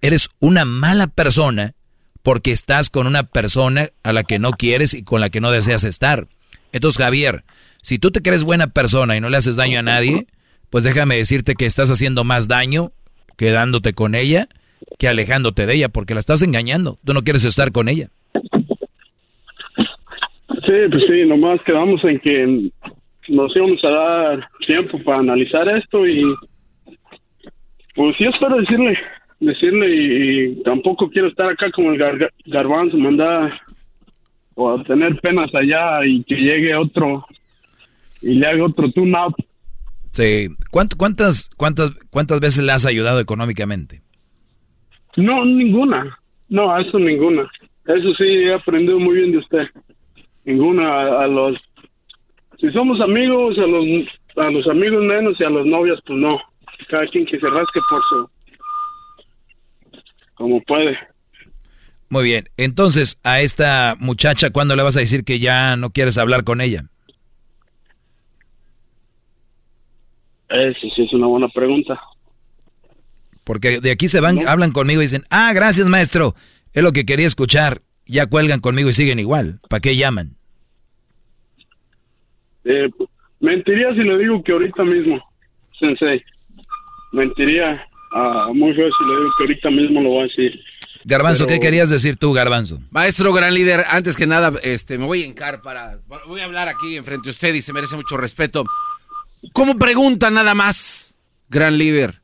eres 0.01 0.29
una 0.41 0.65
mala 0.65 1.07
persona 1.07 1.75
porque 2.25 2.51
estás 2.51 2.91
con 2.91 3.07
una 3.07 3.23
persona 3.23 3.91
a 4.03 4.13
la 4.13 4.25
que 4.25 4.41
no 4.41 4.51
quieres 4.51 4.93
y 4.93 5.05
con 5.05 5.21
la 5.21 5.31
que 5.31 5.41
no 5.41 5.53
deseas 5.53 5.85
estar. 5.85 6.27
Entonces, 6.73 7.01
Javier, 7.01 7.45
si 7.81 8.01
tú 8.01 8.11
te 8.11 8.23
crees 8.23 8.43
buena 8.43 8.67
persona 8.67 9.17
y 9.17 9.21
no 9.21 9.29
le 9.29 9.37
haces 9.37 9.55
daño 9.55 9.79
a 9.79 9.83
nadie, 9.83 10.27
pues 10.69 10.83
déjame 10.83 11.15
decirte 11.15 11.55
que 11.55 11.67
estás 11.67 11.93
haciendo 11.93 12.25
más 12.25 12.49
daño 12.49 12.91
quedándote 13.37 13.93
con 13.93 14.17
ella 14.17 14.49
que 14.99 15.07
alejándote 15.07 15.67
de 15.67 15.75
ella, 15.75 15.89
porque 15.91 16.15
la 16.15 16.19
estás 16.19 16.43
engañando. 16.43 16.99
Tú 17.05 17.15
no 17.15 17.23
quieres 17.23 17.45
estar 17.45 17.71
con 17.71 17.89
ella. 17.89 18.09
Sí, 19.77 20.89
pues 20.91 21.05
sí, 21.09 21.25
nomás 21.25 21.61
quedamos 21.65 22.03
en 22.03 22.19
que 22.19 22.73
nos 23.29 23.55
íbamos 23.57 23.83
a 23.85 23.91
dar 23.91 24.49
tiempo 24.67 24.99
para 25.05 25.19
analizar 25.19 25.69
esto 25.69 26.07
y 26.07 26.23
pues 27.95 28.17
sí 28.17 28.25
espero 28.25 28.57
decirle, 28.57 28.99
decirle 29.41 29.89
y, 29.91 30.63
tampoco 30.63 31.11
quiero 31.11 31.29
estar 31.29 31.51
acá 31.51 31.71
como 31.71 31.93
el 31.93 32.29
garbanzo, 32.47 32.97
mandar 32.97 33.61
o 34.55 34.71
a 34.71 34.83
tener 34.85 35.19
penas 35.21 35.55
allá 35.55 36.05
y 36.05 36.23
que 36.25 36.37
llegue 36.37 36.75
otro 36.75 37.25
y 38.21 38.35
le 38.35 38.47
haga 38.47 38.65
otro 38.65 38.91
tune-up. 38.93 39.35
Sí. 40.13 40.49
¿Cuántas, 40.71 41.51
cuántas, 41.57 41.99
¿Cuántas 42.11 42.41
veces 42.41 42.63
le 42.65 42.73
has 42.73 42.87
ayudado 42.87 43.21
económicamente? 43.21 44.03
No, 45.17 45.45
ninguna. 45.45 46.19
No, 46.49 46.79
eso 46.79 46.99
ninguna. 46.99 47.51
Eso 47.87 48.15
sí, 48.17 48.25
he 48.25 48.55
aprendido 48.55 48.99
muy 48.99 49.17
bien 49.17 49.33
de 49.33 49.39
usted. 49.39 49.67
Ninguna. 50.45 51.23
A, 51.23 51.27
los. 51.27 51.57
Si 52.63 52.71
somos 52.71 53.01
amigos, 53.01 53.59
a 53.59 53.67
los, 53.67 53.85
a 54.37 54.51
los 54.53 54.69
amigos 54.69 55.03
menos 55.03 55.35
y 55.41 55.43
a 55.43 55.51
los 55.51 55.67
novios, 55.67 56.01
pues 56.07 56.17
no. 56.17 56.39
Cada 56.89 57.09
quien 57.09 57.25
que 57.25 57.41
se 57.41 57.51
rasque 57.51 57.81
por 57.91 58.01
su. 58.09 58.31
como 60.35 60.63
puede. 60.63 60.97
Muy 62.09 62.23
bien. 62.23 62.45
Entonces, 62.57 63.21
a 63.25 63.41
esta 63.41 63.97
muchacha, 63.99 64.51
¿cuándo 64.51 64.77
le 64.77 64.85
vas 64.85 64.97
a 64.97 65.01
decir 65.01 65.25
que 65.25 65.41
ya 65.41 65.75
no 65.77 65.91
quieres 65.91 66.19
hablar 66.19 66.45
con 66.45 66.61
ella? 66.61 66.85
Eso 70.49 70.87
sí 70.95 71.03
es 71.03 71.13
una 71.15 71.27
buena 71.27 71.49
pregunta. 71.49 72.01
Porque 73.43 73.81
de 73.81 73.91
aquí 73.91 74.07
se 74.07 74.21
van, 74.21 74.47
hablan 74.47 74.71
conmigo 74.71 75.01
y 75.01 75.07
dicen, 75.07 75.25
ah, 75.31 75.53
gracias 75.53 75.89
maestro, 75.89 76.37
es 76.75 76.85
lo 76.85 76.93
que 76.93 77.05
quería 77.05 77.27
escuchar. 77.27 77.81
Ya 78.07 78.27
cuelgan 78.27 78.61
conmigo 78.61 78.89
y 78.89 78.93
siguen 78.93 79.19
igual. 79.19 79.59
¿Para 79.69 79.81
qué 79.81 79.97
llaman? 79.97 80.37
Eh, 82.65 82.89
mentiría 83.41 83.93
si 83.95 84.01
le 84.01 84.19
digo 84.19 84.43
que 84.43 84.53
ahorita 84.53 84.85
mismo, 84.85 85.21
sensei. 85.79 86.23
Mentiría 87.13 87.87
uh, 88.15 88.55
muy 88.55 88.75
feo 88.75 88.89
si 88.89 89.05
le 89.05 89.17
digo 89.19 89.31
que 89.37 89.45
ahorita 89.45 89.71
mismo 89.71 90.01
lo 90.01 90.09
voy 90.11 90.21
a 90.21 90.23
decir. 90.25 90.61
Garbanzo, 91.05 91.47
¿qué 91.47 91.59
querías 91.59 91.91
decir 91.91 92.17
tú, 92.17 92.33
Garbanzo? 92.33 92.81
Maestro, 92.91 93.33
gran 93.33 93.53
líder, 93.55 93.85
antes 93.89 94.17
que 94.17 94.27
nada, 94.27 94.53
este, 94.63 94.99
me 94.99 95.07
voy 95.07 95.23
a 95.23 95.27
encar 95.27 95.61
para... 95.61 95.99
Voy 96.29 96.41
a 96.41 96.45
hablar 96.45 96.69
aquí 96.69 96.97
enfrente 96.97 97.27
de 97.27 97.31
usted 97.31 97.55
y 97.55 97.63
se 97.63 97.73
merece 97.73 97.97
mucho 97.97 98.17
respeto. 98.17 98.65
¿Cómo 99.53 99.77
pregunta 99.77 100.31
nada 100.31 100.55
más, 100.55 101.19
gran 101.49 101.77
líder? 101.77 102.23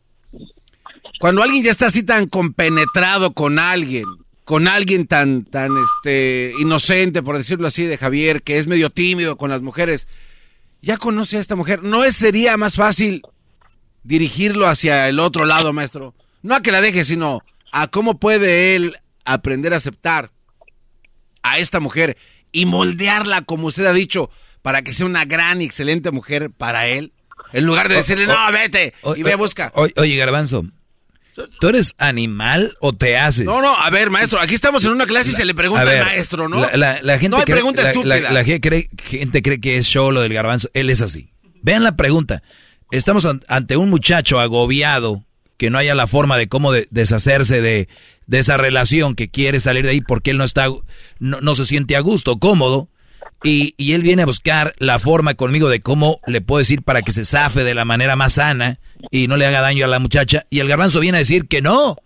Cuando 1.18 1.42
alguien 1.42 1.64
ya 1.64 1.72
está 1.72 1.86
así 1.86 2.04
tan 2.04 2.28
compenetrado 2.28 3.32
con 3.32 3.58
alguien, 3.58 4.04
con 4.44 4.68
alguien 4.68 5.08
tan, 5.08 5.44
tan, 5.44 5.72
este, 5.76 6.52
inocente, 6.60 7.22
por 7.22 7.36
decirlo 7.36 7.66
así, 7.66 7.84
de 7.84 7.98
Javier, 7.98 8.42
que 8.42 8.58
es 8.58 8.68
medio 8.68 8.90
tímido 8.90 9.36
con 9.36 9.50
las 9.50 9.60
mujeres, 9.60 10.06
ya 10.80 10.96
conoce 10.96 11.36
a 11.36 11.40
esta 11.40 11.56
mujer, 11.56 11.82
¿no 11.82 12.04
es, 12.04 12.16
sería 12.16 12.56
más 12.56 12.76
fácil 12.76 13.22
dirigirlo 14.02 14.66
hacia 14.66 15.08
el 15.08 15.20
otro 15.20 15.44
lado, 15.44 15.72
maestro? 15.72 16.14
No 16.42 16.54
a 16.54 16.62
que 16.62 16.72
la 16.72 16.80
deje, 16.80 17.04
sino 17.04 17.42
a 17.72 17.88
cómo 17.88 18.18
puede 18.18 18.74
él 18.74 18.96
aprender 19.24 19.74
a 19.74 19.78
aceptar 19.78 20.30
a 21.42 21.58
esta 21.58 21.80
mujer 21.80 22.16
y 22.52 22.66
moldearla, 22.66 23.42
como 23.42 23.66
usted 23.66 23.86
ha 23.86 23.92
dicho, 23.92 24.30
para 24.62 24.82
que 24.82 24.92
sea 24.92 25.06
una 25.06 25.24
gran 25.24 25.62
y 25.62 25.64
excelente 25.64 26.10
mujer 26.10 26.50
para 26.50 26.86
él? 26.86 27.12
En 27.52 27.64
lugar 27.64 27.88
de 27.88 27.96
decirle, 27.96 28.26
no, 28.26 28.52
vete 28.52 28.94
y 29.16 29.22
ve, 29.22 29.34
busca. 29.34 29.72
Oye, 29.74 30.16
Garbanzo, 30.16 30.66
¿tú 31.60 31.68
eres 31.68 31.94
animal 31.98 32.76
o 32.80 32.92
te 32.92 33.16
haces? 33.16 33.44
No, 33.44 33.60
no, 33.60 33.74
a 33.74 33.90
ver, 33.90 34.10
maestro, 34.10 34.40
aquí 34.40 34.54
estamos 34.54 34.84
en 34.84 34.92
una 34.92 35.06
clase 35.06 35.30
y 35.30 35.32
se 35.34 35.44
le 35.44 35.54
pregunta 35.54 35.82
al 35.82 36.04
maestro, 36.04 36.48
¿no? 36.48 36.60
La, 36.60 36.94
gente 37.18 37.28
no 37.28 37.36
hay 37.38 37.44
cree, 37.44 37.56
pregunta 37.56 37.82
estúpida. 37.82 38.30
La, 38.30 38.44
gente 38.44 39.42
cree 39.42 39.60
que 39.60 39.76
es 39.76 39.86
show 39.86 40.10
lo 40.10 40.20
del 40.20 40.32
Garbanzo. 40.32 40.68
Él 40.74 40.90
es 40.90 41.02
así. 41.02 41.30
Vean 41.62 41.82
la 41.82 41.96
pregunta. 41.96 42.42
Estamos 42.90 43.26
ante 43.48 43.76
un 43.76 43.90
muchacho 43.90 44.40
agobiado 44.40 45.24
que 45.56 45.70
no 45.70 45.78
haya 45.78 45.94
la 45.94 46.06
forma 46.06 46.38
de 46.38 46.48
cómo 46.48 46.72
deshacerse 46.72 47.60
de, 47.60 47.88
esa 48.30 48.56
relación, 48.56 49.14
que 49.14 49.28
quiere 49.28 49.60
salir 49.60 49.84
de 49.84 49.90
ahí 49.90 50.00
porque 50.00 50.30
él 50.30 50.38
no 50.38 50.44
está, 50.44 50.68
no 51.18 51.54
se 51.54 51.64
siente 51.64 51.96
a 51.96 52.00
gusto, 52.00 52.38
cómodo 52.38 52.88
Y, 53.44 53.74
y, 53.76 53.92
él 53.92 54.02
viene 54.02 54.22
a 54.22 54.26
buscar 54.26 54.74
la 54.78 54.98
forma 54.98 55.34
conmigo 55.34 55.68
de 55.68 55.80
cómo 55.80 56.18
le 56.26 56.40
puedo 56.40 56.58
decir 56.58 56.82
para 56.82 57.02
que 57.02 57.12
se 57.12 57.24
zafe 57.24 57.62
de 57.62 57.74
la 57.74 57.84
manera 57.84 58.16
más 58.16 58.32
sana 58.34 58.80
y 59.12 59.28
no 59.28 59.36
le 59.36 59.46
haga 59.46 59.60
daño 59.60 59.84
a 59.84 59.88
la 59.88 60.00
muchacha. 60.00 60.44
Y 60.50 60.58
el 60.58 60.68
garbanzo 60.68 60.98
viene 60.98 61.18
a 61.18 61.20
decir 61.20 61.46
que 61.46 61.62
no, 61.62 61.96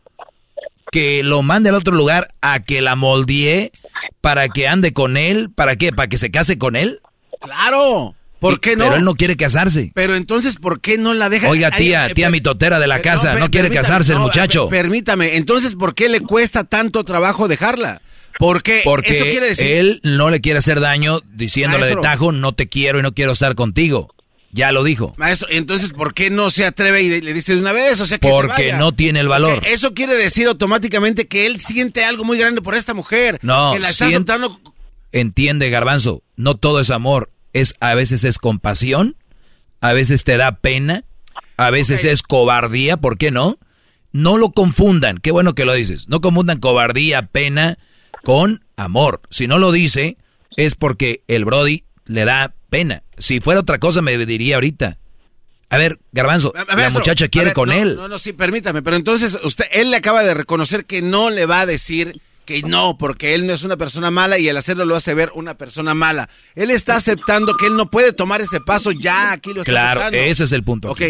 que 0.91 1.23
lo 1.23 1.43
mande 1.43 1.71
al 1.71 1.75
otro 1.75 1.95
lugar 1.95 2.29
a 2.43 2.61
que 2.61 2.83
la 2.83 2.97
moldee 2.97 3.73
para 4.21 4.49
que 4.51 4.69
ande 4.69 4.93
con 4.93 5.17
él. 5.17 5.51
¿Para 5.51 5.77
qué? 5.77 5.91
¿Para 5.91 6.09
que 6.09 6.19
se 6.19 6.31
case 6.31 6.59
con 6.59 6.77
él? 6.77 7.01
Claro. 7.41 8.15
¿Por 8.43 8.59
qué 8.59 8.75
no? 8.75 8.87
Pero 8.87 8.97
él 8.97 9.05
no 9.05 9.15
quiere 9.15 9.37
casarse. 9.37 9.93
Pero 9.95 10.17
entonces, 10.17 10.57
¿por 10.57 10.81
qué 10.81 10.99
no 10.99 11.15
la 11.15 11.29
deja? 11.29 11.49
Oiga, 11.49 11.71
tía, 11.71 12.13
tía 12.13 12.29
mitotera 12.29 12.81
de 12.81 12.89
la 12.89 13.01
casa, 13.01 13.35
no, 13.35 13.51
quiere 13.51 13.71
casarse 13.71 14.15
el 14.15 14.19
muchacho. 14.19 14.69
Permítame, 14.69 15.37
entonces, 15.37 15.77
¿por 15.77 15.95
qué 15.95 16.09
le 16.09 16.21
cuesta 16.21 16.65
tanto 16.65 17.05
trabajo 17.05 17.47
dejarla? 17.47 18.03
¿Por 18.39 18.63
qué? 18.63 18.81
Porque 18.85 19.13
Eso 19.13 19.25
quiere 19.25 19.49
decir... 19.49 19.67
él 19.67 20.01
no 20.03 20.31
le 20.31 20.41
quiere 20.41 20.59
hacer 20.59 20.81
daño 20.81 21.21
diciéndole 21.33 21.87
de 21.87 21.97
tajo, 21.97 22.33
no 22.33 22.55
te 22.55 22.69
quiero 22.69 22.99
y 22.99 23.03
no 23.03 23.13
quiero 23.13 23.33
estar 23.33 23.55
contigo. 23.55 24.15
Ya 24.55 24.71
lo 24.71 24.85
dijo. 24.85 25.15
Maestro, 25.17 25.49
entonces, 25.51 25.93
¿por 25.93 26.13
qué 26.13 26.29
no 26.29 26.51
se 26.51 26.67
atreve 26.67 27.03
y 27.03 27.21
le 27.23 27.33
dice 27.33 27.55
de 27.55 27.61
una 27.61 27.73
vez? 27.73 28.01
O 28.01 28.07
sea, 28.07 28.19
que 28.19 28.29
Porque 28.29 28.75
no 28.75 28.93
tiene 28.93 29.21
el 29.21 29.29
valor. 29.29 29.55
Porque 29.55 29.73
eso 29.73 29.95
quiere 29.95 30.15
decir 30.15 30.47
automáticamente 30.47 31.27
que 31.27 31.47
él 31.47 31.59
siente 31.59 32.05
algo 32.05 32.25
muy 32.25 32.37
grande 32.37 32.61
por 32.61 32.75
esta 32.75 32.93
mujer. 32.93 33.39
No, 33.43 33.73
que 33.73 33.79
la 33.79 33.89
está 33.89 34.11
soltando... 34.11 34.61
Entiende, 35.11 35.71
Garbanzo, 35.71 36.23
no 36.37 36.55
todo 36.55 36.81
es 36.81 36.91
amor. 36.91 37.31
Es, 37.55 37.75
a 37.81 37.95
veces 37.95 38.25
es 38.25 38.39
compasión, 38.39 39.17
a 39.81 39.93
veces 39.93 40.25
te 40.25 40.37
da 40.37 40.57
pena, 40.57 41.05
a 41.57 41.71
veces 41.71 42.01
okay. 42.01 42.11
es 42.11 42.23
cobardía, 42.23 42.97
¿por 42.99 43.19
qué 43.19 43.31
no? 43.31 43.59
No 44.11 44.37
lo 44.37 44.53
confundan, 44.53 45.19
qué 45.19 45.31
bueno 45.31 45.55
que 45.55 45.65
lo 45.65 45.73
dices. 45.73 46.09
No 46.09 46.21
confundan 46.21 46.61
cobardía, 46.61 47.27
pena 47.27 47.79
con 48.23 48.65
amor. 48.77 49.21
Si 49.31 49.47
no 49.47 49.59
lo 49.59 49.73
dice, 49.73 50.17
es 50.57 50.75
porque 50.75 51.23
el 51.29 51.45
Brody 51.45 51.85
le 52.07 52.25
da 52.25 52.55
pena. 52.71 53.03
Si 53.19 53.41
fuera 53.41 53.61
otra 53.61 53.79
cosa, 53.79 54.03
me 54.03 54.17
diría 54.27 54.57
ahorita. 54.57 54.99
A 55.71 55.79
ver, 55.79 56.01
Garbanzo, 56.13 56.53
la 56.77 56.91
muchacha 56.91 57.29
quiere 57.29 57.47
ver, 57.47 57.55
con 57.55 57.69
no, 57.71 57.75
él. 57.75 57.97
No, 57.97 58.07
no, 58.09 58.19
sí, 58.19 58.35
permítame, 58.35 58.83
pero 58.83 58.97
entonces 58.97 59.39
usted, 59.43 59.65
él 59.73 59.91
le 59.91 59.97
acaba 59.97 60.23
de 60.23 60.35
reconocer 60.35 60.85
que 60.85 61.01
no 61.01 61.31
le 61.31 61.47
va 61.47 61.61
a 61.61 61.67
decir 61.67 62.21
que 62.45 62.61
no, 62.63 62.99
porque 62.99 63.35
él 63.35 63.47
no 63.47 63.55
es 63.55 63.63
una 63.63 63.77
persona 63.79 64.11
mala 64.11 64.39
y 64.39 64.49
el 64.49 64.57
hacerlo 64.57 64.85
lo 64.85 64.97
hace 64.97 65.15
ver 65.15 65.31
una 65.35 65.57
persona 65.57 65.95
mala. 65.95 66.29
Él 66.57 66.71
está 66.71 66.97
aceptando 66.97 67.57
que 67.57 67.67
él 67.67 67.77
no 67.77 67.91
puede 67.91 68.13
tomar 68.13 68.43
ese 68.43 68.61
paso 68.61 68.91
ya, 68.91 69.33
aquí 69.33 69.55
lo 69.55 69.63
está 69.63 69.73
Claro, 69.73 70.01
aceptando. 70.01 70.31
ese 70.31 70.45
es 70.45 70.53
el 70.53 70.63
punto. 70.63 70.91
Ok, 70.91 71.01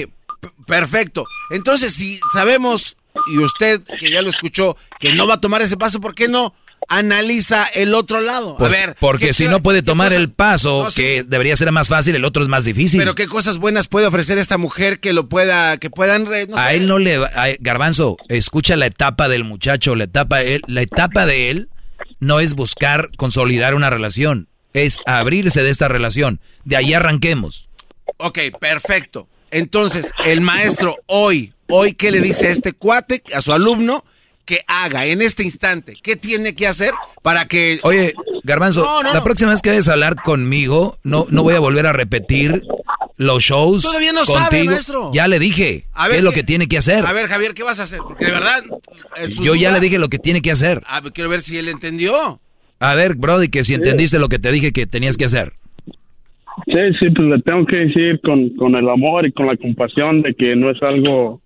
perfecto. 0.66 1.24
Entonces, 1.50 1.92
si 1.94 2.20
sabemos, 2.32 2.96
y 3.32 3.38
usted 3.38 3.82
que 3.98 4.10
ya 4.10 4.22
lo 4.22 4.30
escuchó, 4.30 4.76
que 5.00 5.12
no 5.12 5.26
va 5.26 5.34
a 5.34 5.40
tomar 5.40 5.62
ese 5.62 5.76
paso, 5.76 6.00
¿por 6.00 6.14
qué 6.14 6.28
no? 6.28 6.54
Analiza 6.88 7.64
el 7.64 7.94
otro 7.94 8.20
lado. 8.20 8.56
Por, 8.56 8.68
a 8.68 8.70
ver. 8.70 8.96
Porque 8.98 9.32
si 9.32 9.48
no 9.48 9.62
puede 9.62 9.82
tomar 9.82 10.12
el 10.12 10.30
paso, 10.30 10.84
no, 10.84 10.90
sí. 10.90 11.02
que 11.02 11.24
debería 11.24 11.56
ser 11.56 11.70
más 11.72 11.88
fácil, 11.88 12.14
el 12.16 12.24
otro 12.24 12.42
es 12.42 12.48
más 12.48 12.64
difícil. 12.64 13.00
Pero 13.00 13.14
qué 13.14 13.26
cosas 13.26 13.58
buenas 13.58 13.88
puede 13.88 14.06
ofrecer 14.06 14.38
esta 14.38 14.58
mujer 14.58 15.00
que 15.00 15.12
lo 15.12 15.28
pueda, 15.28 15.76
que 15.78 15.90
puedan. 15.90 16.24
No 16.24 16.56
a 16.56 16.68
sé. 16.68 16.76
él 16.76 16.86
no 16.86 16.98
le. 16.98 17.16
A, 17.16 17.46
Garbanzo, 17.60 18.16
escucha 18.28 18.76
la 18.76 18.86
etapa 18.86 19.28
del 19.28 19.44
muchacho, 19.44 19.94
la 19.94 20.04
etapa, 20.04 20.42
él, 20.42 20.62
la 20.66 20.82
etapa 20.82 21.26
de 21.26 21.50
él 21.50 21.68
no 22.20 22.40
es 22.40 22.54
buscar 22.54 23.10
consolidar 23.16 23.74
una 23.74 23.90
relación, 23.90 24.48
es 24.72 24.98
abrirse 25.06 25.62
de 25.62 25.70
esta 25.70 25.88
relación. 25.88 26.40
De 26.64 26.76
ahí 26.76 26.94
arranquemos. 26.94 27.68
Ok, 28.18 28.38
perfecto. 28.60 29.28
Entonces, 29.50 30.10
el 30.24 30.40
maestro 30.40 30.96
hoy, 31.06 31.52
hoy, 31.68 31.92
¿qué 31.92 32.10
le 32.10 32.20
dice 32.20 32.48
a 32.48 32.50
este 32.50 32.72
cuate, 32.72 33.22
a 33.34 33.42
su 33.42 33.52
alumno? 33.52 34.04
Que 34.44 34.64
haga 34.66 35.06
en 35.06 35.22
este 35.22 35.42
instante? 35.44 35.96
¿Qué 36.02 36.16
tiene 36.16 36.54
que 36.54 36.66
hacer 36.66 36.92
para 37.22 37.46
que... 37.46 37.80
Oye, 37.82 38.14
Garbanzo, 38.42 38.82
no, 38.82 39.02
no, 39.02 39.14
la 39.14 39.22
próxima 39.24 39.50
vez 39.50 39.62
que 39.62 39.70
vayas 39.70 39.88
a 39.88 39.92
hablar 39.92 40.16
conmigo, 40.22 40.98
no, 41.04 41.26
no 41.30 41.42
voy 41.42 41.54
a 41.54 41.60
volver 41.60 41.86
a 41.86 41.92
repetir 41.92 42.62
los 43.16 43.42
shows 43.42 43.82
Todavía 43.82 44.12
no 44.12 44.24
contigo. 44.24 44.38
sabe, 44.38 44.64
maestro. 44.64 45.10
Ya 45.12 45.28
le 45.28 45.38
dije 45.38 45.84
a 45.92 46.08
ver, 46.08 46.12
qué 46.12 46.18
es 46.18 46.24
lo 46.24 46.32
que 46.32 46.42
tiene 46.42 46.66
que 46.68 46.78
hacer. 46.78 47.06
A 47.06 47.12
ver, 47.12 47.28
Javier, 47.28 47.54
¿qué 47.54 47.62
vas 47.62 47.78
a 47.78 47.84
hacer? 47.84 48.00
Porque 48.00 48.24
de 48.24 48.32
verdad... 48.32 48.64
Yo 49.42 49.54
ya 49.54 49.70
le 49.70 49.80
dije 49.80 49.98
lo 49.98 50.08
que 50.08 50.18
tiene 50.18 50.42
que 50.42 50.50
hacer. 50.50 50.82
A 50.86 51.00
ver, 51.00 51.12
quiero 51.12 51.30
ver 51.30 51.42
si 51.42 51.56
él 51.58 51.68
entendió. 51.68 52.40
A 52.80 52.94
ver, 52.94 53.14
Brody, 53.14 53.48
que 53.48 53.62
si 53.62 53.74
entendiste 53.74 54.18
lo 54.18 54.28
que 54.28 54.38
te 54.40 54.50
dije 54.50 54.72
que 54.72 54.86
tenías 54.86 55.16
que 55.16 55.26
hacer. 55.26 55.52
Sí, 56.66 56.72
sí, 56.98 57.10
pues 57.10 57.28
le 57.28 57.40
tengo 57.42 57.64
que 57.66 57.76
decir 57.76 58.20
con, 58.22 58.50
con 58.56 58.74
el 58.74 58.88
amor 58.88 59.26
y 59.26 59.32
con 59.32 59.46
la 59.46 59.56
compasión 59.56 60.22
de 60.22 60.34
que 60.34 60.56
no 60.56 60.70
es 60.70 60.82
algo 60.82 61.40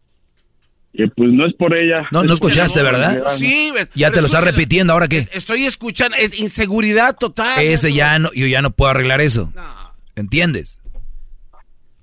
que 0.96 1.08
pues 1.08 1.32
no 1.32 1.46
es 1.46 1.54
por 1.54 1.76
ella. 1.76 2.08
No, 2.10 2.22
no 2.22 2.32
escuchaste, 2.32 2.82
¿verdad? 2.82 3.22
Sí, 3.34 3.72
ya 3.94 4.10
te 4.10 4.20
lo 4.20 4.26
estás 4.26 4.44
repitiendo, 4.44 4.92
¿ahora 4.92 5.08
qué? 5.08 5.28
Estoy 5.32 5.64
escuchando, 5.64 6.16
es 6.16 6.38
inseguridad 6.40 7.16
total. 7.16 7.62
Ese 7.62 7.92
ya 7.92 8.18
no, 8.18 8.30
yo 8.34 8.46
ya 8.46 8.62
no 8.62 8.70
puedo 8.70 8.90
arreglar 8.90 9.20
eso. 9.20 9.52
No. 9.54 9.62
¿Entiendes? 10.16 10.80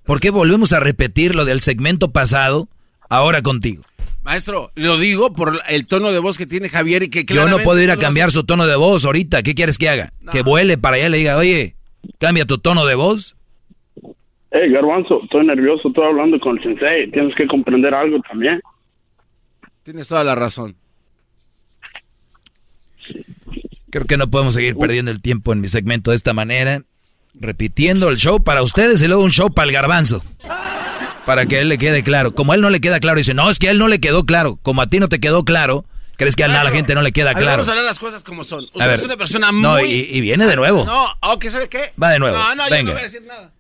¿Por 0.06 0.20
qué 0.20 0.30
volvemos 0.30 0.74
a 0.74 0.80
repetir 0.80 1.34
lo 1.34 1.46
del 1.46 1.62
segmento 1.62 2.12
pasado 2.12 2.68
ahora 3.10 3.42
contigo? 3.42 3.84
Maestro, 4.24 4.72
lo 4.76 4.98
digo 4.98 5.34
por 5.34 5.62
el 5.68 5.88
tono 5.88 6.12
de 6.12 6.20
voz 6.20 6.38
que 6.38 6.46
tiene 6.46 6.70
Javier 6.70 7.04
y 7.04 7.10
que 7.10 7.26
Yo 7.26 7.50
no 7.50 7.58
puedo 7.60 7.82
ir 7.82 7.92
a 7.92 7.98
cambiar 7.98 8.32
su 8.32 8.44
tono 8.44 8.68
de 8.68 8.76
voz 8.76 9.04
ahorita. 9.06 9.44
¿Qué 9.44 9.56
quieres 9.56 9.78
que 9.78 9.90
haga? 9.90 10.14
No. 10.22 10.32
Que 10.32 10.44
vuele 10.44 10.78
para 10.78 10.96
allá 10.96 11.08
y 11.08 11.10
le 11.10 11.18
diga, 11.18 11.38
oye, 11.38 11.76
cambia 12.20 12.46
tu 12.46 12.58
tono 12.58 12.86
de 12.86 12.96
voz. 12.96 13.36
Hey, 14.52 14.72
Garbanzo, 14.72 15.22
estoy 15.24 15.48
nervioso, 15.48 15.88
estoy 15.88 16.06
hablando 16.06 16.40
con 16.40 16.58
el 16.58 16.64
sensei. 16.64 17.10
Tienes 17.12 17.36
que 17.36 17.48
comprender 17.48 17.94
algo 17.94 18.20
también. 18.30 18.62
Tienes 19.84 20.08
toda 20.08 20.24
la 20.24 20.36
razón. 20.36 20.78
Creo 23.90 24.06
que 24.06 24.18
no 24.18 24.30
podemos 24.30 24.54
seguir 24.54 24.76
perdiendo 24.78 25.12
el 25.12 25.22
tiempo 25.22 25.54
en 25.54 25.62
mi 25.62 25.68
segmento 25.68 26.12
de 26.12 26.18
esta 26.18 26.34
manera. 26.34 26.84
Repitiendo 27.36 28.10
el 28.10 28.18
show 28.18 28.44
para 28.44 28.64
ustedes 28.64 29.02
y 29.02 29.08
luego 29.08 29.24
un 29.24 29.32
show 29.32 29.54
para 29.54 29.68
el 29.68 29.74
garbanzo. 29.74 30.24
Para 31.26 31.46
que 31.46 31.60
él 31.60 31.70
le 31.70 31.78
quede 31.78 32.04
claro. 32.04 32.34
Como 32.34 32.54
a 32.54 32.56
él 32.56 32.62
no 32.62 32.70
le 32.70 32.80
queda 32.80 33.00
claro, 33.00 33.18
dice, 33.18 33.34
no, 33.34 33.50
es 33.50 33.60
que 33.60 33.68
a 33.68 33.72
él 33.72 33.78
no 33.78 33.88
le 33.88 34.00
quedó 34.00 34.26
claro. 34.26 34.58
Como 34.62 34.82
a 34.82 34.88
ti 34.88 35.00
no 35.00 35.10
te 35.10 35.20
quedó 35.20 35.44
claro, 35.44 35.86
crees 36.16 36.36
que 36.36 36.44
a 36.44 36.48
la 36.48 36.70
gente 36.72 36.96
no 36.96 37.02
le 37.02 37.12
queda 37.12 37.34
claro. 37.34 37.52
Vamos 37.52 37.68
a 37.68 37.72
hablar 37.72 37.86
las 37.86 38.00
cosas 38.00 38.24
como 38.24 38.44
son. 38.44 38.66
Usted 38.66 38.86
ver, 38.86 38.94
es 38.94 39.04
una 39.04 39.18
persona 39.18 39.52
muy... 39.52 39.62
No, 39.62 39.80
y, 39.82 40.08
y, 40.10 40.22
viene 40.22 40.46
de 40.46 40.56
nuevo. 40.56 40.86
No, 40.86 41.08
ok, 41.34 41.46
¿sabe 41.50 41.70
qué? 41.70 41.94
Va 42.02 42.12
de 42.12 42.20
nuevo. 42.20 42.38
No, 42.38 42.56
no, 42.56 42.64
Venga. 42.70 42.78
yo 42.78 42.84
no 42.84 42.92
voy 42.94 43.02
a 43.02 43.04
decir 43.04 43.24
nada. 43.24 43.54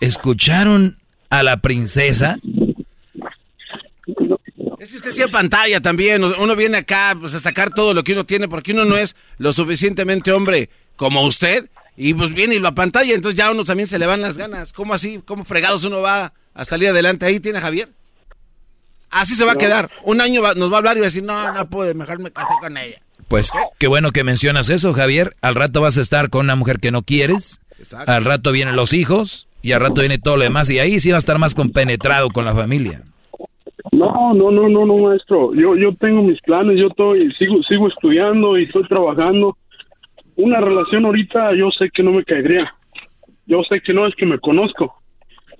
¿Escucharon 0.00 0.96
a 1.30 1.42
la 1.42 1.58
princesa? 1.58 2.38
Es 4.78 4.90
que 4.90 4.96
usted 4.96 5.10
sea 5.10 5.28
pantalla 5.28 5.80
también. 5.80 6.22
Uno 6.22 6.56
viene 6.56 6.78
acá 6.78 7.16
pues, 7.18 7.34
a 7.34 7.40
sacar 7.40 7.70
todo 7.70 7.94
lo 7.94 8.04
que 8.04 8.12
uno 8.12 8.24
tiene 8.24 8.48
porque 8.48 8.72
uno 8.72 8.84
no 8.84 8.96
es 8.96 9.16
lo 9.38 9.52
suficientemente 9.52 10.32
hombre 10.32 10.70
como 10.96 11.22
usted. 11.22 11.68
Y 11.96 12.14
pues 12.14 12.32
viene 12.32 12.54
y 12.54 12.58
lo 12.60 12.72
pantalla, 12.76 13.12
entonces 13.12 13.36
ya 13.36 13.48
a 13.48 13.50
uno 13.50 13.64
también 13.64 13.88
se 13.88 13.98
le 13.98 14.06
van 14.06 14.20
las 14.20 14.38
ganas. 14.38 14.72
¿Cómo 14.72 14.94
así? 14.94 15.20
¿Cómo 15.24 15.44
fregados 15.44 15.82
uno 15.82 16.00
va 16.00 16.32
a 16.54 16.64
salir 16.64 16.90
adelante? 16.90 17.26
Ahí 17.26 17.40
tiene 17.40 17.60
Javier. 17.60 17.88
Así 19.10 19.34
se 19.34 19.44
va 19.44 19.52
a 19.52 19.56
quedar. 19.56 19.90
Un 20.04 20.20
año 20.20 20.40
va, 20.40 20.54
nos 20.54 20.70
va 20.70 20.76
a 20.76 20.78
hablar 20.78 20.96
y 20.96 21.00
va 21.00 21.06
a 21.06 21.08
decir, 21.08 21.24
no, 21.24 21.52
no 21.52 21.68
pude, 21.68 21.94
mejor 21.94 22.20
me 22.20 22.30
casé 22.30 22.54
con 22.60 22.76
ella. 22.76 23.02
Pues 23.26 23.50
¿Qué? 23.50 23.58
qué 23.78 23.86
bueno 23.88 24.12
que 24.12 24.22
mencionas 24.22 24.70
eso, 24.70 24.92
Javier. 24.92 25.34
Al 25.40 25.56
rato 25.56 25.80
vas 25.80 25.98
a 25.98 26.02
estar 26.02 26.30
con 26.30 26.46
una 26.46 26.54
mujer 26.54 26.78
que 26.78 26.92
no 26.92 27.02
quieres. 27.02 27.58
Exacto. 27.80 28.12
Al 28.12 28.24
rato 28.24 28.52
vienen 28.52 28.76
los 28.76 28.92
hijos 28.92 29.48
y 29.60 29.72
al 29.72 29.80
rato 29.80 30.00
viene 30.02 30.18
todo 30.18 30.36
lo 30.36 30.44
demás. 30.44 30.70
Y 30.70 30.78
ahí 30.78 31.00
sí 31.00 31.10
va 31.10 31.16
a 31.16 31.18
estar 31.18 31.38
más 31.38 31.56
compenetrado 31.56 32.30
con 32.30 32.44
la 32.44 32.54
familia. 32.54 33.02
No, 33.98 34.32
no, 34.32 34.50
no, 34.50 34.68
no, 34.68 34.86
no, 34.86 34.96
maestro. 34.98 35.52
Yo, 35.54 35.76
yo 35.76 35.92
tengo 35.96 36.22
mis 36.22 36.40
planes, 36.42 36.78
yo 36.78 36.86
estoy, 36.86 37.32
sigo, 37.34 37.62
sigo 37.64 37.88
estudiando 37.88 38.56
y 38.56 38.64
estoy 38.64 38.86
trabajando. 38.86 39.56
Una 40.36 40.60
relación 40.60 41.04
ahorita 41.04 41.54
yo 41.56 41.70
sé 41.76 41.90
que 41.92 42.04
no 42.04 42.12
me 42.12 42.24
caería. 42.24 42.72
Yo 43.46 43.62
sé 43.68 43.80
que 43.80 43.92
no 43.92 44.06
es 44.06 44.14
que 44.14 44.26
me 44.26 44.38
conozco 44.38 44.94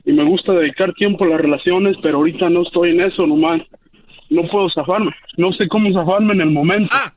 y 0.05 0.13
me 0.13 0.25
gusta 0.25 0.53
dedicar 0.53 0.93
tiempo 0.95 1.25
a 1.25 1.29
las 1.29 1.41
relaciones, 1.41 1.97
pero 2.03 2.19
ahorita 2.19 2.49
no 2.49 2.63
estoy 2.63 2.91
en 2.91 3.01
eso 3.01 3.27
nomás. 3.27 3.61
No 4.31 4.43
puedo 4.45 4.71
zafarme. 4.71 5.11
No 5.37 5.53
sé 5.53 5.67
cómo 5.69 5.93
zafarme 5.93 6.35
en 6.35 6.41
el 6.43 6.51
momento. 6.51 6.95
Ah. 6.95 7.13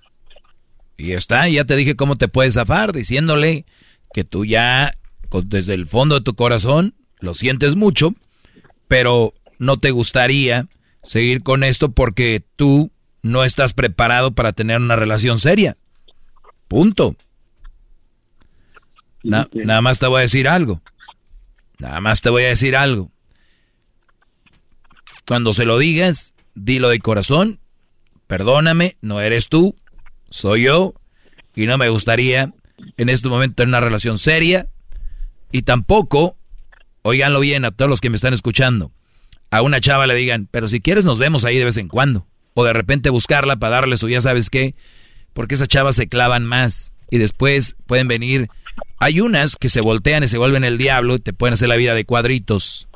Y 0.97 1.11
está, 1.13 1.47
ya 1.49 1.65
te 1.65 1.75
dije 1.75 1.95
cómo 1.95 2.15
te 2.17 2.27
puedes 2.27 2.55
zafar, 2.55 2.93
diciéndole 2.93 3.65
que 4.13 4.23
tú 4.23 4.45
ya, 4.45 4.91
desde 5.45 5.73
el 5.73 5.85
fondo 5.85 6.15
de 6.15 6.21
tu 6.21 6.35
corazón, 6.35 6.93
lo 7.19 7.33
sientes 7.33 7.75
mucho, 7.75 8.13
pero 8.87 9.33
no 9.57 9.77
te 9.77 9.91
gustaría 9.91 10.67
seguir 11.03 11.43
con 11.43 11.63
esto 11.63 11.91
porque 11.91 12.43
tú 12.55 12.91
no 13.21 13.43
estás 13.43 13.73
preparado 13.73 14.31
para 14.31 14.53
tener 14.53 14.77
una 14.77 14.95
relación 14.95 15.37
seria. 15.37 15.77
Punto. 16.67 17.15
Na. 19.23 19.47
Nada 19.53 19.81
más 19.81 19.99
te 19.99 20.07
voy 20.07 20.19
a 20.19 20.21
decir 20.21 20.47
algo. 20.47 20.81
Nada 21.79 22.01
más 22.01 22.21
te 22.21 22.29
voy 22.29 22.43
a 22.43 22.49
decir 22.49 22.75
algo. 22.75 23.11
Cuando 25.27 25.53
se 25.53 25.65
lo 25.65 25.77
digas, 25.77 26.33
dilo 26.55 26.89
de 26.89 26.99
corazón. 26.99 27.59
Perdóname, 28.27 28.97
no 29.01 29.21
eres 29.21 29.49
tú, 29.49 29.75
soy 30.29 30.63
yo. 30.63 30.93
Y 31.55 31.65
no 31.65 31.77
me 31.77 31.89
gustaría 31.89 32.53
en 32.97 33.09
este 33.09 33.29
momento 33.29 33.55
tener 33.55 33.69
una 33.69 33.79
relación 33.81 34.17
seria. 34.17 34.69
Y 35.51 35.63
tampoco, 35.63 36.37
oiganlo 37.01 37.41
bien 37.41 37.65
a 37.65 37.71
todos 37.71 37.89
los 37.89 38.01
que 38.01 38.09
me 38.09 38.15
están 38.15 38.33
escuchando 38.33 38.91
a 39.51 39.61
una 39.61 39.81
chava 39.81 40.07
le 40.07 40.15
digan, 40.15 40.47
pero 40.49 40.67
si 40.69 40.79
quieres 40.79 41.05
nos 41.05 41.19
vemos 41.19 41.43
ahí 41.43 41.57
de 41.57 41.65
vez 41.65 41.77
en 41.77 41.89
cuando. 41.89 42.25
O 42.53 42.63
de 42.63 42.73
repente 42.73 43.09
buscarla 43.09 43.57
para 43.57 43.75
darle 43.75 43.97
su 43.97 44.09
ya 44.09 44.21
sabes 44.21 44.49
qué. 44.49 44.75
Porque 45.33 45.55
esas 45.55 45.67
chavas 45.67 45.95
se 45.95 46.07
clavan 46.07 46.45
más. 46.45 46.93
y 47.09 47.17
después 47.17 47.75
pueden 47.85 48.07
venir. 48.07 48.49
Hay 48.97 49.19
unas 49.19 49.57
que 49.57 49.67
se 49.67 49.81
voltean 49.81 50.23
y 50.23 50.29
se 50.29 50.37
vuelven 50.37 50.63
el 50.63 50.77
diablo 50.77 51.15
y 51.15 51.19
te 51.19 51.33
pueden 51.33 51.53
hacer 51.53 51.67
la 51.67 51.75
vida 51.75 51.93
de 51.93 52.05
cuadritos. 52.05 52.87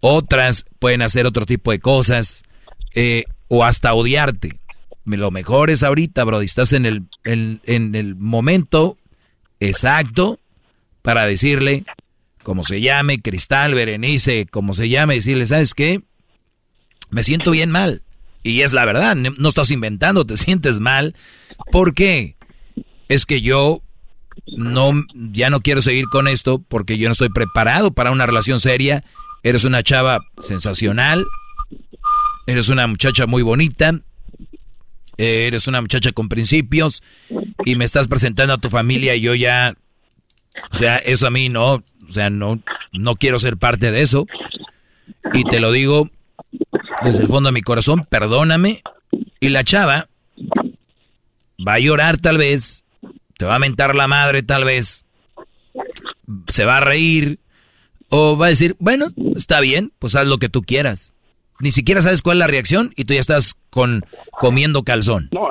Otras 0.00 0.64
pueden 0.78 1.02
hacer 1.02 1.26
otro 1.26 1.46
tipo 1.46 1.72
de 1.72 1.80
cosas 1.80 2.44
eh, 2.94 3.24
o 3.48 3.64
hasta 3.64 3.92
odiarte. 3.92 4.60
Lo 5.04 5.32
mejor 5.32 5.70
es 5.70 5.82
ahorita, 5.82 6.22
bro, 6.22 6.40
estás 6.40 6.72
en 6.72 6.86
el, 6.86 7.02
en, 7.24 7.60
en 7.64 7.96
el 7.96 8.14
momento 8.14 8.98
exacto 9.58 10.38
para 11.02 11.26
decirle, 11.26 11.84
como 12.46 12.62
se 12.62 12.80
llame, 12.80 13.20
Cristal, 13.20 13.74
Berenice, 13.74 14.46
como 14.48 14.72
se 14.72 14.88
llame, 14.88 15.14
decirle, 15.14 15.46
¿sabes 15.46 15.74
qué? 15.74 16.02
Me 17.10 17.24
siento 17.24 17.50
bien 17.50 17.72
mal. 17.72 18.02
Y 18.44 18.60
es 18.60 18.72
la 18.72 18.84
verdad, 18.84 19.16
no 19.16 19.48
estás 19.48 19.72
inventando, 19.72 20.24
te 20.24 20.36
sientes 20.36 20.78
mal. 20.78 21.16
¿Por 21.72 21.92
qué? 21.92 22.36
Es 23.08 23.26
que 23.26 23.40
yo 23.40 23.82
no, 24.46 24.92
ya 25.12 25.50
no 25.50 25.60
quiero 25.60 25.82
seguir 25.82 26.04
con 26.04 26.28
esto 26.28 26.62
porque 26.68 26.98
yo 26.98 27.08
no 27.08 27.12
estoy 27.14 27.30
preparado 27.30 27.90
para 27.90 28.12
una 28.12 28.26
relación 28.26 28.60
seria. 28.60 29.02
Eres 29.42 29.64
una 29.64 29.82
chava 29.82 30.20
sensacional, 30.38 31.24
eres 32.46 32.68
una 32.68 32.86
muchacha 32.86 33.26
muy 33.26 33.42
bonita, 33.42 34.02
eres 35.18 35.66
una 35.66 35.80
muchacha 35.80 36.12
con 36.12 36.28
principios 36.28 37.02
y 37.64 37.74
me 37.74 37.84
estás 37.84 38.06
presentando 38.06 38.54
a 38.54 38.58
tu 38.58 38.70
familia 38.70 39.16
y 39.16 39.22
yo 39.22 39.34
ya, 39.34 39.74
o 40.70 40.76
sea, 40.76 40.98
eso 40.98 41.26
a 41.26 41.30
mí 41.30 41.48
no, 41.48 41.82
o 42.08 42.12
sea, 42.12 42.30
no, 42.30 42.60
no 42.92 43.16
quiero 43.16 43.38
ser 43.38 43.56
parte 43.56 43.90
de 43.90 44.02
eso. 44.02 44.26
Y 45.32 45.44
te 45.44 45.60
lo 45.60 45.72
digo 45.72 46.10
desde 47.02 47.22
el 47.22 47.28
fondo 47.28 47.48
de 47.48 47.54
mi 47.54 47.62
corazón, 47.62 48.06
perdóname. 48.08 48.82
Y 49.40 49.50
la 49.50 49.64
chava 49.64 50.08
va 51.66 51.74
a 51.74 51.78
llorar 51.78 52.18
tal 52.18 52.38
vez, 52.38 52.84
te 53.36 53.44
va 53.44 53.56
a 53.56 53.60
mentar 53.60 53.94
la 53.94 54.06
madre 54.06 54.42
tal 54.42 54.64
vez, 54.64 55.04
se 56.48 56.64
va 56.64 56.78
a 56.78 56.80
reír 56.80 57.38
o 58.08 58.36
va 58.36 58.46
a 58.46 58.50
decir, 58.50 58.76
bueno, 58.78 59.08
está 59.36 59.60
bien, 59.60 59.92
pues 59.98 60.14
haz 60.14 60.26
lo 60.26 60.38
que 60.38 60.48
tú 60.48 60.62
quieras. 60.62 61.12
Ni 61.60 61.70
siquiera 61.70 62.02
sabes 62.02 62.22
cuál 62.22 62.38
es 62.38 62.40
la 62.40 62.46
reacción 62.46 62.92
y 62.96 63.04
tú 63.04 63.14
ya 63.14 63.20
estás 63.20 63.56
con 63.70 64.04
comiendo 64.40 64.82
calzón. 64.82 65.28
No, 65.32 65.48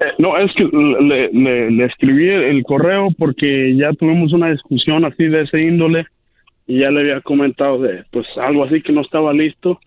eh, 0.00 0.04
no 0.18 0.36
es 0.38 0.52
que 0.54 0.64
le, 0.64 1.30
le, 1.32 1.84
escribí 1.84 2.28
el 2.28 2.64
correo 2.64 3.08
porque 3.16 3.76
ya 3.76 3.92
tuvimos 3.92 4.32
una 4.32 4.50
discusión 4.50 5.04
así 5.04 5.24
de 5.24 5.42
ese 5.42 5.60
índole 5.60 6.06
y 6.66 6.80
ya 6.80 6.90
le 6.90 7.00
había 7.00 7.20
comentado 7.20 7.78
de 7.78 8.04
pues 8.10 8.26
algo 8.36 8.64
así 8.64 8.82
que 8.82 8.92
no 8.92 9.02
estaba 9.02 9.32
listo. 9.32 9.78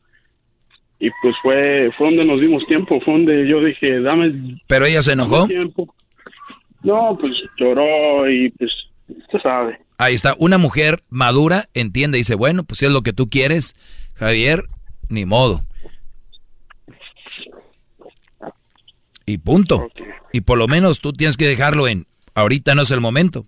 Y 0.99 1.09
pues 1.21 1.35
fue 1.41 1.91
fue 1.97 2.07
donde 2.07 2.25
nos 2.25 2.39
dimos 2.39 2.65
tiempo 2.67 2.99
fue 3.01 3.13
donde 3.13 3.47
yo 3.47 3.63
dije 3.63 4.01
dame 4.01 4.33
pero 4.65 4.85
ella 4.85 5.01
se 5.03 5.13
enojó 5.13 5.45
tiempo. 5.45 5.93
no 6.83 7.17
pues 7.19 7.33
lloró 7.57 8.27
y 8.29 8.49
pues 8.51 8.71
usted 9.07 9.39
sabe. 9.41 9.77
Ahí 9.99 10.15
está 10.15 10.35
una 10.39 10.57
mujer 10.57 11.03
madura 11.09 11.65
entiende 11.75 12.17
y 12.17 12.21
dice 12.21 12.33
bueno 12.33 12.63
pues 12.63 12.79
si 12.79 12.85
es 12.85 12.91
lo 12.91 13.01
que 13.01 13.13
tú 13.13 13.29
quieres 13.29 13.75
Javier 14.15 14.63
ni 15.09 15.25
modo 15.25 15.61
y 19.27 19.38
punto 19.38 19.89
y 20.33 20.41
por 20.41 20.57
lo 20.57 20.67
menos 20.67 20.99
tú 20.99 21.14
tienes 21.14 21.38
que 21.38 21.47
dejarlo 21.47 21.88
en 21.88 22.07
ahorita 22.33 22.73
no 22.73 22.81
es 22.81 22.89
el 22.89 23.01
momento 23.01 23.45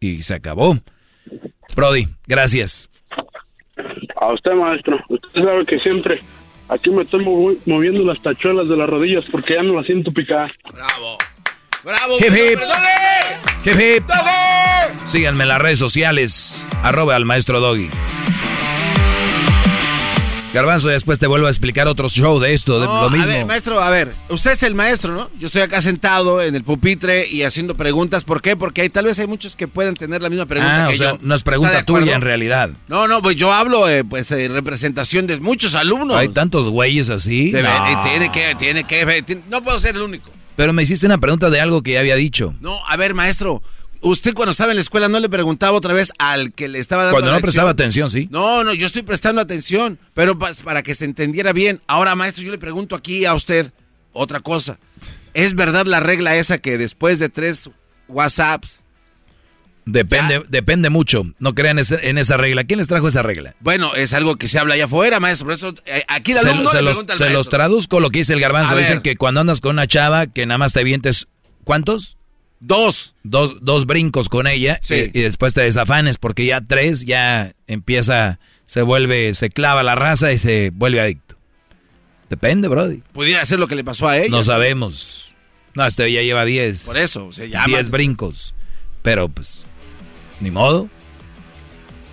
y 0.00 0.22
se 0.22 0.34
acabó 0.34 0.76
Brody 1.76 2.08
gracias 2.26 2.90
a 4.16 4.32
usted, 4.32 4.52
maestro. 4.52 4.98
Usted 5.08 5.28
sabe 5.34 5.66
que 5.66 5.78
siempre 5.80 6.20
aquí 6.68 6.90
me 6.90 7.02
estoy 7.02 7.24
moviendo 7.66 8.04
las 8.04 8.20
tachuelas 8.22 8.68
de 8.68 8.76
las 8.76 8.88
rodillas 8.88 9.24
porque 9.30 9.54
ya 9.54 9.62
no 9.62 9.74
las 9.74 9.86
siento 9.86 10.12
picar. 10.12 10.52
Bravo. 10.72 11.18
Bravo. 11.84 12.16
Hip 12.18 12.32
hip. 12.32 12.58
Hip 13.64 13.80
hip. 13.80 14.04
Síganme 15.04 15.44
en 15.44 15.48
las 15.48 15.60
redes 15.60 15.78
sociales. 15.78 16.66
Arroba 16.82 17.16
al 17.16 17.24
maestro 17.24 17.60
Doggy. 17.60 17.90
Garbanzo, 20.54 20.88
después 20.88 21.18
te 21.18 21.26
vuelvo 21.26 21.48
a 21.48 21.50
explicar 21.50 21.88
otro 21.88 22.08
show 22.08 22.38
de 22.38 22.54
esto, 22.54 22.78
de 22.78 22.86
lo 22.86 23.10
mismo. 23.10 23.24
A 23.24 23.26
ver, 23.26 23.44
maestro, 23.44 23.80
a 23.80 23.90
ver, 23.90 24.14
usted 24.28 24.52
es 24.52 24.62
el 24.62 24.76
maestro, 24.76 25.12
¿no? 25.12 25.28
Yo 25.36 25.48
estoy 25.48 25.62
acá 25.62 25.82
sentado 25.82 26.40
en 26.40 26.54
el 26.54 26.62
pupitre 26.62 27.26
y 27.28 27.42
haciendo 27.42 27.74
preguntas. 27.76 28.22
¿Por 28.22 28.40
qué? 28.40 28.56
Porque 28.56 28.82
hay, 28.82 28.88
tal 28.88 29.06
vez 29.06 29.18
hay 29.18 29.26
muchos 29.26 29.56
que 29.56 29.66
pueden 29.66 29.94
tener 29.94 30.22
la 30.22 30.30
misma 30.30 30.46
pregunta 30.46 30.84
ah, 30.84 30.88
que 30.88 30.94
o 30.94 30.96
sea, 30.96 31.12
yo. 31.14 31.18
no 31.22 31.34
es 31.34 31.42
pregunta 31.42 31.84
tuya 31.84 32.14
en 32.14 32.20
realidad. 32.20 32.70
No, 32.86 33.08
no, 33.08 33.20
pues 33.20 33.34
yo 33.34 33.52
hablo 33.52 33.88
eh, 33.88 34.04
pues 34.04 34.30
en 34.30 34.52
representación 34.52 35.26
de 35.26 35.40
muchos 35.40 35.74
alumnos. 35.74 36.16
Hay 36.16 36.28
tantos 36.28 36.68
güeyes 36.68 37.10
así. 37.10 37.50
no. 37.50 38.02
Tiene 38.04 38.30
que, 38.30 38.54
tiene 38.56 38.84
que, 38.84 39.42
no 39.50 39.60
puedo 39.62 39.80
ser 39.80 39.96
el 39.96 40.02
único. 40.02 40.30
Pero 40.54 40.72
me 40.72 40.84
hiciste 40.84 41.04
una 41.06 41.18
pregunta 41.18 41.50
de 41.50 41.60
algo 41.60 41.82
que 41.82 41.92
ya 41.92 42.00
había 42.00 42.14
dicho. 42.14 42.54
No, 42.60 42.78
a 42.86 42.96
ver, 42.96 43.12
maestro, 43.14 43.60
Usted 44.04 44.34
cuando 44.34 44.52
estaba 44.52 44.72
en 44.72 44.76
la 44.76 44.82
escuela 44.82 45.08
no 45.08 45.18
le 45.18 45.30
preguntaba 45.30 45.76
otra 45.76 45.94
vez 45.94 46.12
al 46.18 46.52
que 46.52 46.68
le 46.68 46.78
estaba 46.78 47.04
dando 47.04 47.16
Cuando 47.16 47.32
no 47.32 47.40
prestaba 47.40 47.70
atención, 47.70 48.10
sí. 48.10 48.28
No, 48.30 48.62
no, 48.62 48.74
yo 48.74 48.84
estoy 48.84 49.00
prestando 49.00 49.40
atención, 49.40 49.98
pero 50.12 50.38
para 50.38 50.82
que 50.82 50.94
se 50.94 51.06
entendiera 51.06 51.54
bien. 51.54 51.80
Ahora, 51.86 52.14
maestro, 52.14 52.44
yo 52.44 52.50
le 52.50 52.58
pregunto 52.58 52.96
aquí 52.96 53.24
a 53.24 53.32
usted 53.32 53.72
otra 54.12 54.40
cosa. 54.40 54.78
¿Es 55.32 55.54
verdad 55.54 55.86
la 55.86 56.00
regla 56.00 56.36
esa 56.36 56.58
que 56.58 56.76
después 56.76 57.18
de 57.18 57.30
tres 57.30 57.70
WhatsApps 58.06 58.84
Depende, 59.86 60.42
depende 60.48 60.90
mucho. 60.90 61.24
No 61.38 61.54
crean 61.54 61.78
en 61.78 62.18
esa 62.18 62.36
regla. 62.36 62.64
¿Quién 62.64 62.78
les 62.78 62.88
trajo 62.88 63.08
esa 63.08 63.22
regla? 63.22 63.54
Bueno, 63.60 63.94
es 63.94 64.12
algo 64.12 64.36
que 64.36 64.48
se 64.48 64.58
habla 64.58 64.74
allá 64.74 64.86
afuera, 64.86 65.20
maestro. 65.20 65.46
Por 65.46 65.54
eso, 65.54 65.74
eh, 65.86 66.04
aquí 66.08 66.32
la 66.32 66.40
se, 66.40 66.50
alumno 66.50 66.70
se, 66.70 66.76
le 66.76 66.82
los, 66.82 66.92
pregunta 66.92 67.12
al 67.14 67.18
se 67.18 67.30
los 67.30 67.48
traduzco 67.48 68.00
lo 68.00 68.10
que 68.10 68.20
dice 68.20 68.32
el 68.32 68.40
garbanzo. 68.40 68.76
Dicen 68.76 69.02
que 69.02 69.16
cuando 69.16 69.40
andas 69.40 69.60
con 69.60 69.72
una 69.72 69.86
chava 69.86 70.26
que 70.26 70.46
nada 70.46 70.58
más 70.58 70.72
te 70.72 70.84
vientes. 70.84 71.26
¿Cuántos? 71.64 72.16
Dos. 72.66 73.14
Dos, 73.22 73.56
dos 73.62 73.86
brincos 73.86 74.28
con 74.28 74.46
ella 74.46 74.78
Sí. 74.82 75.10
y, 75.12 75.18
y 75.18 75.22
después 75.22 75.54
te 75.54 75.62
desafanes 75.62 76.18
porque 76.18 76.46
ya 76.46 76.60
tres 76.60 77.04
ya 77.04 77.52
empieza, 77.66 78.38
se 78.66 78.82
vuelve, 78.82 79.34
se 79.34 79.50
clava 79.50 79.82
la 79.82 79.94
raza 79.94 80.32
y 80.32 80.38
se 80.38 80.70
vuelve 80.74 81.00
adicto. 81.00 81.36
Depende, 82.30 82.68
Brody. 82.68 83.02
Pudiera 83.12 83.44
ser 83.44 83.58
lo 83.60 83.68
que 83.68 83.74
le 83.76 83.84
pasó 83.84 84.08
a 84.08 84.18
ella. 84.18 84.28
No 84.30 84.42
sabemos. 84.42 85.34
No, 85.74 85.84
este 85.86 86.10
ya 86.10 86.22
lleva 86.22 86.44
diez. 86.44 86.84
Por 86.84 86.96
eso, 86.96 87.32
se 87.32 87.48
llama. 87.48 87.66
Diez 87.66 87.90
brincos. 87.90 88.54
Pero 89.02 89.28
pues, 89.28 89.64
ni 90.40 90.50
modo. 90.50 90.88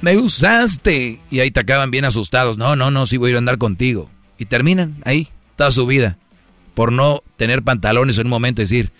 Me 0.01 0.17
usaste. 0.17 1.21
Y 1.31 1.39
ahí 1.39 1.51
te 1.51 1.59
acaban 1.59 1.91
bien 1.91 2.05
asustados. 2.05 2.57
No, 2.57 2.75
no, 2.75 2.91
no, 2.91 3.05
sí 3.05 3.17
voy 3.17 3.29
a 3.29 3.31
ir 3.31 3.35
a 3.35 3.39
andar 3.39 3.57
contigo. 3.57 4.09
Y 4.37 4.45
terminan 4.45 4.97
ahí, 5.05 5.29
toda 5.55 5.71
su 5.71 5.85
vida. 5.85 6.17
Por 6.73 6.91
no 6.91 7.23
tener 7.37 7.61
pantalones 7.63 8.17
en 8.17 8.27
un 8.27 8.31
momento 8.31 8.61
y 8.61 8.65
decir, 8.65 8.91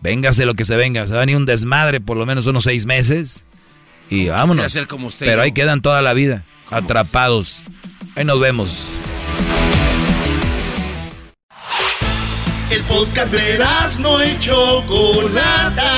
véngase 0.00 0.44
lo 0.44 0.54
que 0.54 0.64
se 0.64 0.76
venga. 0.76 1.06
Se 1.06 1.12
va 1.12 1.18
a 1.18 1.20
venir 1.20 1.36
un 1.36 1.46
desmadre 1.46 2.00
por 2.00 2.16
lo 2.16 2.26
menos 2.26 2.46
unos 2.46 2.64
seis 2.64 2.86
meses. 2.86 3.44
Y 4.08 4.28
vámonos. 4.28 4.66
hacer 4.66 4.86
como 4.88 5.06
usted, 5.06 5.26
Pero 5.26 5.42
ahí 5.42 5.52
quedan 5.52 5.82
toda 5.82 6.02
la 6.02 6.12
vida, 6.14 6.44
atrapados. 6.70 7.62
Ahí 8.16 8.24
nos 8.24 8.40
vemos. 8.40 8.92
El 12.70 12.82
podcast 12.82 13.32
de 13.32 13.58
no 14.00 14.24
y 14.24 14.38
Chocolata. 14.40 15.92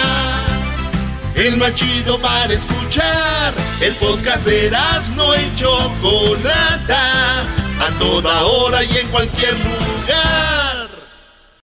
El 1.34 1.56
más 1.56 1.74
chido 1.74 2.18
para 2.20 2.52
escuchar. 2.52 3.54
El 3.80 3.94
podcast 3.94 4.44
de 4.44 4.70
no 5.14 5.34
y 5.34 5.54
Chocolata. 5.56 7.42
A 7.42 7.98
toda 7.98 8.42
hora 8.42 8.84
y 8.84 8.96
en 8.98 9.08
cualquier 9.08 9.54
lugar. 9.54 10.61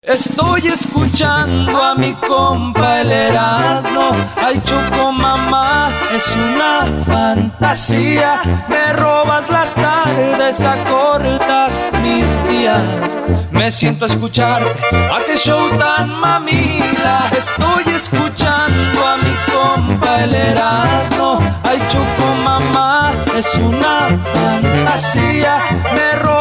Estoy 0.07 0.67
escuchando 0.67 1.83
a 1.83 1.93
mi 1.93 2.13
compa 2.13 3.01
el 3.01 3.11
Erasmo. 3.11 4.11
Ay, 4.37 4.61
Choco 4.63 5.11
mamá, 5.11 5.89
es 6.15 6.33
una 6.33 6.87
fantasía. 7.05 8.41
Me 8.69 8.93
robas 8.93 9.49
las 9.49 9.75
tardes, 9.75 10.61
acortas 10.61 11.81
mis 12.03 12.25
días. 12.47 13.17
Me 13.51 13.69
siento 13.69 14.05
a 14.05 14.07
escuchar 14.07 14.63
a 14.63 15.25
qué 15.25 15.35
show 15.35 15.69
tan 15.77 16.09
mamila. 16.21 17.29
Estoy 17.37 17.93
escuchando 17.93 19.05
a 19.05 19.17
mi 19.17 19.35
compa 19.51 20.23
el 20.23 20.33
Erasmo. 20.33 21.37
Ay, 21.63 21.79
Choco 21.91 22.33
mamá, 22.45 23.11
es 23.37 23.53
una 23.55 24.07
fantasía. 24.33 25.59
Me 25.93 26.19
robas 26.19 26.36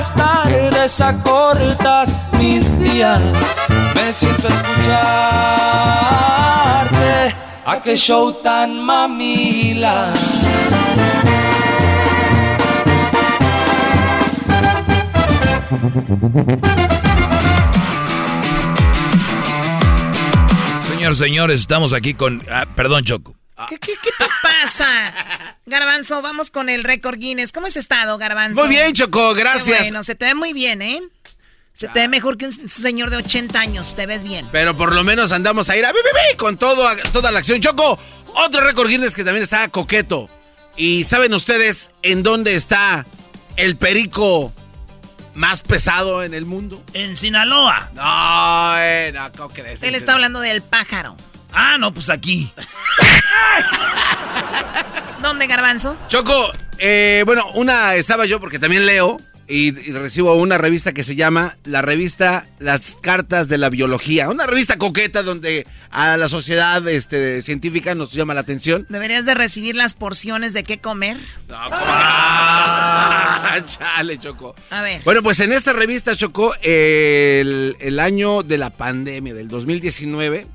las 0.00 0.14
tardes, 0.14 0.98
acortas 1.02 2.16
mis 2.38 2.78
días. 2.78 3.20
Me 3.94 4.12
siento 4.14 4.48
escucharte. 4.48 4.96
A 7.66 7.82
qué 7.82 7.96
show 7.98 8.32
tan 8.42 8.82
mamila. 8.82 10.14
Señor, 20.84 21.14
señores, 21.14 21.60
estamos 21.60 21.92
aquí 21.92 22.14
con... 22.14 22.42
ah, 22.50 22.64
perdón, 22.74 23.04
Choco. 23.04 23.39
¿Qué, 23.68 23.78
qué, 23.78 23.92
qué 24.02 24.10
te 24.18 24.24
pasa? 24.42 25.14
Garbanzo, 25.66 26.22
vamos 26.22 26.50
con 26.50 26.68
el 26.68 26.84
récord 26.84 27.18
Guinness. 27.18 27.52
¿Cómo 27.52 27.66
has 27.66 27.76
estado, 27.76 28.18
Garbanzo? 28.18 28.60
Muy 28.60 28.68
bien, 28.68 28.92
Choco, 28.92 29.34
Qué 29.34 29.40
gracias. 29.40 29.78
bueno, 29.80 30.02
se 30.02 30.14
te 30.14 30.26
ve 30.26 30.34
muy 30.34 30.52
bien, 30.52 30.82
¿eh? 30.82 31.00
Se 31.72 31.88
te 31.88 32.00
ve 32.00 32.08
mejor 32.08 32.36
que 32.36 32.46
un 32.46 32.68
señor 32.68 33.08
de 33.10 33.16
80 33.16 33.58
años, 33.58 33.96
te 33.96 34.04
ves 34.06 34.22
bien. 34.22 34.46
Pero 34.52 34.76
por 34.76 34.94
lo 34.94 35.02
menos 35.02 35.32
andamos 35.32 35.70
a 35.70 35.76
ir 35.76 35.86
a 35.86 35.92
con 36.36 36.58
todo, 36.58 36.86
toda 37.12 37.30
la 37.30 37.38
acción. 37.38 37.60
Choco, 37.60 37.98
otro 38.34 38.60
récord 38.60 38.88
Guinness 38.88 39.14
que 39.14 39.24
también 39.24 39.42
está 39.44 39.66
coqueto. 39.68 40.28
¿Y 40.76 41.04
saben 41.04 41.32
ustedes 41.32 41.90
en 42.02 42.22
dónde 42.22 42.54
está 42.54 43.06
el 43.56 43.76
perico 43.76 44.52
más 45.34 45.62
pesado 45.62 46.22
en 46.22 46.34
el 46.34 46.44
mundo? 46.44 46.82
En 46.92 47.16
Sinaloa. 47.16 47.90
No, 47.94 48.74
eh, 48.78 49.12
no, 49.14 49.32
¿cómo 49.32 49.54
crees? 49.54 49.82
Él 49.82 49.94
está 49.94 50.14
hablando 50.14 50.40
del 50.40 50.62
pájaro. 50.62 51.16
Ah, 51.52 51.76
no, 51.78 51.92
pues 51.92 52.10
aquí. 52.10 52.52
¿Dónde, 55.22 55.46
Garbanzo? 55.46 55.96
Choco, 56.08 56.50
eh, 56.78 57.22
bueno, 57.26 57.44
una 57.54 57.94
estaba 57.94 58.24
yo 58.24 58.40
porque 58.40 58.58
también 58.58 58.86
leo 58.86 59.20
y, 59.50 59.72
recibo 59.92 60.34
una 60.34 60.58
revista 60.58 60.92
que 60.92 61.04
se 61.04 61.16
llama 61.16 61.58
la 61.64 61.82
revista 61.82 62.46
Las 62.58 62.96
Cartas 63.02 63.48
de 63.48 63.58
la 63.58 63.68
Biología. 63.68 64.30
Una 64.30 64.46
revista 64.46 64.78
coqueta 64.78 65.22
donde 65.22 65.66
a 65.90 66.16
la 66.16 66.28
sociedad 66.28 66.86
este, 66.88 67.42
científica 67.42 67.94
nos 67.94 68.12
llama 68.12 68.32
la 68.32 68.40
atención. 68.40 68.86
¿Deberías 68.88 69.26
de 69.26 69.34
recibir 69.34 69.74
las 69.74 69.94
porciones 69.94 70.52
de 70.52 70.62
qué 70.62 70.78
comer? 70.78 71.16
No, 71.48 71.56
ah, 71.58 73.58
chale, 73.64 74.18
Choco. 74.18 74.54
A 74.70 74.82
ver. 74.82 75.02
Bueno, 75.04 75.22
pues 75.22 75.40
en 75.40 75.52
esta 75.52 75.72
revista, 75.72 76.14
Choco, 76.14 76.54
el, 76.62 77.76
el 77.80 77.98
año 77.98 78.42
de 78.42 78.58
la 78.58 78.70
pandemia, 78.70 79.34
del 79.34 79.48
2019, 79.48 80.46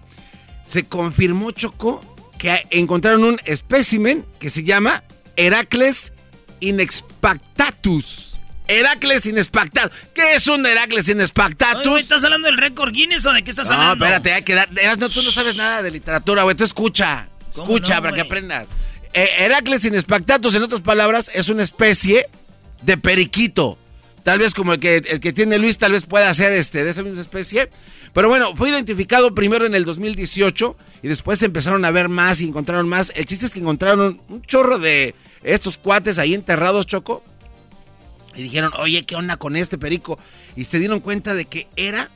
se 0.65 0.85
confirmó, 0.85 1.51
Choco, 1.51 2.01
que 2.37 2.67
encontraron 2.71 3.23
un 3.23 3.41
espécimen 3.45 4.25
que 4.39 4.49
se 4.49 4.63
llama 4.63 5.03
Heracles 5.35 6.11
inexpactatus. 6.59 8.39
Heracles 8.67 9.25
inespactatus. 9.25 9.95
¿Qué 10.13 10.35
es 10.35 10.47
un 10.47 10.65
Heracles 10.65 11.07
inespactatus? 11.07 12.01
¿Estás 12.01 12.23
hablando 12.23 12.47
del 12.47 12.57
récord 12.57 12.91
Guinness 12.91 13.25
o 13.25 13.33
de 13.33 13.43
qué 13.43 13.51
estás 13.51 13.69
hablando? 13.69 13.95
No, 13.95 14.05
espérate, 14.05 14.33
hay 14.33 14.41
que 14.41 14.55
dar. 14.55 14.69
No, 14.97 15.09
tú 15.09 15.21
no 15.21 15.31
sabes 15.31 15.55
nada 15.55 15.83
de 15.83 15.91
literatura, 15.91 16.43
güey. 16.43 16.55
Tú 16.55 16.63
escucha. 16.63 17.29
Escucha 17.51 18.01
para 18.01 18.13
que 18.13 18.21
aprendas. 18.21 18.67
Eh, 19.13 19.29
Heracles 19.37 19.85
inespactatus, 19.85 20.55
en 20.55 20.63
otras 20.63 20.81
palabras, 20.81 21.31
es 21.33 21.47
una 21.47 21.63
especie 21.63 22.27
de 22.81 22.97
periquito. 22.97 23.77
Tal 24.23 24.39
vez 24.39 24.53
como 24.53 24.73
el 24.73 24.79
que, 24.79 24.97
el 24.97 25.19
que 25.19 25.31
tiene 25.31 25.57
Luis, 25.59 25.77
tal 25.77 25.91
vez 25.91 26.03
pueda 26.03 26.33
ser 26.33 26.51
este, 26.51 26.83
de 26.83 26.89
esa 26.89 27.03
misma 27.03 27.21
especie. 27.21 27.69
Pero 28.15 28.29
bueno, 28.29 28.55
fue 28.55 28.69
identificado 28.69 29.35
primero 29.35 29.65
en 29.65 29.75
el 29.75 29.83
2018 29.83 30.77
y 31.03 31.09
después 31.09 31.37
se 31.37 31.47
empezaron 31.47 31.83
a 31.83 31.91
ver 31.91 32.07
más 32.07 32.39
y 32.39 32.47
encontraron 32.47 32.87
más. 32.87 33.11
El 33.13 33.25
chiste 33.25 33.45
es 33.45 33.51
que 33.51 33.59
encontraron 33.59 34.21
un 34.29 34.41
chorro 34.43 34.79
de 34.79 35.13
estos 35.43 35.77
cuates 35.77 36.17
ahí 36.17 36.33
enterrados, 36.33 36.87
Choco. 36.87 37.25
Y 38.33 38.43
dijeron, 38.43 38.71
oye, 38.79 39.03
¿qué 39.03 39.17
onda 39.17 39.35
con 39.35 39.57
este 39.57 39.77
perico? 39.77 40.17
Y 40.55 40.63
se 40.63 40.79
dieron 40.79 41.01
cuenta 41.01 41.33
de 41.33 41.43
que 41.43 41.67
era 41.75 42.09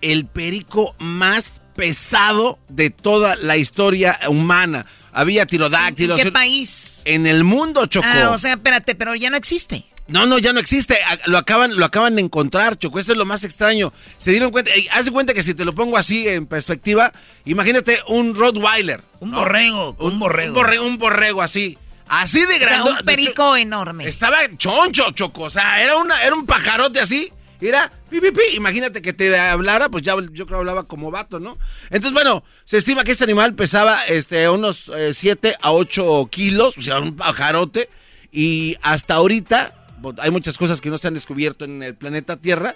el 0.00 0.26
perico 0.26 0.94
más 1.00 1.60
pesado 1.74 2.60
de 2.68 2.90
toda 2.90 3.34
la 3.34 3.56
historia 3.56 4.20
humana. 4.28 4.86
Había 5.12 5.44
tirodáctilos. 5.44 6.20
¿En 6.20 6.26
qué 6.26 6.30
país? 6.30 7.02
En 7.04 7.26
el 7.26 7.42
mundo, 7.42 7.86
Choco. 7.86 8.06
Ah, 8.08 8.30
o 8.30 8.38
sea, 8.38 8.52
espérate, 8.52 8.94
pero 8.94 9.16
ya 9.16 9.28
no 9.28 9.36
existe. 9.36 9.86
No, 10.12 10.26
no, 10.26 10.38
ya 10.38 10.52
no 10.52 10.60
existe. 10.60 10.98
Lo 11.26 11.38
acaban, 11.38 11.74
lo 11.74 11.84
acaban 11.86 12.16
de 12.16 12.22
encontrar, 12.22 12.78
Choco. 12.78 12.98
Eso 12.98 13.12
es 13.12 13.18
lo 13.18 13.24
más 13.24 13.44
extraño. 13.44 13.92
Se 14.18 14.30
dieron 14.30 14.50
cuenta. 14.50 14.70
Haz 14.92 15.06
de 15.06 15.10
cuenta 15.10 15.32
que 15.32 15.42
si 15.42 15.54
te 15.54 15.64
lo 15.64 15.74
pongo 15.74 15.96
así 15.96 16.28
en 16.28 16.46
perspectiva, 16.46 17.12
imagínate 17.46 17.98
un 18.08 18.34
Rottweiler. 18.34 19.02
Un 19.20 19.30
borrego, 19.30 19.96
un, 19.98 20.18
borrego. 20.18 20.48
Un 20.48 20.54
borrego, 20.54 20.86
un 20.86 20.98
borrego 20.98 21.42
así. 21.42 21.78
Así 22.08 22.44
de 22.44 22.58
grande. 22.58 22.90
un 22.90 22.98
perico 23.06 23.56
enorme. 23.56 24.06
Estaba 24.06 24.40
choncho, 24.58 25.12
Choco. 25.12 25.44
O 25.44 25.50
sea, 25.50 25.82
era, 25.82 25.96
una, 25.96 26.22
era 26.22 26.34
un 26.34 26.44
pajarote 26.44 27.00
así. 27.00 27.32
Era, 27.58 27.90
pi, 28.10 28.20
pi, 28.20 28.32
pi. 28.32 28.42
imagínate 28.56 29.00
que 29.00 29.12
te 29.12 29.38
hablara, 29.38 29.88
pues 29.88 30.02
ya 30.02 30.16
yo 30.32 30.46
creo 30.46 30.58
hablaba 30.58 30.82
como 30.82 31.10
vato, 31.10 31.38
¿no? 31.38 31.56
Entonces, 31.84 32.12
bueno, 32.12 32.44
se 32.64 32.76
estima 32.76 33.04
que 33.04 33.12
este 33.12 33.24
animal 33.24 33.54
pesaba 33.54 34.04
este, 34.06 34.48
unos 34.48 34.90
7 35.12 35.48
eh, 35.48 35.54
a 35.62 35.72
8 35.72 36.28
kilos, 36.30 36.76
o 36.76 36.82
sea, 36.82 36.98
un 36.98 37.16
pajarote. 37.16 37.88
Y 38.32 38.76
hasta 38.82 39.14
ahorita, 39.14 39.81
hay 40.18 40.30
muchas 40.30 40.58
cosas 40.58 40.80
que 40.80 40.90
no 40.90 40.98
se 40.98 41.08
han 41.08 41.14
descubierto 41.14 41.64
en 41.64 41.82
el 41.82 41.94
planeta 41.94 42.36
Tierra. 42.36 42.74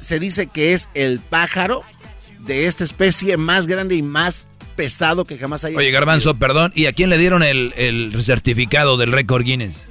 Se 0.00 0.18
dice 0.18 0.46
que 0.46 0.72
es 0.72 0.88
el 0.94 1.18
pájaro 1.18 1.82
de 2.40 2.66
esta 2.66 2.84
especie 2.84 3.36
más 3.36 3.66
grande 3.66 3.96
y 3.96 4.02
más 4.02 4.46
pesado 4.76 5.24
que 5.24 5.36
jamás 5.36 5.64
haya. 5.64 5.76
Oye, 5.76 5.90
Garbanzo, 5.90 6.36
perdón, 6.36 6.72
¿y 6.74 6.86
a 6.86 6.92
quién 6.92 7.10
le 7.10 7.18
dieron 7.18 7.42
el, 7.42 8.14
certificado 8.22 8.96
del 8.96 9.12
récord 9.12 9.44
Guinness? 9.44 9.88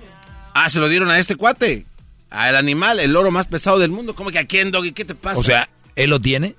Ah, 0.54 0.70
se 0.70 0.80
lo 0.80 0.90
dieron 0.90 1.10
a 1.10 1.20
este 1.20 1.36
cuate. 1.36 1.86
Al 2.30 2.56
animal, 2.56 3.00
el 3.00 3.14
loro 3.14 3.32
más 3.32 3.48
pesado 3.48 3.80
del 3.80 3.92
mundo. 3.92 4.16
¿Cómo 4.16 4.32
que 4.32 4.40
a 4.40 4.46
quién, 4.46 4.72
Doggy? 4.72 4.92
¿Qué 4.92 5.06
te 5.06 5.16
pasa? 5.16 5.40
O 5.40 5.44
sea, 5.44 5.70
¿él 5.96 6.10
lo 6.10 6.20
tiene? 6.20 6.56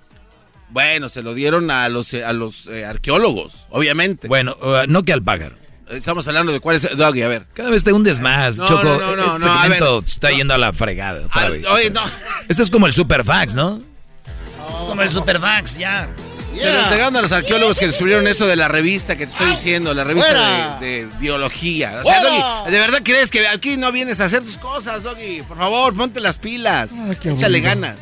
Bueno, 0.71 1.09
se 1.09 1.23
lo 1.23 1.35
dieron 1.35 1.71
a 1.71 1.89
los, 1.89 2.15
a 2.15 2.33
los 2.33 2.67
eh, 2.67 2.85
arqueólogos, 2.85 3.67
obviamente. 3.71 4.29
Bueno, 4.29 4.57
uh, 4.63 4.87
no 4.89 5.03
que 5.03 5.13
al 5.13 5.23
pájaro. 5.23 5.57
Estamos 5.91 6.27
hablando 6.28 6.52
de 6.52 6.60
cuál 6.60 6.77
es 6.77 6.97
Doggy, 6.97 7.23
a 7.23 7.28
ver. 7.28 7.47
Cada 7.52 7.70
vez 7.70 7.83
te 7.85 7.93
hundes 7.93 8.20
más, 8.20 8.57
Choco. 8.57 8.83
No, 8.85 9.17
no, 9.17 9.39
no, 9.39 9.65
este 9.65 10.12
está 10.12 10.31
yendo 10.31 10.55
a 10.55 10.59
la 10.59 10.73
fregada. 10.73 11.23
oye, 11.70 11.91
no. 11.91 12.02
Esto 12.49 12.62
es 12.62 12.70
como 12.70 12.86
el 12.86 12.93
Superfax, 12.93 13.55
¿no? 13.55 13.78
Es 13.78 14.85
como 14.85 15.02
el 15.02 15.10
Superfax, 15.10 15.78
ya. 15.78 16.09
Se 16.57 16.73
lo 16.73 16.81
entregaron 16.81 17.17
a 17.17 17.23
los 17.23 17.33
arqueólogos 17.33 17.78
que 17.78 17.86
descubrieron 17.86 18.27
esto 18.27 18.47
de 18.47 18.57
la 18.57 18.69
revista 18.69 19.17
que 19.17 19.27
te 19.27 19.33
estoy 19.33 19.51
diciendo, 19.51 19.94
la 19.94 20.05
revista 20.05 20.78
de, 20.81 21.09
biología. 21.19 22.01
O 22.02 22.05
sea, 22.05 22.23
Doggy, 22.23 22.70
¿de 22.70 22.78
verdad 22.78 23.01
crees 23.02 23.31
que 23.31 23.47
aquí 23.49 23.77
no 23.77 23.93
vienes 23.93 24.20
a 24.20 24.27
hacer 24.27 24.43
tus 24.43 24.57
cosas, 24.57 25.02
Doggy? 25.02 25.43
Por 25.43 25.57
favor, 25.57 25.94
ponte 25.94 26.20
las 26.20 26.39
pilas. 26.39 26.91
Échale 27.25 27.60
ganas. 27.60 27.97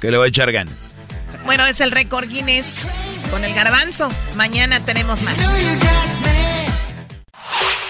Que 0.00 0.10
le 0.10 0.16
voy 0.16 0.26
a 0.26 0.28
echar 0.28 0.50
ganas. 0.50 0.74
Bueno, 1.44 1.66
es 1.66 1.80
el 1.80 1.90
récord 1.90 2.28
Guinness 2.28 2.88
con 3.30 3.44
el 3.44 3.54
garbanzo. 3.54 4.10
Mañana 4.36 4.84
tenemos 4.84 5.22
más. 5.22 5.36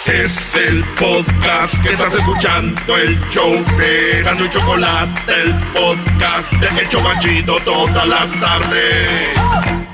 Es 0.07 0.57
el 0.57 0.85
podcast 0.99 1.83
que 1.83 1.93
estás 1.93 2.15
escuchando, 2.15 2.97
el 2.97 3.19
show 3.31 3.53
de 3.79 4.23
Gano 4.23 4.45
y 4.45 4.49
Chocolate, 4.51 5.33
el 5.43 5.55
podcast 5.73 6.53
de 6.53 6.81
El 6.81 6.89
Chocachito 6.89 7.57
todas 7.65 8.07
las 8.07 8.33
tardes. 8.41 9.92